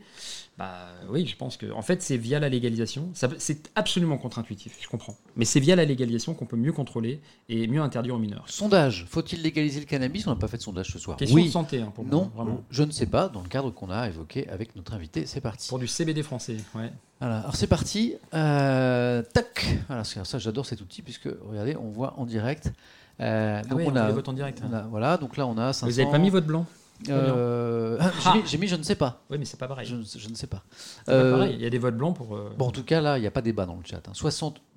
Bah 0.58 0.88
oui, 1.10 1.26
je 1.28 1.36
pense 1.36 1.58
que 1.58 1.70
en 1.74 1.82
fait 1.82 2.02
c'est 2.02 2.16
via 2.16 2.40
la 2.40 2.48
légalisation. 2.48 3.10
C'est 3.38 3.70
absolument 3.76 4.18
contre-intuitif, 4.18 4.78
je 4.82 4.88
comprends, 4.88 5.18
mais 5.36 5.44
c'est 5.44 5.60
via 5.60 5.76
la 5.76 5.84
légalisation 5.84 6.34
qu'on 6.34 6.46
peut 6.46 6.56
mieux 6.56 6.72
contrôler 6.72 7.20
et 7.50 7.68
mieux 7.68 7.82
interdire 7.82 8.16
aux 8.16 8.20
mineurs. 8.20 8.46
Sondage 8.48 9.06
faut-il 9.10 9.42
légaliser 9.42 9.82
le 9.82 9.86
cannabis? 9.86 10.26
On 10.28 10.30
n'a 10.30 10.38
pas 10.38 10.48
fait 10.48 10.56
de 10.58 10.62
sondage 10.62 10.88
ce 10.94 10.98
soir. 11.00 11.18
Question 11.18 11.36
oui, 11.36 11.48
de 11.48 11.52
santé 11.52 11.82
hein, 11.82 11.92
pour 11.94 12.06
moi, 12.06 12.12
non, 12.16 12.32
vraiment. 12.34 12.64
je 12.70 12.84
ne 12.84 12.92
sais 12.92 13.06
pas. 13.06 13.28
Dans 13.28 13.42
le 13.42 13.50
cadre 13.50 13.70
qu'on 13.72 13.90
a 13.90 14.08
évoqué 14.08 14.48
avec 14.48 14.78
notre 14.78 14.94
invité, 14.94 15.26
c'est 15.26 15.42
parti. 15.42 15.68
Pour 15.68 15.78
du 15.80 15.88
CBD 15.88 16.24
français, 16.24 16.56
ouais. 16.76 16.90
Voilà, 17.20 17.40
alors 17.40 17.56
c'est 17.58 17.68
parti. 17.68 18.14
Euh, 18.34 19.24
tac. 19.34 19.66
Voilà, 19.88 20.04
ça, 20.06 20.38
j'adore 20.40 20.66
cet 20.66 20.80
outil 20.82 21.02
puisque 21.02 21.28
regardez, 21.50 21.76
on 21.76 21.90
voit 21.90 22.14
en 22.18 22.26
direct. 22.26 22.72
Euh, 23.20 23.62
Ah 23.64 23.68
donc 23.68 23.80
ouais, 23.80 23.86
on 23.88 23.92
on 23.92 23.96
a, 23.98 24.08
les 24.08 24.14
vote 24.14 24.30
en 24.30 24.34
direct. 24.34 24.62
hein. 24.64 24.74
a- 24.74 24.82
voilà, 24.90 25.18
donc 25.18 25.36
là 25.38 25.48
on 25.48 25.58
a 25.58 25.74
500. 25.74 25.86
Vous 25.92 25.98
n'avez 25.98 26.12
pas 26.12 26.18
mis 26.18 26.30
votre 26.30 26.48
blanc? 26.48 26.66
Euh, 27.10 27.98
j'ai, 28.00 28.08
Ah. 28.26 28.36
mis, 28.36 28.42
j'ai 28.46 28.58
mis 28.58 28.68
je 28.68 28.76
ne 28.76 28.84
sais 28.84 28.96
pas. 28.96 29.22
Oui, 29.30 29.38
mais 29.38 29.46
c'est 29.46 29.60
pas 29.60 29.68
pareil. 29.68 29.86
Je, 29.86 29.96
ne- 29.96 30.04
je 30.04 30.30
ne 30.30 30.36
sais 30.36 30.48
pas. 30.48 30.64
Euh, 31.10 31.34
pareil. 31.34 31.56
Il 31.56 31.62
y 31.62 31.66
a 31.66 31.70
des 31.70 31.78
votes 31.78 31.98
blancs 31.98 32.16
pour. 32.16 32.36
euh, 32.36 32.54
Bon, 32.58 32.68
en 32.68 32.72
tout 32.72 32.84
cas, 32.84 33.02
là, 33.02 33.18
il 33.18 33.22
n'y 33.22 33.28
a 33.28 33.32
pas 33.32 33.42
débat 33.42 33.66
dans 33.66 33.76
le 33.76 33.84
chat. 33.84 33.98
hein. 34.08 34.12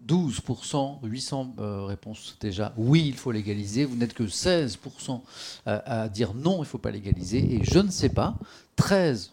72%, 0.09 0.99
800 1.03 1.55
euh, 1.59 1.85
réponses 1.85 2.37
déjà. 2.41 2.73
Oui, 2.77 3.05
il 3.07 3.15
faut 3.15 3.31
légaliser. 3.31 3.85
Vous 3.85 3.97
n'êtes 3.97 4.15
que 4.15 4.25
16% 4.25 5.21
à, 5.67 6.03
à 6.03 6.09
dire 6.09 6.35
non, 6.35 6.57
il 6.57 6.61
ne 6.61 6.65
faut 6.65 6.79
pas 6.79 6.91
légaliser. 6.91 7.55
Et 7.55 7.65
je 7.65 7.79
ne 7.79 7.91
sais 7.91 8.09
pas, 8.09 8.37
13%. 8.79 9.29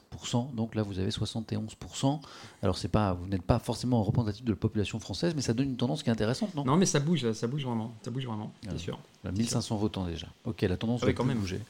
Donc 0.56 0.76
là, 0.76 0.84
vous 0.84 1.00
avez 1.00 1.12
71%. 1.12 2.20
Alors, 2.62 2.78
c'est 2.78 2.88
pas, 2.88 3.14
vous 3.14 3.28
n'êtes 3.28 3.44
pas 3.44 3.60
forcément 3.60 4.04
représentatif 4.04 4.44
de 4.44 4.52
la 4.52 4.56
population 4.58 5.00
française, 5.00 5.34
mais 5.36 5.42
ça 5.42 5.54
donne 5.54 5.68
une 5.70 5.78
tendance 5.78 6.04
qui 6.04 6.10
est 6.10 6.14
intéressante, 6.14 6.54
non, 6.56 6.66
Non, 6.66 6.78
mais 6.78 6.86
ça 6.86 7.00
bouge, 7.00 7.32
ça 7.32 7.48
bouge 7.48 7.64
vraiment. 7.64 7.94
Ça 8.04 8.12
bouge 8.12 8.26
vraiment, 8.26 8.52
c'est 8.70 8.78
sûr. 8.78 9.00
Là, 9.24 9.32
1500 9.32 9.78
votants 9.78 10.06
déjà. 10.06 10.28
Ok, 10.46 10.62
la 10.64 10.78
tendance 10.78 11.00
Ah 11.04 11.06
va 11.06 11.12
oui, 11.12 11.16
quand 11.16 11.24
plus 11.24 11.30
même. 11.30 11.40
bouger. 11.40 11.62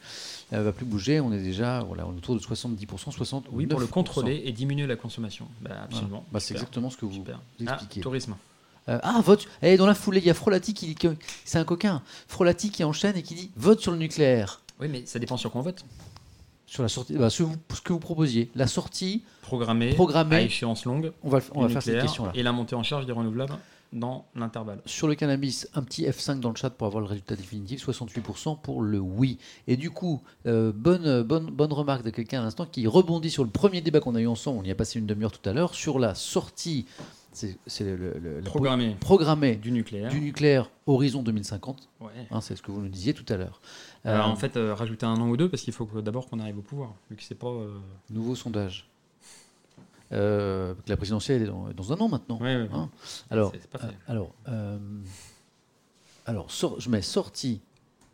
Elle 0.51 0.63
va 0.63 0.71
plus 0.71 0.85
bouger. 0.85 1.19
On 1.19 1.31
est 1.31 1.41
déjà 1.41 1.83
voilà, 1.83 2.07
on 2.07 2.13
est 2.13 2.17
autour 2.17 2.35
de 2.35 2.41
70%, 2.41 3.11
60. 3.11 3.47
Oui, 3.51 3.67
pour 3.67 3.79
le 3.79 3.87
contrôler 3.87 4.41
et 4.45 4.51
diminuer 4.51 4.87
la 4.87 4.95
consommation. 4.95 5.47
Bah, 5.61 5.71
absolument. 5.83 6.25
Bah, 6.31 6.39
c'est 6.39 6.53
exactement 6.53 6.89
ce 6.89 6.97
que 6.97 7.05
vous 7.05 7.23
expliquez. 7.59 7.99
Ah, 7.99 8.03
tourisme. 8.03 8.35
Euh, 8.87 8.99
ah, 9.01 9.21
vote. 9.23 9.47
Eh, 9.61 9.77
dans 9.77 9.85
la 9.85 9.95
foulée, 9.95 10.19
il 10.19 10.25
y 10.25 10.29
a 10.29 10.33
Frolati 10.33 10.73
qui 10.73 10.87
dit 10.87 10.95
que 10.95 11.15
c'est 11.43 11.57
un 11.57 11.63
coquin. 11.63 12.01
Frolati 12.27 12.69
qui 12.69 12.83
enchaîne 12.83 13.15
et 13.17 13.23
qui 13.23 13.35
dit 13.35 13.51
vote 13.55 13.79
sur 13.79 13.91
le 13.91 13.97
nucléaire. 13.97 14.61
Oui, 14.79 14.87
mais 14.89 15.05
ça 15.05 15.19
dépend 15.19 15.37
sur 15.37 15.51
quoi 15.51 15.61
on 15.61 15.63
vote. 15.63 15.85
Sur 16.67 16.83
la 16.83 16.89
sortie, 16.89 17.13
bah, 17.13 17.29
ce, 17.29 17.43
que 17.83 17.93
vous 17.93 17.99
proposiez. 17.99 18.49
La 18.55 18.67
sortie, 18.67 19.23
Programmé, 19.41 19.93
Programmé. 19.93 20.35
à 20.35 20.41
échéance 20.41 20.85
longue, 20.85 21.11
on 21.23 21.29
va, 21.29 21.39
on 21.53 21.61
va 21.61 21.69
faire 21.69 21.81
cette 21.81 22.01
question-là. 22.01 22.31
et 22.33 22.41
la 22.41 22.51
montée 22.51 22.75
en 22.75 22.81
charge 22.83 23.05
des 23.05 23.11
renouvelables 23.11 23.55
dans 23.93 24.25
l'intervalle. 24.35 24.81
Sur 24.85 25.07
le 25.07 25.15
cannabis, 25.15 25.69
un 25.73 25.83
petit 25.83 26.05
F5 26.05 26.39
dans 26.39 26.49
le 26.49 26.55
chat 26.55 26.69
pour 26.69 26.87
avoir 26.87 27.01
le 27.01 27.07
résultat 27.07 27.35
définitif, 27.35 27.87
68% 27.87 28.59
pour 28.61 28.81
le 28.81 28.99
oui. 28.99 29.37
Et 29.67 29.77
du 29.77 29.89
coup, 29.91 30.21
euh, 30.47 30.71
bonne, 30.75 31.23
bonne, 31.23 31.45
bonne 31.45 31.71
remarque 31.71 32.03
de 32.03 32.09
quelqu'un 32.09 32.41
à 32.41 32.43
l'instant 32.43 32.65
qui 32.65 32.87
rebondit 32.87 33.29
sur 33.29 33.43
le 33.43 33.49
premier 33.49 33.81
débat 33.81 33.99
qu'on 33.99 34.15
a 34.15 34.21
eu 34.21 34.27
ensemble, 34.27 34.59
on 34.59 34.63
y 34.63 34.71
a 34.71 34.75
passé 34.75 34.99
une 34.99 35.05
demi-heure 35.05 35.31
tout 35.31 35.47
à 35.47 35.53
l'heure, 35.53 35.75
sur 35.75 35.99
la 35.99 36.13
sortie, 36.15 36.85
c'est 37.35 37.97
Programmé 38.45 38.95
programmée 38.99 39.55
du 39.55 39.71
nucléaire. 39.71 40.09
du 40.09 40.19
nucléaire 40.21 40.69
horizon 40.87 41.21
2050, 41.23 41.89
Ouais. 41.99 42.07
hein, 42.31 42.41
c'est 42.41 42.55
ce 42.55 42.61
que 42.61 42.71
vous 42.71 42.81
nous 42.81 42.87
disiez 42.89 43.13
tout 43.13 43.25
à 43.33 43.37
l'heure. 43.37 43.59
Alors, 44.03 44.27
Euh, 44.27 44.31
en 44.31 44.35
fait, 44.35 44.55
euh, 44.57 44.73
rajouter 44.73 45.05
un 45.05 45.15
an 45.15 45.27
ou 45.29 45.35
deux 45.37 45.49
parce 45.49 45.61
qu'il 45.63 45.73
faut 45.73 45.85
d'abord 46.01 46.27
qu'on 46.29 46.39
arrive 46.39 46.57
au 46.59 46.61
pouvoir. 46.61 46.93
Vu 47.09 47.15
que 47.17 47.23
c'est 47.23 47.35
pas. 47.35 47.47
euh, 47.47 47.77
Nouveau 48.09 48.35
sondage. 48.35 48.89
Euh, 50.11 50.75
la 50.87 50.97
présidentielle 50.97 51.41
est 51.41 51.45
dans, 51.47 51.67
dans 51.75 51.91
un 51.93 51.97
an 51.97 52.07
maintenant. 52.07 52.37
Ouais, 52.39 52.55
ouais, 52.57 52.69
Hein 52.71 52.89
alors, 53.31 53.51
euh, 53.81 53.91
alors, 54.07 54.31
euh, 54.47 54.77
je 56.79 56.89
mets 56.89 57.01
sortie. 57.01 57.59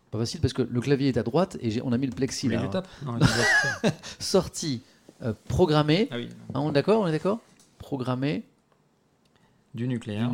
Pas 0.09 0.17
facile 0.19 0.41
parce 0.41 0.53
que 0.53 0.61
le 0.61 0.81
clavier 0.81 1.09
est 1.09 1.17
à 1.17 1.23
droite 1.23 1.57
et 1.61 1.81
on 1.83 1.91
a 1.93 1.97
mis 1.97 2.05
le 2.07 2.11
plexi 2.13 2.47
là. 2.49 2.67
tape. 2.67 2.87
Sortie 4.19 4.81
euh, 5.21 5.33
programmée. 5.47 6.07
ah 6.11 6.17
oui. 6.17 6.29
Hein, 6.53 6.59
on 6.59 6.69
est 6.69 6.73
d'accord 6.73 7.01
On 7.01 7.07
est 7.07 7.11
d'accord? 7.13 7.39
Programmée 7.77 8.43
Du 9.73 9.83
du 9.83 9.87
nucléaire. 9.87 10.29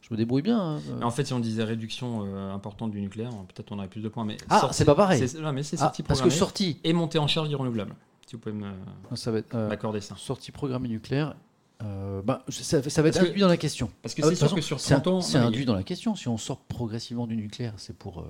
Je 0.00 0.14
me 0.14 0.16
débrouille 0.16 0.42
bien. 0.42 0.58
hein. 0.58 0.80
Mais 0.98 1.04
en 1.04 1.10
fait, 1.10 1.24
si 1.26 1.32
on 1.34 1.38
disait 1.40 1.64
réduction 1.64 2.24
euh, 2.26 2.52
importante 2.54 2.90
du 2.92 3.00
nucléaire, 3.00 3.30
peut-être 3.54 3.72
on 3.72 3.78
aurait 3.78 3.88
plus 3.88 4.00
de 4.00 4.08
points. 4.08 4.24
Mais 4.24 4.38
Ah, 4.48 4.68
c'est 4.72 4.84
pas 4.86 4.94
pareil. 4.94 5.22
non, 5.40 5.52
mais 5.52 5.62
c'est 5.62 5.76
Ah, 5.76 5.84
sortie 5.84 6.02
parce 6.02 6.22
que 6.22 6.30
sortie, 6.30 6.78
et 6.84 6.92
montée 6.94 7.18
en 7.18 7.26
charge 7.26 7.48
du 7.50 7.56
renouvelable. 7.56 7.94
Si 8.26 8.34
vous 8.36 8.40
pouvez 8.40 8.54
me- 8.54 8.72
ça 9.16 9.30
euh, 9.30 9.68
m'accorder 9.68 10.00
ça. 10.00 10.14
sortie 10.16 10.52
programmée 10.52 10.88
nucléaire. 10.88 11.34
euh, 11.82 12.22
bah, 12.22 12.42
ça, 12.48 12.82
ça 12.82 13.02
va 13.02 13.08
être 13.08 13.14
Parce 13.14 13.24
que- 13.24 13.30
induit 13.30 13.40
dans 13.40 13.48
la 13.48 13.56
question. 13.56 13.90
Parce 14.02 14.14
que 14.14 14.22
Ah, 14.22 14.24
c'est 14.26 14.30
de 14.32 14.36
sûr 14.48 14.54
que 14.54 14.60
sur 14.62 14.80
c'est 14.80 14.94
30 14.94 15.06
ans. 15.06 15.20
C'est 15.20 15.38
induit 15.38 15.64
dans 15.64 15.74
la 15.74 15.82
question. 15.84 16.14
Si 16.16 16.26
on 16.28 16.36
sort 16.36 16.58
progressivement 16.58 17.26
du 17.26 17.36
nucléaire, 17.36 17.74
c'est 17.76 17.96
pour. 17.96 18.24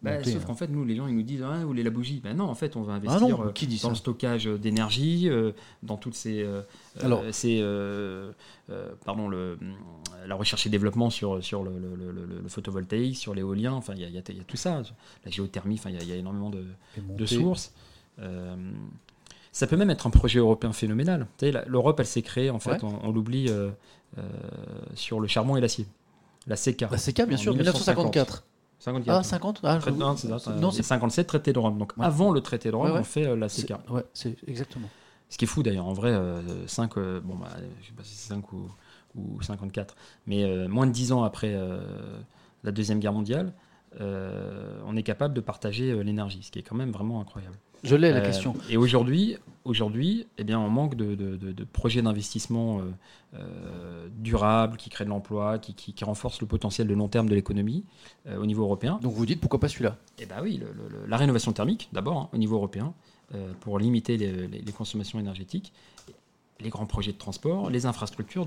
Bah, 0.00 0.22
sauf 0.22 0.36
hein. 0.36 0.40
qu'en 0.46 0.54
fait, 0.54 0.68
nous, 0.68 0.84
les 0.84 0.94
gens, 0.94 1.08
ils 1.08 1.14
nous 1.16 1.22
disent 1.24 1.42
Ah, 1.42 1.58
vous 1.60 1.66
voulez 1.66 1.82
la 1.82 1.90
bougie 1.90 2.20
Ben 2.22 2.36
non, 2.36 2.44
en 2.44 2.54
fait, 2.54 2.76
on 2.76 2.82
va 2.82 2.92
Ah 2.92 2.96
investir 2.96 3.38
non, 3.38 3.46
euh, 3.46 3.52
qui 3.52 3.66
dit 3.66 3.80
dans 3.82 3.88
le 3.88 3.96
stockage 3.96 4.44
d'énergie, 4.46 5.28
euh, 5.28 5.50
dans 5.82 5.96
toutes 5.96 6.14
ces. 6.14 6.40
euh, 6.42 6.62
Alors- 7.00 7.24
ces, 7.32 7.58
euh, 7.60 8.30
pardon, 9.04 9.28
le, 9.28 9.58
la 10.26 10.36
recherche 10.36 10.66
et 10.66 10.70
développement 10.70 11.10
sur, 11.10 11.42
sur 11.42 11.64
le, 11.64 11.72
photovoltaïque, 12.46 13.16
sur 13.16 13.34
l'éolien, 13.34 13.72
enfin, 13.72 13.94
il 13.96 14.02
y 14.02 14.04
a, 14.04 14.08
y 14.08 14.16
y 14.16 14.44
tout 14.44 14.56
ça. 14.56 14.82
La 15.24 15.30
géothermie, 15.32 15.74
enfin, 15.74 15.90
il 15.90 15.96
y 15.96 15.98
a- 15.98 16.02
il 16.02 16.08
y, 16.08 16.12
a 16.12 16.16
énormément 16.16 16.50
de, 16.50 16.64
de 16.96 17.26
sources. 17.26 17.74
Ça 19.50 19.66
peut 19.66 19.76
même 19.76 19.90
être 19.90 20.06
un 20.06 20.10
projet 20.10 20.38
européen 20.38 20.72
phénoménal. 20.72 21.26
L'Europe, 21.66 21.98
elle 21.98 22.06
s'est 22.06 22.22
créée, 22.22 22.50
en 22.50 22.60
fait, 22.60 22.82
Ouais. 22.82 22.84
on, 22.84 23.08
on 23.08 23.12
l'oublie, 23.12 23.50
sur 24.94 25.18
le 25.18 25.26
charbon 25.26 25.56
et 25.56 25.60
l'acier. 25.60 25.86
La 26.46 26.56
CECA. 26.56 26.88
La 26.90 26.98
CK, 26.98 27.26
bien 27.26 27.36
En 27.36 27.40
sûr, 27.40 27.52
1954. 27.52 28.44
54. 28.92 29.16
Ah, 29.18 29.22
50 29.22 29.60
ah, 29.64 29.78
je- 29.84 29.90
non, 29.90 30.16
c'est 30.16 30.28
ça, 30.38 30.52
Non, 30.52 30.70
c'est 30.70 30.78
c'est 30.78 30.82
57 30.84 31.26
traité 31.26 31.52
de 31.52 31.58
Rome. 31.58 31.78
Donc 31.78 31.92
Ouais. 31.96 32.04
avant 32.06 32.30
le 32.32 32.40
traité 32.40 32.70
de 32.70 32.76
Rome, 32.76 32.86
Ouais, 32.86 32.92
ouais. 32.92 33.00
on 33.00 33.04
fait 33.04 33.26
euh, 33.26 33.36
la 33.36 33.48
c'est- 33.48 33.62
CECA. 33.62 33.80
Ouais, 33.90 34.04
c'est 34.14 34.36
exactement. 34.46 34.88
Ce 35.30 35.36
qui 35.38 35.44
est 35.44 35.48
fou 35.48 35.62
d'ailleurs, 35.62 35.86
en 35.86 35.92
vrai, 35.92 36.14
5, 36.66 36.94
bon, 36.96 37.34
bah, 37.36 37.48
je 37.82 37.86
sais 37.88 37.92
pas 37.92 38.02
si 38.02 38.14
c'est 38.14 38.28
5 38.28 38.50
ou, 38.52 38.70
ou 39.14 39.42
54, 39.42 39.94
mais 40.26 40.44
euh, 40.44 40.68
moins 40.68 40.86
de 40.86 40.92
10 40.92 41.12
ans 41.12 41.22
après 41.22 41.52
euh, 41.54 41.80
la 42.64 42.72
Deuxième 42.72 42.98
Guerre 42.98 43.12
mondiale, 43.12 43.52
euh, 44.00 44.80
on 44.86 44.96
est 44.96 45.02
capable 45.02 45.34
de 45.34 45.40
partager 45.40 45.90
euh, 45.90 46.02
l'énergie, 46.02 46.42
ce 46.42 46.50
qui 46.50 46.58
est 46.58 46.62
quand 46.62 46.76
même 46.76 46.90
vraiment 46.92 47.20
incroyable. 47.20 47.56
Je 47.84 47.96
l'ai 47.96 48.10
la 48.12 48.18
Euh, 48.18 48.24
question. 48.24 48.54
Et 48.70 48.76
aujourd'hui, 48.76 49.36
aujourd'hui, 49.64 50.26
eh 50.38 50.44
bien, 50.44 50.58
on 50.58 50.68
manque 50.68 50.94
de, 50.94 51.14
de- 51.14 51.36
de- 51.36 51.52
de 51.52 51.64
projets 51.64 52.02
d'investissement 52.02 52.80
euh, 52.80 52.82
euh, 53.34 54.08
durables, 54.18 54.76
qui 54.76 54.90
créent 54.90 55.04
de 55.04 55.10
l'emploi, 55.10 55.58
qui, 55.58 55.74
qui, 55.74 55.92
qui 55.92 56.04
renforcent 56.04 56.40
le 56.40 56.46
potentiel 56.46 56.86
de 56.88 56.94
long 56.94 57.08
terme 57.08 57.28
de 57.28 57.34
l'économie 57.34 57.84
euh, 58.26 58.38
au 58.38 58.46
niveau 58.46 58.62
européen. 58.64 58.98
Donc 59.02 59.12
vous 59.12 59.26
dites 59.26 59.40
pourquoi 59.40 59.60
pas 59.60 59.68
celui-là? 59.68 59.96
Eh 60.18 60.26
bien 60.26 60.36
oui, 60.42 60.56
le- 60.58 60.66
le- 60.72 60.88
le- 61.02 61.06
la 61.06 61.16
rénovation 61.16 61.52
thermique, 61.52 61.88
d'abord, 61.92 62.16
hein, 62.18 62.28
au 62.32 62.38
niveau 62.38 62.56
européen, 62.56 62.94
euh, 63.34 63.52
pour 63.60 63.78
limiter 63.78 64.16
les, 64.16 64.46
les- 64.48 64.60
les 64.62 64.72
consommations 64.72 65.18
énergétiques, 65.20 65.72
les 66.60 66.70
grands 66.70 66.86
projets 66.86 67.12
de 67.12 67.18
transport, 67.18 67.70
les 67.70 67.86
infrastructures 67.86 68.44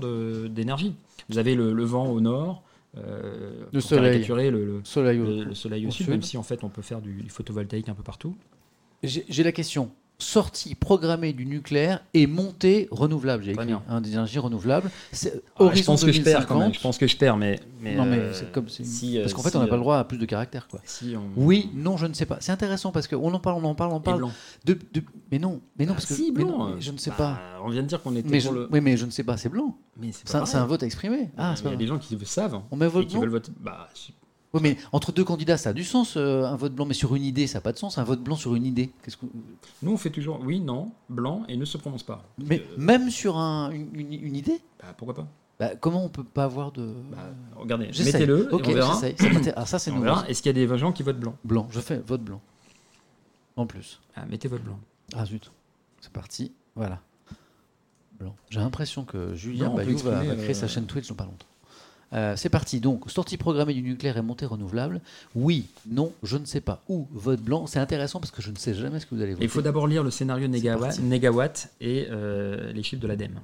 d'énergie. 0.50 0.94
Vous 1.30 1.38
avez 1.38 1.54
le, 1.54 1.72
le 1.72 1.84
vent 1.84 2.08
au 2.08 2.20
nord, 2.20 2.62
Le 2.94 3.68
pour 3.72 3.80
soleil. 3.82 4.18
le, 4.28 4.50
le- 4.66 4.80
Soleil 4.84 5.18
au- 5.20 5.24
le- 5.24 5.44
le 5.44 5.54
soleil 5.54 5.86
au, 5.86 5.88
au 5.88 5.92
sud, 5.92 6.04
sud. 6.04 6.10
même 6.10 6.22
si 6.22 6.36
en 6.36 6.42
fait 6.42 6.62
on 6.64 6.68
peut 6.68 6.82
faire 6.82 7.00
du, 7.00 7.22
du 7.22 7.30
photovoltaïque 7.30 7.88
un 7.88 7.94
peu 7.94 8.02
partout. 8.02 8.36
J'ai 9.02 9.42
la 9.42 9.52
question. 9.52 9.90
Sortie 10.18 10.76
programmée 10.76 11.32
du 11.32 11.44
nucléaire 11.46 12.04
et 12.14 12.28
montée 12.28 12.86
renouvelable. 12.92 13.42
J'ai 13.42 13.50
écrit 13.52 13.72
un 13.88 14.00
des 14.00 14.12
énergies 14.12 14.38
renouvelables. 14.38 14.88
Ah, 15.58 15.70
je 15.74 15.82
pense 15.82 16.04
que 16.04 16.12
je 16.12 16.22
perds 16.22 16.46
quand 16.46 16.54
même. 16.60 16.68
2050. 16.70 16.74
Je 16.74 16.80
pense 16.80 16.96
que 16.98 17.08
je 17.08 17.16
perds, 17.16 17.36
mais. 17.36 17.58
mais 17.80 17.96
non 17.96 18.04
mais 18.06 18.18
euh, 18.18 18.32
c'est 18.32 18.52
comme 18.52 18.68
si, 18.68 19.18
euh, 19.18 19.22
parce 19.22 19.34
qu'en 19.34 19.42
fait 19.42 19.56
on 19.56 19.60
n'a 19.60 19.66
pas 19.66 19.72
euh, 19.72 19.78
le 19.78 19.82
droit 19.82 19.96
à 19.98 20.04
plus 20.04 20.18
de 20.18 20.24
caractère 20.26 20.68
quoi. 20.68 20.80
si 20.84 21.16
on- 21.16 21.28
Oui, 21.40 21.70
non, 21.74 21.96
je 21.96 22.06
ne 22.06 22.14
sais 22.14 22.26
pas. 22.26 22.36
C'est 22.38 22.52
intéressant 22.52 22.92
parce 22.92 23.08
qu'on 23.08 23.34
en 23.34 23.40
parle, 23.40 23.64
on 23.64 23.68
en 23.68 23.74
parle, 23.74 23.92
on 23.92 24.00
parle. 24.00 24.18
blanc. 24.18 24.30
De, 24.64 24.74
de- 24.92 25.02
mais 25.32 25.40
non, 25.40 25.60
mais 25.76 25.86
non 25.86 25.92
Ah, 25.92 25.94
parce 25.96 26.06
que 26.06 26.14
si, 26.14 26.30
mais 26.30 26.44
blanc. 26.44 26.58
non, 26.68 26.74
mais 26.76 26.80
je 26.80 26.92
ne 26.92 26.98
sais 26.98 27.10
Bah, 27.10 27.16
pas. 27.16 27.40
On 27.64 27.70
vient 27.70 27.82
de 27.82 27.88
dire 27.88 28.00
qu'on 28.00 28.14
était 28.14 28.28
Mais 28.28 28.38
je, 28.38 28.46
pour 28.46 28.54
le. 28.54 28.68
oui, 28.70 28.80
mais 28.80 28.96
je 28.96 29.06
ne 29.06 29.10
sais 29.10 29.24
pas. 29.24 29.36
C'est 29.36 29.48
blanc. 29.48 29.76
C'est 30.24 30.36
un, 30.56 30.66
vote 30.66 30.84
exprimé. 30.84 31.30
Ah, 31.36 31.56
Il 31.64 31.70
y 31.70 31.74
a 31.74 31.76
des 31.76 31.86
gens 31.88 31.98
qui 31.98 32.14
le 32.14 32.24
savent 32.26 32.60
On 32.70 32.76
met 32.76 32.86
et 32.86 32.88
vote 32.88 33.06
qui 33.08 33.14
blanc. 33.14 33.22
veulent 33.22 33.30
voter. 33.30 33.50
Bah, 33.60 33.88
Oui, 34.54 34.60
mais 34.62 34.76
entre 34.92 35.12
deux 35.12 35.24
candidats, 35.24 35.56
ça 35.56 35.70
a 35.70 35.72
du 35.72 35.82
sens 35.84 36.16
euh, 36.16 36.44
un 36.44 36.56
vote 36.56 36.74
blanc, 36.74 36.84
mais 36.84 36.94
sur 36.94 37.14
une 37.14 37.24
idée, 37.24 37.46
ça 37.46 37.58
n'a 37.58 37.62
pas 37.62 37.72
de 37.72 37.78
sens. 37.78 37.96
Un 37.96 38.04
vote 38.04 38.20
blanc 38.20 38.36
sur 38.36 38.54
une 38.54 38.66
idée. 38.66 38.90
Qu'est-ce 39.02 39.16
que... 39.16 39.24
Nous, 39.82 39.92
on 39.92 39.96
fait 39.96 40.10
toujours 40.10 40.40
oui, 40.42 40.60
non, 40.60 40.92
blanc 41.08 41.44
et 41.48 41.56
ne 41.56 41.64
se 41.64 41.78
prononce 41.78 42.02
pas. 42.02 42.22
Mais 42.38 42.60
Euh, 42.60 42.74
même 42.76 43.10
sur 43.10 43.38
un- 43.38 43.70
une, 43.70 44.36
idée, 44.36 44.60
bah, 44.78 44.94
pourquoi 44.96 45.14
pas 45.14 45.26
bah, 45.58 45.76
comment 45.76 46.04
on 46.04 46.08
peut 46.08 46.24
pas 46.24 46.44
avoir 46.44 46.72
de 46.72 46.92
Bah, 47.10 47.18
Regardez, 47.56 47.86
mettez-le 48.04 48.48
on 48.52 48.56
verra. 48.58 48.94
Ça 48.94 49.06
ah, 49.54 49.64
ça 49.64 49.78
c'est. 49.78 49.92
Est-ce 50.28 50.42
qu'il 50.42 50.56
y 50.56 50.62
a 50.62 50.66
des 50.66 50.78
gens 50.78 50.92
qui 50.92 51.02
votent 51.02 51.20
blanc 51.20 51.36
Blanc. 51.44 51.68
Je 51.70 51.80
fais 51.80 51.98
vote 51.98 52.22
blanc. 52.22 52.40
En 53.56 53.66
plus. 53.66 54.00
Ah, 54.16 54.24
Mettez 54.26 54.48
votre 54.48 54.64
blanc. 54.64 54.78
Ah 55.14 55.24
zut. 55.24 55.52
C'est 56.00 56.12
parti. 56.12 56.52
Voilà. 56.74 57.00
Blanc. 58.18 58.34
J'ai 58.50 58.60
l'impression 58.60 59.04
que 59.04 59.34
Julien 59.34 59.70
Bayou 59.70 59.98
va, 59.98 60.24
créer 60.24 60.54
sa 60.54 60.64
euh, 60.64 60.68
chaîne 60.68 60.86
Twitch 60.86 61.08
dans 61.08 61.14
pas 61.14 61.24
longtemps. 61.24 61.46
Euh, 62.14 62.34
c'est 62.36 62.48
parti. 62.50 62.80
Donc, 62.80 63.10
sortie 63.10 63.36
programmée 63.36 63.74
du 63.74 63.82
nucléaire 63.82 64.16
et 64.18 64.22
montée 64.22 64.44
renouvelable. 64.46 65.00
Oui, 65.34 65.66
non, 65.90 66.12
je 66.22 66.36
ne 66.36 66.44
sais 66.44 66.60
pas. 66.60 66.82
Ou 66.88 67.06
vote 67.12 67.40
blanc. 67.40 67.66
C'est 67.66 67.78
intéressant 67.78 68.20
parce 68.20 68.30
que 68.30 68.42
je 68.42 68.50
ne 68.50 68.56
sais 68.56 68.74
jamais 68.74 69.00
ce 69.00 69.06
que 69.06 69.14
vous 69.14 69.22
allez 69.22 69.32
voter. 69.32 69.44
Il 69.44 69.50
faut 69.50 69.62
d'abord 69.62 69.86
lire 69.86 70.02
le 70.02 70.10
scénario 70.10 70.46
négawatt, 70.48 70.98
négawatt 71.00 71.70
et 71.80 72.06
euh, 72.10 72.72
les 72.72 72.82
chiffres 72.82 73.00
de 73.02 73.06
l'ADEME. 73.08 73.34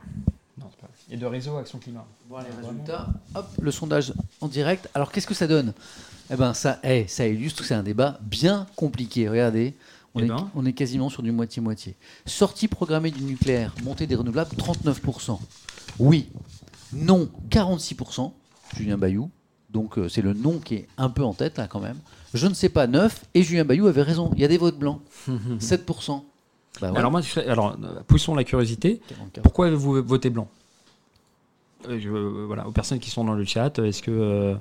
Non, 0.58 0.66
c'est 0.70 0.80
pas 0.80 0.86
vrai. 0.88 1.14
Et 1.14 1.16
de 1.16 1.24
réseau 1.26 1.56
Action 1.56 1.78
Climat. 1.78 2.04
Bon, 2.28 2.36
les 2.38 2.66
résultats. 2.66 3.08
Hop, 3.34 3.46
le 3.60 3.70
sondage 3.70 4.12
en 4.40 4.48
direct. 4.48 4.88
Alors, 4.94 5.12
qu'est-ce 5.12 5.26
que 5.26 5.34
ça 5.34 5.46
donne? 5.46 5.72
Eh 6.30 6.36
ben, 6.36 6.52
ça, 6.52 6.78
eh, 6.84 7.06
ça 7.08 7.26
illustre 7.26 7.62
que 7.62 7.66
c'est 7.66 7.74
un 7.74 7.82
débat 7.82 8.18
bien 8.20 8.66
compliqué. 8.76 9.30
Regardez, 9.30 9.72
on, 10.14 10.20
Eh 10.20 10.24
est, 10.24 10.28
ben. 10.28 10.50
on 10.54 10.66
est 10.66 10.74
quasiment 10.74 11.08
sur 11.08 11.22
du 11.22 11.32
moitié-moitié. 11.32 11.94
Sortie 12.26 12.68
programmée 12.68 13.10
du 13.10 13.22
nucléaire, 13.22 13.74
montée 13.82 14.06
des 14.06 14.14
renouvelables, 14.14 14.50
39%. 14.56 15.38
Oui. 15.98 16.28
Non, 16.92 17.30
46%. 17.50 18.30
Julien 18.76 18.96
Bayou. 18.98 19.30
Donc, 19.70 19.98
euh, 19.98 20.08
c'est 20.08 20.22
le 20.22 20.32
non 20.32 20.58
qui 20.58 20.74
est 20.76 20.88
un 20.96 21.10
peu 21.10 21.22
en 21.22 21.34
tête, 21.34 21.58
là, 21.58 21.66
quand 21.68 21.80
même. 21.80 21.96
Je 22.34 22.46
ne 22.46 22.54
sais 22.54 22.68
pas, 22.68 22.86
9. 22.86 23.24
Et 23.34 23.42
Julien 23.42 23.64
Bayou 23.64 23.86
avait 23.86 24.02
raison. 24.02 24.30
Il 24.34 24.40
y 24.40 24.44
a 24.44 24.48
des 24.48 24.56
votes 24.58 24.78
blancs. 24.78 25.00
7%. 25.60 26.22
Bah 26.80 26.92
ouais, 26.92 26.98
Alors 26.98 27.10
moi, 27.10 27.20
je 27.20 27.40
alors 27.40 27.76
poussons 28.06 28.34
la 28.34 28.44
curiosité. 28.44 29.00
44. 29.08 29.42
Pourquoi 29.42 29.70
vous 29.70 30.02
votez 30.02 30.30
blanc 30.30 30.48
Euh, 31.88 31.98
je, 32.00 32.08
euh, 32.08 32.44
Voilà, 32.46 32.66
aux 32.68 32.72
personnes 32.72 32.98
qui 32.98 33.10
sont 33.10 33.24
dans 33.24 33.34
le 33.34 33.44
chat, 33.44 33.78
est-ce 33.80 34.00
que, 34.02 34.56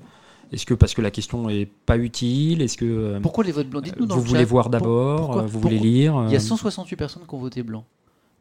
est-ce 0.51 0.65
que 0.65 0.73
parce 0.73 0.93
que 0.93 1.01
la 1.01 1.11
question 1.11 1.49
est 1.49 1.65
pas 1.85 1.97
utile, 1.97 2.61
est-ce 2.61 2.77
que 2.77 3.19
Pourquoi 3.21 3.43
les 3.43 3.51
votes 3.51 3.69
blancs 3.69 3.83
Dites-nous 3.83 4.05
dans 4.07 4.15
vous 4.15 4.23
le 4.23 4.27
voulez 4.29 4.39
chat. 4.41 4.45
voir 4.49 4.69
d'abord, 4.69 5.43
vous 5.43 5.49
pourquoi- 5.51 5.59
voulez 5.59 5.77
lire 5.79 6.23
Il 6.27 6.31
y 6.31 6.35
a 6.35 6.37
euh, 6.37 6.41
168 6.41 6.95
personnes 6.95 7.23
qui 7.27 7.35
ont 7.35 7.39
voté 7.39 7.61
blanc. 7.63 7.85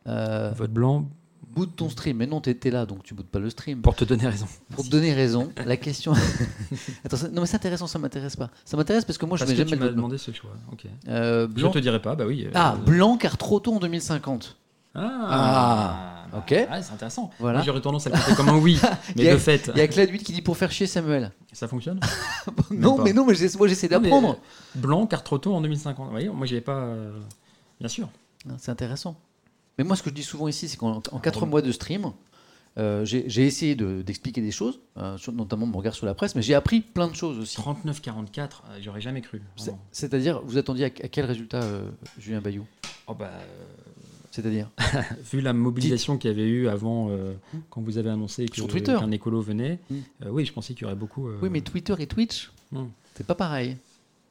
Vote 0.07 0.71
blanc 0.71 1.07
boot 1.57 1.75
ton 1.75 1.89
stream. 1.89 2.19
Mais 2.19 2.27
non, 2.27 2.41
t'étais 2.41 2.71
là, 2.71 2.87
donc 2.87 3.03
tu 3.03 3.15
bootes 3.15 3.27
pas 3.27 3.39
le 3.39 3.51
stream. 3.51 3.81
pour 3.81 3.97
te 3.97 4.05
donner 4.05 4.29
raison. 4.29 4.47
Pour 4.75 4.85
te 4.85 4.91
donner 4.91 5.13
raison, 5.15 5.51
la 5.65 5.77
question. 5.77 6.13
Attends, 7.05 7.17
ça- 7.17 7.29
non, 7.29 7.41
mais 7.41 7.47
c'est 7.47 7.57
intéressant, 7.57 7.87
ça 7.87 7.99
m'intéresse 7.99 8.37
pas. 8.37 8.51
Ça 8.65 8.77
m'intéresse 8.77 9.05
parce 9.05 9.19
que 9.19 9.27
moi, 9.27 9.37
je 9.37 9.43
Parce 9.45 9.51
que 9.53 9.57
jamais 9.57 9.71
tu 9.71 9.77
m'as 9.77 9.89
demandé 9.89 10.19
ce 10.19 10.31
choix. 10.33 10.51
Ok. 10.73 10.85
Euh, 11.09 11.49
Je 11.49 11.53
blanc. 11.63 11.71
te 11.71 11.79
dirai 11.79 12.01
pas, 12.01 12.15
bah 12.15 12.25
oui. 12.27 12.45
euh, 12.47 12.51
Ah, 12.55 12.75
euh, 12.79 12.85
blanc 12.85 13.17
car 13.17 13.37
trop 13.39 13.59
tôt 13.61 13.75
en 13.75 13.81
2050. 13.81 14.57
Ah, 14.95 16.27
Ah, 16.33 16.39
ok. 16.39 16.51
Ouais, 16.51 16.67
c'est 16.83 16.93
intéressant. 16.93 17.31
Voilà. 17.39 17.63
J'aurais 17.63 17.81
tendance 17.83 18.07
à 18.07 18.11
le 18.11 18.35
comme 18.37 18.49
un 18.49 18.57
oui, 18.59 18.81
Il 19.17 19.21
y 19.23 19.25
mais 19.25 19.31
a- 19.31 19.35
de 19.35 19.39
fait, 19.39 19.71
Il 19.75 19.79
y 19.79 19.83
a 19.83 19.89
Claduit 19.89 20.19
qui 20.19 20.33
dit 20.33 20.41
pour 20.43 20.57
faire 20.57 20.71
chier 20.73 20.87
Samuel. 20.87 21.33
ça 21.53 21.69
fonctionne. 21.69 22.01
non, 22.71 22.99
mais 23.03 23.13
non, 23.13 23.27
mais 23.27 23.35
moi 23.59 23.69
j'essaie 23.69 23.89
d'apprendre. 23.89 24.31
euh, 24.31 24.79
Blanc, 24.81 25.07
car 25.07 25.23
trop 25.23 25.39
tôt 25.39 25.55
en 25.55 25.61
2050. 25.61 26.07
Vous 26.07 26.11
voyez, 26.11 26.29
moi, 26.31 26.47
j'y 26.47 26.57
ai 26.57 26.61
pas. 26.63 26.77
euh, 26.79 27.13
Bien 27.79 27.89
sûr. 27.89 28.09
C'est 28.59 28.71
intéressant. 28.71 29.17
Mais 29.79 29.85
moi, 29.85 29.97
ce 29.97 30.03
que 30.03 30.11
je 30.11 30.15
dis 30.15 30.23
souvent 30.23 30.49
ici, 30.49 30.69
c'est 30.69 30.77
qu'en 30.77 30.97
en 30.97 31.01
4 31.19 31.39
drôle. 31.39 31.49
mois 31.51 31.63
de 31.63 31.71
stream, 31.73 32.13
euh, 32.79 33.05
j'ai 33.05 33.47
essayé 33.47 33.75
de- 33.75 34.03
d'expliquer 34.03 34.41
des 34.41 34.51
choses, 34.51 34.81
euh, 34.97 35.17
sur- 35.19 35.33
notamment 35.33 35.67
mon 35.67 35.79
regard 35.79 35.95
sur 35.95 36.07
la 36.07 36.15
presse, 36.15 36.35
mais 36.35 36.43
j'ai 36.43 36.55
appris 36.55 36.81
plein 36.81 37.09
de 37.09 37.15
choses 37.15 37.39
aussi. 37.39 37.57
39-44, 37.57 38.63
euh, 38.71 38.79
j'aurais 38.83 39.01
jamais 39.01 39.21
cru. 39.23 39.43
C'est-à-dire, 39.93 40.41
vous 40.45 40.59
attendiez 40.59 40.85
à, 40.87 40.89
à 40.89 41.09
quel 41.09 41.25
résultat, 41.27 41.63
euh, 41.63 41.89
Julien 42.19 42.41
Bayou? 42.41 42.65
Oh, 43.07 43.15
bah, 43.15 43.31
C'est-à-dire? 44.31 44.71
vu 45.33 45.41
la 45.41 45.53
mobilisation 45.55 46.19
qu'il 46.19 46.31
y 46.31 46.35
avait 46.35 46.47
eu 46.49 46.69
avant, 46.69 47.11
quand 47.71 47.81
vous 47.81 47.97
avez 47.99 48.11
annoncé 48.11 48.47
qu'un 48.47 49.11
écolo 49.11 49.41
venait, 49.41 49.79
Hmm. 49.91 50.01
oui, 50.31 50.45
je 50.45 50.53
pensais 50.53 50.75
qu'il 50.75 50.83
y 50.83 50.85
aurait 50.87 50.95
beaucoup. 50.95 51.29
Oui, 51.43 51.49
mais 51.51 51.61
Twitter 51.63 51.95
et 51.99 52.07
Twitch, 52.07 52.51
Hmm. 52.73 52.87
c'est 53.15 53.27
pas 53.27 53.35
pareil. 53.35 53.77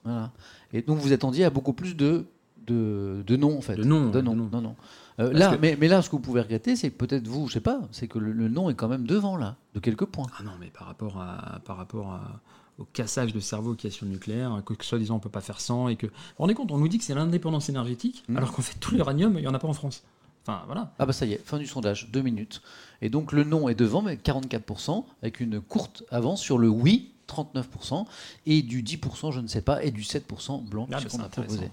Voilà. 0.03 0.31
Et 0.73 0.81
donc 0.83 0.99
vous 0.99 1.11
attendiez 1.13 1.45
à 1.45 1.49
beaucoup 1.49 1.73
plus 1.73 1.95
de, 1.95 2.25
de, 2.67 3.23
de 3.25 3.35
non, 3.35 3.57
en 3.57 3.61
fait. 3.61 3.75
De 3.75 3.83
non, 3.83 4.09
De 4.11 4.21
non, 4.21 4.35
non. 4.35 4.49
non, 4.51 4.61
non. 4.61 4.75
Euh, 5.19 5.31
là, 5.31 5.55
que- 5.55 5.61
mais, 5.61 5.77
mais 5.79 5.87
là, 5.87 6.01
ce 6.01 6.09
que 6.09 6.15
vous 6.15 6.21
pouvez 6.21 6.41
regretter, 6.41 6.75
c'est 6.75 6.89
peut-être 6.89 7.27
vous, 7.27 7.47
je 7.47 7.53
sais 7.53 7.59
pas, 7.61 7.81
c'est 7.91 8.07
que 8.07 8.19
le, 8.19 8.31
le 8.33 8.49
non 8.49 8.69
est 8.69 8.73
quand 8.75 8.87
même 8.89 9.05
devant, 9.07 9.37
là, 9.37 9.55
de 9.73 9.79
quelques 9.79 10.05
points. 10.05 10.27
Ah 10.39 10.43
non, 10.43 10.51
mais 10.59 10.67
par 10.67 10.87
rapport, 10.87 11.19
à, 11.21 11.59
par 11.65 11.77
rapport 11.77 12.11
à- 12.11 12.41
au 12.77 12.83
cassage 12.83 13.31
de 13.33 13.39
cerveau 13.39 13.73
qu'il 13.75 13.89
y 13.89 13.93
a 13.93 13.95
sur 13.95 14.05
le 14.05 14.11
nucléaire, 14.11 14.61
que, 14.65 14.73
que 14.73 14.83
soi-disant 14.83 15.15
on 15.15 15.19
peut 15.19 15.29
pas 15.29 15.39
faire 15.39 15.61
sans, 15.61 15.87
et 15.87 15.95
que. 15.95 16.07
Vous 16.07 16.11
vous 16.11 16.41
rendez 16.43 16.53
compte, 16.53 16.71
on 16.71 16.77
nous 16.77 16.89
dit 16.89 16.97
que 16.97 17.05
c'est 17.05 17.15
l'indépendance 17.15 17.69
énergétique, 17.69 18.23
Hmm. 18.27 18.35
alors 18.37 18.51
qu'en 18.51 18.61
fait 18.61 18.77
tout 18.79 18.93
l'uranium, 18.93 19.37
il 19.37 19.43
y 19.45 19.47
en 19.47 19.53
a 19.53 19.59
pas 19.59 19.69
en 19.69 19.73
France. 19.73 20.03
Enfin, 20.45 20.61
voilà. 20.65 20.93
Ah 20.99 21.05
bah 21.05 21.13
ça 21.13 21.25
y 21.25 21.31
est, 21.33 21.41
fin 21.43 21.57
du 21.57 21.65
sondage, 21.65 22.09
deux 22.11 22.21
minutes. 22.21 22.61
Et 23.01 23.09
donc 23.09 23.31
le 23.31 23.45
non 23.45 23.69
est 23.69 23.75
devant, 23.75 24.01
mais 24.01 24.15
44%, 24.17 25.05
avec 25.21 25.39
une 25.39 25.61
courte 25.61 26.03
avance 26.11 26.41
sur 26.41 26.57
le 26.57 26.67
oui, 26.67 27.13
39%, 27.29 28.05
et 28.45 28.61
du 28.61 28.83
10%, 28.83 29.31
je 29.31 29.39
ne 29.39 29.47
sais 29.47 29.61
pas, 29.61 29.81
et 29.83 29.91
du 29.91 30.03
7% 30.03 30.61
blanc, 30.63 30.87
Ah, 30.91 30.99
ce 30.99 31.05
bah, 31.05 31.09
qu'on 31.11 31.19
a 31.23 31.29
proposé. 31.29 31.71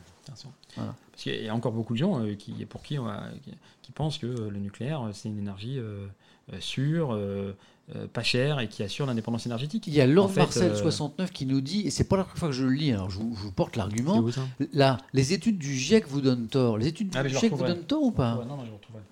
Voilà. 0.77 0.95
Parce 1.13 1.23
qu'il 1.25 1.45
y 1.45 1.49
a 1.49 1.55
encore 1.55 1.73
beaucoup 1.73 1.93
de 1.93 1.99
gens 1.99 2.21
euh, 2.25 2.35
qui, 2.35 2.53
pour 2.67 2.83
qui, 2.83 2.99
on 2.99 3.05
va- 3.05 3.25
qui, 3.45 3.53
qui 3.83 3.93
pensent 3.93 4.19
que 4.19 4.27
euh, 4.27 4.51
le 4.51 4.59
nucléaire, 4.59 5.03
euh, 5.03 5.11
c'est 5.13 5.29
une 5.29 5.39
énergie 5.39 5.79
euh, 5.79 6.07
euh, 6.53 6.57
sûre, 6.61 7.13
euh, 7.13 7.53
euh, 7.95 8.07
pas 8.07 8.23
chère 8.23 8.61
et 8.61 8.69
qui 8.69 8.83
assure 8.83 9.05
l'indépendance 9.07 9.45
énergétique. 9.45 9.87
Il 9.87 9.93
y 9.95 10.01
a 10.01 10.07
Lord 10.07 10.27
En 10.27 10.29
fait, 10.29 10.41
Marcel 10.41 10.71
euh, 10.73 10.77
69 10.77 11.31
qui 11.31 11.45
nous 11.47 11.61
dit, 11.61 11.87
et 11.87 11.91
c'est 11.91 12.05
pas 12.05 12.17
la 12.17 12.25
première 12.25 12.39
fois 12.39 12.49
que 12.49 12.55
je 12.55 12.65
le 12.65 12.73
lis, 12.73 12.93
alors 12.93 13.11
je 13.11 13.19
vous, 13.19 13.37
je 13.37 13.43
vous 13.43 13.53
porte 13.53 13.77
l'argument, 13.77 14.25
là, 14.73 14.97
les 15.13 15.33
études 15.35 15.59
du 15.59 15.75
GIEC 15.77 16.09
vous 16.09 16.21
donnent 16.23 16.47
tort. 16.49 16.79
Les 16.79 16.87
études 16.87 17.13
Ah, 17.15 17.23
du 17.23 17.29
GIEC 17.29 17.53
vous 17.53 17.65
donnent 17.67 17.85
tort 17.85 18.03
ou 18.03 18.11
pas? 18.13 18.37
Non, 18.37 18.57
non, 18.57 18.65
je 18.65 18.73
retrouverai. 18.73 19.03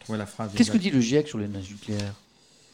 Je 0.00 0.04
trouvais 0.04 0.18
la 0.18 0.26
phrase. 0.26 0.50
Qu'est-ce 0.56 0.70
que 0.72 0.78
dit 0.78 0.90
le 0.90 1.00
GIEC 1.00 1.28
sur 1.28 1.38
l'énergie 1.38 1.72
nucléaire 1.74 2.14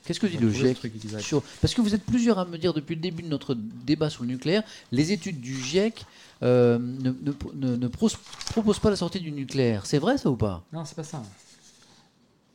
Qu'est-ce 0.07 0.21
que 0.21 0.27
dit 0.27 0.39
le 0.39 0.51
GIEC 0.51 0.79
sur- 1.21 1.43
Parce 1.61 1.75
que 1.75 1.81
vous 1.81 1.95
êtes 1.95 2.05
plusieurs 2.05 2.39
à 2.39 2.45
me 2.45 2.57
dire 2.59 2.73
depuis 2.73 2.95
le 2.95 3.01
début 3.01 3.23
de 3.23 3.29
notre 3.29 3.55
débat 3.55 4.09
sur 4.11 4.23
le 4.23 4.29
nucléaire, 4.31 4.63
les 4.93 5.13
études 5.13 5.41
du 5.41 5.55
GIEC 5.55 6.05
euh, 6.43 6.79
ne, 6.79 7.11
ne- 7.11 7.33
ne- 7.55 7.77
ne 7.77 7.89
pros- 7.89 8.11
proposent 8.51 8.79
pas 8.79 8.91
la 8.91 8.97
sortie 8.97 9.21
du 9.21 9.33
nucléaire. 9.33 9.87
C'est 9.87 9.99
vrai 9.99 10.17
ça 10.19 10.31
ou 10.31 10.37
pas? 10.37 10.65
Non, 10.73 10.85
c'est 10.85 10.95
pas 10.97 11.03
ça. 11.05 11.23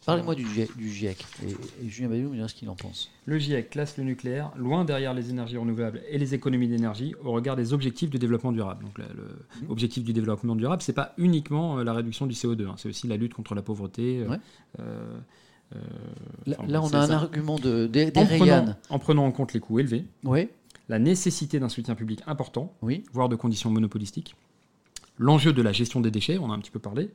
Parlez-moi 0.04 0.34
du 0.34 0.48
GIEC. 0.52 0.76
Du 0.78 0.90
GIEC. 0.90 1.26
Et, 1.46 1.52
et 1.86 1.90
Julien 1.90 2.10
Bayou 2.10 2.30
me 2.30 2.36
dira 2.36 2.48
ce 2.48 2.56
qu'il 2.56 2.68
en 2.70 2.76
pense. 2.76 3.12
Le 3.26 3.38
GIEC 3.38 3.70
classe 3.70 3.98
le 3.98 4.04
nucléaire 4.04 4.52
loin 4.58 4.84
derrière 4.84 5.14
les 5.14 5.30
énergies 5.30 5.58
renouvelables 5.58 6.02
et 6.10 6.18
les 6.18 6.34
économies 6.34 6.68
d'énergie 6.68 7.14
au 7.24 7.32
regard 7.32 7.56
des 7.56 7.72
objectifs 7.72 8.10
du 8.10 8.18
développement 8.18 8.52
durable. 8.52 8.84
Donc, 8.84 8.98
Mhm. 8.98 9.68
l'objectif 9.70 10.04
du 10.04 10.12
développement 10.14 10.56
durable, 10.56 10.82
c'est 10.82 10.92
pas 10.94 11.14
uniquement 11.20 11.78
euh, 11.78 11.84
la 11.84 11.94
réduction 11.94 12.26
du 12.26 12.34
CO2, 12.34 12.66
hein, 12.68 12.76
c'est 12.78 12.90
aussi 12.90 13.08
la 13.08 13.16
lutte 13.16 13.36
contre 13.36 13.54
la 13.54 13.62
pauvreté. 13.62 14.24
Ouais. 14.28 14.38
euh, 14.80 15.20
euh, 15.76 15.80
Là, 16.46 16.56
enfin, 16.60 16.68
là, 16.72 16.82
on 16.82 16.90
a 16.94 16.98
un 17.00 17.08
ça. 17.08 17.16
argument 17.18 17.58
de, 17.60 17.88
des 17.88 18.12
en 18.16 18.26
prenant, 18.26 18.76
en 18.90 19.00
prenant 19.00 19.26
en 19.26 19.32
compte 19.32 19.54
les 19.54 19.60
coûts 19.60 19.80
élevés, 19.80 20.06
Oui, 20.24 20.50
la 20.90 21.00
nécessité 21.00 21.60
d'un 21.60 21.70
soutien 21.70 21.96
public 21.96 22.22
important, 22.28 22.74
oui. 22.82 23.04
voire 23.14 23.30
de 23.30 23.36
conditions 23.36 23.70
monopolistiques, 23.70 24.36
l'enjeu 25.18 25.54
de 25.54 25.62
la 25.62 25.72
gestion 25.72 26.02
des 26.02 26.12
déchets, 26.12 26.38
on 26.38 26.52
a 26.52 26.54
un 26.56 26.60
petit 26.60 26.72
peu 26.72 26.80
parlé, 26.80 27.10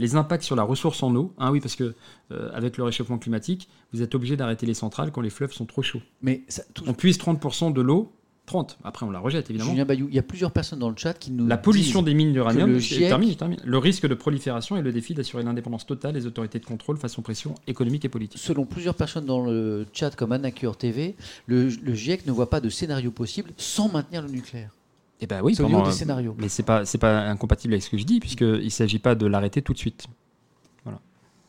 les 0.00 0.16
impacts 0.16 0.42
sur 0.42 0.56
la 0.56 0.64
ressource 0.64 1.02
en 1.04 1.14
eau, 1.14 1.32
ah 1.38 1.52
oui, 1.52 1.60
parce 1.60 1.76
que 1.76 1.94
euh, 2.32 2.50
avec 2.52 2.76
le 2.76 2.84
réchauffement 2.84 3.16
climatique, 3.18 3.68
vous 3.92 4.02
êtes 4.02 4.14
obligé 4.16 4.36
d'arrêter 4.36 4.66
les 4.66 4.74
centrales 4.74 5.12
quand 5.12 5.20
les 5.20 5.30
fleuves 5.30 5.52
sont 5.52 5.66
trop 5.66 5.82
chauds. 5.82 6.02
Mais 6.20 6.42
ça, 6.48 6.64
tout- 6.74 6.82
On 6.88 6.94
puise 6.94 7.16
30% 7.16 7.72
de 7.72 7.80
l'eau, 7.80 8.12
30, 8.46 8.78
après 8.84 9.06
on 9.06 9.10
la 9.10 9.18
rejette 9.20 9.48
évidemment. 9.48 9.70
Julien 9.70 9.84
Bayou, 9.86 10.06
il 10.10 10.14
y 10.14 10.18
a 10.18 10.22
plusieurs 10.22 10.50
personnes 10.50 10.78
dans 10.78 10.90
le 10.90 10.96
chat 10.96 11.14
qui 11.14 11.30
nous 11.30 11.46
La 11.46 11.56
pollution 11.56 12.02
des 12.02 12.12
mines 12.12 12.32
d'uranium, 12.32 12.70
le 12.70 12.78
je 12.78 12.94
GIEC 12.94 13.08
termine, 13.08 13.30
je 13.30 13.36
termine. 13.36 13.58
le 13.64 13.78
risque 13.78 14.06
de 14.06 14.14
prolifération 14.14 14.76
et 14.76 14.82
le 14.82 14.92
défi 14.92 15.14
d'assurer 15.14 15.42
l'indépendance 15.42 15.86
totale 15.86 16.12
des 16.12 16.26
autorités 16.26 16.58
de 16.58 16.66
contrôle 16.66 16.98
face 16.98 17.18
aux 17.18 17.22
pressions 17.22 17.54
économiques 17.66 18.04
et 18.04 18.08
politiques. 18.10 18.40
Selon 18.40 18.66
plusieurs 18.66 18.94
personnes 18.94 19.24
dans 19.24 19.44
le 19.44 19.86
chat 19.94 20.14
comme 20.14 20.32
Anacure 20.32 20.76
TV, 20.76 21.14
le, 21.46 21.68
le 21.68 21.94
GIEC 21.94 22.26
ne 22.26 22.32
voit 22.32 22.50
pas 22.50 22.60
de 22.60 22.68
scénario 22.68 23.10
possible 23.10 23.50
sans 23.56 23.88
maintenir 23.90 24.20
le 24.22 24.28
nucléaire. 24.28 24.70
Eh 25.20 25.26
ben 25.26 25.40
oui, 25.42 25.54
pendant- 25.56 25.84
des 25.86 25.92
scénarios. 25.92 26.34
mais 26.38 26.48
c'est 26.50 26.64
pas 26.64 26.84
c'est 26.84 26.98
pas 26.98 27.20
incompatible 27.22 27.72
avec 27.72 27.82
ce 27.84 27.88
que 27.88 27.96
je 27.96 28.04
dis 28.04 28.20
puisqu'il 28.20 28.64
ne 28.64 28.68
s'agit 28.68 28.98
pas 28.98 29.14
de 29.14 29.24
l'arrêter 29.26 29.62
tout 29.62 29.72
de 29.72 29.78
suite. 29.78 30.06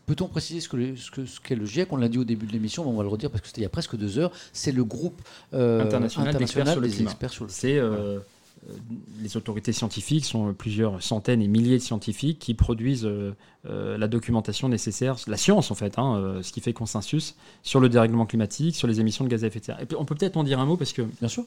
Peut-on 0.06 0.28
préciser 0.28 0.60
ce 0.60 0.70
que 0.70 0.78
le- 0.78 0.96
ce 0.96 1.10
que- 1.12 1.26
ce 1.26 1.40
qu'est 1.40 1.56
le 1.56 1.66
GIEC? 1.66 1.92
On 1.92 1.98
l'a 1.98 2.08
dit 2.10 2.18
au 2.20 2.24
début 2.24 2.46
de 2.46 2.52
l'émission, 2.52 2.84
mais 2.84 2.92
on 2.92 2.98
va 2.98 3.04
le 3.04 3.10
redire 3.10 3.30
parce 3.32 3.42
que 3.42 3.48
c'était 3.48 3.62
il 3.62 3.64
y 3.64 3.68
a 3.68 3.70
presque 3.70 3.96
deux 3.96 4.20
heures. 4.20 4.32
C'est 4.54 4.72
le 4.72 4.84
groupe 4.84 5.22
euh, 5.54 5.82
International 5.82 6.76
le 6.80 6.88
des 6.88 6.94
climat. 6.94 7.10
experts 7.12 7.32
sur 7.34 7.46
le 7.46 7.50
C'est 7.50 7.78
euh, 7.78 8.20
euh, 8.68 8.74
les 9.22 9.36
autorités 9.38 9.74
scientifiques 9.74 10.26
sont 10.26 10.54
plusieurs 10.54 11.02
centaines 11.04 11.42
et 11.42 11.48
milliers 11.48 11.78
de 11.78 11.84
scientifiques 11.84 12.40
qui 12.40 12.54
produisent 12.54 13.06
euh, 13.06 13.36
euh, 13.68 13.98
la 13.98 14.08
documentation 14.08 14.70
nécessaire, 14.70 15.16
la 15.28 15.38
science 15.38 15.72
en 15.72 15.76
fait, 15.76 15.98
hein, 15.98 16.16
euh, 16.18 16.42
ce 16.44 16.52
qui 16.52 16.62
fait 16.62 16.74
consensus 16.74 17.36
sur 17.64 17.80
le 17.80 17.90
dérèglement 17.90 18.26
climatique, 18.26 18.76
sur 18.76 18.88
les 18.88 19.00
émissions 19.00 19.24
de 19.24 19.30
gaz 19.30 19.44
à 19.44 19.48
effet 19.48 19.60
de 19.60 19.66
serre. 19.66 19.82
Et 19.82 19.86
puis, 19.86 19.98
on 20.00 20.06
peut 20.06 20.16
peut-être 20.16 20.38
en 20.38 20.44
dire 20.44 20.60
un 20.60 20.66
mot 20.66 20.78
parce 20.78 20.94
que 20.94 21.02
Bien 21.20 21.30
sûr. 21.30 21.46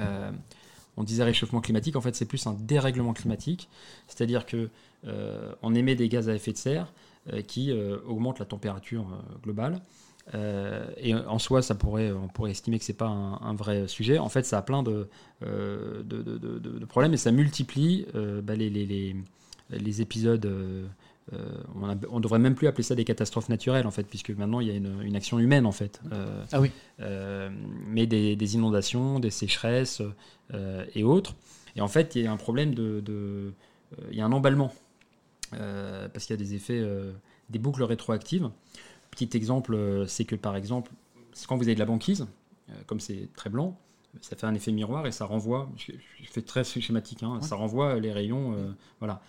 Euh, 0.00 0.30
on 0.96 1.02
disait 1.04 1.24
réchauffement 1.24 1.60
climatique, 1.60 1.96
en 1.96 2.00
fait 2.00 2.14
c'est 2.14 2.24
plus 2.24 2.46
un 2.46 2.54
dérèglement 2.58 3.14
climatique, 3.14 3.68
c'est-à-dire 4.06 4.46
que 4.46 4.68
euh, 5.06 5.52
on 5.62 5.74
émet 5.74 5.96
des 5.96 6.08
gaz 6.08 6.28
à 6.28 6.34
effet 6.34 6.52
de 6.52 6.56
serre 6.56 6.84
euh, 6.84 6.88
qui 7.46 7.70
euh, 7.72 7.98
augmentent 8.06 8.38
la 8.38 8.44
température 8.46 9.06
euh, 9.12 9.38
globale. 9.42 9.80
Euh, 10.34 10.86
et 10.96 11.14
en 11.14 11.38
soi, 11.38 11.60
ça 11.60 11.74
pourrait, 11.74 12.10
on 12.12 12.28
pourrait 12.28 12.50
estimer 12.52 12.78
que 12.78 12.84
c'est 12.84 12.94
pas 12.96 13.08
un, 13.08 13.34
un 13.42 13.54
vrai 13.54 13.88
sujet. 13.88 14.18
En 14.18 14.28
fait, 14.30 14.44
ça 14.44 14.58
a 14.58 14.62
plein 14.62 14.82
de, 14.82 15.08
euh, 15.44 16.02
de, 16.02 16.84
problèmes 16.86 17.12
et 17.12 17.16
ça 17.18 17.30
multiplie 17.32 18.06
euh, 18.14 18.40
bah, 18.40 18.54
les, 18.54 18.70
les- 18.70 18.86
les- 18.86 19.16
les 19.70 20.00
épisodes. 20.02 20.44
euh, 20.46 20.86
euh, 21.32 21.38
on, 21.74 21.88
a- 21.88 21.96
on 22.10 22.20
devrait 22.20 22.38
même 22.38 22.54
plus 22.54 22.66
appeler 22.68 22.82
ça 22.82 22.94
des 22.94 23.04
catastrophes 23.04 23.48
naturelles 23.48 23.86
en 23.86 23.90
fait, 23.90 24.04
puisque 24.04 24.30
maintenant 24.30 24.60
il 24.60 24.68
y 24.68 24.70
a 24.70 24.74
une, 24.74 25.00
une 25.02 25.16
action 25.16 25.38
humaine 25.38 25.64
en 25.66 25.72
fait. 25.72 26.00
Euh, 26.12 26.44
Ah 26.52 26.60
oui. 26.60 26.70
euh, 27.00 27.48
mais 27.86 28.06
des, 28.06 28.36
des 28.36 28.54
inondations, 28.54 29.18
des 29.20 29.30
sécheresses 29.30 30.02
euh, 30.52 30.84
et 30.94 31.02
autres. 31.02 31.34
Et 31.76 31.80
en 31.80 31.88
fait, 31.88 32.14
il 32.14 32.22
y 32.22 32.26
a 32.26 32.32
un 32.32 32.36
problème 32.36 32.74
de. 32.74 33.00
de- 33.00 33.52
euh, 33.98 34.02
il 34.10 34.16
y 34.18 34.20
a 34.20 34.24
un 34.26 34.32
emballement. 34.32 34.72
Euh, 35.52 36.08
parce 36.08 36.24
qu'il 36.26 36.34
y 36.34 36.38
a 36.40 36.42
des 36.42 36.54
effets, 36.54 36.80
euh, 36.80 37.12
des 37.50 37.58
boucles 37.58 37.82
rétroactives. 37.84 38.50
Petit 39.10 39.28
exemple, 39.36 39.74
euh, 39.74 40.06
c'est 40.06 40.24
que 40.24 40.34
par 40.34 40.56
exemple, 40.56 40.90
quand 41.46 41.56
vous 41.56 41.64
avez 41.64 41.74
de 41.74 41.80
la 41.80 41.86
banquise, 41.86 42.26
comme 42.86 42.98
c'est 42.98 43.28
très 43.36 43.50
blanc, 43.50 43.78
ça 44.20 44.36
fait 44.36 44.46
un 44.46 44.54
effet 44.54 44.72
miroir 44.72 45.06
et 45.06 45.12
ça 45.12 45.24
renvoie, 45.24 45.68
je, 45.76 45.92
fais 46.30 46.42
très 46.42 46.64
schématique, 46.64 47.22
hein, 47.22 47.40
ça 47.40 47.56
renvoie 47.56 47.98
les 47.98 48.12
rayons. 48.12 48.54
euh, 48.54 48.70
voilà. 49.00 49.20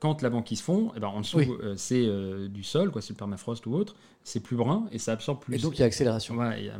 Quand 0.00 0.22
la 0.22 0.30
banquise 0.30 0.60
fond, 0.60 0.92
eh 0.96 1.00
ben, 1.00 1.08
en 1.08 1.20
dessous, 1.20 1.38
Oui. 1.38 1.48
euh, 1.62 1.74
c'est 1.76 2.04
euh, 2.06 2.48
du 2.48 2.62
sol, 2.62 2.90
quoi, 2.90 3.00
c'est 3.00 3.12
le 3.12 3.16
permafrost 3.16 3.66
ou 3.66 3.74
autre, 3.74 3.96
c'est 4.24 4.40
plus 4.40 4.56
brun 4.56 4.86
et 4.92 4.98
ça 4.98 5.12
absorbe 5.12 5.40
plus. 5.40 5.56
Et 5.56 5.58
donc 5.58 5.76
il 5.76 5.80
y 5.80 5.82
a 5.82 5.86
accélération. 5.86 6.36
Ouais, 6.36 6.64
et, 6.64 6.70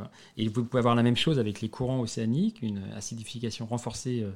et 0.44 0.48
vous 0.48 0.64
pouvez 0.64 0.78
avoir 0.78 0.94
la 0.94 1.02
même 1.02 1.16
chose 1.16 1.38
avec 1.38 1.60
les 1.60 1.68
courants 1.68 2.00
océaniques, 2.00 2.60
une 2.62 2.82
acidification 2.94 3.66
renforcée 3.66 4.26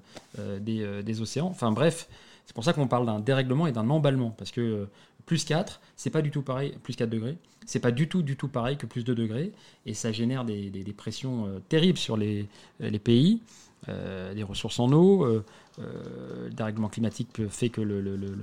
des, 0.60 1.02
des 1.02 1.20
océans. 1.20 1.48
Enfin 1.48 1.73
bref, 1.73 2.09
c'est 2.47 2.55
pour 2.55 2.64
ça 2.64 2.73
qu'on 2.73 2.89
parle 2.89 3.06
d'un 3.06 3.20
dérèglement 3.20 3.66
et 3.66 3.73
d'un 3.73 3.89
emballement, 3.90 4.31
parce 4.31 4.51
que 4.51 4.60
euh, 4.60 4.86
plus 5.27 5.44
4, 5.44 5.81
c'est 5.97 6.10
pas 6.10 6.23
du 6.23 6.31
tout 6.31 6.43
pareil, 6.43 6.74
plus 6.82 6.97
4 6.97 7.10
degrés, 7.10 7.36
c'est 7.66 7.81
pas 7.81 7.93
du 7.93 8.09
tout, 8.09 8.23
du 8.23 8.36
tout 8.36 8.48
pareil 8.48 8.77
que 8.77 8.86
plus 8.86 9.05
2 9.05 9.14
degrés, 9.14 9.52
et 9.86 9.94
ça 9.94 10.12
génère 10.12 10.44
des, 10.44 10.70
des- 10.70 10.93
pressions 10.93 11.47
euh, 11.47 11.59
terribles 11.69 11.98
sur 11.98 12.16
les, 12.16 12.48
les 12.81 12.98
pays, 12.98 13.40
euh, 13.89 14.32
les 14.35 14.43
ressources 14.43 14.78
en 14.81 14.93
eau. 14.93 15.24
euh, 15.24 15.44
euh, 15.78 16.48
le 16.48 16.51
dérèglement 16.55 16.89
climatique 16.90 17.48
fait 17.48 17.70
que 17.70 17.81
euh, 17.81 18.36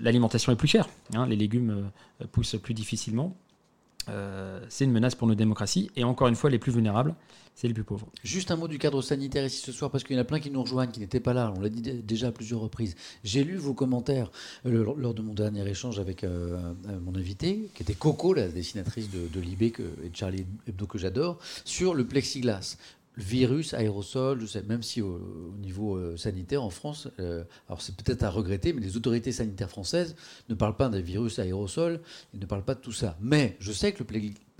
l'alimentation 0.00 0.52
est 0.52 0.56
plus 0.56 0.68
chère, 0.68 0.88
hein, 1.14 1.26
les 1.26 1.36
légumes 1.36 1.90
euh, 2.22 2.26
poussent 2.32 2.56
plus 2.60 2.74
difficilement. 2.74 3.36
Euh, 4.08 4.60
c'est 4.68 4.84
une 4.84 4.92
menace 4.92 5.14
pour 5.14 5.28
nos 5.28 5.34
démocraties. 5.34 5.90
Et 5.96 6.04
encore 6.04 6.28
une 6.28 6.34
fois, 6.34 6.50
les 6.50 6.58
plus 6.58 6.72
vulnérables, 6.72 7.14
c'est 7.54 7.68
les 7.68 7.74
plus 7.74 7.84
pauvres. 7.84 8.08
Juste 8.24 8.50
un 8.50 8.56
mot 8.56 8.66
du 8.66 8.78
cadre 8.78 9.02
sanitaire 9.02 9.44
ici 9.44 9.58
ce 9.58 9.72
soir, 9.72 9.90
parce 9.90 10.04
qu'il 10.04 10.16
y 10.16 10.18
en 10.18 10.22
a 10.22 10.24
plein 10.24 10.40
qui 10.40 10.50
nous 10.50 10.62
rejoignent, 10.62 10.90
qui 10.90 11.00
n'étaient 11.00 11.20
pas 11.20 11.34
là. 11.34 11.52
On 11.56 11.60
l'a 11.60 11.68
dit 11.68 11.82
dé- 11.82 12.02
déjà 12.02 12.28
à 12.28 12.32
plusieurs 12.32 12.60
reprises. 12.60 12.94
J'ai 13.24 13.44
lu 13.44 13.56
vos 13.56 13.74
commentaires 13.74 14.30
euh, 14.66 14.94
lors 14.96 15.14
de 15.14 15.22
mon 15.22 15.34
dernier 15.34 15.68
échange 15.68 15.98
avec 15.98 16.24
euh, 16.24 16.72
mon 17.04 17.14
invité, 17.14 17.68
qui 17.74 17.82
était 17.82 17.94
Coco, 17.94 18.32
la 18.34 18.48
dessinatrice 18.48 19.10
de, 19.10 19.28
de 19.28 19.40
Libé 19.40 19.72
et 20.04 20.08
de 20.08 20.16
Charlie 20.16 20.46
Hebdo 20.66 20.86
que 20.86 20.98
j'adore, 20.98 21.38
sur 21.64 21.94
le 21.94 22.06
plexiglas. 22.06 22.76
Virus, 23.16 23.74
aérosol, 23.74 24.40
je 24.40 24.46
sais, 24.46 24.62
même 24.62 24.82
si 24.82 25.02
au, 25.02 25.52
au 25.54 25.58
niveau 25.58 25.96
euh, 25.96 26.16
sanitaire 26.16 26.62
en 26.62 26.70
France, 26.70 27.08
euh, 27.20 27.44
alors 27.68 27.82
c'est 27.82 27.94
peut-être 27.94 28.22
à 28.22 28.30
regretter, 28.30 28.72
mais 28.72 28.80
les 28.80 28.96
autorités 28.96 29.32
sanitaires 29.32 29.68
françaises 29.68 30.16
ne 30.48 30.54
parlent 30.54 30.76
pas 30.76 30.88
des 30.88 31.02
virus 31.02 31.38
aérosols, 31.38 32.00
ils 32.32 32.40
ne 32.40 32.46
parlent 32.46 32.64
pas 32.64 32.74
de 32.74 32.80
tout 32.80 32.92
ça. 32.92 33.18
Mais 33.20 33.56
je 33.60 33.70
sais 33.70 33.92
que 33.92 33.98
le 33.98 34.04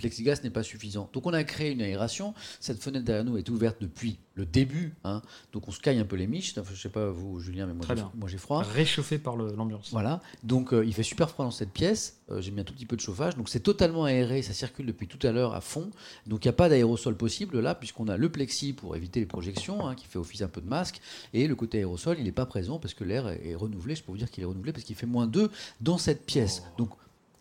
plexiglas 0.03 0.39
n'est 0.43 0.49
pas 0.49 0.63
suffisant. 0.63 1.09
Donc 1.13 1.25
on 1.25 1.33
a 1.33 1.43
créé 1.43 1.71
une 1.71 1.81
aération. 1.81 2.33
Cette 2.59 2.81
fenêtre 2.83 3.05
derrière 3.05 3.23
nous 3.25 3.37
est 3.37 3.49
ouverte 3.49 3.77
depuis 3.81 4.19
le 4.35 4.45
début. 4.45 4.93
hein. 5.03 5.21
Donc 5.53 5.67
on 5.67 5.71
se 5.71 5.79
caille 5.79 5.99
un 5.99 6.05
peu 6.05 6.15
les 6.15 6.27
miches. 6.27 6.57
Enfin, 6.57 6.71
je 6.73 6.81
sais 6.81 6.89
pas 6.89 7.09
vous, 7.09 7.39
Julien, 7.39 7.65
mais 7.67 7.73
moi 7.73 7.85
j'ai- 8.27 8.37
froid. 8.37 8.61
Réchauffé 8.63 9.17
par 9.17 9.35
le- 9.37 9.53
l'ambiance. 9.55 9.89
Voilà, 9.91 10.21
donc 10.43 10.73
euh, 10.73 10.83
il 10.85 10.93
fait 10.93 11.03
super 11.03 11.29
froid 11.29 11.45
dans 11.45 11.51
cette 11.51 11.71
pièce. 11.71 12.17
Euh, 12.31 12.41
J'ai 12.41 12.51
mis 12.51 12.61
un 12.61 12.63
tout 12.63 12.73
petit 12.73 12.85
peu 12.85 12.95
de 12.95 13.01
chauffage, 13.01 13.35
donc 13.37 13.47
c'est 13.49 13.59
totalement 13.59 14.05
aéré, 14.05 14.41
ça 14.41 14.53
circule 14.53 14.85
depuis 14.85 15.07
tout 15.07 15.19
à 15.27 15.31
l'heure 15.31 15.53
à 15.53 15.61
fond. 15.61 15.91
Donc 16.27 16.43
il 16.43 16.47
n'y 16.47 16.49
a 16.49 16.53
pas 16.53 16.67
d'aérosol 16.69 17.15
possible 17.15 17.59
là, 17.59 17.75
puisqu'on 17.75 18.07
a 18.07 18.17
le 18.17 18.29
plexi 18.29 18.73
pour 18.73 18.95
éviter 18.95 19.19
les 19.19 19.25
projections, 19.25 19.87
hein, 19.87 19.93
qui 19.95 20.05
fait 20.07 20.17
office 20.19 20.41
un 20.41 20.47
peu 20.47 20.61
de 20.61 20.67
masque, 20.67 20.99
et 21.33 21.47
le 21.47 21.55
côté 21.55 21.77
aérosol, 21.79 22.17
il 22.17 22.23
n'est 22.25 22.31
pas 22.31 22.45
présent 22.45 22.79
parce 22.79 22.93
que 22.93 23.03
l'air 23.03 23.27
est, 23.29 23.49
est 23.49 23.55
renouvelé. 23.55 23.95
Je 23.95 24.03
peux 24.03 24.11
vous 24.11 24.17
dire 24.17 24.31
qu'il 24.31 24.41
est 24.43 24.47
renouvelé 24.47 24.73
parce 24.73 24.83
qu'il 24.85 24.95
fait 24.95 25.05
moins 25.05 25.27
2 25.27 25.49
dans 25.81 25.97
cette 25.97 26.25
pièce. 26.25 26.63
Donc 26.77 26.89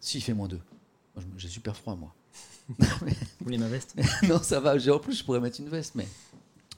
s'il 0.01 0.23
fait 0.23 0.35
moins 0.35 0.49
2, 0.49 0.61
moi, 1.15 1.25
je- 1.37 1.43
j'ai 1.43 1.49
super 1.49 1.75
froid 1.77 1.95
moi. 1.97 2.15
Vous 2.79 3.45
voulez 3.45 3.59
ma 3.59 3.69
veste? 3.69 3.95
Non, 4.23 4.43
ça 4.43 4.61
va. 4.61 4.75
En 4.75 4.99
plus, 4.99 5.19
je 5.19 5.25
pourrais 5.25 5.41
mettre 5.41 5.61
une 5.61 5.69
veste, 5.69 5.95
mais. 5.95 6.07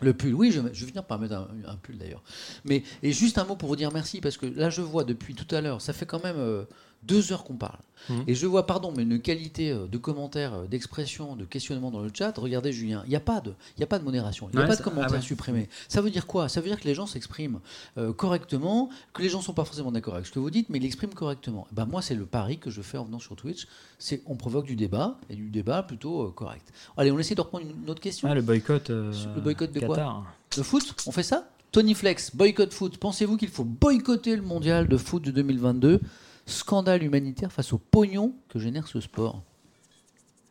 Le 0.03 0.13
pull, 0.13 0.35
oui, 0.35 0.51
je, 0.51 0.61
je 0.73 0.81
vais 0.81 0.89
finir 0.89 1.05
par 1.05 1.21
mettre 1.21 1.35
un, 1.35 1.49
un 1.67 1.77
pull 1.77 1.97
d'ailleurs. 1.97 2.23
Mais 2.65 2.83
et 3.03 3.13
juste 3.13 3.39
un 3.39 3.45
mot 3.45 3.55
pour 3.55 3.69
vous 3.69 3.77
dire 3.77 3.93
merci 3.93 4.21
parce 4.21 4.37
que 4.37 4.47
là, 4.47 4.69
je 4.69 4.83
vois 4.83 5.05
depuis 5.05 5.35
tout 5.35 5.55
à 5.55 5.61
l'heure, 5.61 5.81
ça 5.81 5.93
fait 5.93 6.05
quand 6.05 6.23
même 6.25 6.37
euh, 6.37 6.65
deux 7.07 7.33
heures 7.33 7.45
qu'on 7.45 7.55
parle. 7.57 7.79
Mhm. 8.11 8.25
Et 8.27 8.35
je 8.35 8.47
vois, 8.47 8.67
pardon, 8.67 8.93
mais 8.95 9.03
une 9.05 9.19
qualité 9.21 9.71
euh, 9.71 9.87
de 9.87 9.97
commentaires, 9.97 10.53
euh, 10.55 10.67
d'expression, 10.67 11.37
de 11.37 11.45
questionnement 11.47 11.91
dans 11.91 12.01
le 12.01 12.11
chat. 12.13 12.37
Regardez 12.37 12.71
Julien, 12.73 13.03
il 13.07 13.11
n'y 13.11 13.17
a 13.17 13.21
pas 13.21 13.41
de, 13.41 13.55
il 13.77 13.81
y 13.81 13.83
a 13.83 13.87
pas 13.87 13.99
de 13.99 14.05
modération, 14.05 14.49
il 14.53 14.57
n'y 14.57 14.63
a 14.63 14.65
Ouais, 14.67 14.69
pas 14.69 14.77
de 14.77 14.83
commentaires 14.83 15.09
ah 15.13 15.17
ouais. 15.17 15.21
supprimés. 15.23 15.69
Ça 15.89 16.03
veut 16.03 16.11
dire 16.11 16.27
quoi? 16.27 16.49
Ça 16.51 16.61
veut 16.61 16.69
dire 16.69 16.79
que 16.79 16.85
les 16.85 16.95
gens 16.95 17.07
s'expriment 17.07 17.61
euh, 17.97 18.13
correctement, 18.13 18.91
que 19.15 19.23
les 19.23 19.29
gens 19.31 19.41
sont 19.41 19.55
pas 19.55 19.65
forcément 19.65 19.91
d'accord 19.93 20.15
avec 20.15 20.27
ce 20.27 20.33
que 20.33 20.39
vous 20.39 20.51
dites, 20.51 20.69
mais 20.69 20.79
ils 20.79 20.83
l'expriment 20.83 21.15
correctement. 21.15 21.67
Eh 21.73 21.75
ben 21.75 21.87
moi, 21.87 22.03
c'est 22.03 22.15
le 22.15 22.27
pari 22.27 22.59
que 22.59 22.71
je 22.71 22.83
fais 22.83 22.99
en 22.99 23.05
venant 23.05 23.21
sur 23.21 23.37
Twitch, 23.37 23.67
c'est 23.99 24.23
on 24.27 24.35
provoque 24.37 24.67
du 24.67 24.77
débat 24.77 25.19
et 25.31 25.35
du 25.37 25.49
débat 25.49 25.83
plutôt 25.83 26.25
euh, 26.25 26.31
correct. 26.31 26.73
Allez, 26.99 27.11
on 27.11 27.19
essaie 27.19 27.35
de 27.35 27.41
reprendre 27.41 27.65
une, 27.65 27.83
une 27.85 27.91
autre 27.91 28.01
question. 28.03 28.29
Ah, 28.31 28.35
le 28.35 28.43
boycott. 28.43 28.91
euh, 28.91 29.13
Le 29.35 29.41
boycott 29.41 29.73
de 29.73 29.81
quoi? 29.81 30.25
Le 30.57 30.63
foot, 30.63 30.95
on 31.07 31.13
fait 31.13 31.23
ça? 31.23 31.49
Tony 31.73 31.95
Flex, 31.95 32.37
boycott 32.37 32.73
foot. 32.73 32.99
Pensez-vous 32.99 33.37
qu'il 33.37 33.49
faut 33.49 33.65
boycotter 33.65 34.37
le 34.37 34.43
mondial 34.43 34.87
de 34.87 34.97
foot 34.97 35.25
de 35.25 35.31
2022 35.33 36.01
Scandale 36.47 37.03
humanitaire 37.03 37.53
face 37.53 37.73
au 37.73 37.79
pognon 37.79 38.35
que 38.49 38.59
génère 38.59 38.87
ce 38.89 39.01
sport. 39.01 39.43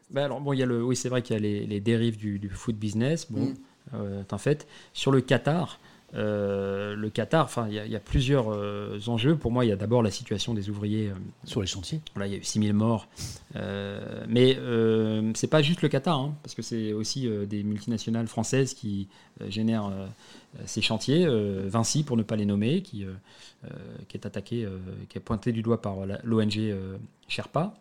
Bah 0.09 0.25
alors, 0.25 0.41
bon, 0.41 0.53
il 0.53 0.59
y 0.59 0.63
a 0.63 0.65
le, 0.65 0.83
oui, 0.83 0.95
c'est 0.95 1.09
vrai 1.09 1.21
qu'il 1.21 1.33
y 1.35 1.37
a 1.37 1.41
les, 1.41 1.65
les 1.65 1.79
dérives 1.79 2.17
du, 2.17 2.39
du 2.39 2.49
foot 2.49 2.75
business. 2.75 3.31
Bon, 3.31 3.45
Mm. 3.45 3.53
euh, 3.95 4.23
en 4.31 4.37
fait, 4.37 4.67
sur 4.93 5.11
le 5.11 5.21
Qatar, 5.21 5.79
euh, 6.15 6.95
le 6.95 7.09
Qatar, 7.09 7.45
enfin, 7.45 7.65
il 7.67 7.73
y, 7.73 7.79
a- 7.79 7.85
il 7.85 7.91
y 7.91 7.95
a 7.95 7.99
plusieurs 7.99 8.51
euh, 8.51 8.99
enjeux. 9.07 9.35
Pour 9.35 9.51
moi, 9.51 9.65
il 9.65 9.69
y 9.69 9.71
a 9.71 9.75
d'abord 9.75 10.03
la 10.03 10.11
situation 10.11 10.53
des 10.53 10.69
ouvriers. 10.69 11.09
euh, 11.09 11.13
Sur 11.45 11.61
les 11.61 11.67
chantiers. 11.67 12.01
Voilà, 12.13 12.27
il 12.27 12.33
y 12.33 12.35
a 12.35 12.39
eu 12.39 12.43
6000 12.43 12.73
morts. 12.73 13.07
Mais 14.27 14.57
c'est 15.35 15.47
pas 15.47 15.61
juste 15.61 15.81
le 15.81 15.89
Qatar, 15.89 16.19
hein, 16.19 16.35
parce 16.43 16.55
que 16.55 16.61
c'est 16.61 16.93
aussi 16.93 17.27
des 17.47 17.63
multinationales 17.63 18.27
françaises 18.27 18.73
qui 18.73 19.07
génèrent 19.47 19.91
ces 20.65 20.81
chantiers. 20.81 21.25
Vinci, 21.67 22.03
pour 22.03 22.17
ne 22.17 22.23
pas 22.23 22.35
les 22.35 22.45
nommer, 22.45 22.81
qui, 22.81 23.05
qui 24.07 24.17
est 24.17 24.25
attaqué, 24.25 24.67
qui 25.09 25.17
est 25.17 25.21
pointé 25.21 25.51
du 25.51 25.61
doigt 25.61 25.81
par 25.81 25.95
l'ONG 26.23 26.73
Sherpa. 27.27 27.73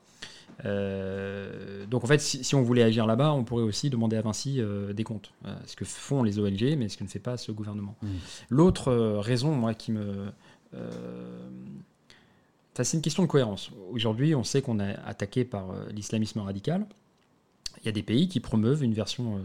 Euh, 0.65 1.87
donc 1.87 2.05
en 2.05 2.07
fait, 2.07 2.21
si, 2.21 2.45
si 2.45 2.55
on 2.55 2.63
voulait 2.63 2.83
agir 2.83 3.07
là-bas, 3.07 3.33
on 3.33 3.45
pourrait 3.45 3.63
aussi 3.63 3.91
demander 3.91 4.17
à 4.17 4.23
Vinci 4.23 4.61
euh, 4.61 4.93
des 4.93 5.05
comptes. 5.05 5.33
Euh, 5.47 5.55
ce 5.67 5.77
que 5.77 5.85
font 5.85 6.23
les 6.23 6.39
ONG, 6.39 6.77
mais 6.79 6.89
ce 6.89 6.97
que 6.97 7.05
ne 7.05 7.09
fait 7.09 7.19
pas 7.19 7.37
ce 7.37 7.53
gouvernement. 7.53 7.97
Mm. 8.03 8.09
L'autre 8.51 8.93
raison, 9.19 9.53
moi, 9.53 9.75
qui 9.75 9.93
me... 9.93 10.33
c'est 12.75 12.97
une 12.97 13.03
question 13.03 13.23
de 13.23 13.29
cohérence. 13.29 13.71
Aujourd'hui, 13.91 14.35
on 14.35 14.45
sait 14.45 14.63
qu'on 14.63 14.81
est 14.81 14.97
attaqué 15.05 15.45
par 15.45 15.75
l'islamisme 15.91 16.41
radical. 16.41 16.87
Il 17.83 17.87
y 17.87 17.89
a 17.89 17.93
des 17.93 18.03
pays 18.03 18.29
qui 18.29 18.39
promeuvent 18.39 18.83
une 18.85 18.95
version 18.95 19.41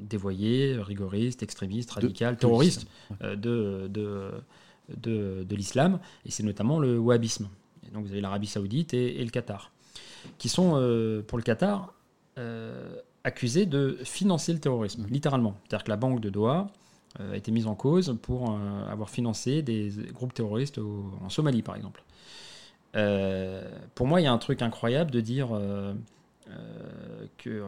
dévoyée, 0.00 0.76
rigoriste, 0.78 1.42
extrémiste, 1.42 1.90
radicale, 1.92 2.34
de 2.34 2.40
terroriste 2.40 2.86
de, 3.22 3.88
de, 3.88 5.44
de 5.44 5.56
l'islam, 5.56 6.00
et 6.26 6.30
c'est 6.30 6.42
notamment 6.42 6.78
le 6.78 6.98
wahhabisme. 6.98 7.48
Donc 7.92 8.04
vous 8.04 8.12
avez 8.12 8.20
l'Arabie 8.20 8.46
saoudite 8.46 8.94
et, 8.94 9.22
le 9.22 9.30
Qatar, 9.30 9.72
qui 10.38 10.48
sont, 10.48 10.72
euh, 10.74 11.22
pour 11.22 11.38
le 11.38 11.44
Qatar, 11.44 11.94
euh, 12.38 12.96
accusés 13.24 13.66
de 13.66 13.98
financer 14.04 14.52
le 14.52 14.60
terrorisme, 14.60 15.06
littéralement. 15.10 15.54
C'est-à-dire 15.64 15.84
que 15.84 15.90
la 15.90 15.96
banque 15.96 16.20
de 16.20 16.30
Doha 16.30 16.68
euh, 17.20 17.32
a 17.32 17.36
été 17.36 17.50
mise 17.50 17.66
en 17.66 17.74
cause 17.74 18.16
pour 18.22 18.56
avoir 18.90 19.10
financé 19.10 19.62
des 19.62 19.90
groupes 20.12 20.34
terroristes 20.34 20.78
en 20.78 21.28
Somalie, 21.28 21.62
par 21.62 21.76
exemple. 21.76 22.02
Pour 23.94 24.06
moi, 24.06 24.20
il 24.20 24.24
y 24.24 24.26
a 24.26 24.32
un 24.32 24.38
truc 24.38 24.62
incroyable 24.62 25.10
de 25.10 25.20
dire 25.20 25.48
que, 27.36 27.50
euh, 27.50 27.64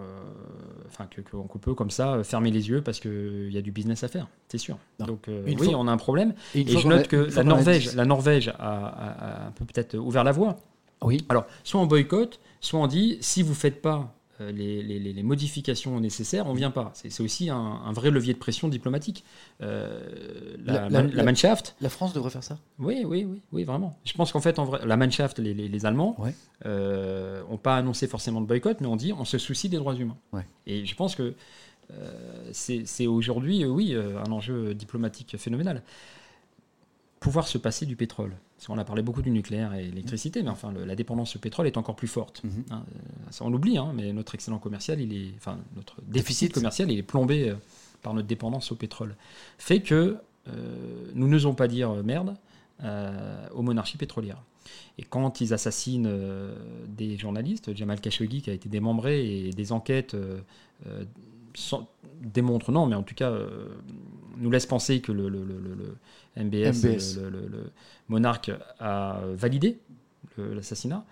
enfin, 0.87 1.07
que- 1.11 1.21
qu'on 1.21 1.43
qu'on 1.45 1.59
peut 1.59 1.75
comme 1.75 1.91
ça 1.91 2.23
fermer 2.25 2.51
les 2.51 2.69
yeux 2.69 2.83
parce 2.83 3.01
qu'il 3.01 3.51
y 3.53 3.59
a 3.59 3.63
du 3.63 3.71
business 3.73 4.03
à 4.05 4.09
faire, 4.09 4.27
c'est 4.49 4.59
sûr. 4.59 4.79
Non. 4.99 5.07
Donc 5.07 5.29
euh, 5.29 5.43
oui, 5.47 5.57
fois- 5.57 5.75
on 5.77 5.87
a 5.89 5.93
un 5.93 5.97
problème. 5.97 6.35
Et 6.55 6.67
je 6.67 6.87
a- 6.87 6.91
note 6.91 7.09
que 7.09 7.17
la 7.35 7.45
Norvège, 7.45 7.95
la 7.95 8.05
Norvège 8.05 8.49
a, 8.49 8.53
a- 8.53 9.45
a 9.45 9.47
un 9.49 9.51
peu 9.53 9.65
peut-être 9.65 9.97
ouvert 9.97 10.25
la 10.25 10.33
voie. 10.33 10.57
Oui. 11.03 11.25
Alors, 11.29 11.47
soit 11.65 11.81
on 11.81 11.87
boycotte, 11.87 12.41
soit 12.61 12.79
on 12.81 12.87
dit 12.87 13.17
si 13.21 13.43
vous 13.43 13.55
faites 13.55 13.81
pas 13.81 13.97
euh, 13.97 14.20
les, 14.41 14.83
les- 14.83 15.23
modifications 15.23 16.01
nécessaires, 16.01 16.47
on 16.47 16.55
vient 16.55 16.71
pas. 16.71 16.91
C'est 16.95 17.23
aussi 17.23 17.51
un, 17.51 17.57
un 17.57 17.93
vrai 17.93 18.11
levier 18.11 18.33
de 18.33 18.39
pression 18.39 18.69
diplomatique. 18.69 19.25
Euh, 19.61 20.57
la, 20.65 20.73
La- 20.73 20.81
la- 20.81 20.89
Man- 20.91 21.11
la 21.11 21.17
la- 21.17 21.23
Mannschaft, 21.25 21.77
La 21.81 21.89
France 21.91 22.13
devrait 22.13 22.31
faire 22.31 22.43
ça 22.45 22.59
oui, 22.79 23.03
oui, 23.05 23.25
oui, 23.29 23.41
oui, 23.53 23.65
vraiment. 23.65 23.99
Je 24.05 24.13
pense 24.15 24.33
qu'en 24.33 24.41
fait, 24.41 24.59
en 24.59 24.65
vrai, 24.65 24.81
la 24.87 24.97
Mannschaft, 24.97 25.39
les, 25.39 25.53
les- 25.55 25.69
les 25.69 25.87
Allemands, 25.87 26.15
Ouais. 26.19 26.35
euh, 26.67 27.43
ont 27.51 27.59
pas 27.59 27.77
annoncé 27.77 28.07
forcément 28.07 28.41
de 28.41 28.47
boycott, 28.47 28.81
mais 28.81 28.87
on 28.87 28.97
dit 28.97 29.13
on 29.13 29.25
se 29.25 29.39
soucie 29.39 29.69
des 29.69 29.77
droits 29.77 29.95
humains. 29.95 30.17
Ouais. 30.33 30.47
Et 30.67 30.87
je 30.87 30.95
pense 30.97 31.15
que 31.15 31.35
euh, 31.93 32.51
c'est 32.53 33.07
aujourd'hui, 33.07 33.65
euh, 33.65 33.69
oui, 33.69 33.95
euh, 33.95 34.19
un 34.27 34.33
enjeu 34.33 34.75
diplomatique 34.75 35.37
phénoménal. 35.39 35.83
Pouvoir 37.19 37.47
se 37.49 37.59
passer 37.59 37.85
du 37.85 37.97
pétrole. 37.97 38.33
Parce 38.61 38.67
qu'on 38.67 38.77
a 38.77 38.85
parlé 38.85 39.01
beaucoup 39.01 39.23
du 39.23 39.31
nucléaire 39.31 39.73
et 39.73 39.85
l'électricité, 39.85 40.43
mais 40.43 40.51
enfin, 40.51 40.71
le- 40.71 40.85
la 40.85 40.95
dépendance 40.95 41.35
au 41.35 41.39
pétrole 41.39 41.67
est 41.67 41.79
encore 41.79 41.97
plus 41.97 42.09
forte. 42.09 42.45
Mhm. 42.45 42.65
Hein, 42.71 42.85
euh, 42.95 42.99
ça, 43.31 43.47
on 43.47 43.49
l'oublie, 43.49 43.79
hein, 43.79 43.93
mais 43.95 44.13
notre 44.13 44.35
excellent 44.35 44.59
commercial, 44.59 45.01
il 45.01 45.15
est, 45.17 45.33
enfin, 45.39 45.57
notre 45.77 45.97
déficit, 46.03 46.53
commercial, 46.53 46.93
il 46.93 46.99
est 46.99 47.03
plombé 47.03 47.49
euh, 47.49 47.55
par 48.03 48.13
notre 48.13 48.29
dépendance 48.29 48.71
au 48.71 48.75
pétrole. 48.75 49.17
Fait 49.57 49.81
que 49.81 50.19
euh, 50.49 51.11
nous 51.15 51.27
n'osons 51.27 51.55
pas 51.55 51.69
dire 51.69 51.91
merde 52.05 52.35
euh, 52.85 53.49
aux 53.55 53.63
monarchies 53.63 53.97
pétrolières. 53.97 54.43
Et 54.99 55.05
quand 55.05 55.41
ils 55.41 55.55
assassinent 55.55 56.07
euh, 56.07 56.55
des 56.87 57.17
journalistes, 57.17 57.75
Jamal 57.75 57.99
Khashoggi 57.99 58.43
qui 58.43 58.51
a 58.51 58.53
été 58.53 58.69
démembré 58.69 59.47
et 59.47 59.51
des 59.55 59.73
enquêtes 59.73 60.15
sans- 61.55 61.89
démontrent, 62.21 62.73
non, 62.73 62.85
mais 62.87 62.95
en 62.95 63.03
tout 63.03 63.15
cas 63.15 63.33
nous 64.37 64.51
laissent 64.51 64.67
penser 64.67 65.01
que 65.01 65.13
le 65.13 65.29
MBS, 66.37 66.85
MBS. 66.85 67.17
Le, 67.19 67.31
le- 67.31 67.47
le 67.49 67.71
monarque 68.09 68.51
a 68.79 69.21
validé 69.35 69.79
l'assassinat. 70.39 71.05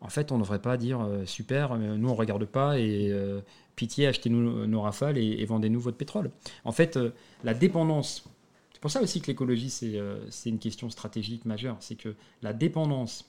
En 0.00 0.08
fait, 0.08 0.30
on 0.30 0.36
ne 0.36 0.42
devrait 0.42 0.60
pas 0.60 0.76
dire 0.76 1.00
euh, 1.00 1.24
super, 1.24 1.74
mais 1.76 1.96
nous 1.96 2.08
on 2.10 2.14
regarde 2.14 2.44
pas 2.44 2.78
et 2.78 3.08
euh, 3.10 3.40
pitié, 3.76 4.06
achetez-nous 4.06 4.66
nos 4.66 4.80
rafales 4.82 5.16
et, 5.18 5.40
et 5.40 5.44
vendez-nous 5.46 5.80
votre 5.80 5.96
pétrole. 5.96 6.30
En 6.64 6.72
fait, 6.72 6.96
euh, 6.96 7.10
la 7.44 7.54
dépendance, 7.54 8.24
c'est 8.72 8.80
pour 8.80 8.90
ça 8.90 9.00
aussi 9.00 9.20
que 9.22 9.26
l'écologie 9.28 9.70
c'est 9.70 9.96
euh, 9.98 10.18
une 10.44 10.58
question 10.58 10.90
stratégique 10.90 11.46
majeure, 11.46 11.76
c'est 11.80 11.94
que 11.96 12.14
la 12.42 12.52
dépendance 12.52 13.26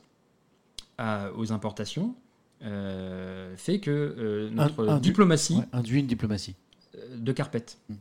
à- 0.97 1.31
aux 1.35 1.51
importations 1.53 2.15
fait 2.59 3.79
que 3.79 4.49
notre 4.51 4.99
diplomatie 4.99 5.57
Ouais, 5.57 5.63
Induit 5.73 5.99
une 6.01 6.07
diplomatie. 6.07 6.55
de 7.15 7.31
carpette. 7.31 7.77
Mm. 7.89 7.93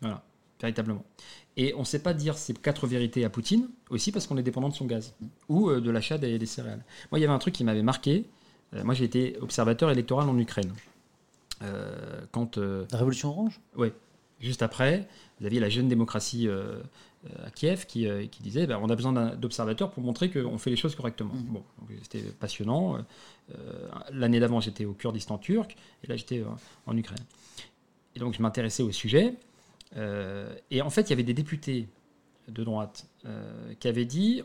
Voilà, 0.00 0.24
véritablement. 0.60 1.04
Et 1.56 1.72
on 1.74 1.80
ne 1.80 1.84
sait 1.84 2.02
pas 2.02 2.14
dire 2.14 2.36
ces 2.36 2.52
quatre 2.52 2.86
vérités 2.86 3.24
à 3.24 3.30
Poutine, 3.30 3.68
aussi 3.90 4.10
parce 4.10 4.26
qu'on 4.26 4.36
est 4.36 4.42
dépendant 4.42 4.68
de 4.68 4.74
son 4.74 4.86
gaz 4.86 5.14
ou 5.48 5.70
euh, 5.70 5.80
de 5.80 5.90
l'achat 5.90 6.18
des, 6.18 6.38
des 6.38 6.46
céréales. 6.46 6.84
Moi, 7.10 7.18
il 7.18 7.22
y 7.22 7.24
avait 7.24 7.34
un 7.34 7.38
truc 7.38 7.54
qui 7.54 7.62
m'avait 7.64 7.82
marqué. 7.82 8.24
Euh, 8.74 8.82
moi, 8.82 8.94
j'ai 8.94 9.04
été 9.04 9.36
observateur 9.40 9.90
électoral 9.90 10.28
en 10.28 10.36
Ukraine. 10.38 10.72
Euh, 11.62 12.20
quand, 12.32 12.58
euh, 12.58 12.84
La 12.90 12.98
révolution 12.98 13.30
orange? 13.30 13.60
Juste 14.40 14.62
après, 14.62 15.08
vous 15.38 15.46
aviez 15.46 15.60
la 15.60 15.70
jeune 15.70 15.88
démocratie 15.88 16.48
euh, 16.48 16.82
à 17.44 17.50
Kiev 17.50 17.86
qui, 17.86 18.06
qui 18.30 18.42
disait 18.42 18.66
ben, 18.66 18.78
on 18.82 18.90
a 18.90 18.96
besoin 18.96 19.12
d'observateurs 19.36 19.90
pour 19.90 20.02
montrer 20.02 20.28
qu'on 20.28 20.58
fait 20.58 20.70
les 20.70 20.76
choses 20.76 20.94
correctement. 20.94 21.32
Mhm. 21.32 21.44
Bon, 21.44 21.62
c'était 22.02 22.20
passionnant. 22.20 22.98
L'année 24.12 24.40
d'avant, 24.40 24.60
j'étais 24.60 24.84
au 24.84 24.92
Kurdistan 24.92 25.38
turc 25.38 25.76
et 26.02 26.08
là, 26.08 26.16
j'étais 26.16 26.42
en 26.84 26.96
Ukraine. 26.96 27.24
Et 28.16 28.18
donc, 28.18 28.34
je 28.34 28.42
m'intéressais 28.42 28.82
au 28.82 28.92
sujet. 28.92 29.34
Euh, 29.96 30.54
et 30.70 30.82
en 30.82 30.90
fait, 30.90 31.02
il 31.02 31.10
y 31.10 31.12
avait 31.12 31.22
des 31.22 31.34
députés 31.34 31.88
de 32.48 32.64
droite 32.64 33.06
euh, 33.26 33.72
qui 33.80 33.88
avaient 33.88 34.04
dit 34.04 34.42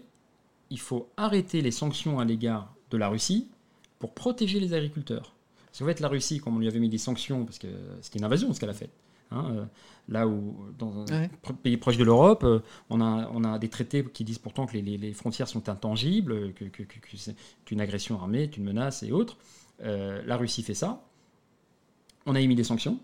il 0.69 0.80
faut 0.80 1.09
arrêter 1.17 1.61
les 1.61 1.71
sanctions 1.71 2.19
à 2.19 2.26
l'égard 2.26 2.73
de 2.91 2.97
la 2.97 3.09
Russie 3.09 3.47
pour 3.97 4.13
protéger 4.13 4.59
les 4.59 4.73
agriculteurs. 4.73 5.34
Parce 5.65 5.80
qu'en 5.80 5.85
fait, 5.85 5.99
la 5.99 6.07
Russie, 6.07 6.39
comme 6.39 6.55
on 6.55 6.59
lui 6.59 6.67
avait 6.67 6.80
mis 6.80 6.89
des 6.89 6.97
sanctions, 6.99 7.45
parce 7.45 7.57
que 7.59 7.67
c'était 8.01 8.19
une 8.19 8.26
invasion 8.26 8.53
ce 8.53 8.59
qu'elle 8.59 8.69
a 8.69 8.73
fait, 8.76 8.89
hein, 9.31 9.45
euh, 9.55 9.65
là 10.07 10.27
où, 10.27 10.55
dans 10.77 10.99
un 10.99 11.05
Ouais. 11.21 11.30
pays 11.63 11.77
proche 11.77 11.97
de 11.97 12.03
l'Europe, 12.03 12.43
euh, 12.43 12.59
on 12.91 13.01
a, 13.01 13.30
on 13.34 13.43
a 13.43 13.57
des 13.59 13.69
traités 13.69 14.03
qui 14.05 14.23
disent 14.23 14.38
pourtant 14.39 14.65
que 14.67 14.73
les, 14.73 14.81
les- 14.84 14.97
les 14.97 15.13
frontières 15.13 15.47
sont 15.47 15.67
intangibles, 15.69 16.53
que, 16.53 16.65
que- 16.65 16.84
que- 16.84 16.99
que 16.99 17.17
c'est 17.17 17.35
une 17.71 17.81
agression 17.81 18.19
armée, 18.19 18.43
est 18.43 18.57
une 18.57 18.63
menace 18.63 19.01
et 19.03 19.11
autres. 19.11 19.38
Euh, 19.84 20.21
la 20.26 20.38
Russie 20.38 20.61
fait 20.63 20.73
ça. 20.76 21.03
On 22.26 22.35
a 22.35 22.41
émis 22.41 22.55
des 22.55 22.63
sanctions. 22.63 22.99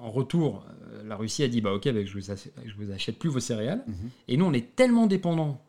En 0.00 0.10
retour, 0.10 0.64
euh, 0.92 1.02
la 1.06 1.16
Russie 1.16 1.42
a 1.42 1.48
dit 1.48 1.60
bah, 1.60 1.72
Ok, 1.74 1.84
bah, 1.92 2.04
je 2.04 2.12
vous, 2.18 2.30
ach- 2.30 2.48
je 2.64 2.74
vous 2.76 2.90
achète 2.92 3.18
plus 3.18 3.28
vos 3.30 3.40
céréales. 3.40 3.82
Mhm. 3.86 3.94
Et 4.28 4.36
nous, 4.36 4.44
on 4.44 4.52
est 4.52 4.74
tellement 4.76 5.06
dépendants 5.06 5.60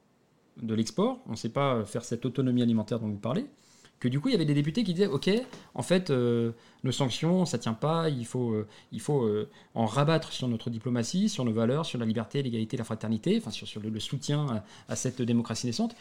de 0.62 0.74
l'export, 0.74 1.20
on 1.28 1.32
ne 1.32 1.36
sait 1.38 1.50
pas 1.50 1.86
faire 1.86 2.04
cette 2.04 2.26
autonomie 2.26 2.62
alimentaire 2.62 3.00
dont 3.00 3.08
vous 3.08 3.18
parlez, 3.18 3.46
que 4.02 4.08
du 4.10 4.20
coup, 4.20 4.28
il 4.30 4.32
y 4.34 4.36
avait 4.36 4.46
des 4.46 4.54
députés 4.54 4.84
qui 4.84 4.94
disaient 4.94 5.08
Ok, 5.08 5.30
en 5.74 5.82
fait, 5.82 6.10
euh, 6.10 6.52
nos 6.84 6.92
sanctions, 6.92 7.46
ça 7.46 7.58
tient 7.58 7.74
pas, 7.74 8.10
il 8.10 8.26
faut, 8.26 8.52
euh, 8.52 8.68
il 8.92 9.00
faut 9.02 9.24
euh, 9.24 9.50
en 9.74 9.86
rabattre 9.86 10.32
sur 10.32 10.48
notre 10.48 10.70
diplomatie, 10.70 11.28
sur 11.30 11.44
nos 11.46 11.54
valeurs, 11.54 11.86
sur 11.86 11.98
la 12.00 12.06
liberté, 12.06 12.42
l'égalité, 12.44 12.76
la 12.78 12.84
fraternité, 12.84 13.38
enfin, 13.38 13.52
sur, 13.52 13.68
sur 13.68 13.82
le, 13.82 13.90
le 13.90 14.00
soutien 14.00 14.48
à, 14.48 14.64
à 14.94 14.96
cette 14.96 15.22
démocratie 15.22 15.66
naissante, 15.66 15.96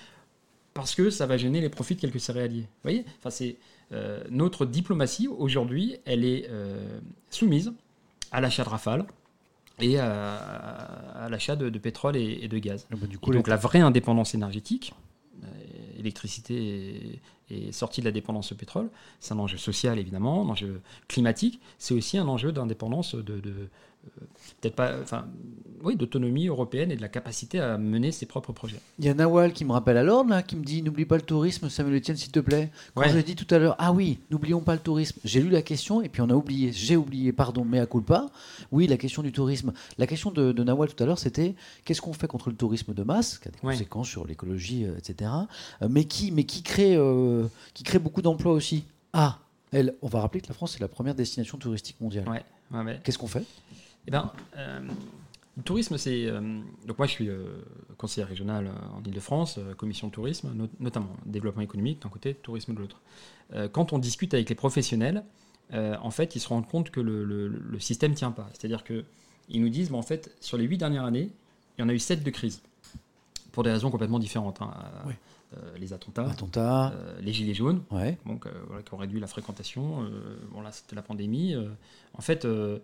parce 0.75 0.95
que 0.95 1.11
ça 1.11 1.27
va 1.27 1.37
gêner 1.37 1.61
les 1.61 1.69
profits 1.71 1.95
de 1.97 2.01
quelques 2.01 2.21
céréaliers. 2.21 2.63
Vous 2.63 2.83
voyez? 2.85 3.05
Enfin, 3.19 3.31
c'est, 3.31 3.57
euh, 3.93 4.23
Notre 4.31 4.65
diplomatie, 4.67 5.27
aujourd'hui, 5.29 5.97
elle 6.05 6.25
est 6.25 6.47
euh, 6.51 6.99
soumise 7.31 7.73
à 8.33 8.41
l'achat 8.41 8.65
de 8.65 8.69
rafales 8.69 9.07
et 9.81 9.99
à, 9.99 10.37
à 10.37 11.29
l'achat 11.29 11.57
de, 11.57 11.69
de 11.69 11.79
pétrole 11.79 12.17
et, 12.17 12.41
et 12.43 12.49
de 12.49 12.59
gaz. 12.59 12.87
Ah 12.93 12.97
bah, 12.97 13.07
du 13.07 13.17
Et 13.17 13.31
donc 13.31 13.49
la- 13.49 13.57
vraie 13.57 13.81
indépendance 13.81 14.35
énergétique, 14.35 14.93
euh, 15.45 15.47
l'électricité 15.97 17.21
est, 17.51 17.73
sortie 17.73 18.01
de 18.01 18.07
la 18.07 18.13
dépendance 18.13 18.53
au 18.53 18.55
pétrole. 18.57 18.91
C'est 19.21 19.35
un 19.35 19.39
enjeu 19.39 19.57
social, 19.57 19.99
évidemment, 19.99 20.43
un 20.45 20.49
enjeu 20.51 20.81
climatique. 21.07 21.61
C'est 21.79 21.95
aussi 21.95 22.19
un 22.19 22.29
enjeu 22.29 22.53
d'indépendance 22.53 23.15
de, 23.15 23.41
peut-être 24.61 24.75
pas, 24.75 24.93
enfin, 25.03 25.27
oui, 25.83 25.97
d'autonomie 25.97 26.49
européenne 26.49 26.91
et 26.91 26.97
de 26.97 27.01
la 27.01 27.09
capacité 27.09 27.61
à 27.61 27.79
mener 27.79 28.13
ses 28.13 28.27
propres 28.27 28.53
projets. 28.53 28.81
Il 28.99 29.05
y 29.05 29.09
a 29.09 29.15
Nawal 29.15 29.53
qui 29.53 29.65
me 29.65 29.73
rappelle 29.73 29.97
à 29.97 30.03
l'ordre, 30.03 30.31
là, 30.31 30.43
qui 30.43 30.57
me 30.57 30.65
dit 30.65 30.83
n'oublie 30.83 31.05
pas 31.05 31.17
le 31.17 31.23
tourisme, 31.23 31.69
Samuel 31.69 31.97
Etienne, 31.97 32.17
s'il 32.17 32.33
te 32.33 32.41
plaît. 32.41 32.71
Quand 32.95 33.09
j'ai 33.09 33.23
dit 33.23 33.37
tout 33.37 33.53
à 33.55 33.59
l'heure, 33.59 33.77
ah 33.79 33.93
oui, 33.93 34.19
n'oublions 34.31 34.61
pas 34.61 34.75
le 34.75 34.81
tourisme. 34.81 35.21
J'ai 35.25 35.41
lu 35.41 35.51
la 35.51 35.63
question 35.63 36.03
et 36.03 36.09
puis 36.09 36.23
on 36.23 36.31
a 36.31 36.35
oublié, 36.35 36.73
j'ai 36.73 36.97
oublié, 36.97 37.33
pardon, 37.33 37.65
mais 37.65 37.79
à 37.79 37.87
culpa. 37.87 38.27
Oui, 38.73 38.87
la 38.87 38.97
question 38.97 39.23
du 39.23 39.33
tourisme. 39.33 39.73
La 39.99 40.07
question 40.07 40.31
de, 40.31 40.53
Nawal 40.63 40.93
tout 40.93 41.03
à 41.03 41.07
l'heure, 41.07 41.19
c'était 41.19 41.55
qu'est-ce 41.85 42.01
qu'on 42.01 42.13
fait 42.13 42.27
contre 42.27 42.51
le 42.51 42.57
tourisme 42.57 42.95
de 42.95 43.03
masse, 43.03 43.39
qui 43.39 43.49
a 43.49 43.51
des 43.51 43.59
conséquences 43.59 44.09
sur 44.09 44.27
l'écologie, 44.27 44.85
euh, 44.85 44.99
etc. 44.99 45.31
Euh, 45.83 45.89
mais 45.89 46.05
qui, 46.05 46.33
mais 46.33 46.45
qui 46.45 46.63
crée, 46.63 46.97
euh, 46.97 47.47
qui 47.75 47.85
crée 47.85 47.99
beaucoup 47.99 48.23
d'emplois 48.23 48.53
aussi. 48.53 48.85
Ah, 49.13 49.39
elle, 49.73 49.95
on 50.03 50.09
va 50.09 50.21
rappeler 50.21 50.41
que 50.41 50.49
la 50.49 50.55
France 50.55 50.77
est 50.77 50.81
la 50.81 50.89
première 50.89 51.15
destination 51.15 51.59
touristique 51.59 52.01
mondiale. 52.01 52.29
Ouais, 52.29 53.01
Qu'est-ce 53.03 53.19
qu'on 53.19 53.27
fait? 53.27 53.45
Eh 54.09 54.11
ben, 54.11 54.33
euh, 54.57 54.81
le 55.59 55.63
tourisme, 55.63 55.99
c'est. 55.99 56.25
Euh, 56.25 56.41
donc, 56.87 56.97
moi, 56.97 57.07
je 57.07 57.13
suis 57.13 57.29
euh, 57.29 57.45
conseiller 57.99 58.25
régional 58.25 58.71
en 58.95 59.03
Ile-de-France, 59.05 59.61
commission 59.77 60.07
de 60.07 60.13
tourisme, 60.13 60.51
notamment 60.81 61.11
développement 61.27 61.61
économique 61.61 62.01
d'un 62.01 62.09
côté, 62.09 62.33
tourisme 62.35 62.75
de 62.75 62.81
l'autre. 62.81 63.03
quand 63.73 63.93
on 63.93 63.99
discute 63.99 64.33
avec 64.33 64.49
les 64.49 64.55
professionnels, 64.55 65.25
en 65.73 66.11
fait, 66.11 66.37
ils 66.37 66.41
se 66.41 66.49
rendent 66.49 66.69
compte 66.69 66.91
que 66.91 67.01
le, 67.01 67.25
le, 67.25 67.81
système 67.81 68.13
ne 68.13 68.17
tient 68.17 68.31
pas. 68.31 68.49
C'est-à-dire 68.55 68.83
qu'ils 68.83 69.61
nous 69.61 69.69
disent, 69.69 69.93
en 69.93 70.03
fait, 70.03 70.35
sur 70.41 70.57
les 70.57 70.65
huit 70.65 70.79
dernières 70.79 71.05
années, 71.05 71.31
il 71.77 71.83
y 71.83 71.85
en 71.85 71.89
a 71.91 71.93
eu 71.93 71.99
sept 71.99 72.23
de 72.23 72.31
crise, 72.31 72.63
pour 73.53 73.63
des 73.63 73.71
raisons 73.71 73.91
complètement 73.91 74.19
différentes. 74.19 74.63
Hein. 74.63 74.73
les 75.77 75.93
attentats, 75.93 76.95
les 77.21 77.33
gilets 77.35 77.55
jaunes, 77.55 77.83
donc, 78.25 78.47
qui 78.85 78.95
ont 78.95 78.97
réduit 78.97 79.21
la 79.21 79.27
fréquentation. 79.27 80.09
bon, 80.53 80.63
là, 80.63 80.73
c'était 80.73 80.97
la 80.97 81.03
pandémie. 81.03 81.57
en 82.15 82.23
fait, 82.23 82.45
euh, 82.45 82.79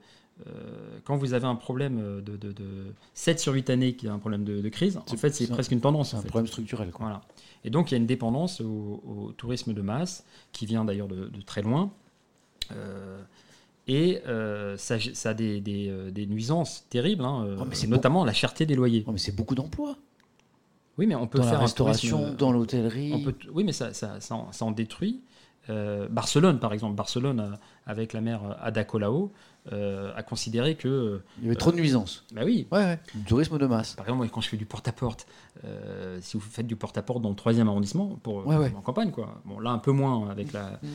quand 1.05 1.17
vous 1.17 1.33
avez 1.33 1.47
un 1.47 1.55
problème 1.55 2.23
de, 2.23 2.37
de, 2.37 2.55
7 3.15 3.41
sur 3.41 3.53
8 3.53 3.71
années 3.71 3.95
qui 3.95 4.09
a 4.09 4.13
un 4.13 4.19
problème 4.19 4.45
de, 4.45 4.69
crise, 4.69 4.97
en 4.97 5.17
fait, 5.17 5.31
c'est 5.31 5.49
presque 5.49 5.73
une 5.73 5.81
tendance. 5.81 6.11
C'est 6.11 6.17
un 6.17 6.23
problème 6.23 6.47
structurel. 6.47 6.91
Voilà. 6.99 7.23
Et 7.65 7.71
donc, 7.71 7.91
il 7.91 7.95
y 7.95 7.97
a 7.97 7.99
une 7.99 8.07
dépendance 8.07 8.61
au, 8.61 9.33
tourisme 9.37 9.73
de 9.73 9.83
masse, 9.83 10.25
qui 10.53 10.67
vient 10.67 10.85
d'ailleurs 10.85 11.09
de, 11.09 11.31
très 11.47 11.63
loin. 11.63 11.93
Euh, 12.73 13.21
et 13.87 14.23
euh, 14.27 14.77
ça, 14.77 14.97
ça, 14.99 15.31
a 15.31 15.35
des, 15.35 15.61
des, 15.61 16.27
nuisances 16.27 16.87
terribles, 16.89 17.25
hein, 17.25 17.57
oh, 17.59 17.87
notamment 17.89 18.25
la 18.25 18.33
cherté 18.33 18.67
des 18.67 18.75
loyers. 18.75 19.05
Oh, 19.07 19.13
mais 19.13 19.19
c'est 19.19 19.35
beaucoup 19.35 19.55
d'emplois. 19.55 19.97
Oui, 20.97 21.07
mais 21.07 21.15
on 21.15 21.27
peut 21.27 21.39
dans 21.39 21.45
faire 21.45 21.55
la 21.55 21.61
restauration, 21.61 22.33
dans 22.35 22.53
l'hôtellerie. 22.53 23.27
Oui, 23.53 23.65
mais 23.65 23.73
ça, 23.73 23.93
ça, 23.93 24.21
ça, 24.21 24.65
en, 24.65 24.71
détruit. 24.71 25.21
Barcelone, 26.11 26.59
par 26.59 26.73
exemple, 26.73 26.95
Barcelone 26.95 27.59
avec 27.87 28.13
la 28.13 28.21
mer 28.21 28.57
Ada 28.61 28.85
Colau, 28.85 29.33
euh, 29.73 30.13
à 30.15 30.23
considérer 30.23 30.75
que. 30.75 30.89
Euh, 30.89 31.25
Il 31.39 31.45
y 31.45 31.47
avait 31.47 31.57
trop 31.57 31.73
de 31.73 31.77
nuisances. 31.77 32.25
Bah 32.35 32.43
oui. 32.45 32.67
Ouais, 32.71 32.81
ouais. 32.81 32.99
Du 33.15 33.25
tourisme 33.25 33.57
de 33.57 33.67
masse. 33.67 33.95
Par 33.95 34.07
exemple, 34.07 34.29
quand 34.29 34.43
je 34.43 34.51
fais 34.51 34.59
du 34.59 34.67
porte-à-porte, 34.67 35.27
euh, 35.65 36.19
si 36.21 36.37
vous 36.37 36.43
faites 36.43 36.67
du 36.67 36.77
porte-à-porte 36.77 37.23
dans 37.23 37.31
le 37.31 37.35
troisième 37.35 37.69
arrondissement, 37.69 38.19
pour, 38.23 38.47
en 38.47 38.81
campagne, 38.83 39.11
quoi. 39.11 39.41
Bon, 39.47 39.59
là, 39.59 39.71
un 39.71 39.79
peu 39.79 39.93
moins 39.93 40.29
avec 40.29 40.53
la. 40.53 40.81
Mm. 40.83 40.89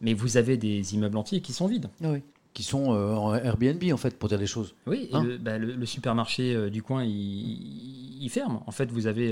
Mais 0.00 0.12
vous 0.12 0.36
avez 0.36 0.56
des 0.56 0.94
immeubles 0.94 1.16
entiers 1.16 1.40
qui 1.40 1.52
sont 1.52 1.68
vides. 1.68 1.88
Ah 2.02 2.10
oui. 2.10 2.22
Qui 2.56 2.62
sont 2.62 2.86
en 2.88 3.34
Airbnb, 3.34 3.84
en 3.92 3.98
fait, 3.98 4.18
pour 4.18 4.30
dire 4.30 4.38
les 4.38 4.46
choses. 4.46 4.74
Oui, 4.86 5.10
hein 5.12 5.26
bah, 5.38 5.58
le, 5.58 5.84
supermarché 5.84 6.70
du 6.70 6.82
coin, 6.82 7.04
il, 7.04 8.22
il, 8.22 8.30
ferme. 8.30 8.60
En 8.66 8.70
fait, 8.70 8.90
vous 8.90 9.06
avez 9.06 9.30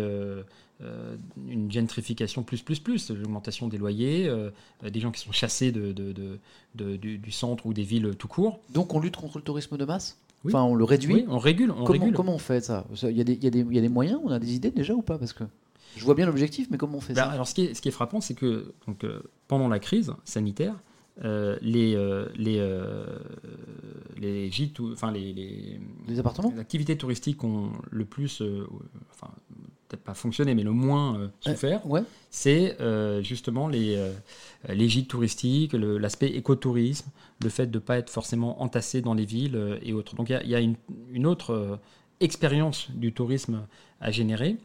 euh, 0.82 1.14
une 1.48 1.70
gentrification 1.70 2.42
plus, 2.42 2.60
plus, 2.60 2.80
plus, 2.80 3.10
l'augmentation 3.10 3.68
des 3.68 3.78
loyers, 3.78 4.28
euh, 4.28 4.50
des 4.82 4.98
gens 4.98 5.12
qui 5.12 5.20
sont 5.20 5.30
chassés 5.30 5.70
de, 5.70 5.92
de, 5.92 6.96
du, 6.96 7.30
centre 7.30 7.66
ou 7.66 7.72
des 7.72 7.84
villes 7.84 8.16
tout 8.18 8.26
court. 8.26 8.58
Donc 8.70 8.92
on 8.92 8.98
lutte 8.98 9.16
contre 9.16 9.38
le 9.38 9.44
tourisme 9.44 9.76
de 9.76 9.84
masse? 9.84 10.18
Enfin, 10.44 10.62
on 10.64 10.74
le 10.74 10.82
réduit? 10.82 11.14
Oui, 11.14 11.24
on 11.28 11.38
régule. 11.38 11.70
On 11.70 11.84
comment, 11.84 11.92
régule. 11.92 12.12
comment 12.12 12.34
on 12.34 12.38
fait 12.38 12.60
ça 12.60 12.84
Il 13.04 13.16
y, 13.16 13.20
a 13.20 13.24
des, 13.24 13.34
il, 13.34 13.44
y 13.44 13.46
a 13.46 13.50
des, 13.50 13.60
il 13.60 13.72
y, 13.72 13.78
a 13.78 13.82
des, 13.82 13.88
moyens? 13.88 14.20
On 14.24 14.30
a 14.30 14.40
des 14.40 14.52
idées 14.52 14.72
déjà 14.72 14.94
ou 14.94 15.02
pas? 15.02 15.16
Parce 15.16 15.32
que 15.32 15.44
je 15.96 16.04
vois 16.04 16.16
bien 16.16 16.26
l'objectif, 16.26 16.66
mais 16.70 16.76
comment 16.76 16.98
on 16.98 17.00
fait 17.00 17.14
bah, 17.14 17.22
ça? 17.22 17.30
Alors, 17.30 17.46
ce 17.46 17.54
qui 17.54 17.66
est, 17.66 17.74
ce 17.74 17.80
qui 17.80 17.88
est 17.88 17.92
frappant, 17.92 18.20
c'est 18.20 18.34
que 18.34 18.74
donc, 18.88 19.04
euh, 19.04 19.22
pendant 19.46 19.68
la 19.68 19.78
crise 19.78 20.12
sanitaire, 20.24 20.74
euh, 21.22 21.56
les, 21.62 21.94
euh, 21.94 22.26
les, 22.34 22.58
euh, 22.58 23.06
les 24.16 24.50
gîtes, 24.50 24.80
enfin 24.80 25.12
les, 25.12 25.32
les, 26.08 26.18
appartements 26.18 26.50
les 26.52 26.58
activités 26.58 26.96
touristiques 26.98 27.44
ont 27.44 27.70
le 27.88 28.04
plus, 28.04 28.42
enfin 29.12 29.32
peut-être 29.86 30.02
pas 30.02 30.14
fonctionné, 30.14 30.56
mais 30.56 30.64
le 30.64 30.72
moins 30.72 31.30
souffert, 31.38 31.86
ouais. 31.88 32.02
c'est 32.30 32.76
justement 33.22 33.68
les, 33.68 33.96
les 34.68 34.88
gîtes 34.88 35.08
touristiques, 35.08 35.74
l'aspect 35.74 36.30
écotourisme, 36.30 37.08
le 37.42 37.48
fait 37.48 37.68
de 37.68 37.78
ne 37.78 37.82
pas 37.84 37.98
être 37.98 38.10
forcément 38.10 38.60
entassé 38.60 39.00
dans 39.00 39.14
les 39.14 39.24
villes 39.24 39.78
et 39.82 39.92
autres. 39.92 40.16
Donc 40.16 40.30
il 40.30 40.40
y, 40.44 40.50
y, 40.50 40.54
a 40.56 40.60
une, 40.60 40.74
une 41.12 41.26
autre 41.26 41.78
expérience 42.18 42.90
du 42.90 43.12
tourisme 43.12 43.66
à 44.00 44.10
générer. 44.10 44.56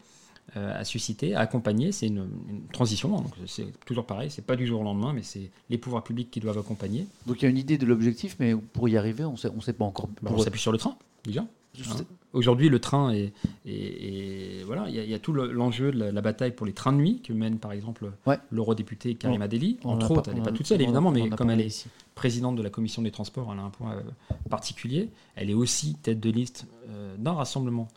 Euh, 0.58 0.80
à 0.80 0.84
susciter, 0.84 1.36
à 1.36 1.42
accompagner. 1.42 1.92
C'est 1.92 2.08
une, 2.08 2.28
transition, 2.72 3.16
hein, 3.16 3.22
donc 3.22 3.34
c'est 3.46 3.68
toujours 3.86 4.06
pareil, 4.06 4.32
c'est 4.32 4.46
pas 4.46 4.56
du 4.56 4.66
jour 4.66 4.82
au 4.82 4.84
lendemain, 4.84 5.14
mais 5.14 5.22
c'est 5.22 5.52
les 5.70 5.78
pouvoirs 5.78 6.04
publics 6.04 6.32
qui 6.32 6.40
doivent 6.40 6.58
accompagner. 6.58 7.06
Donc 7.28 7.42
il 7.42 7.44
y 7.44 7.46
a 7.46 7.50
une 7.50 7.58
idée 7.58 7.78
de 7.78 7.86
l'objectif, 7.86 8.36
mais 8.40 8.56
pour 8.56 8.90
y 8.90 8.98
arriver, 8.98 9.26
on 9.26 9.38
sait, 9.38 9.50
ne 9.50 9.58
on 9.58 9.62
sait 9.62 9.74
pas 9.74 9.86
encore. 9.86 10.10
Bah, 10.24 10.32
on 10.34 10.40
s'appuie 10.40 10.60
sur 10.60 10.72
le 10.72 10.80
train, 10.80 10.98
déjà. 11.24 11.42
Hein. 11.42 12.04
Aujourd'hui, 12.34 12.68
le 12.70 12.80
train 12.80 13.12
est, 13.12 13.32
et 13.66 14.64
voilà, 14.66 14.90
il 14.90 14.96
y, 14.96 15.14
a 15.14 15.20
tout 15.20 15.34
l'enjeu 15.34 15.92
de 15.92 16.04
la, 16.04 16.22
bataille 16.22 16.52
pour 16.52 16.66
les 16.66 16.74
trains 16.74 16.94
de 16.94 16.98
nuit 16.98 17.22
que 17.22 17.32
mène 17.32 17.60
par 17.60 17.72
exemple 17.72 18.12
l'eurodéputée 18.52 19.16
Karima 19.16 19.48
Deli. 19.48 19.78
Entre 19.84 20.12
autres, 20.12 20.30
elle 20.30 20.38
n'est 20.38 20.44
pas 20.44 20.52
toute 20.52 20.66
seule 20.66 20.82
évidemment, 20.82 21.12
mais 21.12 21.30
comme 21.30 21.52
elle 21.52 21.62
est 21.62 21.88
présidente 22.16 22.56
de 22.56 22.64
la 22.64 22.70
commission 22.70 23.02
des 23.02 23.12
transports, 23.12 23.50
elle 23.54 23.60
a 23.60 23.64
un 23.64 23.70
point 23.70 23.94
euh, 23.94 24.02
particulier. 24.50 25.10
Elle 25.36 25.50
est 25.50 25.54
aussi 25.54 25.96
tête 25.96 26.20
de 26.20 26.30
liste 26.30 26.66
euh, 26.90 27.16
d'un 27.18 27.34
rassemblement 27.34 27.88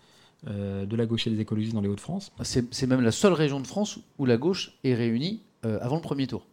euh, 0.49 0.87
de 0.87 0.97
la 0.97 1.07
gauche 1.07 1.29
et 1.29 1.31
des 1.31 1.41
écologistes 1.41 1.73
dans 1.73 1.81
les 1.81 1.89
Hauts-de-France. 1.89 2.33
C'est 2.43 2.87
même 2.89 3.01
la 3.01 3.13
seule 3.13 3.33
région 3.33 3.61
de 3.61 3.67
France 3.67 4.01
où 4.19 4.27
la 4.27 4.37
gauche 4.37 4.73
est 4.83 4.95
réunie 4.95 5.41
euh, 5.65 5.79
avant 5.81 5.95
le 5.95 6.03
premier 6.03 6.27
tour. 6.27 6.45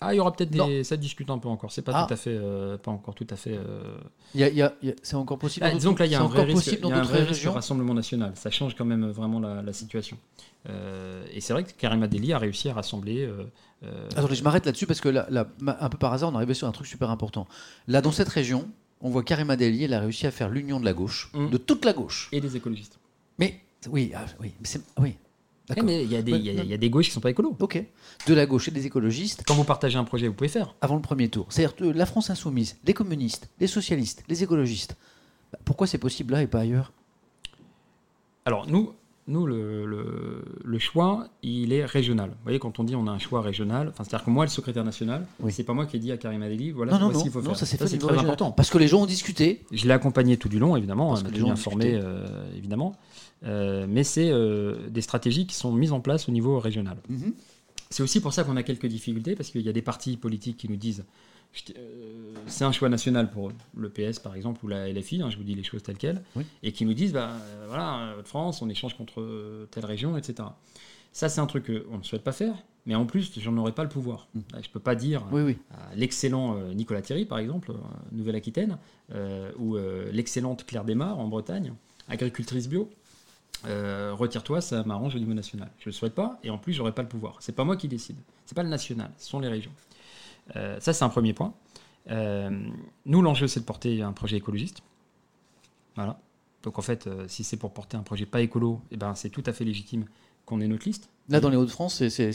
Ah, 0.00 0.12
il 0.12 0.16
y 0.16 0.20
aura 0.20 0.32
peut-être 0.32 0.50
des. 0.50 0.82
Ça 0.82 0.96
discute 0.96 1.30
un 1.30 1.38
peu 1.38 1.48
encore. 1.48 1.70
C'est 1.70 1.82
pas 1.82 1.92
ah. 1.94 2.06
tout 2.06 2.12
à 2.12 2.16
fait, 2.16 2.36
euh, 2.36 2.76
pas 2.76 2.90
encore 2.90 3.14
tout 3.14 3.26
à 3.30 3.36
fait. 3.36 3.58
c'est 5.02 5.14
encore 5.14 5.38
possible. 5.38 5.64
Ah, 5.66 5.72
disons 5.72 5.94
que 5.94 6.00
là, 6.00 6.06
il 6.06 6.12
y 6.12 6.14
a 6.16 6.20
un 6.20 6.26
vrai 6.26 6.42
risque, 6.42 6.80
dans 6.80 6.90
Rassemblement 7.52 7.94
national. 7.94 8.32
Ça 8.34 8.50
change 8.50 8.74
quand 8.74 8.84
même 8.84 9.08
vraiment 9.08 9.38
la, 9.38 9.72
situation. 9.72 10.18
et 10.66 11.40
c'est 11.40 11.52
vrai 11.52 11.62
que 11.62 11.70
Karim 11.78 12.02
Adeli 12.02 12.32
a 12.32 12.38
réussi 12.38 12.68
à 12.68 12.74
rassembler. 12.74 13.30
Attendez, 14.16 14.34
je 14.34 14.42
m'arrête 14.42 14.66
là-dessus 14.66 14.86
parce 14.86 15.00
que 15.00 15.08
là, 15.08 15.46
un 15.64 15.88
peu 15.88 15.98
par 15.98 16.12
hasard, 16.12 16.30
on 16.30 16.32
est 16.32 16.38
arrivé 16.38 16.54
sur 16.54 16.66
un 16.66 16.72
truc 16.72 16.88
super 16.88 17.10
important. 17.10 17.46
Là, 17.86 18.02
dans 18.02 18.10
cette 18.10 18.28
région, 18.28 18.68
on 19.00 19.10
voit 19.10 19.22
Karim 19.22 19.50
Adeli, 19.50 19.84
elle 19.84 19.94
a 19.94 20.00
réussi 20.00 20.26
à 20.26 20.30
faire 20.30 20.48
l'union 20.48 20.80
de 20.80 20.84
la 20.84 20.92
gauche, 20.92 21.30
mm. 21.34 21.50
de 21.50 21.56
toute 21.56 21.84
la 21.84 21.92
gauche. 21.92 22.28
Et 22.32 22.40
des 22.40 22.56
écologistes. 22.56 22.98
Mais 23.38 23.60
oui, 23.90 24.12
ah, 24.14 24.24
oui, 24.40 24.52
oui. 24.98 25.16
Eh, 25.74 25.82
mais 25.82 26.04
il 26.04 26.12
y, 26.12 26.16
a 26.16 26.22
des, 26.22 26.32
y, 26.32 26.74
a 26.74 26.76
des 26.76 26.90
gauches 26.90 27.06
qui 27.06 27.10
ne 27.10 27.14
sont 27.14 27.20
pas 27.20 27.30
écolos. 27.30 27.56
Ok. 27.58 27.82
De 28.26 28.34
la 28.34 28.46
gauche 28.46 28.68
et 28.68 28.70
des 28.70 28.86
écologistes. 28.86 29.42
Quand 29.46 29.54
vous 29.54 29.64
partagez 29.64 29.98
un 29.98 30.04
projet, 30.04 30.28
vous 30.28 30.34
pouvez 30.34 30.48
faire. 30.48 30.76
Avant 30.80 30.94
le 30.94 31.02
premier 31.02 31.28
tour. 31.28 31.46
C'est-à-dire 31.50 31.92
la 31.94 32.06
France 32.06 32.30
insoumise, 32.30 32.76
les 32.84 32.94
communistes, 32.94 33.50
les 33.58 33.66
socialistes, 33.66 34.22
les 34.28 34.44
écologistes. 34.44 34.96
Bah, 35.52 35.58
pourquoi 35.64 35.88
c'est 35.88 35.98
possible 35.98 36.34
là 36.34 36.42
et 36.42 36.46
pas 36.46 36.60
ailleurs? 36.60 36.92
Alors, 38.44 38.68
nous, 38.68 38.94
nous, 39.28 39.44
le, 39.44 39.84
le, 40.64 40.78
choix, 40.78 41.26
il 41.42 41.72
est 41.72 41.84
régional. 41.84 42.30
Vous 42.30 42.42
voyez, 42.44 42.60
quand 42.60 42.78
on 42.78 42.84
dit 42.84 42.94
on 42.94 43.08
a 43.08 43.10
un 43.10 43.18
choix 43.18 43.40
régional, 43.40 43.92
c'est-à-dire 43.96 44.24
que 44.24 44.30
moi, 44.30 44.44
le 44.44 44.50
secrétaire 44.50 44.84
national, 44.84 45.26
oui. 45.40 45.50
c'est 45.52 45.64
pas 45.64 45.72
moi 45.72 45.86
qui 45.86 45.96
ai 45.96 45.98
dit 45.98 46.12
à 46.12 46.16
Karim 46.16 46.42
Adeli, 46.42 46.70
voilà 46.70 46.96
non, 46.96 47.12
ce 47.12 47.22
qu'il 47.22 47.32
faut 47.32 47.40
non, 47.40 47.50
faire. 47.50 47.58
Ça, 47.58 47.66
c'est 47.66 47.76
très 47.76 48.18
important. 48.18 48.52
Parce 48.52 48.70
que 48.70 48.78
les 48.78 48.86
gens 48.86 49.02
ont 49.02 49.06
discuté. 49.06 49.64
Je 49.72 49.86
l'ai 49.86 49.92
accompagné 49.92 50.36
tout 50.36 50.48
du 50.48 50.60
long, 50.60 50.76
évidemment, 50.76 51.10
Parce 51.10 51.24
que 51.24 51.32
les 51.32 51.40
gens 51.40 51.50
informé, 51.50 51.94
euh, 51.94 52.24
évidemment. 52.56 52.94
Euh, 53.44 53.86
mais 53.88 54.04
c'est 54.04 54.30
euh, 54.30 54.88
des 54.88 55.02
stratégies 55.02 55.46
qui 55.46 55.54
sont 55.54 55.72
mises 55.72 55.92
en 55.92 56.00
place 56.00 56.28
au 56.28 56.32
niveau 56.32 56.58
régional. 56.60 56.96
Mhm. 57.08 57.34
C'est 57.90 58.02
aussi 58.02 58.20
pour 58.20 58.32
ça 58.32 58.44
qu'on 58.44 58.56
a 58.56 58.62
quelques 58.62 58.86
difficultés, 58.86 59.34
parce 59.34 59.50
qu'il 59.50 59.62
y 59.62 59.68
a 59.68 59.72
des 59.72 59.82
partis 59.82 60.16
politiques 60.16 60.56
qui 60.56 60.68
nous 60.68 60.76
disent 60.76 61.04
c'est 62.46 62.64
un 62.64 62.72
choix 62.72 62.88
national 62.88 63.30
pour 63.30 63.52
le 63.76 63.88
PS 63.88 64.18
par 64.18 64.34
exemple 64.34 64.64
ou 64.64 64.68
la 64.68 64.90
LFI, 64.92 65.22
hein, 65.22 65.30
je 65.30 65.36
vous 65.36 65.44
dis 65.44 65.54
les 65.54 65.62
choses 65.62 65.82
telles 65.82 65.98
quelles, 65.98 66.22
et 66.62 66.72
qui 66.72 66.84
nous 66.84 66.94
disent 66.94 67.12
bah, 67.12 67.30
euh, 67.30 67.66
voilà, 67.68 68.14
France, 68.24 68.62
on 68.62 68.68
échange 68.68 68.96
contre 68.96 69.66
telle 69.70 69.84
région, 69.84 70.16
etc. 70.16 70.48
Ça, 71.12 71.28
c'est 71.28 71.40
un 71.40 71.46
truc 71.46 71.66
qu'on 71.66 71.98
ne 71.98 72.02
souhaite 72.02 72.22
pas 72.22 72.32
faire, 72.32 72.54
mais 72.84 72.94
en 72.94 73.06
plus, 73.06 73.32
j'en 73.40 73.56
aurais 73.56 73.72
pas 73.72 73.82
le 73.82 73.88
pouvoir. 73.88 74.28
Mm. 74.34 74.40
Je 74.52 74.68
ne 74.68 74.72
peux 74.72 74.80
pas 74.80 74.94
dire 74.94 75.24
à 75.70 75.94
l'excellent 75.94 76.56
euh, 76.56 76.74
Nicolas 76.74 77.00
Thierry, 77.00 77.24
par 77.24 77.38
exemple, 77.38 77.72
Nouvelle-Aquitaine, 78.12 78.78
ou 79.58 79.76
l'excellente 80.12 80.66
Claire 80.66 80.84
Desmar 80.84 81.18
en 81.18 81.28
Bretagne, 81.28 81.72
agricultrice 82.08 82.68
bio. 82.68 82.90
retire-toi, 83.64 84.60
ça 84.60 84.82
m'arrange 84.84 85.14
au 85.14 85.18
niveau 85.18 85.34
national. 85.34 85.70
Je 85.78 85.88
ne 85.88 85.92
le 85.92 85.96
souhaite 85.96 86.14
pas, 86.14 86.38
et 86.42 86.50
en 86.50 86.58
plus, 86.58 86.74
j'aurais 86.74 86.92
pas 86.92 87.02
le 87.02 87.08
pouvoir. 87.08 87.36
C'est 87.40 87.54
pas 87.54 87.64
moi 87.64 87.76
qui 87.76 87.88
décide. 87.88 88.16
C'est 88.44 88.54
pas 88.54 88.62
le 88.62 88.68
national, 88.68 89.10
ce 89.16 89.28
sont 89.28 89.40
les 89.40 89.48
régions. 89.48 89.72
Euh, 90.54 90.78
ça, 90.80 90.92
c'est 90.92 91.04
un 91.04 91.08
premier 91.08 91.32
point. 91.32 91.54
Euh, 92.10 92.50
nous, 93.04 93.22
l'enjeu, 93.22 93.48
c'est 93.48 93.60
de 93.60 93.64
porter 93.64 94.02
un 94.02 94.12
projet 94.12 94.36
écologiste. 94.36 94.82
Voilà. 95.96 96.20
Donc 96.62 96.78
en 96.78 96.82
fait, 96.82 97.06
euh, 97.06 97.24
si 97.28 97.44
c'est 97.44 97.56
pour 97.56 97.72
porter 97.72 97.96
un 97.96 98.02
projet 98.02 98.26
pas 98.26 98.40
écolo, 98.40 98.80
eh 98.90 98.96
ben, 98.96 99.14
c'est 99.14 99.30
tout 99.30 99.42
à 99.46 99.52
fait 99.52 99.64
légitime 99.64 100.04
qu'on 100.44 100.60
ait 100.60 100.68
notre 100.68 100.84
liste. 100.86 101.08
Là, 101.28 101.40
dans 101.40 101.48
les 101.48 101.56
Hauts-de-France, 101.56 102.06
c'est 102.08 102.28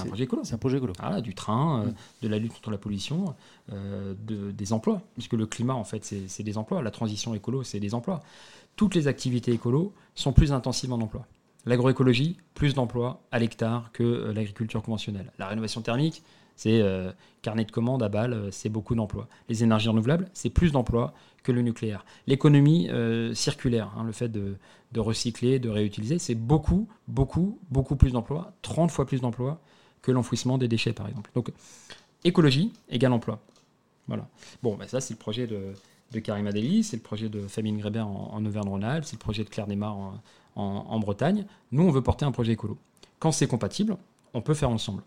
un 0.00 0.04
projet 0.06 0.24
écolo. 0.24 0.42
c'est 0.44 0.54
un 0.54 0.58
projet 0.58 0.78
écolo. 0.78 0.94
Voilà, 0.98 1.20
du 1.20 1.34
train, 1.34 1.84
Mm. 1.84 1.94
de 2.22 2.28
la 2.28 2.38
lutte 2.38 2.54
contre 2.54 2.70
la 2.70 2.78
pollution, 2.78 3.34
de- 3.70 4.50
des 4.52 4.72
emplois. 4.72 5.02
Puisque 5.14 5.34
le 5.34 5.44
climat, 5.46 5.74
en 5.74 5.84
fait, 5.84 6.02
c'est 6.04 6.42
des 6.42 6.56
emplois. 6.56 6.80
La 6.80 6.90
transition 6.90 7.34
écolo, 7.34 7.62
c'est 7.64 7.80
des 7.80 7.92
emplois. 7.94 8.22
Toutes 8.76 8.94
les 8.94 9.06
activités 9.06 9.52
écolo 9.52 9.92
sont 10.14 10.32
plus 10.32 10.52
intensives 10.52 10.92
en 10.92 11.00
emploi. 11.00 11.26
L'agroécologie, 11.66 12.38
plus 12.54 12.72
d'emplois 12.72 13.20
à 13.32 13.38
l'hectare 13.38 13.90
que 13.92 14.32
l'agriculture 14.34 14.82
conventionnelle. 14.82 15.30
La 15.38 15.46
rénovation 15.48 15.82
thermique, 15.82 16.22
c'est 16.58 16.82
euh, 16.82 17.12
carnet 17.40 17.64
de 17.64 17.70
commandes 17.70 18.02
à 18.02 18.08
balles, 18.08 18.32
euh, 18.32 18.50
c'est 18.50 18.68
beaucoup 18.68 18.96
d'emplois. 18.96 19.28
Les 19.48 19.62
énergies 19.62 19.88
renouvelables, 19.88 20.28
c'est 20.34 20.50
plus 20.50 20.72
d'emplois 20.72 21.14
que 21.44 21.52
le 21.52 21.62
nucléaire. 21.62 22.04
L'économie 22.26 22.90
euh, 22.90 23.32
circulaire, 23.32 23.92
hein, 23.96 24.02
le 24.02 24.10
fait 24.10 24.28
de, 24.28 24.56
recycler, 24.96 25.60
de 25.60 25.68
réutiliser, 25.70 26.18
c'est 26.18 26.34
beaucoup, 26.34 26.88
beaucoup, 27.06 27.60
beaucoup 27.70 27.94
plus 27.94 28.10
d'emplois, 28.10 28.52
30 28.62 28.90
fois 28.90 29.06
plus 29.06 29.20
d'emplois 29.20 29.60
que 30.02 30.10
l'enfouissement 30.10 30.58
des 30.58 30.66
déchets, 30.66 30.92
par 30.92 31.08
exemple. 31.08 31.30
Donc, 31.36 31.52
écologie 32.24 32.72
égale 32.88 33.12
emploi. 33.12 33.38
Voilà. 34.08 34.28
Bon, 34.64 34.74
bah, 34.74 34.88
ça, 34.88 35.00
c'est 35.00 35.14
le 35.14 35.18
projet 35.18 35.46
de, 35.46 35.74
Karim 36.18 36.48
Adeli, 36.48 36.82
c'est 36.82 36.96
le 36.96 37.02
projet 37.02 37.28
de 37.28 37.46
Famine 37.46 37.78
Grébert 37.78 38.08
en, 38.08 38.44
Auvergne-Rhône-Alpes, 38.44 39.04
c'est 39.04 39.14
le 39.14 39.20
projet 39.20 39.44
de 39.44 39.48
Claire 39.48 39.68
Desmar 39.68 39.96
en, 39.96 40.20
en- 40.56 40.98
Bretagne. 40.98 41.46
Nous, 41.70 41.84
on 41.84 41.90
veut 41.92 42.02
porter 42.02 42.24
un 42.24 42.32
projet 42.32 42.54
écolo. 42.54 42.76
Quand 43.20 43.30
c'est 43.30 43.46
compatible, 43.46 43.96
on 44.34 44.40
peut 44.40 44.54
faire 44.54 44.70
ensemble. 44.70 45.04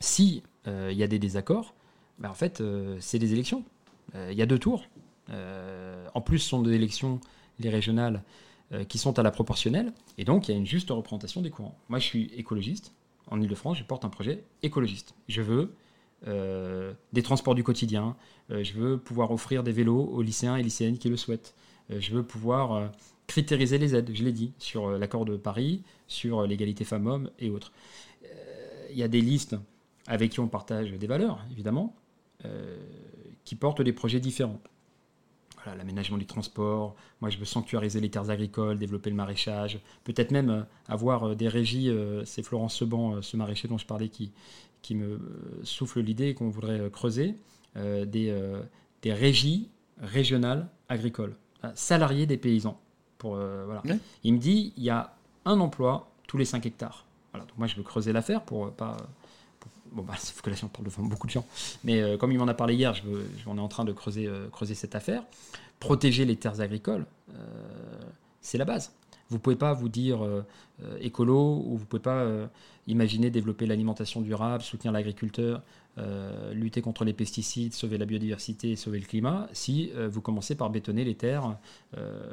Si 0.00 0.42
il 0.66 0.96
y 0.96 1.02
a 1.02 1.06
des 1.06 1.18
désaccords, 1.18 1.74
bah, 2.18 2.30
en 2.30 2.34
fait, 2.34 2.60
euh, 2.60 2.96
c'est 3.00 3.18
des 3.18 3.32
élections. 3.32 3.64
Euh, 4.14 4.30
Il 4.32 4.38
y 4.38 4.42
a 4.42 4.46
deux 4.46 4.58
tours. 4.58 4.84
Euh, 5.30 6.06
en 6.14 6.20
plus, 6.20 6.38
ce 6.38 6.48
sont 6.48 6.62
des 6.62 6.72
élections, 6.72 7.20
les 7.58 7.70
régionales, 7.70 8.22
euh, 8.72 8.84
qui 8.84 8.98
sont 8.98 9.18
à 9.18 9.22
la 9.22 9.30
proportionnelle. 9.30 9.92
Et 10.18 10.24
donc, 10.24 10.48
il 10.48 10.52
y 10.52 10.54
a 10.54 10.58
une 10.58 10.66
juste 10.66 10.90
représentation 10.90 11.40
des 11.42 11.50
courants. 11.50 11.76
Moi, 11.88 11.98
je 11.98 12.04
suis 12.04 12.30
écologiste. 12.36 12.92
En 13.28 13.40
Ile-de-France, 13.40 13.78
je 13.78 13.84
porte 13.84 14.04
un 14.04 14.08
projet 14.08 14.44
écologiste. 14.62 15.14
Je 15.28 15.42
veux 15.42 15.74
euh, 16.26 16.92
des 17.12 17.22
transports 17.22 17.54
du 17.54 17.64
quotidien. 17.64 18.16
Euh, 18.50 18.62
je 18.62 18.74
veux 18.74 18.98
pouvoir 18.98 19.30
offrir 19.32 19.62
des 19.62 19.72
vélos 19.72 20.04
aux 20.04 20.22
lycéens 20.22 20.56
et 20.56 20.62
lycéennes 20.62 20.98
qui 20.98 21.08
le 21.08 21.16
souhaitent. 21.16 21.54
Euh, 21.90 22.00
je 22.00 22.12
veux 22.12 22.22
pouvoir 22.22 22.72
euh, 22.72 22.86
critériser 23.26 23.78
les 23.78 23.94
aides, 23.94 24.10
je 24.14 24.22
l'ai 24.22 24.32
dit, 24.32 24.52
sur 24.58 24.86
euh, 24.86 24.98
l'accord 24.98 25.24
de 25.24 25.36
Paris, 25.36 25.82
sur 26.06 26.40
euh, 26.40 26.46
l'égalité 26.46 26.84
femmes-hommes 26.84 27.30
et 27.40 27.50
autres. 27.50 27.72
Euh, 28.24 28.86
Il 28.90 28.96
y 28.96 29.02
a 29.02 29.08
des 29.08 29.20
listes 29.20 29.56
avec 30.06 30.32
qui 30.32 30.40
on 30.40 30.48
partage 30.48 30.90
des 30.92 31.06
valeurs, 31.06 31.44
évidemment, 31.50 31.94
euh, 32.44 32.76
qui 33.44 33.54
portent 33.54 33.82
des 33.82 33.92
projets 33.92 34.20
différents. 34.20 34.60
Voilà, 35.66 35.78
l'aménagement 35.78 36.16
du 36.16 36.26
transport, 36.26 36.94
moi 37.20 37.28
je 37.28 37.38
veux 37.38 37.44
sanctuariser 37.44 38.00
les 38.00 38.08
terres 38.08 38.30
agricoles, 38.30 38.78
développer 38.78 39.10
le 39.10 39.16
maraîchage, 39.16 39.80
peut-être 40.04 40.30
même 40.30 40.50
euh, 40.50 40.62
avoir 40.86 41.24
euh, 41.30 41.34
des 41.34 41.48
régies, 41.48 41.88
euh, 41.90 42.24
c'est 42.24 42.44
Florence 42.44 42.76
Seban, 42.76 43.20
ce 43.20 43.36
maraîcher 43.36 43.66
dont 43.66 43.78
je 43.78 43.86
parlais, 43.86 44.08
qui, 44.08 44.30
qui 44.82 44.94
me 44.94 45.18
souffle 45.64 46.00
l'idée 46.00 46.34
qu'on 46.34 46.50
voudrait 46.50 46.88
creuser, 46.90 47.34
des, 47.74 48.34
des 49.02 49.12
régies 49.12 49.68
régionales 50.00 50.66
agricoles, 50.88 51.36
salariés 51.74 52.24
des 52.24 52.38
paysans. 52.38 52.80
Pour, 53.18 53.34
voilà. 53.34 53.82
Ouais. 53.84 53.98
Il 54.24 54.34
me 54.34 54.38
dit, 54.38 54.72
il 54.78 54.82
y 54.82 54.88
a 54.88 55.14
un 55.44 55.60
emploi 55.60 56.10
tous 56.26 56.38
les 56.38 56.46
5 56.46 56.64
hectares. 56.64 57.04
Voilà, 57.32 57.44
donc 57.44 57.58
moi 57.58 57.66
je 57.66 57.76
veux 57.76 57.82
creuser 57.82 58.12
l'affaire 58.12 58.42
pour 58.44 58.70
pas... 58.70 58.96
Bon, 59.96 60.02
bah, 60.02 60.14
sauf 60.18 60.42
que 60.42 60.50
là, 60.50 60.56
on 60.62 60.68
parle 60.68 60.84
de 60.84 60.90
beaucoup 61.08 61.26
de 61.26 61.32
gens. 61.32 61.46
Mais 61.82 62.02
euh, 62.02 62.16
comme 62.18 62.30
il 62.30 62.38
m'en 62.38 62.46
a 62.48 62.54
parlé 62.54 62.74
hier, 62.74 62.92
je 62.94 63.02
je- 63.02 63.48
on 63.48 63.56
est 63.56 63.60
en 63.60 63.68
train 63.68 63.84
de 63.84 63.92
creuser, 63.92 64.26
euh, 64.26 64.48
cette 64.74 64.94
affaire. 64.94 65.22
Protéger 65.80 66.24
les 66.26 66.36
terres 66.36 66.60
agricoles, 66.60 67.06
euh, 67.34 67.34
c'est 68.42 68.58
la 68.58 68.64
base. 68.66 68.92
Vous 69.28 69.38
pouvez 69.38 69.56
pas 69.56 69.72
vous 69.72 69.88
dire 69.88 70.24
euh, 70.24 70.44
euh, 70.82 70.98
écolo 71.00 71.62
ou 71.66 71.76
vous 71.76 71.84
pouvez 71.84 72.02
pas 72.02 72.20
euh, 72.20 72.46
imaginer 72.86 73.30
développer 73.30 73.66
l'alimentation 73.66 74.20
durable, 74.20 74.62
soutenir 74.62 74.92
l'agriculteur, 74.92 75.62
lutter 76.52 76.82
contre 76.82 77.06
les 77.06 77.14
pesticides, 77.14 77.72
sauver 77.72 77.96
la 77.96 78.04
biodiversité 78.04 78.72
et 78.72 78.76
sauver 78.76 79.00
le 79.00 79.06
climat 79.06 79.48
si 79.54 79.90
vous 80.10 80.20
commencez 80.20 80.54
par 80.54 80.68
bétonner 80.68 81.04
les 81.04 81.14
terres. 81.14 81.56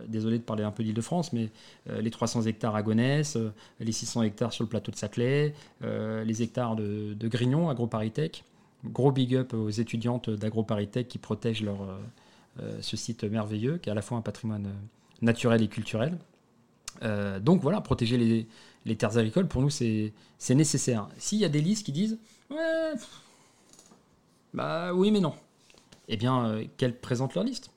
désolé 0.10 0.38
de 0.38 0.44
parler 0.44 0.65
un 0.65 0.72
peu 0.72 0.84
d'Île-de-France, 0.84 1.32
mais 1.32 1.49
les 1.90 2.11
300 2.11 2.41
hectares 2.41 2.76
à 2.76 2.84
Gonesse, 2.84 3.38
les 3.80 3.91
600 3.94 4.24
hectares 4.24 4.52
sur 4.52 4.65
le 4.65 4.70
plateau 4.70 4.91
de 4.91 4.98
Saclay, 4.98 5.53
les 5.82 6.44
hectares 6.44 6.76
de, 6.76 7.14
de 7.14 7.28
Grignon, 7.30 7.70
AgroParisTech. 7.70 8.44
Gros 8.84 9.14
big 9.14 9.34
up 9.34 9.53
aux 9.53 9.70
étudiantes 9.70 10.30
d'AgroParisTech 10.30 11.07
qui 11.07 11.18
protègent 11.18 11.64
leur, 11.64 11.98
ce 12.82 12.98
site 12.98 13.24
merveilleux 13.24 13.78
qui 13.78 13.88
est 13.88 13.94
à 13.94 13.95
la 13.95 14.02
fois 14.02 14.18
un 14.18 14.22
patrimoine 14.22 14.74
naturel 15.22 15.64
et 15.64 15.70
culturel. 15.70 16.18
Euh, 17.03 17.39
donc 17.39 17.61
voilà, 17.61 17.81
protéger 17.81 18.47
les, 18.85 18.95
terres 18.95 19.17
agricoles, 19.17 19.48
pour 19.48 19.61
nous, 19.61 19.69
c'est 19.69 20.14
nécessaire. 20.49 21.07
S'il 21.17 21.40
y 21.40 21.45
a 21.45 21.49
des 21.49 21.61
listes 21.61 21.85
qui 21.85 21.91
disent 21.91 22.17
bah 24.53 24.93
oui, 24.93 25.11
mais 25.11 25.19
non, 25.19 25.33
eh 26.07 26.15
bien, 26.15 26.45
euh, 26.45 26.65
qu'elles 26.77 26.99
présentent 26.99 27.33
leur 27.33 27.43
liste. 27.43 27.72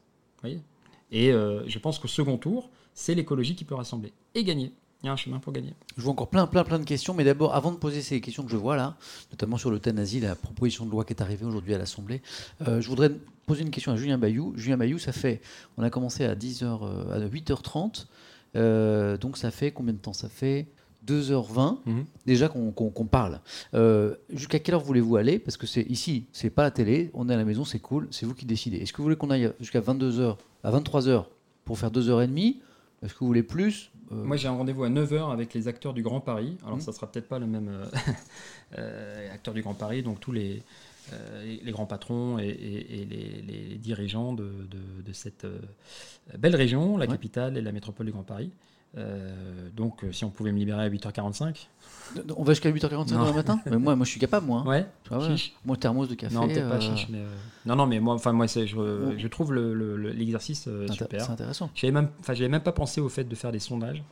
et 0.45 1.33
euh, 1.33 1.67
je 1.67 1.79
pense 1.79 1.99
qu'au 1.99 2.09
second 2.09 2.37
tour, 2.37 2.69
c'est 2.93 3.15
l'écologie 3.15 3.57
qui 3.57 3.65
peut 3.65 3.75
rassembler 3.75 4.13
et 4.35 4.45
gagner. 4.45 4.73
Il 5.03 5.07
y 5.07 5.09
a 5.09 5.13
un 5.13 5.17
chemin 5.17 5.39
pour 5.39 5.53
gagner. 5.53 5.75
Je 5.97 6.03
vois 6.03 6.13
encore 6.13 6.29
plein, 6.29 6.47
plein, 6.47 6.65
plein 6.65 6.79
de 6.79 6.85
questions, 6.85 7.15
mais 7.15 7.25
d'abord, 7.25 7.55
avant 7.55 7.71
de 7.71 7.77
poser 7.77 8.03
ces 8.03 8.21
questions 8.21 8.45
que 8.45 8.51
je 8.51 8.57
vois 8.57 8.77
là, 8.77 8.97
notamment 9.31 9.57
sur 9.57 9.71
l'euthanasie, 9.71 10.21
la 10.21 10.35
proposition 10.35 10.85
de 10.85 10.91
loi 10.91 11.05
qui 11.05 11.13
est 11.13 11.23
arrivée 11.23 11.45
aujourd'hui 11.47 11.75
à 11.75 11.79
l'Assemblée, 11.79 12.23
je 12.61 12.89
voudrais 12.89 13.13
poser 13.45 13.63
une 13.63 13.71
question 13.71 13.93
à 13.93 13.97
Julien 13.97 14.17
Bayou. 14.17 14.55
Julien 14.57 14.79
Bayou, 14.79 14.99
ça 14.99 15.13
fait, 15.13 15.43
on 15.77 15.83
a 15.83 15.91
commencé 15.91 16.25
à 16.25 16.35
10h, 16.35 17.13
à 17.13 17.21
8h30, 17.21 18.07
euh, 18.57 19.17
donc 19.19 19.37
ça 19.37 19.51
fait 19.51 19.71
combien 19.71 19.93
de 19.93 19.99
temps? 19.99 20.13
Ça 20.13 20.29
fait 20.29 20.67
2h20 21.07 21.79
Mhm. 21.87 22.05
déjà 22.27 22.49
qu'on 22.49 22.73
parle. 23.09 23.41
Euh, 23.75 24.17
Jusqu'à 24.31 24.59
quelle 24.59 24.75
heure 24.75 24.81
voulez-vous 24.83 25.17
aller? 25.17 25.39
Parce 25.39 25.57
que 25.57 25.67
c'est 25.67 25.83
ici, 25.83 26.27
c'est 26.33 26.51
pas 26.51 26.63
la 26.65 26.71
télé, 26.73 27.11
on 27.15 27.29
est 27.29 27.35
à 27.35 27.37
la 27.37 27.45
maison, 27.45 27.65
c'est 27.65 27.79
cool, 27.79 28.09
c'est 28.11 28.27
vous 28.27 28.35
qui 28.35 28.45
décidez. 28.47 28.79
Est-ce 28.79 28.93
que 28.93 28.97
vous 28.99 29.05
voulez 29.05 29.17
qu'on 29.17 29.31
aille 29.31 29.53
jusqu'à 29.61 29.81
22h, 29.81 30.37
à 30.65 30.71
23h 30.73 31.27
pour 31.65 31.79
faire 31.79 31.91
2h30 31.93 32.57
Est-ce 33.03 33.13
que 33.15 33.19
vous 33.21 33.27
voulez 33.27 33.43
plus? 33.45 33.93
Euh, 34.11 34.25
Moi, 34.25 34.37
j'ai 34.37 34.49
un 34.49 34.53
rendez-vous 34.53 34.85
à 34.85 34.89
9h 34.89 35.31
avec 35.33 35.53
les 35.55 35.69
acteurs 35.69 35.93
du 35.95 36.03
Grand 36.03 36.21
Paris. 36.21 36.57
Alors, 36.65 36.77
Mhm. 36.77 36.81
ça 36.83 36.93
sera 36.93 37.07
peut-être 37.11 37.29
pas 37.29 37.39
le 37.39 37.47
même 37.47 37.71
acteur 39.33 39.55
du 39.55 39.63
Grand 39.63 39.75
Paris, 39.75 40.03
donc 40.03 40.19
tous 40.21 40.33
les, 40.33 40.63
les- 41.45 41.61
les 41.65 41.73
grands 41.73 41.87
patrons 41.87 42.39
et, 42.39 42.47
et- 42.47 43.03
et 43.03 43.05
les, 43.05 43.43
les 43.43 43.77
dirigeants 43.77 44.33
de, 44.33 44.45
de- 44.71 45.03
de 45.07 45.13
cette 45.13 45.45
euh, 45.45 45.59
belle 46.39 46.57
région, 46.57 46.97
la 46.97 47.07
Ouais. 47.07 47.13
capitale 47.13 47.57
et 47.57 47.61
la 47.63 47.73
métropole 47.73 48.07
du 48.07 48.13
Grand 48.13 48.23
Paris. 48.25 48.51
Euh, 48.99 49.69
donc, 49.77 50.05
euh, 50.05 50.13
si 50.13 50.25
on 50.25 50.31
pouvait 50.31 50.53
me 50.53 50.59
libérer 50.59 50.83
à 50.85 50.89
8h45. 50.89 51.69
On 52.37 52.45
va 52.45 52.53
jusqu'à 52.55 52.71
8h45 52.71 53.13
Non. 53.15 53.25
demain 53.25 53.33
matin 53.35 53.61
Mais 53.67 53.77
moi, 53.77 53.95
moi, 53.95 54.07
je 54.07 54.11
suis 54.11 54.21
capable, 54.21 54.47
moi. 54.47 54.63
hein. 54.65 54.69
Ouais, 54.69 54.87
Ah. 55.11 55.19
Moi, 55.67 55.77
thermos 55.77 56.09
de 56.09 56.15
café. 56.15 56.35
Non, 56.35 56.49
pas 56.49 56.55
euh, 56.55 56.81
chiche, 56.81 57.07
mais. 57.11 57.19
euh, 57.19 57.29
Non, 57.67 57.77
non, 57.77 57.87
mais 57.87 58.01
moi, 58.01 58.15
enfin, 58.15 58.33
moi 58.33 58.47
je, 58.47 58.65
je 59.19 59.27
trouve 59.29 59.53
le- 59.53 59.75
le- 59.75 59.97
le- 59.97 60.13
l'exercice 60.13 60.67
euh, 60.69 60.89
super. 60.89 61.21
C'est 61.21 61.31
intéressant. 61.33 61.69
J'avais 61.75 61.93
même, 61.93 62.09
même 62.49 62.63
pas 62.63 62.73
pensé 62.73 63.01
au 63.03 63.09
fait 63.11 63.25
de 63.25 63.35
faire 63.35 63.53
des 63.53 63.59
sondages. 63.59 64.03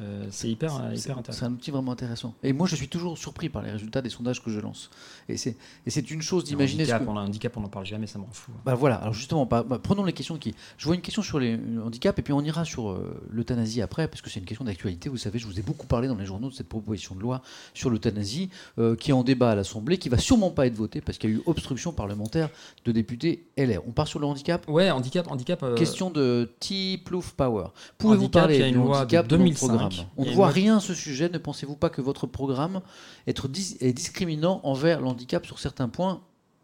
Euh, 0.00 0.26
c'est 0.30 0.50
hyper, 0.50 0.70
C'est- 0.72 0.78
hyper 0.80 0.98
C'est 0.98 1.10
intéressant. 1.12 1.46
un 1.46 1.52
outil 1.52 1.70
vraiment 1.70 1.92
intéressant. 1.92 2.34
Et 2.42 2.52
moi, 2.52 2.66
je 2.66 2.74
suis 2.76 2.88
toujours 2.88 3.16
surpris 3.16 3.48
par 3.48 3.62
les 3.62 3.70
résultats 3.70 4.02
des 4.02 4.10
sondages 4.10 4.42
que 4.42 4.50
je 4.50 4.58
lance. 4.60 4.90
Et 5.28 5.36
c'est 5.36 5.56
et 5.86 5.90
c'est 5.90 6.10
une 6.10 6.20
chose 6.22 6.44
d'imaginer 6.44 6.84
ce 6.84 6.90
handicap, 6.92 7.04
que. 7.06 7.10
on 7.12 7.16
a 7.16 7.20
un 7.20 7.26
handicap, 7.26 7.56
on 7.56 7.60
n'en 7.60 7.68
parle 7.68 7.86
jamais, 7.86 8.06
ça 8.06 8.18
m'en 8.18 8.26
fout. 8.32 8.54
Bah 8.64 8.74
voilà, 8.74 8.96
alors 8.96 9.14
justement, 9.14 9.46
bah, 9.46 9.62
bah, 9.62 9.78
prenons 9.82 10.04
les 10.04 10.12
questions 10.12 10.36
qui. 10.36 10.54
Je 10.78 10.86
vois 10.86 10.94
une 10.96 11.00
question 11.00 11.22
sur 11.22 11.38
les 11.38 11.56
euh, 11.56 11.82
handicaps 11.84 12.18
et 12.18 12.22
puis 12.22 12.32
on 12.32 12.40
ira 12.42 12.64
sur 12.64 12.90
euh, 12.90 13.20
l'euthanasie 13.30 13.82
après, 13.82 14.08
parce 14.08 14.20
que 14.20 14.30
c'est 14.30 14.40
une 14.40 14.46
question 14.46 14.64
d'actualité. 14.64 15.08
Vous 15.08 15.16
savez, 15.16 15.38
je 15.38 15.46
vous 15.46 15.58
ai 15.58 15.62
beaucoup 15.62 15.86
parlé 15.86 16.08
dans 16.08 16.16
les 16.16 16.26
journaux 16.26 16.48
de 16.50 16.54
cette 16.54 16.68
proposition 16.68 17.14
de 17.14 17.20
loi 17.20 17.40
sur 17.72 17.88
l'euthanasie 17.90 18.50
euh, 18.78 18.96
qui 18.96 19.10
est 19.10 19.14
en 19.14 19.22
débat 19.24 19.50
à 19.52 19.54
l'Assemblée, 19.54 19.98
qui 19.98 20.08
va 20.08 20.18
sûrement 20.18 20.50
pas 20.50 20.66
être 20.66 20.74
votée 20.74 21.00
parce 21.00 21.18
qu'il 21.18 21.30
y 21.30 21.32
a 21.34 21.36
eu 21.36 21.42
obstruction 21.46 21.92
parlementaire 21.92 22.48
de 22.84 22.92
députés 22.92 23.46
LR. 23.56 23.80
On 23.86 23.92
part 23.92 24.08
sur 24.08 24.18
le 24.18 24.26
handicap? 24.26 24.68
Ouais, 24.68 24.90
handicap, 24.90 25.30
handicap. 25.30 25.62
euh, 25.62 25.76
Question 25.76 26.10
de 26.10 26.50
T. 26.58 26.98
Plouf 27.04 27.32
Power. 27.34 27.66
Pouvez-vous 27.98 28.28
parler 28.28 28.70
du 28.72 28.78
handicap 28.78 29.26
dans 29.28 29.36
le 29.36 29.42
2005, 29.44 29.83
programme 29.88 30.08
On 30.16 30.24
ne 30.24 30.30
voit 30.30 30.48
rien 30.48 30.76
à 30.76 30.80
ce 30.80 30.94
sujet. 30.94 31.28
Ne 31.28 31.38
pensez-vous 31.38 31.76
pas 31.76 31.90
que 31.90 32.00
votre 32.00 32.26
programme 32.26 32.80
être 33.26 33.48
dis- 33.48 33.76
est 33.80 33.92
discriminant 33.92 34.60
envers 34.64 35.00
le 35.00 35.06
handicap 35.06 35.44
sur 35.46 35.58
certains 35.58 35.88
points? 35.88 36.22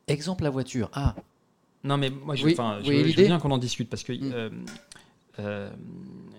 Exemple 0.08 0.44
la 0.44 0.50
voiture. 0.50 0.90
Ah, 0.92 1.14
Non, 1.84 1.96
mais 1.96 2.10
moi, 2.10 2.34
je, 2.34 2.44
Oui, 2.44 2.54
je, 2.56 2.88
oui, 2.90 3.02
veux- 3.02 3.08
je 3.08 3.22
bien 3.22 3.38
qu'on 3.38 3.50
en 3.52 3.58
discute 3.58 3.88
parce 3.88 4.02
que 4.02 4.12
Mm. 4.12 4.32
euh, 4.34 4.50
euh, 5.38 5.70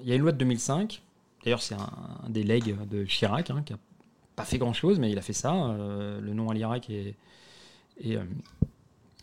il 0.04 0.10
y 0.10 0.12
a 0.12 0.16
une 0.16 0.22
loi 0.22 0.32
de 0.32 0.38
2005. 0.38 1.02
D'ailleurs, 1.44 1.62
c'est 1.64 1.74
un, 1.74 1.90
un 2.26 2.30
des 2.30 2.44
legs 2.44 2.76
de 2.90 3.04
Chirac 3.06 3.50
hein, 3.50 3.64
qui 3.66 3.74
a 3.74 3.78
pas 4.36 4.44
fait 4.46 4.60
grand 4.60 4.74
chose, 4.74 5.00
mais 5.00 5.10
il 5.12 5.18
a 5.18 5.22
fait 5.22 5.34
ça. 5.34 5.54
euh, 5.56 6.22
le 6.22 6.34
nom 6.34 6.50
à 6.50 6.54
l'Irak 6.54 6.90
et, 6.92 7.16
et, 8.00 8.18
euh, 8.18 8.24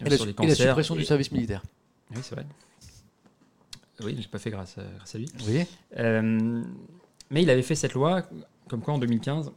et 0.04 0.08
la, 0.10 0.16
sur 0.16 0.24
les 0.24 0.32
et 0.32 0.34
la 0.34 0.48
cancers. 0.48 0.56
suppression 0.70 0.96
du 0.96 1.04
service 1.04 1.30
militaire. 1.30 1.62
Oui, 2.10 2.18
c'est 2.22 2.34
vrai. 2.34 2.46
Oui, 4.00 4.16
j'ai 4.18 4.28
pas 4.28 4.38
fait 4.38 4.50
grâce 4.50 4.78
à, 4.78 4.82
grâce 4.96 5.14
à 5.14 5.18
lui. 5.18 5.28
Euh, 5.98 6.62
mais 7.30 7.42
il 7.42 7.50
avait 7.50 7.62
fait 7.62 7.74
cette 7.74 7.94
loi, 7.94 8.22
comme 8.68 8.80
quoi 8.80 8.94
en 8.94 8.98
2015, 8.98 9.52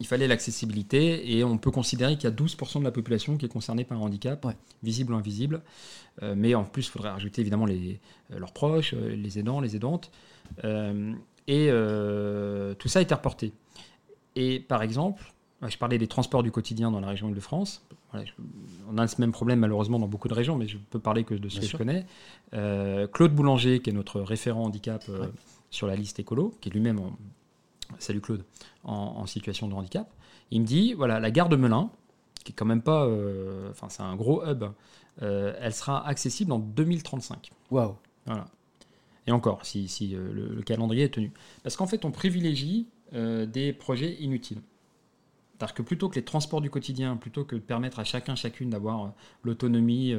il 0.00 0.06
fallait 0.06 0.26
l'accessibilité 0.26 1.36
et 1.36 1.44
on 1.44 1.58
peut 1.58 1.70
considérer 1.70 2.16
qu'il 2.16 2.24
y 2.24 2.32
a 2.32 2.34
12% 2.34 2.78
de 2.78 2.84
la 2.84 2.90
population 2.90 3.36
qui 3.36 3.44
est 3.44 3.50
concernée 3.50 3.84
par 3.84 3.98
un 3.98 4.00
handicap, 4.00 4.46
visible 4.82 5.12
ou 5.12 5.16
invisible. 5.16 5.60
Euh, 6.22 6.34
mais 6.36 6.54
en 6.54 6.64
plus, 6.64 6.86
il 6.86 6.90
faudrait 6.90 7.10
rajouter 7.10 7.42
évidemment 7.42 7.66
les, 7.66 8.00
euh, 8.32 8.38
leurs 8.38 8.52
proches, 8.52 8.94
euh, 8.94 9.14
les 9.14 9.38
aidants, 9.38 9.60
les 9.60 9.76
aidantes. 9.76 10.10
et 11.46 11.68
tout 12.78 12.88
ça 12.88 12.98
a 12.98 13.02
été 13.02 13.14
reporté. 13.14 13.52
Et 14.36 14.58
par 14.60 14.82
exemple, 14.82 15.34
je 15.68 15.76
parlais 15.76 15.98
des 15.98 16.06
transports 16.06 16.42
du 16.42 16.50
quotidien 16.50 16.90
dans 16.90 17.00
la 17.00 17.08
région 17.08 17.28
Île-de-France. 17.28 17.84
on 18.88 18.96
a 18.96 19.06
ce 19.06 19.20
même 19.20 19.32
problème 19.32 19.58
malheureusement 19.58 19.98
dans 19.98 20.08
beaucoup 20.08 20.28
de 20.28 20.34
régions, 20.34 20.56
mais 20.56 20.66
je 20.66 20.78
peux 20.78 20.98
parler 20.98 21.24
que 21.24 21.34
de 21.34 21.48
ce 21.50 21.60
que 21.60 21.66
je 21.66 21.76
connais. 21.76 22.06
Claude 23.12 23.34
Boulanger, 23.34 23.80
qui 23.80 23.90
est 23.90 23.92
notre 23.92 24.22
référent 24.22 24.64
handicap 24.64 25.04
sur 25.70 25.86
la 25.86 25.96
liste 25.96 26.18
écolo, 26.18 26.54
qui 26.60 26.68
est 26.68 26.72
lui-même 26.72 26.98
en, 26.98 27.12
salut 27.98 28.20
Claude, 28.20 28.44
en, 28.84 29.26
situation 29.26 29.68
de 29.68 29.74
handicap. 29.74 30.12
Il 30.50 30.62
me 30.62 30.66
dit 30.66 30.94
voilà, 30.94 31.20
la 31.20 31.30
gare 31.30 31.48
de 31.48 31.56
Melun, 31.56 31.90
qui 32.44 32.52
est 32.52 32.54
quand 32.54 32.66
même 32.66 32.82
pas. 32.82 33.06
Euh, 33.06 33.70
enfin, 33.70 33.88
c'est 33.88 34.02
un 34.02 34.16
gros 34.16 34.44
hub, 34.44 34.64
euh, 35.22 35.54
elle 35.60 35.74
sera 35.74 36.06
accessible 36.06 36.52
en 36.52 36.58
2035. 36.58 37.50
Waouh 37.70 37.96
Voilà. 38.26 38.46
Et 39.26 39.32
encore, 39.32 39.64
si, 39.64 39.86
si 39.88 40.14
euh, 40.14 40.32
le, 40.32 40.62
calendrier 40.62 41.04
est 41.04 41.14
tenu. 41.14 41.32
Parce 41.62 41.76
qu'en 41.76 41.86
fait, 41.86 42.04
on 42.04 42.10
privilégie 42.10 42.86
des 43.12 43.72
projets 43.72 44.14
inutiles. 44.20 44.62
C'est-à-dire 45.58 45.74
que 45.74 45.82
plutôt 45.82 46.08
que 46.08 46.14
les 46.14 46.24
transports 46.24 46.60
du 46.60 46.70
quotidien, 46.70 47.16
plutôt 47.16 47.44
que 47.44 47.56
de 47.56 47.60
permettre 47.60 47.98
à 47.98 48.04
chacun, 48.04 48.36
chacune 48.36 48.70
d'avoir 48.70 49.12
l'autonomie, 49.42 50.14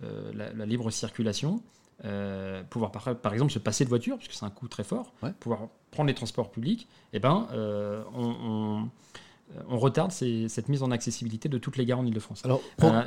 la, 0.00 0.64
libre 0.64 0.92
circulation, 0.92 1.60
euh, 2.04 2.62
pouvoir 2.68 2.92
par, 2.92 3.32
exemple 3.32 3.52
se 3.52 3.58
passer 3.58 3.84
de 3.84 3.88
voiture, 3.88 4.18
puisque 4.18 4.32
c'est 4.32 4.44
un 4.44 4.50
coût 4.50 4.68
très 4.68 4.84
fort, 4.84 5.14
pouvoir 5.40 5.68
prendre 5.90 6.08
les 6.08 6.14
transports 6.14 6.50
publics, 6.50 6.88
eh 7.14 7.18
ben, 7.18 7.48
euh, 7.52 8.02
on, 8.14 8.88
on, 9.68 9.78
retarde 9.78 10.12
cette 10.12 10.68
mise 10.68 10.82
en 10.82 10.90
accessibilité 10.90 11.48
de 11.48 11.56
toutes 11.56 11.78
les 11.78 11.86
gares 11.86 12.00
en 12.00 12.06
Ile-de-France. 12.06 12.42
Alors, 12.44 12.60
euh, 12.82 13.02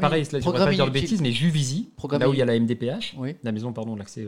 pareil, 0.00 0.24
je 0.24 0.36
ne 0.36 0.52
pas 0.52 0.72
dire 0.72 0.86
de 0.86 0.90
bêtises, 0.90 1.20
mais 1.20 1.32
Juvisy, 1.32 1.90
là 2.18 2.28
où 2.28 2.32
il 2.32 2.38
y 2.38 2.42
a 2.42 2.46
la 2.46 2.58
MDPH, 2.58 3.16
la 3.42 3.52
maison 3.52 3.72
pardon, 3.72 3.94
de 3.94 3.98
l'accès 3.98 4.26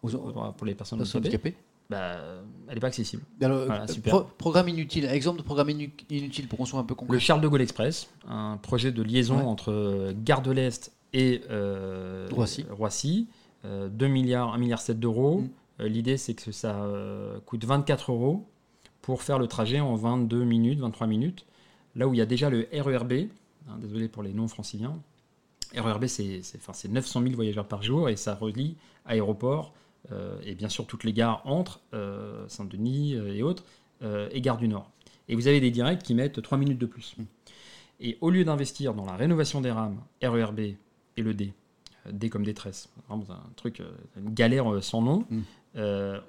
pour 0.00 0.66
les 0.66 0.74
personnes 0.74 1.02
handicapées, 1.02 1.54
bah, 1.90 2.16
elle 2.68 2.74
n'est 2.74 2.80
pas 2.80 2.88
accessible. 2.88 3.22
programme 4.38 4.68
inutile, 4.68 5.04
exemple 5.04 5.38
de 5.38 5.44
programme 5.44 5.68
inutile 5.70 6.48
pour 6.48 6.58
qu'on 6.58 6.66
soit 6.66 6.80
un 6.80 6.84
peu 6.84 6.94
concret. 6.94 7.14
Le 7.14 7.20
Charles 7.20 7.42
de 7.42 7.48
Gaulle 7.48 7.62
Express, 7.62 8.08
un 8.26 8.56
projet 8.56 8.90
de 8.90 9.02
liaison 9.02 9.46
entre 9.46 10.14
Gare 10.24 10.42
de 10.42 10.50
l'Est 10.50 10.92
et 11.12 11.42
euh, 11.50 12.28
Roissy. 12.70 13.28
2 13.64 13.68
euh, 13.68 14.08
milliards, 14.08 14.54
1 14.54 14.58
milliard 14.58 14.80
7 14.80 14.98
d'euros. 14.98 15.40
Mm. 15.40 15.50
Euh, 15.80 15.88
l'idée, 15.88 16.16
c'est 16.16 16.34
que 16.34 16.52
ça 16.52 16.86
coûte 17.46 17.64
24 17.64 18.12
euros 18.12 18.46
pour 19.02 19.22
faire 19.22 19.38
le 19.38 19.46
trajet 19.46 19.80
en 19.80 19.94
22 19.94 20.44
minutes, 20.44 20.80
23 20.80 21.06
minutes. 21.06 21.46
Là 21.94 22.06
où 22.06 22.14
il 22.14 22.18
y 22.18 22.20
a 22.20 22.26
déjà 22.26 22.50
le 22.50 22.68
RERB, 22.72 23.12
hein, 23.68 23.78
désolé 23.80 24.08
pour 24.08 24.22
les 24.22 24.32
noms 24.32 24.48
franciliens, 24.48 24.98
RERB, 25.76 26.06
c'est 26.06 26.42
900 26.88 27.22
000 27.22 27.34
voyageurs 27.34 27.66
par 27.66 27.82
jour 27.82 28.08
et 28.08 28.16
ça 28.16 28.34
relie 28.34 28.76
aéroport 29.04 29.74
et 30.42 30.54
bien 30.54 30.70
sûr 30.70 30.86
toutes 30.86 31.04
les 31.04 31.12
gares 31.12 31.42
entre 31.44 31.80
Saint-Denis 32.48 33.14
et 33.14 33.42
autres 33.42 33.64
et 34.02 34.40
Gare 34.40 34.56
du 34.56 34.68
Nord. 34.68 34.90
Et 35.28 35.34
vous 35.34 35.46
avez 35.46 35.60
des 35.60 35.70
directs 35.70 36.02
qui 36.02 36.14
mettent 36.14 36.40
3 36.40 36.56
minutes 36.56 36.78
de 36.78 36.86
plus. 36.86 37.16
Mm. 37.18 37.24
Et 38.00 38.18
au 38.20 38.30
lieu 38.30 38.44
d'investir 38.44 38.94
dans 38.94 39.04
la 39.04 39.16
rénovation 39.16 39.60
des 39.60 39.70
rames 39.70 40.00
RERB 40.22 40.60
et 41.18 41.22
le 41.22 41.34
D. 41.34 41.52
Euh, 42.06 42.12
D 42.12 42.30
comme 42.30 42.44
détresse. 42.44 42.88
un 43.10 43.20
truc, 43.56 43.80
euh, 43.80 43.90
une 44.16 44.32
galère 44.32 44.72
euh, 44.72 44.80
sans 44.80 45.02
nom. 45.02 45.24
Mm. 45.30 45.40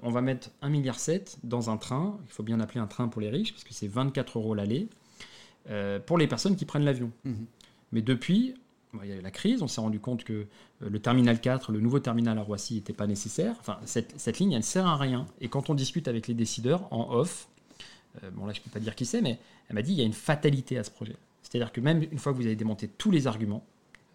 on 0.03 0.09
va 0.09 0.21
mettre 0.21 0.49
1,7 0.61 0.69
milliard 0.69 0.97
dans 1.43 1.69
un 1.69 1.77
train. 1.77 2.17
Il 2.27 2.31
faut 2.31 2.43
bien 2.43 2.59
appeler 2.59 2.79
un 2.79 2.87
train 2.87 3.07
pour 3.07 3.21
les 3.21 3.29
riches, 3.29 3.53
parce 3.53 3.63
que 3.63 3.73
c'est 3.73 3.87
24 3.87 4.37
euros 4.37 4.53
l'aller, 4.53 4.87
pour 6.05 6.17
les 6.17 6.27
personnes 6.27 6.55
qui 6.55 6.65
prennent 6.65 6.85
l'avion. 6.85 7.11
Mm-hmm. 7.25 7.45
Mais 7.91 8.01
depuis, 8.01 8.55
il 9.01 9.09
y 9.09 9.11
a 9.11 9.15
eu 9.15 9.21
la 9.21 9.31
crise, 9.31 9.61
on 9.63 9.67
s'est 9.67 9.81
rendu 9.81 9.99
compte 9.99 10.23
que 10.23 10.45
le 10.81 10.99
terminal 10.99 11.39
4, 11.39 11.71
le 11.71 11.79
nouveau 11.79 11.99
terminal 11.99 12.37
à 12.37 12.43
Roissy, 12.43 12.75
n'était 12.75 12.93
pas 12.93 13.07
nécessaire. 13.07 13.55
Enfin, 13.59 13.79
cette, 13.85 14.19
cette, 14.19 14.39
ligne, 14.39 14.51
elle 14.51 14.59
ne 14.59 14.63
sert 14.63 14.85
à 14.85 14.97
rien. 14.97 15.25
Et 15.41 15.47
quand 15.47 15.69
on 15.69 15.73
discute 15.73 16.07
avec 16.07 16.27
les 16.27 16.35
décideurs 16.35 16.91
en 16.91 17.11
off, 17.11 17.47
bon 18.33 18.45
là 18.45 18.53
je 18.53 18.59
ne 18.59 18.63
peux 18.63 18.71
pas 18.71 18.79
dire 18.79 18.95
qui 18.95 19.05
c'est, 19.05 19.21
mais 19.21 19.39
elle 19.67 19.75
m'a 19.75 19.81
dit 19.81 19.93
il 19.93 19.97
y 19.97 20.01
a 20.01 20.05
une 20.05 20.13
fatalité 20.13 20.77
à 20.77 20.83
ce 20.83 20.91
projet. 20.91 21.15
C'est-à-dire 21.41 21.71
que 21.71 21.81
même 21.81 22.03
une 22.11 22.19
fois 22.19 22.33
que 22.33 22.37
vous 22.37 22.45
avez 22.45 22.55
démonté 22.55 22.87
tous 22.87 23.09
les 23.09 23.25
arguments, 23.25 23.65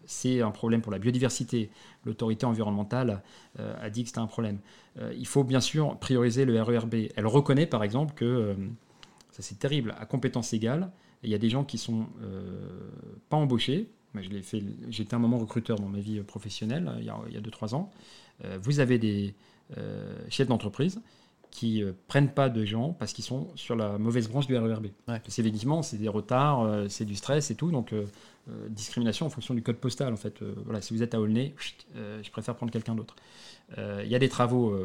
c'est 0.05 0.41
un 0.41 0.51
problème 0.51 0.81
pour 0.81 0.91
la 0.91 0.99
biodiversité. 0.99 1.69
L'autorité 2.05 2.45
environnementale 2.45 3.21
euh, 3.59 3.75
a 3.81 3.89
dit 3.89 4.03
que 4.03 4.09
c'était 4.09 4.19
un 4.19 4.27
problème. 4.27 4.59
Euh, 4.99 5.13
il 5.17 5.27
faut 5.27 5.43
bien 5.43 5.61
sûr 5.61 5.97
prioriser 5.97 6.45
le 6.45 6.61
RERB. 6.61 6.95
Elle 7.15 7.27
reconnaît 7.27 7.65
par 7.65 7.83
exemple 7.83 8.13
que, 8.13 8.25
euh, 8.25 8.53
ça 9.31 9.41
c'est 9.41 9.59
terrible, 9.59 9.95
à 9.99 10.05
compétence 10.05 10.53
égale, 10.53 10.91
il 11.23 11.29
y 11.29 11.35
a 11.35 11.39
des 11.39 11.49
gens 11.49 11.63
qui 11.63 11.79
sont 11.79 12.05
pas 13.29 13.37
embauchés. 13.37 13.89
J'étais 14.89 15.15
un 15.15 15.19
moment 15.19 15.39
recruteur 15.39 15.79
dans 15.79 15.87
ma 15.87 15.99
vie 15.99 16.21
professionnelle, 16.21 16.91
il 16.99 17.05
y 17.05 17.09
a 17.09 17.41
2-3 17.41 17.73
ans. 17.73 17.89
vous 18.61 18.79
avez 18.79 18.99
des 18.99 19.33
chefs 20.29 20.47
d'entreprise 20.47 21.01
qui 21.55 21.81
ne 21.81 21.91
prennent 22.07 22.31
pas 22.31 22.49
de 22.49 22.65
gens 22.65 22.93
parce 22.99 23.13
qu'ils 23.13 23.23
sont 23.23 23.47
sur 23.55 23.75
la 23.75 23.97
mauvaise 23.97 24.27
branche 24.27 24.45
du 24.45 24.57
RERB. 24.57 24.87
C'est 25.27 25.41
effectivement, 25.41 25.81
c'est 25.81 25.97
des 25.97 26.09
retards, 26.09 26.85
c'est 26.89 27.05
du 27.05 27.15
stress 27.15 27.49
et 27.49 27.55
tout. 27.55 27.71
Donc, 27.71 27.93
euh, 28.47 28.67
discrimination 28.69 29.25
en 29.25 29.29
fonction 29.31 29.55
du 29.55 29.63
code 29.63 29.77
postal. 29.77 30.13
En 30.13 30.17
fait, 30.17 30.43
euh, 30.43 30.53
voilà, 30.65 30.79
si 30.79 30.93
vous 30.93 31.01
êtes 31.01 31.15
à 31.15 31.19
Aulnay, 31.19 31.55
euh, 31.95 32.21
je 32.21 32.29
préfère 32.29 32.55
prendre 32.55 32.71
quelqu'un 32.71 32.93
d'autre. 32.93 33.15
Il 33.77 34.07
y 34.07 34.13
a 34.13 34.19
des 34.19 34.29
travaux 34.29 34.77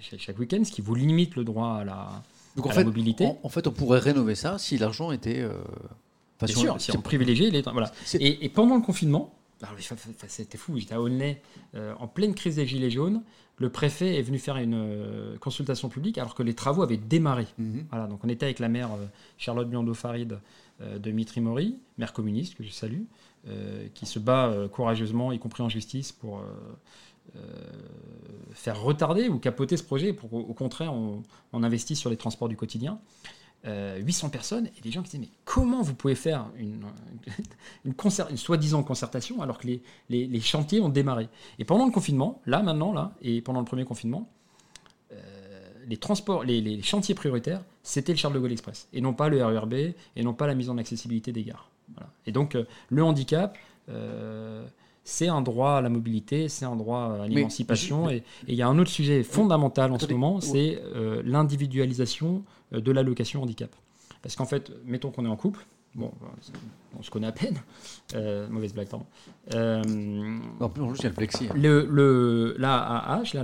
chaque, 0.00 0.38
week-end, 0.38 0.62
ce 0.64 0.70
qui 0.70 0.82
vous 0.82 0.94
limite 0.94 1.34
le 1.36 1.44
droit 1.44 1.76
à 1.76 1.84
la, 1.84 2.84
mobilité. 2.84 3.26
En, 3.42 3.48
fait, 3.48 3.66
on 3.66 3.72
pourrait 3.72 4.00
rénover 4.00 4.34
ça 4.34 4.58
si 4.58 4.76
l'argent 4.76 5.10
était. 5.10 5.48
Bien 6.38 6.54
sûr, 6.54 6.78
si 6.78 6.94
on 6.94 7.00
privilégiait 7.00 7.50
les. 7.50 7.62
Voilà. 7.62 7.90
Et, 8.12 8.44
et, 8.44 8.48
pendant 8.50 8.76
le 8.76 8.82
confinement, 8.82 9.34
c'était 10.28 10.58
fou, 10.58 10.76
j'étais 10.76 10.94
à 10.94 11.00
Aulnay, 11.00 11.40
en 11.74 12.06
pleine 12.06 12.34
crise 12.34 12.56
des 12.56 12.66
Gilets 12.66 12.90
jaunes. 12.90 13.22
Le 13.58 13.70
préfet 13.70 14.16
est 14.16 14.22
venu 14.22 14.38
faire 14.38 14.56
une 14.56 15.36
consultation 15.40 15.88
publique 15.88 16.18
alors 16.18 16.34
que 16.34 16.42
les 16.42 16.54
travaux 16.54 16.82
avaient 16.82 16.96
démarré. 16.96 17.46
Mhm. 17.58 17.86
Voilà, 17.90 18.06
donc 18.06 18.20
on 18.24 18.28
était 18.28 18.46
avec 18.46 18.60
la 18.60 18.68
maire 18.68 18.90
Charlotte 19.36 19.68
Biando-Farid 19.68 20.38
euh, 20.80 20.98
de 20.98 21.10
Mitri 21.10 21.40
Mori, 21.40 21.76
maire 21.96 22.12
communiste, 22.12 22.54
que 22.54 22.62
je 22.62 22.70
salue, 22.70 23.02
euh, 23.48 23.88
qui 23.94 24.06
se 24.06 24.20
bat 24.20 24.46
euh, 24.46 24.68
courageusement, 24.68 25.32
y 25.32 25.38
compris 25.40 25.64
en 25.64 25.68
justice, 25.68 26.12
pour 26.12 26.42
faire 28.52 28.80
retarder 28.80 29.28
ou 29.28 29.38
capoter 29.38 29.76
ce 29.76 29.82
projet. 29.82 30.12
Pour, 30.12 30.32
au 30.32 30.54
contraire, 30.54 30.94
on, 30.94 31.22
investit 31.52 31.94
sur 31.94 32.10
les 32.10 32.16
transports 32.16 32.48
du 32.48 32.56
quotidien. 32.56 33.00
800 33.64 34.30
personnes 34.30 34.68
et 34.78 34.80
des 34.80 34.90
gens 34.90 35.02
qui 35.02 35.10
disaient 35.10 35.22
mais 35.22 35.30
comment 35.44 35.82
vous 35.82 35.94
pouvez 35.94 36.14
faire 36.14 36.46
une, 36.56 36.84
une, 37.84 38.36
soi-disant 38.36 38.82
concertation 38.82 39.42
alors 39.42 39.58
que 39.58 39.66
les, 39.66 39.82
les, 40.08 40.40
chantiers 40.40 40.80
ont 40.80 40.88
démarré? 40.88 41.28
Et 41.58 41.64
pendant 41.64 41.84
le 41.84 41.92
confinement 41.92 42.40
là 42.46 42.62
maintenant 42.62 42.92
là 42.92 43.12
et 43.20 43.42
pendant 43.42 43.60
le 43.60 43.66
premier 43.66 43.84
confinement 43.84 44.28
les 45.88 45.96
transports, 45.96 46.44
les, 46.44 46.82
chantiers 46.82 47.14
prioritaires, 47.14 47.62
c'était 47.82 48.12
le 48.12 48.18
Charles 48.18 48.34
de 48.34 48.38
Gaulle 48.38 48.52
Express, 48.52 48.88
et 48.92 49.00
non 49.00 49.14
pas 49.14 49.28
le 49.28 49.44
RERB, 49.44 49.74
et 49.74 50.22
non 50.22 50.34
pas 50.34 50.46
la 50.46 50.54
mise 50.54 50.68
en 50.70 50.78
accessibilité 50.78 51.32
des 51.32 51.42
gares. 51.42 51.70
Et 52.26 52.32
donc, 52.32 52.54
euh, 52.54 52.64
le 52.90 53.02
handicap, 53.02 53.56
euh, 53.88 54.66
c'est 55.08 55.28
un 55.28 55.40
droit 55.40 55.72
à 55.72 55.80
la 55.80 55.88
mobilité, 55.88 56.48
c'est 56.48 56.66
un 56.66 56.76
droit 56.76 57.18
à 57.22 57.26
l'émancipation. 57.26 58.10
Et 58.10 58.22
il 58.46 58.54
y 58.54 58.62
a 58.62 58.68
un 58.68 58.78
autre 58.78 58.90
sujet 58.90 59.22
fondamental 59.22 59.90
en 59.90 59.98
ce 59.98 60.06
moment, 60.06 60.40
c'est 60.40 60.82
euh, 60.94 61.22
l'individualisation 61.24 62.44
de 62.72 62.92
l'allocation 62.92 63.42
handicap. 63.42 63.74
Parce 64.22 64.36
qu'en 64.36 64.44
fait, 64.44 64.70
mettons 64.84 65.10
qu'on 65.10 65.24
est 65.24 65.28
en 65.28 65.36
couple, 65.36 65.66
Bon, 65.94 66.12
on 66.98 67.02
se 67.02 67.10
connaît 67.10 67.26
à 67.26 67.32
peine. 67.32 67.56
Euh, 68.14 68.48
mauvaise 68.48 68.72
blague, 68.72 68.88
pardon. 68.88 69.04
Euh, 69.52 69.82
en 70.60 70.70
plus, 70.70 70.82
il 70.96 71.02
y 71.02 71.06
a 71.06 71.08
le 71.10 71.14
flexi. 71.14 71.46
Le, 71.54 71.84
le, 71.84 72.56
la 72.58 72.78
AH, 72.80 73.34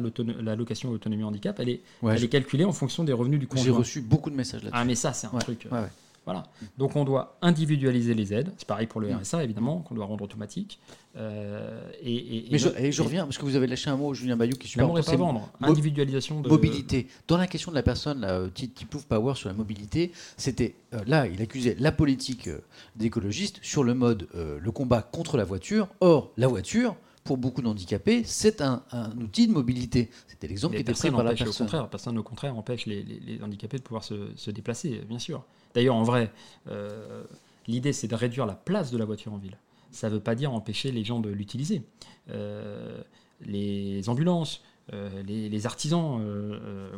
l'allocation 0.41 0.89
autonomie 0.89 1.23
handicap, 1.23 1.61
elle 1.61 1.69
est, 1.69 1.83
elle 2.03 2.25
est 2.25 2.29
calculée 2.29 2.65
en 2.65 2.73
fonction 2.73 3.05
des 3.05 3.13
revenus 3.13 3.39
du 3.39 3.47
conjoint. 3.47 3.65
J'ai 3.65 3.71
reçu 3.71 4.01
beaucoup 4.01 4.31
de 4.31 4.37
messages 4.37 4.63
là-dessus. 4.63 4.81
Ah, 4.81 4.87
mais 4.87 4.95
ça, 4.95 5.13
c'est 5.13 5.27
un 5.27 5.39
truc. 5.39 5.69
Euh, 5.71 5.87
voilà. 6.25 6.45
Donc 6.79 6.97
on 6.97 7.05
doit 7.05 7.37
individualiser 7.43 8.15
les 8.15 8.33
aides. 8.33 8.53
C'est 8.57 8.67
pareil 8.67 8.87
pour 8.87 9.01
le. 9.01 9.15
RSA, 9.15 9.45
évidemment, 9.45 9.81
qu'on 9.81 9.95
doit 9.95 10.07
rendre 10.07 10.25
automatique. 10.25 10.81
Euh, 11.17 11.91
et, 12.03 12.49
Mais 12.51 12.59
je, 12.59 13.03
reviens, 13.03 13.25
parce 13.25 13.39
que 13.39 13.45
vous 13.45 13.57
avez 13.57 13.67
lâché 13.67 13.91
un 13.91 13.97
mot, 13.97 14.15
Julien 14.15 14.37
Bayou, 14.37 14.57
qui 14.57 14.67
est 14.67 14.71
super 14.71 14.87
important. 14.87 15.17
vendre. 15.17 15.49
Individualisation 15.61 16.41
de... 16.41 16.49
Mobilité. 16.49 17.07
Dans 17.29 17.37
la 17.37 17.47
question 17.47 17.71
de 17.71 17.77
la 17.77 17.83
personne, 17.83 18.21
là, 18.21 18.49
Tipouf 18.53 19.05
Power 19.05 19.35
sur 19.35 19.49
la 19.49 19.55
mobilité, 19.55 20.13
c'était... 20.37 20.75
Euh, 20.93 21.01
là, 21.07 21.27
il 21.27 21.41
accusait 21.41 21.77
la 21.79 21.93
politique 21.93 22.49
euh, 22.49 22.61
d'écologistes 22.97 23.61
sur 23.63 23.85
le 23.85 23.95
mode, 23.95 24.27
le 24.35 24.71
combat 24.71 25.03
contre 25.03 25.37
la 25.37 25.45
voiture. 25.45 25.89
Or, 26.01 26.33
la 26.37 26.49
voiture 26.49 26.97
pour 27.23 27.39
beaucoup 27.39 27.63
d'handicapés, 27.63 28.23
c'est 28.25 28.61
un, 28.61 28.83
outil 29.19 29.47
de 29.47 29.53
mobilité. 29.53 30.11
C'était 30.29 30.47
l'exemple 30.47 30.77
qui 30.77 30.83
était 30.83 30.93
pris 30.93 31.11
par 31.11 31.25
la 31.25 31.35
personne. 31.35 31.49
Au 31.49 31.59
contraire, 31.59 31.89
personne 31.89 32.19
au 32.19 32.23
contraire 32.23 32.57
empêche 32.57 32.87
les, 32.87 33.41
handicapés 33.43 33.79
de 33.79 33.83
pouvoir 33.83 34.05
se, 34.05 34.31
se 34.37 34.51
déplacer, 34.51 35.01
bien 35.09 35.19
sûr. 35.19 35.45
D'ailleurs, 35.75 35.97
en 35.97 36.03
vrai, 36.03 36.33
euh, 36.69 37.25
l'idée, 37.67 37.93
c'est 37.93 38.09
de 38.09 38.15
réduire 38.15 38.47
la 38.47 38.55
place 38.55 38.91
de 38.91 38.99
la 38.99 39.05
voiture 39.05 39.33
en 39.33 39.39
ville. 39.39 39.59
Ça 39.91 40.09
ne 40.09 40.15
veut 40.15 40.21
pas 40.21 40.35
dire 40.35 40.53
empêcher 40.53 40.91
les 40.91 41.05
gens 41.05 41.21
de 41.21 41.31
l'utiliser. 41.31 41.83
Euh, 42.31 43.03
les 43.41 44.09
ambulances, 44.09 44.63
euh, 44.93 45.23
les, 45.23 45.67
artisans 45.67 46.21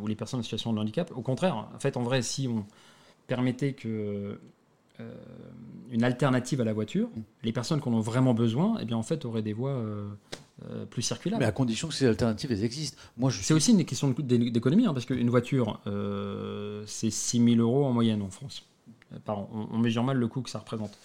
ou 0.01 0.07
les 0.07 0.15
personnes 0.15 0.41
en 0.41 0.43
situation 0.43 0.73
de 0.73 0.79
handicap, 0.79 1.11
au 1.15 1.23
contraire, 1.23 1.69
en 1.75 1.79
fait, 1.79 1.97
en 1.97 2.03
vrai, 2.03 2.23
si 2.23 2.49
on, 2.49 2.65
permettait 3.27 3.73
que 3.73 4.41
une 5.91 6.03
alternative 6.05 6.61
à 6.61 6.65
la 6.65 6.73
voiture, 6.73 7.09
Mm. 7.09 7.21
les 7.45 7.53
personnes 7.53 7.81
qui 7.81 7.89
en 7.89 7.93
ont 7.95 8.01
vraiment 8.01 8.35
besoin, 8.35 8.77
eh 8.81 8.85
bien 8.85 8.97
en 8.97 9.03
fait 9.03 9.25
auraient 9.25 9.43
des 9.43 9.53
voies 9.53 9.71
euh, 9.71 10.09
euh, 10.71 10.85
plus 10.87 11.03
circulaires. 11.03 11.39
Mais 11.39 11.45
à 11.45 11.53
condition 11.53 11.89
que 11.89 11.95
ces 11.95 12.07
alternatives 12.07 12.51
elles 12.51 12.65
existent. 12.65 12.97
Moi, 13.17 13.31
je 13.31 13.41
C'est 13.43 13.55
aussi 13.55 13.73
une 13.73 13.85
question 13.85 14.15
d'économie, 14.19 14.87
hein, 14.87 14.95
parce 14.95 15.05
qu'une 15.07 15.29
voiture, 15.31 15.81
euh, 15.87 16.83
c'est 16.87 17.11
6 17.11 17.45
000 17.57 17.61
euros 17.61 17.85
en 17.85 17.93
moyenne 17.93 18.23
en 18.23 18.31
France 18.31 18.65
euh, 19.13 19.19
par 19.25 19.39
an. 19.41 19.51
On, 19.53 19.77
on 19.77 19.79
mesure 19.79 20.03
mal 20.03 20.17
le 20.17 20.29
coût 20.29 20.43
que 20.43 20.51
ça 20.51 20.59
représente. 20.59 20.97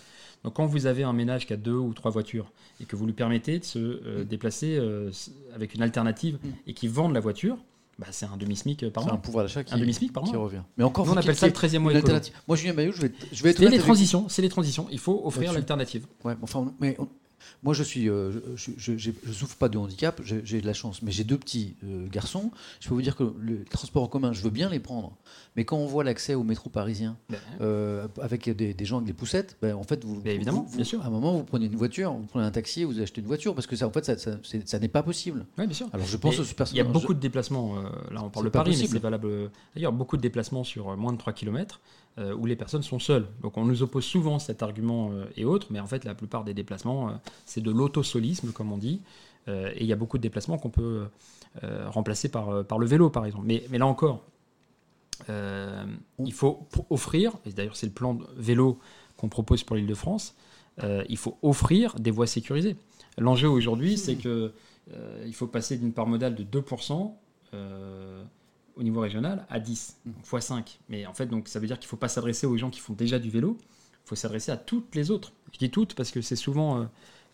Donc 0.44 0.56
quand 0.56 0.66
vous 0.66 0.88
avez 0.88 1.03
un 1.03 1.14
ménage 1.14 1.45
qui 1.45 1.53
a 1.53 1.58
deux 1.58 1.76
ou 1.76 1.94
trois 1.94 2.10
voitures 2.10 2.52
et 2.80 2.86
que 2.86 2.95
vous 2.95 3.06
lui 3.06 3.14
permettez 3.14 3.60
de 3.60 3.64
se 3.66 3.78
euh, 3.80 4.22
Mm. 4.22 4.26
déplacer 4.26 4.78
euh, 4.80 5.11
avec 5.53 5.76
une 5.76 5.82
alternative 5.84 6.40
Mm. 6.44 6.48
et 6.68 6.74
qui 6.74 6.88
vendent 6.88 7.14
la 7.14 7.20
voiture, 7.20 7.58
bah, 8.01 8.07
c'est 8.09 8.25
un 8.25 8.35
demi-SMIC 8.35 8.91
par 8.91 9.03
c'est 9.03 9.09
un 9.09 9.13
mois. 9.13 9.21
pouvoir 9.21 9.45
d'achat 9.45 9.63
qui, 9.63 9.73
Un 9.73 9.77
demi-SMIC 9.77 10.11
par 10.11 10.23
qui 10.23 10.33
mois. 10.33 10.43
revient. 10.45 10.61
Mais 10.75 10.83
encore 10.83 11.05
Nous, 11.05 11.13
on 11.13 11.17
appelle 11.17 11.35
ça 11.35 11.45
le 11.45 11.53
13e 11.53 11.77
mois 11.80 11.93
alternative. 11.95 12.33
Moi, 12.47 12.57
Julien 12.57 12.73
Bayou, 12.73 12.91
je 12.93 13.01
vais, 13.03 13.11
je 13.31 13.43
vais 13.43 13.51
être 13.51 13.59
C'est 13.59 13.69
les 13.69 13.77
transitions, 13.77 14.25
c'est 14.27 14.41
les 14.41 14.49
transitions. 14.49 14.88
Il 14.91 14.97
faut 14.99 15.21
offrir 15.23 15.53
l'alternative. 15.53 16.07
Ouais, 16.23 16.33
enfin, 16.41 16.73
mais 16.80 16.95
on- 16.99 17.07
moi, 17.64 17.74
je 17.74 17.84
suis, 17.84 18.10
euh, 18.10 18.32
je, 18.56 18.72
je, 18.78 18.98
je- 18.98 19.11
je 19.24 19.32
souffre 19.32 19.56
pas 19.58 19.70
de 19.70 19.78
handicap, 19.78 20.22
j'ai 20.24 20.61
de 20.61 20.66
la 20.68 20.74
chance, 20.74 21.02
mais 21.02 21.11
j'ai 21.11 21.24
deux 21.24 21.38
petits 21.38 21.76
euh, 21.84 22.08
garçons. 22.10 22.52
Je 22.80 22.88
peux 22.90 22.94
vous 22.95 23.02
dire 23.02 23.16
que 23.16 23.24
le 23.40 23.64
transport 23.66 24.03
en 24.03 24.08
commun, 24.08 24.34
je 24.34 24.42
veux 24.42 24.50
bien 24.50 24.70
les 24.70 24.80
prendre, 24.80 25.16
mais 25.56 25.66
quand 25.66 25.78
on 25.78 25.86
voit 25.88 26.03
l'accès 26.03 26.34
au 26.36 26.44
métro 26.44 26.70
parisien 26.70 27.18
euh, 27.61 28.08
avec 28.22 28.50
des, 28.50 28.74
des 28.74 28.86
gens 28.86 28.98
avec 28.98 29.08
des 29.08 29.14
poussettes, 29.14 29.58
ben, 29.61 29.76
en 29.76 29.84
fait, 29.84 30.03
vous, 30.03 30.20
Ben, 30.22 30.36
évidemment, 30.36 30.66
vous- 30.68 30.76
bien 30.76 30.86
sûr. 30.86 31.02
À 31.03 31.08
un 31.08 31.10
moment, 31.10 31.34
vous 31.38 31.44
prenez 31.44 31.66
une 31.68 31.76
voiture, 31.76 32.14
vous 32.14 32.26
prenez 32.26 32.45
un 32.45 32.52
taxi, 32.52 32.84
vous 32.84 33.00
achetez 33.02 33.22
une 33.22 33.28
voiture, 33.28 33.53
parce 33.56 33.68
que 33.68 33.76
ça, 33.76 33.88
en 33.88 33.92
fait, 33.92 34.06
ça, 34.06 34.18
ça, 34.18 34.38
c'est- 34.44 34.68
ça 34.68 34.80
n'est 34.80 34.88
pas 34.88 35.03
possible. 35.03 35.45
Oui, 35.58 35.66
bien 35.68 35.76
sûr. 35.76 35.88
Alors, 35.94 36.06
je 36.06 36.18
pense 36.18 36.36
Mais 36.36 36.40
aussi 36.42 36.56
Il 36.72 36.78
y 36.78 36.80
a 36.82 36.84
beaucoup 36.84 37.14
de 37.14 37.20
déplacements, 37.20 37.76
là 38.11 38.24
on 38.24 38.30
parle 38.30 38.45
de 38.45 38.50
Paris, 38.50 38.72
mais 38.72 38.76
possible. 38.78 38.94
c'est 38.94 39.03
valable 39.03 39.52
d'ailleurs, 39.76 39.94
beaucoup 39.94 40.18
de 40.18 40.22
déplacements 40.22 40.64
sur 40.64 40.95
moins 40.98 41.14
de 41.14 41.18
3 41.18 41.34
km 41.34 41.80
où 42.17 42.45
les 42.45 42.56
personnes 42.56 42.83
sont 42.83 42.99
seules. 42.99 43.27
Donc 43.41 43.57
on 43.57 43.65
nous 43.65 43.83
oppose 43.83 44.03
souvent 44.06 44.38
cet 44.40 44.64
argument 44.64 45.11
euh, 45.11 45.25
et 45.38 45.45
autres, 45.45 45.67
mais 45.69 45.80
en 45.80 45.88
fait 45.88 46.03
la 46.03 46.14
plupart 46.14 46.43
des 46.43 46.53
déplacements, 46.53 47.09
euh, 47.09 47.14
c'est 47.45 47.61
de 47.61 47.72
l'autosolisme 47.72 48.51
comme 48.51 48.72
on 48.72 48.77
dit, 48.77 49.01
Euh, 49.48 49.72
et 49.73 49.81
il 49.81 49.88
y 49.88 49.93
a 49.93 49.95
beaucoup 49.95 50.17
de 50.17 50.22
déplacements 50.22 50.59
qu'on 50.59 50.69
peut 50.69 51.07
euh, 51.64 51.90
remplacer 51.90 52.30
par, 52.30 52.49
euh, 52.49 52.64
par 52.64 52.77
le 52.77 52.85
vélo 52.85 53.09
par 53.09 53.25
exemple. 53.25 53.45
Mais, 53.48 53.64
là 53.77 53.88
encore, 53.88 54.23
euh, 55.30 55.83
il 56.19 56.33
faut 56.33 56.67
offrir, 56.90 57.33
et 57.45 57.51
d'ailleurs 57.51 57.75
c'est 57.75 57.88
le 57.88 57.91
plan 57.91 58.14
de 58.14 58.25
vélo 58.38 58.80
qu'on 59.17 59.30
propose 59.30 59.64
pour 59.64 59.75
l'Île-de-France, 59.75 60.35
euh, 60.83 61.03
il 61.09 61.17
faut 61.17 61.38
offrir 61.41 61.95
des 61.95 62.11
voies 62.11 62.27
sécurisées. 62.27 62.75
L'enjeu 63.17 63.49
aujourd'hui, 63.49 63.98
c'est 63.98 64.15
que 64.15 64.53
euh, 64.93 65.23
il 65.25 65.33
faut 65.33 65.48
passer 65.48 65.77
d'une 65.77 65.93
part 65.93 66.07
modale 66.07 66.35
de 66.35 66.43
2% 66.43 67.11
euh, 67.53 68.23
au 68.75 68.83
niveau 68.83 69.01
régional 69.01 69.45
à 69.50 69.59
10, 69.59 69.98
Mm. 70.06 70.11
donc 70.11 70.25
fois 70.25 70.41
5. 70.41 70.80
Mais 70.90 71.06
en 71.06 71.14
fait, 71.14 71.25
donc, 71.27 71.48
ça 71.48 71.59
veut 71.59 71.67
dire 71.67 71.77
qu'il 71.80 71.88
ne 71.88 71.90
faut 71.90 71.98
pas 71.98 72.08
s'adresser 72.08 72.48
aux 72.48 72.58
gens 72.58 72.69
qui 72.69 72.80
font 72.80 72.93
déjà 72.93 73.19
du 73.19 73.30
vélo, 73.30 73.58
il 73.61 74.08
faut 74.09 74.16
s'adresser 74.16 74.51
à 74.51 74.58
toutes 74.58 74.95
les 74.95 75.11
autres. 75.11 75.32
Je 75.53 75.58
dis 75.59 75.69
toutes 75.69 75.93
parce 75.95 76.11
que 76.11 76.22
c'est 76.22 76.35
souvent 76.35 76.82
euh, 76.82 76.85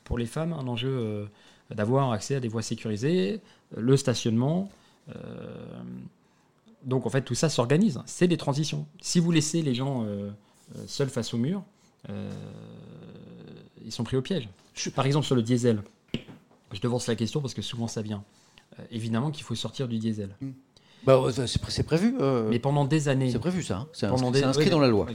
pour 0.03 0.17
les 0.17 0.25
femmes 0.25 0.53
un 0.53 0.67
enjeu 0.67 0.89
euh, 0.89 1.25
d'avoir 1.73 2.11
accès 2.11 2.35
à 2.35 2.39
des 2.39 2.47
voies 2.47 2.61
sécurisées, 2.61 3.41
euh, 3.75 3.81
le 3.81 3.97
stationnement. 3.97 4.69
euh, 5.15 5.83
donc 6.83 7.05
en 7.05 7.09
fait, 7.09 7.21
tout 7.23 7.35
ça 7.35 7.49
s'organise. 7.49 7.99
C'est 8.05 8.27
des 8.27 8.37
transitions. 8.37 8.85
Si 9.01 9.19
vous 9.19 9.31
laissez 9.31 9.61
les 9.61 9.73
gens 9.75 10.05
seuls 10.85 11.09
face 11.09 11.33
au 11.33 11.37
mur, 11.37 11.63
ils 13.83 13.91
sont 13.91 14.03
pris 14.03 14.15
au 14.15 14.21
piège. 14.21 14.47
Par 14.95 15.05
exemple, 15.05 15.25
sur 15.25 15.35
le 15.35 15.41
diesel, 15.41 15.81
je 16.71 16.79
devance 16.79 17.07
la 17.07 17.15
question 17.15 17.41
parce 17.41 17.53
que 17.53 17.61
souvent 17.61 17.87
ça 17.87 18.01
vient. 18.01 18.23
Évidemment 18.91 19.31
qu'il 19.31 19.43
faut 19.43 19.55
sortir 19.55 19.87
du 19.87 19.97
diesel. 19.97 20.35
Bah, 21.05 21.21
c'est 21.45 21.61
pré- 21.61 21.71
c'est 21.71 21.83
prévu. 21.83 22.15
euh, 22.19 22.49
Mais 22.49 22.59
pendant 22.59 22.85
des 22.85 23.07
années, 23.07 23.29
c'est 23.31 23.39
prévu 23.39 23.63
ça. 23.63 23.77
hein. 23.79 23.87
C'est 23.93 24.05
inscrit, 24.07 24.65
des- 24.65 24.69
dans 24.71 24.79
la 24.79 24.87
loi. 24.89 25.07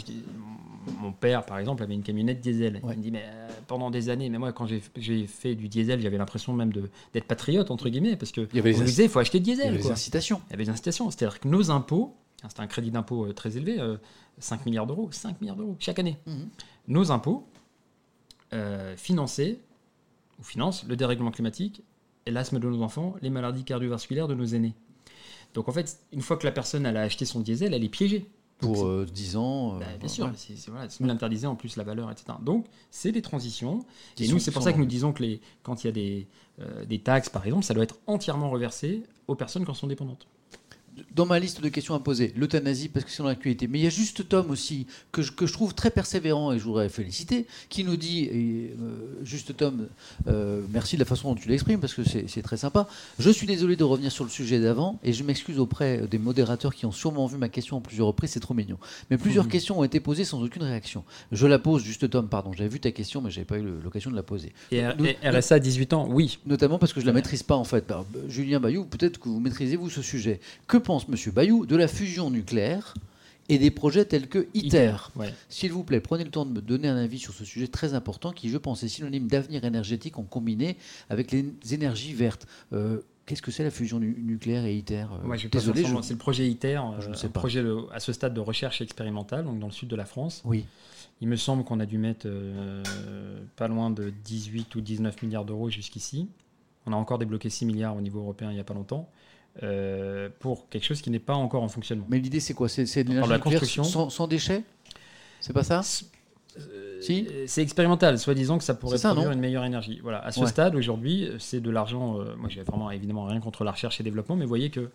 mon 1.01 1.13
père, 1.13 1.45
par 1.45 1.59
exemple, 1.59 1.83
avait 1.83 1.95
une 1.95 2.03
camionnette 2.03 2.41
diesel. 2.41 2.81
Ouais. 2.83 2.93
Il 2.95 2.99
me 2.99 3.03
dit, 3.03 3.11
mais 3.13 3.23
euh, 3.25 3.49
pendant 3.69 3.91
des 3.91 4.09
années, 4.09 4.29
mais 4.31 4.39
moi, 4.39 4.53
quand 4.53 4.67
j'ai 4.67 5.27
fait 5.27 5.55
du 5.55 5.69
diesel, 5.69 6.01
j'avais 6.01 6.17
l'impression 6.19 6.53
même 6.55 6.73
d'être 7.13 7.25
patriote, 7.27 7.71
entre 7.71 7.89
guillemets, 7.89 8.17
parce 8.17 8.33
que 8.33 8.49
Il 8.53 8.57
y 8.57 8.59
avait 8.59 8.71
les 8.71 8.77
on 8.77 8.79
nous 8.81 8.85
inc- 8.85 8.89
disait, 8.89 9.05
il 9.05 9.09
faut 9.11 9.19
acheter 9.21 9.39
du 9.41 9.51
Il 9.51 9.53
y 9.53 9.57
diesel. 9.57 9.75
avait 9.75 9.83
quoi. 9.83 9.93
incitations. 9.93 10.41
Il 10.49 10.53
y 10.53 10.55
avait 10.55 10.65
des 10.65 10.71
incitations. 10.71 11.11
C'est-à-dire 11.11 11.39
que 11.41 11.47
nos 11.49 11.71
impôts, 11.71 12.15
c'était 12.49 12.61
un 12.63 12.67
crédit 12.67 12.91
d'impôt 12.91 13.27
euh, 13.27 13.33
très 13.33 13.57
élevé, 13.57 13.79
euh, 13.81 13.97
5 14.39 14.65
milliards 14.67 14.87
d'euros, 14.87 15.09
5 15.13 15.41
milliards 15.41 15.57
d'euros 15.57 15.77
chaque 15.79 15.99
année. 15.99 16.17
Mhm. 16.27 16.49
Nos 16.89 17.13
impôts 17.13 17.47
euh, 18.53 18.97
finançaient, 18.97 19.59
ou 20.41 20.43
financent, 20.43 20.85
le 20.89 20.97
dérèglement 20.97 21.31
climatique, 21.31 21.83
et 22.27 22.31
l'asthme 22.31 22.59
de 22.59 22.69
nos 22.69 22.83
enfants, 22.83 23.15
les 23.23 23.31
maladies 23.31 23.65
cardiovasculaires 23.65 24.29
de 24.29 24.35
nos 24.35 24.45
aînés. 24.47 24.75
Donc 25.55 25.69
en 25.69 25.73
fait, 25.73 25.99
une 26.13 26.23
fois 26.23 26.37
que 26.37 26.47
la 26.47 26.53
personne 26.53 26.87
elle 26.87 26.97
a 26.97 27.03
acheté 27.03 27.25
son 27.25 27.41
diesel, 27.41 27.75
elle 27.75 27.85
est 27.85 27.89
piégée. 27.89 28.27
Pour 28.59 28.87
euh, 28.87 29.05
10 29.13 29.37
ans. 29.37 29.75
euh, 29.75 29.79
bah, 29.81 29.87
bien 29.99 30.09
sûr, 30.09 30.27
ouais. 30.27 30.33
c'est 30.37 30.69
voilà, 30.69 30.87
nous 31.01 31.07
l'interdisait 31.09 31.49
en 31.49 31.57
plus 31.57 31.77
la 31.77 31.83
valeur, 31.83 32.13
etc. 32.13 32.27
Donc, 32.41 32.67
c'est 32.93 33.11
des 33.11 33.21
transitions. 33.21 33.85
Et 34.21 34.29
nous, 34.29 34.39
c'est 34.39 34.53
pour 34.53 34.63
ça 34.63 34.73
que 34.73 34.79
nous 34.79 34.87
disons 34.87 35.13
que 35.13 35.25
les, 35.25 35.41
quand 35.65 35.83
il 35.83 35.89
y 35.89 35.91
a 35.91 35.93
des, 35.93 36.29
euh, 36.61 36.85
des 36.85 37.01
taxes, 37.01 37.29
par 37.29 37.45
exemple, 37.45 37.65
ça 37.65 37.75
doit 37.75 37.83
être 37.83 37.99
entièrement 38.07 38.51
reversé 38.51 39.03
aux 39.27 39.35
personnes 39.35 39.65
qui 39.65 39.71
en 39.73 39.75
sont 39.75 39.89
dépendantes. 39.89 40.29
Dans 41.15 41.25
ma 41.27 41.39
liste 41.39 41.61
de 41.63 41.69
questions 41.69 41.95
à 41.95 42.01
poser, 42.01 42.33
l'euthanasie, 42.37 42.89
parce 42.89 43.05
que 43.05 43.11
c'est 43.11 43.23
dans 43.23 43.29
l'actualité. 43.29 43.67
Mais 43.67 43.79
il 43.79 43.85
y 43.85 43.87
a 43.87 43.91
juste 43.91 44.29
Tom 44.29 44.51
aussi, 44.51 44.87
que 45.11 45.23
je, 45.23 45.33
que 45.33 45.47
je 45.47 45.53
trouve 45.53 45.75
très 45.75 45.91
persévérant 45.91 46.53
et 46.53 46.59
je 46.59 46.65
voudrais 46.65 46.89
féliciter, 46.89 47.47
qui 47.71 47.83
nous 47.85 47.97
dit, 47.97 48.25
et, 48.25 48.75
euh, 48.81 49.15
juste 49.25 49.57
Tom, 49.57 49.89
euh, 50.29 50.61
merci 50.71 50.97
de 50.97 51.01
la 51.01 51.07
façon 51.07 51.31
dont 51.31 51.35
tu 51.35 51.49
l'exprimes, 51.49 51.81
parce 51.81 51.95
que 51.95 52.03
c'est 52.05 52.43
très 52.43 52.57
sympa. 52.59 52.89
Je 53.19 53.31
suis 53.31 53.47
désolé 53.47 53.77
de 53.77 53.85
revenir 53.85 54.13
sur 54.13 54.25
le 54.25 54.31
sujet 54.31 54.61
d'avant, 54.61 54.99
et 55.03 55.13
je 55.15 55.25
m'excuse 55.25 55.59
auprès 55.59 56.07
des 56.11 56.19
modérateurs 56.19 56.75
qui 56.75 56.85
ont 56.87 56.93
sûrement 56.93 57.27
vu 57.27 57.39
ma 57.39 57.49
question 57.49 57.79
en 57.79 57.81
plusieurs 57.81 58.09
reprises, 58.09 58.31
c'est 58.31 58.41
trop 58.41 58.55
mignon. 58.55 58.77
Mais 59.11 59.17
plusieurs 59.17 59.45
Mhm. 59.47 59.51
questions 59.51 59.79
ont 59.81 59.85
été 59.85 59.99
posées 60.01 60.25
sans 60.25 60.43
aucune 60.43 60.63
réaction. 60.63 61.05
Je 61.33 61.47
la 61.47 61.59
pose, 61.59 61.83
juste 61.85 62.09
Tom, 62.11 62.29
pardon, 62.29 62.53
j'avais 62.53 62.69
vu 62.69 62.81
ta 62.81 62.91
question, 62.91 63.23
mais 63.23 63.31
j'avais 63.31 63.47
pas 63.47 63.59
eu 63.59 63.65
l'occasion 63.83 64.11
de 64.11 64.17
la 64.17 64.23
poser. 64.23 64.53
Et, 64.71 64.83
Nous- 64.99 65.07
et 65.07 65.17
RSA 65.25 65.59
18 65.59 65.93
ans, 65.95 66.07
oui. 66.11 66.39
Notamment 66.47 66.79
parce 66.79 66.93
que 66.93 67.01
je 67.01 67.07
ne 67.07 67.11
la 67.11 67.15
maîtrise 67.15 67.43
pas 67.43 67.57
en 67.57 67.65
fait. 67.65 67.91
Euh, 67.91 68.03
Julien 68.29 68.61
Bayou, 68.61 68.85
peut-être 68.85 69.19
que 69.19 69.29
vous 69.29 69.41
maîtrisez 69.41 69.77
vous 69.77 69.89
ce 69.91 70.03
sujet. 70.03 70.41
Que 70.67 70.77
pense 70.83 71.09
Monsieur 71.09 71.31
Bayou 71.33 71.67
de 71.67 71.77
la 71.77 71.89
fusion 71.89 72.31
nucléaire 72.31 72.95
et 73.49 73.59
des 73.59 73.71
projets 73.71 74.05
tels 74.05 74.29
que 74.29 74.47
ITER 74.55 74.95
Ouais. 75.17 75.33
S'il 75.49 75.73
vous 75.73 75.83
plaît, 75.85 76.01
prenez 76.01 76.25
le 76.25 76.31
temps 76.31 76.47
de 76.47 76.53
me 76.53 76.61
donner 76.61 76.89
un 76.89 76.97
avis 76.97 77.19
sur 77.19 77.33
ce 77.35 77.45
sujet 77.45 77.67
très 77.69 77.95
important 77.95 78.33
qui, 78.33 78.49
je 78.49 78.57
pense, 78.59 78.83
est 78.83 78.89
synonyme 78.89 79.27
d'avenir 79.29 79.65
énergétique 79.65 80.19
en 80.19 80.23
combiné 80.23 80.77
avec 81.11 81.33
les 81.33 81.53
énergies 81.73 82.15
vertes. 82.15 82.47
Euh, 82.73 83.01
Qu'est-ce 83.25 83.43
que 83.43 83.53
c'est 83.53 83.63
la 83.63 83.71
fusion 83.71 84.01
nu- 84.01 84.17
nucléaire 84.21 84.65
et 84.65 84.77
ITER 84.77 85.07
Euh, 85.25 85.29
Ouais, 85.29 85.39
je 85.39 85.47
Désolé, 85.47 85.85
je- 85.85 86.03
c'est 86.03 86.15
le 86.15 86.19
projet 86.19 86.49
ITER, 86.51 86.81
Je 86.99 87.09
ne 87.09 87.13
euh, 87.13 87.17
sais 87.17 87.27
un 87.27 87.31
pas. 87.31 87.39
projet 87.39 87.63
de- 87.63 87.77
à 87.93 88.01
ce 88.01 88.13
stade 88.13 88.35
de 88.35 88.41
recherche 88.41 88.81
expérimentale, 88.81 89.45
donc 89.45 89.61
dans 89.61 89.69
le 89.69 89.73
sud 89.73 89.89
de 89.89 89.95
la 89.97 90.05
France. 90.07 90.43
Oui. 90.45 90.65
Il 91.21 91.29
me 91.29 91.37
semble 91.37 91.63
qu'on 91.63 91.79
a 91.79 91.87
dû 91.87 91.99
mettre 91.99 92.27
euh, 92.27 92.83
pas 93.55 93.69
loin 93.69 93.91
de 93.91 94.11
18 94.25 94.75
ou 94.75 94.81
19 94.81 95.23
milliards 95.23 95.45
d'euros 95.45 95.71
jusqu'ici. 95.71 96.29
On 96.85 96.93
a 96.93 96.97
encore 96.97 97.19
débloqué 97.19 97.49
6 97.49 97.65
milliards 97.65 97.95
au 97.97 98.01
niveau 98.01 98.19
européen 98.21 98.51
il 98.51 98.55
n'y 98.55 98.61
a 98.61 98.65
pas 98.65 98.75
longtemps. 98.75 99.09
Euh, 99.63 100.29
pour 100.41 100.69
quelque 100.69 100.85
chose 100.85 101.03
qui 101.03 101.11
n'est 101.11 101.19
pas 101.19 101.35
encore 101.35 101.63
en 101.63 101.69
fonctionnement. 101.69 102.07
Mais 102.09 102.19
l'idée, 102.19 102.41
c'est 102.41 102.55
quoi? 102.55 102.69
C'est 102.69 103.05
de 103.05 103.15
la 103.29 103.39
construction. 103.39 103.85
sans, 103.85 104.09
sans 104.11 104.27
déchets? 104.27 104.63
C'est 105.41 105.53
pas 105.53 105.65
ça? 105.65 105.81
Euh, 106.59 107.01
Si? 107.01 107.27
C'est 107.47 107.63
expérimental, 107.63 108.19
soi-disant 108.19 108.59
que 108.59 108.65
ça 108.65 108.75
pourrait 108.75 108.99
ça, 108.99 109.11
produire 109.11 109.33
une 109.33 109.41
meilleure 109.41 109.65
énergie. 109.65 110.01
Voilà. 110.03 110.25
À 110.25 110.31
ce 110.33 110.41
Ouais. 110.41 110.47
stade, 110.47 110.75
aujourd'hui, 110.77 111.31
c'est 111.39 111.61
de 111.61 111.71
l'argent. 111.71 112.19
euh, 112.21 112.37
moi, 112.37 112.49
j'ai 112.49 112.63
vraiment 112.63 112.91
évidemment 112.91 113.25
rien 113.25 113.41
contre 113.41 113.65
la 113.65 113.73
recherche 113.73 114.01
et 114.01 114.05
développement, 114.05 114.37
mais 114.37 114.45
vous 114.45 114.49
voyez 114.51 114.71
que. 114.71 114.89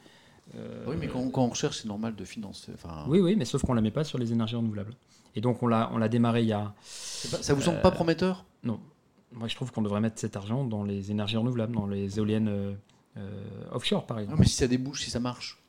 euh, 0.56 0.86
Oui, 0.88 0.96
mais 1.00 1.08
quand, 1.08 1.28
quand 1.30 1.44
on 1.44 1.50
recherche, 1.50 1.80
c'est 1.82 1.88
normal 1.88 2.16
de 2.16 2.24
financer. 2.26 2.72
Enfin, 2.74 3.04
Oui, 3.08 3.20
oui, 3.20 3.36
mais 3.36 3.46
sauf 3.46 3.62
qu'on 3.64 3.74
la 3.74 3.82
met 3.82 3.92
pas 3.92 4.04
sur 4.04 4.18
les 4.20 4.32
énergies 4.32 4.56
renouvelables. 4.56 4.94
Et 5.36 5.42
donc, 5.42 5.62
on 5.62 5.68
l'a, 5.68 5.90
on 5.94 5.98
l'a 5.98 6.10
démarré 6.10 6.42
il 6.44 6.48
y 6.48 6.54
a. 6.54 6.74
pas- 7.32 7.42
ça 7.42 7.54
vous 7.54 7.62
semble 7.62 7.78
Euh, 7.78 7.82
pas 7.82 7.92
prometteur? 7.92 8.46
Non. 8.64 8.80
Moi, 9.34 9.48
je 9.50 9.56
trouve 9.56 9.72
qu'on 9.72 9.82
devrait 9.82 10.00
mettre 10.00 10.20
cet 10.20 10.36
argent 10.38 10.64
dans 10.64 10.84
les 10.84 11.12
énergies 11.12 11.36
renouvelables, 11.38 11.74
dans 11.76 11.86
les 11.88 12.18
éoliennes 12.18 12.78
offshore, 13.72 14.06
par 14.06 14.18
Non, 14.18 14.24
exemple. 14.24 14.40
mais 14.42 14.48
si 14.48 14.56
ça 14.56 14.68
débouche, 14.68 15.04
si 15.04 15.10
ça 15.10 15.20
marche. 15.20 15.62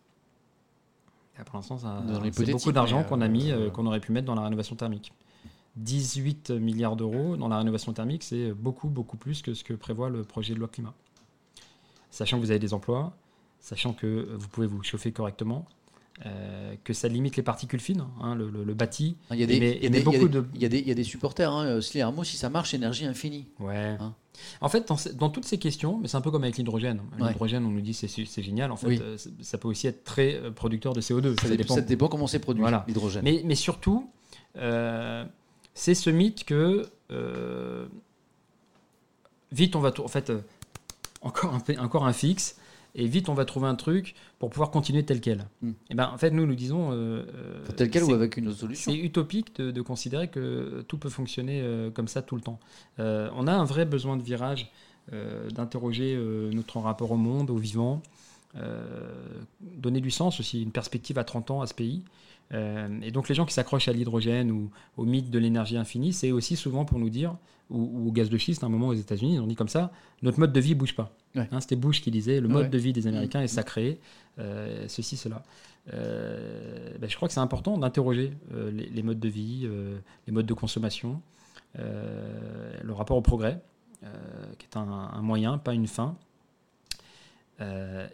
Pour 1.44 1.57
l'instant, 1.57 1.78
c'est 1.78 2.51
beaucoup 2.51 2.73
d'argent 2.73 3.05
qu'on 3.05 3.20
a 3.20 3.28
mis, 3.28 3.51
euh, 3.51 3.67
euh, 3.67 3.70
qu'on 3.70 3.86
aurait 3.86 4.01
pu 4.01 4.12
mettre 4.12 4.27
dans 4.27 4.35
la 4.35 4.43
rénovation 4.43 4.75
thermique. 4.77 5.12
18 5.77 6.51
milliards 6.51 6.97
d'euros 6.97 7.36
dans 7.36 7.47
la 7.47 7.59
rénovation 7.59 7.93
thermique, 7.93 8.25
c'est 8.25 8.52
beaucoup, 8.52 8.89
beaucoup 8.89 9.17
plus 9.17 9.43
que 9.43 9.55
ce 9.55 9.62
que 9.62 9.75
prévoit 9.75 10.10
le 10.10 10.25
projet 10.25 10.55
de 10.55 10.59
loi 10.59 10.67
climat. 10.67 10.94
Sachant 12.10 12.39
que 12.39 12.43
vous 12.43 12.51
avez 12.51 12.59
des 12.59 12.75
emplois, 12.75 13.12
sachant 13.60 13.93
que 13.93 14.28
vous 14.35 14.49
pouvez 14.49 14.67
vous 14.67 14.83
chauffer 14.83 15.12
correctement, 15.12 15.67
euh, 16.27 16.75
que 16.85 16.93
ça 16.93 17.07
limite 17.09 17.37
les 17.37 17.43
particules 17.43 17.81
fines, 17.81 18.05
hein, 18.21 18.35
le, 18.35 18.51
le- 18.51 18.65
le 18.65 18.75
bâti. 18.75 19.17
Il 19.31 19.39
y 19.39 19.43
a 19.43 19.47
des, 19.47 19.61
Mais- 19.61 19.77
il 19.77 19.85
y 19.85 19.87
a 19.87 19.91
mais 19.91 19.99
des- 19.99 20.05
beaucoup 20.05 20.17
il 20.17 20.23
y 20.23 20.25
a 20.25 20.29
de- 20.29 20.41
des- 20.41 20.49
il 20.57 20.63
y 20.63 20.65
a 20.65 20.69
des- 20.69 20.79
il 20.81 20.89
y 20.89 20.91
a 20.91 20.95
des 20.95 21.05
supporters. 21.05 21.53
Hein. 21.53 21.65
euh, 21.67 21.81
Sly 21.81 22.01
Armo, 22.01 22.25
si 22.25 22.37
ça 22.37 22.51
marche, 22.51 22.75
énergie 22.75 23.05
infinie. 23.07 23.47
Ouais. 23.61 23.97
Hein. 24.01 24.15
En 24.61 24.69
fait, 24.69 24.87
dans, 25.17 25.31
toutes 25.31 25.45
ces 25.45 25.59
questions, 25.59 25.99
mais 25.99 26.07
c'est 26.09 26.17
un 26.17 26.21
peu 26.21 26.31
comme 26.31 26.45
avec 26.45 26.57
l'hydrogène. 26.59 27.01
Ouais. 27.21 27.29
L'hydrogène, 27.29 27.65
on 27.65 27.71
nous 27.71 27.81
dit 27.81 27.93
c'est 27.95 28.07
c'est 28.09 28.43
génial. 28.43 28.71
En 28.73 28.77
fait, 28.77 28.87
Oui. 28.87 28.99
euh, 29.03 29.17
ça 29.41 29.59
peut 29.59 29.69
aussi 29.69 29.87
être 29.89 30.05
très 30.05 30.41
producteur 30.55 30.93
de 30.93 31.01
CO2. 31.01 31.35
Ça, 31.37 31.43
Ça 31.43 31.49
dépend. 31.49 31.57
dépend. 31.57 31.75
ça 31.75 31.81
dépend 31.83 32.09
comment 32.09 32.27
c'est 32.27 32.39
produit, 32.39 32.63
Voilà. 32.63 32.85
l'hydrogène. 32.89 33.23
Mais, 33.25 33.43
mais 33.45 33.55
surtout, 33.57 34.09
euh, 34.57 35.25
c'est 35.75 35.95
ce 35.95 36.11
mythe 36.11 36.45
que 36.45 36.89
euh, 37.11 37.87
vite 39.53 39.77
on 39.77 39.81
va. 39.81 39.93
tou- 39.93 40.05
En 40.05 40.09
fait, 40.09 40.33
encore, 41.23 41.55
un, 41.55 41.61
p- 41.61 41.79
encore 41.79 42.07
un 42.07 42.13
fixe 42.13 42.57
et 42.99 43.07
vite 43.07 43.28
on 43.28 43.35
va 43.35 43.44
trouver 43.47 43.67
un 43.68 43.75
truc 43.75 44.15
pour 44.39 44.51
pouvoir 44.51 44.70
continuer 44.70 45.05
tel 45.05 45.20
quel. 45.20 45.47
Mm. 45.62 45.70
Et 45.91 45.94
ben, 45.94 46.10
en 46.12 46.18
fait, 46.18 46.31
nous 46.31 46.44
nous 46.47 46.55
disons. 46.55 46.91
euh, 46.93 47.25
Faut 47.65 47.73
tel 47.73 47.91
quel 47.91 48.05
ou 48.05 48.12
avec 48.12 48.36
une 48.36 48.49
autre 48.49 48.59
solution. 48.59 48.93
c'est 48.93 48.99
utopique 48.99 49.57
de, 49.57 49.70
de 49.70 49.83
considérer 49.83 50.28
que 50.28 50.85
tout 50.89 50.99
peut 50.99 51.09
fonctionner 51.09 51.60
euh, 51.62 51.91
comme 51.91 52.09
ça 52.09 52.20
tout 52.23 52.36
le 52.36 52.43
temps. 52.43 52.59
Euh, 52.99 53.31
on 53.35 53.47
a 53.47 53.52
un 53.52 53.65
vrai 53.65 53.85
besoin 53.86 54.17
de 54.17 54.23
virage, 54.23 54.70
euh, 55.12 55.49
d'interroger 55.51 56.15
euh, 56.15 56.51
notre 56.52 56.78
rapport 56.81 57.10
au 57.12 57.17
monde, 57.17 57.49
au 57.51 57.57
vivant, 57.57 58.02
euh, 58.57 58.83
donner 59.60 60.01
du 60.01 60.10
sens 60.10 60.41
aussi, 60.41 60.62
une 60.62 60.73
perspective 60.73 61.18
à 61.18 61.25
30 61.25 61.51
ans 61.51 61.60
à 61.62 61.67
ce 61.67 61.75
pays. 61.75 62.02
Euh, 62.55 62.89
et 63.02 63.10
donc 63.10 63.28
les 63.28 63.35
gens 63.35 63.44
qui 63.44 63.52
s'accrochent 63.52 63.89
à 63.89 63.93
l'hydrogène 63.93 64.51
ou 64.51 64.70
au 64.97 65.05
mythe 65.05 65.31
de 65.31 65.39
l'énergie 65.39 65.77
infinie, 65.77 66.12
c'est 66.12 66.33
aussi 66.33 66.57
souvent 66.57 66.85
pour 66.86 66.99
nous 66.99 67.10
dire, 67.10 67.36
ou, 67.68 67.91
ou 67.93 68.09
au 68.09 68.12
gaz 68.12 68.31
de 68.31 68.39
schiste, 68.39 68.62
à 68.62 68.67
un 68.67 68.70
moment 68.70 68.89
aux 68.89 68.94
États-Unis, 68.94 69.35
ils 69.35 69.41
ont 69.41 69.47
dit 69.47 69.55
comme 69.55 69.68
ça, 69.68 69.93
notre 70.23 70.41
mode 70.41 70.52
de 70.52 70.60
vie 70.60 70.75
bouge 70.75 70.94
pas. 70.94 71.15
Ouais. 71.35 71.49
Hein, 71.53 71.61
C'était 71.61 71.77
Bush 71.77 72.01
qui 72.01 72.11
disait, 72.11 72.41
le 72.41 72.49
mode 72.49 72.65
Ouais. 72.65 72.69
de 72.69 72.79
vie 72.79 72.93
des 72.93 73.07
Américains 73.07 73.43
est 73.43 73.49
sacré, 73.49 73.99
euh, 74.39 74.85
ceci, 74.89 75.17
cela. 75.17 75.43
Euh, 75.93 76.97
ben, 76.99 77.09
je 77.09 77.17
crois 77.17 77.29
que 77.29 77.35
c'est 77.35 77.41
important 77.41 77.79
d'interroger 77.79 78.33
euh, 78.55 78.71
les, 78.71 78.87
les 78.87 79.03
modes 79.03 79.21
de 79.21 79.29
vie, 79.29 79.69
les 80.27 80.33
modes 80.33 80.47
de 80.47 80.55
consommation, 80.55 81.21
le 81.77 82.93
rapport 82.93 83.17
au 83.17 83.23
progrès, 83.23 83.61
qui 84.59 84.67
est 84.67 84.77
un, 84.77 84.89
un 84.89 85.23
moyen, 85.23 85.59
pas 85.59 85.75
une 85.75 85.87
fin, 85.87 86.17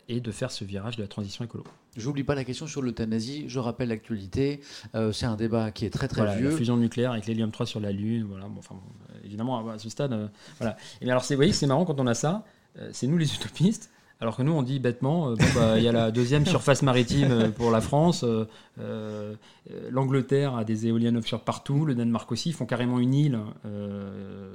et 0.09 0.20
de 0.20 0.31
faire 0.31 0.51
ce 0.51 0.65
virage 0.65 0.97
de 0.97 1.02
la 1.02 1.09
transition 1.09 1.44
écolo. 1.44 1.65
J'oublie 1.97 2.25
pas 2.25 2.34
la 2.34 2.43
question 2.44 2.67
sur 2.67 2.83
l'euthanasie. 2.83 3.44
Je 3.47 3.59
rappelle 3.60 3.91
l'actualité. 3.91 4.60
Euh, 4.97 5.12
c'est 5.12 5.26
un 5.26 5.36
débat 5.36 5.70
qui 5.70 5.84
est 5.84 5.91
très 5.91 6.09
très 6.09 6.23
Voilà, 6.23 6.36
vieux. 6.36 6.51
la 6.51 6.57
fusion 6.57 6.76
nucléaire 6.76 7.12
avec 7.12 7.26
l'hélium 7.26 7.51
3 7.52 7.67
sur 7.67 7.78
la 7.78 7.93
Lune, 7.93 8.25
voilà, 8.28 8.47
bon, 8.49 8.59
enfin, 8.59 8.75
bon, 8.75 8.83
évidemment, 9.25 9.68
à 9.68 9.78
ce 9.78 9.89
stade, 9.91 10.12
euh, 10.12 10.26
voilà. 10.59 10.76
Et 11.01 11.05
bien 11.05 11.12
alors, 11.15 11.25
vous 11.28 11.36
voyez, 11.36 11.52
c'est 11.52 11.67
marrant 11.68 11.84
quand 11.84 12.01
on 12.01 12.07
a 12.09 12.15
ça, 12.15 12.44
c'est 12.92 13.06
nous 13.06 13.18
les 13.18 13.34
utopistes, 13.34 13.90
alors 14.20 14.36
que 14.36 14.42
nous, 14.42 14.52
on 14.52 14.62
dit 14.62 14.78
bêtement, 14.78 15.30
euh, 15.30 15.34
bah, 15.54 15.76
il 15.76 15.84
y 15.84 15.88
a 15.88 15.92
la 15.92 16.10
deuxième 16.10 16.46
surface 16.46 16.82
maritime 16.82 17.30
euh, 17.30 17.50
pour 17.50 17.70
la 17.70 17.80
France, 17.80 18.24
euh, 18.24 18.48
euh, 18.78 19.34
euh, 19.70 19.88
l'Angleterre 19.90 20.56
a 20.56 20.64
des 20.64 20.86
éoliennes 20.86 21.16
offshore 21.16 21.42
partout, 21.42 21.84
le 21.84 21.94
Danemark 21.94 22.30
aussi, 22.32 22.50
ils 22.50 22.54
font 22.54 22.64
carrément 22.64 23.00
une 23.00 23.12
île, 23.12 23.38
euh, 23.66 24.54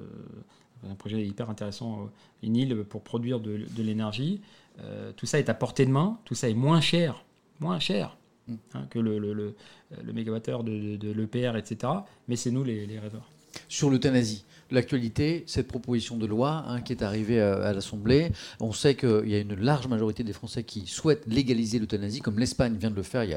un 0.89 0.95
projet 0.95 1.23
hyper 1.23 1.49
intéressant, 1.49 1.99
euh, 1.99 2.05
une 2.41 2.55
île 2.55 2.83
pour 2.83 3.03
produire 3.03 3.39
de, 3.39 3.61
l'énergie. 3.77 4.41
Euh, 4.81 5.11
tout 5.15 5.25
ça 5.25 5.39
est 5.39 5.49
à 5.49 5.53
portée 5.53 5.85
de 5.85 5.91
main, 5.91 6.17
tout 6.25 6.35
ça 6.35 6.49
est 6.49 6.55
moins 6.55 6.81
cher, 6.81 7.23
moins 7.59 7.79
cher 7.79 8.17
hein, 8.73 8.87
que 8.89 8.97
le, 8.97 9.19
le, 9.19 9.53
mégawattheure 10.13 10.63
de, 10.63 11.11
l'EPR, 11.11 11.57
etc. 11.57 11.93
Mais 12.29 12.37
c'est 12.37 12.49
nous 12.51 12.63
les 12.63 12.97
rêveurs. 12.97 13.29
Sur 13.67 13.89
l'euthanasie, 13.89 14.45
l'actualité, 14.71 15.43
cette 15.47 15.67
proposition 15.67 16.17
de 16.17 16.25
loi 16.25 16.65
hein, 16.67 16.81
qui 16.81 16.93
est 16.93 17.03
arrivée 17.03 17.41
à, 17.41 17.55
à 17.63 17.73
l'Assemblée, 17.73 18.31
on 18.59 18.71
sait 18.71 18.95
qu'il 18.95 19.27
y 19.27 19.35
a 19.35 19.39
une 19.39 19.55
large 19.55 19.87
majorité 19.87 20.23
des 20.23 20.33
Français 20.33 20.63
qui 20.63 20.87
souhaitent 20.87 21.25
légaliser 21.27 21.79
l'euthanasie, 21.79 22.19
comme 22.19 22.39
l'Espagne 22.39 22.75
vient 22.75 22.91
de 22.91 22.95
le 22.95 23.03
faire 23.03 23.23
il 23.23 23.31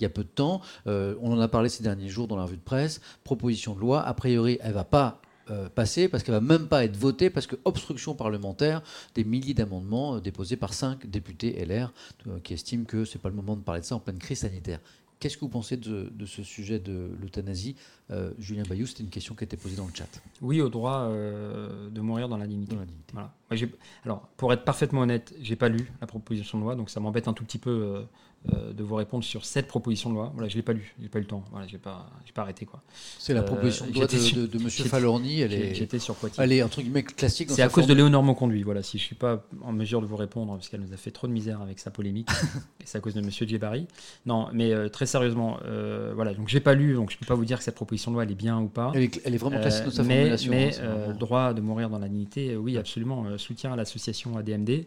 y 0.00 0.04
a, 0.04 0.08
peu 0.08 0.22
de 0.22 0.28
temps. 0.28 0.60
Euh, 0.86 1.14
on 1.20 1.32
en 1.32 1.40
a 1.40 1.48
parlé 1.48 1.68
ces 1.68 1.82
derniers 1.82 2.08
jours 2.08 2.28
dans 2.28 2.36
la 2.36 2.44
revue 2.44 2.56
de 2.56 2.62
presse. 2.62 3.00
Proposition 3.24 3.74
de 3.74 3.80
loi, 3.80 4.02
a 4.02 4.14
priori, 4.14 4.58
elle 4.62 4.72
va 4.72 4.84
pas 4.84 5.20
euh, 5.50 5.70
passer 5.70 6.08
parce 6.08 6.22
qu'elle 6.22 6.34
va 6.34 6.42
même 6.42 6.68
pas 6.68 6.84
être 6.84 6.96
votée 6.96 7.30
parce 7.30 7.46
que 7.46 7.56
obstruction 7.64 8.14
parlementaire 8.14 8.82
des 9.14 9.24
milliers 9.24 9.54
d'amendements 9.54 10.16
euh, 10.16 10.20
déposés 10.20 10.56
par 10.56 10.74
cinq 10.74 11.06
députés 11.06 11.64
LR 11.64 11.90
euh, 12.26 12.38
qui 12.40 12.52
estiment 12.52 12.84
que 12.84 13.06
c'est 13.06 13.18
pas 13.18 13.30
le 13.30 13.34
moment 13.34 13.56
de 13.56 13.62
parler 13.62 13.80
de 13.80 13.86
ça 13.86 13.94
en 13.94 14.00
pleine 14.00 14.18
crise 14.18 14.40
sanitaire. 14.40 14.78
Qu'est-ce 15.20 15.36
que 15.36 15.40
vous 15.40 15.48
pensez 15.48 15.76
de, 15.76 16.10
de 16.12 16.26
ce 16.26 16.42
sujet 16.42 16.78
de 16.78 17.10
l'euthanasie 17.20 17.76
Euh, 18.10 18.32
Julien 18.38 18.62
Bayou, 18.68 18.86
c'était 18.86 19.02
une 19.02 19.10
question 19.10 19.34
qui 19.34 19.44
a 19.44 19.46
été 19.46 19.56
posée 19.56 19.76
dans 19.76 19.86
le 19.86 19.92
chat. 19.94 20.08
Oui, 20.40 20.60
au 20.60 20.68
droit 20.68 21.08
euh, 21.10 21.90
de 21.90 22.00
mourir 22.00 22.28
dans 22.28 22.38
la 22.38 22.46
dignité. 22.46 22.74
Dans 22.74 22.80
la 22.80 22.86
dignité. 22.86 23.12
Voilà. 23.12 23.34
Moi, 23.50 23.68
alors, 24.04 24.28
pour 24.36 24.52
être 24.52 24.64
parfaitement 24.64 25.00
honnête, 25.02 25.34
j'ai 25.40 25.56
pas 25.56 25.68
lu 25.68 25.90
la 26.00 26.06
proposition 26.06 26.58
de 26.58 26.62
loi, 26.62 26.74
donc 26.74 26.88
ça 26.88 27.00
m'embête 27.00 27.28
un 27.28 27.32
tout 27.32 27.44
petit 27.44 27.58
peu 27.58 28.06
euh, 28.54 28.72
de 28.72 28.82
vous 28.84 28.94
répondre 28.94 29.24
sur 29.24 29.44
cette 29.44 29.66
proposition 29.66 30.10
de 30.10 30.14
loi. 30.14 30.30
Voilà, 30.34 30.48
je 30.48 30.54
l'ai 30.54 30.62
pas 30.62 30.72
lu, 30.72 30.94
j'ai 31.02 31.08
pas 31.08 31.18
eu 31.18 31.22
le 31.22 31.26
temps. 31.26 31.44
Voilà, 31.50 31.66
j'ai 31.66 31.76
pas, 31.76 32.08
j'ai 32.24 32.32
pas 32.32 32.42
arrêté 32.42 32.66
quoi. 32.66 32.80
C'est 33.18 33.34
la 33.34 33.40
Euh, 33.40 33.42
proposition 33.42 33.86
de 33.86 33.92
loi 33.92 34.06
de, 34.06 34.40
de, 34.42 34.46
de 34.46 34.62
Monsieur 34.62 34.84
Falorni. 34.84 35.40
Elle 35.40 35.50
J'ai- 35.50 35.70
est, 35.70 35.74
J'étais 35.74 35.98
sur 35.98 36.14
Poitiers. 36.14 36.42
elle 36.44 36.52
est 36.52 36.62
entre 36.62 36.80
guillemets 36.80 37.02
classique. 37.02 37.50
C'est 37.50 37.62
à 37.62 37.68
cause 37.68 37.86
de. 37.88 37.94
Léonore 37.94 38.22
Monconduit. 38.22 38.62
Voilà, 38.62 38.82
si 38.84 38.96
je 38.96 39.02
suis 39.02 39.16
pas 39.16 39.44
en 39.62 39.72
mesure 39.72 40.00
de 40.00 40.06
vous 40.06 40.14
répondre 40.16 40.52
parce 40.54 40.68
qu'elle 40.68 40.80
nous 40.80 40.92
a 40.92 40.96
fait 40.96 41.10
trop 41.10 41.26
de 41.26 41.32
misère 41.32 41.60
avec 41.60 41.80
sa 41.80 41.90
polémique, 41.90 42.28
et 42.80 42.84
c'est 42.84 42.96
à 42.96 43.00
cause 43.00 43.14
de 43.14 43.20
Monsieur 43.20 43.44
Djebari. 43.46 43.86
Non, 44.24 44.48
mais 44.52 44.72
euh, 44.72 44.88
très 44.88 45.06
sérieusement, 45.06 45.58
euh, 45.64 46.12
voilà. 46.14 46.32
Donc 46.32 46.46
j'ai 46.48 46.60
pas 46.60 46.74
lu, 46.74 46.94
donc 46.94 47.10
je 47.10 47.18
peux 47.18 47.26
pas 47.26 47.34
vous 47.34 47.44
dire 47.44 47.58
que 47.58 47.64
cette 47.64 47.74
proposition 47.74 48.12
de 48.12 48.14
loi 48.14 48.22
elle 48.22 48.30
est 48.30 48.36
bien 48.36 48.60
ou 48.60 48.68
pas. 48.68 48.92
Elle 48.94 49.02
est, 49.02 49.20
elle 49.24 49.34
est 49.34 49.38
vraiment 49.38 49.60
classique 49.60 49.86
dans 49.86 49.90
sa 49.90 50.04
mais 50.04 50.14
formulation. 50.16 50.50
mais 50.52 50.78
hein, 50.78 50.94
vraiment- 50.94 51.18
droit 51.18 51.54
de 51.54 51.60
mourir 51.60 51.90
dans 51.90 51.98
la 51.98 52.08
dignité, 52.08 52.56
oui, 52.56 52.76
absolument. 52.78 53.36
soutien 53.36 53.72
à 53.72 53.76
l'association 53.76 54.36
ADMD, 54.36 54.86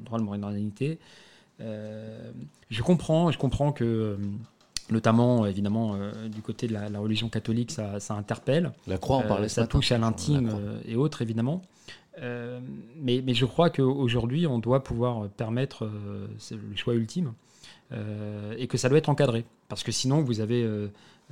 droit 0.00 0.18
de 0.18 0.24
mourir 0.24 0.40
dans 0.40 0.48
la 0.48 0.56
dignité. 0.56 0.98
Euh, 1.60 2.30
je 2.70 2.82
comprends, 2.82 3.30
je 3.30 3.38
comprends 3.38 3.72
que, 3.72 3.84
euh, 3.84 4.16
notamment, 4.90 5.46
évidemment, 5.46 5.94
euh, 5.94 6.28
du 6.28 6.40
côté 6.42 6.66
de 6.68 6.72
la, 6.72 6.88
la 6.88 6.98
religion 7.00 7.28
catholique, 7.28 7.70
ça, 7.70 8.00
ça 8.00 8.14
interpelle. 8.14 8.72
La 8.86 8.98
Croix 8.98 9.24
Euh, 9.24 9.28
parlait 9.28 9.48
ce 9.48 9.56
ça 9.56 9.66
touche 9.66 9.92
à 9.92 9.98
l'intime 9.98 10.50
euh, 10.52 10.80
et 10.86 10.96
autres, 10.96 11.22
évidemment. 11.22 11.62
Euh, 12.20 12.60
mais, 12.96 13.22
mais 13.24 13.34
je 13.34 13.44
crois 13.44 13.70
qu'aujourd'hui, 13.70 14.46
on 14.46 14.58
doit 14.58 14.82
pouvoir 14.82 15.28
permettre 15.30 15.84
euh, 15.84 16.26
le 16.50 16.76
choix 16.76 16.94
ultime 16.94 17.32
euh, 17.92 18.54
et 18.58 18.66
que 18.66 18.76
ça 18.76 18.88
doit 18.88 18.98
être 18.98 19.08
encadré. 19.08 19.44
Parce 19.68 19.82
que 19.82 19.92
sinon, 19.92 20.20
vous 20.22 20.40
avez 20.40 20.62
euh, 20.64 20.88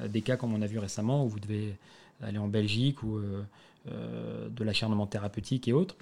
des 0.08 0.22
cas 0.22 0.36
comme 0.36 0.54
on 0.54 0.62
a 0.62 0.66
vu 0.66 0.78
récemment 0.78 1.24
où 1.24 1.28
vous 1.28 1.40
devez 1.40 1.76
aller 2.22 2.38
en 2.38 2.48
Belgique 2.48 3.02
ou 3.02 3.16
euh, 3.16 3.42
euh, 3.90 4.48
de 4.48 4.64
l'acharnement 4.64 5.06
thérapeutique 5.06 5.68
et 5.68 5.72
autres. 5.72 5.96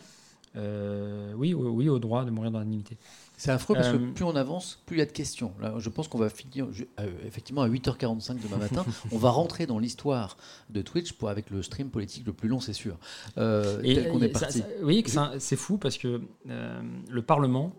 Euh, 0.56 1.32
oui, 1.36 1.54
oui, 1.54 1.68
oui, 1.68 1.88
au 1.88 1.98
droit 1.98 2.24
de 2.24 2.30
mourir 2.30 2.50
dans 2.50 2.60
la 2.60 2.64
dignité. 2.64 2.96
C'est 3.36 3.50
affreux 3.50 3.74
parce 3.74 3.88
que 3.88 3.96
Euh, 3.96 4.12
plus 4.12 4.24
on 4.24 4.36
avance, 4.36 4.80
plus 4.86 4.96
il 4.96 5.00
y 5.00 5.02
a 5.02 5.06
de 5.06 5.12
questions. 5.12 5.52
Là, 5.60 5.74
je 5.78 5.88
pense 5.90 6.06
qu'on 6.08 6.18
va 6.18 6.28
finir 6.28 6.66
euh, 7.00 7.06
effectivement 7.26 7.62
à 7.62 7.68
8h45 7.68 8.40
demain 8.40 8.58
matin. 8.58 8.84
on 9.12 9.18
va 9.18 9.30
rentrer 9.30 9.66
dans 9.66 9.78
l'histoire 9.80 10.36
de 10.70 10.82
Twitch 10.82 11.12
pour, 11.14 11.28
avec 11.28 11.50
le 11.50 11.62
stream 11.62 11.90
politique 11.90 12.24
le 12.26 12.32
plus 12.32 12.48
long, 12.48 12.60
c'est 12.60 12.72
sûr. 12.72 12.96
Euh, 13.36 13.80
tel 13.82 14.08
qu'on 14.12 14.20
est 14.22 14.28
parti. 14.28 14.58
ça- 14.60 15.32
que 15.34 15.40
c'est 15.40 15.56
fou 15.56 15.78
parce 15.78 15.98
que 15.98 16.20
euh, 16.48 16.82
le 17.10 17.22
Parlement 17.22 17.72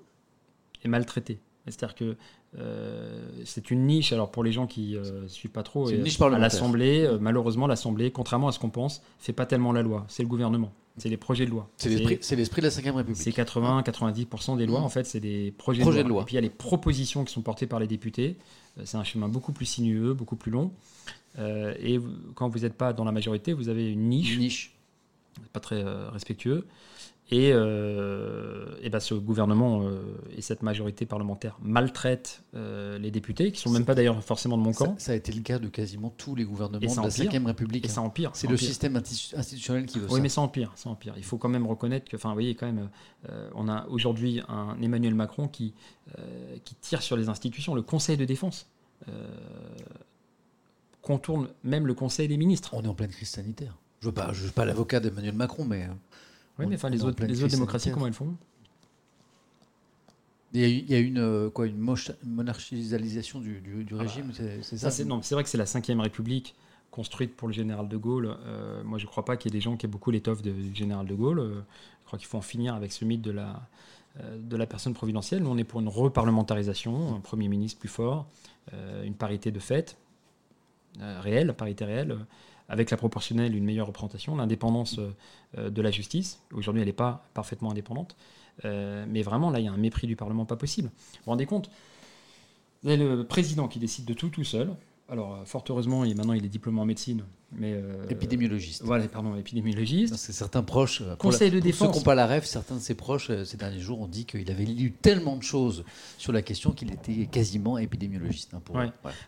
est 0.84 0.88
maltraité. 0.90 1.40
C'est-à-dire 1.68 1.96
que 1.96 2.16
euh, 2.60 3.28
c'est 3.44 3.72
une 3.72 3.86
niche. 3.88 4.12
Alors 4.14 4.32
pour 4.32 4.44
les 4.44 4.52
gens 4.52 4.68
qui 4.68 4.96
ne 4.96 5.28
suivent 5.28 5.52
pas 5.52 5.64
trop, 5.64 5.88
C'est 5.88 5.94
une 5.96 6.04
niche 6.04 6.18
à 6.22 6.38
l'Assemblée, 6.42 7.06
euh, 7.06 7.18
malheureusement, 7.20 7.66
l'Assemblée, 7.68 8.12
contrairement 8.12 8.50
à 8.50 8.52
ce 8.52 8.60
qu'on 8.60 8.70
pense, 8.70 9.02
fait 9.20 9.34
pas 9.34 9.46
tellement 9.46 9.72
la 9.74 9.82
loi. 9.82 10.06
C'est 10.10 10.22
le 10.24 10.30
gouvernement. 10.30 10.72
C'est 10.98 11.10
les 11.10 11.18
projets 11.18 11.46
de 11.46 11.52
loi. 11.52 11.70
C'est 11.78 11.90
l'esprit, 11.90 12.62
de 12.62 12.68
la 12.68 12.72
5 12.72 12.86
République. 12.86 13.18
C'est 13.22 13.32
80-90% 13.32 14.56
des 14.58 14.66
lois, 14.66 14.80
Mhm. 14.80 14.86
en 14.86 14.90
fait, 14.90 15.06
c'est 15.06 15.20
des 15.20 15.54
projets 15.58 15.84
de, 15.84 16.04
de 16.04 16.08
loi. 16.08 16.22
Et 16.22 16.26
puis 16.26 16.34
il 16.34 16.36
y 16.36 16.40
a 16.40 16.42
les 16.42 16.50
propositions 16.50 17.26
qui 17.26 17.34
sont 17.34 17.42
portées 17.42 17.68
par 17.68 17.80
les 17.80 17.88
députés. 17.88 18.38
Euh, 18.78 18.84
C'est 18.86 18.98
un 18.98 19.04
chemin 19.04 19.28
beaucoup 19.28 19.52
plus 19.52 19.66
sinueux, 19.66 20.14
beaucoup 20.14 20.36
plus 20.38 20.52
long. 20.52 20.72
Euh, 21.38 21.74
et 21.82 22.00
quand 22.36 22.48
vous 22.48 22.60
n'êtes 22.60 22.76
pas 22.76 22.94
dans 22.94 23.04
la 23.04 23.12
majorité, 23.12 23.52
vous 23.52 23.68
avez 23.68 23.92
une 23.92 24.08
niche 24.10 24.34
Une 24.36 24.40
niche. 24.40 24.74
pas 25.52 25.60
très 25.60 25.84
euh, 25.84 26.10
respectueux. 26.12 26.66
Et, 27.32 27.52
euh, 27.54 28.68
et 28.84 28.92
ben 28.92 29.00
ce 29.00 29.16
gouvernement 29.16 29.82
euh, 29.82 30.00
et 30.38 30.42
cette 30.44 30.62
majorité 30.62 31.08
parlementaire 31.08 31.58
maltraitent 31.60 32.44
euh, 32.54 33.00
les 33.00 33.10
députés, 33.10 33.52
qui 33.52 33.60
sont 33.60 33.72
même 33.72 33.84
pas 33.84 33.96
d'ailleurs 33.96 34.24
forcément 34.24 34.60
de 34.60 34.62
mon 34.62 34.74
camp, 34.74 34.94
ça 35.00 35.14
a 35.14 35.16
été 35.16 35.32
le 35.32 35.42
cas 35.42 35.58
de 35.58 35.68
quasiment 35.68 36.12
tous 36.12 36.36
les 36.36 36.44
gouvernements 36.44 36.80
de 36.80 36.86
la 36.86 36.92
empire. 37.02 37.32
5 37.32 37.46
République. 37.48 37.86
et 37.86 37.88
ça 37.88 38.02
hein. 38.02 38.04
empire. 38.04 38.30
C'est 38.36 38.46
le 38.46 38.54
empire. 38.54 38.68
système 38.68 38.96
insti- 38.96 39.36
institutionnel 39.36 39.88
qui 39.88 39.98
veut 39.98 40.06
Oui, 40.06 40.18
ça. 40.18 40.22
mais 40.22 40.30
ça 40.30 40.42
empire, 40.42 40.72
ça 40.76 40.92
empire. 40.92 41.16
Il 41.18 41.24
faut 41.24 41.40
quand 41.40 41.50
même 41.50 41.66
reconnaître 41.66 42.08
que, 42.08 42.16
enfin, 42.16 42.30
vous 42.30 42.36
voyez, 42.36 42.54
quand 42.54 42.68
même, 42.68 42.90
euh, 43.30 43.50
on 43.56 43.68
a 43.70 43.88
aujourd'hui 43.88 44.42
un 44.48 44.80
Emmanuel 44.80 45.16
Macron 45.16 45.48
qui, 45.48 45.74
qui 46.64 46.76
tire 46.76 47.02
sur 47.02 47.18
les 47.18 47.28
institutions. 47.30 47.74
Le 47.74 47.82
Conseil 47.82 48.18
de 48.18 48.26
défense 48.26 48.70
contourne 51.02 51.50
même 51.64 51.88
le 51.88 51.96
Conseil 51.96 52.28
des 52.28 52.38
ministres. 52.38 52.76
On 52.76 52.84
est 52.84 52.88
en 52.88 52.94
pleine 52.94 53.10
crise 53.10 53.30
sanitaire. 53.30 53.76
Je 54.02 54.08
ne 54.08 54.12
veux 54.12 54.14
pas, 54.14 54.34
je 54.34 54.44
veux 54.46 54.52
pas 54.52 54.66
l'avocat 54.66 55.00
d'Emmanuel 55.00 55.34
Macron, 55.34 55.66
mais 55.66 55.88
Oui, 56.58 56.66
mais 56.68 56.76
enfin, 56.76 56.90
les 56.90 57.04
autres, 57.04 57.24
les 57.26 57.48
démocraties, 57.48 57.92
comment 57.92 58.08
elles 58.08 58.14
font? 58.14 58.36
Il 60.54 60.90
y 60.90 60.94
a 60.96 61.00
une, 61.00 61.18
euh, 61.18 61.50
quoi, 61.50 61.68
une 61.68 61.86
monarchisalisation 62.24 63.42
du, 63.42 63.62
Ah 63.92 63.96
bah, 63.96 64.02
régime, 64.04 64.32
c'est 64.34 64.78
Ça, 64.78 64.90
ça? 64.90 65.04
non, 65.04 65.22
c'est 65.22 65.36
vrai 65.36 65.44
que 65.44 65.50
c'est 65.50 65.58
la 65.58 65.66
Ve 65.66 66.00
République 66.00 66.56
construite 66.96 67.36
pour 67.36 67.50
le 67.50 67.54
général 67.54 67.90
de 67.90 67.98
Gaulle. 67.98 68.38
Euh, 68.46 68.82
moi, 68.86 68.98
je 68.98 69.04
ne 69.06 69.10
crois 69.10 69.26
pas 69.26 69.36
qu'il 69.36 69.52
y 69.52 69.54
ait 69.54 69.58
des 69.58 69.62
gens 69.62 69.76
qui 69.76 69.86
aient 69.86 69.90
beaucoup 69.90 70.12
l'étoffe 70.12 70.42
du 70.42 70.74
général 70.74 71.06
de 71.06 71.14
Gaulle. 71.14 71.40
Euh, 71.40 71.62
je 72.02 72.06
crois 72.08 72.18
qu'il 72.18 72.28
faut 72.30 72.38
en 72.38 72.42
finir 72.42 72.74
avec 72.74 72.94
ce 72.94 73.04
mythe 73.04 73.22
de 73.22 73.32
la, 73.32 73.68
euh, 74.22 74.38
de 74.40 74.56
la 74.56 74.66
personne 74.66 74.94
providentielle. 74.94 75.44
Nous, 75.44 75.50
on 75.50 75.58
est 75.58 75.66
pour 75.66 75.82
une 75.82 75.90
reparlementarisation, 75.90 77.16
un 77.16 77.20
Premier 77.20 77.50
ministre 77.50 77.80
plus 77.80 77.90
fort, 77.90 78.28
une 79.04 79.14
parité 79.14 79.52
de 79.52 79.60
fait 79.60 79.98
réelle, 81.00 81.54
parité 81.54 81.86
réelle, 81.86 82.18
avec 82.70 82.90
la 82.92 82.98
proportionnelle, 82.98 83.56
une 83.56 83.64
meilleure 83.64 83.88
représentation, 83.88 84.36
l'indépendance 84.36 84.98
euh, 85.00 85.14
euh, 85.58 85.70
de 85.70 85.82
la 85.82 85.92
justice. 85.92 86.42
Aujourd'hui, 86.54 86.82
elle 86.82 86.88
n'est 86.88 86.94
pas 86.94 87.28
parfaitement 87.34 87.72
indépendante. 87.72 88.16
Euh, 88.64 89.06
mais 89.08 89.22
vraiment, 89.22 89.52
là, 89.52 89.60
il 89.60 89.66
y 89.66 89.68
a 89.68 89.72
un 89.72 89.78
mépris 89.78 90.08
du 90.08 90.16
Parlement 90.16 90.46
pas 90.46 90.56
possible. 90.56 90.90
Vous 90.90 91.20
vous 91.26 91.32
rendez 91.32 91.46
compte 91.46 91.70
Vous 92.84 92.90
avez 92.90 92.98
le 92.98 93.24
président 93.24 93.68
qui 93.68 93.80
décide 93.80 94.06
de 94.06 94.14
tout 94.14 94.30
tout 94.30 94.44
seul, 94.44 94.74
alors, 95.08 95.44
fort 95.46 95.64
heureusement, 95.70 96.04
et 96.04 96.16
maintenant 96.16 96.34
il 96.34 96.44
est 96.46 96.50
diplômé 96.50 96.82
en 96.82 96.86
médecine. 96.86 97.24
Mais, 97.52 97.74
euh, 97.74 98.08
épidémiologiste. 98.10 98.82
Voilà, 98.84 99.08
pardon, 99.08 99.36
épidémiologiste. 99.36 100.16
C'est 100.16 100.34
certains 100.34 100.64
proches. 100.64 101.04
Conseil 101.20 101.52
de 101.52 101.60
défense. 101.60 101.88
Ceux 101.88 101.92
qui 101.94 102.00
n'ont 102.00 102.04
pas 102.04 102.16
la 102.16 102.26
rêve, 102.26 102.44
certains 102.44 102.76
de 102.76 102.80
ses 102.80 102.96
proches, 102.96 103.32
ces 103.44 103.56
derniers 103.56 103.80
jours, 103.80 104.02
ont 104.02 104.08
dit 104.08 104.26
qu'il 104.26 104.50
avait 104.50 104.66
lu 104.66 104.92
tellement 104.92 105.38
de 105.38 105.44
choses 105.44 105.86
sur 106.18 106.34
la 106.34 106.42
question 106.42 106.72
qu'il 106.72 106.92
était 106.92 107.28
quasiment 107.28 107.78
épidémiologiste. 107.78 108.56
Hein, 108.56 108.62
pour, 108.66 108.80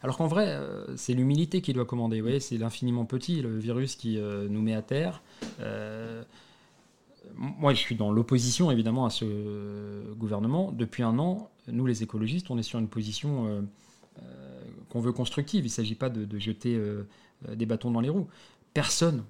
Alors 0.01 0.17
qu'en 0.17 0.27
vrai, 0.27 0.59
c'est 0.95 1.14
l'humilité 1.14 1.61
qui 1.61 1.73
doit 1.73 1.85
commander. 1.85 2.17
Vous 2.17 2.25
voyez, 2.25 2.39
c'est 2.39 2.57
l'infiniment 2.57 3.06
petit, 3.06 3.41
le 3.41 3.57
virus 3.57 3.95
qui 3.95 4.17
nous 4.49 4.61
met 4.64 4.73
à 4.73 4.81
terre. 4.81 5.22
moi, 7.35 7.73
je 7.75 7.80
suis 7.80 7.95
dans 7.95 8.11
l'opposition, 8.11 8.72
évidemment, 8.72 9.06
à 9.06 9.11
ce 9.11 10.11
gouvernement. 10.15 10.72
Depuis 10.72 11.03
un 11.03 11.19
an, 11.19 11.51
nous, 11.67 11.85
les 11.85 12.01
écologistes, 12.01 12.49
on 12.49 12.57
est 12.57 12.64
sur 12.64 12.80
une 12.80 12.88
position 12.88 13.64
qu'on 14.90 14.99
veut 14.99 15.11
constructive. 15.11 15.66
Il 15.66 15.67
ne 15.67 15.72
s'agit 15.72 15.95
pas 15.95 16.09
de, 16.09 16.40
jeter 16.40 16.75
euh, 16.75 17.07
euh, 17.48 17.56
des 17.56 17.66
bâtons 17.66 17.91
dans 17.91 18.01
les 18.01 18.09
roues. 18.09 18.27
Personne, 18.74 19.24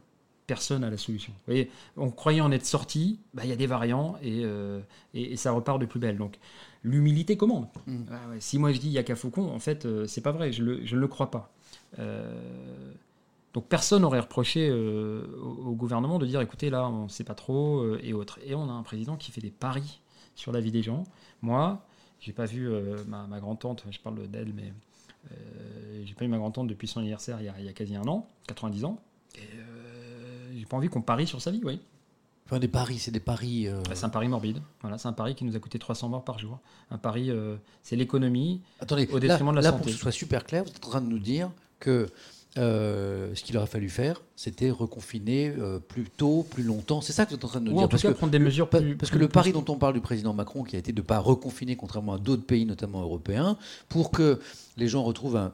personne 0.46 0.82
n'a 0.82 0.90
la 0.90 0.98
solution. 0.98 1.34
Vous 1.34 1.54
voyez, 1.54 1.72
on 1.96 2.10
croyait 2.12 2.42
en 2.42 2.52
être 2.52 2.66
sorti, 2.66 3.20
bah, 3.34 3.44
il 3.46 3.50
y 3.50 3.54
a 3.54 3.56
des 3.56 3.68
variants 3.68 4.16
euh, 4.24 4.82
et, 5.14 5.34
et, 5.34 5.36
ça 5.38 5.52
repart 5.52 5.80
de 5.80 5.86
plus 5.86 6.00
belle. 6.00 6.18
Donc 6.18 6.38
l'humilité 6.84 7.38
commande. 7.38 7.68
Mm. 7.86 7.98
Ah 8.12 8.20
si 8.40 8.60
moi 8.60 8.72
je 8.72 8.80
dis 8.80 8.88
il 8.88 8.92
n'y 8.92 8.98
a 8.98 9.04
qu'à 9.04 9.16
Faucon, 9.16 9.50
en 9.50 9.60
fait, 9.60 9.88
c'est 10.08 10.22
pas 10.22 10.32
vrai, 10.32 10.52
je, 10.52 10.64
ne 10.64 11.00
le 11.00 11.08
crois 11.08 11.32
pas. 11.32 11.52
donc 13.54 13.68
personne 13.68 14.02
n'aurait 14.04 14.20
reproché 14.20 14.72
au, 14.72 15.74
gouvernement 15.74 16.20
de 16.20 16.26
dire 16.26 16.42
écoutez 16.42 16.70
là, 16.70 16.88
on 16.90 17.06
ne 17.06 17.10
sait 17.10 17.24
pas 17.24 17.36
trop 17.36 17.96
et 17.98 18.14
autres. 18.14 18.40
Et 18.46 18.56
on 18.56 18.70
a 18.70 18.74
un 18.74 18.84
président 18.84 19.16
qui 19.18 19.32
fait 19.32 19.42
des 19.42 19.52
paris 19.52 20.02
sur 20.36 20.52
la 20.52 20.62
vie 20.62 20.72
des 20.72 20.84
gens. 20.84 21.04
Moi, 21.42 21.86
j'ai 22.20 22.34
pas 22.34 22.46
vu 22.46 22.70
ma, 23.08 23.28
ma 23.28 23.40
grand-tante, 23.40 23.84
je 23.90 24.00
parle 24.00 24.28
d'elle, 24.28 24.54
mais 24.54 24.72
euh, 24.72 24.72
j'ai 26.06 26.14
pas 26.14 26.26
eu 26.26 26.28
ma 26.28 26.38
grand-tante 26.38 26.68
depuis 26.68 26.88
son 26.88 27.00
anniversaire 27.00 27.38
il 27.40 27.46
y, 27.46 27.50
a, 27.50 27.54
il 27.60 27.66
y, 27.66 27.70
a, 27.70 27.74
quasi 27.74 27.96
un 27.96 28.08
an, 28.08 28.28
90 28.48 28.86
ans. 28.86 29.00
Et 29.36 29.40
euh, 29.40 30.54
j'ai 30.58 30.66
pas 30.66 30.78
envie 30.78 30.90
qu'on 30.90 31.02
parie 31.02 31.28
sur 31.28 31.42
sa 31.42 31.52
vie, 31.52 31.62
oui. 31.64 31.80
Enfin, 32.46 32.60
des 32.60 32.70
paris, 32.70 32.98
c'est 32.98 33.12
des 33.12 33.20
paris. 33.20 33.68
Euh, 33.68 33.82
bah, 33.84 33.96
c'est 33.96 34.06
un 34.06 34.10
pari 34.10 34.30
morbide. 34.30 34.62
Voilà, 34.82 34.98
c'est 34.98 35.08
un 35.08 35.14
pari 35.14 35.36
qui 35.36 35.44
nous 35.44 35.56
a 35.56 35.60
coûté 35.60 35.80
300 35.80 36.10
morts 36.10 36.24
par 36.24 36.40
jour. 36.40 36.60
Un 36.92 36.98
pari, 36.98 37.30
c'est 37.84 37.96
l'économie 37.98 38.62
au 38.82 39.20
détriment 39.20 39.52
de 39.52 39.58
la 39.58 39.62
santé. 39.62 39.64
Là, 39.64 39.72
pour 39.74 39.86
que 39.86 39.92
ce 39.92 39.98
soit 39.98 40.12
super 40.12 40.46
clair, 40.46 40.64
vous 40.64 40.70
êtes 40.70 40.86
en 40.86 40.90
train 40.90 41.02
de 41.02 41.10
nous 41.10 41.20
dire 41.20 41.52
que 41.80 42.08
euh, 42.58 43.36
ce 43.36 43.44
qu'il 43.44 43.58
aurait 43.58 43.68
fallu 43.68 43.90
faire, 43.90 44.22
c'était 44.36 44.70
reconfiner 44.70 45.54
euh, 45.58 45.80
plus 45.80 46.06
tôt, 46.06 46.46
plus 46.50 46.64
longtemps. 46.64 47.02
C'est 47.02 47.14
ça 47.14 47.26
que 47.26 47.30
vous 47.32 47.36
êtes 47.36 47.46
en 47.46 47.48
train 47.48 47.60
de 47.60 47.70
nous 47.70 47.78
dire. 47.78 47.90
parce 47.90 48.04
que, 48.04 48.08
prendre 48.10 48.32
des 48.32 48.40
mesures 48.40 48.70
plus, 48.70 48.96
Parce 48.96 49.12
que 49.12 49.18
le 49.18 49.28
pari 49.28 49.52
dont 49.52 49.66
on 49.68 49.76
parle 49.76 49.94
du 49.94 50.02
président 50.02 50.34
Macron, 50.34 50.64
qui 50.64 50.76
a 50.76 50.80
été 50.80 50.92
de 50.92 51.02
ne 51.02 51.06
pas 51.06 51.20
reconfiner, 51.20 51.76
contrairement 51.76 52.14
à 52.14 52.18
d'autres 52.18 52.46
pays, 52.46 52.66
notamment 52.66 53.02
européens, 53.02 53.58
pour 53.90 54.12
que 54.12 54.40
les 54.78 54.88
gens 54.88 55.04
retrouvent 55.04 55.38
un, 55.38 55.52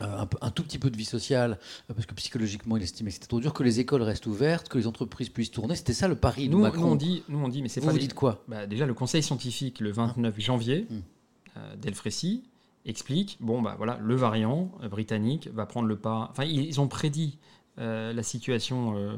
un, 0.00 0.50
tout 0.50 0.62
petit 0.64 0.78
peu 0.78 0.90
de 0.90 0.96
vie 0.96 1.04
sociale, 1.04 1.58
euh, 1.90 1.94
parce 1.94 2.06
que 2.06 2.14
psychologiquement, 2.14 2.76
il 2.76 2.82
estimait 2.82 3.10
que 3.10 3.14
c'était 3.14 3.28
trop 3.28 3.40
dur, 3.40 3.52
que 3.52 3.62
les 3.62 3.80
écoles 3.80 4.02
restent 4.02 4.26
ouvertes, 4.26 4.68
que 4.68 4.78
les 4.78 4.86
entreprises 4.86 5.28
puissent 5.28 5.52
tourner. 5.52 5.76
C'était 5.76 5.92
ça 5.92 6.08
le 6.08 6.16
pari 6.16 6.48
nous, 6.48 6.58
de 6.58 6.62
Macron. 6.62 6.80
Nous, 6.80 6.92
on 6.92 6.96
dit, 6.96 7.22
nous, 7.28 7.38
on 7.38 7.48
dit 7.48 7.62
mais 7.62 7.68
c'est 7.68 7.80
pas. 7.80 7.92
Vous 7.92 7.98
dites 7.98 8.14
quoi? 8.14 8.42
Bah, 8.48 8.66
Déjà, 8.66 8.86
le 8.86 8.94
Conseil 8.94 9.22
scientifique, 9.22 9.80
le 9.80 9.92
29 9.92 10.40
janvier, 10.40 10.86
hum. 10.90 11.62
d'Elfrécy, 11.80 12.44
explique, 12.86 13.38
bon, 13.40 13.62
bah 13.62 13.74
voilà, 13.76 13.98
le 14.02 14.14
variant 14.14 14.70
euh, 14.82 14.88
britannique 14.88 15.48
va 15.52 15.66
prendre 15.66 15.88
le 15.88 15.96
pas. 15.96 16.28
Enfin, 16.30 16.44
ils 16.44 16.80
ont 16.80 16.88
prédit 16.88 17.38
euh, 17.78 18.12
la 18.12 18.22
situation 18.22 18.94
euh, 18.96 19.16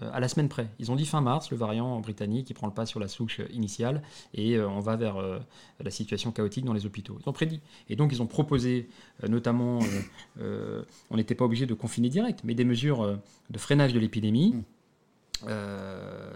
à 0.00 0.20
la 0.20 0.28
semaine 0.28 0.48
près. 0.48 0.68
Ils 0.78 0.92
ont 0.92 0.96
dit 0.96 1.06
fin 1.06 1.20
mars, 1.20 1.50
le 1.50 1.56
variant 1.56 1.98
britannique, 2.00 2.50
il 2.50 2.54
prend 2.54 2.66
le 2.66 2.74
pas 2.74 2.86
sur 2.86 3.00
la 3.00 3.08
souche 3.08 3.40
initiale 3.50 4.02
et 4.34 4.60
on 4.60 4.80
va 4.80 4.96
vers 4.96 5.16
la 5.80 5.90
situation 5.90 6.30
chaotique 6.30 6.64
dans 6.66 6.74
les 6.74 6.84
hôpitaux. 6.86 7.18
Ils 7.20 7.28
ont 7.28 7.32
prédit. 7.32 7.60
Et 7.88 7.96
donc, 7.96 8.12
ils 8.12 8.22
ont 8.22 8.26
proposé, 8.26 8.90
notamment, 9.26 9.80
on 10.38 11.16
n'était 11.16 11.34
pas 11.34 11.46
obligé 11.46 11.66
de 11.66 11.74
confiner 11.74 12.10
direct, 12.10 12.40
mais 12.44 12.54
des 12.54 12.66
mesures 12.66 13.18
de 13.50 13.58
freinage 13.58 13.92
de 13.92 13.98
l'épidémie. 13.98 14.54
Mmh. 15.42 15.50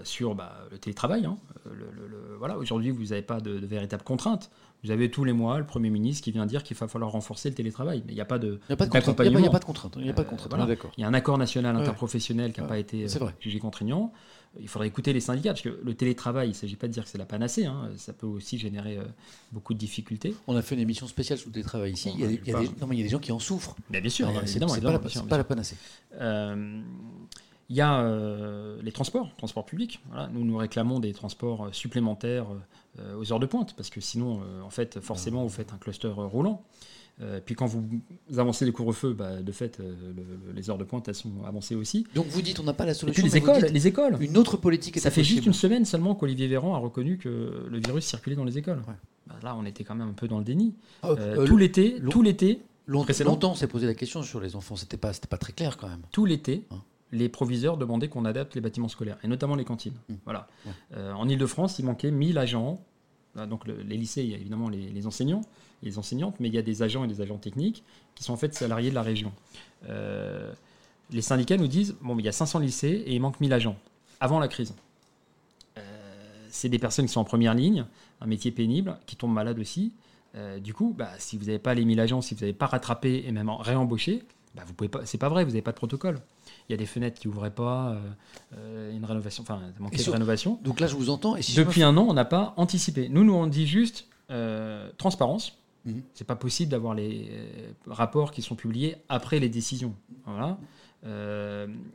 sur 0.05 0.35
bah, 0.35 0.67
le 0.71 0.79
télétravail. 0.79 1.27
Hein. 1.27 1.37
voilà, 2.39 2.57
aujourd'hui, 2.57 2.91
vous 2.91 3.07
n'avez 3.07 3.23
pas 3.23 3.41
de, 3.41 3.61
de 3.61 3.67
véritables 3.67 4.05
contraintes. 4.05 4.51
Vous 4.85 4.91
avez 4.91 5.11
tous 5.11 5.25
les 5.25 5.33
mois 5.33 5.59
le 5.59 5.65
Premier 5.65 5.91
ministre 5.91 6.25
qui 6.25 6.33
vient 6.33 6.45
dire 6.45 6.65
qu'il 6.65 6.77
va 6.77 6.89
falloir 6.89 7.13
renforcer 7.13 7.49
le 7.49 7.55
télétravail. 7.55 8.03
Mais 8.05 8.13
il 8.13 8.15
n'y 8.17 8.21
a 8.21 8.25
pas 8.25 8.39
de 8.39 8.61
Il 8.69 8.73
n'y 8.73 8.75
a 8.75 8.77
pas 8.77 8.87
de 8.87 8.91
contrainte. 8.91 9.21
Il 9.25 9.37
n'y 9.37 9.47
a 9.47 9.51
pas 9.51 9.59
de 9.59 9.65
contrainte. 9.65 9.95
Il 9.97 10.07
y 10.07 10.11
a 10.11 10.13
pas 10.13 10.25
de 10.25 10.29
contrainte. 10.29 10.79
Il 10.97 11.01
y 11.01 11.05
a 11.05 11.09
un 11.09 11.15
accord 11.15 11.39
national 11.39 11.77
interprofessionnel 11.77 12.53
qui 12.53 12.61
n'a 12.61 12.67
pas 12.67 12.79
été 12.79 13.05
euh, 13.05 13.29
jugé 13.41 13.59
contraignant. 13.59 14.13
Il 14.61 14.69
faudrait 14.69 14.89
écouter 14.89 15.15
les 15.15 15.21
syndicats, 15.21 15.51
parce 15.51 15.63
que 15.63 15.81
le 15.83 15.95
télétravail, 15.95 16.49
il 16.49 16.51
ne 16.51 16.57
s'agit 16.57 16.77
pas 16.77 16.87
de 16.87 16.93
dire 16.93 17.05
que 17.05 17.09
c'est 17.09 17.17
la 17.17 17.25
panacée, 17.25 17.65
hein. 17.65 17.89
ça 17.97 18.13
peut 18.13 18.27
aussi 18.27 18.59
générer 18.59 18.99
euh, 18.99 19.05
beaucoup 19.51 19.73
de 19.73 19.79
difficultés. 19.79 20.35
On 20.47 20.55
a 20.57 20.61
fait 20.61 20.75
une 20.75 20.83
émission 20.83 21.07
spéciale 21.07 21.39
sur 21.39 21.49
le 21.49 21.55
télétravail 21.55 21.93
ici, 21.93 22.13
il, 22.15 22.21
y 22.21 22.25
a, 22.25 22.61
des, 22.61 22.69
non, 22.79 22.87
mais 22.87 22.97
il 22.97 22.99
y 22.99 23.01
a 23.01 23.05
des 23.05 23.09
gens 23.09 23.19
qui 23.19 23.33
en 23.33 23.39
souffrent. 23.39 23.75
Mais 23.89 24.03
bien 24.03 24.11
sûr, 24.11 24.31
c'est 24.45 24.61
pas, 24.61 24.99
pas, 25.27 25.37
la 25.39 25.45
panacée. 25.45 25.77
Euh, 26.21 26.83
il 27.73 27.77
y 27.77 27.81
a 27.81 28.01
euh, 28.03 28.77
les 28.83 28.93
transports, 28.93 29.35
transports 29.39 29.65
publics. 29.65 29.99
Nous, 30.35 30.45
nous 30.45 30.59
réclamons 30.59 31.01
des 31.01 31.15
transports 31.15 31.65
euh, 31.65 31.73
supplémentaires 31.73 32.45
euh, 32.99 33.17
aux 33.17 33.33
heures 33.33 33.41
de 33.41 33.47
pointe, 33.47 33.73
parce 33.75 33.89
que 33.89 33.99
sinon, 34.03 34.43
en 34.63 34.69
fait, 34.69 35.01
forcément, 35.01 35.43
vous 35.43 35.49
faites 35.49 35.73
un 35.73 35.79
cluster 35.79 36.09
roulant. 36.09 36.63
puis 37.47 37.55
quand 37.55 37.65
vous 37.65 37.83
avancez 38.37 38.67
les 38.67 38.73
couvre-feux, 38.73 39.15
bah, 39.15 39.41
de 39.41 39.53
fait, 39.53 39.81
les 40.55 40.69
heures 40.69 40.77
de 40.77 40.85
pointe, 40.85 41.09
elles 41.09 41.15
sont 41.15 41.45
avancées 41.47 41.75
aussi. 41.75 42.07
Donc 42.15 42.27
vous 42.27 42.43
dites, 42.43 42.61
on 42.61 42.65
n'a 42.65 42.75
pas 42.75 42.85
la 42.85 42.93
solution. 42.93 43.25
Et 43.25 43.31
puis 43.31 43.33
les 43.33 43.39
écoles, 43.39 43.65
les 43.73 43.87
écoles. 43.87 44.19
Une 44.21 44.37
autre 44.37 44.59
politique. 44.59 45.01
Ça 45.01 45.11
fait 45.11 45.25
juste 45.25 45.47
une 45.47 45.55
semaine 45.55 45.87
seulement 45.87 46.15
qu'Olivier 46.15 46.49
Véran 46.49 46.75
a 46.75 46.79
reconnu 46.79 47.17
que 47.17 47.67
le 47.71 47.79
virus 47.79 48.05
circulait 48.05 48.37
dans 48.37 48.45
les 48.45 48.59
écoles. 48.59 48.83
Bah, 49.27 49.37
là, 49.43 49.57
on 49.57 49.65
était 49.65 49.83
quand 49.83 49.95
même 49.95 50.11
un 50.11 50.13
peu 50.13 50.29
dans 50.29 50.39
le 50.39 50.45
déni. 50.45 50.75
Ah, 51.03 51.15
tout 51.47 51.57
l'été, 51.57 52.03
tout 52.11 52.21
l'été. 52.21 52.61
Longtemps, 52.87 53.53
on 53.53 53.55
s'est 53.55 53.69
posé 53.69 53.87
la 53.87 53.95
question 53.95 54.23
sur 54.23 54.41
les 54.41 54.57
enfants. 54.57 54.77
C'était 54.77 54.99
pas, 54.99 55.15
c'était 55.15 55.29
pas 55.29 55.39
très 55.39 55.55
clair 55.55 55.79
quand 55.79 55.89
même. 55.89 56.03
Tout 56.11 56.27
l'été. 56.27 56.67
Hein 56.71 56.83
les 57.13 57.29
proviseurs 57.29 57.77
demandaient 57.77 58.09
qu'on 58.09 58.25
adapte 58.25 58.55
les 58.55 58.61
bâtiments 58.61 58.89
scolaires, 58.89 59.19
et 59.23 59.29
notamment 59.29 59.55
les 59.55 59.65
cantines. 59.65 59.95
Mmh. 60.09 60.15
Voilà. 60.25 60.49
Euh, 60.97 61.13
en 61.13 61.29
Ile-de-France, 61.29 61.79
il 61.79 61.85
manquait 61.85 62.11
1000 62.11 62.39
agents. 62.39 62.83
Donc 63.49 63.67
les 63.67 63.97
lycées, 63.97 64.23
il 64.23 64.31
y 64.31 64.35
a 64.35 64.37
évidemment 64.37 64.69
les, 64.69 65.07
enseignants 65.07 65.41
et 65.83 65.87
les 65.87 65.99
enseignantes, 65.99 66.39
mais 66.39 66.49
il 66.49 66.55
y 66.55 66.59
a 66.59 66.63
des 66.63 66.83
agents 66.83 67.05
et 67.05 67.09
des 67.09 67.23
agents 67.23 67.39
techniques 67.39 67.83
qui 68.15 68.25
sont 68.25 68.35
en 68.35 68.37
fait 68.37 68.53
salariés 68.53 68.91
de 68.91 68.95
la 68.95 69.01
région. 69.01 69.33
Euh, 69.89 70.53
les 71.11 71.23
syndicats 71.23 71.57
nous 71.57 71.67
disent, 71.67 71.97
bon, 72.03 72.19
il 72.19 72.25
y 72.27 72.29
a 72.29 72.33
500 72.33 72.59
lycées 72.59 73.03
et 73.07 73.15
il 73.15 73.21
manque 73.23 73.41
1000 73.41 73.55
agents, 73.55 73.77
avant 74.21 74.39
la 74.39 74.49
crise. 74.49 74.75
Euh, 75.79 75.83
c'est 76.51 76.69
des 76.69 76.79
personnes 76.79 77.07
qui 77.07 77.13
sont 77.13 77.21
en 77.21 77.25
première 77.25 77.55
ligne, 77.55 77.87
un 78.21 78.27
métier 78.27 78.51
pénible, 78.51 78.99
qui 79.07 79.17
tombent 79.17 79.33
malades 79.33 79.59
aussi. 79.59 79.93
du 80.61 80.75
coup, 80.75 80.95
bah, 80.97 81.11
si 81.19 81.39
vous 81.39 81.47
n'avez 81.47 81.59
pas 81.59 81.73
les 81.73 81.87
1000 81.87 82.01
agents, 82.01 82.21
si 82.21 82.35
vous 82.35 82.41
n'avez 82.41 82.53
pas 82.53 82.67
rattrapé 82.67 83.25
et 83.27 83.33
même 83.33 83.49
réembauché, 83.49 84.25
bah, 84.55 84.63
vous 84.67 84.75
pouvez 84.75 84.89
pas. 84.89 85.05
C'est 85.07 85.19
pas 85.19 85.29
vrai, 85.29 85.45
vous 85.45 85.51
n'avez 85.51 85.63
pas 85.63 85.73
de 85.73 85.77
protocole 85.77 86.21
il 86.69 86.73
y 86.73 86.75
a 86.75 86.79
des 86.79 86.87
fenêtres 86.87 87.21
qui 87.21 87.29
ouvraient 87.29 87.51
pas, 87.51 87.91
euh, 87.91 88.01
euh, 88.57 88.97
une 88.97 89.05
rénovation, 89.05 89.43
enfin, 89.43 89.61
manquait 89.79 90.03
de 90.03 90.11
rénovation. 90.11 90.59
Donc 90.63 90.81
là, 90.81 90.87
je 90.87 90.95
vous 90.95 91.11
entends. 91.11 91.37
Et 91.37 91.41
Depuis 91.57 91.83
un 91.83 91.97
an, 91.97 92.07
on 92.09 92.15
n'a 92.15 92.25
pas 92.25 92.55
anticipé. 92.57 93.09
Nous, 93.09 93.25
nous, 93.25 93.35
on 93.35 93.47
dit 93.47 93.67
juste 93.67 94.07
euh, 94.31 94.91
transparence. 94.97 95.59
Ce 95.85 95.91
mhm. 95.91 96.03
C'est 96.15 96.27
pas 96.27 96.37
possible 96.37 96.71
d'avoir 96.71 96.95
les 96.95 97.31
rapports 97.87 98.31
qui 98.31 98.43
sont 98.43 98.55
publiés 98.55 98.97
après 99.09 99.41
les 99.41 99.49
décisions. 99.49 99.95
Voilà. 100.25 100.59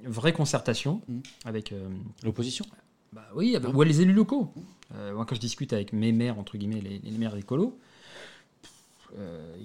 vraie 0.06 0.34
concertation 0.34 1.02
mhm. 1.08 1.22
avec 1.45 1.74
l'opposition. 2.24 2.66
Bah 3.14 3.24
oui, 3.36 3.58
ou 3.74 3.82
les 3.84 4.02
élus 4.02 4.14
locaux. 4.14 4.53
moi, 5.14 5.26
quand 5.26 5.36
je 5.36 5.40
discute 5.40 5.72
avec 5.72 5.94
mes 5.94 6.11
maires 6.11 6.38
entre 6.38 6.58
guillemets, 6.58 6.82
les, 6.82 7.00
les 7.00 7.18
maires 7.18 7.36
écolos, 7.38 7.80
euh, 9.18 9.56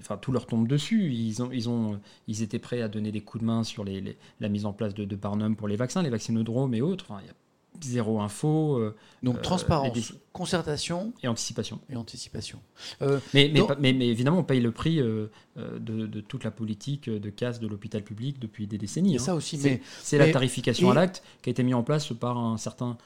enfin, 0.00 0.16
tout 0.16 0.32
leur 0.32 0.46
tombe 0.46 0.66
dessus. 0.66 1.12
Ils, 1.12 1.42
ont, 1.42 1.50
ils, 1.52 1.68
ont, 1.68 2.00
ils 2.26 2.42
étaient 2.42 2.58
prêts 2.58 2.82
à 2.82 2.88
donner 2.88 3.12
des 3.12 3.20
coups 3.20 3.42
de 3.42 3.46
main 3.46 3.64
sur 3.64 3.84
les, 3.84 4.16
la 4.40 4.48
mise 4.48 4.66
en 4.66 4.72
place 4.72 4.94
de, 4.94 5.04
de 5.04 5.16
Barnum 5.16 5.56
pour 5.56 5.68
les 5.68 5.76
vaccins, 5.76 6.02
les 6.02 6.10
vaccinodromes 6.10 6.74
et 6.74 6.82
autres. 6.82 7.06
Enfin, 7.08 7.20
il 7.22 7.26
y 7.26 7.30
a 7.30 7.34
zéro 7.82 8.20
info. 8.20 8.76
Euh, 8.78 8.96
Donc 9.22 9.38
euh, 9.38 9.40
transparence, 9.40 10.12
concertation 10.32 11.12
et 11.22 11.28
anticipation. 11.28 11.80
Et 11.88 11.96
anticipation. 11.96 12.58
mais, 13.00 13.52
mais, 13.78 13.92
mais, 13.92 14.08
évidemment, 14.08 14.38
on 14.38 14.44
paye 14.44 14.60
le 14.60 14.72
prix 14.72 14.96
de, 14.96 15.30
de, 15.56 16.20
toute 16.20 16.44
la 16.44 16.50
politique 16.50 17.08
de 17.08 17.30
casse 17.30 17.60
de 17.60 17.68
l'hôpital 17.68 18.02
public 18.02 18.38
depuis 18.38 18.66
des 18.66 18.78
décennies. 18.78 19.14
Et 19.14 19.16
hein. 19.16 19.20
ça 19.20 19.34
aussi, 19.34 19.58
mais 19.62 19.80
c'est 20.02 20.18
la 20.18 20.30
tarification 20.30 20.90
à 20.90 20.94
l'acte 20.94 21.22
qui 21.42 21.50
a 21.50 21.52
été 21.52 21.62
mise 21.62 21.74
en 21.74 21.82
place 21.82 22.12
par 22.12 22.38
un 22.38 22.56
certain 22.56 22.98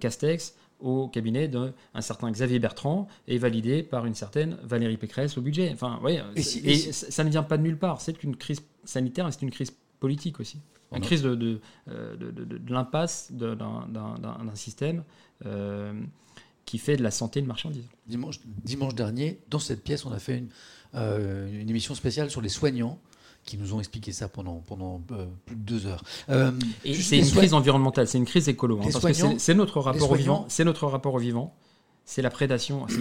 Castex 0.00 0.54
au 0.80 1.08
cabinet 1.08 1.48
d'un 1.48 1.72
certain 2.00 2.30
Xavier 2.30 2.58
Bertrand 2.58 3.08
et 3.26 3.38
validé 3.38 3.82
par 3.82 4.06
une 4.06 4.14
certaine 4.14 4.56
Valérie 4.62 4.96
Pécresse 4.96 5.36
au 5.36 5.42
budget. 5.42 5.70
Enfin, 5.72 5.98
ouais, 6.02 6.22
et, 6.36 6.92
ça 6.92 7.24
ne 7.24 7.30
vient 7.30 7.42
pas 7.42 7.58
de 7.58 7.62
nulle 7.62 7.78
part. 7.78 8.00
C'est 8.00 8.22
une 8.22 8.36
crise 8.36 8.62
sanitaire 8.84 9.26
et 9.26 9.32
c'est 9.32 9.42
une 9.42 9.50
crise 9.50 9.72
politique 10.00 10.40
aussi. 10.40 10.60
Une 10.94 11.02
crise 11.02 11.22
de, 11.22 11.34
de, 11.34 11.60
euh, 11.88 12.16
de, 12.16 12.30
de 12.30 12.72
l'impasse 12.72 13.30
d'un 13.32 14.54
système 14.54 15.04
euh, 15.44 15.92
qui 16.64 16.78
fait 16.78 16.96
de 16.96 17.02
la 17.02 17.10
santé 17.10 17.40
une 17.40 17.46
marchandise. 17.46 17.84
Dimanche, 18.06 18.40
dimanche 18.64 18.94
dernier, 18.94 19.38
dans 19.50 19.58
cette 19.58 19.84
pièce, 19.84 20.06
on 20.06 20.12
a 20.12 20.18
fait 20.18 20.38
une, 20.38 20.48
euh, 20.94 21.60
une 21.60 21.68
émission 21.68 21.94
spéciale 21.94 22.30
sur 22.30 22.40
les 22.40 22.48
soignants 22.48 22.98
qui 23.48 23.56
nous 23.56 23.72
ont 23.72 23.78
expliqué 23.78 24.12
ça 24.12 24.28
pendant, 24.28 24.62
pendant 24.66 25.00
euh, 25.12 25.24
plus 25.46 25.56
de 25.56 25.62
deux 25.62 25.86
heures. 25.86 26.04
Euh, 26.28 26.52
c'est 26.84 27.18
une 27.18 27.30
crise 27.30 27.54
environnementale, 27.54 28.06
c'est 28.06 28.18
une 28.18 28.26
crise 28.26 28.46
écolo. 28.48 28.78
Hein, 28.78 28.88
parce 28.92 29.18
que 29.18 29.38
c'est 29.38 29.54
notre 29.54 29.80
rapport 29.80 30.10
au 30.10 30.14
vivant. 30.14 30.44
C'est 30.48 30.64
notre 30.64 30.86
rapport 30.86 31.14
au 31.14 31.18
vivant. 31.18 31.54
C'est 32.04 32.22
la 32.22 32.30
prédation, 32.30 32.86
c'est 32.88 32.98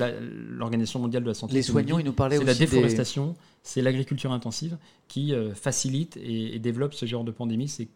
l'Organisation 0.49 0.99
mondiale 0.99 1.23
de 1.23 1.29
la 1.29 1.33
santé. 1.33 1.53
Les 1.53 1.61
soignants, 1.61 1.99
ils 1.99 2.05
nous 2.05 2.13
parlaient 2.13 2.37
aussi. 2.37 2.45
C'est 2.45 2.53
la 2.53 2.59
déforestation, 2.59 3.35
c'est 3.63 3.81
l'agriculture 3.81 4.31
intensive 4.33 4.77
qui 5.07 5.33
euh, 5.33 5.53
facilite 5.53 6.17
et, 6.17 6.59
développe 6.59 6.93
ce 6.93 7.05
genre 7.05 7.23
de 7.23 7.31
pandémie, 7.31 7.67
ces 7.67 7.89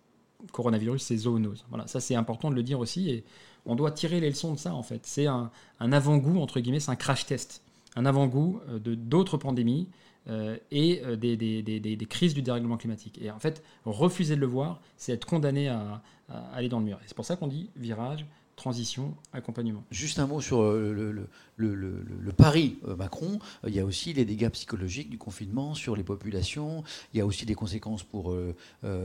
coronavirus, 0.52 1.02
ces 1.02 1.18
zoonoses. 1.18 1.66
Voilà, 1.70 1.88
ça 1.88 2.00
c'est 2.00 2.16
important 2.16 2.50
de 2.50 2.56
le 2.56 2.64
dire 2.64 2.80
aussi 2.80 3.10
et 3.10 3.24
on 3.66 3.76
doit 3.76 3.92
tirer 3.92 4.20
les 4.20 4.30
leçons 4.30 4.54
de 4.54 4.60
ça 4.60 4.74
en 4.74 4.84
fait. 4.84 5.02
C'est 5.04 5.28
un, 5.28 5.52
avant-goût, 5.80 6.40
entre 6.40 6.60
guillemets, 6.60 6.80
c'est 6.80 6.92
un 6.92 6.96
crash 6.96 7.26
test, 7.26 7.62
un 7.96 8.06
avant-goût 8.06 8.62
de 8.70 8.96
d'autres 8.96 9.38
pandémies 9.38 9.88
euh, 10.30 10.58
et 10.72 11.02
des, 11.18 11.36
des, 11.36 12.06
crises 12.06 12.34
du 12.34 12.42
dérèglement 12.42 12.78
climatique. 12.78 13.20
Et 13.22 13.32
en 13.32 13.40
fait, 13.40 13.64
refuser 13.86 14.36
de 14.36 14.42
le 14.42 14.48
voir, 14.48 14.82
c'est 14.98 15.14
être 15.14 15.26
condamné 15.26 15.68
à, 15.68 16.02
à 16.30 16.56
aller 16.56 16.70
dans 16.70 16.80
le 16.80 16.86
mur. 16.86 17.00
C'est 17.06 17.16
pour 17.16 17.26
ça 17.26 17.36
qu'on 17.36 17.48
dit 17.48 17.70
virage, 17.76 18.26
transition, 18.62 19.16
accompagnement. 19.34 19.84
Juste 19.90 20.20
un 20.20 20.28
mot 20.28 20.40
sur 20.40 20.62
euh, 20.62 20.94
le, 20.94 21.12
le, 21.12 21.74
le, 21.74 22.06
le 22.20 22.32
pari 22.32 22.78
euh, 22.88 22.96
Macron. 22.96 23.40
Il 23.66 23.74
y 23.74 23.80
a 23.80 23.86
aussi 23.86 24.14
les 24.14 24.24
dégâts 24.24 24.50
psychologiques 24.50 25.10
du 25.10 25.18
confinement 25.18 25.74
sur 25.74 25.96
les 25.96 26.04
populations. 26.04 26.84
Il 27.14 27.18
y 27.18 27.22
a 27.22 27.26
aussi 27.26 27.48
des 27.48 27.56
conséquences 27.56 28.04
pour 28.04 28.32
euh, 28.32 28.54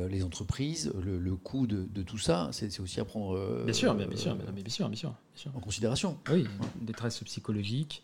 les 0.09 0.23
entreprises. 0.25 0.93
Le, 1.03 1.37
coût 1.37 1.67
de, 1.67 1.87
de, 1.91 2.03
tout 2.03 2.19
ça, 2.19 2.51
c'est 2.53 2.81
aussi 2.81 3.01
à 3.01 3.07
prendre 3.07 3.65
bien, 3.65 3.73
sûr, 3.73 3.95
bien, 3.95 4.05
sûr, 4.15 4.35
bien, 4.35 4.69
sûr, 4.69 4.89
bien, 4.89 4.99
sûr, 5.35 5.53
en 5.55 5.61
considération. 5.61 6.19
Oui, 6.31 6.47
détresse 6.81 7.23
psychologique, 7.25 8.03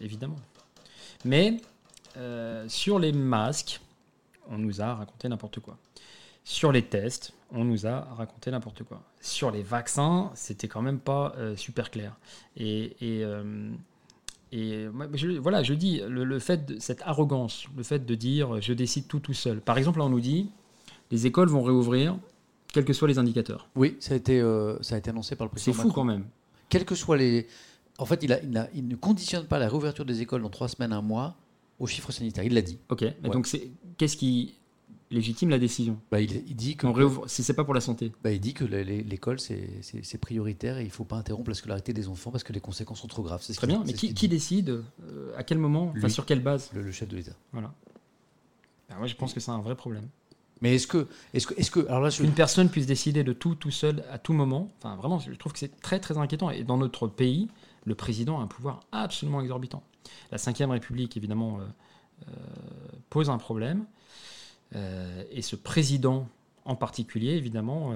évidemment. 0.00 0.40
Mais 1.24 1.58
sur 2.68 2.98
les 2.98 3.12
masques, 3.12 3.80
on 4.48 4.58
nous 4.58 4.80
a 4.80 4.94
raconté 4.94 5.28
n'importe 5.28 5.60
quoi. 5.60 5.78
Sur 6.44 6.70
les 6.70 6.82
tests, 6.82 7.32
on 7.50 7.64
nous 7.64 7.86
a 7.86 8.02
raconté 8.16 8.50
n'importe 8.50 8.84
quoi. 8.84 9.02
Sur 9.20 9.50
les 9.50 9.62
vaccins, 9.62 10.30
c'était 10.34 10.68
quand 10.68 10.82
même 10.82 11.00
pas 11.00 11.34
euh, 11.38 11.56
super 11.56 11.90
clair. 11.90 12.16
Et, 12.56 12.96
et, 13.00 13.24
euh, 13.24 13.70
et 14.52 14.86
je, 15.14 15.38
voilà, 15.38 15.64
je 15.64 15.74
dis, 15.74 16.00
le, 16.08 16.38
fait 16.38 16.66
de 16.66 16.78
cette 16.78 17.02
arrogance, 17.02 17.66
le 17.76 17.82
fait 17.82 18.06
de 18.06 18.14
dire 18.14 18.60
je 18.60 18.72
décide 18.72 19.08
tout 19.08 19.18
tout 19.18 19.34
seul. 19.34 19.60
Par 19.60 19.76
exemple, 19.76 19.98
là, 19.98 20.04
on 20.04 20.08
nous 20.08 20.20
dit 20.20 20.48
les 21.10 21.26
écoles 21.26 21.48
vont 21.48 21.62
réouvrir, 21.62 22.16
quels 22.72 22.84
que 22.84 22.92
soient 22.92 23.08
les 23.08 23.18
indicateurs. 23.18 23.68
Oui, 23.74 23.96
ça 24.00 24.14
a 24.14 24.16
été, 24.16 24.40
euh, 24.40 24.80
ça 24.82 24.94
a 24.94 24.98
été 24.98 25.10
annoncé 25.10 25.34
par 25.34 25.46
le 25.46 25.50
président. 25.50 25.74
C'est 25.74 25.82
fou 25.82 25.90
quand 25.92 26.04
même. 26.04 26.26
Quels 26.68 26.84
que 26.84 26.94
soient 26.94 27.16
les. 27.16 27.46
En 27.98 28.04
fait, 28.06 28.22
il, 28.22 28.32
a, 28.32 28.40
il, 28.42 28.56
a, 28.56 28.68
il, 28.74 28.86
ne 28.86 28.94
conditionne 28.94 29.46
pas 29.46 29.58
la 29.58 29.68
réouverture 29.68 30.04
des 30.04 30.20
écoles 30.20 30.42
dans 30.42 30.50
trois 30.50 30.68
semaines, 30.68 30.92
un 30.92 31.02
mois, 31.02 31.36
aux 31.78 31.86
chiffres 31.86 32.12
sanitaires. 32.12 32.44
Il 32.44 32.54
l'a 32.54 32.62
dit. 32.62 32.78
Ok. 32.88 33.04
Donc, 33.22 33.48
qu'est-ce 33.98 34.16
qui 34.16 34.54
légitime 35.10 35.50
la 35.50 35.58
décision? 35.58 36.00
Bah, 36.10 36.20
il, 36.20 36.56
dit 36.56 36.76
que 36.76 36.86
réouvre, 36.86 37.28
si 37.28 37.42
c'est 37.42 37.54
pas 37.54 37.64
pour 37.64 37.74
la 37.74 37.80
santé. 37.80 38.12
Bah, 38.22 38.32
il 38.32 38.40
dit 38.40 38.54
que 38.54 38.64
l'école 38.64 39.38
c'est 39.40 40.18
prioritaire 40.20 40.78
et 40.78 40.84
il 40.84 40.90
faut 40.90 41.04
pas 41.04 41.16
interrompre 41.16 41.50
la 41.50 41.54
scolarité 41.54 41.92
des 41.92 42.08
enfants 42.08 42.30
parce 42.30 42.44
que 42.44 42.52
les 42.52 42.60
conséquences 42.60 43.00
sont 43.00 43.08
trop 43.08 43.22
graves. 43.22 43.44
Très 43.46 43.66
bien, 43.66 43.82
mais 43.86 43.92
qui, 43.92 44.14
qui 44.14 44.28
décide 44.28 44.70
euh, 44.70 45.32
À 45.36 45.44
quel 45.44 45.58
moment 45.58 45.92
Sur 46.08 46.26
quelle 46.26 46.42
base? 46.42 46.70
Le, 46.72 46.90
chef 46.92 47.08
de 47.08 47.16
l'État. 47.16 47.36
Voilà. 47.52 47.72
Bah, 48.88 48.96
moi, 48.98 49.06
je 49.06 49.14
pense 49.14 49.32
que 49.32 49.40
c'est 49.40 49.50
un 49.50 49.60
vrai 49.60 49.74
problème. 49.74 50.08
Mais 50.62 50.74
est-ce 50.74 50.86
que, 50.86 51.06
est-ce 51.34 51.46
que, 51.46 51.54
est-ce 51.58 51.70
que, 51.70 51.80
alors 51.80 52.00
là, 52.00 52.08
une 52.20 52.32
personne 52.32 52.70
puisse 52.70 52.86
décider 52.86 53.24
de 53.24 53.34
tout 53.34 53.54
tout 53.54 53.70
seul 53.70 54.02
à 54.10 54.18
tout 54.18 54.32
moment, 54.32 54.72
enfin 54.78 54.96
vraiment, 54.96 55.18
je 55.18 55.30
trouve 55.32 55.52
que 55.52 55.58
c'est 55.58 55.80
très 55.80 56.00
très 56.00 56.16
inquiétant. 56.16 56.48
Et 56.50 56.64
dans 56.64 56.78
notre 56.78 57.08
pays, 57.08 57.48
le 57.86 57.94
président 57.94 58.40
a 58.40 58.42
un 58.42 58.46
pouvoir 58.46 58.80
absolument 58.92 59.40
exorbitant. 59.40 59.82
La 60.30 60.36
Ve 60.36 60.70
République, 60.70 61.16
évidemment, 61.16 61.60
euh, 61.60 61.64
euh, 62.28 62.32
pose 63.08 63.30
un 63.30 63.38
problème. 63.38 63.86
Euh, 64.74 65.22
et 65.30 65.40
ce 65.40 65.56
président 65.56 66.28
en 66.64 66.74
particulier, 66.74 67.34
évidemment, 67.34 67.94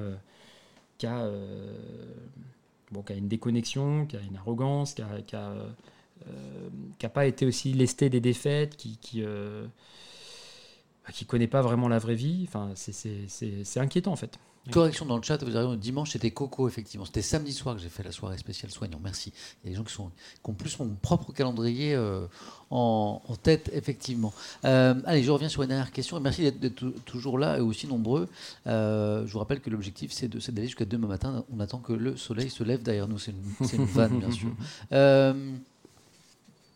qui 0.97 1.07
a, 1.07 1.29
bon, 2.93 3.03
qui, 3.03 3.13
a, 3.13 3.17
une 3.17 3.27
déconnexion, 3.27 4.07
qui 4.07 4.17
a 4.17 4.21
une 4.21 4.37
arrogance, 4.37 4.95
qui 4.95 5.03
n'a 5.03 5.21
qui 6.99 7.07
a, 7.07 7.09
pas 7.09 7.27
été 7.27 7.47
aussi 7.47 7.73
lesté 7.73 8.09
des 8.09 8.21
défaites, 8.21 8.77
qui, 8.77 8.97
qui 8.99 9.25
qui 11.13 11.27
connaît 11.27 11.49
pas 11.49 11.63
vraiment 11.63 11.89
la 11.89 11.99
vraie 11.99 12.15
vie. 12.15 12.45
Enfin, 12.47 12.71
c'est 12.77 13.81
inquiétant 13.81 14.13
en 14.13 14.17
fait. 14.17 14.39
Correction 14.71 15.07
dans 15.07 15.17
le 15.17 15.23
chat, 15.23 15.43
vous 15.43 15.57
avez 15.57 15.77
dimanche, 15.77 16.11
c'était 16.11 16.31
Coco, 16.31 16.69
effectivement. 16.69 17.07
C'était 17.07 17.23
samedi 17.23 17.53
soir 17.53 17.75
que 17.75 17.81
j'ai 17.81 17.89
fait 17.89 18.03
la 18.03 18.13
soirée 18.13 18.37
spéciale 18.39 18.71
soignant. 18.71 19.01
Merci. 19.03 19.33
Il 19.65 19.67
y 19.67 19.69
a 19.69 19.71
des 19.71 19.77
gens 19.77 19.85
qui, 19.85 19.93
sont, 19.93 20.11
qui 20.11 20.51
ont 20.51 20.53
plus 20.53 20.79
mon 20.79 20.89
propre 21.01 21.33
calendrier 21.33 21.95
euh, 21.95 22.27
en, 22.71 23.21
tête, 23.43 23.71
effectivement. 23.73 24.33
Euh, 24.65 24.95
allez, 25.07 25.23
je 25.23 25.31
reviens 25.31 25.49
sur 25.49 25.63
une 25.63 25.69
dernière 25.69 25.93
question. 25.93 26.19
Et 26.19 26.21
merci 26.21 26.53
d'être 26.53 26.85
toujours 27.05 27.39
là 27.39 27.57
et 27.59 27.61
aussi 27.61 27.87
nombreux. 27.87 28.29
Euh, 28.67 29.27
je 29.27 29.33
vous 29.33 29.39
rappelle 29.39 29.61
que 29.61 29.71
l'objectif, 29.71 30.13
c'est 30.13 30.29
d'aller 30.29 30.67
jusqu'à 30.67 30.85
demain 30.85 31.09
matin. 31.09 31.45
On 31.53 31.59
attend 31.61 31.79
que 31.79 31.93
le 31.93 32.17
soleil 32.17 32.51
se 32.51 32.63
lève 32.63 32.83
derrière 32.83 33.09
nous. 33.09 33.19
C'est 33.19 33.33
une, 33.33 33.81
une 33.81 33.87
vanne, 33.87 34.21
bien 34.21 34.31
sûr. 34.31 34.51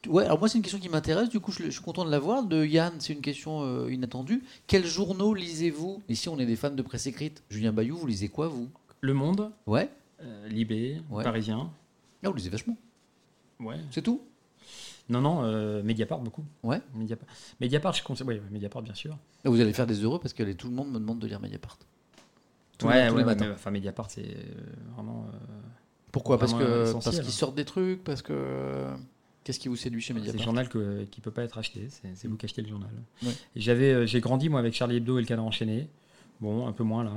Ouais, 0.08 0.24
alors 0.24 0.38
moi 0.38 0.48
c'est 0.48 0.58
une 0.58 0.62
question 0.62 0.78
qui 0.78 0.88
m'intéresse, 0.88 1.28
du 1.28 1.40
coup 1.40 1.52
je, 1.52 1.70
suis 1.70 1.80
content 1.80 2.04
de 2.04 2.10
la 2.10 2.18
voir. 2.18 2.44
De 2.44 2.64
Yann, 2.64 2.92
c'est 2.98 3.12
une 3.12 3.20
question 3.20 3.62
euh, 3.62 3.92
inattendue. 3.92 4.42
Quels 4.66 4.86
journaux 4.86 5.34
lisez-vous? 5.34 6.02
Ici 6.08 6.28
on 6.28 6.38
est 6.38 6.46
des 6.46 6.56
fans 6.56 6.70
de 6.70 6.82
presse 6.82 7.06
écrite. 7.06 7.42
Julien 7.50 7.72
Bayou, 7.72 7.96
vous 7.96 8.06
lisez 8.06 8.28
quoi 8.28 8.48
vous? 8.48 8.68
Le 9.00 9.14
Monde. 9.14 9.50
Ouais. 9.66 9.90
Euh, 10.22 10.48
Libé, 10.48 11.00
Parisien. 11.22 11.70
Ah, 12.22 12.28
vous 12.28 12.34
lisez 12.34 12.50
vachement. 12.50 12.76
Ouais. 13.60 13.76
C'est 13.90 14.02
tout? 14.02 14.22
Non, 15.08 15.20
non, 15.20 15.44
euh, 15.44 15.82
Mediapart 15.82 16.20
beaucoup. 16.20 16.44
Ouais. 16.62 16.80
Mediapart, 16.94 17.28
Mediapart 17.60 17.92
je 17.92 18.02
conseille. 18.02 18.26
Oui, 18.26 18.40
Mediapart 18.50 18.82
bien 18.82 18.94
sûr. 18.94 19.16
Et 19.44 19.48
vous 19.48 19.60
allez 19.60 19.72
faire 19.72 19.86
des 19.86 20.02
heureux 20.02 20.18
parce 20.18 20.32
que 20.32 20.50
tout 20.52 20.68
le 20.68 20.74
monde 20.74 20.90
me 20.90 20.98
demande 20.98 21.18
de 21.18 21.26
lire 21.26 21.40
Mediapart. 21.40 21.78
ouais, 22.82 23.10
ouais, 23.10 23.24
ouais 23.24 23.36
enfin 23.52 23.70
Mediapart 23.70 24.10
c'est 24.10 24.34
vraiment. 24.94 25.26
Pourquoi? 26.10 26.38
Parce 26.38 26.54
que 26.54 26.92
parce 26.92 27.20
qu'ils 27.20 27.32
sortent 27.32 27.56
des 27.56 27.64
trucs, 27.64 28.02
parce 28.04 28.22
que. 28.22 28.86
Qu'est-ce 29.44 29.60
qui 29.60 29.68
vous 29.68 29.76
séduit 29.76 30.00
chez 30.00 30.14
Mediapart 30.14 30.32
C'est 30.32 30.38
le 30.38 30.44
journal 30.44 30.68
que, 30.70 31.04
qui 31.04 31.20
ne 31.20 31.22
peut 31.22 31.30
pas 31.30 31.42
être 31.44 31.58
acheté. 31.58 31.88
C'est 32.14 32.26
vous 32.26 32.36
qui 32.36 32.46
achetez 32.46 32.62
le 32.62 32.68
journal. 32.68 32.90
J'avais, 33.54 33.92
euh, 33.92 34.06
j'ai 34.06 34.20
grandi 34.20 34.48
moi 34.48 34.58
avec 34.58 34.74
Charlie 34.74 34.96
Hebdo 34.96 35.18
et 35.18 35.20
le 35.20 35.26
Canard 35.26 35.44
enchaîné. 35.44 35.86
Bon, 36.40 36.66
un 36.66 36.72
peu 36.72 36.82
moins 36.82 37.04
là. 37.04 37.12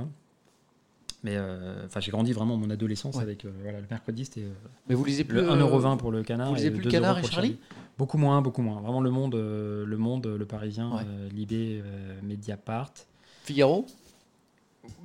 Mais 1.24 1.32
euh, 1.36 1.86
enfin, 1.86 2.00
j'ai 2.00 2.12
grandi 2.12 2.32
vraiment 2.32 2.56
mon 2.56 2.70
adolescence 2.70 3.18
avec 3.18 3.44
euh, 3.44 3.50
voilà, 3.62 3.80
le 3.80 3.86
mercredi, 3.90 4.26
c'était. 4.26 4.44
Mais 4.88 4.94
vous 4.94 5.04
lisez 5.04 5.24
plus 5.24 5.40
1,20€ 5.40 5.96
pour 5.96 6.12
le 6.12 6.22
Canard. 6.22 6.50
Vous 6.50 6.54
lisez 6.54 6.70
plus 6.70 6.82
le 6.82 6.90
Canard 6.90 7.18
et 7.18 7.24
Charlie, 7.24 7.58
Beaucoup 7.96 8.18
moins, 8.18 8.42
beaucoup 8.42 8.62
moins. 8.62 8.80
Vraiment 8.80 9.00
le 9.00 9.10
Monde, 9.10 9.34
le 9.34 9.96
Monde, 9.96 10.26
le 10.26 10.44
Parisien, 10.44 11.04
Libé, 11.32 11.82
Mediapart. 12.22 12.92
Figaro 13.42 13.86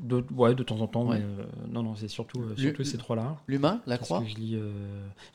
de, 0.01 0.23
ouais, 0.35 0.55
de 0.55 0.63
temps 0.63 0.79
en 0.79 0.87
temps, 0.87 1.05
mais 1.05 1.17
euh, 1.17 1.45
non, 1.69 1.83
non, 1.83 1.95
c'est 1.95 2.07
surtout, 2.07 2.41
euh, 2.41 2.55
surtout 2.57 2.83
ces 2.83 2.97
trois-là. 2.97 3.37
L'humain, 3.47 3.81
la 3.87 3.97
croix 3.97 4.23
je 4.25 4.35
lis, 4.35 4.55
euh, 4.55 4.71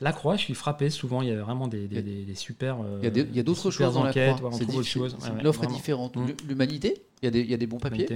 La 0.00 0.12
croix, 0.12 0.36
je 0.36 0.42
suis 0.42 0.54
frappé 0.54 0.90
souvent, 0.90 1.22
il 1.22 1.28
y 1.28 1.32
a 1.32 1.42
vraiment 1.42 1.68
des, 1.68 1.88
des, 1.88 2.02
des, 2.02 2.34
super. 2.34 2.78
il 3.02 3.34
y 3.34 3.40
a 3.40 3.42
d'autres 3.42 3.70
choses 3.70 3.94
dans 3.94 4.04
la 4.04 4.12
croix. 4.12 4.50
C'est 4.52 5.42
L'offre 5.42 5.64
est 5.64 5.68
différente. 5.68 6.16
Mm. 6.16 6.26
L'humanité, 6.48 7.02
il, 7.22 7.36
y, 7.36 7.54
a 7.54 7.56
des 7.56 7.66
bons 7.66 7.78
papiers. 7.78 8.08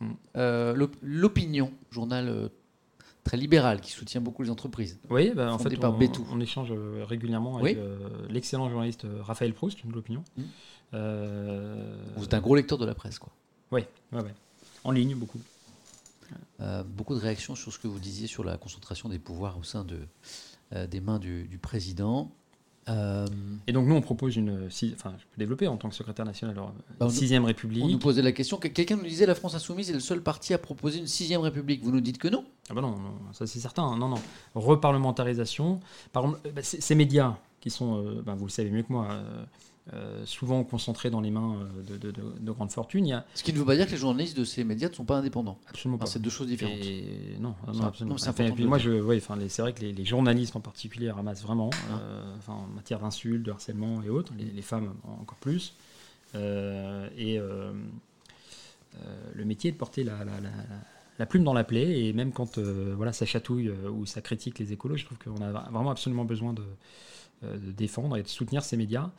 Mm. 0.00 0.84
L'opinion, 1.02 1.72
journal 1.90 2.50
très 3.24 3.36
libéral 3.36 3.80
qui 3.80 3.92
soutient 3.92 4.22
beaucoup 4.22 4.42
les 4.42 4.50
entreprises. 4.50 4.98
Oui, 5.10 5.32
bah, 5.34 5.52
en 5.52 5.58
fait, 5.58 5.76
on, 5.84 5.98
on, 6.32 6.40
échange 6.40 6.72
régulièrement 7.06 7.58
avec 7.58 7.78
l'excellent 8.30 8.70
journaliste 8.70 9.06
Raphaël 9.20 9.52
Proust, 9.52 9.86
de 9.86 9.92
l'opinion. 9.92 10.24
Mm. 10.36 10.42
Vous 12.16 12.24
êtes 12.24 12.34
un 12.34 12.40
gros 12.40 12.54
lecteur 12.54 12.78
de 12.78 12.86
la 12.86 12.94
presse, 12.94 13.18
quoi. 13.18 13.32
Oui, 13.70 13.82
ouais, 14.12 14.22
ouais. 14.22 14.34
en 14.84 14.92
ligne 14.92 15.14
beaucoup. 15.14 15.40
Euh, 16.60 16.82
beaucoup 16.82 17.14
de 17.14 17.20
réactions 17.20 17.54
sur 17.54 17.72
ce 17.72 17.78
que 17.78 17.86
vous 17.86 18.00
disiez 18.00 18.26
sur 18.26 18.42
la 18.42 18.56
concentration 18.56 19.08
des 19.08 19.18
pouvoirs 19.18 19.56
au 19.58 19.62
sein 19.62 19.84
de, 19.84 20.00
euh, 20.72 20.86
des 20.86 21.00
mains 21.00 21.18
du, 21.18 21.58
président. 21.62 22.32
Euh, 22.88 23.26
et 23.66 23.72
donc 23.72 23.86
nous, 23.86 23.94
on 23.94 24.00
propose 24.00 24.36
une... 24.36 24.68
Enfin, 24.94 25.14
je 25.18 25.24
peux 25.24 25.38
développer 25.38 25.68
en 25.68 25.76
tant 25.76 25.88
que 25.88 25.94
secrétaire 25.94 26.24
national, 26.24 26.56
alors, 26.56 26.72
bah, 26.98 27.08
sixième 27.10 27.44
République. 27.44 27.84
On 27.84 27.88
nous 27.88 27.98
posait 27.98 28.22
la 28.22 28.32
question, 28.32 28.56
quelqu'un 28.56 28.96
nous 28.96 29.04
disait 29.04 29.26
la 29.26 29.34
France 29.34 29.54
Insoumise 29.54 29.90
est 29.90 29.94
le 29.94 30.00
seul 30.00 30.20
parti 30.20 30.52
à 30.52 30.58
proposer 30.58 30.98
une 30.98 31.06
sixième 31.06 31.42
République. 31.42 31.84
Vous 31.84 31.92
nous 31.92 32.00
dites 32.00 32.18
que 32.18 32.28
non 32.28 32.44
Ah 32.70 32.74
bah 32.74 32.80
non, 32.80 32.96
ça 33.32 33.46
c'est 33.46 33.60
certain. 33.60 33.96
Non, 33.96 34.08
non. 34.08 34.20
Reparlementarisation. 34.54 35.80
Par 36.12 36.24
exemple, 36.24 36.50
bah, 36.54 36.62
ces 36.62 36.94
médias 36.94 37.36
qui 37.60 37.70
sont, 37.70 38.20
bah, 38.24 38.34
vous 38.34 38.46
le 38.46 38.50
savez 38.50 38.70
mieux 38.70 38.82
que 38.82 38.92
moi, 38.92 39.08
euh, 39.94 40.26
souvent 40.26 40.64
concentrés 40.64 41.08
dans 41.08 41.22
les 41.22 41.30
mains 41.30 41.66
euh, 41.90 41.98
de, 41.98 42.52
grandes 42.52 42.70
fortunes. 42.70 43.06
Il 43.06 43.10
y 43.10 43.14
a... 43.14 43.24
Ce 43.34 43.42
qui 43.42 43.54
ne 43.54 43.58
veut 43.58 43.64
pas 43.64 43.74
dire 43.74 43.86
que 43.86 43.92
les 43.92 43.96
journalistes 43.96 44.36
de 44.36 44.44
ces 44.44 44.62
médias 44.62 44.90
ne 44.90 44.94
sont 44.94 45.06
pas 45.06 45.16
indépendants. 45.16 45.58
Absolument 45.66 45.96
pas. 45.96 46.04
c'est 46.04 46.20
deux 46.20 46.28
choses 46.28 46.48
différentes. 46.48 46.78
non, 47.40 47.54
non, 47.72 47.84
absolument. 47.84 48.16
puis 48.54 48.66
moi, 48.66 48.76
je, 48.76 49.00
ouais, 49.00 49.18
c'est 49.48 49.62
vrai 49.62 49.72
que 49.72 49.80
les, 49.80 50.04
journalistes 50.04 50.56
en 50.56 50.60
particulier 50.60 51.10
ramassent 51.10 51.42
vraiment, 51.42 51.70
ah. 51.90 52.00
euh, 52.00 52.36
en 52.48 52.66
matière 52.66 53.00
d'insultes, 53.00 53.42
de 53.42 53.50
harcèlement 53.50 54.02
et 54.02 54.10
autres, 54.10 54.34
les, 54.36 54.62
femmes 54.62 54.92
encore 55.04 55.38
plus. 55.38 55.74
et 56.34 57.38
le 57.38 59.44
métier 59.46 59.72
de 59.72 59.76
porter 59.78 60.04
la, 60.04 60.18
la, 61.18 61.26
plume 61.26 61.44
dans 61.44 61.54
la 61.54 61.64
plaie, 61.64 62.04
et 62.04 62.12
même 62.12 62.32
quand 62.32 62.58
voilà, 62.58 63.14
ça 63.14 63.24
chatouille 63.24 63.70
ou 63.70 64.04
ça 64.04 64.20
critique 64.20 64.58
les 64.58 64.74
écolos, 64.74 64.98
je 64.98 65.06
trouve 65.06 65.16
qu'on 65.16 65.40
a 65.40 65.50
vraiment 65.50 65.90
absolument 65.90 66.26
besoin 66.26 66.52
de 66.52 66.62
de 67.42 67.72
défendre 67.72 68.16
et 68.16 68.22
de 68.22 68.28
soutenir 68.28 68.62
ces 68.62 68.76
médias. 68.76 69.10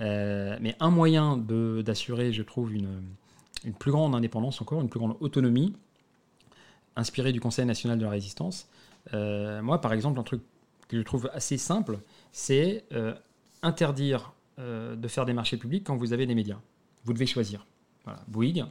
Euh, 0.00 0.56
mais 0.60 0.76
un 0.80 0.90
moyen 0.90 1.36
d'assurer, 1.36 2.32
je 2.32 2.42
trouve, 2.42 2.74
une, 2.74 3.02
une, 3.64 3.74
plus 3.74 3.90
grande 3.92 4.14
indépendance 4.14 4.60
encore, 4.62 4.80
une 4.80 4.88
plus 4.88 4.98
grande 5.00 5.16
autonomie, 5.20 5.74
inspirée 6.96 7.32
du 7.32 7.40
Conseil 7.40 7.66
national 7.66 7.98
de 7.98 8.04
la 8.04 8.10
résistance. 8.10 8.68
Euh, 9.14 9.60
moi, 9.62 9.80
par 9.80 9.92
exemple, 9.92 10.18
un 10.18 10.22
truc 10.22 10.42
que 10.88 10.96
je 10.96 11.02
trouve 11.02 11.28
assez 11.34 11.58
simple, 11.58 11.98
c'est 12.32 12.84
interdire 13.62 14.32
de 14.58 15.08
faire 15.08 15.26
des 15.26 15.32
marchés 15.34 15.56
publics 15.56 15.84
quand 15.84 15.96
vous 15.96 16.12
avez 16.12 16.26
des 16.26 16.34
médias. 16.34 16.58
vous 17.04 17.12
devez 17.12 17.26
choisir. 17.26 17.66
Voilà, 18.04 18.20
Bouygues. 18.28 18.60
bah, 18.60 18.70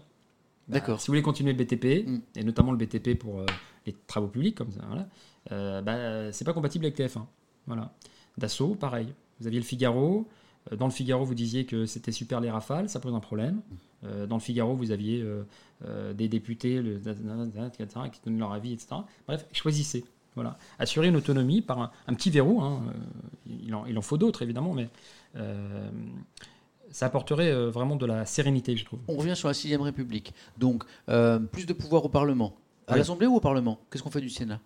D'accord. 0.70 1.00
Si 1.00 1.08
vous 1.08 1.12
voulez 1.12 1.22
continuer 1.22 1.54
le 1.54 1.58
BTP, 1.64 2.08
Mm. 2.08 2.20
et 2.38 2.44
notamment 2.44 2.72
le 2.72 2.78
BTP 2.78 3.16
pour 3.20 3.40
euh, 3.40 3.46
les 3.86 3.94
travaux 4.08 4.28
publics, 4.28 4.56
comme 4.56 4.72
ça, 4.72 4.82
voilà, 4.88 5.08
euh, 5.52 5.82
bah, 5.82 6.32
c'est 6.32 6.46
pas 6.46 6.54
compatible 6.54 6.86
avec 6.86 6.98
TF1. 6.98 7.26
Voilà. 7.68 7.94
Dassault, 8.38 8.76
pareil. 8.76 9.08
Vous 9.40 9.48
aviez 9.48 9.60
le 9.60 9.66
Figaro. 9.66 10.28
Euh, 10.72 10.76
Dans 10.76 10.86
le 10.86 10.92
Figaro, 10.92 11.24
vous 11.26 11.36
disiez 11.36 11.66
que 11.66 11.86
c'était 11.86 12.12
super 12.12 12.40
les 12.42 12.50
rafales, 12.50 12.90
ça 12.90 13.00
pose 13.00 13.14
un 13.14 13.20
problème. 13.20 13.62
Euh, 14.04 14.26
dans 14.28 14.36
le 14.36 14.42
Figaro, 14.42 14.76
vous 14.76 14.92
aviez 14.92 15.22
euh, 15.22 16.14
des 16.14 16.28
députés 16.28 16.82
le, 16.82 17.00
qui 17.00 18.20
donnent 18.26 18.40
leur 18.40 18.52
avis, 18.54 18.74
etc. 18.74 18.96
Bref, 19.28 19.46
choisissez. 19.52 20.06
Voilà. 20.36 20.58
Assurer 20.80 21.08
une 21.08 21.16
autonomie 21.16 21.62
par 21.62 21.80
un, 21.80 21.92
un 22.08 22.14
petit 22.14 22.30
verrou. 22.30 22.62
hein, 22.62 22.84
il, 23.48 23.74
en, 23.74 23.86
il 23.86 23.98
en 23.98 24.02
faut 24.02 24.18
d'autres, 24.18 24.42
évidemment, 24.42 24.74
mais 24.74 24.90
euh, 25.38 25.90
ça 26.92 27.06
apporterait 27.06 27.52
euh, 27.52 27.70
vraiment 27.70 27.96
de 27.96 28.06
la 28.06 28.26
sérénité, 28.26 28.76
je 28.76 28.86
trouve. 28.86 29.00
On 29.08 29.16
revient 29.16 29.36
sur 29.36 29.48
la 29.48 29.54
6 29.54 29.76
République. 29.78 30.34
Donc, 30.58 30.84
euh, 31.10 31.40
plus 31.40 31.66
de 31.66 31.74
pouvoir 31.74 32.04
au 32.06 32.10
Parlement. 32.10 32.54
À 32.88 32.94
Oui. 32.94 33.00
l'Assemblée 33.00 33.28
ou 33.28 33.36
au 33.36 33.40
Parlement? 33.40 33.80
Qu'est-ce 33.90 34.04
qu'on 34.04 34.12
fait 34.12 34.22
du 34.22 34.30
Sénat? 34.30 34.60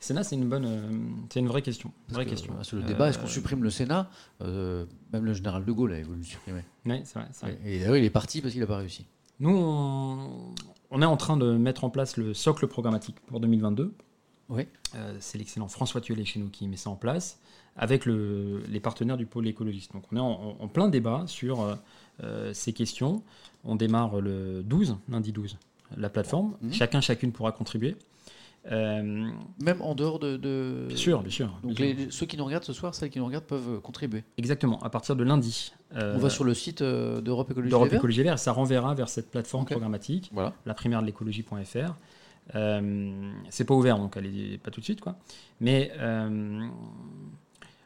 Sénat, 0.00 0.24
c'est 0.24 0.36
une 0.36 0.48
bonne, 0.48 0.64
euh, 0.66 1.26
c'est 1.32 1.40
une 1.40 1.48
vraie 1.48 1.62
question. 1.62 1.90
Vraie 2.08 2.24
que, 2.24 2.30
question. 2.30 2.54
euh, 2.58 2.62
Sur 2.62 2.76
le 2.76 2.82
Euh, 2.82 2.86
débat, 2.86 3.08
est-ce 3.08 3.18
qu'on 3.18 3.26
supprime 3.26 3.62
le 3.62 3.70
Sénat 3.70 4.10
Euh, 4.42 4.84
Même 5.12 5.24
le 5.24 5.32
général 5.34 5.64
de 5.64 5.72
Gaulle 5.72 5.92
avait 5.92 6.02
voulu 6.02 6.18
le 6.18 6.24
supprimer. 6.24 6.62
ouais, 6.86 7.02
c'est 7.04 7.18
vrai. 7.18 7.58
Et 7.64 7.78
d'ailleurs, 7.80 7.96
il 7.96 8.04
est 8.04 8.10
parti 8.10 8.40
parce 8.40 8.52
qu'il 8.52 8.60
n'a 8.60 8.66
pas 8.66 8.76
réussi. 8.78 9.06
Nous, 9.40 9.50
on, 9.56 10.54
on 10.90 11.02
est 11.02 11.06
en 11.06 11.16
train 11.16 11.36
de 11.36 11.52
mettre 11.56 11.84
en 11.84 11.90
place 11.90 12.16
le 12.16 12.34
socle 12.34 12.66
programmatique 12.66 13.16
pour 13.26 13.40
2022. 13.40 13.94
Oui. 14.50 14.68
Euh, 14.94 15.16
c'est 15.20 15.38
l'excellent 15.38 15.68
François 15.68 16.00
Thuelet 16.00 16.24
chez 16.24 16.38
nous 16.38 16.48
qui 16.50 16.68
met 16.68 16.76
ça 16.76 16.90
en 16.90 16.96
place 16.96 17.38
avec 17.76 18.04
le- 18.04 18.62
les 18.68 18.78
partenaires 18.78 19.16
du 19.16 19.26
pôle 19.26 19.48
écologiste. 19.48 19.92
Donc 19.94 20.04
on 20.12 20.16
est 20.16 20.20
en, 20.20 20.56
en 20.60 20.68
plein 20.68 20.88
débat 20.88 21.24
sur 21.26 21.62
euh, 21.62 21.74
euh, 22.22 22.52
ces 22.54 22.72
questions. 22.72 23.22
On 23.64 23.74
démarre 23.74 24.20
le 24.20 24.62
12, 24.62 24.96
lundi 25.08 25.32
12, 25.32 25.56
la 25.96 26.10
plateforme. 26.10 26.54
Mhm. 26.60 26.72
Chacun, 26.72 27.00
chacune 27.00 27.32
pourra 27.32 27.50
contribuer. 27.52 27.96
Euh, 28.72 29.28
Même 29.62 29.82
en 29.82 29.94
dehors 29.94 30.18
de. 30.18 30.36
de- 30.38 30.86
bien 30.88 30.96
sûr, 30.96 31.20
bien 31.20 31.30
sûr. 31.30 31.46
Donc, 31.62 31.74
bien 31.74 31.86
sûr. 31.88 31.96
les- 32.06 32.10
ceux 32.10 32.24
qui 32.24 32.36
nous 32.38 32.44
regardent 32.46 32.64
ce 32.64 32.72
soir, 32.72 32.94
celles 32.94 33.10
qui 33.10 33.18
nous 33.18 33.26
regardent 33.26 33.44
peuvent 33.44 33.74
euh, 33.76 33.80
contribuer. 33.80 34.24
Exactement, 34.38 34.78
à 34.80 34.88
partir 34.88 35.16
de 35.16 35.22
lundi. 35.24 35.74
euh, 35.96 36.14
On 36.16 36.18
va 36.18 36.30
sur 36.30 36.44
le 36.44 36.54
site 36.54 36.80
euh, 36.80 37.20
d'Europe 37.20 37.50
Écologie 37.50 37.70
d'Europe 37.70 37.92
Écologie 37.92 38.22
et 38.22 38.36
ça 38.38 38.52
renverra 38.52 38.94
vers 38.94 39.08
cette 39.10 39.30
plateforme 39.30 39.66
programmatique. 39.66 40.30
Voilà. 40.32 40.54
la 40.64 40.72
primaire 40.74 41.02
de 41.02 41.06
l'écologie.fr. 41.06 41.94
C'est 43.50 43.64
pas 43.64 43.74
ouvert, 43.74 43.98
donc 43.98 44.16
allez 44.16 44.58
pas 44.58 44.70
tout 44.70 44.80
de 44.80 44.84
suite. 44.84 45.00
Quoi. 45.02 45.16
Mais 45.60 45.92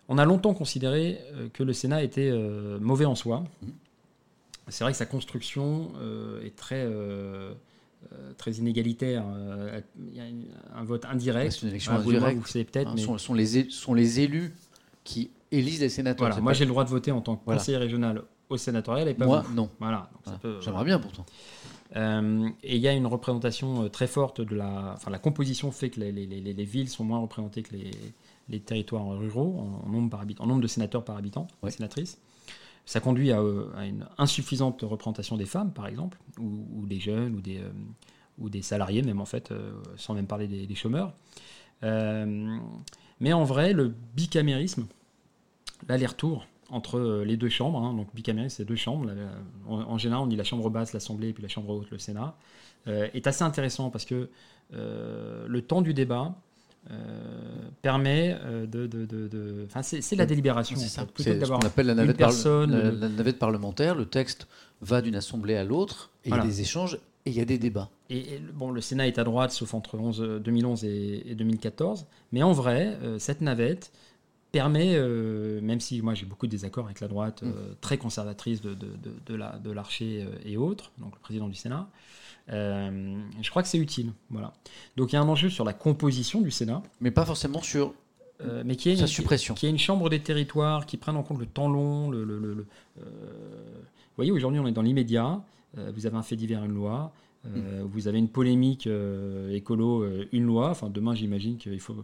on 0.08 0.16
a 0.18 0.24
longtemps 0.24 0.54
considéré 0.54 1.18
que 1.54 1.62
le 1.64 1.72
Sénat 1.72 2.02
était 2.04 2.30
mauvais 2.80 3.04
en 3.04 3.14
soi. 3.16 3.44
Mhm. 3.62 3.72
C'est 4.68 4.84
vrai 4.84 4.92
que 4.92 4.98
sa 4.98 5.06
construction 5.06 5.90
est 6.44 6.54
très, 6.54 6.86
euh, 8.12 8.32
très 8.36 8.52
inégalitaire. 8.52 9.24
Euh, 9.28 9.80
Il 9.98 10.14
y 10.16 10.20
a 10.20 10.24
un 10.78 10.84
vote 10.84 11.04
indirect. 11.04 11.52
C'est 11.52 11.62
une 11.62 11.68
élection 11.68 11.92
indirecte. 11.92 12.38
vous 12.38 12.46
savez 12.46 12.64
peut-être, 12.64 12.88
Hein, 12.88 12.94
mais 12.96 13.02
sont, 13.02 13.18
sont 13.18 13.34
les, 13.34 13.58
é- 13.58 13.70
sont 13.70 13.94
les 13.94 14.20
élus 14.20 14.54
qui 15.04 15.30
élisent 15.50 15.80
les 15.80 15.88
sénateurs. 15.88 16.26
voilà, 16.28 16.40
moi 16.42 16.50
pas- 16.52 16.58
j'ai 16.58 16.64
le 16.64 16.70
droit 16.70 16.84
de 16.84 16.90
voter 16.90 17.10
en 17.12 17.20
tant 17.20 17.36
que 17.36 17.42
Voilà. 17.44 17.58
conseiller 17.58 17.78
régional 17.78 18.22
au 18.50 18.56
sénatorial 18.56 19.08
et 19.08 19.14
pas 19.14 19.26
Moi, 19.26 19.40
vous. 19.46 19.54
non. 19.54 19.68
Voilà, 19.78 20.10
peut- 20.42 20.58
J'aimerais 20.60 20.84
bien 20.84 20.98
pourtant. 20.98 21.24
Euh, 21.96 22.48
et 22.62 22.76
il 22.76 22.82
y 22.82 22.88
a 22.88 22.92
une 22.92 23.06
représentation 23.06 23.88
très 23.88 24.06
forte 24.06 24.40
de 24.42 24.54
la. 24.54 24.92
Enfin, 24.94 25.10
la 25.10 25.18
composition 25.18 25.70
fait 25.70 25.88
que 25.90 26.00
les, 26.00 26.12
les- 26.12 26.26
les- 26.26 26.52
les 26.52 26.64
villes 26.64 26.88
sont 26.90 27.02
moins 27.04 27.18
représentées 27.18 27.62
que 27.62 27.74
les, 27.74 28.60
territoires 28.60 29.06
ruraux 29.18 29.56
en, 29.58 29.86
en 29.86 29.90
nombre, 29.90 30.10
par 30.10 30.20
habitant, 30.20 30.44
en 30.44 30.46
nombre 30.48 30.60
de 30.60 30.66
sénateurs 30.66 31.02
par 31.04 31.16
habitant, 31.16 31.46
Ouais. 31.62 31.70
sénatrices. 31.70 32.18
Ça 32.88 33.00
conduit 33.00 33.32
à, 33.32 33.40
euh, 33.40 33.66
à 33.76 33.84
une 33.84 34.06
insuffisante 34.16 34.80
représentation 34.80 35.36
des 35.36 35.44
femmes, 35.44 35.74
par 35.74 35.86
exemple, 35.88 36.16
ou, 36.40 36.86
des 36.86 36.98
jeunes, 36.98 37.34
ou 37.34 37.42
des, 37.42 37.58
euh, 37.58 37.70
ou 38.38 38.48
des 38.48 38.62
salariés, 38.62 39.02
même 39.02 39.20
en 39.20 39.26
fait, 39.26 39.50
euh, 39.50 39.74
sans 39.98 40.14
même 40.14 40.26
parler 40.26 40.48
des, 40.48 40.74
chômeurs. 40.74 41.12
Mais 41.82 43.32
en 43.34 43.44
vrai, 43.44 43.74
le 43.74 43.94
bicamérisme, 44.14 44.86
l'aller-retour 45.86 46.46
entre 46.70 47.24
les 47.26 47.36
deux 47.36 47.50
chambres, 47.50 47.82
hein, 47.82 47.92
donc 47.92 48.08
bicamérisme, 48.14 48.56
c'est 48.56 48.64
deux 48.64 48.74
chambres. 48.74 49.12
en, 49.68 49.80
en 49.80 49.98
général, 49.98 50.24
on 50.24 50.26
dit 50.26 50.36
la 50.36 50.44
chambre 50.44 50.70
basse, 50.70 50.94
l'Assemblée, 50.94 51.28
et 51.28 51.32
puis 51.34 51.42
la 51.42 51.50
chambre 51.50 51.68
haute, 51.68 51.90
le 51.90 51.98
Sénat, 51.98 52.38
est 52.86 53.26
assez 53.26 53.44
intéressant 53.44 53.90
parce 53.90 54.06
que 54.06 54.30
le 54.72 55.60
temps 55.60 55.82
du 55.82 55.92
débat 55.92 56.34
euh, 56.90 56.94
permet 57.82 58.36
euh, 58.44 58.66
de. 58.66 58.86
de, 58.86 59.04
de- 59.06 59.28
de- 59.28 59.64
Enfin, 59.66 59.82
c'est 59.82 60.16
la 60.16 60.26
délibération. 60.26 60.76
C'est 60.76 60.88
ça. 60.88 61.06
C'est 61.16 61.44
ce 61.44 61.50
qu'on 61.50 61.58
appelle 61.58 61.86
la 61.86 61.92
une 61.92 61.98
navette, 61.98 62.16
parle- 62.18 62.30
personne, 62.32 62.70
la- 62.72 62.76
euh, 62.78 62.92
la 62.98 63.08
navette 63.08 63.38
parlementaire. 63.38 63.94
Le 63.94 64.06
texte 64.06 64.46
va 64.80 65.02
d'une 65.02 65.16
assemblée 65.16 65.56
à 65.56 65.64
l'autre 65.64 66.10
et 66.24 66.28
Voilà. 66.30 66.44
il 66.44 66.46
y 66.46 66.50
a 66.50 66.54
des 66.54 66.60
échanges 66.62 66.94
et 67.26 67.30
il 67.30 67.36
y 67.36 67.40
a 67.40 67.44
des 67.44 67.58
débats. 67.58 67.90
Et, 68.10 68.18
et, 68.34 68.42
bon, 68.54 68.70
le 68.70 68.80
Sénat 68.80 69.06
est 69.06 69.18
à 69.18 69.24
droite, 69.24 69.50
sauf 69.52 69.74
entre 69.74 69.98
11, 69.98 70.20
euh, 70.22 70.38
2011 70.38 70.84
et, 70.84 71.30
et 71.30 71.34
2014. 71.34 72.06
Mais 72.32 72.42
en 72.42 72.52
vrai, 72.52 72.96
euh, 73.02 73.18
cette 73.18 73.40
navette 73.42 73.92
permet, 74.50 74.94
euh, 74.94 75.60
même 75.60 75.78
si 75.80 76.00
moi 76.00 76.14
j'ai 76.14 76.24
beaucoup 76.24 76.46
de 76.46 76.50
désaccords 76.52 76.86
avec 76.86 77.00
la 77.00 77.08
droite 77.08 77.42
Mm. 77.42 77.52
très 77.82 77.98
conservatrice 77.98 78.62
de, 78.62 78.70
de, 78.72 78.86
de, 78.86 79.12
de 79.26 79.34
la- 79.34 79.58
de 79.62 79.70
l'Archer 79.70 80.26
et 80.46 80.56
autres, 80.56 80.90
donc 80.98 81.12
le 81.14 81.20
président 81.20 81.48
du 81.48 81.54
Sénat, 81.54 81.86
euh, 82.50 83.18
je 83.42 83.50
crois 83.50 83.62
que 83.62 83.68
c'est 83.68 83.78
utile. 83.78 84.12
Voilà. 84.30 84.52
Donc 84.96 85.12
il 85.12 85.16
y 85.16 85.18
a 85.18 85.22
un 85.22 85.28
enjeu 85.28 85.50
sur 85.50 85.64
la 85.64 85.72
composition 85.72 86.40
du 86.40 86.50
Sénat, 86.50 86.82
Mais 87.00 87.10
pas 87.10 87.24
forcément 87.24 87.62
sur 87.62 87.92
euh, 88.40 88.62
mais 88.64 88.76
qui 88.76 88.90
est 88.90 88.94
sa 88.96 89.02
une, 89.02 89.06
suppression. 89.08 89.54
qui 89.54 89.66
est 89.66 89.70
une 89.70 89.78
chambre 89.78 90.08
des 90.08 90.20
territoires 90.20 90.86
qui 90.86 90.96
prenne 90.96 91.16
en 91.16 91.22
compte 91.24 91.40
le 91.40 91.46
temps 91.46 91.68
long. 91.68 92.08
Le, 92.10 92.22
le- 92.24 92.38
le- 92.38 92.54
le- 92.54 92.66
euh, 93.00 93.02
vous 93.80 94.14
voyez, 94.16 94.30
aujourd'hui, 94.30 94.60
on 94.60 94.66
est 94.66 94.72
dans 94.72 94.82
l'immédiat. 94.82 95.42
Euh, 95.76 95.90
vous 95.94 96.06
avez 96.06 96.16
un 96.16 96.22
fait 96.22 96.36
divers, 96.36 96.64
une 96.64 96.74
loi. 96.74 97.12
Euh, 97.46 97.84
Vous 97.84 98.08
avez 98.08 98.18
une 98.18 98.28
polémique 98.28 98.86
euh, 98.88 99.52
écolo, 99.54 100.02
euh, 100.02 100.26
une 100.32 100.44
loi. 100.44 100.70
Enfin, 100.70 100.90
demain, 100.90 101.14
j'imagine 101.14 101.56
qu'il 101.56 101.78
faut, 101.80 101.94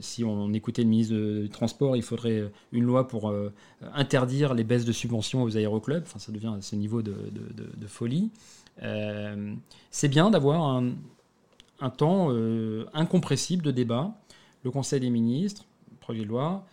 si 0.00 0.22
on 0.24 0.52
écoutait 0.52 0.82
le 0.82 0.88
ministre 0.88 1.14
du 1.42 1.48
Transport, 1.50 1.96
il 1.96 2.02
faudrait 2.02 2.50
une 2.72 2.84
loi 2.84 3.06
pour 3.08 3.32
interdire 3.94 4.54
les 4.54 4.64
baisses 4.64 4.84
de 4.84 4.92
subventions 4.92 5.42
aux 5.42 5.56
aéroclubs. 5.56 6.02
Enfin, 6.04 6.18
ça 6.18 6.32
devient 6.32 6.52
à 6.56 6.60
ce 6.62 6.76
niveau 6.76 7.02
de, 7.02 7.12
de- 7.12 7.52
de- 7.64 7.70
de 7.76 7.86
folie. 7.86 8.30
Euh, 8.82 9.54
C'est 9.90 10.08
bien 10.08 10.30
d'avoir 10.30 10.62
un, 10.64 10.92
un 11.80 11.90
temps 11.90 12.28
euh, 12.30 12.86
incompressible 12.94 13.62
de 13.62 13.70
débat. 13.70 14.14
Le 14.62 14.70
Conseil 14.70 15.00
des 15.00 15.10
ministres, 15.10 15.64
projet 16.00 16.20
de 16.22 16.28
loi, 16.28 16.64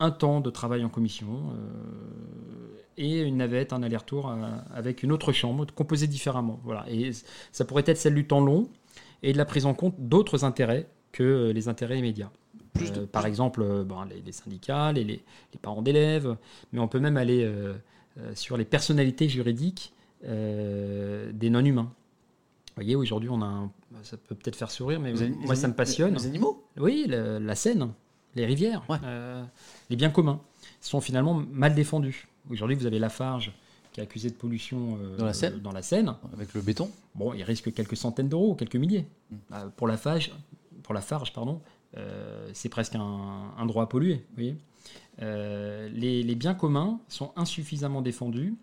un 0.00 0.10
temps 0.10 0.40
de 0.40 0.50
travail 0.50 0.84
en 0.84 0.88
commission 0.88 1.28
euh, 1.54 2.82
et 2.96 3.20
une 3.20 3.36
navette, 3.36 3.72
un 3.72 3.82
aller-retour 3.82 4.34
avec 4.74 5.02
une 5.02 5.12
autre 5.12 5.32
chambre 5.32 5.64
composée 5.74 6.06
différemment. 6.08 6.58
Voilà. 6.64 6.84
Et 6.90 7.12
ça 7.52 7.64
pourrait 7.64 7.84
être 7.86 7.96
celle 7.98 8.14
du 8.14 8.26
temps 8.26 8.40
long 8.40 8.68
et 9.22 9.32
de 9.32 9.38
la 9.38 9.44
prise 9.44 9.66
en 9.66 9.74
compte 9.74 9.94
d'autres 9.98 10.44
intérêts 10.44 10.88
que 11.12 11.52
les 11.54 11.68
intérêts 11.68 11.98
immédiats. 11.98 12.30
Plus 12.74 12.90
de- 12.90 13.04
par 13.04 13.26
exemple, 13.26 13.64
les, 14.10 14.22
les 14.22 14.32
syndicats, 14.32 14.92
les, 14.92 15.04
les- 15.04 15.22
les 15.52 15.58
parents 15.60 15.82
d'élèves, 15.82 16.36
mais 16.72 16.80
on 16.80 16.88
peut 16.88 17.00
même 17.00 17.16
aller 17.16 17.48
sur 18.34 18.56
les 18.56 18.64
personnalités 18.64 19.28
juridiques 19.28 19.92
euh, 20.24 21.32
des 21.32 21.50
non-humains. 21.50 21.90
Vous 22.68 22.74
voyez, 22.76 22.96
aujourd'hui, 22.96 23.28
on 23.28 23.42
a 23.42 23.46
un- 23.46 23.70
ça 24.02 24.16
peut 24.16 24.34
peut-être 24.34 24.56
faire 24.56 24.70
sourire, 24.70 24.98
mais 25.00 25.12
Les 25.12 25.28
moi, 25.30 25.54
les 25.54 25.60
ça 25.60 25.68
me 25.68 25.74
passionne. 25.74 26.14
Les 26.14 26.26
animaux? 26.26 26.64
Oui, 26.78 27.04
le- 27.08 27.38
la 27.38 27.54
Seine, 27.54 27.90
les 28.34 28.46
rivières, 28.46 28.82
Ouais. 28.88 28.96
euh, 29.04 29.44
les 29.90 29.96
biens 29.96 30.10
communs 30.10 30.40
sont 30.80 31.00
finalement 31.00 31.34
mal 31.34 31.74
défendus. 31.74 32.28
Aujourd'hui, 32.50 32.76
vous 32.76 32.86
avez 32.86 32.98
Lafarge 32.98 33.52
qui 33.92 34.00
est 34.00 34.02
accusé 34.02 34.30
de 34.30 34.34
pollution 34.34 34.96
euh, 35.02 35.16
Dans 35.18 35.26
la 35.26 35.34
Seine? 35.34 35.58
dans 35.60 35.72
la 35.72 35.82
Seine. 35.82 36.14
avec 36.32 36.54
le 36.54 36.62
béton? 36.62 36.90
Bon, 37.14 37.34
il 37.34 37.42
risque 37.42 37.72
quelques 37.74 37.96
centaines 37.96 38.28
d'euros, 38.30 38.54
quelques 38.54 38.76
milliers. 38.76 39.06
Mm. 39.30 39.36
Euh, 39.52 39.68
pour 39.76 39.86
la 39.86 39.98
Farge, 39.98 40.32
pour 40.82 40.94
la 40.94 41.02
Farge, 41.02 41.32
pardon, 41.34 41.60
c'est 42.54 42.70
presque 42.70 42.94
un, 42.94 43.52
un 43.58 43.66
droit 43.66 43.82
à 43.84 43.86
polluer. 43.86 44.24
vous 44.30 44.34
voyez. 44.36 44.56
Les, 45.20 46.22
les 46.22 46.34
biens 46.34 46.54
communs 46.54 46.98
sont 47.08 47.32
insuffisamment 47.36 48.00
défendus, 48.00 48.54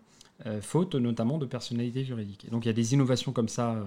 euh, 0.46 0.60
faute 0.60 0.94
notamment 0.94 1.38
de 1.38 1.46
personnalité 1.46 2.04
juridique. 2.04 2.44
Et 2.46 2.50
donc 2.50 2.64
il 2.64 2.68
y 2.68 2.70
a 2.70 2.74
des 2.74 2.92
innovations 2.94 3.32
comme 3.32 3.48
ça, 3.48 3.72
euh, 3.72 3.84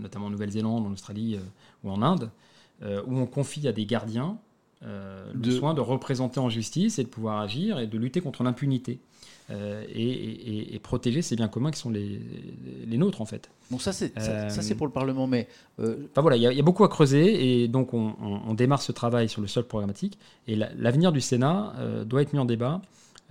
notamment 0.00 0.26
en 0.26 0.30
Nouvelle-Zélande, 0.30 0.86
en 0.86 0.92
Australie 0.92 1.36
euh, 1.36 1.40
ou 1.84 1.90
en 1.90 2.02
Inde, 2.02 2.30
où 3.08 3.18
on 3.18 3.26
confie 3.26 3.66
à 3.66 3.72
des 3.72 3.86
gardiens 3.86 4.38
le 4.82 5.32
De- 5.34 5.50
soin 5.50 5.74
de 5.74 5.80
représenter 5.80 6.38
en 6.38 6.48
justice 6.48 7.00
et 7.00 7.02
de 7.02 7.08
pouvoir 7.08 7.40
agir 7.40 7.80
et 7.80 7.88
de 7.88 7.98
lutter 7.98 8.20
contre 8.20 8.44
l'impunité. 8.44 9.00
et, 9.50 9.54
et- 9.94 10.74
et 10.74 10.78
protéger 10.78 11.22
ces 11.22 11.34
biens 11.34 11.48
communs 11.48 11.70
qui 11.70 11.80
sont 11.80 11.90
les, 11.90 12.20
les 12.86 12.98
nôtres 12.98 13.20
en 13.22 13.24
fait. 13.24 13.50
Bon, 13.70 13.78
ça, 13.78 13.92
c'est 13.92 14.12
ça, 14.20 14.50
ça, 14.50 14.62
c'est 14.62 14.74
pour 14.74 14.86
le 14.86 14.92
Parlement, 14.92 15.26
mais 15.26 15.48
Enfin 15.80 16.20
voilà, 16.20 16.36
il 16.36 16.42
y, 16.42 16.46
a- 16.46 16.52
il 16.52 16.56
y 16.56 16.60
a 16.60 16.62
beaucoup 16.62 16.84
à 16.84 16.88
creuser 16.88 17.62
et 17.62 17.66
donc 17.68 17.94
on, 17.94 18.14
on- 18.22 18.40
on 18.46 18.54
démarre 18.54 18.82
ce 18.82 18.92
travail 18.92 19.28
sur 19.28 19.40
le 19.40 19.46
sol 19.48 19.64
programmatique 19.64 20.18
et 20.46 20.54
la- 20.54 20.70
l'avenir 20.76 21.10
du 21.12 21.20
Sénat 21.20 21.74
doit 22.06 22.22
être 22.22 22.32
mis 22.32 22.38
en 22.38 22.44
débat. 22.44 22.80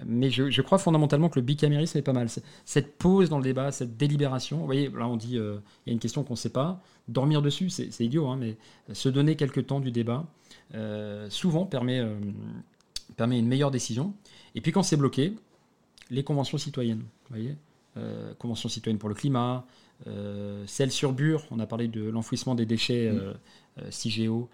Mais 0.05 0.29
je, 0.29 0.61
crois 0.61 0.77
fondamentalement 0.77 1.27
que 1.27 1.39
le 1.39 1.45
bicamérisme 1.45 1.97
est 1.97 2.03
pas 2.03 2.13
mal. 2.13 2.27
Cette 2.65 2.97
pause 2.97 3.29
dans 3.29 3.37
le 3.37 3.43
débat, 3.43 3.71
cette 3.71 3.97
délibération, 3.97 4.57
vous 4.57 4.65
voyez, 4.65 4.89
là 4.89 5.07
on 5.07 5.17
dit, 5.17 5.37
euh, 5.37 5.57
il 5.85 5.89
y 5.89 5.91
a 5.91 5.93
une 5.93 5.99
question 5.99 6.23
qu'on 6.23 6.33
ne 6.33 6.37
sait 6.37 6.51
pas, 6.51 6.81
dormir 7.07 7.41
dessus, 7.41 7.69
c'est 7.69 7.99
idiot, 8.01 8.27
hein, 8.27 8.37
mais 8.39 8.57
se 8.93 9.09
donner 9.09 9.35
quelques 9.35 9.65
temps 9.65 9.79
du 9.79 9.91
débat, 9.91 10.25
euh, 10.75 11.29
souvent 11.31 11.65
permet, 11.65 11.99
euh, 11.99 12.15
permet 13.15 13.39
une 13.39 13.47
meilleure 13.47 13.71
décision. 13.71 14.13
Et 14.53 14.61
puis 14.61 14.71
quand 14.71 14.83
c'est 14.83 14.97
bloqué, 14.97 15.33
les 16.11 16.23
conventions 16.23 16.59
citoyennes, 16.59 16.99
vous 17.29 17.35
voyez, 17.35 17.55
euh, 17.97 18.33
Convention 18.35 18.69
citoyenne 18.69 18.99
pour 18.99 19.09
le 19.09 19.15
climat, 19.15 19.65
euh, 19.65 19.86
celle 20.67 20.91
sur 20.91 21.11
Bure, 21.13 21.45
on 21.51 21.59
a 21.59 21.65
parlé 21.67 21.87
de 21.87 22.03
l'enfouissement 22.09 22.55
des 22.55 22.65
déchets 22.65 23.09
Mm. 23.11 23.17
euh, 23.17 23.33
euh, 23.81 23.91
CIGEO, 23.91 24.49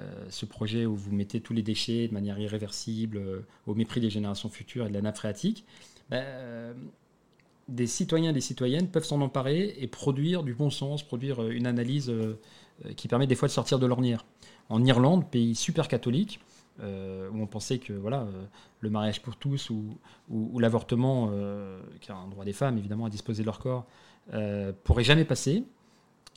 euh, 0.00 0.24
ce 0.30 0.46
projet 0.46 0.84
où 0.86 0.94
vous 0.96 1.12
mettez 1.12 1.40
tous 1.40 1.52
les 1.52 1.62
déchets 1.62 2.08
de 2.08 2.12
manière 2.14 2.38
irréversible 2.38 3.16
euh, 3.18 3.40
au 3.66 3.74
mépris 3.74 4.00
des 4.00 4.10
générations 4.10 4.48
futures 4.48 4.86
et 4.86 4.88
de 4.88 4.94
la 4.94 5.02
nappe 5.02 5.16
phréatique. 5.16 5.64
Ben, 6.10 6.22
euh, 6.24 6.74
des 7.68 7.86
citoyens 7.86 8.30
et 8.30 8.32
des 8.34 8.40
citoyennes 8.42 8.88
peuvent 8.88 9.04
s'en 9.04 9.20
emparer 9.20 9.74
et 9.78 9.86
produire 9.86 10.42
du 10.42 10.54
bon 10.54 10.70
sens, 10.70 11.02
produire 11.02 11.42
euh, 11.42 11.50
une 11.50 11.66
analyse 11.66 12.10
euh, 12.10 12.38
euh, 12.84 12.92
qui 12.94 13.08
permet 13.08 13.26
des 13.26 13.34
fois 13.36 13.48
de 13.48 13.52
sortir 13.52 13.78
de 13.78 13.86
l'ornière. 13.86 14.24
En 14.68 14.84
Irlande, 14.84 15.30
pays 15.30 15.54
super 15.54 15.88
catholique, 15.88 16.40
euh, 16.80 17.30
où 17.30 17.40
on 17.40 17.46
pensait 17.46 17.78
que 17.78 17.92
voilà, 17.92 18.22
euh, 18.22 18.44
le 18.80 18.90
mariage 18.90 19.22
pour 19.22 19.36
tous 19.36 19.70
ou, 19.70 19.84
ou- 20.28 20.50
ou 20.52 20.58
l'avortement, 20.58 21.30
euh, 21.32 21.80
qui 22.00 22.10
est 22.10 22.14
un 22.14 22.26
droit 22.28 22.44
des 22.44 22.52
femmes 22.52 22.76
évidemment 22.78 23.06
à 23.06 23.10
disposer 23.10 23.42
de 23.42 23.46
leur 23.46 23.60
corps, 23.60 23.86
euh, 24.32 24.72
pourrait 24.84 25.04
jamais 25.04 25.24
passer. 25.24 25.64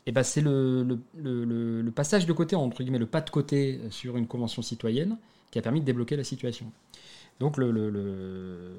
Et 0.06 0.11
ben 0.11 0.24
c'est 0.24 0.41
le, 0.41 0.83
le- 0.83 0.99
le- 1.17 1.43
le- 1.45 1.82
le 1.82 1.91
passage 1.91 2.25
de 2.25 2.33
côté, 2.33 2.56
entre 2.56 2.82
guillemets, 2.83 2.98
le 2.99 3.06
pas 3.07 3.22
de 3.22 3.30
côté 3.30 3.80
sur 3.90 4.17
une 4.17 4.27
convention 4.27 4.61
citoyenne 4.61 5.17
qui 5.51 5.59
a 5.59 5.61
permis 5.61 5.82
de 5.82 5.85
débloquer 5.85 6.16
la 6.16 6.24
situation. 6.24 6.72
Donc 7.40 7.57
le, 7.57 7.72
euh, 7.75 8.77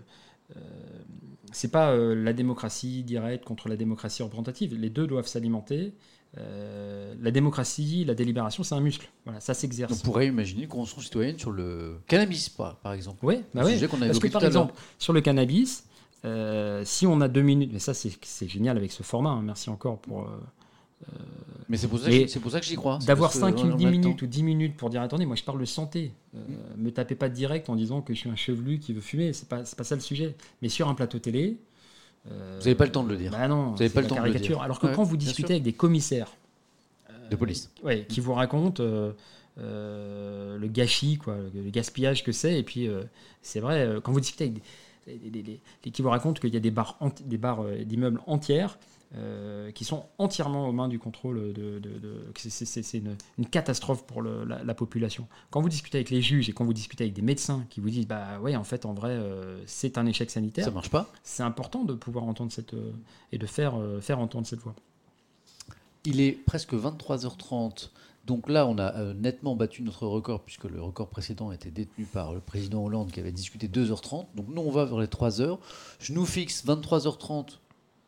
c'est 1.52 1.70
pas 1.70 1.90
euh, 1.92 2.14
la 2.14 2.32
démocratie 2.32 3.02
directe 3.02 3.44
contre 3.44 3.68
la 3.68 3.76
démocratie 3.76 4.22
représentative. 4.22 4.74
Les 4.74 4.90
deux 4.90 5.06
doivent 5.06 5.26
s'alimenter. 5.26 5.92
Euh, 6.36 7.14
la 7.22 7.30
démocratie, 7.30 8.04
la 8.04 8.14
délibération, 8.14 8.62
c'est 8.62 8.74
un 8.74 8.80
muscle. 8.80 9.08
Voilà, 9.24 9.40
ça 9.40 9.52
On 9.52 9.54
s'exerce. 9.54 10.02
pourrait 10.02 10.26
imaginer 10.26 10.62
une 10.64 10.68
convention 10.68 11.00
citoyenne 11.00 11.38
sur 11.38 11.50
le 11.50 11.98
cannabis, 12.06 12.48
par 12.50 12.92
exemple. 12.92 13.18
Oui, 13.24 13.42
bah 13.54 13.64
ouais. 13.64 13.78
qu'on 13.88 14.02
a 14.02 14.06
Parce 14.06 14.18
que 14.18 14.28
par 14.28 14.44
exemple, 14.44 14.74
sur 14.98 15.12
le 15.12 15.20
cannabis, 15.20 15.84
euh, 16.24 16.82
si 16.84 17.06
on 17.06 17.20
a 17.20 17.28
deux 17.28 17.42
minutes, 17.42 17.70
mais 17.72 17.78
ça 17.78 17.94
c'est 17.94 18.48
génial 18.48 18.76
avec 18.76 18.92
ce 18.92 19.02
format, 19.02 19.30
hein, 19.30 19.42
merci 19.42 19.70
encore 19.70 19.98
pour 19.98 20.22
euh, 20.22 20.26
Mais 21.68 21.76
c'est 21.76 21.86
pour, 21.88 21.98
ça 21.98 22.06
que 22.06 22.10
Mais 22.10 22.20
j'y- 22.22 22.28
c'est 22.28 22.40
pour 22.40 22.50
ça 22.50 22.60
que 22.60 22.66
j'y 22.66 22.74
crois. 22.76 22.98
d'avoir 23.06 23.30
parce 23.30 23.40
que 23.40 23.40
5 23.40 23.58
on 23.58 23.70
ou 23.70 23.72
a 23.74 23.76
10 23.76 23.84
le 23.84 23.90
minutes 23.90 24.22
ou 24.22 24.26
10 24.26 24.42
minutes 24.42 24.76
pour 24.76 24.90
dire 24.90 25.00
attendez, 25.02 25.26
moi 25.26 25.36
je 25.36 25.44
parle 25.44 25.60
de 25.60 25.64
santé. 25.64 26.12
Euh, 26.34 26.38
Me 26.76 26.90
tapez 26.90 27.14
pas 27.14 27.28
direct 27.28 27.68
en 27.68 27.76
disant 27.76 28.00
que 28.02 28.14
je 28.14 28.18
suis 28.18 28.30
un 28.30 28.36
chevelu 28.36 28.78
qui 28.80 28.92
veut 28.92 29.00
fumer, 29.00 29.32
c'est 29.32 29.48
pas, 29.48 29.64
c'est 29.64 29.76
pas 29.76 29.84
ça 29.84 29.94
le 29.94 30.00
sujet. 30.00 30.34
Mais 30.62 30.68
sur 30.68 30.88
un 30.88 30.94
plateau 30.94 31.18
télé. 31.18 31.56
euh, 32.30 32.56
Vous 32.58 32.64
n'avez 32.64 32.74
pas 32.74 32.84
le 32.86 32.92
temps 32.92 33.04
de 33.04 33.10
le 33.10 33.16
dire. 33.16 33.30
Bah 33.32 33.46
non, 33.48 33.72
Vous 33.72 33.80
avez 33.82 33.88
c'est 33.88 33.94
pas 33.94 34.00
le 34.02 34.06
temps 34.08 34.16
de 34.16 34.20
le 34.20 34.26
caricature. 34.26 34.56
dire. 34.56 34.62
Alors 34.64 34.80
que 34.80 34.86
Ouais, 34.88 34.92
quand 34.94 35.04
vous 35.04 35.16
discutez 35.16 35.52
avec 35.54 35.62
des 35.62 35.72
commissaires 35.72 36.32
De 37.30 37.36
police. 37.36 37.70
ouais, 37.84 38.04
qui 38.08 38.20
vous 38.20 38.34
racontent 38.34 38.82
euh, 38.82 39.12
euh, 39.58 40.58
le 40.58 40.66
gâchis, 40.68 41.18
quoi, 41.18 41.36
le, 41.54 41.62
le 41.62 41.70
gaspillage 41.70 42.24
que 42.24 42.32
c'est. 42.32 42.58
Et 42.58 42.62
puis, 42.62 42.88
euh, 42.88 43.02
c'est 43.42 43.60
vrai, 43.60 43.86
euh, 43.86 44.00
quand 44.00 44.12
vous 44.12 44.20
discutez 44.20 44.44
avec 44.44 44.54
des, 44.54 44.62
des- 45.16 45.90
qui 45.90 46.02
vous 46.02 46.10
racontent 46.10 46.40
qu'il 46.40 46.52
y 46.52 46.56
a 46.56 46.60
des 46.60 46.70
barres, 46.70 46.98
des 47.24 47.38
barres 47.38 47.62
euh, 47.62 47.84
d'immeubles 47.84 48.20
entières 48.26 48.78
euh, 49.14 49.70
qui 49.70 49.84
sont 49.86 50.04
entièrement 50.18 50.68
aux 50.68 50.72
mains 50.72 50.86
du 50.88 50.98
contrôle 50.98 51.54
de. 51.54 51.78
de- 51.78 51.98
de- 51.98 52.30
que 52.34 52.40
c'est- 52.50 52.92
une, 52.98 53.16
une 53.38 53.46
catastrophe 53.46 54.04
pour 54.06 54.20
le- 54.20 54.44
la, 54.44 54.62
la 54.62 54.74
population. 54.74 55.26
Quand 55.50 55.62
vous 55.62 55.70
discutez 55.70 55.96
avec 55.96 56.10
les 56.10 56.20
juges 56.20 56.50
et 56.50 56.52
quand 56.52 56.64
vous 56.66 56.74
discutez 56.74 57.04
avec 57.04 57.14
des 57.14 57.22
médecins 57.22 57.64
qui 57.70 57.80
vous 57.80 57.88
disent, 57.88 58.06
bah 58.06 58.38
ouais, 58.40 58.54
en 58.54 58.64
fait, 58.64 58.84
en 58.84 58.92
vrai, 58.92 59.12
euh, 59.12 59.62
c'est 59.66 59.96
un 59.96 60.04
échec 60.04 60.30
sanitaire, 60.30 60.66
Ça 60.66 60.70
marche 60.70 60.90
pas. 60.90 61.10
c'est 61.22 61.42
important 61.42 61.84
de 61.84 61.94
pouvoir 61.94 62.24
entendre 62.24 62.52
cette. 62.52 62.74
euh, 62.74 62.92
et 63.32 63.38
de 63.38 63.46
faire, 63.46 63.74
faire 64.02 64.18
entendre 64.18 64.46
cette 64.46 64.60
voix. 64.60 64.74
Il 66.04 66.20
est 66.20 66.32
presque 66.32 66.74
23h30. 66.74 67.90
Donc 68.28 68.50
là, 68.50 68.66
on 68.66 68.76
a 68.76 68.94
euh, 68.94 69.14
nettement 69.14 69.56
battu 69.56 69.82
notre 69.82 70.06
record, 70.06 70.42
puisque 70.42 70.64
le 70.64 70.82
record 70.82 71.08
précédent 71.08 71.50
était 71.50 71.70
détenu 71.70 72.04
par 72.04 72.34
le 72.34 72.40
président 72.40 72.84
Hollande 72.84 73.10
qui 73.10 73.20
avait 73.20 73.32
discuté 73.32 73.68
2h30. 73.68 74.26
Donc 74.36 74.48
nous, 74.48 74.60
on 74.60 74.70
va 74.70 74.84
vers 74.84 74.98
les 74.98 75.06
3h. 75.06 75.58
Je 75.98 76.12
nous 76.12 76.26
fixe 76.26 76.62
23h30 76.66 77.58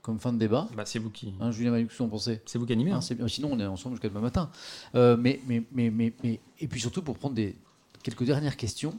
comme 0.02 0.18
fin 0.18 0.34
de 0.34 0.39
débat. 0.39 0.68
Bah, 0.76 0.84
c'est 0.84 0.99
vous 0.99 1.08
qui. 1.08 1.32
Hein, 1.40 1.50
Julien 1.52 1.73
en 1.99 2.08
pensez 2.08 2.42
C'est 2.44 2.58
vous 2.58 2.66
qui 2.66 2.73
animez. 2.74 2.90
Hein, 2.90 3.00
hein. 3.00 3.28
Sinon, 3.28 3.49
on 3.52 3.58
est 3.58 3.65
ensemble 3.65 3.94
jusqu'à 3.94 4.10
demain 4.10 4.20
matin. 4.20 4.50
Euh, 4.94 5.16
mais, 5.18 5.40
mais, 5.47 5.62
mais, 5.73 5.89
mais, 5.90 6.12
mais- 6.23 6.40
et 6.60 6.68
puis 6.68 6.81
surtout 6.82 7.00
pour 7.00 7.16
prendre 7.16 7.34
des, 7.34 7.57
quelques 8.02 8.24
dernières 8.24 8.58
questions. 8.58 8.99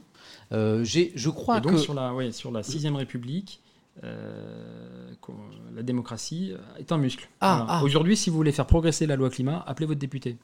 Euh, 0.50 0.82
j'ai, 0.82 1.12
je 1.14 1.30
crois 1.30 1.58
Et 1.58 1.60
donc 1.60 1.72
que 1.72 1.78
sur 1.78 1.94
la, 1.94 2.12
ouais, 2.12 2.32
sur 2.32 2.50
la 2.50 2.64
sixième 2.64 2.96
République, 2.96 3.60
euh, 4.04 5.12
qu'on- 5.20 5.34
la 5.74 5.82
démocratie 5.82 6.52
euh, 6.52 6.78
est 6.78 6.90
un 6.92 6.98
muscle. 6.98 7.28
Ah, 7.40 7.66
ah. 7.68 7.82
Aujourd'hui, 7.84 8.16
si 8.16 8.30
vous 8.30 8.36
voulez 8.36 8.52
faire 8.52 8.66
progresser 8.66 9.06
la 9.06 9.16
loi 9.16 9.30
climat, 9.30 9.62
appelez 9.66 9.86
votre 9.86 10.00
député. 10.00 10.36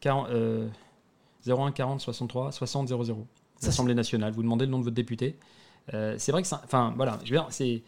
40, 0.00 0.28
euh, 0.30 0.68
01 1.46 1.72
40 1.72 2.00
63 2.00 2.52
60 2.52 2.88
00. 2.88 3.26
Ça, 3.58 3.68
L'Assemblée 3.68 3.94
nationale. 3.94 4.32
Vous 4.32 4.42
demandez 4.42 4.66
le 4.66 4.70
nom 4.70 4.78
de 4.78 4.84
votre 4.84 4.94
député. 4.94 5.36
Euh, 5.94 6.16
c'est 6.18 6.32
vrai 6.32 6.42
que 6.42 6.48
ça, 6.48 6.60
enfin 6.64 6.92
voilà, 6.96 7.18
je 7.24 7.30
veux 7.30 7.38
dire, 7.38 7.46
c'est, 7.50 7.82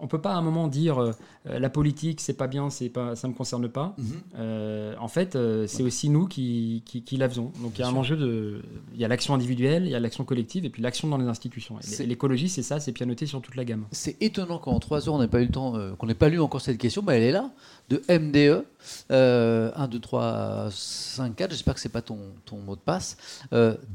on 0.00 0.06
peut 0.08 0.20
pas 0.20 0.32
à 0.32 0.36
un 0.36 0.42
moment 0.42 0.68
dire 0.68 0.98
euh, 0.98 1.12
euh, 1.48 1.58
la 1.58 1.70
politique 1.70 2.20
c'est 2.20 2.34
pas 2.34 2.46
bien, 2.46 2.70
c'est 2.70 2.88
pas, 2.88 3.16
ça 3.16 3.28
me 3.28 3.32
concerne 3.34 3.68
pas. 3.68 3.94
Mhm. 3.98 4.04
Euh, 4.38 4.94
en 5.00 5.08
fait, 5.08 5.36
euh, 5.36 5.66
c'est 5.66 5.82
aussi 5.82 6.08
nous 6.08 6.26
qui, 6.26 6.82
qui, 6.86 7.02
qui 7.02 7.16
la 7.16 7.28
faisons. 7.28 7.52
Donc 7.62 7.78
il 7.78 7.80
y 7.80 7.84
a 7.84 7.88
un 7.88 7.94
enjeu 7.94 8.16
de. 8.16 8.62
Il 8.94 9.00
y 9.00 9.04
a 9.04 9.08
l'action 9.08 9.34
individuelle, 9.34 9.84
il 9.84 9.90
y 9.90 9.94
a 9.94 10.00
l'action 10.00 10.24
collective 10.24 10.64
et 10.64 10.70
puis 10.70 10.82
l'action 10.82 11.08
dans 11.08 11.16
les 11.18 11.26
institutions. 11.26 11.76
L'écologie, 12.00 12.48
c'est 12.48 12.62
ça, 12.62 12.80
c'est 12.80 12.92
pianoté 12.92 13.26
sur 13.26 13.40
toute 13.40 13.56
la 13.56 13.64
gamme. 13.64 13.84
C'est 13.92 14.20
étonnant 14.22 14.58
qu'en 14.58 14.78
trois 14.80 15.08
heures, 15.08 15.14
on 15.14 15.20
n'ait 15.20 15.28
pas 15.28 15.40
eu 15.40 15.46
le 15.46 15.50
temps, 15.52 15.74
qu'on 15.98 16.06
n'ait 16.06 16.14
pas 16.14 16.28
lu 16.28 16.40
encore 16.40 16.60
cette 16.60 16.78
question, 16.78 17.02
mais 17.06 17.16
elle 17.16 17.22
est 17.24 17.32
là, 17.32 17.50
de 17.88 18.02
MDE, 18.08 18.64
euh, 19.10 19.70
1, 19.74 19.88
2, 19.88 19.98
3, 19.98 20.68
5, 20.70 21.36
4, 21.36 21.50
j'espère 21.50 21.74
que 21.74 21.80
c'est 21.80 21.88
pas 21.88 22.02
ton, 22.02 22.18
ton 22.44 22.58
mot 22.58 22.76
de 22.76 22.80
passe. 22.80 23.16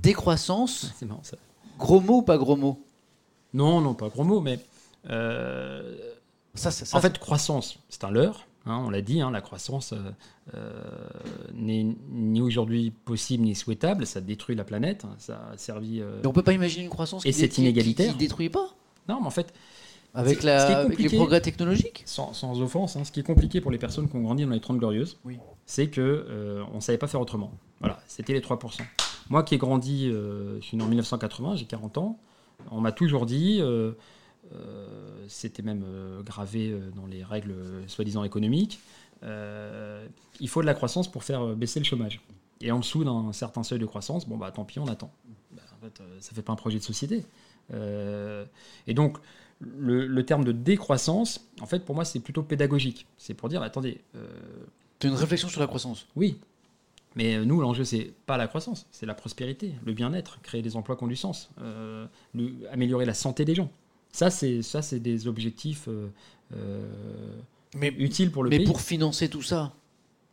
Décroissance, 0.01 0.91
C'est 0.99 1.05
marrant 1.05 1.23
ça. 1.23 1.37
gros 1.79 1.99
mot 2.01 2.17
ou 2.17 2.21
pas 2.21 2.37
gros 2.37 2.55
mot? 2.55 2.81
Non, 3.53 3.81
non, 3.81 3.93
pas 3.93 4.09
gros 4.09 4.23
mot, 4.23 4.41
mais. 4.41 4.59
Euh, 5.09 5.95
ça, 6.53 6.71
ça- 6.71 6.85
ça, 6.85 6.97
en 6.97 7.01
fait, 7.01 7.17
croissance, 7.19 7.79
c'est 7.89 8.03
un 8.03 8.11
leurre. 8.11 8.45
hein, 8.65 8.81
on 8.85 8.89
l'a 8.89 9.01
dit, 9.01 9.21
hein, 9.21 9.29
la 9.31 9.41
croissance 9.41 9.93
euh, 9.93 9.97
euh, 10.55 10.71
n'est 11.53 11.85
ni 12.11 12.41
aujourd'hui 12.41 12.91
possible 12.91 13.43
ni 13.43 13.55
souhaitable. 13.55 14.05
Ça 14.05 14.21
détruit 14.21 14.55
la 14.55 14.63
planète. 14.63 15.05
hein, 15.05 15.15
ça 15.17 15.49
a 15.53 15.57
servi. 15.57 16.01
euh, 16.01 16.19
Mais 16.21 16.27
on 16.27 16.33
peut 16.33 16.43
pas 16.43 16.53
imaginer 16.53 16.83
une 16.85 16.89
croissance 16.89 17.25
Et 17.25 17.31
qui, 17.31 17.39
c'est 17.39 17.49
qui- 17.49 17.55
qui- 17.55 17.61
inégalitaire. 17.61 18.11
qui 18.13 18.17
détruit 18.17 18.49
pas 18.49 18.69
Non, 19.09 19.19
mais 19.21 19.27
en 19.27 19.31
fait, 19.31 19.53
avec, 20.13 20.43
la, 20.43 20.79
avec 20.79 20.97
les 20.97 21.09
progrès 21.09 21.41
technologiques 21.41 22.03
sans, 22.05 22.33
sans 22.33 22.61
offense, 22.61 22.95
hein, 22.95 23.03
ce 23.03 23.11
qui 23.11 23.19
est 23.19 23.23
compliqué 23.23 23.59
pour 23.61 23.69
les 23.71 23.77
personnes 23.77 24.09
qui 24.09 24.15
ont 24.15 24.21
grandi 24.21 24.45
dans 24.45 24.51
les 24.51 24.61
30 24.61 24.77
glorieuses, 24.77 25.17
Oui. 25.25 25.37
c'est 25.65 25.87
que 25.89 26.01
euh, 26.01 26.63
on 26.73 26.79
savait 26.79 26.97
pas 26.97 27.07
faire 27.07 27.19
autrement. 27.21 27.51
Voilà, 27.81 27.99
c'était 28.07 28.33
les 28.33 28.41
3%. 28.41 28.81
Moi 29.29 29.43
qui 29.43 29.55
ai 29.55 29.57
grandi, 29.57 30.07
euh, 30.09 30.59
je 30.61 30.65
suis 30.65 30.77
né 30.77 30.83
en 30.83 30.87
1980, 30.87 31.57
j'ai 31.57 31.65
40 31.65 31.97
ans, 31.97 32.17
on 32.71 32.79
m'a 32.79 32.91
toujours 32.93 33.25
dit, 33.25 33.59
c'était 35.27 35.63
même 35.63 35.83
euh, 35.85 36.21
gravé 36.23 36.71
euh, 36.71 36.91
dans 36.95 37.05
les 37.05 37.23
règles 37.23 37.51
euh, 37.51 37.87
soi-disant 37.87 38.23
économiques, 38.23 38.79
euh, 39.23 40.05
il 40.39 40.49
faut 40.49 40.61
de 40.61 40.65
la 40.65 40.73
croissance 40.73 41.09
pour 41.11 41.23
faire 41.23 41.41
euh, 41.41 41.55
baisser 41.55 41.79
le 41.79 41.85
chômage. 41.85 42.21
Et 42.61 42.71
en 42.71 42.79
dessous 42.79 43.03
d'un 43.03 43.33
certain 43.33 43.63
seuil 43.63 43.79
de 43.79 43.85
croissance, 43.85 44.27
bon 44.27 44.37
bah 44.37 44.51
tant 44.51 44.63
pis, 44.65 44.79
on 44.79 44.87
attend. 44.87 45.11
Bah, 45.51 45.61
en 45.77 45.85
fait, 45.85 45.99
euh, 46.01 46.17
ça 46.19 46.33
fait 46.33 46.41
pas 46.41 46.53
un 46.53 46.57
projet 46.57 46.77
de 46.77 46.83
société. 46.83 47.25
Euh, 47.73 48.45
et 48.87 48.93
donc, 48.93 49.17
le, 49.59 50.05
le 50.07 50.25
terme 50.25 50.43
de 50.43 50.51
décroissance, 50.51 51.47
en 51.61 51.65
fait, 51.65 51.79
pour 51.85 51.95
moi, 51.95 52.05
c'est 52.05 52.19
plutôt 52.19 52.43
pédagogique. 52.43 53.07
C'est 53.17 53.33
pour 53.33 53.49
dire, 53.49 53.61
attendez, 53.61 54.01
euh, 54.15 54.27
Tu 54.99 55.07
as 55.07 55.09
une 55.09 55.15
réflexion 55.15 55.49
sur 55.49 55.59
la 55.59 55.67
croissance 55.67 56.07
oui, 56.15 56.39
mais 57.15 57.35
euh, 57.35 57.45
nous, 57.45 57.59
l'enjeu, 57.61 57.83
c'est 57.83 58.11
pas 58.25 58.37
la 58.37 58.47
croissance, 58.47 58.87
c'est 58.91 59.05
la 59.05 59.13
prospérité, 59.15 59.73
le 59.85 59.93
bien-être, 59.93 60.41
créer 60.41 60.61
des 60.61 60.75
emplois 60.75 60.95
qui 60.97 61.03
ont 61.03 61.07
du 61.07 61.15
sens, 61.15 61.49
euh, 61.61 62.05
le- 62.33 62.53
améliorer 62.71 63.05
la 63.05 63.13
santé 63.13 63.45
des 63.45 63.55
gens. 63.55 63.71
Ça, 64.15 64.29
c'est 64.29 64.61
ça, 64.61 64.81
c'est 64.81 64.99
des 65.01 65.27
objectifs 65.27 65.89
euh, 65.89 66.07
euh, 66.55 67.37
Mais, 67.75 67.89
utiles 67.97 68.31
pour 68.31 68.43
le 68.43 68.49
mais 68.49 68.57
pays. 68.59 68.65
pour 68.65 68.79
financer 68.79 69.27
tout 69.29 69.41
ça, 69.41 69.73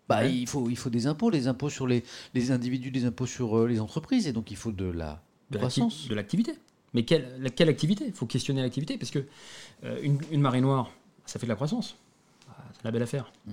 bah, 0.09 0.20
Ouais. 0.20 0.33
il, 0.33 0.47
faut, 0.47 0.70
il 0.70 0.77
faut 0.77 0.89
des 0.91 1.09
impôts, 1.09 1.31
les 1.31 1.49
impôts 1.49 1.69
sur 1.69 1.89
les, 1.89 2.05
les 2.33 2.52
individus, 2.52 2.93
des 2.93 3.05
impôts 3.07 3.27
sur 3.27 3.59
euh, 3.59 3.67
les 3.67 3.81
entreprises, 3.81 4.28
et 4.28 4.33
donc 4.33 4.52
il 4.52 4.57
faut 4.57 4.70
de 4.70 4.85
la 4.85 5.20
de 5.51 5.59
croissance. 5.59 6.07
de 6.09 6.15
l'activité. 6.15 6.52
Mais 6.94 7.05
quelle, 7.05 7.27
la- 7.41 7.51
quelle 7.51 7.69
activité? 7.69 8.05
Il 8.07 8.12
faut 8.12 8.27
questionner 8.27 8.62
l'activité, 8.62 8.97
parce 8.99 9.11
que 9.11 9.25
euh, 9.83 9.99
une, 10.02 10.20
une 10.31 10.41
marée 10.43 10.61
noire, 10.61 10.91
ça 11.27 11.41
fait 11.41 11.47
de 11.47 11.51
la 11.51 11.57
croissance. 11.57 11.97
Ah, 12.51 12.62
C'est 12.75 12.85
la 12.85 12.91
belle 12.93 13.02
affaire. 13.02 13.33
Mm. 13.47 13.52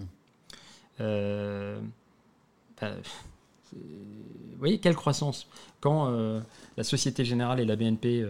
Euh, 1.01 1.79
bah, 2.79 2.91
vous 3.73 4.57
voyez, 4.59 4.77
quelle 4.79 4.95
croissance? 4.95 5.47
Quand 5.81 6.11
la 6.77 6.83
Société 6.83 7.23
Générale 7.25 7.59
et 7.59 7.65
la 7.65 7.75
BNP 7.75 8.23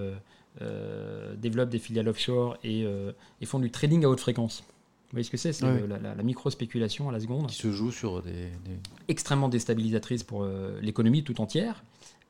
euh, 0.62 1.36
développent 1.36 1.70
des 1.70 1.80
filiales 1.80 2.08
offshore 2.10 2.58
et, 2.64 2.84
euh, 2.86 3.12
et 3.42 3.46
font 3.46 3.60
du 3.60 3.72
trading 3.72 4.04
à 4.06 4.10
haute 4.10 4.20
fréquence. 4.20 4.62
Vous 4.62 5.14
voyez 5.14 5.24
ce 5.24 5.32
que 5.32 5.38
c'est 5.38 5.54
C'est 5.54 5.66
Ouais. 5.66 5.88
la, 5.88 5.98
la- 5.98 6.16
la 6.16 6.24
micro-spéculation 6.24 7.10
à 7.10 7.12
la 7.12 7.20
seconde 7.20 7.48
qui 7.48 7.56
se 7.56 7.72
joue 7.72 7.92
sur 7.92 8.22
des, 8.22 8.32
des- 8.66 8.80
extrêmement 9.08 9.50
déstabilisatrice 9.50 10.24
pour 10.24 10.44
euh, 10.44 10.80
l'économie 10.82 11.24
tout 11.24 11.40
entière, 11.42 11.84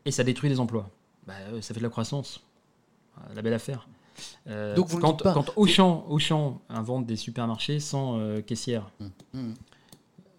et 0.06 0.11
ça 0.11 0.24
détruit 0.24 0.49
les 0.49 0.59
emplois. 0.59 0.90
Bah, 1.27 1.33
euh, 1.51 1.61
ça 1.61 1.74
fait 1.74 1.80
de 1.82 1.85
la 1.85 1.90
croissance. 1.90 2.41
La 3.35 3.41
belle 3.41 3.53
affaire. 3.53 3.88
Donc 4.48 4.88
vous 4.88 4.99
quand, 4.99 5.22
pas- 5.22 5.33
quand 5.33 5.51
Auchan, 5.58 6.06
Auchan 6.09 6.61
invente 6.69 7.06
des 7.06 7.16
supermarchés 7.17 7.80
sans 7.82 8.17
caissière, 8.41 8.90
Hum, 9.01 9.11
hum. 9.33 9.53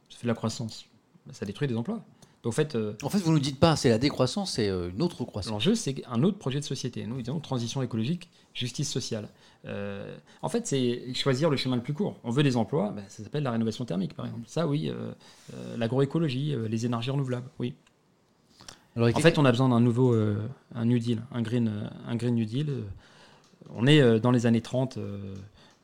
ça 0.09 0.17
fait 0.19 0.23
de 0.25 0.29
la 0.29 0.35
croissance. 0.35 0.87
Bah, 1.27 1.33
ça 1.35 1.45
détruit 1.47 1.69
des 1.69 1.77
emplois. 1.77 2.03
Donc, 2.43 2.53
en 2.53 2.57
fait, 2.57 2.75
euh, 2.75 2.95
En 3.03 3.11
fait, 3.11 3.19
vous 3.19 3.33
nous 3.33 3.39
dites 3.39 3.61
pas, 3.61 3.77
c'est 3.77 3.91
la 3.91 3.99
décroissance, 3.99 4.53
c'est 4.53 4.69
euh, 4.69 4.91
une 4.91 5.03
autre 5.03 5.25
croissance. 5.25 5.53
l'enjeu, 5.53 5.75
c'est 5.75 6.03
un 6.11 6.23
autre 6.23 6.39
projet 6.39 6.59
de 6.59 6.65
société. 6.65 7.07
Nous, 7.07 7.21
disons 7.21 7.39
transition 7.41 7.83
écologique, 7.83 8.31
justice 8.55 8.91
sociale. 8.91 9.29
Euh, 9.67 10.17
en 10.41 10.49
fait, 10.49 10.67
c'est 10.67 11.13
choisir 11.15 11.51
le 11.51 11.57
chemin 11.59 11.77
le 11.77 11.83
plus 11.83 11.93
court. 11.93 12.17
On 12.25 12.31
veut 12.31 12.43
des 12.43 12.57
emplois, 12.57 12.93
ben, 12.97 13.05
ça 13.09 13.23
s'appelle 13.23 13.43
la 13.43 13.51
rénovation 13.51 13.85
thermique, 13.85 14.15
par 14.15 14.25
exemple. 14.27 14.45
Ça, 14.47 14.67
oui. 14.67 14.89
euh, 14.91 15.13
L'agroécologie, 15.77 16.55
les 16.69 16.87
énergies 16.87 17.11
renouvelables, 17.11 17.49
oui. 17.59 17.75
Alors, 18.97 19.09
En 19.15 19.21
fait, 19.21 19.39
on 19.39 19.45
a 19.45 19.51
besoin 19.51 19.69
d'un 19.69 19.81
nouveau 19.81 20.15
un 20.75 20.85
New 20.85 20.99
Deal, 20.99 21.23
un 21.33 21.43
green, 21.43 21.91
un 22.09 22.17
green 22.17 22.35
New 22.35 22.45
Deal. 22.47 22.85
On 23.69 23.87
est 23.87 24.19
dans 24.21 24.31
les 24.31 24.47
années 24.47 24.63
30, 24.63 24.97
euh, 24.97 25.35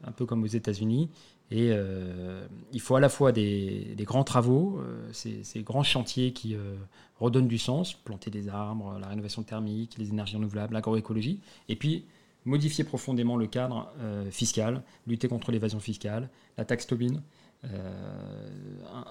un 0.05 0.13
peu 0.13 0.27
comme 0.27 0.43
aux 0.43 0.47
États-Unis, 0.49 1.09
et 1.51 1.71
euh, 1.71 2.47
il 2.73 2.81
faut 2.81 2.97
à 2.97 3.01
la 3.01 3.09
fois 3.09 3.31
des, 3.31 3.95
des 3.97 4.05
grands 4.05 4.25
travaux, 4.25 4.81
euh, 4.81 5.09
ces, 5.13 5.45
ces 5.45 5.63
grands 5.63 5.85
chantiers 5.85 6.33
qui 6.33 6.55
euh, 6.57 6.75
redonnent 7.21 7.47
du 7.47 7.59
sens, 7.59 7.95
planter 7.95 8.31
des 8.31 8.49
arbres, 8.49 8.99
la 9.01 9.07
rénovation 9.07 9.43
thermique, 9.45 9.97
les 9.97 10.09
énergies 10.09 10.37
renouvelables, 10.37 10.75
l'agroécologie, 10.75 11.41
et 11.69 11.77
puis 11.77 12.05
modifier 12.45 12.85
profondément 12.85 13.37
le 13.37 13.49
cadre 13.49 13.93
fiscal, 14.31 14.83
lutter 15.09 15.27
contre 15.27 15.51
l'évasion 15.51 15.81
fiscale, 15.81 16.29
la 16.57 16.65
taxe 16.65 16.87
Tobin, 16.87 17.21
un, 17.65 17.69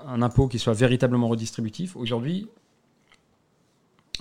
un 0.08 0.22
impôt 0.22 0.48
qui 0.48 0.58
soit 0.58 0.74
véritablement 0.74 1.28
redistributif. 1.28 1.98
Aujourd'hui, 1.98 2.48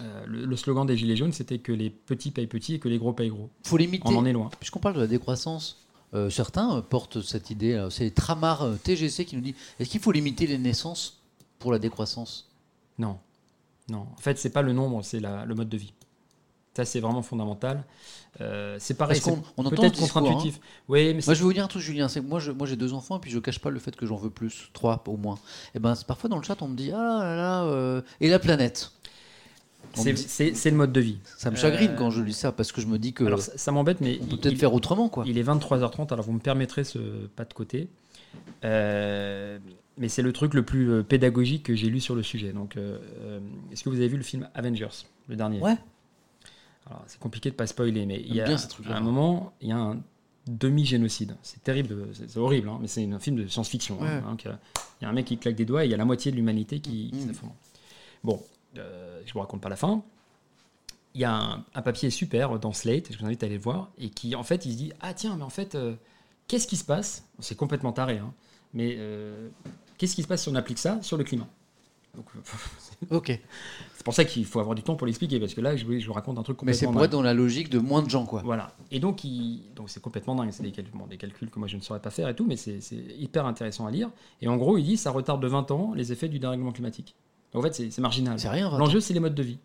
le, 0.00 0.44
le 0.46 0.56
slogan 0.56 0.84
des 0.84 0.96
Gilets 0.96 1.14
jaunes, 1.14 1.32
c'était 1.32 1.58
que 1.58 1.70
les 1.70 1.90
petits 1.90 2.32
payent 2.32 2.48
petits 2.48 2.74
et 2.74 2.78
que 2.80 2.88
les 2.88 2.98
gros 2.98 3.12
payent 3.12 3.28
gros. 3.28 3.50
faut 3.62 3.76
limiter. 3.76 4.02
On 4.08 4.16
en 4.16 4.24
est 4.24 4.32
loin. 4.32 4.50
Puisqu'on 4.58 4.80
parle 4.80 4.96
de 4.96 5.00
la 5.00 5.06
décroissance, 5.06 5.83
euh, 6.14 6.30
certains 6.30 6.80
portent 6.82 7.20
cette 7.22 7.50
idée. 7.50 7.86
C'est 7.90 8.10
Tramar 8.14 8.62
euh, 8.62 8.74
TGC 8.76 9.24
qui 9.24 9.36
nous 9.36 9.42
dit 9.42 9.54
est-ce 9.78 9.90
qu'il 9.90 10.00
faut 10.00 10.12
limiter 10.12 10.46
les 10.46 10.58
naissances 10.58 11.18
pour 11.58 11.72
la 11.72 11.78
décroissance? 11.78 12.48
Non. 12.98 13.18
Non. 13.88 14.06
En 14.16 14.20
fait, 14.20 14.38
c'est 14.38 14.50
pas 14.50 14.62
le 14.62 14.72
nombre, 14.72 15.02
c'est 15.02 15.20
la- 15.20 15.44
le 15.44 15.54
mode 15.54 15.68
de 15.68 15.76
vie. 15.76 15.92
Ça, 16.76 16.84
c'est 16.84 16.98
vraiment 17.00 17.22
fondamental. 17.22 17.84
Euh, 18.40 18.76
c'est 18.80 18.94
pareil, 18.94 19.20
c'est 19.20 19.30
on 19.30 19.62
entend 19.64 19.70
peut-être 19.70 19.96
contre-intuitif. 20.00 20.60
Oui, 20.88 21.14
mais 21.14 21.20
Moi, 21.24 21.34
je 21.34 21.38
vais 21.38 21.44
vous 21.44 21.52
dire 21.52 21.64
un 21.64 21.68
truc, 21.68 21.82
Julien. 21.82 22.08
C'est 22.08 22.20
moi, 22.20 22.40
je- 22.40 22.50
moi, 22.50 22.66
j'ai 22.66 22.74
deux 22.74 22.92
enfants 22.94 23.18
et 23.18 23.20
puis 23.20 23.30
je 23.30 23.38
cache 23.38 23.60
pas 23.60 23.70
le 23.70 23.78
fait 23.78 23.94
que 23.94 24.06
j'en 24.06 24.16
veux 24.16 24.30
plus, 24.30 24.70
trois 24.72 25.02
au 25.06 25.16
moins. 25.16 25.38
Et 25.74 25.78
ben, 25.78 25.94
c'est- 25.94 26.04
parfois 26.06 26.28
dans 26.28 26.36
le 26.38 26.42
chat, 26.42 26.60
on 26.62 26.66
me 26.68 26.74
dit 26.76 26.90
ah 26.90 26.96
là 27.22 27.36
là, 27.36 27.62
euh, 27.64 28.02
et 28.20 28.28
la 28.28 28.38
planète? 28.40 28.90
C'est 29.94 30.70
le 30.70 30.76
mode 30.76 30.92
de 30.92 31.00
vie. 31.00 31.18
Ça 31.38 31.50
me 31.50 31.56
chagrine 31.56 31.90
Euh, 31.92 31.96
quand 31.96 32.10
je 32.10 32.22
lis 32.22 32.32
ça 32.34 32.52
parce 32.52 32.72
que 32.72 32.80
je 32.80 32.86
me 32.86 32.98
dis 32.98 33.12
que 33.12 33.24
Alors, 33.24 33.40
ça, 33.40 33.52
ça 33.56 33.72
m'embête, 33.72 34.00
mais 34.00 34.18
on 34.22 34.26
peut 34.26 34.36
peut-être 34.36 34.58
faire 34.58 34.74
autrement, 34.74 35.08
quoi. 35.08 35.24
Il 35.26 35.38
est 35.38 35.42
23h30, 35.42 36.12
alors 36.12 36.24
vous 36.24 36.32
me 36.32 36.38
permettrez 36.40 36.84
ce 36.84 36.98
pas 37.36 37.44
de 37.44 37.54
côté. 37.54 37.88
Euh, 38.64 39.58
mais 39.98 40.08
c'est 40.08 40.22
le 40.22 40.32
truc 40.32 40.54
le 40.54 40.64
plus 40.64 40.90
euh, 40.90 41.02
pédagogique 41.02 41.62
que 41.64 41.74
j'ai 41.74 41.88
lu 41.88 42.00
sur 42.00 42.14
le 42.16 42.22
sujet. 42.22 42.52
Donc, 42.52 42.76
euh, 42.76 42.98
est-ce 43.72 43.84
que 43.84 43.88
vous 43.90 43.96
avez 43.96 44.08
vu 44.08 44.16
le 44.16 44.22
film 44.24 44.48
Avengers, 44.54 44.88
le 45.28 45.36
dernier? 45.36 45.60
Ouais. 45.60 45.76
Alors, 46.86 47.02
c'est 47.06 47.18
compliqué 47.20 47.50
de 47.50 47.54
pas 47.54 47.66
spoiler, 47.66 48.04
mais 48.04 48.20
il 48.26 48.34
y 48.34 48.40
a 48.40 48.44
bien 48.44 48.56
à 48.90 48.96
un 48.96 49.00
moment, 49.00 49.52
il 49.60 49.68
y 49.68 49.72
a 49.72 49.78
un 49.78 49.98
demi-génocide. 50.48 51.36
C'est 51.42 51.62
terrible, 51.62 52.08
c'est 52.12 52.36
horrible, 52.36 52.68
hein, 52.68 52.78
mais 52.80 52.88
c'est 52.88 53.04
un 53.10 53.18
film 53.18 53.36
de 53.36 53.46
science-fiction. 53.46 53.98
hein. 54.02 54.22
Ouais. 54.28 54.46
Euh, 54.46 54.52
il 55.00 55.04
y 55.04 55.06
a 55.06 55.10
un 55.10 55.12
mec 55.12 55.24
qui 55.26 55.38
claque 55.38 55.56
des 55.56 55.64
doigts 55.64 55.84
et 55.84 55.88
il 55.88 55.90
y 55.90 55.94
a 55.94 55.96
la 55.96 56.04
moitié 56.04 56.30
de 56.30 56.36
l'humanité 56.36 56.80
qui, 56.80 57.10
qui 57.10 57.16
Mm. 57.24 57.28
s'effondre. 57.28 57.54
Bon, 58.22 58.42
euh, 58.78 59.22
je 59.26 59.32
vous 59.32 59.40
raconte 59.40 59.60
pas 59.60 59.68
la 59.68 59.76
fin. 59.76 60.02
Il 61.14 61.20
y 61.20 61.24
a 61.24 61.32
un, 61.32 61.64
un 61.74 61.82
papier 61.82 62.10
super 62.10 62.58
dans 62.58 62.72
Slate, 62.72 63.12
je 63.12 63.18
vous 63.18 63.24
invite 63.26 63.42
à 63.42 63.46
aller 63.46 63.54
le 63.56 63.60
voir, 63.62 63.90
et 63.98 64.10
qui 64.10 64.34
en 64.34 64.42
fait 64.42 64.66
il 64.66 64.72
se 64.72 64.76
dit 64.76 64.92
Ah 65.00 65.14
tiens, 65.14 65.36
mais 65.36 65.44
en 65.44 65.50
fait, 65.50 65.74
euh, 65.76 65.94
qu'est-ce 66.48 66.66
qui 66.66 66.76
se 66.76 66.84
passe? 66.84 67.24
C'est 67.38 67.56
complètement 67.56 67.92
taré, 67.92 68.18
hein, 68.18 68.32
mais 68.72 68.96
euh, 68.98 69.48
qu'est-ce 69.96 70.16
qui 70.16 70.22
se 70.22 70.28
passe 70.28 70.42
si 70.42 70.48
on 70.48 70.54
applique 70.56 70.78
ça 70.78 71.00
sur 71.02 71.16
le 71.16 71.22
climat? 71.24 71.46
Donc, 72.16 72.26
euh, 72.36 72.40
Ok. 73.16 73.26
C'est 73.96 74.04
pour 74.04 74.14
ça 74.14 74.24
qu'il 74.24 74.44
faut 74.44 74.60
avoir 74.60 74.74
du 74.74 74.82
temps 74.82 74.94
pour 74.96 75.06
l'expliquer, 75.06 75.38
parce 75.40 75.54
que 75.54 75.60
là, 75.60 75.76
je, 75.76 75.84
vous- 75.84 75.98
je 75.98 76.06
vous 76.06 76.12
raconte 76.12 76.38
un 76.38 76.42
truc 76.42 76.62
Mais 76.62 76.72
c'est 76.72 76.86
complètement 76.86 76.92
pour 76.92 77.00
dingue. 77.00 77.06
être 77.06 77.12
dans 77.12 77.22
la 77.22 77.34
logique 77.34 77.70
de 77.70 77.78
moins 77.78 78.02
de 78.02 78.10
gens, 78.10 78.24
quoi. 78.26 78.42
Voilà. 78.44 78.72
Et 78.90 78.98
donc, 79.00 79.22
il... 79.24 79.62
donc 79.74 79.90
c'est 79.90 80.00
complètement 80.00 80.34
dingue. 80.36 80.50
C'est 80.52 80.62
des, 80.64 80.70
calculs, 80.72 80.94
bon, 80.96 81.06
des 81.06 81.16
calculs 81.16 81.50
que 81.50 81.58
moi 81.58 81.66
je 81.68 81.76
ne 81.76 81.80
saurais 81.80 82.00
pas 82.00 82.10
faire 82.10 82.28
et 82.28 82.34
tout, 82.36 82.44
mais 82.46 82.56
c'est 82.56 82.80
c'est 82.80 82.96
hyper 83.18 83.46
intéressant 83.46 83.86
à 83.86 83.90
lire. 83.90 84.10
Et 84.42 84.48
en 84.48 84.56
gros, 84.56 84.78
il 84.78 84.84
dit 84.84 84.96
ça 84.96 85.10
retarde 85.12 85.40
de 85.42 85.48
20 85.48 85.70
ans 85.72 85.92
les 85.94 86.12
effets 86.12 86.28
du 86.28 86.38
dérèglement 86.38 86.70
climatique. 86.72 87.14
En 87.54 87.62
fait, 87.62 87.74
c'est 87.74 87.98
marginal. 87.98 88.38
C'est 88.38 88.48
rien. 88.48 88.68
20 88.68 88.76
ans. 88.76 88.78
L'enjeu, 88.78 89.00
c'est 89.00 89.14
les 89.14 89.20
modes 89.20 89.34
de 89.34 89.42
vie. 89.42 89.58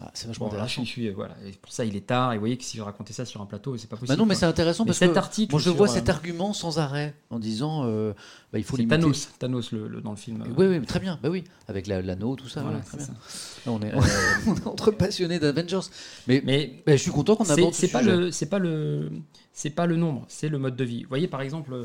Ah, 0.00 0.10
c'est 0.12 0.26
vachement 0.26 0.46
Bon, 0.48 0.52
intéressant. 0.52 0.82
suis, 0.82 0.84
je 0.84 0.90
suis- 0.90 1.10
voilà. 1.10 1.36
Et 1.46 1.52
pour 1.52 1.72
ça, 1.72 1.84
il 1.84 1.94
est 1.94 2.04
tard. 2.04 2.32
Et 2.32 2.36
vous 2.36 2.40
voyez 2.40 2.56
que 2.58 2.64
si 2.64 2.76
je 2.76 2.82
racontais 2.82 3.12
ça 3.12 3.24
sur 3.24 3.40
un 3.40 3.46
plateau, 3.46 3.76
c'est 3.78 3.86
pas 3.88 3.96
possible. 3.96 4.08
Bah 4.16 4.20
non, 4.20 4.26
mais 4.26 4.34
c'est 4.34 4.44
intéressant 4.44 4.82
Mais 4.82 4.88
parce 4.88 4.98
cet 4.98 5.12
que 5.12 5.18
article 5.18 5.52
moi 5.52 5.60
je 5.60 5.64
sur, 5.70 5.74
vois 5.76 5.88
euh, 5.88 5.92
cet 5.94 6.08
argument 6.08 6.52
sans 6.52 6.80
arrêt 6.80 7.14
en 7.30 7.38
disant 7.38 7.84
euh, 7.86 8.12
bah, 8.52 8.58
il 8.58 8.64
faut 8.64 8.76
limiter. 8.76 8.96
Thanos, 8.98 9.28
Thanos 9.38 9.70
le, 9.72 9.86
le- 9.86 10.00
dans 10.00 10.10
le 10.10 10.16
film. 10.16 10.42
euh, 10.42 10.46
Oui, 10.58 10.66
oui, 10.66 10.80
mais 10.80 10.84
très 10.86 10.98
bien. 10.98 11.18
Bah 11.22 11.30
oui, 11.30 11.44
avec 11.68 11.86
la- 11.86 12.02
l'anneau, 12.02 12.34
tout 12.34 12.48
ça. 12.48 12.62
voilà, 12.62 12.78
voilà, 12.80 12.84
très 12.84 12.98
c'est 12.98 13.12
bien. 13.12 13.20
ça. 13.24 13.70
Là, 13.70 13.72
on, 13.72 13.80
est, 13.82 13.94
on 14.48 14.54
est 14.56 14.66
entre 14.66 14.90
passionnés 14.90 15.38
d'Avengers. 15.38 15.78
Mais, 16.26 16.42
Mais 16.44 16.82
bah, 16.84 16.96
je 16.96 17.00
suis 17.02 17.12
content 17.12 17.36
qu'on 17.36 17.48
aborde 17.48 17.72
c'est 17.72 17.86
ce 17.86 17.92
pas 17.92 18.00
sujet. 18.00 18.16
le 18.16 18.30
c'est 18.32 18.46
pas 18.46 18.58
le 18.58 19.10
c'est 19.52 19.70
pas 19.70 19.86
le 19.86 19.96
nombre, 19.96 20.24
c'est 20.28 20.48
le 20.48 20.58
mode 20.58 20.74
de 20.74 20.84
vie. 20.84 21.04
Vous 21.04 21.08
voyez 21.08 21.28
par 21.28 21.40
exemple, 21.40 21.72
euh, 21.72 21.84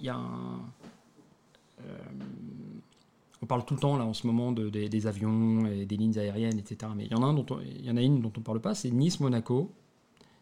il 0.00 0.06
y 0.06 0.08
a 0.10 0.16
un 0.16 0.60
euh, 1.86 1.92
on 3.46 3.48
parle 3.48 3.64
tout 3.64 3.74
le 3.74 3.80
temps 3.80 3.96
là 3.96 4.04
en 4.04 4.12
ce 4.12 4.26
moment 4.26 4.50
de, 4.50 4.68
des, 4.68 4.88
des 4.88 5.06
avions 5.06 5.66
et 5.66 5.86
des 5.86 5.96
lignes 5.96 6.18
aériennes, 6.18 6.58
etc. 6.58 6.90
Mais 6.96 7.04
il 7.06 7.12
y 7.12 7.14
en 7.14 7.22
a 7.22 7.26
un 7.26 7.32
dont 7.32 7.46
on, 7.50 7.60
il 7.60 7.84
y 7.84 7.90
en 7.92 7.96
a 7.96 8.02
une 8.02 8.20
dont 8.20 8.32
on 8.36 8.40
parle 8.40 8.60
pas, 8.60 8.74
c'est 8.74 8.90
Nice 8.90 9.20
Monaco, 9.20 9.70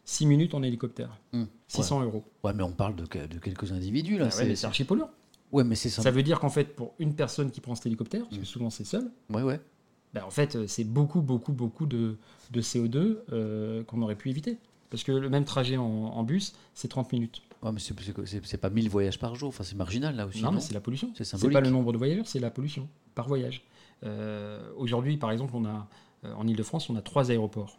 6 0.07 0.25
minutes 0.27 0.55
en 0.55 0.63
hélicoptère, 0.63 1.19
Hum, 1.35 1.47
600 1.69 2.03
euros. 2.03 2.25
Ouais, 2.43 2.55
mais 2.55 2.63
on 2.63 2.73
parle 2.73 2.97
de, 2.97 3.05
que- 3.05 3.27
de 3.27 3.39
quelques 3.39 3.73
individus 3.73 4.17
là. 4.17 4.31
Ah 4.33 4.37
ouais, 4.39 4.57
c'est 4.57 4.67
archi 4.67 4.85
polluant. 4.85 5.11
ouais, 5.53 5.65
mais 5.65 5.75
c'est 5.75 5.91
Ça 5.91 6.01
ça. 6.03 6.11
veut 6.11 6.23
dire 6.23 6.41
qu'en 6.41 6.49
fait 6.49 6.75
pour 6.75 6.95
une 6.99 7.15
personne 7.15 7.51
qui 7.51 7.61
prend 7.61 7.75
cet 7.75 7.85
hélicoptère, 7.87 8.23
parce 8.23 8.37
que 8.37 8.41
Hum. 8.41 8.45
souvent 8.47 8.71
c'est 8.71 8.85
seul, 8.85 9.11
Ouais, 9.31 9.43
ouais. 9.43 9.61
ben, 10.15 10.25
en 10.25 10.31
fait, 10.31 10.57
euh, 10.57 10.67
c'est 10.67 10.85
beaucoup, 10.85 11.21
beaucoup, 11.21 11.53
beaucoup 11.53 11.85
de, 11.85 12.17
de 12.53 12.61
CO2 12.63 13.19
euh, 13.33 13.83
qu'on 13.85 14.01
aurait 14.01 14.17
pu 14.17 14.31
éviter. 14.31 14.57
Parce 14.89 15.03
que 15.05 15.13
le 15.13 15.29
même 15.29 15.45
trajet 15.45 15.77
en, 15.77 15.83
en 15.85 16.23
bus, 16.23 16.55
c'est 16.73 16.89
30 16.89 17.13
minutes. 17.13 17.43
Ouais, 17.65 17.73
mais 17.73 17.79
c'est- 17.81 18.57
pas 18.59 18.71
1000 18.71 18.89
voyages 18.91 19.19
par 19.19 19.35
jour. 19.35 19.49
Enfin, 19.49 19.65
c'est 19.65 19.75
marginal 19.77 20.15
là 20.17 20.27
aussi. 20.27 20.41
non, 20.43 20.49
non 20.51 20.55
mais 20.57 20.61
c'est 20.61 20.75
la 20.75 20.81
pollution. 20.81 21.13
C'est 21.19 21.51
pas 21.51 21.61
le 21.61 21.71
nombre 21.71 21.93
de 21.93 21.99
voyageurs, 21.99 22.27
c'est 22.29 22.39
la 22.41 22.51
pollution 22.51 22.89
par 23.15 23.27
voyage. 23.27 23.63
Euh, 24.05 24.71
Aujourd'hui, 24.77 25.17
par 25.17 25.31
exemple, 25.31 25.55
on 25.57 25.65
a, 25.65 25.89
euh, 26.25 26.35
en 26.35 26.47
Ile-de-France, 26.47 26.91
on 26.91 26.97
a 26.97 27.01
trois 27.03 27.31
aéroports, 27.31 27.79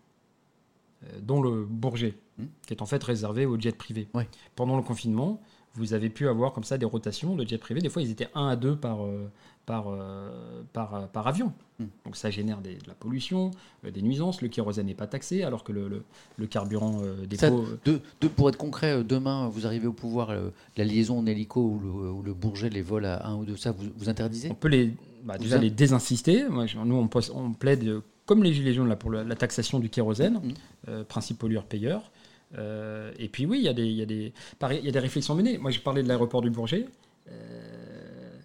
euh, 1.03 1.19
dont 1.22 1.41
le 1.41 1.65
Bourget, 1.65 2.17
Hmm. 2.38 2.45
qui 2.67 2.73
est 2.73 2.81
en 2.81 2.85
fait 2.85 3.01
réservé 3.03 3.45
aux 3.45 3.59
jets 3.59 3.72
privés. 3.73 4.07
Ouais. 4.14 4.27
Pendant 4.55 4.75
le 4.75 4.81
confinement, 4.83 5.41
vous 5.75 5.93
avez 5.93 6.09
pu 6.09 6.27
avoir 6.27 6.53
comme 6.53 6.63
ça 6.63 6.77
des 6.77 6.85
rotations 6.85 7.35
de 7.35 7.45
jets 7.47 7.57
privés. 7.57 7.81
Des 7.81 7.89
fois, 7.89 8.01
ils 8.01 8.11
étaient 8.11 8.29
un 8.33 8.47
à 8.47 8.55
deux 8.55 8.75
par, 8.75 9.03
euh, 9.03 9.29
par, 9.65 9.87
euh, 9.89 10.29
par, 10.73 10.95
euh, 10.95 11.05
par 11.07 11.27
avion. 11.27 11.51
Hmm. 11.79 11.85
Donc 12.05 12.15
ça 12.15 12.29
génère 12.31 12.59
des- 12.61 12.75
de 12.75 12.87
la 12.87 12.93
pollution, 12.93 13.51
des 13.83 14.01
nuisances. 14.01 14.41
Le 14.41 14.47
kérosène 14.47 14.85
n'est 14.87 14.93
pas 14.93 15.07
taxé, 15.07 15.43
alors 15.43 15.63
que 15.63 15.71
le, 15.73 15.87
le- 15.89 16.03
le 16.37 16.47
carburant 16.47 17.01
des 17.27 17.43
euh, 17.43 17.77
De, 17.83 17.99
de- 18.21 18.27
pour 18.27 18.47
être 18.49 18.57
concret, 18.57 19.03
demain, 19.03 19.49
vous 19.49 19.65
arrivez 19.67 19.87
au 19.87 19.93
pouvoir, 19.93 20.33
la 20.77 20.83
liaison 20.83 21.19
en 21.19 21.25
hélico 21.25 21.61
ou 21.61 21.79
le, 21.79 22.11
ou 22.11 22.21
le 22.21 22.33
Bourget, 22.33 22.69
les 22.69 22.81
vols 22.81 23.05
à 23.05 23.27
un 23.27 23.35
ou 23.35 23.45
deux, 23.45 23.57
ça, 23.57 23.71
vous, 23.71 23.85
vous 23.97 24.07
interdisez? 24.09 24.49
On 24.51 24.55
peut 24.55 24.69
les, 24.69 24.93
bah, 25.23 25.37
déjà 25.37 25.57
les 25.57 25.69
désinsister. 25.71 26.45
Nous, 26.85 27.09
on, 27.33 27.51
plaide, 27.53 28.01
comme 28.25 28.43
les 28.43 28.53
Gilets 28.53 28.73
jaunes, 28.73 28.87
là, 28.87 28.95
pour 28.95 29.11
la 29.11 29.35
taxation 29.35 29.79
du 29.79 29.89
kérosène, 29.89 30.41
euh, 30.87 31.03
principe 31.03 31.39
pollueur-payeur. 31.39 32.11
Euh, 32.57 33.11
et 33.17 33.27
puis, 33.27 33.45
oui, 33.45 33.57
il 33.59 33.64
y, 33.65 33.67
a 33.69 33.74
des- 33.74 33.85
il 33.88 33.93
y, 33.98 34.01
a 34.01 34.06
des- 34.06 34.33
pareil, 34.59 34.80
il 34.82 34.85
y 34.85 34.90
a 34.90 34.91
des 34.91 34.99
réflexions 34.99 35.35
menées. 35.35 35.57
Moi, 35.57 35.72
je 35.72 35.80
parlais 35.80 36.03
de 36.03 36.07
l'aéroport 36.07 36.41
du 36.41 36.49
Bourget. 36.49 36.85
Euh, 37.30 38.38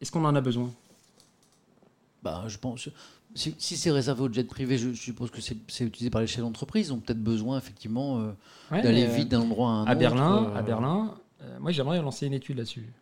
Est-ce 0.00 0.10
qu'on 0.12 0.24
en 0.24 0.34
a 0.34 0.40
besoin? 0.40 0.70
Bah, 2.22 2.44
je 2.48 2.58
pense. 2.58 2.88
Si, 3.34 3.54
si 3.58 3.76
c'est 3.76 3.90
réservé 3.90 4.22
aux 4.22 4.32
jets 4.32 4.44
privés, 4.44 4.76
je, 4.78 4.90
je 4.92 5.00
suppose 5.00 5.30
que 5.30 5.40
c'est 5.40 5.84
utilisé 5.84 6.10
par 6.10 6.20
les 6.20 6.26
chefs 6.26 6.40
d'entreprise. 6.42 6.88
Ils 6.88 6.92
ont 6.92 6.98
peut-être 6.98 7.22
besoin, 7.22 7.58
effectivement, 7.58 8.18
euh, 8.20 8.32
Ouais, 8.72 8.82
d'aller 8.82 9.06
vite 9.06 9.28
d'un 9.28 9.40
endroit 9.40 9.68
à 9.68 9.72
un 9.72 9.84
à 9.84 9.90
autre. 9.90 9.98
Berlin, 9.98 10.52
à 10.54 10.62
Berlin 10.62 11.14
moi, 11.58 11.70
j'aimerais 11.72 12.00
lancer 12.02 12.26
une 12.26 12.34
étude 12.34 12.58
là-dessus. 12.58 12.92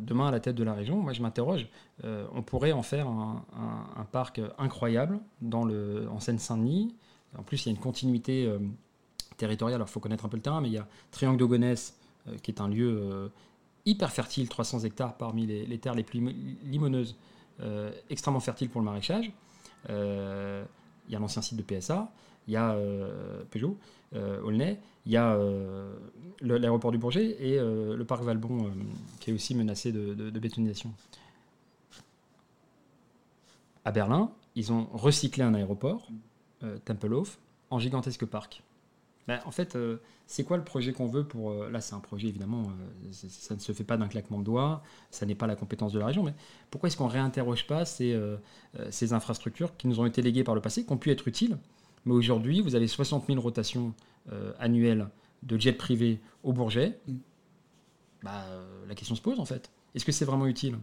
Demain, 0.00 0.26
à 0.28 0.30
la 0.32 0.40
tête 0.40 0.56
de 0.56 0.64
la 0.64 0.74
région, 0.74 0.96
moi, 0.96 1.12
je 1.12 1.22
m'interroge. 1.22 1.68
on 2.02 2.42
pourrait 2.42 2.72
en 2.72 2.82
faire 2.82 3.06
un, 3.06 3.44
un- 3.56 4.00
un 4.00 4.04
parc 4.04 4.40
incroyable 4.58 5.20
dans 5.40 5.64
le, 5.64 6.08
en 6.10 6.18
Seine-Saint-Denis. 6.18 6.92
En 7.38 7.42
plus, 7.44 7.64
il 7.64 7.66
y 7.66 7.68
a 7.68 7.72
une 7.76 7.80
continuité 7.80 8.52
territoriale. 9.40 9.76
Alors, 9.76 9.88
il 9.88 9.90
faut 9.92 10.00
connaître 10.00 10.24
un 10.24 10.28
peu 10.28 10.36
le 10.36 10.42
terrain, 10.42 10.60
mais 10.60 10.68
il 10.68 10.74
y 10.74 10.78
a 10.78 10.86
Triangle 11.10 11.38
de 11.38 11.44
Gonesse, 11.44 11.96
euh, 12.28 12.36
qui 12.42 12.50
est 12.50 12.60
un 12.60 12.68
lieu 12.68 12.88
euh, 12.88 13.28
hyper 13.86 14.10
fertile, 14.12 14.48
300 14.48 14.80
hectares 14.80 15.16
parmi 15.16 15.46
les, 15.46 15.78
terres 15.78 15.94
les 15.94 16.04
plus 16.04 16.20
limo- 16.20 16.32
limoneuses, 16.64 17.16
euh, 17.60 17.90
extrêmement 18.10 18.40
fertile 18.40 18.68
pour 18.68 18.80
le 18.80 18.84
maraîchage. 18.84 19.32
Il 19.88 21.12
y 21.12 21.16
a 21.16 21.18
l'ancien 21.18 21.42
site 21.42 21.58
de 21.58 21.62
PSA, 21.62 22.12
il 22.46 22.52
y 22.54 22.56
a 22.56 22.76
Peugeot, 23.50 23.76
Aulnay, 24.44 24.78
il 25.06 25.12
y 25.12 25.16
a 25.16 25.36
l'aéroport 26.42 26.92
du 26.92 26.98
Bourget 26.98 27.36
et 27.40 27.58
le 27.58 28.04
parc 28.04 28.22
Valbon 28.22 28.70
qui 29.18 29.30
est 29.30 29.32
aussi 29.32 29.54
menacé 29.54 29.90
de 29.90 30.38
bétonisation. 30.38 30.92
À 33.84 33.90
Berlin, 33.92 34.30
ils 34.54 34.72
ont 34.72 34.86
recyclé 34.92 35.42
un 35.42 35.54
aéroport, 35.54 36.08
euh, 36.62 36.78
Tempelhof, 36.84 37.38
en 37.70 37.78
gigantesque 37.78 38.26
parc. 38.26 38.62
Bah, 39.28 39.40
en 39.44 39.50
fait, 39.50 39.76
euh, 39.76 39.98
c'est 40.26 40.44
quoi 40.44 40.56
le 40.56 40.64
projet 40.64 40.92
qu'on 40.92 41.06
veut 41.06 41.24
pour... 41.24 41.50
euh, 41.50 41.70
là, 41.70 41.80
c'est 41.80 41.94
un 41.94 42.00
projet, 42.00 42.28
évidemment, 42.28 42.62
euh, 42.62 43.12
ça 43.12 43.54
ne 43.54 43.60
se 43.60 43.72
fait 43.72 43.84
pas 43.84 43.96
d'un 43.96 44.08
claquement 44.08 44.38
de 44.38 44.44
doigts, 44.44 44.82
ça 45.10 45.26
n'est 45.26 45.34
pas 45.34 45.46
la 45.46 45.56
compétence 45.56 45.92
de 45.92 45.98
la 45.98 46.06
région, 46.06 46.22
mais 46.22 46.34
pourquoi 46.70 46.88
est-ce 46.88 46.96
qu'on 46.96 47.06
ne 47.06 47.12
réinterroge 47.12 47.66
pas 47.66 47.84
ces, 47.84 48.18
ces 48.90 49.12
infrastructures 49.12 49.76
qui 49.76 49.88
nous 49.88 50.00
ont 50.00 50.06
été 50.06 50.22
léguées 50.22 50.44
par 50.44 50.54
le 50.54 50.60
passé, 50.60 50.84
qui 50.84 50.92
ont 50.92 50.96
pu 50.98 51.10
être 51.10 51.28
utiles, 51.28 51.58
mais 52.06 52.14
aujourd'hui, 52.14 52.60
vous 52.60 52.74
avez 52.74 52.86
60 52.88 53.26
000 53.26 53.40
rotations 53.40 53.92
annuelles 54.58 55.08
de 55.42 55.58
jets 55.58 55.72
privés 55.72 56.20
au 56.42 56.52
Bourget, 56.52 56.98
Mm. 57.06 57.14
bah, 58.22 58.44
la 58.88 58.94
question 58.94 59.14
se 59.14 59.22
pose, 59.22 59.38
en 59.40 59.44
fait. 59.44 59.70
Est-ce 59.94 60.04
que 60.04 60.12
c'est 60.12 60.24
vraiment 60.24 60.46
utile? 60.46 60.78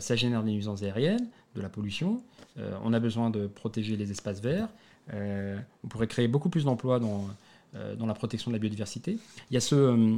Ça 0.00 0.16
génère 0.16 0.42
des 0.42 0.52
nuisances 0.52 0.82
aériennes, 0.82 1.28
de 1.54 1.60
la 1.60 1.68
pollution, 1.68 2.22
on 2.56 2.92
a 2.92 3.00
besoin 3.00 3.30
de 3.30 3.46
protéger 3.46 3.96
les 3.96 4.10
espaces 4.10 4.40
verts, 4.40 4.68
on 5.12 5.88
pourrait 5.88 6.06
créer 6.06 6.28
beaucoup 6.28 6.48
plus 6.48 6.64
d'emplois 6.64 6.98
dans, 7.00 7.26
dans 7.74 8.06
la 8.06 8.14
protection 8.14 8.50
de 8.50 8.56
la 8.56 8.58
biodiversité. 8.58 9.18
Il 9.50 9.54
y 9.54 9.56
a 9.56 9.60
ce 9.60 9.74
euh, 9.74 10.16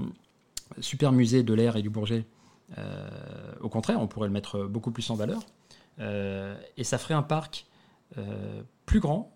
super 0.81 1.13
musée 1.13 1.43
de 1.43 1.53
l'air 1.55 1.77
et 1.77 1.83
du 1.83 1.91
Bourget. 1.91 2.25
Euh, 2.79 3.09
au 3.61 3.69
contraire, 3.69 4.01
on 4.01 4.07
pourrait 4.07 4.29
le 4.29 4.33
mettre 4.33 4.65
beaucoup 4.65 4.91
plus 4.91 5.09
en 5.11 5.15
valeur. 5.15 5.43
Euh, 5.99 6.57
et 6.77 6.85
ça 6.85 6.97
ferait 6.99 7.15
un 7.15 7.23
parc 7.23 7.67
euh, 8.17 8.63
plus 8.87 9.01
grand 9.01 9.31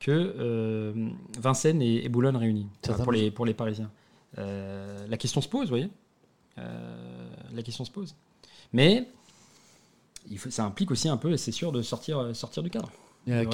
que 0.00 0.10
euh, 0.10 1.08
Vincennes 1.40 1.80
et, 1.80 2.04
et 2.04 2.08
Boulogne 2.10 2.36
réunis, 2.36 2.68
pour 3.02 3.12
les, 3.12 3.30
pour 3.30 3.46
les 3.46 3.54
Parisiens. 3.54 3.90
Euh, 4.36 5.06
la 5.08 5.16
question 5.16 5.40
se 5.40 5.48
pose, 5.48 5.62
vous 5.62 5.68
voyez 5.76 5.88
Euh, 6.58 7.28
La 7.54 7.62
question 7.62 7.84
se 7.84 7.90
pose. 7.90 8.14
Mais 8.72 9.08
il 10.28 10.38
faut, 10.38 10.50
ça 10.50 10.64
implique 10.64 10.90
aussi 10.90 11.08
un 11.08 11.16
peu, 11.16 11.36
c'est 11.38 11.52
sûr, 11.52 11.72
de 11.72 11.80
sortir, 11.80 12.36
sortir 12.36 12.62
du 12.62 12.68
cadre. 12.70 12.90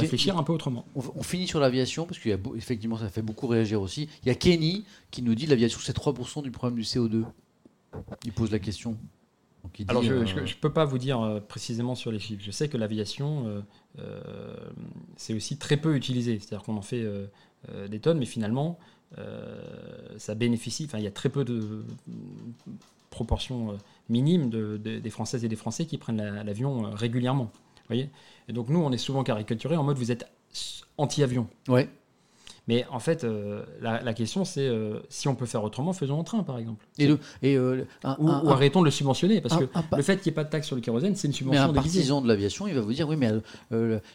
Réfléchir 0.02 0.36
un 0.39 0.42
peu 0.42 0.52
autrement. 0.52 0.84
On, 0.94 1.02
on 1.16 1.23
finit 1.23 1.47
sur 1.47 1.60
l'aviation, 1.60 2.05
parce 2.07 2.18
qu'effectivement, 2.18 2.97
ça 2.97 3.08
fait 3.08 3.23
beaucoup 3.23 3.47
réagir 3.47 3.81
aussi. 3.81 4.08
Il 4.23 4.28
y 4.28 4.31
a 4.31 4.34
Kenny 4.34 4.84
qui 5.10 5.23
nous 5.23 5.34
dit 5.34 5.47
l'aviation, 5.47 5.78
c'est 5.82 5.97
3% 5.97 6.42
du 6.42 6.50
problème 6.50 6.76
du 6.78 6.82
CO2. 6.84 7.24
Il 8.24 8.32
pose 8.32 8.50
la 8.50 8.58
question. 8.58 8.97
Donc, 9.62 9.78
il 9.78 9.84
dit, 9.86 9.90
Alors, 9.90 10.02
je 10.02 10.12
euh, 10.15 10.24
ne 10.24 10.52
peux 10.60 10.73
pas 10.73 10.84
vous 10.84 10.99
dire 10.99 11.20
euh, 11.20 11.39
précisément 11.40 11.94
sur 11.94 12.10
les 12.10 12.18
chiffres. 12.18 12.42
Je 12.44 12.50
sais 12.50 12.68
que 12.68 12.76
l'aviation, 12.78 13.47
euh, 13.47 13.60
euh, 13.99 14.57
c'est 15.16 15.34
aussi 15.34 15.57
très 15.58 15.76
peu 15.76 15.94
utilisé. 15.94 16.39
C'est-à-dire 16.39 16.62
qu'on 16.65 16.76
en 16.76 16.82
fait 16.82 17.02
euh, 17.02 17.26
euh, 17.70 17.86
des 17.86 18.00
tonnes, 18.00 18.18
mais 18.18 18.26
finalement, 18.26 18.78
euh, 19.18 19.60
ça 20.18 20.34
bénéficie. 20.34 20.84
Enfin, 20.86 20.99
il 20.99 21.05
y 21.05 21.08
a 21.08 21.10
très 21.12 21.28
peu 21.28 21.44
de 21.44 21.84
proportions 23.10 23.73
euh, 23.73 23.74
minimes 24.08 24.50
de- 24.50 24.76
de- 24.82 24.99
des 24.99 25.10
Françaises 25.10 25.44
et 25.44 25.49
des 25.49 25.57
Français 25.57 25.84
qui 25.84 25.99
prennent 25.99 26.18
la- 26.18 26.44
l'avion 26.44 26.86
euh, 26.86 26.90
régulièrement. 26.90 27.50
Vous 27.52 27.86
voyez? 27.97 28.08
Et 28.51 28.53
donc, 28.53 28.69
nous, 28.69 28.81
on 28.81 28.91
est 28.93 28.99
souvent 28.99 29.23
caricaturé 29.23 29.77
en 29.77 29.85
mode 29.85 29.97
vous 29.97 30.11
êtes 30.11 30.27
anti-avion. 30.99 31.47
Ouais. 31.69 31.89
Mais 32.69 32.85
en 32.91 32.99
fait, 33.01 33.25
euh, 33.25 33.65
la, 33.81 34.03
la 34.03 34.12
question, 34.12 34.45
c'est 34.45 34.67
euh, 34.69 35.01
si 35.09 35.27
on 35.29 35.35
peut 35.35 35.47
faire 35.47 35.65
autrement, 35.65 35.93
faisons 35.93 36.19
en 36.19 36.25
train, 36.25 36.43
par 36.43 36.59
exemple. 36.59 36.87
Et, 36.99 37.07
le, 37.07 37.19
et 37.43 37.57
euh, 37.57 37.87
un, 38.05 38.17
Ou, 38.20 38.29
un- 38.29 38.43
ou 38.45 38.49
un- 38.49 38.53
arrêtons 38.53 38.81
de 38.81 38.85
le 38.85 38.91
subventionner, 38.91 39.41
parce 39.41 39.57
que 39.57 39.65
le 39.97 40.03
fait 40.03 40.19
qu'il 40.19 40.31
n'y 40.31 40.35
ait 40.35 40.35
pas 40.35 40.45
de 40.45 40.51
taxe 40.51 40.67
sur 40.67 40.77
le 40.77 40.83
kérosène, 40.83 41.17
c'est 41.17 41.27
une 41.27 41.33
mais 41.33 41.37
subvention 41.39 41.62
un 41.62 41.67
déguisée. 41.73 41.99
partisan 41.99 42.20
de 42.20 42.29
l'aviation, 42.29 42.69
il 42.69 42.75
va 42.75 42.81
vous 42.83 42.93
dire 42.93 43.09
oui, 43.09 43.17
mais 43.17 43.31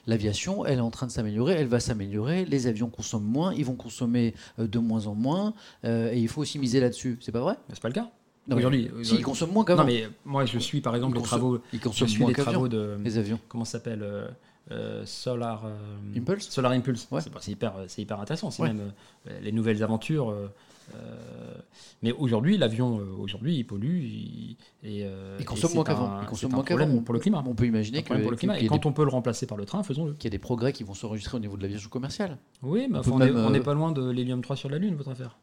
l'aviation, 0.07 0.65
elle 0.65 0.77
est 0.77 0.81
en 0.81 0.91
train 0.91 1.07
de 1.07 1.11
s'améliorer, 1.11 1.53
elle 1.53 1.67
va 1.67 1.79
s'améliorer. 1.79 2.45
Les 2.45 2.67
avions 2.67 2.89
consomment 2.89 3.25
moins, 3.25 3.53
ils 3.53 3.65
vont 3.65 3.75
consommer 3.75 4.33
de 4.57 4.79
moins 4.79 5.07
en 5.07 5.15
moins, 5.15 5.53
et 5.83 6.17
il 6.19 6.27
faut 6.27 6.41
aussi 6.41 6.59
miser 6.59 6.79
là-dessus. 6.79 7.17
C'est 7.21 7.31
pas 7.31 7.41
vrai? 7.41 7.55
Mais 7.67 7.75
C'est 7.75 7.81
pas 7.81 7.89
le 7.89 7.93
cas. 7.95 8.09
Non, 8.47 8.57
Aujourd'hui, 8.57 8.89
Si, 9.03 9.15
ils 9.15 9.21
consomment 9.23 9.53
moins 9.53 9.65
qu'avant. 9.65 9.81
Non, 9.83 9.87
mais 9.87 10.07
moi, 10.23 10.45
je 10.45 10.59
suis 10.59 10.81
par 10.81 10.95
exemple 10.95 11.17
les 11.17 11.23
travaux. 11.23 11.59
Ils 11.73 11.79
Je 11.93 12.05
suis 12.05 12.19
moins 12.19 12.29
les 12.29 12.35
travaux 12.35 12.67
de. 12.67 12.97
les 13.03 13.17
avions. 13.17 13.39
Comment 13.47 13.65
ça 13.65 13.73
s'appelle 13.79 14.03
euh, 14.03 14.27
euh, 14.71 15.03
Solar. 15.05 15.65
euh, 15.65 16.17
Impulse 16.17 16.49
Solar 16.49 16.71
Impulse. 16.73 17.07
Ouais. 17.11 17.21
C'est 17.39 17.51
hyper, 17.51 17.73
c'est 17.87 18.01
hyper 18.03 18.19
intéressant. 18.19 18.51
C'est 18.51 18.61
Ouais. 18.63 18.73
même 18.73 18.91
euh, 19.27 19.39
les 19.41 19.51
nouvelles 19.51 19.81
aventures. 19.83 20.29
euh, 20.29 20.47
euh, 20.93 21.55
mais 22.03 22.11
aujourd'hui, 22.11 22.57
l'avion, 22.59 22.99
euh, 22.99 23.05
aujourd'hui, 23.19 23.55
il 23.57 23.63
pollue. 23.63 24.01
Il, 24.03 24.57
et, 24.83 25.03
euh, 25.05 25.39
c'est 25.55 25.73
moins 25.73 25.83
qu'avant. 25.83 26.23
Consomment 26.27 26.53
un 26.53 26.55
moins 26.57 26.63
qu'avant. 26.63 27.01
pour 27.01 27.13
le 27.15 27.19
climat. 27.19 27.43
On 27.47 27.55
peut 27.55 27.65
imaginer 27.65 28.03
que- 28.03 28.13
pour 28.21 28.29
le 28.31 28.37
climat. 28.37 28.59
Et 28.59 28.67
quand 28.67 28.77
des- 28.77 28.87
on 28.87 28.93
peut 28.93 29.03
le 29.03 29.09
remplacer 29.09 29.47
par 29.47 29.57
le 29.57 29.65
train, 29.65 29.81
faisons-le. 29.81 30.13
qu'il 30.13 30.25
y 30.25 30.27
a 30.27 30.31
des 30.31 30.39
progrès 30.39 30.71
qui 30.73 30.83
vont 30.83 30.93
s'enregistrer 30.93 31.37
au 31.37 31.39
niveau 31.39 31.57
de 31.57 31.63
l'aviation 31.63 31.89
commerciale. 31.89 32.37
Oui, 32.61 32.87
mais 32.89 32.99
On 33.09 33.17
n'est 33.17 33.31
euh, 33.31 33.63
pas 33.63 33.73
loin 33.73 33.91
de 33.91 34.07
l'hélium 34.07 34.41
3 34.43 34.55
sur 34.55 34.69
la 34.69 34.77
Lune, 34.77 34.95
votre 34.95 35.09
affaire. 35.09 35.37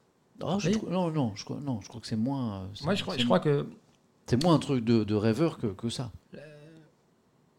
Ah, 0.45 0.59
je 0.59 0.71
trouve- 0.71 0.91
non, 0.91 1.11
non, 1.11 1.33
je 1.35 1.45
crois, 1.45 1.59
non, 1.63 1.81
je 1.83 1.89
crois 1.89 2.01
que 2.01 2.07
c'est 2.07 2.17
moins. 2.17 2.55
euh, 2.63 2.67
c'est- 2.75 2.85
Moi, 2.85 2.95
je 2.95 3.03
crois, 3.03 3.17
je 3.17 3.25
crois 3.25 3.41
que 3.41 3.67
C'est 4.27 4.43
moins 4.43 4.55
un 4.55 4.59
truc 4.59 4.85
de, 4.85 5.05
de 5.05 5.15
rêveur 5.15 5.59
que, 5.59 5.67
que 5.69 5.89
ça. 5.89 6.11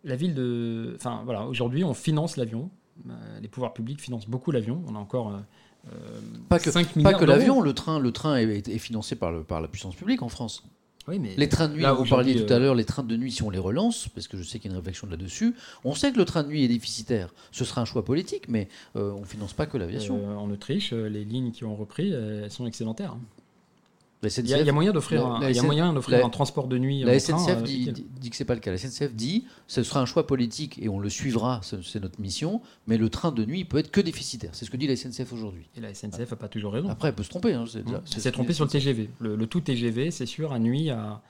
la 0.04 0.16
ville 0.16 0.34
de. 0.34 0.94
Enfin, 0.96 1.22
voilà, 1.26 1.46
aujourd'hui, 1.48 1.84
on 1.84 1.94
finance 1.94 2.38
l'avion. 2.38 2.70
Euh, 3.10 3.40
les 3.42 3.48
pouvoirs 3.48 3.74
publics 3.74 4.02
financent 4.02 4.28
beaucoup 4.28 4.52
l'avion. 4.52 4.82
On 4.88 4.96
a 4.96 5.00
encore. 5.00 5.30
euh, 5.30 5.40
euh, 5.92 6.20
Pas 6.50 6.60
que, 6.60 6.72
5 6.72 7.02
pas 7.02 7.14
que 7.14 7.26
l'avion, 7.26 7.62
le 7.62 7.74
train, 7.74 8.00
le 8.00 8.12
train 8.12 8.36
est, 8.38 8.68
est 8.68 8.78
financé 8.78 9.16
par, 9.16 9.32
le, 9.32 9.44
par 9.44 9.62
la 9.62 9.68
puissance 9.68 9.96
publique 9.96 10.22
en 10.22 10.30
France. 10.30 10.64
Oui, 11.08 11.20
mais 11.20 11.36
Les 11.36 11.50
trains 11.50 11.68
de 11.68 11.74
nuit, 11.74 11.82
là, 11.82 11.92
vous 11.92 12.06
parliez 12.06 12.34
tout 12.34 12.52
à 12.52 12.56
euh, 12.56 12.60
l'heure, 12.60 12.76
les 12.76 12.86
trains 12.86 13.04
de 13.04 13.18
nuit, 13.18 13.32
si 13.32 13.44
on 13.44 13.50
les 13.50 13.60
relance, 13.60 14.08
parce 14.08 14.28
que 14.30 14.38
je 14.38 14.44
sais 14.44 14.60
qu'il 14.60 14.72
y 14.72 14.74
a 14.74 14.76
une 14.76 14.80
réflexion 14.80 15.06
là-dessus, 15.08 15.54
on 15.84 15.96
sait 15.96 16.12
que 16.14 16.18
le 16.18 16.24
train 16.26 16.44
de 16.44 16.48
nuit 16.48 16.64
est 16.64 16.68
déficitaire. 16.70 17.34
Ce 17.52 17.66
sera 17.66 17.82
un 17.82 17.86
choix 17.86 18.06
politique, 18.06 18.48
mais 18.48 18.70
euh, 18.96 19.12
on 19.12 19.20
ne 19.22 19.26
finance 19.26 19.52
pas 19.54 19.66
que 19.66 19.78
l'aviation. 19.78 20.18
euh, 20.18 20.36
en 20.36 20.50
Autriche, 20.50 20.94
euh, 20.94 21.10
les 21.10 21.26
lignes 21.26 21.52
qui 21.52 21.66
ont 21.66 21.76
repris, 21.76 22.12
elles 22.12 22.50
sont 22.52 22.66
excédentaires. 22.66 23.18
Il 24.30 24.50
y, 24.50 24.54
a- 24.54 24.58
y 24.66 24.70
moyen 24.74 24.94
d'offrir 24.94 25.26
un, 25.26 25.42
SN 25.54 25.66
transport 26.30 26.68
de 26.68 26.78
nuit. 26.78 27.04
la 27.04 27.20
SNCF 27.20 27.46
train, 27.46 27.52
euh, 27.58 27.62
dit, 27.62 27.82
utile. 27.82 27.94
dit- 27.94 28.06
dit 28.20 28.30
que 28.30 28.36
c'est 28.36 28.46
pas 28.46 28.54
le 28.56 28.60
cas. 28.62 28.72
La 28.72 28.78
SNCF 28.78 29.14
dit 29.14 29.46
ce 29.68 29.84
sera 29.84 30.00
un 30.02 30.06
choix 30.06 30.26
politique 30.28 30.80
et 30.82 30.90
on 30.90 31.00
le 31.00 31.10
suivra, 31.10 31.60
ce- 31.64 31.82
c'est 31.82 32.00
notre 32.02 32.20
mission, 32.22 32.62
mais 32.88 32.98
le 32.98 33.10
train 33.10 33.32
de 33.32 33.44
nuit 33.46 33.66
peut 33.66 33.78
être 33.78 33.92
que 33.92 34.02
déficitaire. 34.02 34.52
C'est 34.54 34.66
ce 34.66 34.72
que 34.72 34.78
dit 34.78 34.88
la 34.88 34.96
SNCF 34.96 35.34
aujourd'hui. 35.34 35.68
Et 35.76 35.82
la 35.82 35.90
SNCF 35.94 36.32
n'a 36.32 36.38
pas 36.38 36.48
toujours 36.48 36.74
raison. 36.74 36.90
Après, 36.90 37.10
elle 37.10 37.16
peut 37.16 37.24
se 37.24 37.30
tromper. 37.30 37.54
hein, 37.54 37.64
Mmh. 37.66 38.02
c'est- 38.06 38.20
C'est 38.20 38.32
trompé 38.32 38.54
sur 38.54 38.66
le 38.66 38.70
TGV. 38.72 39.10
Le, 39.20 39.36
le 39.36 39.48
tout 39.48 39.62
TGV, 39.62 40.12
c'est 40.12 40.26
sûr, 40.26 40.54
à 40.54 40.60
nuit 40.60 40.90
à, 40.90 41.22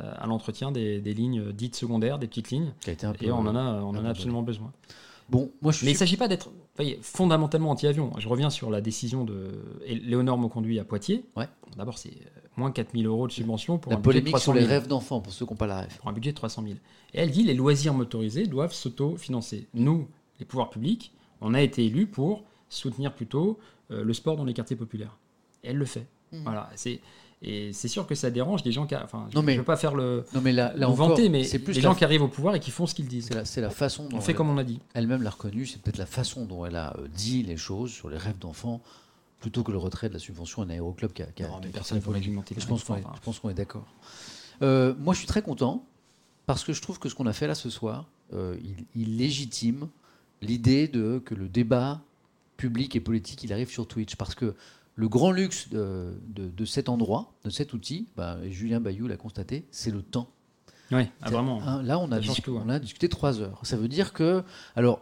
euh, 0.00 0.12
à 0.16 0.26
l'entretien 0.26 0.70
des, 0.72 1.00
des 1.00 1.14
lignes 1.14 1.52
dites 1.52 1.76
secondaires, 1.76 2.18
des 2.18 2.26
petites 2.26 2.50
lignes. 2.50 2.72
Et 3.26 3.30
on 3.32 3.38
en 3.40 3.56
a, 3.56 3.80
on 3.82 3.88
en 3.90 4.04
a 4.04 4.08
absolument 4.10 4.42
besoin. 4.42 4.72
Bon, 5.28 5.50
moi 5.62 5.70
je 5.70 5.76
suis 5.78 5.84
Mais 5.86 5.92
il 5.92 5.94
ne 5.94 5.98
s'agit 5.98 6.16
pas 6.16 6.26
d'être 6.26 6.50
fondamentalement 7.02 7.70
anti-avion. 7.70 8.10
Je 8.18 8.28
reviens 8.28 8.50
sur 8.50 8.70
la 8.70 8.80
décision 8.80 9.24
de 9.24 9.50
Léonore 9.86 10.38
Mauconduit 10.38 10.78
à 10.80 10.84
Poitiers. 10.84 11.24
Ouais. 11.36 11.46
D'abord, 11.76 11.98
c'est 11.98 12.08
euh, 12.10 12.39
moins 12.60 12.70
4000 12.70 13.06
euros 13.06 13.26
de 13.26 13.32
subvention 13.32 13.78
pour 13.78 13.90
la 13.90 13.98
un 13.98 14.00
budget 14.00 14.20
de 14.20 14.24
polémique 14.24 14.32
300 14.34 14.42
sur 14.44 14.54
les 14.54 14.60
000. 14.60 14.70
rêves 14.72 14.86
d'enfants 14.86 15.20
pour 15.20 15.32
ceux 15.32 15.44
qui 15.46 15.52
n'ont 15.52 15.56
pas 15.56 15.66
la 15.66 15.80
rêve. 15.80 15.96
Pour 15.98 16.08
un 16.08 16.12
budget 16.12 16.30
de 16.30 16.36
300 16.36 16.62
000. 16.62 16.74
Et 17.14 17.18
elle 17.20 17.30
dit 17.32 17.42
les 17.42 17.54
loisirs 17.54 17.94
motorisés 17.94 18.46
doivent 18.46 18.72
s'auto-financer. 18.72 19.66
Nous, 19.74 20.06
les 20.38 20.44
pouvoirs 20.46 20.70
publics, 20.70 21.12
on 21.40 21.54
a 21.54 21.60
été 21.62 21.84
élus 21.84 22.06
pour 22.06 22.44
soutenir 22.68 23.12
plutôt 23.14 23.58
euh, 23.90 24.04
le 24.04 24.12
sport 24.14 24.36
dans 24.36 24.44
les 24.44 24.54
quartiers 24.54 24.76
populaires. 24.76 25.16
Et 25.64 25.70
elle 25.70 25.76
le 25.76 25.84
fait. 25.86 26.06
Mhm. 26.32 26.42
Voilà. 26.44 26.70
C'est 26.76 27.00
et 27.42 27.72
c'est 27.72 27.88
sûr 27.88 28.06
que 28.06 28.14
ça 28.14 28.30
dérange 28.30 28.62
des 28.62 28.70
gens 28.70 28.86
qui. 28.86 28.94
Enfin, 28.94 29.26
je 29.30 29.34
Non, 29.34 29.42
mais- 29.42 29.54
ne 29.54 29.58
veux 29.60 29.64
pas 29.64 29.78
faire 29.78 29.94
le, 29.94 30.26
Non 30.34 30.42
mais 30.42 30.52
là, 30.52 30.72
là 30.74 30.80
le 30.80 30.86
encore, 30.88 31.08
vanter, 31.08 31.30
mais 31.30 31.42
c'est 31.42 31.58
plus 31.58 31.72
les 31.72 31.80
gens 31.80 31.94
qui 31.94 32.04
arrivent 32.04 32.20
au 32.22 32.28
pouvoir 32.28 32.54
et 32.54 32.60
qui 32.60 32.70
font 32.70 32.86
ce 32.86 32.94
qu'ils 32.94 33.08
disent. 33.08 33.30
c'est 33.44 33.62
la, 33.62 33.70
façon 33.70 34.06
dont 34.10 34.18
On 34.18 34.20
fait 34.20 34.32
elle- 34.32 34.36
comme 34.36 34.50
on 34.50 34.58
a 34.58 34.62
dit. 34.62 34.78
elle-même 34.92 35.22
l'a 35.22 35.30
reconnu, 35.30 35.64
c'est 35.64 35.80
peut-être 35.80 35.96
la 35.96 36.04
façon 36.04 36.44
dont 36.44 36.66
elle 36.66 36.76
a 36.76 36.94
euh, 36.98 37.08
dit 37.08 37.42
les 37.42 37.56
choses 37.56 37.90
sur 37.92 38.10
les 38.10 38.18
rêves 38.18 38.38
d'enfants 38.38 38.82
plutôt 39.40 39.62
que 39.62 39.72
le 39.72 39.78
retrait 39.78 40.08
de 40.08 40.14
la 40.14 40.20
subvention 40.20 40.62
à 40.62 40.66
un 40.66 40.70
aéroclub 40.70 41.12
qui 41.12 41.22
a, 41.22 41.26
qui 41.26 41.42
a- 41.42 41.48
Non, 41.48 41.60
mais 41.62 41.68
personne 41.70 41.98
réglementer 41.98 42.54
les 42.54 42.60
Je 42.60 42.66
pense 42.66 42.84
rêves 42.88 43.02
qu'on 43.40 43.48
est, 43.50 43.54
d'accord. 43.54 43.86
Euh, 44.62 44.94
moi, 44.98 45.14
je 45.14 45.18
suis 45.18 45.26
très 45.26 45.42
content 45.42 45.84
parce 46.46 46.64
que 46.64 46.72
je 46.72 46.82
trouve 46.82 46.98
que 46.98 47.08
ce 47.08 47.14
qu'on 47.14 47.26
a 47.26 47.32
fait 47.32 47.46
là 47.46 47.54
ce 47.54 47.70
soir, 47.70 48.06
euh, 48.34 48.56
il, 48.62 48.84
il 48.94 49.16
légitime 49.16 49.88
l'idée 50.42 50.88
de 50.88 51.20
que 51.24 51.34
le 51.34 51.48
débat 51.48 52.02
public 52.56 52.94
et 52.96 53.00
politique, 53.00 53.42
il 53.44 53.52
arrive 53.52 53.70
sur 53.70 53.86
Twitch 53.88 54.16
parce 54.16 54.34
que 54.34 54.54
le 54.96 55.08
grand 55.08 55.30
luxe 55.32 55.70
de, 55.70 56.12
de- 56.28 56.48
de 56.48 56.64
cet 56.66 56.88
endroit, 56.90 57.32
de 57.44 57.50
cet 57.50 57.72
outil, 57.72 58.06
bah, 58.16 58.36
et 58.44 58.52
Julien 58.52 58.80
Bayou 58.80 59.06
l'a 59.08 59.16
constaté, 59.16 59.64
c'est 59.70 59.90
le 59.90 60.02
temps. 60.02 60.28
Oui, 60.92 61.04
ah, 61.22 61.30
vraiment. 61.30 61.62
Hein, 61.62 61.82
là, 61.84 61.98
on 61.98 62.10
a, 62.12 62.16
Ça 62.16 62.22
change 62.22 62.36
dis- 62.36 62.42
tout, 62.42 62.58
hein. 62.58 62.64
on 62.66 62.68
a 62.68 62.78
discuté 62.78 63.08
trois 63.08 63.40
heures. 63.40 63.60
Ça 63.62 63.76
veut 63.78 63.88
dire 63.88 64.12
que, 64.12 64.42
alors, 64.76 65.00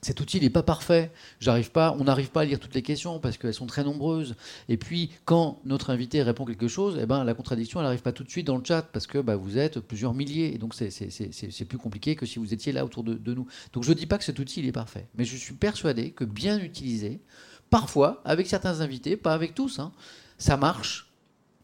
cet 0.00 0.20
outil 0.20 0.40
n'est 0.40 0.50
pas 0.50 0.62
parfait. 0.62 1.10
On 1.44 2.04
n'arrive 2.04 2.30
pas 2.30 2.40
à 2.42 2.44
lire 2.44 2.60
toutes 2.60 2.74
les 2.74 2.82
questions 2.82 3.18
parce 3.18 3.36
qu'elles 3.36 3.54
sont 3.54 3.66
très 3.66 3.82
nombreuses. 3.82 4.36
Et 4.68 4.76
puis, 4.76 5.10
quand 5.24 5.60
notre 5.64 5.90
invité 5.90 6.22
répond 6.22 6.44
quelque 6.44 6.68
chose, 6.68 6.98
eh 7.02 7.06
ben, 7.06 7.24
la 7.24 7.34
contradiction, 7.34 7.80
elle 7.80 7.86
n'arrive 7.86 8.02
pas 8.02 8.12
tout 8.12 8.22
de 8.24 8.30
suite 8.30 8.46
dans 8.46 8.56
le 8.56 8.64
chat 8.64 8.82
parce 8.82 9.06
que 9.06 9.18
bah, 9.18 9.36
vous 9.36 9.58
êtes 9.58 9.80
plusieurs 9.80 10.14
milliers. 10.14 10.54
Et 10.54 10.58
donc, 10.58 10.74
c'est- 10.74 11.64
plus 11.64 11.78
compliqué 11.78 12.16
que 12.16 12.26
si 12.26 12.38
vous 12.38 12.54
étiez 12.54 12.72
là 12.72 12.84
autour 12.84 13.02
de, 13.02 13.34
nous. 13.34 13.46
Donc, 13.72 13.84
je 13.84 13.90
ne 13.90 13.94
dis 13.94 14.06
pas 14.06 14.18
que 14.18 14.24
cet 14.24 14.38
outil, 14.38 14.60
il 14.60 14.66
est 14.66 14.72
parfait. 14.72 15.06
Mais 15.16 15.24
je 15.24 15.36
suis 15.36 15.54
persuadé 15.54 16.12
que 16.12 16.24
bien 16.24 16.58
utilisé, 16.60 17.20
parfois, 17.68 18.22
avec 18.24 18.46
certains 18.46 18.80
invités, 18.80 19.16
pas 19.16 19.34
avec 19.34 19.54
tous, 19.54 19.80
hein, 19.80 19.92
ça 20.38 20.56
marche 20.56 21.12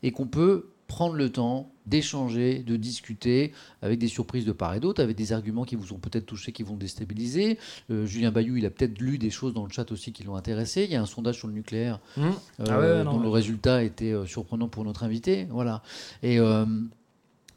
et 0.02 0.10
qu'on 0.10 0.26
peut 0.26 0.73
prendre 0.86 1.14
le 1.14 1.30
temps 1.30 1.70
d'échanger, 1.86 2.62
de 2.62 2.76
discuter 2.76 3.52
avec 3.82 3.98
des 3.98 4.08
surprises 4.08 4.44
de 4.44 4.52
part 4.52 4.74
et 4.74 4.80
d'autre, 4.80 5.02
avec 5.02 5.16
des 5.16 5.32
arguments 5.32 5.64
qui 5.64 5.76
vous 5.76 5.92
ont 5.92 5.98
peut-être 5.98 6.26
touché, 6.26 6.52
qui 6.52 6.62
vont 6.62 6.76
déstabiliser. 6.76 7.58
Euh, 7.90 8.06
Julien 8.06 8.30
Bayou, 8.30 8.56
il 8.56 8.64
a 8.66 8.70
peut-être 8.70 8.98
lu 9.00 9.18
des 9.18 9.30
choses 9.30 9.52
dans 9.54 9.64
le 9.64 9.70
chat 9.70 9.90
aussi 9.92 10.12
qui 10.12 10.24
l'ont 10.24 10.36
intéressé. 10.36 10.84
Il 10.84 10.90
y 10.90 10.96
a 10.96 11.02
un 11.02 11.06
sondage 11.06 11.36
sur 11.36 11.48
le 11.48 11.54
nucléaire 11.54 12.00
euh, 12.18 12.30
Ah 12.68 12.78
ouais, 12.80 13.04
non, 13.04 13.12
dont 13.12 13.18
ouais. 13.18 13.24
le 13.24 13.28
résultat 13.28 13.82
était 13.82 14.12
euh, 14.12 14.26
surprenant 14.26 14.68
pour 14.68 14.84
notre 14.84 15.04
invité. 15.04 15.46
Voilà. 15.50 15.82
Et, 16.22 16.38
euh, 16.38 16.64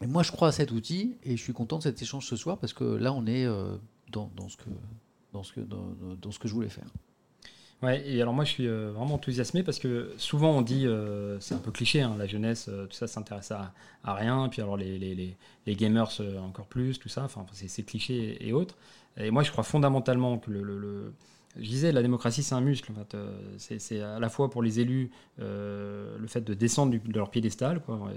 et 0.02 0.08
moi, 0.08 0.24
je 0.24 0.32
crois 0.32 0.50
à 0.50 0.52
cet 0.52 0.72
outil 0.72 1.16
et 1.24 1.38
je 1.38 1.42
suis 1.42 1.54
content 1.54 1.78
de 1.78 1.84
cet 1.84 2.02
échange 2.02 2.26
ce 2.28 2.36
soir 2.36 2.58
parce 2.58 2.74
que 2.74 2.84
là, 2.84 3.14
on 3.14 3.26
est 3.26 3.46
euh, 3.46 3.76
dans, 4.12 4.30
dans 4.36 4.50
ce 4.50 4.58
que, 4.58 4.70
dans, 5.34 5.44
ce 5.44 5.54
que, 5.54 5.62
dans, 5.62 5.88
dans 6.22 6.32
ce 6.32 6.40
que 6.40 6.48
je 6.48 6.54
voulais 6.54 6.70
faire. 6.70 6.88
Ouais, 7.84 8.04
et 8.10 8.20
alors 8.22 8.34
moi 8.34 8.44
je 8.44 8.50
suis 8.50 8.68
vraiment 8.68 9.16
enthousiasmé 9.16 9.62
parce 9.62 9.78
que 9.78 10.12
souvent 10.18 10.52
on 10.52 10.64
dit, 10.64 10.88
c'est 11.40 11.54
un 11.54 11.60
peu 11.60 11.72
cliché, 11.72 12.02
hein, 12.02 12.16
la 12.18 12.26
jeunesse, 12.26 12.72
tout 12.90 12.96
ça 12.96 13.06
s'intéresse 13.06 13.52
à, 13.52 13.72
à, 14.04 14.16
rien, 14.16 14.50
puis 14.50 14.64
alors 14.64 14.78
les, 14.78 14.98
les, 14.98 15.38
les, 15.68 15.76
gamers 15.76 16.10
encore 16.42 16.66
plus, 16.66 16.98
tout 16.98 17.10
ça, 17.10 17.24
enfin 17.24 17.46
c'est 17.54 17.84
cliché 17.84 18.38
et 18.46 18.52
autres. 18.52 18.76
Et 19.18 19.30
moi 19.30 19.44
je 19.44 19.52
crois 19.52 19.64
fondamentalement 19.64 20.40
que 20.40 20.50
le 20.50 21.14
je 21.60 21.68
disais, 21.68 21.92
la 21.92 22.02
démocratie, 22.02 22.44
c'est 22.44 22.56
un 22.56 22.62
muscle. 22.62 22.92
En 22.92 22.96
fait. 22.96 23.16
Euh, 23.16 23.32
c'est 23.58 24.02
à 24.02 24.20
la 24.20 24.30
fois 24.30 24.50
pour 24.50 24.62
les 24.62 24.80
élus 24.80 25.12
euh, 25.40 26.16
le 26.20 26.28
fait 26.28 26.42
de 26.42 26.54
descendre 26.54 26.92
de 26.94 27.18
leur 27.18 27.32
piédestal. 27.32 27.82
Quoi. 27.82 28.12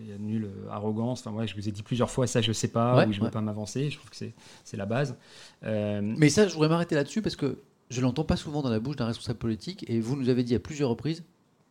Il 0.00 0.08
y 0.08 0.12
a 0.12 0.18
nulle 0.18 0.48
arrogance. 0.70 1.20
Enfin, 1.20 1.36
ouais, 1.36 1.46
je 1.46 1.54
vous 1.54 1.68
ai 1.68 1.72
dit 1.72 1.82
plusieurs 1.82 2.10
fois, 2.10 2.26
ça, 2.26 2.40
je 2.40 2.48
ne 2.48 2.52
sais 2.52 2.68
pas, 2.68 3.06
ou 3.06 3.12
je 3.12 3.20
ne 3.20 3.24
veux 3.24 3.30
pas 3.30 3.40
m'avancer. 3.40 3.90
Je 3.90 3.98
trouve 3.98 4.10
que 4.10 4.16
c'est 4.16 4.76
la 4.76 4.86
base. 4.86 5.16
Euh, 5.64 6.00
Mais 6.02 6.28
ça, 6.28 6.46
je 6.46 6.54
voudrais 6.54 6.68
m'arrêter 6.68 6.94
là-dessus 6.94 7.22
parce 7.22 7.36
que 7.36 7.58
je 7.94 8.00
ne 8.00 8.06
l'entends 8.06 8.24
pas 8.24 8.36
souvent 8.36 8.60
dans 8.60 8.70
la 8.70 8.80
bouche 8.80 8.96
d'un 8.96 9.06
responsable 9.06 9.38
politique. 9.38 9.84
Et 9.88 10.00
vous 10.00 10.16
nous 10.16 10.28
avez 10.28 10.42
dit 10.42 10.54
à 10.54 10.58
plusieurs 10.58 10.90
reprises, 10.90 11.22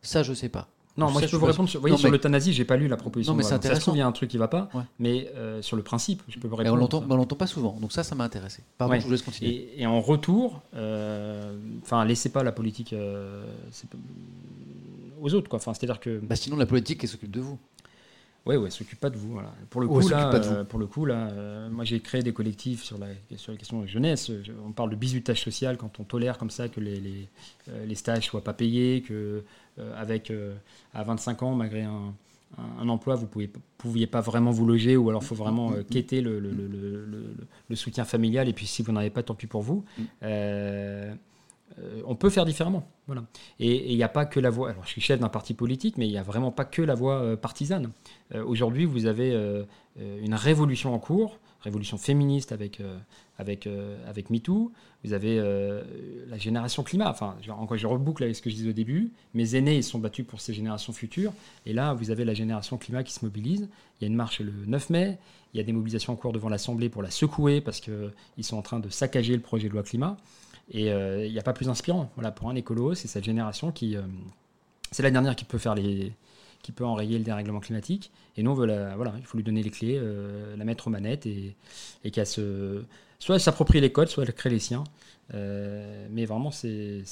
ça, 0.02 0.24
je 0.24 0.32
ne 0.32 0.36
sais 0.36 0.50
pas. 0.50 0.68
Non, 0.96 1.10
moi 1.10 1.22
je 1.22 1.28
peux 1.28 1.38
vous 1.38 1.46
répondre 1.48 1.68
sur, 1.68 1.82
voyez, 1.82 1.98
sur 1.98 2.12
l'euthanasie, 2.12 2.54
j'ai 2.54 2.66
pas 2.66 2.78
lu 2.78 2.88
la 2.88 2.98
proposition. 2.98 3.34
Non, 3.34 3.38
mais 3.38 3.44
c'est 3.44 3.56
intéressant. 3.56 3.94
il 3.96 3.98
y 3.98 4.02
a 4.02 4.08
un 4.08 4.12
truc 4.12 4.30
qui 4.30 4.38
va 4.38 4.48
pas, 4.48 4.70
mais 5.00 5.32
euh, 5.36 5.62
sur 5.62 5.76
le 5.76 5.82
principe, 5.82 6.22
je 6.28 6.38
peux 6.38 6.48
vous 6.48 6.56
répondre. 6.56 6.78
Mais 7.08 7.14
on 7.14 7.18
l'entend 7.18 7.36
pas 7.36 7.48
souvent, 7.48 7.78
donc 7.82 7.92
ça, 7.92 8.04
ça 8.04 8.14
m'a 8.16 8.24
intéressé. 8.24 8.62
Pardon, 8.78 8.96
je 9.00 9.06
vous 9.06 9.12
laisse 9.12 9.24
continuer. 9.24 9.70
Et, 9.76 9.88
en 9.88 10.00
retour, 10.02 10.62
euh, 10.76 11.58
enfin, 11.82 12.06
laissez 12.06 12.30
pas 12.30 12.44
la 12.44 12.52
politique 12.52 12.94
euh, 12.94 13.44
aux 15.20 15.34
autres, 15.34 15.50
quoi. 15.50 15.58
Enfin, 15.58 15.74
c'est-à-dire 15.74 16.00
que. 16.00 16.20
Bah, 16.20 16.36
sinon, 16.36 16.58
la 16.58 16.68
politique, 16.68 17.04
elle 17.04 17.10
s'occupe 17.10 17.32
de 17.32 17.42
vous. 17.42 17.58
Oui, 18.46 18.58
ouais, 18.58 18.70
s'occupe 18.70 19.00
pas 19.00 19.10
de 19.10 19.18
vous. 19.18 19.32
Voilà. 19.34 19.54
Pour 19.70 19.80
le 19.80 19.88
coup, 19.88 20.08
là, 20.08 20.66
pour 20.66 20.80
le 20.80 20.86
coup, 20.86 21.06
là, 21.06 21.32
moi 21.70 21.86
j'ai 21.86 22.00
créé 22.02 22.22
des 22.22 22.34
collectifs 22.34 22.84
sur 22.84 22.98
la, 22.98 23.08
sur 23.38 23.54
la 23.54 23.58
question 23.58 23.78
de 23.80 23.86
la 23.86 23.88
jeunesse. 23.88 24.32
On 24.66 24.72
parle 24.72 24.90
de 24.90 24.96
bizutage 24.98 25.42
social 25.42 25.78
quand 25.78 26.00
on 26.00 26.04
tolère 26.04 26.38
comme 26.38 26.50
ça 26.50 26.68
que 26.68 26.82
les, 26.82 27.00
les, 27.00 27.30
les 27.86 27.96
stages 27.96 28.26
soient 28.28 28.44
pas 28.44 28.54
payés, 28.54 29.02
que 29.02 29.44
euh, 29.80 30.00
avec 30.00 30.30
euh, 30.30 30.54
à 30.94 31.04
25 31.04 31.42
ans, 31.42 31.56
malgré 31.56 31.82
un, 31.82 32.14
un, 32.80 32.90
emploi, 32.90 33.16
vous 33.16 33.28
ne 33.36 33.48
pouviez 33.80 34.06
pas 34.06 34.22
vraiment 34.22 34.52
vous 34.52 34.68
loger 34.68 34.96
ou 34.98 35.10
alors 35.10 35.24
il 35.24 35.26
faut 35.26 35.34
vraiment 35.34 35.72
euh, 35.72 35.82
quêter 35.82 36.22
le, 36.22 36.40
le, 36.40 36.52
le, 36.52 37.36
le, 37.70 37.76
soutien 37.76 38.06
familial. 38.06 38.48
Et 38.48 38.54
puis 38.54 38.68
si 38.68 38.84
vous 38.84 38.92
n'en 38.92 39.00
avez 39.00 39.10
pas, 39.10 39.24
tant 39.24 39.34
pis 39.34 39.48
pour 39.48 39.64
vous. 39.64 39.84
On 42.06 42.16
peut 42.16 42.30
faire 42.30 42.46
différemment. 42.46 42.88
Voilà. 43.08 43.24
Et 43.60 43.92
il 43.92 43.96
n'y 43.96 44.04
a 44.04 44.10
pas 44.10 44.26
que 44.26 44.40
la 44.40 44.50
voie. 44.50 44.70
Alors, 44.70 44.84
je 44.86 44.90
suis 44.90 45.02
chef 45.02 45.20
d'un 45.20 45.30
parti 45.30 45.54
politique, 45.54 45.98
mais 45.98 46.08
il 46.08 46.12
n'y 46.12 46.18
a 46.18 46.24
vraiment 46.24 46.52
pas 46.52 46.66
que 46.66 46.82
la 46.82 46.96
voie 46.96 47.38
partisane. 47.38 47.90
Aujourd'hui, 48.46 48.86
vous 48.86 49.06
avez 49.06 49.36
une 49.98 50.34
révolution 50.34 50.94
en 50.94 51.00
cours 51.00 51.40
révolution 51.64 51.98
féministe 51.98 52.52
avec, 52.52 52.80
euh, 52.80 52.98
avec, 53.38 53.68
euh, 53.68 53.96
MeToo. 54.30 54.72
Vous 55.04 55.14
avez 55.14 55.40
euh, 55.40 55.84
la 56.28 56.38
génération 56.38 56.84
climat. 56.84 57.10
Enfin, 57.10 57.36
encore, 57.50 57.78
je 57.78 57.88
reboucle 57.88 58.24
avec 58.24 58.36
ce 58.36 58.42
que 58.42 58.50
je 58.50 58.56
disais 58.56 58.70
au 58.70 58.74
début. 58.74 59.12
Mes 59.34 59.56
aînés, 59.56 59.78
ils 59.78 59.84
sont 59.84 60.00
battus 60.00 60.26
pour 60.26 60.42
ces 60.42 60.54
générations 60.54 60.94
futures. 60.94 61.34
Et 61.66 61.74
là, 61.74 61.94
vous 61.94 62.12
avez 62.12 62.26
la 62.26 62.34
génération 62.34 62.78
climat 62.78 63.04
qui 63.04 63.14
se 63.14 63.24
mobilise. 63.24 63.70
Il 64.00 64.04
y 64.04 64.06
a 64.06 64.08
une 64.08 64.16
marche 64.16 64.42
le 64.42 64.54
9 64.68 64.90
mai. 64.90 65.18
Il 65.54 65.58
y 65.58 65.60
a 65.60 65.64
des 65.64 65.72
mobilisations 65.72 66.14
en 66.14 66.16
cours 66.16 66.34
devant 66.34 66.50
l'Assemblée 66.50 66.90
pour 66.90 67.02
la 67.02 67.12
secouer 67.12 67.62
parce 67.62 67.80
qu'ils 67.80 68.12
sont 68.42 68.58
en 68.58 68.62
train 68.62 68.80
de 68.80 68.90
saccager 68.90 69.36
le 69.36 69.42
projet 69.42 69.68
de 69.68 69.74
loi 69.74 69.84
climat. 69.84 70.18
Et 70.72 70.88
il 70.88 71.32
n'y 71.32 71.40
a 71.40 71.44
pas 71.44 71.54
plus 71.54 71.70
inspirant. 71.70 72.10
Voilà, 72.16 72.32
pour 72.32 72.50
un 72.50 72.56
écolo, 72.56 72.94
c'est 72.96 73.08
cette 73.08 73.24
génération 73.24 73.72
qui. 73.72 73.98
c'est 74.92 75.04
la 75.04 75.12
dernière 75.12 75.36
qui 75.36 75.46
peut 75.46 75.58
faire 75.58 75.76
les, 75.76 76.14
qui 76.64 76.72
peut 76.72 76.86
enrayer 76.86 77.20
le 77.20 77.24
dérèglement 77.24 77.60
climatique. 77.60 78.12
Et 78.36 78.42
nous, 78.42 78.52
on 78.52 78.56
voilà, 78.56 79.14
il 79.20 79.26
faut 79.26 79.38
lui 79.38 79.44
donner 79.44 79.62
les 79.62 79.70
clés, 79.70 80.00
euh, 80.02 80.56
la 80.58 80.66
mettre 80.66 80.88
aux 80.88 80.90
manettes 80.90 81.28
et, 81.28 81.56
et 82.04 82.10
qu'elle 82.10 82.26
se, 82.26 82.84
soit 83.20 83.38
s'approprie 83.38 83.82
les 83.82 83.92
codes, 83.92 84.08
soit 84.08 84.24
elle 84.24 84.34
crée 84.34 84.50
les 84.50 84.60
siens. 84.60 84.86
Euh, 85.36 86.08
mais 86.10 86.26
vraiment, 86.26 86.50
c'est 86.50 87.04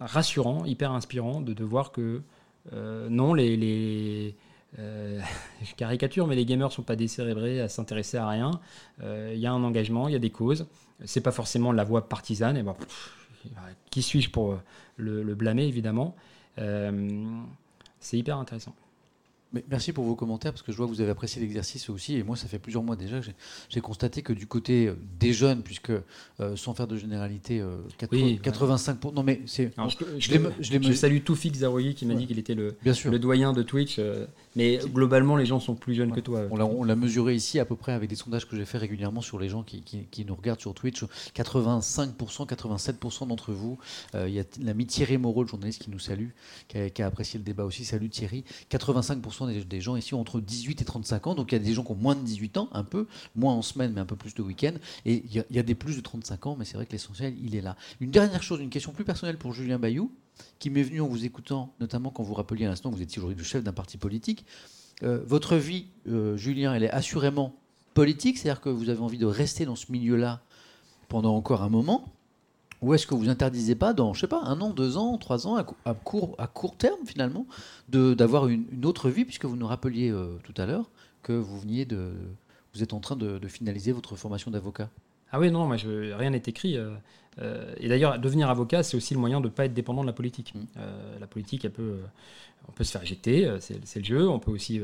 rassurant, 0.00 0.64
hyper 0.64 0.92
inspirant 0.92 1.40
de, 1.40 1.54
de 1.54 1.64
voir 1.64 1.92
que 1.92 2.20
euh, 2.72 3.08
non, 3.08 3.32
les, 3.32 3.56
les 3.56 4.34
je 4.78 5.74
caricature, 5.76 6.26
mais 6.26 6.36
les 6.36 6.44
gamers 6.44 6.70
sont 6.70 6.82
pas 6.82 6.96
décérébrés 6.96 7.60
à 7.60 7.68
s'intéresser 7.68 8.16
à 8.18 8.28
rien. 8.28 8.60
Il 9.02 9.38
y 9.38 9.46
a 9.46 9.52
un 9.52 9.62
engagement, 9.62 10.08
il 10.08 10.12
y 10.12 10.16
a 10.16 10.20
des 10.20 10.30
causes. 10.30 10.66
C'est 11.04 11.20
pas 11.20 11.32
forcément 11.32 11.72
la 11.72 11.84
voie 11.84 12.08
partisane. 12.08 12.56
Et 12.56 12.62
bon, 12.62 12.76
qui 13.90 14.02
suis-je 14.02 14.30
pour 14.30 14.58
le, 14.96 15.22
le, 15.22 15.34
blâmer, 15.34 15.66
évidemment. 15.66 16.14
Euh, 16.58 17.24
c'est 18.00 18.18
hyper 18.18 18.36
intéressant. 18.38 18.74
Merci 19.68 19.92
pour 19.92 20.04
vos 20.04 20.14
commentaires, 20.14 20.52
parce 20.52 20.62
que 20.62 20.70
je 20.70 20.76
vois 20.76 20.86
que 20.86 20.92
vous 20.92 21.00
avez 21.00 21.10
apprécié 21.10 21.42
l'exercice 21.42 21.90
aussi, 21.90 22.14
et 22.14 22.22
moi, 22.22 22.36
ça 22.36 22.46
fait 22.46 22.60
plusieurs 22.60 22.84
mois 22.84 22.94
déjà 22.94 23.18
que 23.18 23.26
j'ai 23.68 23.80
constaté 23.80 24.22
que 24.22 24.32
du 24.32 24.46
côté 24.46 24.86
euh, 24.86 24.94
des 25.18 25.32
jeunes, 25.32 25.62
puisque 25.62 25.90
euh, 25.90 26.54
sans 26.54 26.72
faire 26.72 26.86
de 26.86 26.96
généralité, 26.96 27.60
85 27.98 29.00
pour... 29.00 29.12
Non, 29.12 29.24
mais 29.24 29.40
c'est... 29.46 29.72
Je, 30.20 30.38
je, 30.60 30.80
je, 30.80 30.92
salue 30.92 31.18
Toufik 31.24 31.56
Zaroui 31.56 31.96
qui 31.96 32.06
m'a 32.06 32.14
dit 32.14 32.28
qu'il 32.28 32.38
était 32.38 32.54
le, 32.54 32.76
le 32.84 33.18
doyen 33.18 33.52
de 33.52 33.62
Twitch, 33.62 33.96
euh, 33.98 34.26
mais 34.56 34.78
globalement, 34.86 35.36
les 35.36 35.46
gens 35.46 35.60
sont 35.60 35.74
plus 35.74 35.94
jeunes 35.94 36.12
que 36.12 36.20
toi. 36.20 36.42
On 36.50 36.84
l'a 36.84 36.96
mesuré 36.96 37.34
ici 37.34 37.58
à 37.58 37.64
peu 37.64 37.76
près 37.76 37.92
avec 37.92 38.08
des 38.08 38.16
sondages 38.16 38.48
que 38.48 38.56
j'ai 38.56 38.64
fait 38.64 38.78
régulièrement 38.78 39.20
sur 39.20 39.38
les 39.38 39.48
gens 39.48 39.62
qui, 39.62 39.82
qui, 39.82 40.24
nous 40.24 40.34
regardent 40.34 40.60
sur 40.60 40.74
Twitch. 40.74 41.04
85%, 41.34 42.46
87% 42.46 43.28
d'entre 43.28 43.52
vous, 43.52 43.78
il 44.14 44.30
y 44.30 44.40
a 44.40 44.44
l'ami 44.60 44.86
Thierry 44.86 45.18
Moreau, 45.18 45.42
le 45.42 45.48
journaliste 45.48 45.82
qui 45.82 45.90
nous 45.90 45.98
salue, 45.98 46.28
qui 46.68 46.78
a, 46.78 46.90
qui 46.90 47.02
a 47.02 47.06
apprécié 47.06 47.38
le 47.38 47.44
débat 47.44 47.64
aussi. 47.64 47.84
Salut 47.84 48.08
Thierry. 48.08 48.44
85% 48.70 49.64
des, 49.66 49.80
gens 49.80 49.96
ici 49.96 50.14
ont 50.14 50.20
entre 50.20 50.40
18 50.40 50.82
et 50.82 50.84
35 50.84 51.26
ans. 51.28 51.34
Donc 51.34 51.52
il 51.52 51.54
y 51.54 51.60
a 51.60 51.64
des 51.64 51.72
gens 51.72 51.84
qui 51.84 51.92
ont 51.92 51.96
moins 51.96 52.14
de 52.14 52.20
18 52.20 52.56
ans, 52.58 52.68
un 52.72 52.84
peu, 52.84 53.06
moins 53.34 53.54
en 53.54 53.62
semaine, 53.62 53.92
mais 53.94 54.00
un 54.00 54.06
peu 54.06 54.16
plus 54.16 54.34
de 54.34 54.42
week-end. 54.42 54.74
Et 55.06 55.22
il 55.30 55.44
y, 55.50 55.58
a, 55.58 55.62
des 55.62 55.74
plus 55.74 55.96
de 55.96 56.00
35 56.00 56.46
ans, 56.46 56.56
mais 56.58 56.64
c'est 56.64 56.74
vrai 56.74 56.86
que 56.86 56.92
l'essentiel, 56.92 57.34
il 57.42 57.54
est 57.54 57.60
là. 57.60 57.76
Une 58.00 58.10
dernière 58.10 58.42
chose, 58.42 58.60
une 58.60 58.70
question 58.70 58.92
plus 58.92 59.04
personnelle 59.04 59.38
pour 59.38 59.52
Julien 59.52 59.78
Bayou, 59.78 60.10
qui 60.58 60.70
m'est 60.70 60.82
venu 60.82 61.00
en 61.00 61.06
vous 61.06 61.24
écoutant, 61.24 61.72
notamment 61.80 62.10
quand 62.10 62.22
vous 62.22 62.34
rappeliez 62.34 62.66
à 62.66 62.68
l'instant 62.68 62.90
que 62.90 62.96
vous 62.96 63.02
étiez 63.02 63.18
aujourd'hui 63.18 63.38
le 63.38 63.44
chef 63.44 63.64
d'un 63.64 63.72
parti 63.72 63.96
politique. 63.98 64.44
Euh, 65.02 65.20
votre 65.26 65.56
vie, 65.56 65.86
euh, 66.08 66.36
Julien, 66.36 66.74
elle 66.74 66.84
est 66.84 66.90
assurément 66.90 67.54
politique, 67.94 68.38
c'est-à-dire 68.38 68.60
que 68.60 68.68
vous 68.68 68.88
avez 68.88 69.00
envie 69.00 69.18
de 69.18 69.26
rester 69.26 69.64
dans 69.64 69.76
ce 69.76 69.90
milieu-là 69.90 70.42
pendant 71.08 71.34
encore 71.34 71.62
un 71.62 71.68
moment. 71.68 72.04
Ou 72.82 72.94
est-ce 72.94 73.06
que 73.06 73.14
vous 73.14 73.28
interdisez 73.28 73.74
pas 73.74 73.92
dans, 73.92 74.14
je 74.14 74.20
sais 74.22 74.26
pas, 74.26 74.42
un 74.42 74.60
an, 74.62 74.70
deux 74.70 74.96
ans, 74.96 75.18
trois 75.18 75.46
ans, 75.46 75.56
à, 75.56 75.94
court, 75.94 76.34
à 76.38 76.46
court 76.46 76.76
terme 76.76 77.04
finalement, 77.04 77.46
d'avoir 77.88 78.48
une, 78.48 78.64
une, 78.72 78.86
autre 78.86 79.10
vie, 79.10 79.26
puisque 79.26 79.44
vous 79.44 79.56
nous 79.56 79.66
rappeliez 79.66 80.10
euh, 80.10 80.38
tout 80.44 80.54
à 80.56 80.64
l'heure 80.64 80.90
que 81.22 81.32
vous 81.32 81.60
veniez 81.60 81.84
de, 81.84 82.12
vous 82.74 82.82
êtes 82.82 82.92
en 82.92 83.00
train 83.00 83.16
de, 83.16 83.38
finaliser 83.48 83.92
votre 83.92 84.16
formation 84.16 84.50
d'avocat? 84.50 84.88
Ah 85.32 85.40
oui, 85.40 85.50
non, 85.50 85.66
moi, 85.66 85.76
je, 85.76 86.12
rien 86.12 86.30
n'est 86.30 86.42
écrit. 86.46 86.76
Euh, 86.76 86.90
euh, 87.40 87.74
et 87.78 87.88
d'ailleurs, 87.88 88.18
devenir 88.18 88.50
avocat, 88.50 88.82
c'est 88.82 88.96
aussi 88.96 89.14
le 89.14 89.20
moyen 89.20 89.40
de 89.40 89.46
ne 89.46 89.52
pas 89.52 89.66
être 89.66 89.74
dépendant 89.74 90.02
de 90.02 90.06
la 90.06 90.12
politique. 90.12 90.54
Mmh. 90.54 90.80
la 91.20 91.26
politique, 91.26 91.64
elle 91.64 91.72
peut, 91.72 91.98
on 92.68 92.72
peut 92.72 92.84
se 92.84 92.92
faire 92.92 93.02
éjecter, 93.02 93.50
c'est 93.60 93.98
le 93.98 94.04
jeu. 94.04 94.28
On 94.28 94.38
peut 94.38 94.50
aussi 94.50 94.80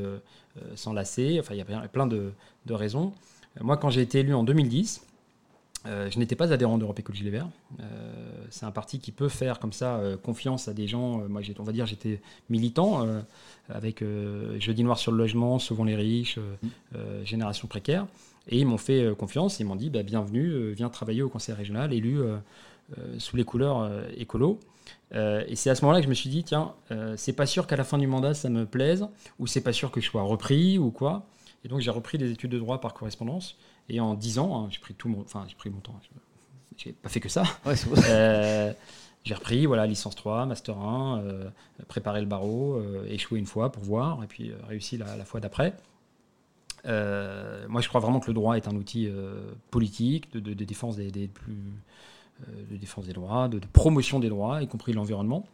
s'enlacer. 0.75 1.39
Enfin, 1.41 1.55
il 1.55 1.59
y 1.59 1.61
a 1.61 1.89
plein 1.89 2.07
de, 2.07 2.33
de 2.67 2.75
raisons. 2.75 3.13
Moi, 3.61 3.77
quand 3.77 3.91
j'ai 3.91 4.03
été 4.03 4.21
élu 4.21 4.35
en 4.35 4.45
2010, 4.45 5.07
euh, 5.87 6.11
je 6.11 6.19
n'étais 6.19 6.35
pas 6.35 6.53
adhérent 6.53 6.79
d'Europe 6.79 6.99
Écologie 6.99 7.25
Les 7.25 7.31
Verts. 7.31 7.49
Euh, 7.81 7.85
c'est 8.51 8.67
un 8.67 8.71
parti 8.71 8.99
qui 8.99 9.13
peut 9.13 9.29
faire 9.29 9.59
comme 9.59 9.73
ça 9.73 9.97
euh, 9.97 10.17
confiance 10.17 10.69
à 10.69 10.75
des 10.75 10.89
gens. 10.89 11.29
moi, 11.29 11.43
on 11.59 11.63
va 11.63 11.73
dire, 11.73 11.87
j'étais 11.87 12.21
militant 12.51 13.07
avec 13.69 14.03
Jeudi 14.59 14.83
Noir 14.85 14.99
sur 14.99 15.13
le 15.13 15.19
logement, 15.19 15.59
Sauvons 15.59 15.85
les 15.85 15.97
riches, 15.97 16.39
Génération 17.25 17.69
précaire. 17.69 18.07
Et 18.49 18.59
ils 18.59 18.67
m'ont 18.67 18.79
fait 18.79 19.15
confiance. 19.19 19.61
Ils 19.61 19.65
m'ont 19.65 19.77
dit 19.77 19.91
bah, 19.91 20.03
bienvenue, 20.03 20.73
viens 20.73 20.89
travailler 20.89 21.23
au 21.23 21.29
conseil 21.29 21.55
régional, 21.55 21.93
élu 21.93 22.21
sous 23.19 23.37
les 23.37 23.45
couleurs 23.45 23.91
écolo. 24.17 24.61
et 25.13 25.57
c'est 25.57 25.71
à 25.71 25.75
ce 25.75 25.83
moment-là 25.83 26.01
que 26.01 26.05
je 26.05 26.09
me 26.09 26.15
suis 26.15 26.31
dit 26.31 26.45
tiens, 26.45 26.75
c'est 27.17 27.33
pas 27.33 27.47
sûr 27.47 27.67
qu'à 27.67 27.77
la 27.77 27.85
fin 27.85 27.99
du 27.99 28.07
mandat 28.07 28.35
ça 28.35 28.49
me 28.49 28.65
plaise, 28.65 29.07
ou 29.41 29.47
c'est 29.47 29.63
pas 29.63 29.73
sûr 29.73 29.91
que 29.91 30.01
je 30.01 30.07
sois 30.07 30.23
repris 30.23 30.79
ou 30.79 30.91
quoi. 30.91 31.27
Et 31.65 31.69
donc 31.69 31.81
j'ai 31.81 31.91
repris 31.91 32.19
des 32.19 32.31
études 32.31 32.53
de 32.53 32.59
droit 32.59 32.81
par 32.81 32.95
correspondance. 32.95 33.57
Et 33.89 34.01
en 34.01 34.15
10 34.15 34.39
ans, 34.39 34.65
hein, 34.65 34.69
j'ai 34.71 34.79
pris 34.79 34.95
tout 34.95 35.09
mon, 35.09 35.21
enfin 35.21 35.45
j'ai 35.49 35.55
pris 35.55 35.71
mon 35.71 35.81
temps. 35.81 35.99
J'ai 36.77 36.93
pas 36.93 37.09
fait 37.09 37.21
que 37.21 37.29
ça. 37.29 37.45
Euh, 38.09 38.73
j'ai 39.25 39.35
repris 39.35 39.67
voilà 39.67 39.87
licence 39.87 40.15
3, 40.15 40.47
master 40.47 40.79
1, 40.79 41.19
euh, 41.19 41.51
préparé 41.89 42.21
le 42.21 42.27
barreau, 42.27 42.75
euh, 42.75 43.05
échoué 43.09 43.41
une 43.41 43.47
fois 43.47 43.73
pour 43.73 43.83
voir, 43.83 44.23
et 44.23 44.29
puis 44.29 44.53
réussi 44.69 44.97
la, 44.97 45.25
fois 45.25 45.41
d'après. 45.41 45.75
Moi, 46.87 47.81
je 47.81 47.89
crois 47.89 48.01
vraiment 48.01 48.21
que 48.21 48.29
le 48.29 48.35
droit 48.35 48.57
est 48.57 48.69
un 48.69 48.77
outil 48.77 49.11
politique 49.71 50.33
de, 50.33 50.55
défense 50.55 50.97
des, 50.97 51.29
plus 51.29 51.59
de 52.49 52.77
défense 52.77 53.07
des 53.07 53.13
droits, 53.13 53.49
de, 53.49 53.61
promotion 53.73 54.21
des 54.21 54.29
droits, 54.29 54.63
y 54.63 54.69
compris 54.69 54.93
l'environnement 54.93 55.47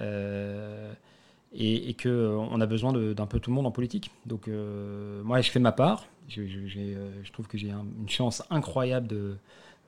et, 0.00 1.96
qu'on 2.02 2.60
a 2.60 2.66
besoin 2.66 2.92
d'un 2.92 3.26
peu 3.26 3.38
tout 3.40 3.50
le 3.50 3.56
monde 3.56 3.66
en 3.66 3.70
politique. 3.70 4.10
Donc 4.26 4.48
moi, 4.48 5.40
je 5.40 5.50
fais 5.50 5.60
ma 5.60 5.72
part. 5.72 6.06
Euh, 6.38 7.22
je, 7.24 7.32
trouve 7.32 7.46
que 7.46 7.58
j'ai 7.58 7.70
une 7.70 8.08
chance 8.08 8.42
incroyable 8.50 9.06
de, 9.06 9.36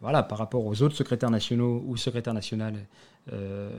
voilà, 0.01 0.23
par 0.23 0.39
rapport 0.39 0.65
aux 0.65 0.83
autres 0.83 0.97
secrétaires 0.97 1.31
nationaux 1.31 1.83
ou 1.87 1.97
secrétaires 1.97 2.35
nationales, 2.35 2.87
euh, 3.33 3.71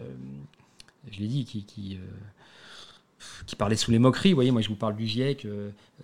je 1.11 1.19
l'ai 1.19 1.27
dit, 1.27 1.45
qui, 1.45 1.98
euh, 1.98 2.06
qui 3.45 3.56
parlait 3.56 3.76
sous 3.76 3.92
les 3.92 4.00
moqueries. 4.00 4.32
Vous 4.32 4.38
voyez, 4.38 4.52
moi 4.52 4.62
je 4.62 4.70
vous 4.70 4.76
parle 4.76 4.95
du 4.95 5.06
GIEC, 5.06 5.48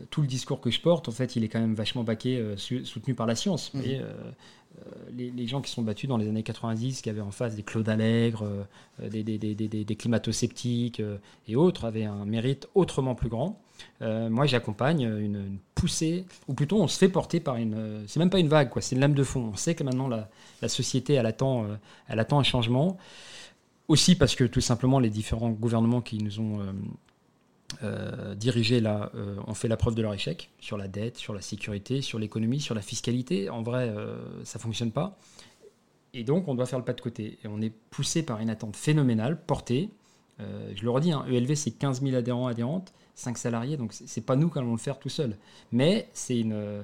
tout 0.10 0.22
le 0.22 0.28
discours 0.28 0.62
que 0.62 0.72
je 0.72 0.80
porte, 0.82 1.10
en 1.10 1.12
fait, 1.12 1.36
il 1.36 1.44
est 1.44 1.48
quand 1.48 1.60
même 1.60 1.76
vachement 1.76 2.04
baqué, 2.04 2.44
soutenu 2.58 3.14
par 3.14 3.28
la 3.28 3.36
science. 3.36 3.72
Vous 3.74 3.82
voyez, 3.82 4.02
les, 5.16 5.48
gens 5.48 5.62
qui 5.62 5.72
sont 5.72 5.82
battus 5.82 6.08
dans 6.10 6.18
les 6.18 6.28
années 6.28 6.44
90, 6.44 7.02
qui 7.02 7.10
avaient 7.10 7.22
en 7.22 7.32
face 7.32 7.56
des 7.56 7.64
Claude 7.64 7.90
Allègre, 7.90 8.48
des, 9.02 9.24
des, 9.24 9.38
des, 9.38 9.56
des 9.56 9.96
climato-sceptiques 9.96 11.02
et 11.48 11.56
autres, 11.56 11.86
avaient 11.86 12.06
un 12.06 12.26
mérite 12.26 12.68
autrement 12.76 13.16
plus 13.16 13.30
grand. 13.30 13.62
Euh, 14.02 14.30
moi, 14.30 14.46
j'accompagne 14.46 15.04
une, 15.04 15.58
poussée, 15.76 16.26
ou 16.48 16.54
plutôt 16.54 16.82
on 16.82 16.88
se 16.88 16.98
fait 16.98 17.10
porter 17.10 17.40
par 17.40 17.56
une. 17.56 18.04
C'est 18.08 18.20
même 18.20 18.30
pas 18.30 18.40
une 18.40 18.48
vague, 18.48 18.70
quoi. 18.70 18.82
C'est 18.82 18.96
une 18.96 19.02
lame 19.02 19.14
de 19.14 19.24
fond. 19.24 19.52
On 19.54 19.56
sait 19.56 19.76
que 19.76 19.84
maintenant 19.84 20.08
la, 20.08 20.30
la 20.62 20.70
société, 20.70 21.14
elle 21.14 21.26
attend, 21.26 21.64
euh, 21.64 21.76
elle 22.08 22.20
attend 22.20 22.40
un 22.40 22.44
changement. 22.44 22.98
Aussi 23.88 24.16
parce 24.16 24.36
que 24.36 24.46
tout 24.46 24.62
simplement 24.62 25.00
les 25.00 25.10
différents 25.10 25.50
gouvernements 25.50 26.02
qui 26.02 26.18
nous 26.20 26.40
ont 26.40 26.62
euh, 26.62 26.72
dirigés 28.36 28.80
là 28.80 29.12
ont 29.48 29.54
fait 29.54 29.68
la 29.68 29.78
preuve 29.78 29.96
de 29.96 30.02
leur 30.02 30.14
échec 30.14 30.50
sur 30.60 30.78
la 30.78 30.88
dette, 30.88 31.18
sur 31.18 31.34
la 31.34 31.42
sécurité, 31.42 32.02
sur 32.02 32.20
l'économie, 32.20 32.60
sur 32.60 32.76
la 32.76 32.82
fiscalité. 32.82 33.50
En 33.50 33.64
vrai, 33.64 33.94
ça 34.44 34.60
fonctionne 34.60 34.92
pas. 34.92 35.18
Et 36.14 36.24
donc, 36.24 36.48
on 36.48 36.56
doit 36.56 36.66
faire 36.66 36.80
le 36.80 36.86
pas 36.86 36.94
de 36.94 37.02
côté. 37.02 37.40
Et 37.44 37.48
on 37.48 37.62
est 37.62 37.74
poussé 37.90 38.24
par 38.24 38.40
une 38.40 38.50
attente 38.50 38.76
phénoménale, 38.76 39.44
portée. 39.46 39.90
je 40.40 40.84
le 40.84 40.90
redis, 40.90 41.12
hein, 41.12 41.26
ELV, 41.30 41.56
c'est 41.56 41.72
15 41.72 42.02
000 42.02 42.16
adhérents, 42.16 42.48
adhérentes. 42.48 42.94
5 43.16 43.38
salariés, 43.38 43.78
donc 43.78 43.94
c'est 43.94 44.26
pas 44.26 44.36
nous 44.36 44.50
qui 44.50 44.58
allons 44.58 44.72
le 44.72 44.78
faire 44.78 45.00
tout 45.00 45.10
seul. 45.10 45.38
Mais 45.72 46.10
c'est 46.14 46.40
une, 46.40 46.84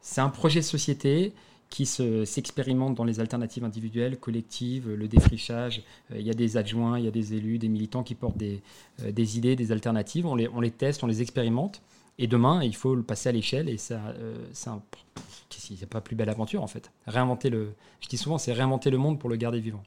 c'est 0.00 0.20
un 0.20 0.28
projet 0.28 0.60
de 0.60 0.64
société 0.64 1.32
qui 1.76 1.84
s'expérimente 1.84 2.94
dans 2.94 3.04
les 3.04 3.20
alternatives 3.20 3.62
individuelles, 3.62 4.18
collectives, 4.18 4.88
le 4.88 5.08
défrichage. 5.08 5.82
Euh, 6.10 6.18
il 6.18 6.26
y 6.26 6.30
a 6.30 6.32
des 6.32 6.56
adjoints, 6.56 6.98
il 6.98 7.04
y 7.04 7.08
a 7.08 7.10
des 7.10 7.34
élus, 7.34 7.58
des 7.58 7.68
militants 7.68 8.02
qui 8.02 8.14
portent 8.14 8.38
des, 8.38 8.62
euh, 9.02 9.10
idées, 9.10 9.56
des 9.56 9.72
alternatives. 9.72 10.24
On 10.24 10.34
les, 10.34 10.70
teste, 10.70 11.04
on 11.04 11.06
les 11.06 11.20
expérimente. 11.20 11.82
Et 12.18 12.28
demain, 12.28 12.62
il 12.62 12.74
faut 12.74 12.94
le 12.94 13.02
passer 13.02 13.28
à 13.28 13.32
l'échelle. 13.32 13.68
Et 13.68 13.76
ça, 13.76 14.00
euh, 14.18 14.38
c'est 14.54 14.70
c'est 15.76 15.86
pas 15.86 16.00
plus 16.00 16.16
belle 16.16 16.30
aventure 16.30 16.62
en 16.62 16.66
fait. 16.66 16.90
Réinventer 17.06 17.50
le, 17.50 17.74
je 18.00 18.08
dis 18.08 18.16
souvent, 18.16 18.38
c'est 18.38 18.54
réinventer 18.54 18.88
le 18.88 18.96
monde 18.96 19.18
pour 19.18 19.28
le 19.28 19.36
garder 19.36 19.60
vivant. 19.60 19.82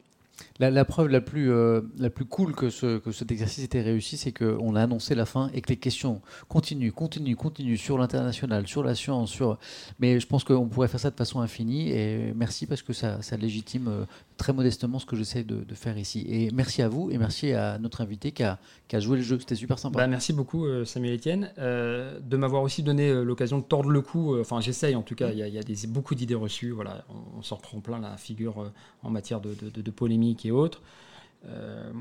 La, 0.59 0.85
preuve 0.85 1.07
la 1.07 1.21
plus, 1.21 1.51
euh, 1.51 1.81
la 1.97 2.09
plus 2.09 2.25
cool 2.25 2.53
que, 2.53 2.69
ce, 2.69 2.97
que 2.97 3.11
cet 3.11 3.31
exercice 3.31 3.63
était 3.63 3.81
réussi, 3.81 4.17
c'est 4.17 4.31
qu'on 4.31 4.75
a 4.75 4.83
annoncé 4.83 5.15
la 5.15 5.25
fin 5.25 5.49
et 5.53 5.61
que 5.61 5.69
les 5.69 5.77
questions 5.77 6.21
continuent, 6.47 6.91
continuent, 6.91 7.35
continuent 7.35 7.77
sur 7.77 7.97
l'international, 7.97 8.67
sur 8.67 8.83
la 8.83 8.95
science, 8.95 9.31
sur... 9.31 9.57
Mais 9.99 10.19
je 10.19 10.27
pense 10.27 10.43
qu'on 10.43 10.67
pourrait 10.67 10.87
faire 10.87 10.99
ça 10.99 11.11
de 11.11 11.15
façon 11.15 11.39
infinie 11.39 11.91
et 11.91 12.33
merci 12.35 12.65
parce 12.65 12.81
que 12.81 12.93
ça, 12.93 13.21
ça 13.21 13.37
légitime 13.37 13.87
euh, 13.87 14.05
très 14.39 14.53
modestement 14.53 14.97
ce 14.97 15.05
que 15.05 15.15
j'essaie 15.15 15.43
de, 15.43 15.75
faire 15.75 15.97
ici. 15.97 16.25
Et 16.27 16.49
merci 16.51 16.81
à 16.81 16.89
vous 16.89 17.11
et 17.11 17.19
merci 17.19 17.53
à 17.53 17.77
notre 17.77 18.01
invité 18.01 18.31
qui 18.31 18.43
a, 18.43 18.57
joué 18.99 19.17
le 19.17 19.23
jeu. 19.23 19.37
C'était 19.39 19.53
super 19.53 19.77
sympa. 19.77 19.99
Bah, 19.99 20.07
merci 20.07 20.33
beaucoup 20.33 20.65
euh, 20.65 20.85
Samuel 20.85 21.15
Etienne 21.15 21.51
de 21.57 22.37
m'avoir 22.37 22.63
aussi 22.63 22.81
donné 22.81 23.13
l'occasion 23.23 23.59
de 23.59 23.63
tordre 23.63 23.89
le 23.89 24.01
cou. 24.01 24.39
Enfin, 24.39 24.61
j'essaye 24.61 24.95
en 24.95 25.03
tout 25.03 25.15
cas. 25.15 25.29
Il 25.29 25.37
y 25.37 25.59
a, 25.59 25.87
beaucoup 25.87 26.15
d'idées 26.15 26.35
reçues. 26.35 26.71
Voilà, 26.71 27.05
on, 27.37 27.43
s'en 27.43 27.57
reprend 27.57 27.79
plein 27.79 27.99
la 27.99 28.17
figure 28.17 28.71
en 29.03 29.09
matière 29.11 29.41
de, 29.41 29.53
de, 29.53 29.81
de 29.81 29.91
polémique 29.91 30.45
et 30.45 30.51
autres. 30.51 30.81
Euh, 31.45 31.91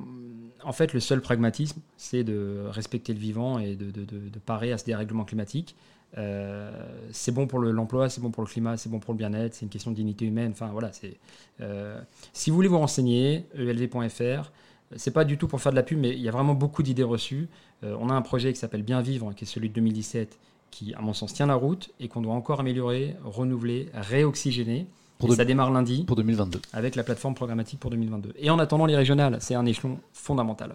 en 0.64 0.72
fait, 0.72 0.92
le 0.92 1.00
seul 1.00 1.20
pragmatisme, 1.20 1.80
c'est 1.96 2.24
de 2.24 2.64
respecter 2.68 3.12
le 3.12 3.20
vivant 3.20 3.58
et 3.58 3.76
de, 3.76 4.38
parer 4.44 4.72
à 4.72 4.78
ce 4.78 4.84
dérèglement 4.84 5.24
climatique. 5.24 5.76
Euh, 6.16 6.70
c'est 7.12 7.32
bon 7.32 7.46
pour 7.46 7.58
l'emploi, 7.58 8.08
c'est 8.08 8.20
bon 8.20 8.30
pour 8.30 8.42
le 8.42 8.48
climat, 8.48 8.76
c'est 8.76 8.88
bon 8.88 8.98
pour 8.98 9.12
le 9.12 9.18
bien-être, 9.18 9.54
c'est 9.54 9.66
une 9.66 9.70
question 9.70 9.90
de 9.90 9.96
dignité 9.96 10.24
humaine. 10.24 10.52
Enfin 10.52 10.68
voilà, 10.72 10.92
c'est. 10.92 11.16
Euh, 11.60 12.00
si 12.32 12.50
vous 12.50 12.56
voulez 12.56 12.68
vous 12.68 12.78
renseigner, 12.78 13.44
elv.fr. 13.54 14.50
C'est 14.96 15.10
pas 15.10 15.24
du 15.24 15.36
tout 15.36 15.48
pour 15.48 15.60
faire 15.60 15.72
de 15.72 15.76
la 15.76 15.82
pub, 15.82 15.98
mais 15.98 16.10
il 16.10 16.20
y 16.20 16.28
a 16.28 16.32
vraiment 16.32 16.54
beaucoup 16.54 16.82
d'idées 16.82 17.02
reçues. 17.02 17.48
on 17.82 18.08
a 18.08 18.14
un 18.14 18.22
projet 18.22 18.54
qui 18.54 18.58
s'appelle 18.58 18.82
Bien 18.82 19.02
Vivre, 19.02 19.34
qui 19.34 19.44
est 19.44 19.46
celui 19.46 19.68
de 19.68 19.74
2017, 19.74 20.38
qui, 20.70 20.94
à 20.94 21.02
mon 21.02 21.12
sens, 21.12 21.34
tient 21.34 21.44
la 21.44 21.56
route 21.56 21.90
et 22.00 22.08
qu'on 22.08 22.22
doit 22.22 22.32
encore 22.32 22.60
améliorer, 22.60 23.14
renouveler, 23.22 23.90
réoxygéner 23.92 24.86
ça 25.34 25.44
démarre 25.44 25.70
lundi. 25.70 26.04
Pour 26.04 26.16
2022. 26.16 26.60
Avec 26.72 26.94
la 26.96 27.02
plateforme 27.02 27.34
programmatique 27.34 27.80
pour 27.80 27.90
2022. 27.90 28.34
Et 28.38 28.50
en 28.50 28.58
attendant 28.58 28.86
les 28.86 28.96
régionales, 28.96 29.38
c'est 29.40 29.54
un 29.54 29.66
échelon 29.66 29.98
fondamental. 30.12 30.74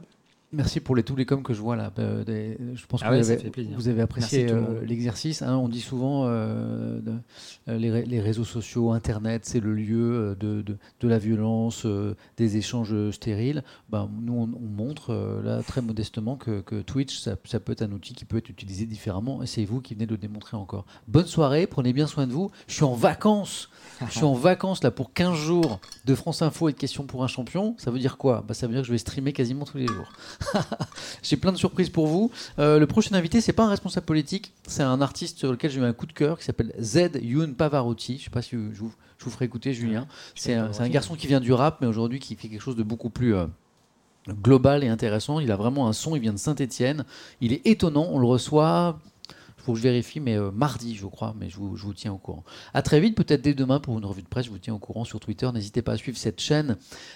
Merci 0.54 0.80
pour 0.80 0.96
les 0.96 1.04
tous 1.04 1.16
les 1.16 1.26
coms 1.26 1.42
que 1.42 1.54
je 1.54 1.62
vois 1.62 1.76
là. 1.76 1.92
Euh, 1.98 2.56
je 2.76 2.86
pense 2.86 3.02
que 3.02 3.08
ah 3.08 3.18
vous, 3.18 3.32
avez, 3.32 3.52
vous, 3.76 3.88
avez, 3.88 4.02
apprécié 4.02 4.52
euh, 4.52 4.86
l'exercice. 4.86 5.42
Hein. 5.42 5.58
on 5.58 5.68
dit 5.68 5.82
souvent 5.82 6.26
euh, 6.28 7.02
les, 7.68 8.22
réseaux 8.22 8.44
sociaux, 8.44 8.92
Internet, 8.92 9.46
c'est 9.46 9.60
le 9.60 9.74
lieu 9.74 10.38
de, 10.40 10.64
de, 10.64 11.08
la 11.08 11.18
violence, 11.18 11.88
des 12.38 12.58
échanges 12.58 13.10
stériles. 13.12 13.64
Ben, 13.90 14.10
nous, 14.22 14.34
on, 14.34 14.48
montre 14.48 15.42
là 15.44 15.62
très 15.64 15.82
modestement 15.82 16.36
que, 16.36 16.62
que 16.62 16.82
Twitch, 16.82 17.20
ça, 17.20 17.36
ça, 17.46 17.60
peut 17.60 17.72
être 17.72 17.82
un 17.82 17.92
outil 17.92 18.14
qui 18.14 18.26
peut 18.26 18.38
être 18.38 18.50
utilisé 18.50 18.86
différemment. 18.86 19.42
Et 19.42 19.48
c'est 19.48 19.66
vous 19.66 19.82
qui 19.82 19.96
venez 19.96 20.06
de 20.06 20.12
le 20.12 20.18
démontrer 20.18 20.56
encore. 20.56 20.86
Bonne 21.08 21.26
soirée, 21.26 21.66
prenez 21.66 21.94
bien 21.94 22.06
soin 22.06 22.28
de 22.28 22.32
vous. 22.32 22.52
Je 22.68 22.76
suis 22.76 22.84
en 22.84 22.94
vacances. 22.94 23.70
Je 24.08 24.12
suis 24.12 24.24
en 24.24 24.34
vacances 24.34 24.84
là 24.84 24.92
pour 24.92 25.14
15 25.14 25.36
jours 25.36 25.80
de 26.06 26.16
France 26.16 26.42
Info 26.42 26.70
et 26.70 26.74
de 26.74 26.78
questions 26.78 27.06
pour 27.06 27.24
un 27.24 27.28
champion. 27.28 27.76
Ça 27.78 27.92
veut 27.92 28.00
dire 28.00 28.18
quoi? 28.18 28.44
Bah, 28.48 28.54
Ça 28.54 28.68
veut 28.68 28.74
dire 28.74 28.82
que 28.82 28.88
je 28.88 28.92
vais 28.92 28.98
streamer 28.98 29.34
quasiment 29.34 29.66
tous 29.66 29.78
les 29.78 29.88
jours. 29.88 30.12
J'ai 31.24 31.38
plein 31.38 31.52
de 31.52 31.58
surprises 31.58 31.90
pour 31.90 32.08
vous. 32.08 32.32
Euh, 32.60 32.80
le 32.80 32.88
prochain 32.88 33.16
invité, 33.16 33.42
c'est 33.42 33.54
pas 33.54 33.64
un 33.64 33.70
responsable 33.70 34.06
politique, 34.06 34.54
c'est 34.68 34.84
un 34.84 35.02
artiste 35.02 35.40
sur 35.40 35.52
lequel 35.52 35.72
j'ai 35.72 35.80
eu 35.80 35.84
un 35.84 35.94
coup 35.94 36.06
de 36.06 36.14
cœur 36.14 36.38
qui 36.38 36.46
s'appelle 36.46 36.74
Z 36.80 37.12
Youn 37.22 37.56
Pavarotti. 37.56 38.18
Je 38.18 38.26
sais 38.26 38.30
pas 38.30 38.42
si 38.42 38.52
je 38.52 38.80
vous, 38.80 38.94
ferai 39.18 39.46
écouter, 39.46 39.74
Julien. 39.74 40.08
c'est 40.36 40.54
un, 40.54 40.90
garçon 40.90 41.16
qui 41.16 41.28
vient 41.28 41.40
du 41.40 41.54
rap, 41.54 41.78
mais 41.82 41.88
aujourd'hui 41.88 42.20
qui 42.20 42.36
fait 42.36 42.50
quelque 42.50 42.62
chose 42.62 42.76
de 42.76 42.84
beaucoup 42.84 43.10
plus. 43.10 43.36
Euh, 43.36 43.46
global 44.42 44.84
et 44.84 44.88
intéressant. 44.88 45.40
Il 45.40 45.52
a 45.52 45.56
vraiment 45.56 45.88
un 45.88 45.94
son, 45.94 46.16
il 46.16 46.22
vient 46.22 46.34
de 46.34 46.38
Saint-Etienne. 46.38 47.04
Il 47.42 47.54
est 47.54 47.66
étonnant, 47.68 48.08
on 48.10 48.20
le 48.20 48.26
reçoit 48.26 49.00
faut 49.64 49.74
que 49.74 49.78
je 49.78 49.84
vérifie, 49.84 50.20
mais 50.20 50.38
euh, 50.38 50.52
mardi, 50.52 50.96
je 50.96 51.06
crois, 51.06 51.34
mais 51.40 51.50
je 51.50 51.56
vous, 51.56 51.78
je 51.78 51.84
vous, 51.86 51.94
tiens 51.94 52.12
au 52.12 52.18
courant. 52.18 52.44
À 52.74 52.82
très 52.82 53.00
vite, 53.00 53.16
peut-être 53.16 53.42
dès 53.42 53.54
demain 53.54 53.80
pour 53.80 53.98
une 53.98 54.04
revue 54.04 54.22
de 54.22 54.28
presse, 54.28 54.46
je 54.46 54.52
vous 54.52 54.60
tiens 54.60 54.74
au 54.74 54.80
courant 54.80 55.06
sur 55.06 55.20
Twitter. 55.20 55.50
N'hésitez 55.54 55.82
pas 55.82 55.94
à 55.94 55.98
suivre 55.98 56.18
cette 56.18 56.42
chaîne, 56.42 56.76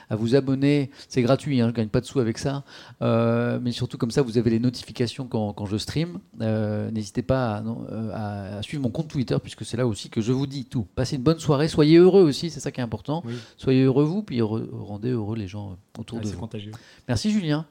à 0.10 0.16
vous 0.16 0.36
abonner. 0.36 0.90
C'est 1.10 1.22
gratuit, 1.22 1.60
hein, 1.60 1.66
je 1.66 1.72
ne 1.72 1.76
gagne 1.76 1.90
pas 1.90 2.00
de 2.00 2.06
sous 2.06 2.20
avec 2.20 2.38
ça. 2.38 2.64
Euh, 3.02 3.60
mais 3.62 3.74
surtout, 3.74 3.98
comme 3.98 4.12
ça, 4.12 4.22
vous 4.22 4.38
avez 4.38 4.50
les 4.50 4.60
notifications 4.60 5.28
quand, 5.28 5.52
quand 5.54 5.66
je 5.66 5.78
stream. 5.78 6.20
Euh, 6.42 6.90
n'hésitez 6.92 7.22
pas 7.22 7.58
à, 7.58 8.58
à, 8.58 8.62
suivre 8.62 8.82
mon 8.82 8.92
compte 8.92 9.10
Twitter, 9.10 9.38
puisque 9.42 9.66
c'est 9.66 9.78
là 9.78 9.86
aussi 9.86 10.10
que 10.10 10.22
je 10.22 10.32
vous 10.32 10.48
dis 10.48 10.66
tout. 10.66 10.88
Passez 10.96 11.18
une 11.18 11.24
bonne 11.24 11.40
soirée, 11.40 11.68
soyez 11.68 11.98
heureux 11.98 12.24
aussi, 12.24 12.50
c'est 12.50 12.62
ça 12.62 12.72
qui 12.72 12.80
est 12.80 12.84
important. 12.84 13.24
Soyez 13.58 13.84
heureux 13.84 14.06
vous, 14.06 14.24
puis 14.24 14.42
rendez 14.42 15.10
heureux 15.10 15.36
les 15.36 15.48
gens 15.48 15.78
autour 16.00 16.22
de 16.22 16.28
vous. 16.28 16.40
Contagieux. 16.40 16.72
Merci 17.08 17.32
Julien. 17.32 17.66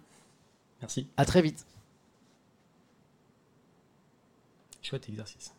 Merci. 0.83 1.07
À 1.17 1.25
très 1.25 1.41
vite. 1.41 1.65
Chouette 4.87 5.09
exercice. 5.09 5.56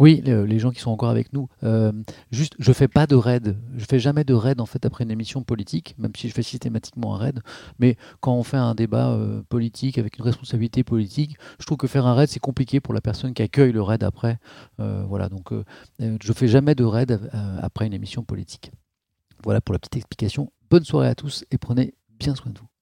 Oui, 0.00 0.20
les, 0.24 0.58
gens 0.58 0.72
qui 0.72 0.80
sont 0.80 0.90
encore 0.90 1.10
avec 1.10 1.32
nous. 1.32 1.48
Euh, 1.62 1.92
juste, 2.32 2.54
je 2.58 2.72
fais 2.72 2.88
pas 2.88 3.06
de 3.06 3.14
raid. 3.14 3.56
Je 3.76 3.84
fais 3.84 4.00
jamais 4.00 4.24
de 4.24 4.34
raid 4.34 4.60
en 4.60 4.66
fait 4.66 4.84
après 4.84 5.04
une 5.04 5.10
émission 5.12 5.44
politique, 5.44 5.94
même 5.98 6.10
si 6.16 6.28
je 6.28 6.34
fais 6.34 6.42
systématiquement 6.42 7.14
un 7.14 7.18
raid. 7.18 7.40
Mais 7.78 7.96
quand 8.20 8.34
on 8.34 8.42
fait 8.42 8.56
un 8.56 8.74
débat 8.74 9.12
euh, 9.12 9.42
politique 9.48 9.96
avec 9.98 10.18
une 10.18 10.24
responsabilité 10.24 10.82
politique, 10.82 11.36
je 11.60 11.66
trouve 11.66 11.78
que 11.78 11.86
faire 11.86 12.06
un 12.06 12.14
raid 12.14 12.28
c'est 12.28 12.40
compliqué 12.40 12.80
pour 12.80 12.92
la 12.92 13.00
personne 13.00 13.34
qui 13.34 13.42
accueille 13.42 13.72
le 13.72 13.82
raid 13.82 14.02
après. 14.02 14.38
Euh, 14.80 15.04
voilà, 15.06 15.28
donc 15.28 15.52
je 16.00 16.32
fais 16.32 16.48
jamais 16.48 16.74
de 16.74 16.84
raid 16.84 17.20
après 17.60 17.86
une 17.86 17.94
émission 17.94 18.24
politique. 18.24 18.72
Voilà 19.44 19.60
pour 19.60 19.74
la 19.74 19.78
petite 19.78 19.96
explication. 19.96 20.50
Bonne 20.70 20.84
soirée 20.84 21.08
à 21.08 21.14
tous 21.14 21.44
et 21.52 21.58
prenez 21.58 21.94
bien 22.18 22.34
soin 22.34 22.50
de 22.50 22.58
vous. 22.58 22.73